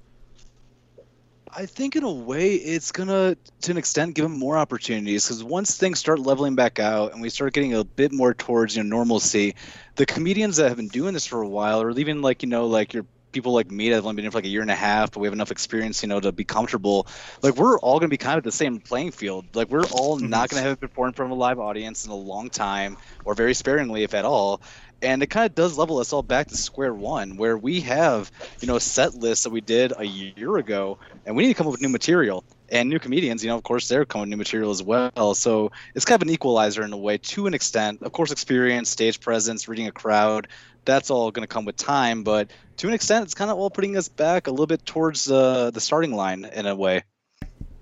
I 1.54 1.66
think 1.66 1.96
in 1.96 2.04
a 2.04 2.10
way 2.10 2.54
it's 2.54 2.92
gonna, 2.92 3.36
to 3.62 3.70
an 3.70 3.78
extent, 3.78 4.14
give 4.14 4.24
them 4.24 4.38
more 4.38 4.56
opportunities 4.56 5.26
because 5.26 5.42
once 5.42 5.76
things 5.76 5.98
start 5.98 6.18
leveling 6.18 6.54
back 6.54 6.78
out 6.78 7.12
and 7.12 7.22
we 7.22 7.30
start 7.30 7.52
getting 7.52 7.74
a 7.74 7.84
bit 7.84 8.12
more 8.12 8.34
towards 8.34 8.76
you 8.76 8.82
know 8.82 8.88
normalcy, 8.88 9.54
the 9.96 10.06
comedians 10.06 10.56
that 10.56 10.68
have 10.68 10.76
been 10.76 10.88
doing 10.88 11.14
this 11.14 11.26
for 11.26 11.42
a 11.42 11.48
while, 11.48 11.80
or 11.82 11.90
even 11.90 12.22
like 12.22 12.42
you 12.42 12.48
know 12.48 12.66
like 12.66 12.92
your 12.94 13.04
people 13.32 13.52
like 13.52 13.70
me 13.70 13.88
that 13.88 13.96
have 13.96 14.04
only 14.04 14.16
been 14.16 14.24
here 14.24 14.30
for 14.30 14.38
like 14.38 14.44
a 14.44 14.48
year 14.48 14.62
and 14.62 14.70
a 14.70 14.74
half, 14.74 15.12
but 15.12 15.20
we 15.20 15.26
have 15.26 15.34
enough 15.34 15.50
experience, 15.50 16.02
you 16.02 16.08
know, 16.08 16.20
to 16.20 16.32
be 16.32 16.44
comfortable. 16.44 17.06
Like 17.42 17.56
we're 17.56 17.78
all 17.78 17.98
gonna 17.98 18.08
be 18.08 18.16
kind 18.16 18.38
of 18.38 18.44
the 18.44 18.52
same 18.52 18.80
playing 18.80 19.12
field. 19.12 19.46
Like 19.54 19.68
we're 19.68 19.84
all 19.86 20.18
mm-hmm. 20.18 20.28
not 20.28 20.48
gonna 20.48 20.62
have 20.62 20.80
performed 20.80 21.12
in 21.12 21.16
front 21.16 21.32
of 21.32 21.38
a 21.38 21.40
live 21.40 21.58
audience 21.58 22.04
in 22.04 22.10
a 22.10 22.16
long 22.16 22.50
time, 22.50 22.96
or 23.24 23.34
very 23.34 23.54
sparingly, 23.54 24.02
if 24.02 24.14
at 24.14 24.24
all. 24.24 24.60
And 25.00 25.22
it 25.22 25.28
kind 25.28 25.46
of 25.46 25.54
does 25.54 25.78
level 25.78 25.98
us 25.98 26.12
all 26.12 26.22
back 26.22 26.48
to 26.48 26.56
square 26.56 26.92
one, 26.92 27.36
where 27.36 27.56
we 27.56 27.80
have, 27.82 28.32
you 28.60 28.66
know, 28.66 28.78
set 28.78 29.14
lists 29.14 29.44
that 29.44 29.50
we 29.50 29.60
did 29.60 29.92
a 29.96 30.04
year 30.04 30.56
ago, 30.56 30.98
and 31.24 31.36
we 31.36 31.44
need 31.44 31.50
to 31.50 31.54
come 31.54 31.66
up 31.66 31.72
with 31.72 31.80
new 31.80 31.88
material. 31.88 32.42
And 32.70 32.90
new 32.90 32.98
comedians, 32.98 33.42
you 33.42 33.48
know, 33.48 33.56
of 33.56 33.62
course, 33.62 33.88
they're 33.88 34.04
coming 34.04 34.22
with 34.22 34.30
new 34.30 34.36
material 34.36 34.70
as 34.70 34.82
well. 34.82 35.34
So 35.34 35.72
it's 35.94 36.04
kind 36.04 36.20
of 36.20 36.28
an 36.28 36.34
equalizer 36.34 36.82
in 36.82 36.92
a 36.92 36.98
way, 36.98 37.16
to 37.18 37.46
an 37.46 37.54
extent. 37.54 38.02
Of 38.02 38.12
course, 38.12 38.30
experience, 38.32 38.90
stage 38.90 39.20
presence, 39.20 39.68
reading 39.68 39.86
a 39.86 39.92
crowd, 39.92 40.48
that's 40.84 41.10
all 41.10 41.30
going 41.30 41.46
to 41.46 41.52
come 41.52 41.64
with 41.64 41.76
time. 41.76 42.24
But 42.24 42.50
to 42.78 42.88
an 42.88 42.94
extent, 42.94 43.24
it's 43.24 43.34
kind 43.34 43.50
of 43.50 43.56
all 43.56 43.70
putting 43.70 43.96
us 43.96 44.08
back 44.08 44.48
a 44.48 44.50
little 44.50 44.66
bit 44.66 44.84
towards 44.84 45.30
uh, 45.30 45.70
the 45.70 45.80
starting 45.80 46.12
line 46.12 46.44
in 46.44 46.66
a 46.66 46.74
way. 46.74 47.04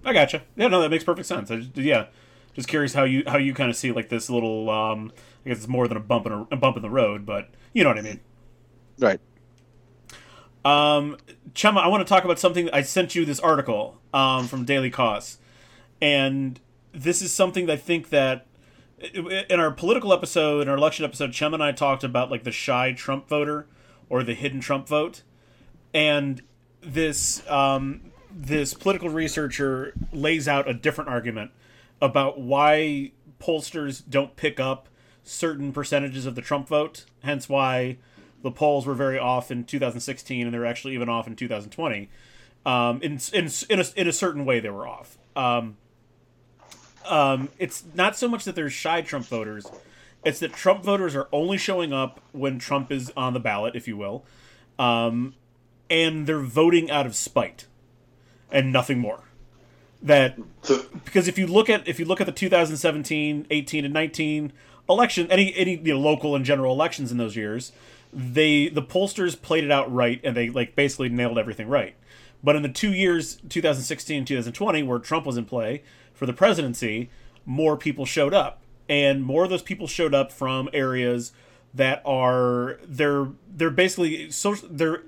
I 0.04 0.12
gotcha. 0.12 0.42
Yeah, 0.54 0.68
no, 0.68 0.82
that 0.82 0.90
makes 0.90 1.02
perfect 1.02 1.26
sense. 1.26 1.48
Just, 1.48 1.76
yeah, 1.76 2.06
Just 2.56 2.68
curious 2.68 2.94
how 2.94 3.04
you 3.04 3.22
how 3.26 3.36
you 3.36 3.52
kind 3.52 3.68
of 3.68 3.76
see 3.76 3.92
like 3.92 4.08
this 4.08 4.30
little. 4.30 4.70
Um, 4.70 5.12
I 5.46 5.50
guess 5.50 5.58
it's 5.58 5.68
more 5.68 5.86
than 5.86 5.96
a 5.96 6.00
bump 6.00 6.26
in 6.26 6.32
a, 6.32 6.42
a 6.50 6.56
bump 6.56 6.76
in 6.76 6.82
the 6.82 6.90
road, 6.90 7.24
but 7.24 7.50
you 7.72 7.84
know 7.84 7.90
what 7.90 7.98
I 7.98 8.02
mean. 8.02 8.20
Right. 8.98 9.20
Um, 10.64 11.16
Chemma, 11.54 11.78
I 11.78 11.86
want 11.86 12.04
to 12.04 12.08
talk 12.08 12.24
about 12.24 12.40
something. 12.40 12.68
I 12.72 12.82
sent 12.82 13.14
you 13.14 13.24
this 13.24 13.38
article 13.38 14.00
um, 14.12 14.48
from 14.48 14.64
Daily 14.64 14.90
Kos, 14.90 15.38
and 16.02 16.58
this 16.90 17.22
is 17.22 17.32
something 17.32 17.66
that 17.66 17.74
I 17.74 17.76
think 17.76 18.08
that 18.08 18.48
in 19.14 19.60
our 19.60 19.70
political 19.70 20.12
episode, 20.12 20.62
in 20.62 20.68
our 20.68 20.76
election 20.76 21.04
episode, 21.04 21.30
Chemma 21.30 21.54
and 21.54 21.62
I 21.62 21.70
talked 21.70 22.02
about 22.02 22.28
like 22.28 22.42
the 22.42 22.50
shy 22.50 22.92
Trump 22.92 23.28
voter 23.28 23.68
or 24.08 24.24
the 24.24 24.34
hidden 24.34 24.58
Trump 24.58 24.88
vote, 24.88 25.22
and 25.94 26.42
this 26.80 27.48
um, 27.48 28.10
this 28.32 28.74
political 28.74 29.10
researcher 29.10 29.94
lays 30.12 30.48
out 30.48 30.68
a 30.68 30.74
different 30.74 31.08
argument 31.08 31.52
about 32.00 32.40
why 32.40 33.12
pollsters 33.38 34.02
don't 34.08 34.34
pick 34.34 34.58
up 34.58 34.88
certain 35.26 35.72
percentages 35.72 36.24
of 36.24 36.34
the 36.34 36.42
Trump 36.42 36.68
vote, 36.68 37.04
hence 37.22 37.48
why 37.48 37.98
the 38.42 38.50
polls 38.50 38.86
were 38.86 38.94
very 38.94 39.18
off 39.18 39.50
in 39.50 39.64
2016 39.64 40.46
and 40.46 40.54
they 40.54 40.58
were 40.58 40.66
actually 40.66 40.94
even 40.94 41.08
off 41.08 41.26
in 41.26 41.36
2020. 41.36 42.08
Um, 42.64 43.00
in 43.02 43.20
in 43.32 43.48
in 43.68 43.80
a, 43.80 43.84
in 43.96 44.08
a 44.08 44.12
certain 44.12 44.44
way, 44.44 44.60
they 44.60 44.70
were 44.70 44.86
off. 44.86 45.18
Um, 45.36 45.76
um, 47.04 47.48
it's 47.58 47.84
not 47.94 48.16
so 48.16 48.28
much 48.28 48.44
that 48.44 48.56
there's 48.56 48.72
shy 48.72 49.02
Trump 49.02 49.26
voters; 49.26 49.66
it's 50.24 50.40
that 50.40 50.52
Trump 50.52 50.82
voters 50.82 51.14
are 51.14 51.28
only 51.32 51.58
showing 51.58 51.92
up 51.92 52.20
when 52.32 52.58
Trump 52.58 52.90
is 52.90 53.12
on 53.16 53.34
the 53.34 53.40
ballot, 53.40 53.76
if 53.76 53.86
you 53.86 53.96
will, 53.96 54.24
um, 54.80 55.34
and 55.88 56.26
they're 56.26 56.40
voting 56.40 56.90
out 56.90 57.06
of 57.06 57.14
spite 57.14 57.66
and 58.50 58.72
nothing 58.72 58.98
more. 58.98 59.22
That 60.02 60.36
because 61.04 61.28
if 61.28 61.38
you 61.38 61.46
look 61.46 61.70
at 61.70 61.86
if 61.86 62.00
you 62.00 62.04
look 62.04 62.20
at 62.20 62.26
the 62.26 62.32
2017, 62.32 63.46
18, 63.48 63.84
and 63.84 63.94
19 63.94 64.52
election, 64.88 65.26
any 65.30 65.54
any 65.54 65.76
you 65.76 65.94
know, 65.94 66.00
local 66.00 66.34
and 66.34 66.44
general 66.44 66.72
elections 66.72 67.10
in 67.10 67.18
those 67.18 67.36
years, 67.36 67.72
they 68.12 68.68
the 68.68 68.82
pollsters 68.82 69.40
played 69.40 69.64
it 69.64 69.70
out 69.70 69.92
right 69.92 70.20
and 70.24 70.36
they 70.36 70.50
like 70.50 70.74
basically 70.74 71.08
nailed 71.08 71.38
everything 71.38 71.68
right. 71.68 71.94
But 72.42 72.56
in 72.56 72.62
the 72.62 72.68
two 72.68 72.92
years, 72.92 73.38
2016 73.48 74.18
and 74.18 74.26
2020, 74.26 74.82
where 74.82 74.98
Trump 74.98 75.26
was 75.26 75.36
in 75.36 75.46
play 75.46 75.82
for 76.14 76.26
the 76.26 76.32
presidency, 76.32 77.10
more 77.44 77.76
people 77.76 78.04
showed 78.04 78.34
up, 78.34 78.60
and 78.88 79.24
more 79.24 79.44
of 79.44 79.50
those 79.50 79.62
people 79.62 79.86
showed 79.86 80.14
up 80.14 80.30
from 80.30 80.68
areas 80.72 81.32
that 81.74 82.02
are 82.04 82.78
they're 82.86 83.28
they're 83.48 83.70
basically 83.70 84.30
social 84.30 84.68
they're 84.70 85.02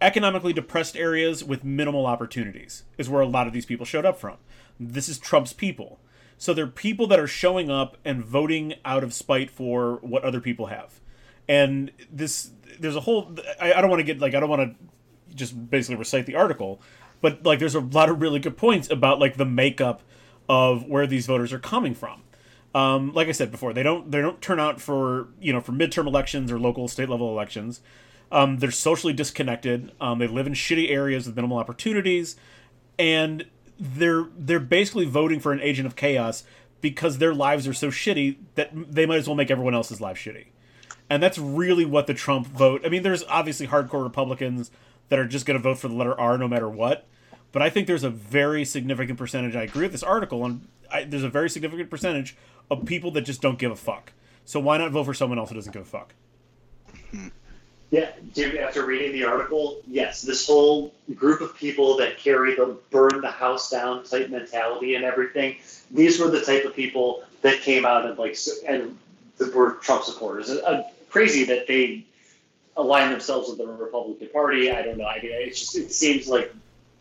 economically 0.00 0.52
depressed 0.52 0.96
areas 0.96 1.44
with 1.44 1.62
minimal 1.62 2.06
opportunities 2.06 2.84
is 2.96 3.08
where 3.08 3.20
a 3.20 3.26
lot 3.26 3.46
of 3.46 3.52
these 3.52 3.66
people 3.66 3.86
showed 3.86 4.04
up 4.04 4.18
from. 4.18 4.36
This 4.78 5.08
is 5.08 5.18
Trump's 5.18 5.52
people. 5.52 5.98
So 6.40 6.52
they're 6.52 6.66
people 6.66 7.06
that 7.06 7.20
are 7.20 7.28
showing 7.28 7.70
up 7.70 7.96
and 8.04 8.24
voting 8.24 8.74
out 8.84 9.04
of 9.04 9.14
spite 9.14 9.48
for 9.48 9.98
what 10.00 10.24
other 10.24 10.40
people 10.40 10.66
have 10.66 11.00
and 11.50 11.90
this 12.12 12.52
there's 12.78 12.94
a 12.94 13.00
whole 13.00 13.34
I, 13.60 13.72
I 13.74 13.80
don't 13.80 13.90
want 13.90 13.98
to 13.98 14.04
get 14.04 14.20
like 14.20 14.34
I 14.34 14.40
don't 14.40 14.48
want 14.48 14.78
to 14.78 15.34
just 15.34 15.68
basically 15.68 15.96
recite 15.96 16.26
the 16.26 16.36
article, 16.36 16.80
but 17.20 17.44
like 17.44 17.58
there's 17.58 17.74
a 17.74 17.80
lot 17.80 18.08
of 18.08 18.22
really 18.22 18.38
good 18.38 18.56
points 18.56 18.88
about 18.88 19.18
like 19.18 19.36
the 19.36 19.44
makeup 19.44 20.02
of 20.48 20.84
where 20.84 21.08
these 21.08 21.26
voters 21.26 21.52
are 21.52 21.58
coming 21.58 21.94
from. 21.94 22.22
Um, 22.72 23.12
like 23.12 23.26
I 23.26 23.32
said 23.32 23.50
before, 23.50 23.72
they 23.72 23.82
don't 23.82 24.12
they 24.12 24.20
don't 24.20 24.40
turn 24.40 24.60
out 24.60 24.80
for 24.80 25.28
you 25.40 25.52
know 25.52 25.60
for 25.60 25.72
midterm 25.72 26.06
elections 26.06 26.52
or 26.52 26.58
local 26.58 26.86
state 26.86 27.08
level 27.08 27.30
elections. 27.30 27.80
Um, 28.30 28.58
they're 28.58 28.70
socially 28.70 29.12
disconnected. 29.12 29.90
Um, 30.00 30.20
they 30.20 30.28
live 30.28 30.46
in 30.46 30.52
shitty 30.52 30.88
areas 30.88 31.26
with 31.26 31.34
minimal 31.34 31.58
opportunities, 31.58 32.36
and 32.96 33.44
they're 33.80 34.26
they're 34.36 34.60
basically 34.60 35.06
voting 35.06 35.40
for 35.40 35.52
an 35.52 35.60
agent 35.60 35.86
of 35.86 35.96
chaos 35.96 36.44
because 36.80 37.18
their 37.18 37.34
lives 37.34 37.66
are 37.66 37.74
so 37.74 37.88
shitty 37.88 38.36
that 38.54 38.70
they 38.72 39.06
might 39.06 39.16
as 39.16 39.26
well 39.26 39.36
make 39.36 39.50
everyone 39.50 39.74
else's 39.74 40.00
life 40.00 40.16
shitty 40.16 40.46
and 41.10 41.20
that's 41.20 41.36
really 41.36 41.84
what 41.84 42.06
the 42.06 42.14
Trump 42.14 42.46
vote. 42.46 42.82
I 42.86 42.88
mean, 42.88 43.02
there's 43.02 43.24
obviously 43.24 43.66
hardcore 43.66 44.04
Republicans 44.04 44.70
that 45.08 45.18
are 45.18 45.26
just 45.26 45.44
going 45.44 45.58
to 45.58 45.62
vote 45.62 45.78
for 45.78 45.88
the 45.88 45.94
letter 45.94 46.18
R 46.18 46.38
no 46.38 46.46
matter 46.46 46.68
what, 46.68 47.06
but 47.50 47.60
I 47.60 47.68
think 47.68 47.88
there's 47.88 48.04
a 48.04 48.10
very 48.10 48.64
significant 48.64 49.18
percentage. 49.18 49.56
I 49.56 49.62
agree 49.62 49.82
with 49.82 49.92
this 49.92 50.04
article, 50.04 50.44
and 50.44 50.68
I, 50.90 51.02
there's 51.02 51.24
a 51.24 51.28
very 51.28 51.50
significant 51.50 51.90
percentage 51.90 52.36
of 52.70 52.86
people 52.86 53.10
that 53.10 53.22
just 53.22 53.42
don't 53.42 53.58
give 53.58 53.72
a 53.72 53.76
fuck. 53.76 54.12
So 54.44 54.60
why 54.60 54.78
not 54.78 54.92
vote 54.92 55.04
for 55.04 55.14
someone 55.14 55.38
else 55.38 55.48
who 55.50 55.56
doesn't 55.56 55.72
give 55.72 55.82
a 55.82 55.84
fuck? 55.84 56.14
Hmm. 57.10 57.28
Yeah, 57.90 58.10
dude, 58.34 58.56
after 58.56 58.86
reading 58.86 59.12
the 59.12 59.24
article, 59.24 59.80
yes, 59.86 60.22
this 60.22 60.46
whole 60.46 60.94
group 61.16 61.40
of 61.40 61.56
people 61.56 61.96
that 61.96 62.18
carry 62.18 62.54
the 62.54 62.76
burn 62.90 63.20
the 63.20 63.30
house 63.30 63.68
down 63.68 64.04
type 64.04 64.30
mentality 64.30 64.94
and 64.94 65.04
everything, 65.04 65.56
these 65.90 66.20
were 66.20 66.30
the 66.30 66.40
type 66.40 66.64
of 66.64 66.74
people 66.74 67.24
that 67.42 67.60
came 67.62 67.84
out 67.84 68.06
and 68.06 68.16
like 68.16 68.38
and 68.66 68.96
were 69.52 69.72
Trump 69.82 70.04
supporters. 70.04 70.50
Uh, 70.50 70.88
crazy 71.08 71.44
that 71.44 71.66
they 71.66 72.04
align 72.76 73.10
themselves 73.10 73.48
with 73.48 73.58
the 73.58 73.66
Republican 73.66 74.28
Party. 74.28 74.70
I 74.70 74.82
don't 74.82 74.96
know. 74.96 75.06
I 75.06 75.20
mean, 75.20 75.32
it 75.32 75.56
just 75.56 75.76
it 75.76 75.92
seems 75.92 76.28
like 76.28 76.54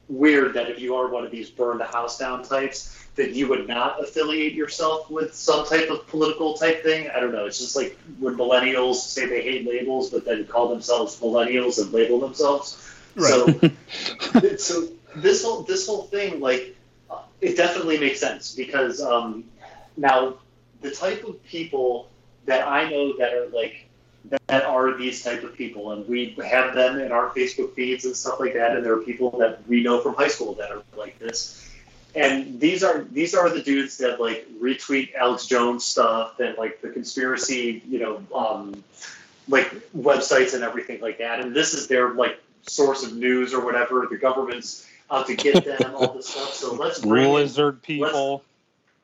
weird 0.09 0.53
that 0.55 0.69
if 0.69 0.79
you 0.79 0.95
are 0.95 1.07
one 1.07 1.23
of 1.23 1.31
these 1.31 1.49
burn 1.49 1.77
the 1.77 1.85
house 1.85 2.17
down 2.17 2.43
types, 2.43 2.95
that 3.15 3.31
you 3.31 3.47
would 3.47 3.67
not 3.67 4.01
affiliate 4.01 4.53
yourself 4.53 5.09
with 5.09 5.33
some 5.33 5.65
type 5.65 5.89
of 5.89 6.07
political 6.07 6.53
type 6.55 6.83
thing. 6.83 7.09
I 7.09 7.19
don't 7.19 7.31
know. 7.31 7.45
It's 7.45 7.59
just 7.59 7.75
like 7.75 7.97
when 8.19 8.35
millennials 8.35 8.95
say 8.95 9.25
they 9.25 9.41
hate 9.41 9.67
labels, 9.67 10.09
but 10.09 10.25
then 10.25 10.45
call 10.45 10.69
themselves 10.69 11.19
millennials 11.19 11.81
and 11.81 11.91
label 11.91 12.19
themselves. 12.19 12.91
Right. 13.15 13.73
So, 14.41 14.57
so 14.57 14.87
this 15.15 15.43
whole 15.43 15.63
this 15.63 15.85
whole 15.85 16.03
thing, 16.03 16.39
like, 16.39 16.75
uh, 17.09 17.23
it 17.41 17.57
definitely 17.57 17.99
makes 17.99 18.19
sense 18.19 18.55
because 18.55 19.01
um, 19.01 19.43
now 19.97 20.35
the 20.81 20.91
type 20.91 21.23
of 21.25 21.43
people 21.43 22.09
that 22.45 22.67
I 22.67 22.89
know 22.89 23.17
that 23.17 23.33
are 23.33 23.47
like 23.47 23.88
that 24.47 24.63
are 24.65 24.97
these 24.97 25.23
type 25.23 25.43
of 25.43 25.55
people, 25.55 25.91
and 25.91 26.07
we 26.07 26.35
have 26.45 26.75
them 26.75 26.99
in 26.99 27.11
our 27.11 27.29
Facebook 27.29 27.73
feeds 27.73 28.05
and 28.05 28.15
stuff 28.15 28.39
like 28.39 28.53
that. 28.53 28.75
And 28.75 28.85
there 28.85 28.93
are 28.93 29.01
people 29.01 29.37
that 29.39 29.67
we 29.67 29.81
know 29.81 30.01
from 30.01 30.15
high 30.15 30.27
school 30.27 30.53
that 30.55 30.71
are 30.71 30.83
like 30.97 31.17
this. 31.19 31.67
And 32.15 32.59
these 32.59 32.83
are 32.83 33.03
these 33.03 33.35
are 33.35 33.49
the 33.49 33.61
dudes 33.61 33.97
that 33.99 34.19
like 34.19 34.47
retweet 34.59 35.13
Alex 35.15 35.45
Jones 35.45 35.85
stuff 35.85 36.39
and 36.39 36.57
like 36.57 36.81
the 36.81 36.89
conspiracy, 36.89 37.83
you 37.87 37.99
know, 37.99 38.23
um, 38.35 38.83
like 39.47 39.71
websites 39.95 40.53
and 40.53 40.63
everything 40.63 41.01
like 41.01 41.19
that. 41.19 41.39
And 41.39 41.55
this 41.55 41.73
is 41.73 41.87
their 41.87 42.13
like 42.13 42.39
source 42.63 43.03
of 43.03 43.15
news 43.15 43.53
or 43.53 43.63
whatever. 43.63 44.07
The 44.09 44.17
government's 44.17 44.87
out 45.11 45.27
to 45.27 45.35
get 45.35 45.65
them, 45.65 45.95
all 45.95 46.13
this 46.13 46.27
stuff. 46.27 46.53
So 46.53 46.73
let's 46.73 46.99
bring 47.05 47.31
lizard 47.31 47.75
in, 47.75 47.79
people. 47.81 48.43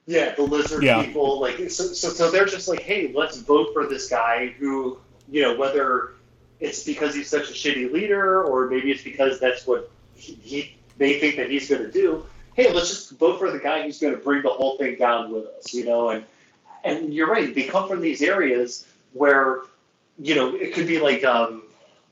Yeah, 0.08 0.36
the 0.36 0.44
lizard 0.44 0.84
yeah. 0.84 1.04
people. 1.04 1.40
Like 1.40 1.58
so, 1.70 1.86
so, 1.86 2.10
so 2.10 2.32
they're 2.32 2.46
just 2.46 2.68
like, 2.68 2.82
hey, 2.82 3.12
let's 3.14 3.38
vote 3.38 3.70
for 3.74 3.88
this 3.88 4.08
guy 4.10 4.48
who 4.48 5.00
you 5.30 5.42
know, 5.42 5.56
whether 5.56 6.14
it's 6.60 6.84
because 6.84 7.14
he's 7.14 7.30
such 7.30 7.50
a 7.50 7.54
shitty 7.54 7.92
leader 7.92 8.44
or 8.44 8.68
maybe 8.68 8.92
it's 8.92 9.04
because 9.04 9.40
that's 9.40 9.68
what 9.68 9.92
he, 10.16 10.34
he 10.36 10.76
they 10.98 11.20
think 11.20 11.36
that 11.36 11.50
he's 11.50 11.70
going 11.70 11.84
to 11.84 11.92
do. 11.92 12.26
Hey, 12.54 12.72
let's 12.72 12.90
just 12.90 13.12
vote 13.12 13.38
for 13.38 13.52
the 13.52 13.60
guy 13.60 13.84
who's 13.84 14.00
going 14.00 14.16
to 14.16 14.20
bring 14.20 14.42
the 14.42 14.50
whole 14.50 14.78
thing 14.78 14.96
down 14.98 15.32
with 15.32 15.46
us, 15.46 15.74
you 15.74 15.86
know. 15.86 16.10
And 16.10 16.24
and 16.84 17.14
you're 17.14 17.30
right; 17.30 17.54
they 17.54 17.64
come 17.64 17.88
from 17.90 18.02
these 18.02 18.22
areas 18.22 18.88
where, 19.14 19.62
you 20.20 20.36
know, 20.36 20.56
it 20.56 20.74
could 20.74 20.88
be 20.88 21.00
like 21.00 21.24
um, 21.26 21.64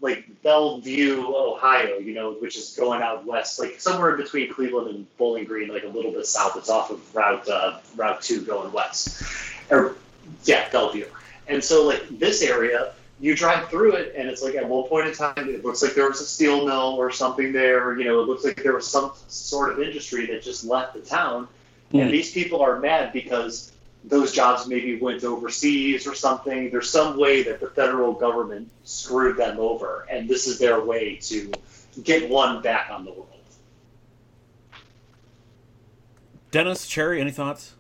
like 0.02 0.26
Bellevue, 0.44 1.24
Ohio, 1.28 1.98
you 1.98 2.14
know, 2.14 2.34
which 2.34 2.58
is 2.58 2.76
going 2.78 3.02
out 3.02 3.26
west, 3.26 3.58
like 3.58 3.80
somewhere 3.80 4.12
in 4.12 4.18
between 4.18 4.54
Cleveland 4.54 4.90
and 4.90 5.18
Bowling 5.18 5.46
Green, 5.46 5.70
like 5.70 5.84
a 5.84 5.88
little 5.88 6.12
bit 6.12 6.26
south. 6.26 6.58
It's 6.58 6.70
off 6.70 6.92
of 6.92 7.16
Route 7.16 7.48
uh, 7.48 7.80
Route 7.96 8.22
Two 8.22 8.42
going 8.42 8.74
west, 8.74 9.24
or 9.70 9.96
yeah, 10.44 10.68
Bellevue. 10.70 11.06
And 11.48 11.64
so 11.64 11.86
like 11.86 12.06
this 12.20 12.42
area, 12.42 12.94
you 13.20 13.36
drive 13.36 13.70
through 13.70 13.94
it 13.94 14.14
and 14.18 14.28
it's 14.28 14.42
like 14.42 14.56
at 14.56 14.68
one 14.68 14.88
point 14.88 15.08
in 15.08 15.14
time 15.14 15.34
it 15.38 15.64
looks 15.64 15.82
like 15.82 15.94
there 15.94 16.08
was 16.08 16.20
a 16.20 16.26
steel 16.26 16.66
mill 16.66 16.96
or 16.98 17.12
something 17.12 17.52
there 17.52 17.98
you 17.98 18.06
know 18.06 18.20
it 18.22 18.28
looks 18.28 18.44
like 18.44 18.62
there 18.64 18.74
was 18.74 18.88
some 18.88 19.12
sort 19.28 19.72
of 19.72 19.80
industry 19.80 20.26
that 20.26 20.42
just 20.42 20.66
left 20.66 20.94
the 20.94 21.02
town. 21.02 21.48
Mm. 21.94 22.04
and 22.04 22.12
these 22.12 22.32
people 22.32 22.62
are 22.62 22.80
mad 22.80 23.14
because 23.14 23.72
those 24.06 24.34
jobs 24.34 24.68
maybe 24.68 25.00
went 25.00 25.24
overseas 25.24 26.06
or 26.06 26.14
something. 26.14 26.70
There's 26.70 26.90
some 26.90 27.18
way 27.18 27.44
that 27.44 27.62
the 27.62 27.68
federal 27.68 28.12
government 28.12 28.70
screwed 28.84 29.38
them 29.38 29.60
over 29.60 30.06
and 30.10 30.28
this 30.28 30.48
is 30.48 30.60
their 30.60 30.84
way 30.84 31.16
to 31.18 31.54
get 32.04 32.30
one 32.30 32.62
back 32.62 32.90
on 32.90 33.06
the 33.06 33.12
world. 33.12 33.30
Dennis 36.52 36.86
cherry 36.86 37.22
any 37.22 37.32
thoughts? 37.32 37.76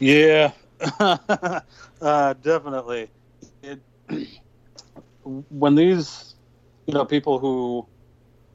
Yeah. 0.00 0.52
Uh, 2.04 2.34
definitely. 2.34 3.08
It 3.62 3.80
when 5.24 5.74
these, 5.74 6.34
you 6.86 6.94
know, 6.94 7.04
people 7.04 7.38
who 7.38 7.86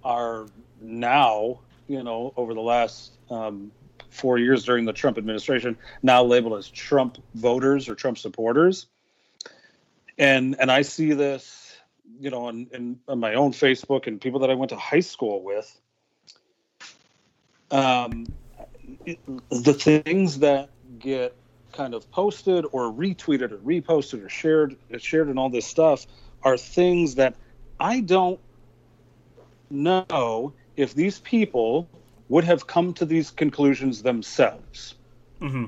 are 0.03 0.47
now, 0.81 1.59
you 1.87 2.03
know, 2.03 2.33
over 2.37 2.53
the 2.53 2.61
last 2.61 3.17
um, 3.29 3.71
four 4.09 4.37
years 4.37 4.63
during 4.63 4.85
the 4.85 4.93
Trump 4.93 5.17
administration, 5.17 5.77
now 6.03 6.23
labeled 6.23 6.57
as 6.57 6.69
Trump 6.69 7.17
voters 7.35 7.89
or 7.89 7.95
Trump 7.95 8.17
supporters, 8.17 8.87
and 10.17 10.55
and 10.59 10.71
I 10.71 10.81
see 10.81 11.13
this, 11.13 11.75
you 12.19 12.29
know, 12.29 12.45
on, 12.45 12.67
in, 12.73 12.99
on 13.07 13.19
my 13.19 13.33
own 13.33 13.51
Facebook 13.51 14.07
and 14.07 14.19
people 14.21 14.39
that 14.41 14.49
I 14.49 14.53
went 14.53 14.69
to 14.69 14.77
high 14.77 14.99
school 14.99 15.43
with. 15.43 15.79
Um, 17.71 18.25
the 19.51 19.73
things 19.73 20.39
that 20.39 20.69
get 20.97 21.35
kind 21.71 21.93
of 21.93 22.09
posted 22.11 22.65
or 22.71 22.91
retweeted 22.91 23.51
or 23.51 23.57
reposted 23.59 24.25
or 24.25 24.29
shared 24.29 24.75
shared 24.97 25.27
and 25.27 25.37
all 25.37 25.49
this 25.49 25.67
stuff 25.67 26.07
are 26.43 26.57
things 26.57 27.15
that 27.15 27.35
I 27.79 28.01
don't 28.01 28.39
know 29.69 30.53
if 30.75 30.93
these 30.93 31.19
people 31.19 31.89
would 32.29 32.43
have 32.43 32.67
come 32.67 32.93
to 32.95 33.05
these 33.05 33.31
conclusions 33.31 34.01
themselves. 34.03 34.95
hmm 35.41 35.65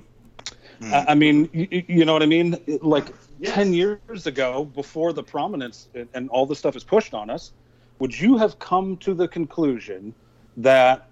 I 0.81 1.05
I 1.09 1.15
mean, 1.15 1.49
you, 1.53 1.83
you 1.87 2.05
know 2.05 2.13
what 2.13 2.23
I 2.23 2.27
mean? 2.27 2.57
Like 2.81 3.13
Yes. 3.39 3.55
10 3.55 3.73
years 3.73 4.27
ago, 4.27 4.65
before 4.65 5.13
the 5.13 5.23
prominence 5.23 5.89
and- 5.95 6.09
and 6.13 6.29
all 6.29 6.45
this 6.45 6.59
stuff 6.59 6.75
is 6.75 6.83
pushed 6.83 7.13
on 7.13 7.29
us, 7.29 7.53
would 7.99 8.19
you 8.19 8.37
have 8.37 8.59
come 8.59 8.97
to 8.97 9.13
the 9.15 9.27
conclusion 9.27 10.13
that, 10.57 11.09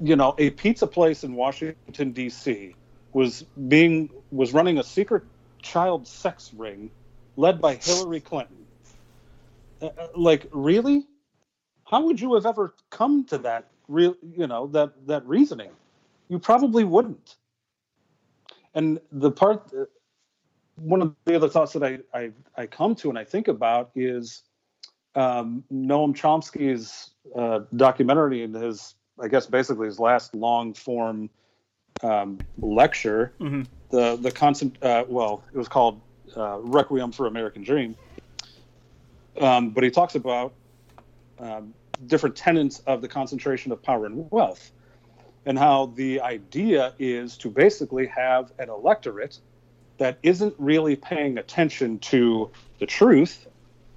you 0.00 0.16
know, 0.16 0.34
a 0.38 0.50
pizza 0.50 0.86
place 0.86 1.24
in 1.24 1.34
Washington, 1.34 2.12
D.C. 2.12 2.74
was 3.12 3.44
being, 3.68 4.10
was 4.30 4.54
running 4.54 4.78
a 4.78 4.84
secret 4.84 5.24
child 5.62 6.06
sex 6.06 6.52
ring 6.54 6.90
led 7.38 7.60
by 7.60 7.76
Hillary 7.76 8.20
Clinton? 8.28 8.66
Uh, 9.80 9.86
uh, 9.86 10.08
like, 10.14 10.46
really? 10.52 11.06
How 11.84 12.04
would 12.04 12.20
you 12.20 12.34
have 12.34 12.44
ever 12.44 12.74
come 12.90 13.24
to 13.26 13.38
that 13.38 13.70
real, 13.88 14.14
you 14.36 14.46
know, 14.46 14.66
that, 14.68 15.06
that 15.06 15.26
reasoning? 15.26 15.70
You 16.28 16.38
probably 16.38 16.84
wouldn't 16.84 17.36
and 18.78 19.00
the 19.10 19.30
part 19.30 19.72
one 20.76 21.02
of 21.02 21.14
the 21.24 21.34
other 21.34 21.48
thoughts 21.48 21.72
that 21.72 21.82
I, 21.82 21.98
I, 22.16 22.30
I 22.56 22.66
come 22.66 22.94
to 22.96 23.08
and 23.08 23.18
I 23.18 23.24
think 23.24 23.48
about 23.48 23.90
is 23.96 24.42
um, 25.16 25.64
Noam 25.72 26.14
Chomsky's 26.14 27.10
uh, 27.36 27.60
documentary 27.74 28.44
and 28.44 28.54
his, 28.54 28.94
I 29.20 29.28
guess, 29.28 29.46
basically 29.46 29.86
his 29.86 29.98
last 29.98 30.34
long 30.34 30.74
form 30.74 31.30
um, 32.02 32.38
lecture. 32.60 33.34
hmm 33.40 33.62
The 33.90 34.16
the 34.16 34.30
constant, 34.30 34.80
uh, 34.82 35.04
well, 35.08 35.42
it 35.52 35.58
was 35.58 35.68
called 35.68 36.00
uh, 36.38 36.58
Requiem 36.60 37.12
for 37.12 37.26
American 37.26 37.62
Dream. 37.62 37.96
Um, 39.40 39.70
but 39.70 39.84
he 39.84 39.90
talks 39.90 40.14
about 40.14 40.54
um, 41.38 41.74
different 42.06 42.36
tenets 42.36 42.80
of 42.80 43.02
the 43.02 43.08
concentration 43.08 43.72
of 43.72 43.82
power 43.82 44.06
and 44.06 44.28
wealth, 44.30 44.72
and 45.46 45.58
how 45.58 45.86
the 45.86 46.20
idea 46.20 46.94
is 46.98 47.36
to 47.38 47.50
basically 47.50 48.06
have 48.06 48.52
an 48.58 48.68
electorate 48.68 49.38
that 49.98 50.18
isn't 50.22 50.54
really 50.58 50.96
paying 50.96 51.38
attention 51.38 51.98
to 51.98 52.50
the 52.78 52.86
truth 52.86 53.46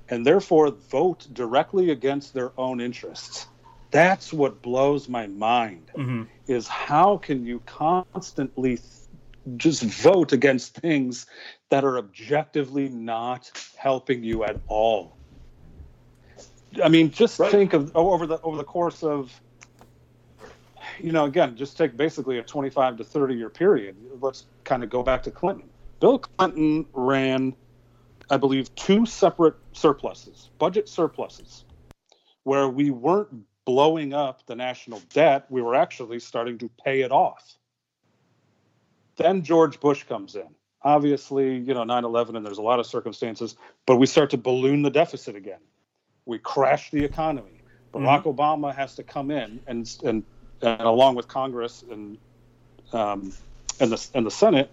and 0.09 0.25
therefore 0.25 0.71
vote 0.91 1.27
directly 1.33 1.91
against 1.91 2.33
their 2.33 2.51
own 2.59 2.81
interests. 2.81 3.47
That's 3.91 4.33
what 4.33 4.61
blows 4.61 5.07
my 5.09 5.27
mind 5.27 5.91
hmm 5.95 6.23
is 6.47 6.67
how 6.67 7.17
can 7.17 7.45
you 7.45 7.61
constantly 7.65 8.75
just 9.57 9.83
vote 9.83 10.33
against 10.33 10.75
things 10.75 11.25
that 11.69 11.83
are 11.83 11.97
objectively 11.97 12.89
not 12.89 13.51
helping 13.77 14.23
you 14.23 14.43
at 14.43 14.61
all 14.67 15.17
i 16.83 16.89
mean 16.89 17.11
just 17.11 17.39
Right. 17.39 17.51
think 17.51 17.73
of 17.73 17.91
oh, 17.95 18.11
over 18.11 18.27
the 18.27 18.39
over 18.41 18.57
the 18.57 18.63
course 18.63 19.03
of 19.03 19.41
you 20.99 21.11
know 21.11 21.25
again 21.25 21.55
just 21.55 21.77
take 21.77 21.97
basically 21.97 22.37
a 22.37 22.43
25 22.43 22.97
to 22.97 23.03
30 23.03 23.35
year 23.35 23.49
period 23.49 23.95
let's 24.19 24.45
kind 24.63 24.83
of 24.83 24.89
go 24.89 25.03
back 25.03 25.23
to 25.23 25.31
clinton 25.31 25.69
bill 25.99 26.19
clinton 26.19 26.85
ran 26.93 27.55
i 28.29 28.37
believe 28.37 28.73
two 28.75 29.05
separate 29.05 29.55
surpluses 29.73 30.49
budget 30.59 30.87
surpluses 30.87 31.65
where 32.43 32.67
we 32.69 32.89
weren't 32.91 33.45
blowing 33.65 34.13
up 34.13 34.45
the 34.47 34.55
national 34.55 35.01
debt, 35.13 35.45
we 35.49 35.61
were 35.61 35.75
actually 35.75 36.19
starting 36.19 36.57
to 36.57 36.69
pay 36.83 37.01
it 37.01 37.11
off. 37.11 37.57
Then 39.21 39.43
George 39.43 39.79
Bush 39.79 40.03
comes 40.03 40.35
in. 40.35 40.47
Obviously, 40.83 41.57
you 41.57 41.73
know, 41.73 41.83
9 41.83 42.05
11, 42.05 42.35
and 42.35 42.45
there's 42.45 42.57
a 42.57 42.63
lot 42.63 42.79
of 42.79 42.85
circumstances, 42.87 43.55
but 43.85 43.97
we 43.97 44.07
start 44.07 44.31
to 44.31 44.37
balloon 44.37 44.81
the 44.81 44.89
deficit 44.89 45.35
again. 45.35 45.59
We 46.25 46.39
crash 46.39 46.91
the 46.91 47.03
economy. 47.03 47.61
Barack 47.93 48.23
Obama 48.23 48.73
has 48.73 48.95
to 48.95 49.03
come 49.03 49.31
in 49.31 49.59
and, 49.67 49.89
and, 50.03 50.23
and 50.61 50.81
along 50.81 51.15
with 51.15 51.27
Congress 51.27 51.83
and, 51.89 52.17
um, 52.93 53.33
and, 53.79 53.91
the, 53.91 54.07
and 54.13 54.25
the 54.25 54.31
Senate, 54.31 54.71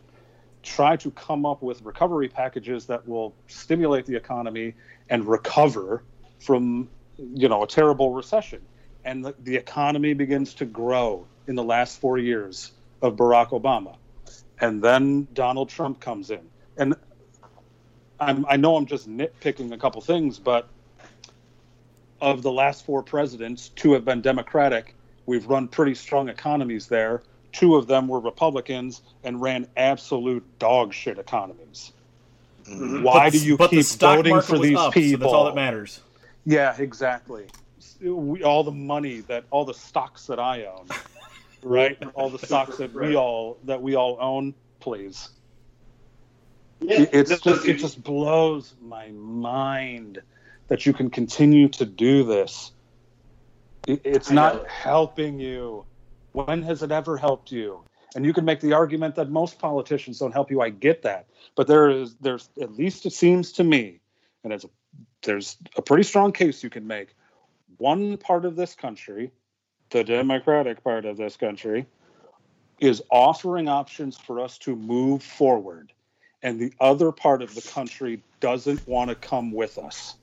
try 0.63 0.97
to 0.97 1.11
come 1.11 1.47
up 1.47 1.63
with 1.63 1.83
recovery 1.83 2.29
packages 2.29 2.87
that 2.87 3.07
will 3.09 3.35
stimulate 3.47 4.07
the 4.07 4.17
economy 4.17 4.75
and 5.09 5.27
recover 5.27 6.03
from 6.41 6.89
you 7.19 7.49
know 7.49 7.63
a 7.63 7.67
terrible 7.67 8.13
recession 8.13 8.61
and 9.05 9.25
the, 9.25 9.35
the 9.43 9.57
economy 9.57 10.15
begins 10.15 10.55
to 10.55 10.65
grow 10.65 11.27
in 11.47 11.55
the 11.55 11.63
last 11.63 12.01
four 12.01 12.19
years 12.19 12.73
of 13.03 13.17
barack 13.17 13.49
obama 13.49 13.97
and 14.61 14.83
then 14.83 15.27
donald 15.33 15.69
trump 15.69 16.01
comes 16.01 16.31
in 16.31 16.41
and 16.77 16.95
I'm, 18.21 18.45
i 18.49 18.57
know 18.57 18.77
i'm 18.77 18.87
just 18.87 19.09
nitpicking 19.09 19.73
a 19.73 19.79
couple 19.79 20.01
things 20.01 20.39
but 20.39 20.69
of 22.21 22.43
the 22.43 22.51
last 22.53 22.85
four 22.85 23.03
presidents 23.03 23.69
two 23.71 23.93
have 23.93 24.05
been 24.05 24.21
democratic 24.21 24.97
we've 25.27 25.47
run 25.47 25.69
pretty 25.69 25.95
strong 25.95 26.29
economies 26.29 26.89
there 26.89 27.23
two 27.53 27.77
of 27.77 27.87
them 27.87 28.09
were 28.09 28.21
republicans 28.21 29.03
and 29.25 29.41
ran 29.41 29.67
absolute 29.77 30.45
dog 30.59 30.93
shit 30.93 31.19
economies 31.19 31.93
Mhm. 32.65 33.03
why 33.03 33.31
But 33.31 33.33
do 33.33 33.39
you 33.39 33.57
keep 33.57 33.87
voting 33.87 34.41
for 34.41 34.59
these 34.59 34.77
up, 34.79 34.93
people 34.93 35.11
So 35.13 35.17
that's 35.19 35.33
all 35.33 35.45
that 35.47 35.55
matters. 35.55 36.01
yeah, 36.45 36.75
exactly. 36.79 37.47
We, 38.03 38.43
all 38.43 38.65
the 38.65 38.73
money 38.73 39.21
that 39.23 39.45
all 39.51 39.65
the 39.65 39.75
stocks 39.75 40.27
that 40.27 40.39
I 40.41 40.65
own, 40.65 40.89
right? 41.63 41.99
all 42.15 42.31
the 42.31 42.39
stocks 42.39 42.77
that 42.79 42.93
we 42.93 43.17
all 43.17 43.59
that 43.65 43.81
we 43.83 43.95
all 43.95 44.17
own, 44.21 44.55
please. 44.81 45.31
Yeah, 46.81 47.07
It's 47.13 47.41
just 47.41 47.67
it 47.67 47.79
just 47.79 48.03
blows 48.03 48.75
my 48.81 49.09
mind 49.09 50.23
that 50.69 50.87
you 50.87 50.93
can 50.93 51.11
continue 51.11 51.69
to 51.69 51.85
do 51.85 52.25
this. 52.25 52.73
It's 53.87 54.31
not 54.31 54.69
helping 54.69 55.41
you. 55.41 55.85
When 56.33 56.63
has 56.63 56.83
it 56.83 56.93
ever 56.93 57.17
helped 57.17 57.51
you? 57.51 57.83
And 58.15 58.25
you 58.25 58.33
can 58.33 58.45
make 58.45 58.61
the 58.61 58.73
argument 58.73 59.17
that 59.17 59.31
most 59.31 59.59
politicians 59.59 60.19
don't 60.19 60.33
help 60.33 60.51
you. 60.51 60.61
I 60.61 60.71
get 60.71 61.03
that, 61.03 61.27
but 61.57 61.67
there 61.67 61.91
is 61.91 62.15
there's 62.21 62.49
at 62.61 62.73
least 62.73 63.07
it 63.07 63.13
seems 63.13 63.53
to 63.53 63.65
me, 63.65 64.01
and 64.45 64.53
it's 64.53 64.65
there's 65.23 65.57
a 65.77 65.83
pretty 65.83 66.05
strong 66.05 66.33
case 66.33 66.63
you 66.63 66.71
can 66.71 66.87
make. 66.87 67.15
One 67.77 68.17
part 68.17 68.45
of 68.45 68.57
this 68.57 68.75
country, 68.75 69.31
the 69.91 70.05
Democratic 70.05 70.83
part 70.83 71.05
of 71.05 71.17
this 71.17 71.37
country, 71.37 71.87
is 72.81 73.03
offering 73.11 73.69
options 73.69 74.17
for 74.17 74.41
us 74.41 74.59
to 74.59 74.77
move 74.77 75.23
forward, 75.23 75.93
and 76.43 76.61
the 76.61 76.73
other 76.81 77.11
part 77.11 77.43
of 77.43 77.55
the 77.55 77.63
country 77.63 78.23
doesn't 78.41 78.87
want 78.87 79.11
to 79.11 79.15
come 79.17 79.51
with 79.53 79.79
us. 79.79 80.15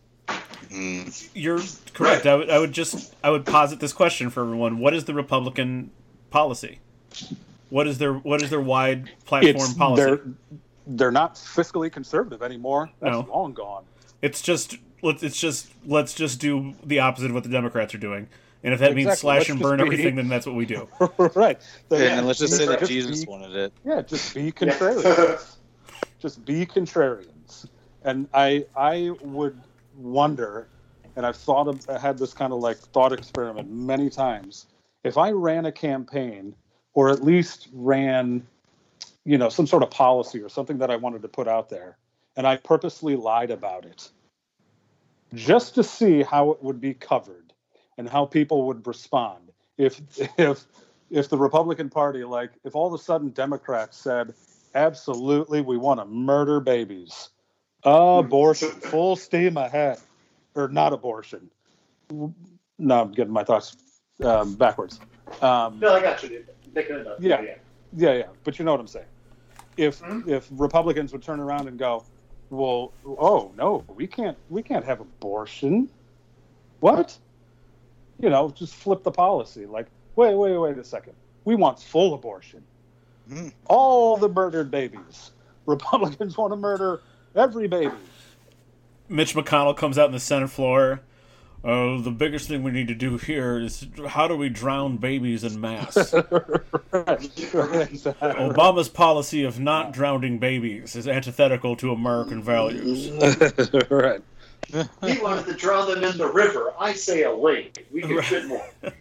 Mm. 0.69 1.29
You're 1.33 1.61
correct. 1.93 2.25
I 2.25 2.35
would, 2.35 2.49
I 2.49 2.59
would 2.59 2.71
just 2.71 3.13
I 3.23 3.29
would 3.29 3.45
posit 3.45 3.79
this 3.79 3.93
question 3.93 4.29
for 4.29 4.41
everyone: 4.43 4.79
What 4.79 4.93
is 4.93 5.05
the 5.05 5.13
Republican 5.13 5.91
policy? 6.29 6.79
What 7.69 7.87
is 7.87 7.97
their 7.97 8.13
what 8.13 8.41
is 8.41 8.49
their 8.49 8.61
wide 8.61 9.11
platform 9.25 9.55
It's 9.55 9.73
policy? 9.73 10.03
they're 10.03 10.21
they're 10.87 11.11
not 11.11 11.35
fiscally 11.35 11.91
conservative 11.91 12.41
anymore. 12.41 12.89
That's 12.99 13.13
No. 13.13 13.27
long 13.33 13.53
gone. 13.53 13.85
It's 14.21 14.41
just 14.41 14.77
let's 15.01 15.23
it's 15.23 15.39
just 15.39 15.71
let's 15.85 16.13
just 16.13 16.39
do 16.39 16.73
the 16.83 16.99
opposite 16.99 17.27
of 17.27 17.33
what 17.33 17.43
the 17.43 17.49
Democrats 17.49 17.93
are 17.93 17.99
doing. 17.99 18.27
And 18.65 18.73
if 18.73 18.79
that 18.79 18.95
means 18.95 19.19
slash 19.19 19.41
Let's 19.41 19.49
and 19.51 19.59
burn 19.59 19.77
be- 19.77 19.83
everything, 19.83 20.15
then 20.15 20.27
that's 20.27 20.47
what 20.47 20.55
we 20.55 20.65
do. 20.65 20.89
right. 21.35 21.61
They- 21.89 22.09
And 22.09 22.25
let's 22.25 22.39
just 22.39 22.57
say 22.57 22.65
that 22.65 22.79
just 22.79 22.91
Jesus 22.91 23.23
be- 23.23 23.29
wanted 23.29 23.55
it. 23.55 23.73
Yeah, 23.85 24.01
just 24.01 24.33
be 24.33 24.51
contrarians. 24.51 25.55
just 26.19 26.43
be 26.45 26.65
contrarians. 26.65 27.69
And 28.03 28.27
I 28.33 28.65
I 28.75 29.11
would 29.21 29.61
wonder, 29.95 30.67
and 31.15 31.27
I've 31.27 31.37
thought 31.37 31.67
of 31.67 31.87
I 31.87 31.99
had 31.99 32.17
this 32.17 32.33
kind 32.33 32.51
of 32.53 32.59
like 32.59 32.77
thought 32.77 33.13
experiment 33.13 33.69
many 33.71 34.09
times. 34.09 34.65
If 35.03 35.15
I 35.15 35.29
ran 35.29 35.67
a 35.67 35.71
campaign, 35.71 36.55
or 36.95 37.11
at 37.11 37.23
least 37.23 37.67
ran, 37.71 38.47
you 39.25 39.37
know, 39.37 39.49
some 39.49 39.67
sort 39.67 39.83
of 39.83 39.91
policy 39.91 40.39
or 40.41 40.49
something 40.49 40.79
that 40.79 40.89
I 40.89 40.95
wanted 40.95 41.21
to 41.21 41.27
put 41.27 41.47
out 41.47 41.69
there, 41.69 41.97
and 42.35 42.47
I 42.47 42.57
purposely 42.57 43.15
lied 43.15 43.51
about 43.51 43.85
it, 43.85 44.09
just 45.35 45.75
to 45.75 45.83
see 45.83 46.23
how 46.23 46.49
it 46.49 46.63
would 46.63 46.81
be 46.81 46.95
covered 46.95 47.44
and 47.97 48.09
how 48.09 48.25
people 48.25 48.67
would 48.67 48.85
respond. 48.87 49.51
If 49.77 50.01
if 50.37 50.65
if 51.09 51.29
the 51.29 51.37
Republican 51.37 51.89
Party, 51.89 52.23
like, 52.23 52.51
if 52.63 52.75
all 52.75 52.87
of 52.87 52.93
a 52.93 53.03
sudden 53.03 53.29
Democrats 53.29 53.97
said, 53.97 54.33
absolutely, 54.73 55.61
we 55.61 55.77
want 55.77 55.99
to 55.99 56.05
murder 56.05 56.59
babies, 56.59 57.29
abortion, 57.83 58.69
full 58.81 59.15
steam 59.15 59.57
ahead, 59.57 59.99
or 60.55 60.67
not 60.67 60.93
abortion. 60.93 61.49
No, 62.77 63.01
I'm 63.01 63.11
getting 63.11 63.33
my 63.33 63.43
thoughts 63.43 63.77
um, 64.23 64.55
backwards. 64.55 64.99
Um, 65.41 65.79
No, 65.79 65.93
I 65.93 66.01
got 66.01 66.21
you, 66.23 66.29
dude. 66.29 66.47
Picking 66.73 66.97
it 66.97 67.07
up. 67.07 67.17
Yeah. 67.19 67.41
yeah. 67.41 67.55
yeah, 67.95 68.13
yeah, 68.13 68.27
but 68.43 68.59
you 68.59 68.65
know 68.65 68.71
what 68.71 68.81
I'm 68.81 68.87
saying. 68.87 69.05
If 69.77 70.01
Mhm. 70.01 70.27
if 70.27 70.47
Republicans 70.51 71.11
would 71.11 71.21
turn 71.21 71.39
around 71.39 71.67
and 71.67 71.77
go, 71.77 72.03
well, 72.49 72.93
oh 73.05 73.51
no, 73.55 73.83
we 73.87 74.07
can't 74.07 74.37
we 74.49 74.63
can't 74.63 74.85
have 74.85 75.01
abortion. 75.01 75.89
What? 76.79 77.17
You 78.19 78.29
know, 78.29 78.49
just 78.49 78.75
flip 78.75 79.03
the 79.03 79.11
policy. 79.11 79.65
Like, 79.65 79.87
wait, 80.15 80.35
wait, 80.35 80.57
wait 80.57 80.77
a 80.77 80.83
second. 80.83 81.13
We 81.43 81.55
want 81.55 81.79
full 81.79 82.13
abortion. 82.13 82.63
Hmm. 83.27 83.49
All 83.65 84.17
the 84.17 84.29
murdered 84.29 84.71
babies. 84.71 85.31
Republicans 85.65 86.37
want 86.37 86.53
to 86.53 86.57
murder 86.57 87.01
every 87.35 87.67
baby. 87.67 87.95
Mitch 89.09 89.35
McConnell 89.35 89.75
comes 89.75 89.97
out 89.97 90.07
in 90.07 90.11
the 90.11 90.19
Senate 90.19 90.49
floor. 90.49 91.01
Oh, 91.67 91.99
the 91.99 92.11
biggest 92.11 92.47
thing 92.47 92.61
we 92.61 92.69
need 92.69 92.87
to 92.89 92.95
do 92.95 93.17
here 93.17 93.59
is 93.59 93.87
how 94.09 94.27
do 94.27 94.37
we 94.37 94.49
drown 94.49 94.97
babies 94.97 95.43
in 95.43 95.59
mass? 95.59 95.95
Obama's 98.13 98.87
policy 98.87 99.43
of 99.43 99.59
not 99.59 99.91
drowning 99.91 100.37
babies 100.37 100.95
is 100.95 101.07
antithetical 101.07 101.75
to 101.77 101.91
American 101.91 102.43
values. 102.43 103.09
right. 103.89 104.21
He 104.71 105.19
wanted 105.21 105.45
to 105.45 105.53
drown 105.53 105.89
them 105.89 106.03
in 106.03 106.17
the 106.17 106.27
river. 106.27 106.73
I 106.79 106.93
say 106.93 107.23
a 107.23 107.33
lake. 107.33 107.85
We 107.91 108.01
could 108.01 108.25
fit 108.25 108.47
more. 108.47 108.67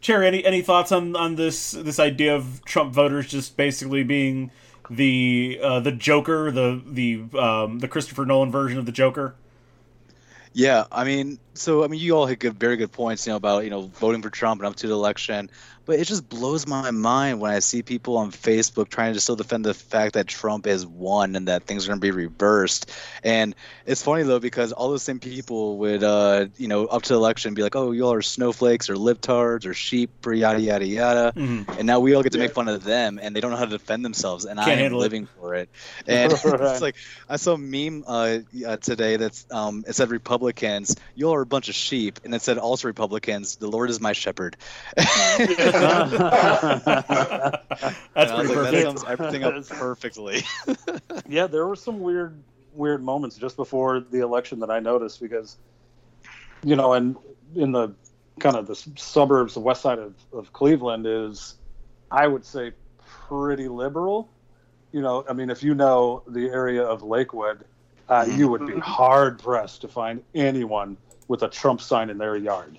Cherry, 0.00 0.26
any 0.26 0.44
any 0.44 0.62
thoughts 0.62 0.92
on, 0.92 1.14
on 1.14 1.36
this 1.36 1.72
this 1.72 1.98
idea 1.98 2.34
of 2.34 2.64
Trump 2.64 2.94
voters 2.94 3.28
just 3.28 3.56
basically 3.56 4.02
being 4.02 4.50
the 4.88 5.60
uh, 5.62 5.80
the 5.80 5.92
Joker, 5.92 6.50
the 6.50 6.82
the 6.84 7.38
um, 7.38 7.78
the 7.78 7.88
Christopher 7.88 8.24
Nolan 8.24 8.50
version 8.50 8.78
of 8.78 8.86
the 8.86 8.92
Joker? 8.92 9.34
Yeah, 10.52 10.84
I 10.90 11.04
mean, 11.04 11.38
so 11.54 11.84
I 11.84 11.86
mean, 11.86 12.00
you 12.00 12.16
all 12.16 12.26
had 12.26 12.40
good, 12.40 12.58
very 12.58 12.76
good 12.76 12.90
points, 12.90 13.26
you 13.26 13.32
know, 13.32 13.36
about 13.36 13.64
you 13.64 13.70
know 13.70 13.82
voting 13.82 14.22
for 14.22 14.30
Trump 14.30 14.60
and 14.60 14.66
up 14.68 14.76
to 14.76 14.88
the 14.88 14.94
election, 14.94 15.50
but 15.90 15.98
it 15.98 16.04
just 16.04 16.28
blows 16.28 16.68
my 16.68 16.92
mind 16.92 17.40
when 17.40 17.50
I 17.50 17.58
see 17.58 17.82
people 17.82 18.16
on 18.18 18.30
Facebook 18.30 18.88
trying 18.88 19.14
to 19.14 19.20
still 19.20 19.34
defend 19.34 19.64
the 19.64 19.74
fact 19.74 20.14
that 20.14 20.28
Trump 20.28 20.66
has 20.66 20.86
won 20.86 21.34
and 21.34 21.48
that 21.48 21.64
things 21.64 21.84
are 21.84 21.88
going 21.88 22.00
to 22.00 22.04
be 22.04 22.12
reversed. 22.12 22.90
And 23.24 23.56
it's 23.84 24.02
funny 24.02 24.22
though 24.22 24.38
because 24.38 24.72
all 24.72 24.90
those 24.90 25.02
same 25.02 25.18
people 25.18 25.78
would, 25.78 26.04
uh, 26.04 26.46
you 26.56 26.68
know, 26.68 26.86
up 26.86 27.02
to 27.02 27.08
the 27.14 27.18
election 27.18 27.54
be 27.54 27.62
like, 27.62 27.74
"Oh, 27.74 27.90
you 27.90 28.04
all 28.04 28.12
are 28.12 28.22
snowflakes 28.22 28.88
or 28.88 28.94
libtards 28.94 29.66
or 29.66 29.74
sheep 29.74 30.10
or 30.26 30.32
yada 30.32 30.60
yada 30.60 30.86
yada," 30.86 31.34
Mhm. 31.36 31.66
and 31.78 31.86
now 31.86 31.98
we 32.00 32.14
all 32.14 32.22
get 32.22 32.32
to 32.32 32.38
make 32.38 32.52
fun 32.52 32.68
of 32.68 32.84
them, 32.84 33.18
and 33.20 33.34
they 33.34 33.40
don't 33.40 33.50
know 33.50 33.56
how 33.56 33.64
to 33.64 33.70
defend 33.70 34.04
themselves, 34.04 34.44
and 34.44 34.60
Can't 34.60 34.68
I 34.68 34.74
am 34.74 34.92
handle 34.92 35.02
it. 35.02 35.12
living 35.12 35.26
for 35.26 35.54
it. 35.54 35.68
And 36.06 36.32
Right. 36.32 36.60
it's 36.72 36.80
like 36.80 36.96
I 37.28 37.36
saw 37.36 37.54
a 37.54 37.58
meme 37.58 38.04
uh, 38.06 38.38
uh, 38.66 38.76
today 38.76 39.16
that's 39.16 39.46
um, 39.50 39.84
it 39.86 39.94
said 39.94 40.10
Republicans, 40.10 40.94
you 41.14 41.26
all 41.26 41.34
are 41.34 41.40
a 41.42 41.46
bunch 41.46 41.68
of 41.68 41.74
sheep, 41.74 42.20
and 42.24 42.34
it 42.34 42.42
said 42.42 42.58
also 42.58 42.88
Republicans, 42.88 43.56
the 43.56 43.68
Lord 43.68 43.90
is 43.90 44.00
my 44.00 44.12
shepherd. 44.12 44.56
That's 46.84 48.32
pretty 48.32 48.48
like, 48.48 48.48
perfect. 48.48 48.72
that 48.72 48.82
sums 48.82 49.04
everything 49.04 49.44
up 49.44 49.68
perfectly. 49.68 50.42
yeah, 51.28 51.46
there 51.46 51.66
were 51.66 51.76
some 51.76 52.00
weird, 52.00 52.42
weird 52.74 53.02
moments 53.02 53.36
just 53.36 53.56
before 53.56 54.00
the 54.00 54.20
election 54.20 54.60
that 54.60 54.70
I 54.70 54.80
noticed 54.80 55.20
because, 55.20 55.56
you 56.64 56.76
know, 56.76 56.92
and 56.94 57.16
in 57.54 57.72
the 57.72 57.94
kind 58.38 58.56
of 58.56 58.66
the 58.66 58.76
suburbs, 58.96 59.54
the 59.54 59.60
west 59.60 59.82
side 59.82 59.98
of, 59.98 60.14
of 60.32 60.52
Cleveland 60.52 61.06
is, 61.06 61.56
I 62.10 62.26
would 62.26 62.44
say, 62.44 62.72
pretty 63.28 63.68
liberal. 63.68 64.28
You 64.92 65.02
know, 65.02 65.24
I 65.28 65.32
mean, 65.32 65.50
if 65.50 65.62
you 65.62 65.74
know 65.74 66.22
the 66.26 66.48
area 66.48 66.82
of 66.82 67.02
Lakewood, 67.02 67.64
uh, 68.08 68.26
you 68.28 68.48
would 68.48 68.66
be 68.66 68.78
hard 68.80 69.38
pressed 69.38 69.82
to 69.82 69.88
find 69.88 70.22
anyone 70.34 70.96
with 71.28 71.44
a 71.44 71.48
Trump 71.48 71.80
sign 71.80 72.10
in 72.10 72.18
their 72.18 72.36
yard. 72.36 72.78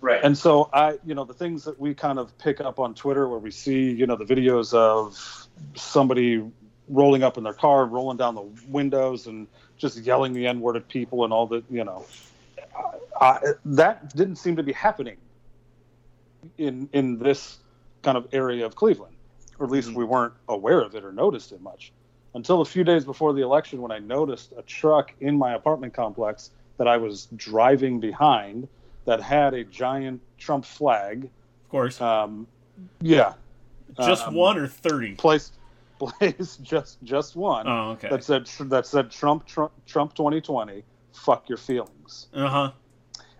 Right. 0.00 0.22
And 0.22 0.36
so 0.36 0.68
I, 0.72 0.98
you 1.04 1.14
know, 1.14 1.24
the 1.24 1.34
things 1.34 1.64
that 1.64 1.78
we 1.80 1.94
kind 1.94 2.18
of 2.18 2.36
pick 2.38 2.60
up 2.60 2.78
on 2.78 2.94
Twitter 2.94 3.28
where 3.28 3.38
we 3.38 3.50
see, 3.50 3.90
you 3.90 4.06
know, 4.06 4.16
the 4.16 4.24
videos 4.24 4.74
of 4.74 5.48
somebody 5.74 6.44
rolling 6.88 7.22
up 7.22 7.36
in 7.38 7.44
their 7.44 7.54
car, 7.54 7.86
rolling 7.86 8.16
down 8.16 8.34
the 8.34 8.48
windows 8.68 9.26
and 9.26 9.48
just 9.76 9.98
yelling 9.98 10.32
the 10.32 10.46
N 10.46 10.60
word 10.60 10.76
at 10.76 10.88
people 10.88 11.24
and 11.24 11.32
all 11.32 11.46
that, 11.48 11.64
you 11.70 11.84
know, 11.84 12.06
I, 13.20 13.38
that 13.64 14.14
didn't 14.14 14.36
seem 14.36 14.56
to 14.56 14.62
be 14.62 14.72
happening 14.72 15.16
in 16.58 16.88
in 16.92 17.18
this 17.18 17.58
kind 18.02 18.16
of 18.16 18.28
area 18.32 18.64
of 18.66 18.76
Cleveland, 18.76 19.16
or 19.58 19.66
at 19.66 19.72
least 19.72 19.88
Mhm. 19.88 19.96
we 19.96 20.04
weren't 20.04 20.34
aware 20.48 20.80
of 20.80 20.94
it 20.94 21.04
or 21.04 21.12
noticed 21.12 21.52
it 21.52 21.60
much 21.60 21.92
until 22.34 22.60
a 22.60 22.64
few 22.64 22.84
days 22.84 23.04
before 23.04 23.32
the 23.32 23.42
election 23.42 23.80
when 23.80 23.90
I 23.90 23.98
noticed 23.98 24.52
a 24.56 24.62
truck 24.62 25.12
in 25.20 25.36
my 25.36 25.54
apartment 25.54 25.94
complex 25.94 26.50
that 26.76 26.86
I 26.86 26.98
was 26.98 27.26
driving 27.34 27.98
behind 27.98 28.68
that 29.06 29.20
had 29.22 29.54
a 29.54 29.64
giant 29.64 30.20
Trump 30.38 30.64
flag. 30.64 31.24
Of 31.24 31.70
course, 31.70 32.00
Um, 32.00 32.46
yeah, 33.00 33.32
just 34.04 34.26
um, 34.26 34.34
one 34.34 34.58
or 34.58 34.66
thirty. 34.68 35.14
Place, 35.14 35.52
placed 35.98 36.62
just 36.62 37.02
just 37.02 37.34
one 37.36 37.66
Oh, 37.66 37.90
okay. 37.92 38.08
that 38.10 38.22
said 38.22 38.46
that 38.70 38.86
said 38.86 39.10
Trump 39.10 39.46
Trump 39.46 39.72
Trump 39.86 40.14
2020. 40.14 40.82
Fuck 41.12 41.48
your 41.48 41.58
feelings. 41.58 42.26
Uh 42.34 42.48
huh. 42.48 42.72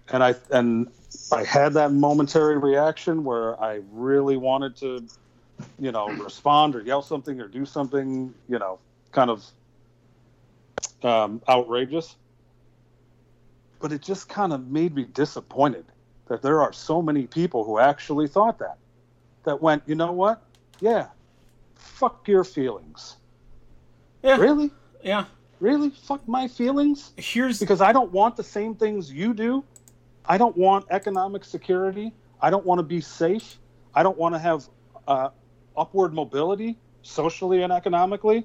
and 0.09 0.25
I 0.25 0.35
and 0.51 0.89
I 1.33 1.45
had 1.45 1.75
that 1.75 1.93
momentary 1.93 2.57
reaction 2.59 3.23
where 3.25 3.61
I 3.63 3.81
really 3.93 4.37
wanted 4.37 4.77
to, 4.77 5.07
you 5.79 5.93
know, 5.93 6.09
respond 6.09 6.75
or 6.75 6.81
yell 6.83 7.03
something 7.03 7.41
or 7.41 7.49
do 7.49 7.65
something, 7.67 8.33
you 8.49 8.59
know, 8.59 8.79
kind 9.13 9.31
of 9.31 9.45
um, 11.03 11.43
outrageous. 11.49 12.17
But 13.79 13.93
it 13.93 14.03
just 14.03 14.29
kind 14.29 14.53
of 14.53 14.69
made 14.69 14.95
me 14.95 15.05
disappointed 15.05 15.85
that 16.29 16.43
there 16.43 16.61
are 16.61 16.73
so 16.73 17.03
many 17.03 17.27
people 17.27 17.65
who 17.65 17.79
actually 17.79 18.27
thought 18.27 18.59
that, 18.59 18.79
that 19.45 19.61
went, 19.63 19.83
you 19.87 19.95
know 19.95 20.13
what? 20.13 20.43
Yeah, 20.81 21.09
fuck 21.75 22.27
your 22.27 22.45
feelings. 22.45 23.17
Yeah. 24.23 24.37
Really? 24.37 24.71
Yeah. 25.03 25.25
Really? 25.61 25.91
Fuck 25.91 26.27
my 26.29 26.49
feelings? 26.49 27.13
Here's 27.17 27.61
because 27.61 27.81
I 27.81 27.93
don't 27.93 28.13
want 28.13 28.37
the 28.37 28.43
same 28.43 28.75
things 28.75 29.11
you 29.11 29.33
do. 29.33 29.65
I 30.27 30.37
don't 30.37 30.57
want 30.57 30.87
economic 30.91 31.45
security. 31.45 32.13
I 32.41 32.51
don't 32.51 32.67
want 32.67 32.79
to 32.81 32.83
be 32.83 33.01
safe. 33.01 33.59
I 33.95 34.03
don't 34.03 34.19
want 34.19 34.35
to 34.35 34.39
have 34.39 34.69
uh, 35.07 35.31
upward 35.77 36.13
mobility 36.13 36.77
socially 37.03 37.63
and 37.63 37.73
economically. 37.73 38.45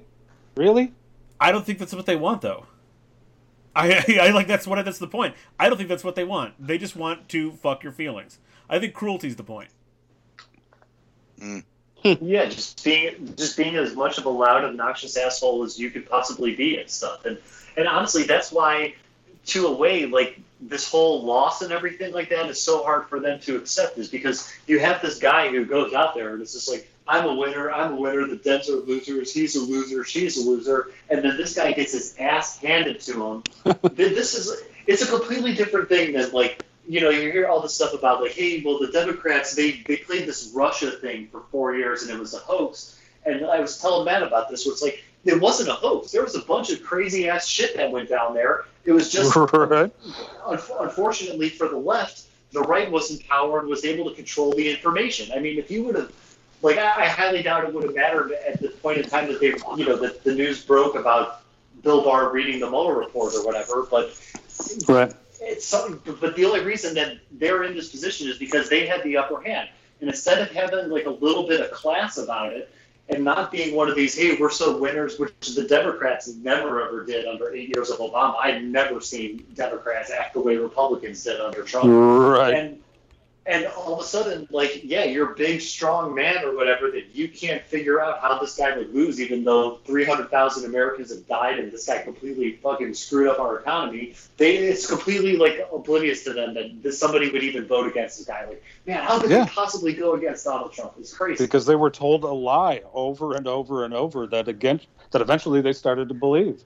Really? 0.56 0.92
I 1.40 1.52
don't 1.52 1.66
think 1.66 1.78
that's 1.78 1.94
what 1.94 2.06
they 2.06 2.16
want, 2.16 2.40
though. 2.40 2.66
I, 3.74 4.18
I 4.22 4.30
like 4.30 4.46
that's 4.46 4.66
what 4.66 4.84
that's 4.84 4.98
the 4.98 5.06
point. 5.06 5.34
I 5.58 5.68
don't 5.68 5.76
think 5.76 5.88
that's 5.88 6.04
what 6.04 6.14
they 6.14 6.24
want. 6.24 6.54
They 6.64 6.78
just 6.78 6.96
want 6.96 7.28
to 7.30 7.52
fuck 7.52 7.82
your 7.82 7.92
feelings. 7.92 8.38
I 8.68 8.78
think 8.78 8.94
cruelty's 8.94 9.36
the 9.36 9.44
point. 9.44 9.70
Mm. 11.40 11.64
yeah, 12.20 12.46
just 12.46 12.84
being 12.84 13.34
just 13.36 13.56
being 13.56 13.76
as 13.76 13.94
much 13.94 14.18
of 14.18 14.26
a 14.26 14.28
loud, 14.28 14.64
obnoxious 14.64 15.16
asshole 15.16 15.62
as 15.62 15.78
you 15.78 15.90
could 15.90 16.08
possibly 16.08 16.54
be 16.54 16.78
and 16.78 16.90
stuff. 16.90 17.24
And 17.24 17.38
and 17.76 17.86
honestly, 17.86 18.24
that's 18.24 18.50
why, 18.50 18.94
to 19.46 19.66
a 19.66 19.72
way, 19.72 20.06
like 20.06 20.40
this 20.60 20.88
whole 20.88 21.24
loss 21.24 21.62
and 21.62 21.72
everything 21.72 22.12
like 22.12 22.28
that 22.30 22.48
is 22.48 22.60
so 22.60 22.82
hard 22.82 23.08
for 23.08 23.20
them 23.20 23.40
to 23.40 23.56
accept. 23.56 23.98
Is 23.98 24.08
because 24.08 24.52
you 24.66 24.80
have 24.80 25.00
this 25.00 25.18
guy 25.18 25.48
who 25.48 25.64
goes 25.64 25.92
out 25.94 26.14
there 26.14 26.32
and 26.32 26.42
it's 26.42 26.52
just 26.52 26.68
like, 26.68 26.91
I'm 27.06 27.26
a 27.26 27.34
winner, 27.34 27.70
I'm 27.70 27.94
a 27.94 27.96
winner. 27.96 28.26
The 28.26 28.36
Dems 28.36 28.68
are 28.68 28.84
losers. 28.86 29.32
He's 29.32 29.56
a 29.56 29.60
loser. 29.60 30.04
She's 30.04 30.36
a 30.36 30.48
loser. 30.48 30.90
And 31.10 31.22
then 31.22 31.36
this 31.36 31.54
guy 31.56 31.72
gets 31.72 31.92
his 31.92 32.14
ass 32.18 32.58
handed 32.58 33.00
to 33.00 33.26
him. 33.26 33.42
Th- 33.96 34.14
this 34.14 34.34
is 34.34 34.62
it's 34.86 35.02
a 35.02 35.06
completely 35.06 35.54
different 35.54 35.88
thing 35.88 36.12
than 36.12 36.30
like 36.32 36.64
you 36.86 37.00
know, 37.00 37.10
you 37.10 37.30
hear 37.30 37.46
all 37.46 37.60
this 37.60 37.74
stuff 37.74 37.94
about 37.94 38.20
like, 38.20 38.32
hey, 38.32 38.62
well, 38.64 38.78
the 38.78 38.90
Democrats 38.90 39.54
they 39.54 39.82
they 39.86 39.96
played 39.96 40.26
this 40.26 40.52
Russia 40.54 40.90
thing 40.90 41.28
for 41.28 41.42
four 41.50 41.74
years 41.74 42.02
and 42.02 42.10
it 42.10 42.18
was 42.18 42.34
a 42.34 42.38
hoax. 42.38 42.98
And 43.24 43.46
I 43.46 43.60
was 43.60 43.80
telling 43.80 44.04
Matt 44.04 44.22
about 44.22 44.50
this, 44.50 44.66
where 44.66 44.72
it's 44.72 44.82
like 44.82 45.04
it 45.24 45.40
wasn't 45.40 45.68
a 45.68 45.74
hoax. 45.74 46.10
There 46.10 46.22
was 46.22 46.34
a 46.34 46.42
bunch 46.42 46.70
of 46.70 46.82
crazy 46.82 47.28
ass 47.28 47.46
shit 47.46 47.76
that 47.76 47.90
went 47.90 48.08
down 48.08 48.34
there. 48.34 48.64
It 48.84 48.92
was 48.92 49.10
just 49.10 49.34
right. 49.52 49.92
un- 50.44 50.58
unfortunately 50.80 51.48
for 51.48 51.68
the 51.68 51.76
left, 51.76 52.24
the 52.52 52.60
right 52.62 52.90
was 52.90 53.10
in 53.10 53.18
power 53.28 53.60
and 53.60 53.68
was 53.68 53.84
able 53.84 54.08
to 54.10 54.16
control 54.16 54.52
the 54.52 54.68
information. 54.70 55.30
I 55.34 55.38
mean, 55.38 55.58
if 55.58 55.70
you 55.70 55.84
would 55.84 55.94
have, 55.94 56.12
like, 56.62 56.78
I, 56.78 57.04
I 57.04 57.06
highly 57.08 57.42
doubt 57.42 57.64
it 57.64 57.74
would 57.74 57.84
have 57.84 57.94
mattered 57.94 58.32
at 58.32 58.60
the 58.60 58.68
point 58.68 58.98
in 58.98 59.08
time 59.08 59.28
that 59.28 59.40
they, 59.40 59.54
you 59.76 59.84
know, 59.84 59.96
that 59.96 60.24
the 60.24 60.34
news 60.34 60.64
broke 60.64 60.94
about 60.94 61.42
Bill 61.82 62.02
Barr 62.02 62.32
reading 62.32 62.60
the 62.60 62.70
Mueller 62.70 62.96
report 62.96 63.34
or 63.34 63.44
whatever. 63.44 63.86
But 63.90 64.16
Right. 64.88 65.12
it's 65.40 65.66
something. 65.66 66.16
But 66.20 66.36
the 66.36 66.44
only 66.44 66.60
reason 66.60 66.94
that 66.94 67.18
they're 67.32 67.64
in 67.64 67.74
this 67.74 67.90
position 67.90 68.28
is 68.28 68.38
because 68.38 68.68
they 68.68 68.86
had 68.86 69.02
the 69.02 69.16
upper 69.16 69.40
hand. 69.40 69.68
And 70.00 70.08
instead 70.08 70.40
of 70.40 70.50
having 70.50 70.88
like 70.90 71.06
a 71.06 71.10
little 71.10 71.46
bit 71.46 71.60
of 71.60 71.70
class 71.72 72.18
about 72.18 72.52
it, 72.52 72.72
and 73.08 73.24
not 73.24 73.50
being 73.50 73.74
one 73.74 73.88
of 73.88 73.96
these, 73.96 74.16
hey, 74.16 74.36
we're 74.38 74.50
so 74.50 74.76
winners, 74.78 75.18
which 75.18 75.54
the 75.54 75.64
Democrats 75.64 76.32
never 76.36 76.86
ever 76.86 77.04
did 77.04 77.26
under 77.26 77.52
eight 77.52 77.74
years 77.74 77.90
of 77.90 77.98
Obama. 77.98 78.36
I've 78.40 78.62
never 78.62 79.00
seen 79.00 79.44
Democrats 79.54 80.10
act 80.10 80.34
the 80.34 80.40
way 80.40 80.56
Republicans 80.56 81.22
did 81.24 81.40
under 81.40 81.62
Trump. 81.62 81.88
Right. 81.88 82.54
And 82.54 82.81
and 83.44 83.66
all 83.66 83.94
of 83.94 84.00
a 84.00 84.04
sudden, 84.04 84.46
like, 84.50 84.82
yeah, 84.84 85.02
you're 85.04 85.32
a 85.32 85.34
big, 85.34 85.60
strong 85.60 86.14
man 86.14 86.44
or 86.44 86.54
whatever 86.54 86.90
that 86.92 87.14
you 87.14 87.28
can't 87.28 87.60
figure 87.64 88.00
out 88.00 88.20
how 88.20 88.38
this 88.38 88.56
guy 88.56 88.76
would 88.76 88.94
lose, 88.94 89.20
even 89.20 89.42
though 89.42 89.78
300,000 89.84 90.64
Americans 90.64 91.10
have 91.10 91.26
died 91.26 91.58
and 91.58 91.72
this 91.72 91.86
guy 91.86 91.98
completely 92.02 92.52
fucking 92.62 92.94
screwed 92.94 93.26
up 93.28 93.40
our 93.40 93.58
economy. 93.58 94.14
They, 94.36 94.58
it's 94.58 94.86
completely 94.86 95.36
like 95.36 95.66
oblivious 95.74 96.22
to 96.24 96.32
them 96.32 96.54
that 96.54 96.82
this, 96.84 97.00
somebody 97.00 97.30
would 97.32 97.42
even 97.42 97.66
vote 97.66 97.88
against 97.88 98.18
this 98.18 98.26
guy. 98.28 98.46
Like, 98.46 98.62
man, 98.86 99.02
how 99.02 99.18
could 99.18 99.30
Yeah. 99.30 99.44
they 99.44 99.50
possibly 99.50 99.92
go 99.92 100.14
against 100.14 100.44
Donald 100.44 100.72
Trump? 100.72 100.92
It's 101.00 101.12
crazy. 101.12 101.44
Because 101.44 101.66
they 101.66 101.76
were 101.76 101.90
told 101.90 102.22
a 102.22 102.28
lie 102.32 102.82
over 102.94 103.34
and 103.34 103.48
over 103.48 103.84
and 103.84 103.92
over 103.92 104.28
that 104.28 104.46
again 104.46 104.80
that 105.10 105.20
eventually 105.20 105.60
they 105.60 105.72
started 105.72 106.06
to 106.08 106.14
believe. 106.14 106.62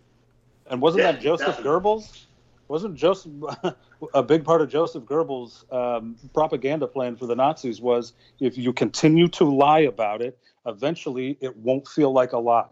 And 0.69 0.83
wasn't 0.83 1.05
Yeah, 1.05 1.13
that 1.13 1.21
Joseph 1.23 1.57
definitely. 1.57 1.71
Goebbels? 1.71 2.26
Wasn't 2.69 2.95
Joseph 2.97 3.33
a 4.15 4.23
big 4.23 4.45
part 4.45 4.61
of 4.61 4.69
Joseph 4.69 5.05
Goebbels' 5.05 5.71
um, 5.73 6.17
propaganda 6.35 6.87
plan 6.87 7.17
for 7.17 7.27
the 7.27 7.37
Nazis 7.37 7.81
was 7.81 8.13
if 8.41 8.59
you 8.59 8.73
continue 8.73 9.29
to 9.29 9.45
lie 9.45 9.81
about 9.81 10.21
it, 10.21 10.39
eventually 10.67 11.39
it 11.41 11.57
won't 11.57 11.87
feel 11.87 12.13
like 12.13 12.33
a 12.33 12.39
lie. 12.39 12.67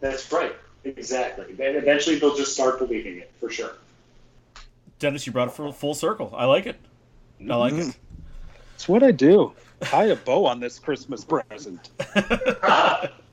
That's 0.00 0.30
right. 0.32 0.54
Exactly. 0.84 1.46
And 1.50 1.76
eventually 1.76 2.18
they'll 2.18 2.36
just 2.36 2.52
start 2.54 2.78
believing 2.78 3.18
it 3.18 3.32
for 3.40 3.50
sure. 3.50 3.72
Dennis, 4.98 5.26
you 5.26 5.32
brought 5.32 5.48
it 5.48 5.52
full, 5.54 5.72
full 5.72 5.94
circle. 5.94 6.32
I 6.36 6.44
like 6.46 6.66
it. 6.66 6.76
I 7.50 7.56
like 7.56 7.72
Mm-hmm. 7.74 7.90
it. 7.90 7.96
It's 8.74 8.88
what 8.88 9.02
I 9.02 9.10
do. 9.10 9.52
Tie 9.80 10.04
a 10.06 10.16
bow 10.16 10.46
on 10.46 10.60
this 10.60 10.78
Christmas 10.78 11.24
present. 11.24 11.90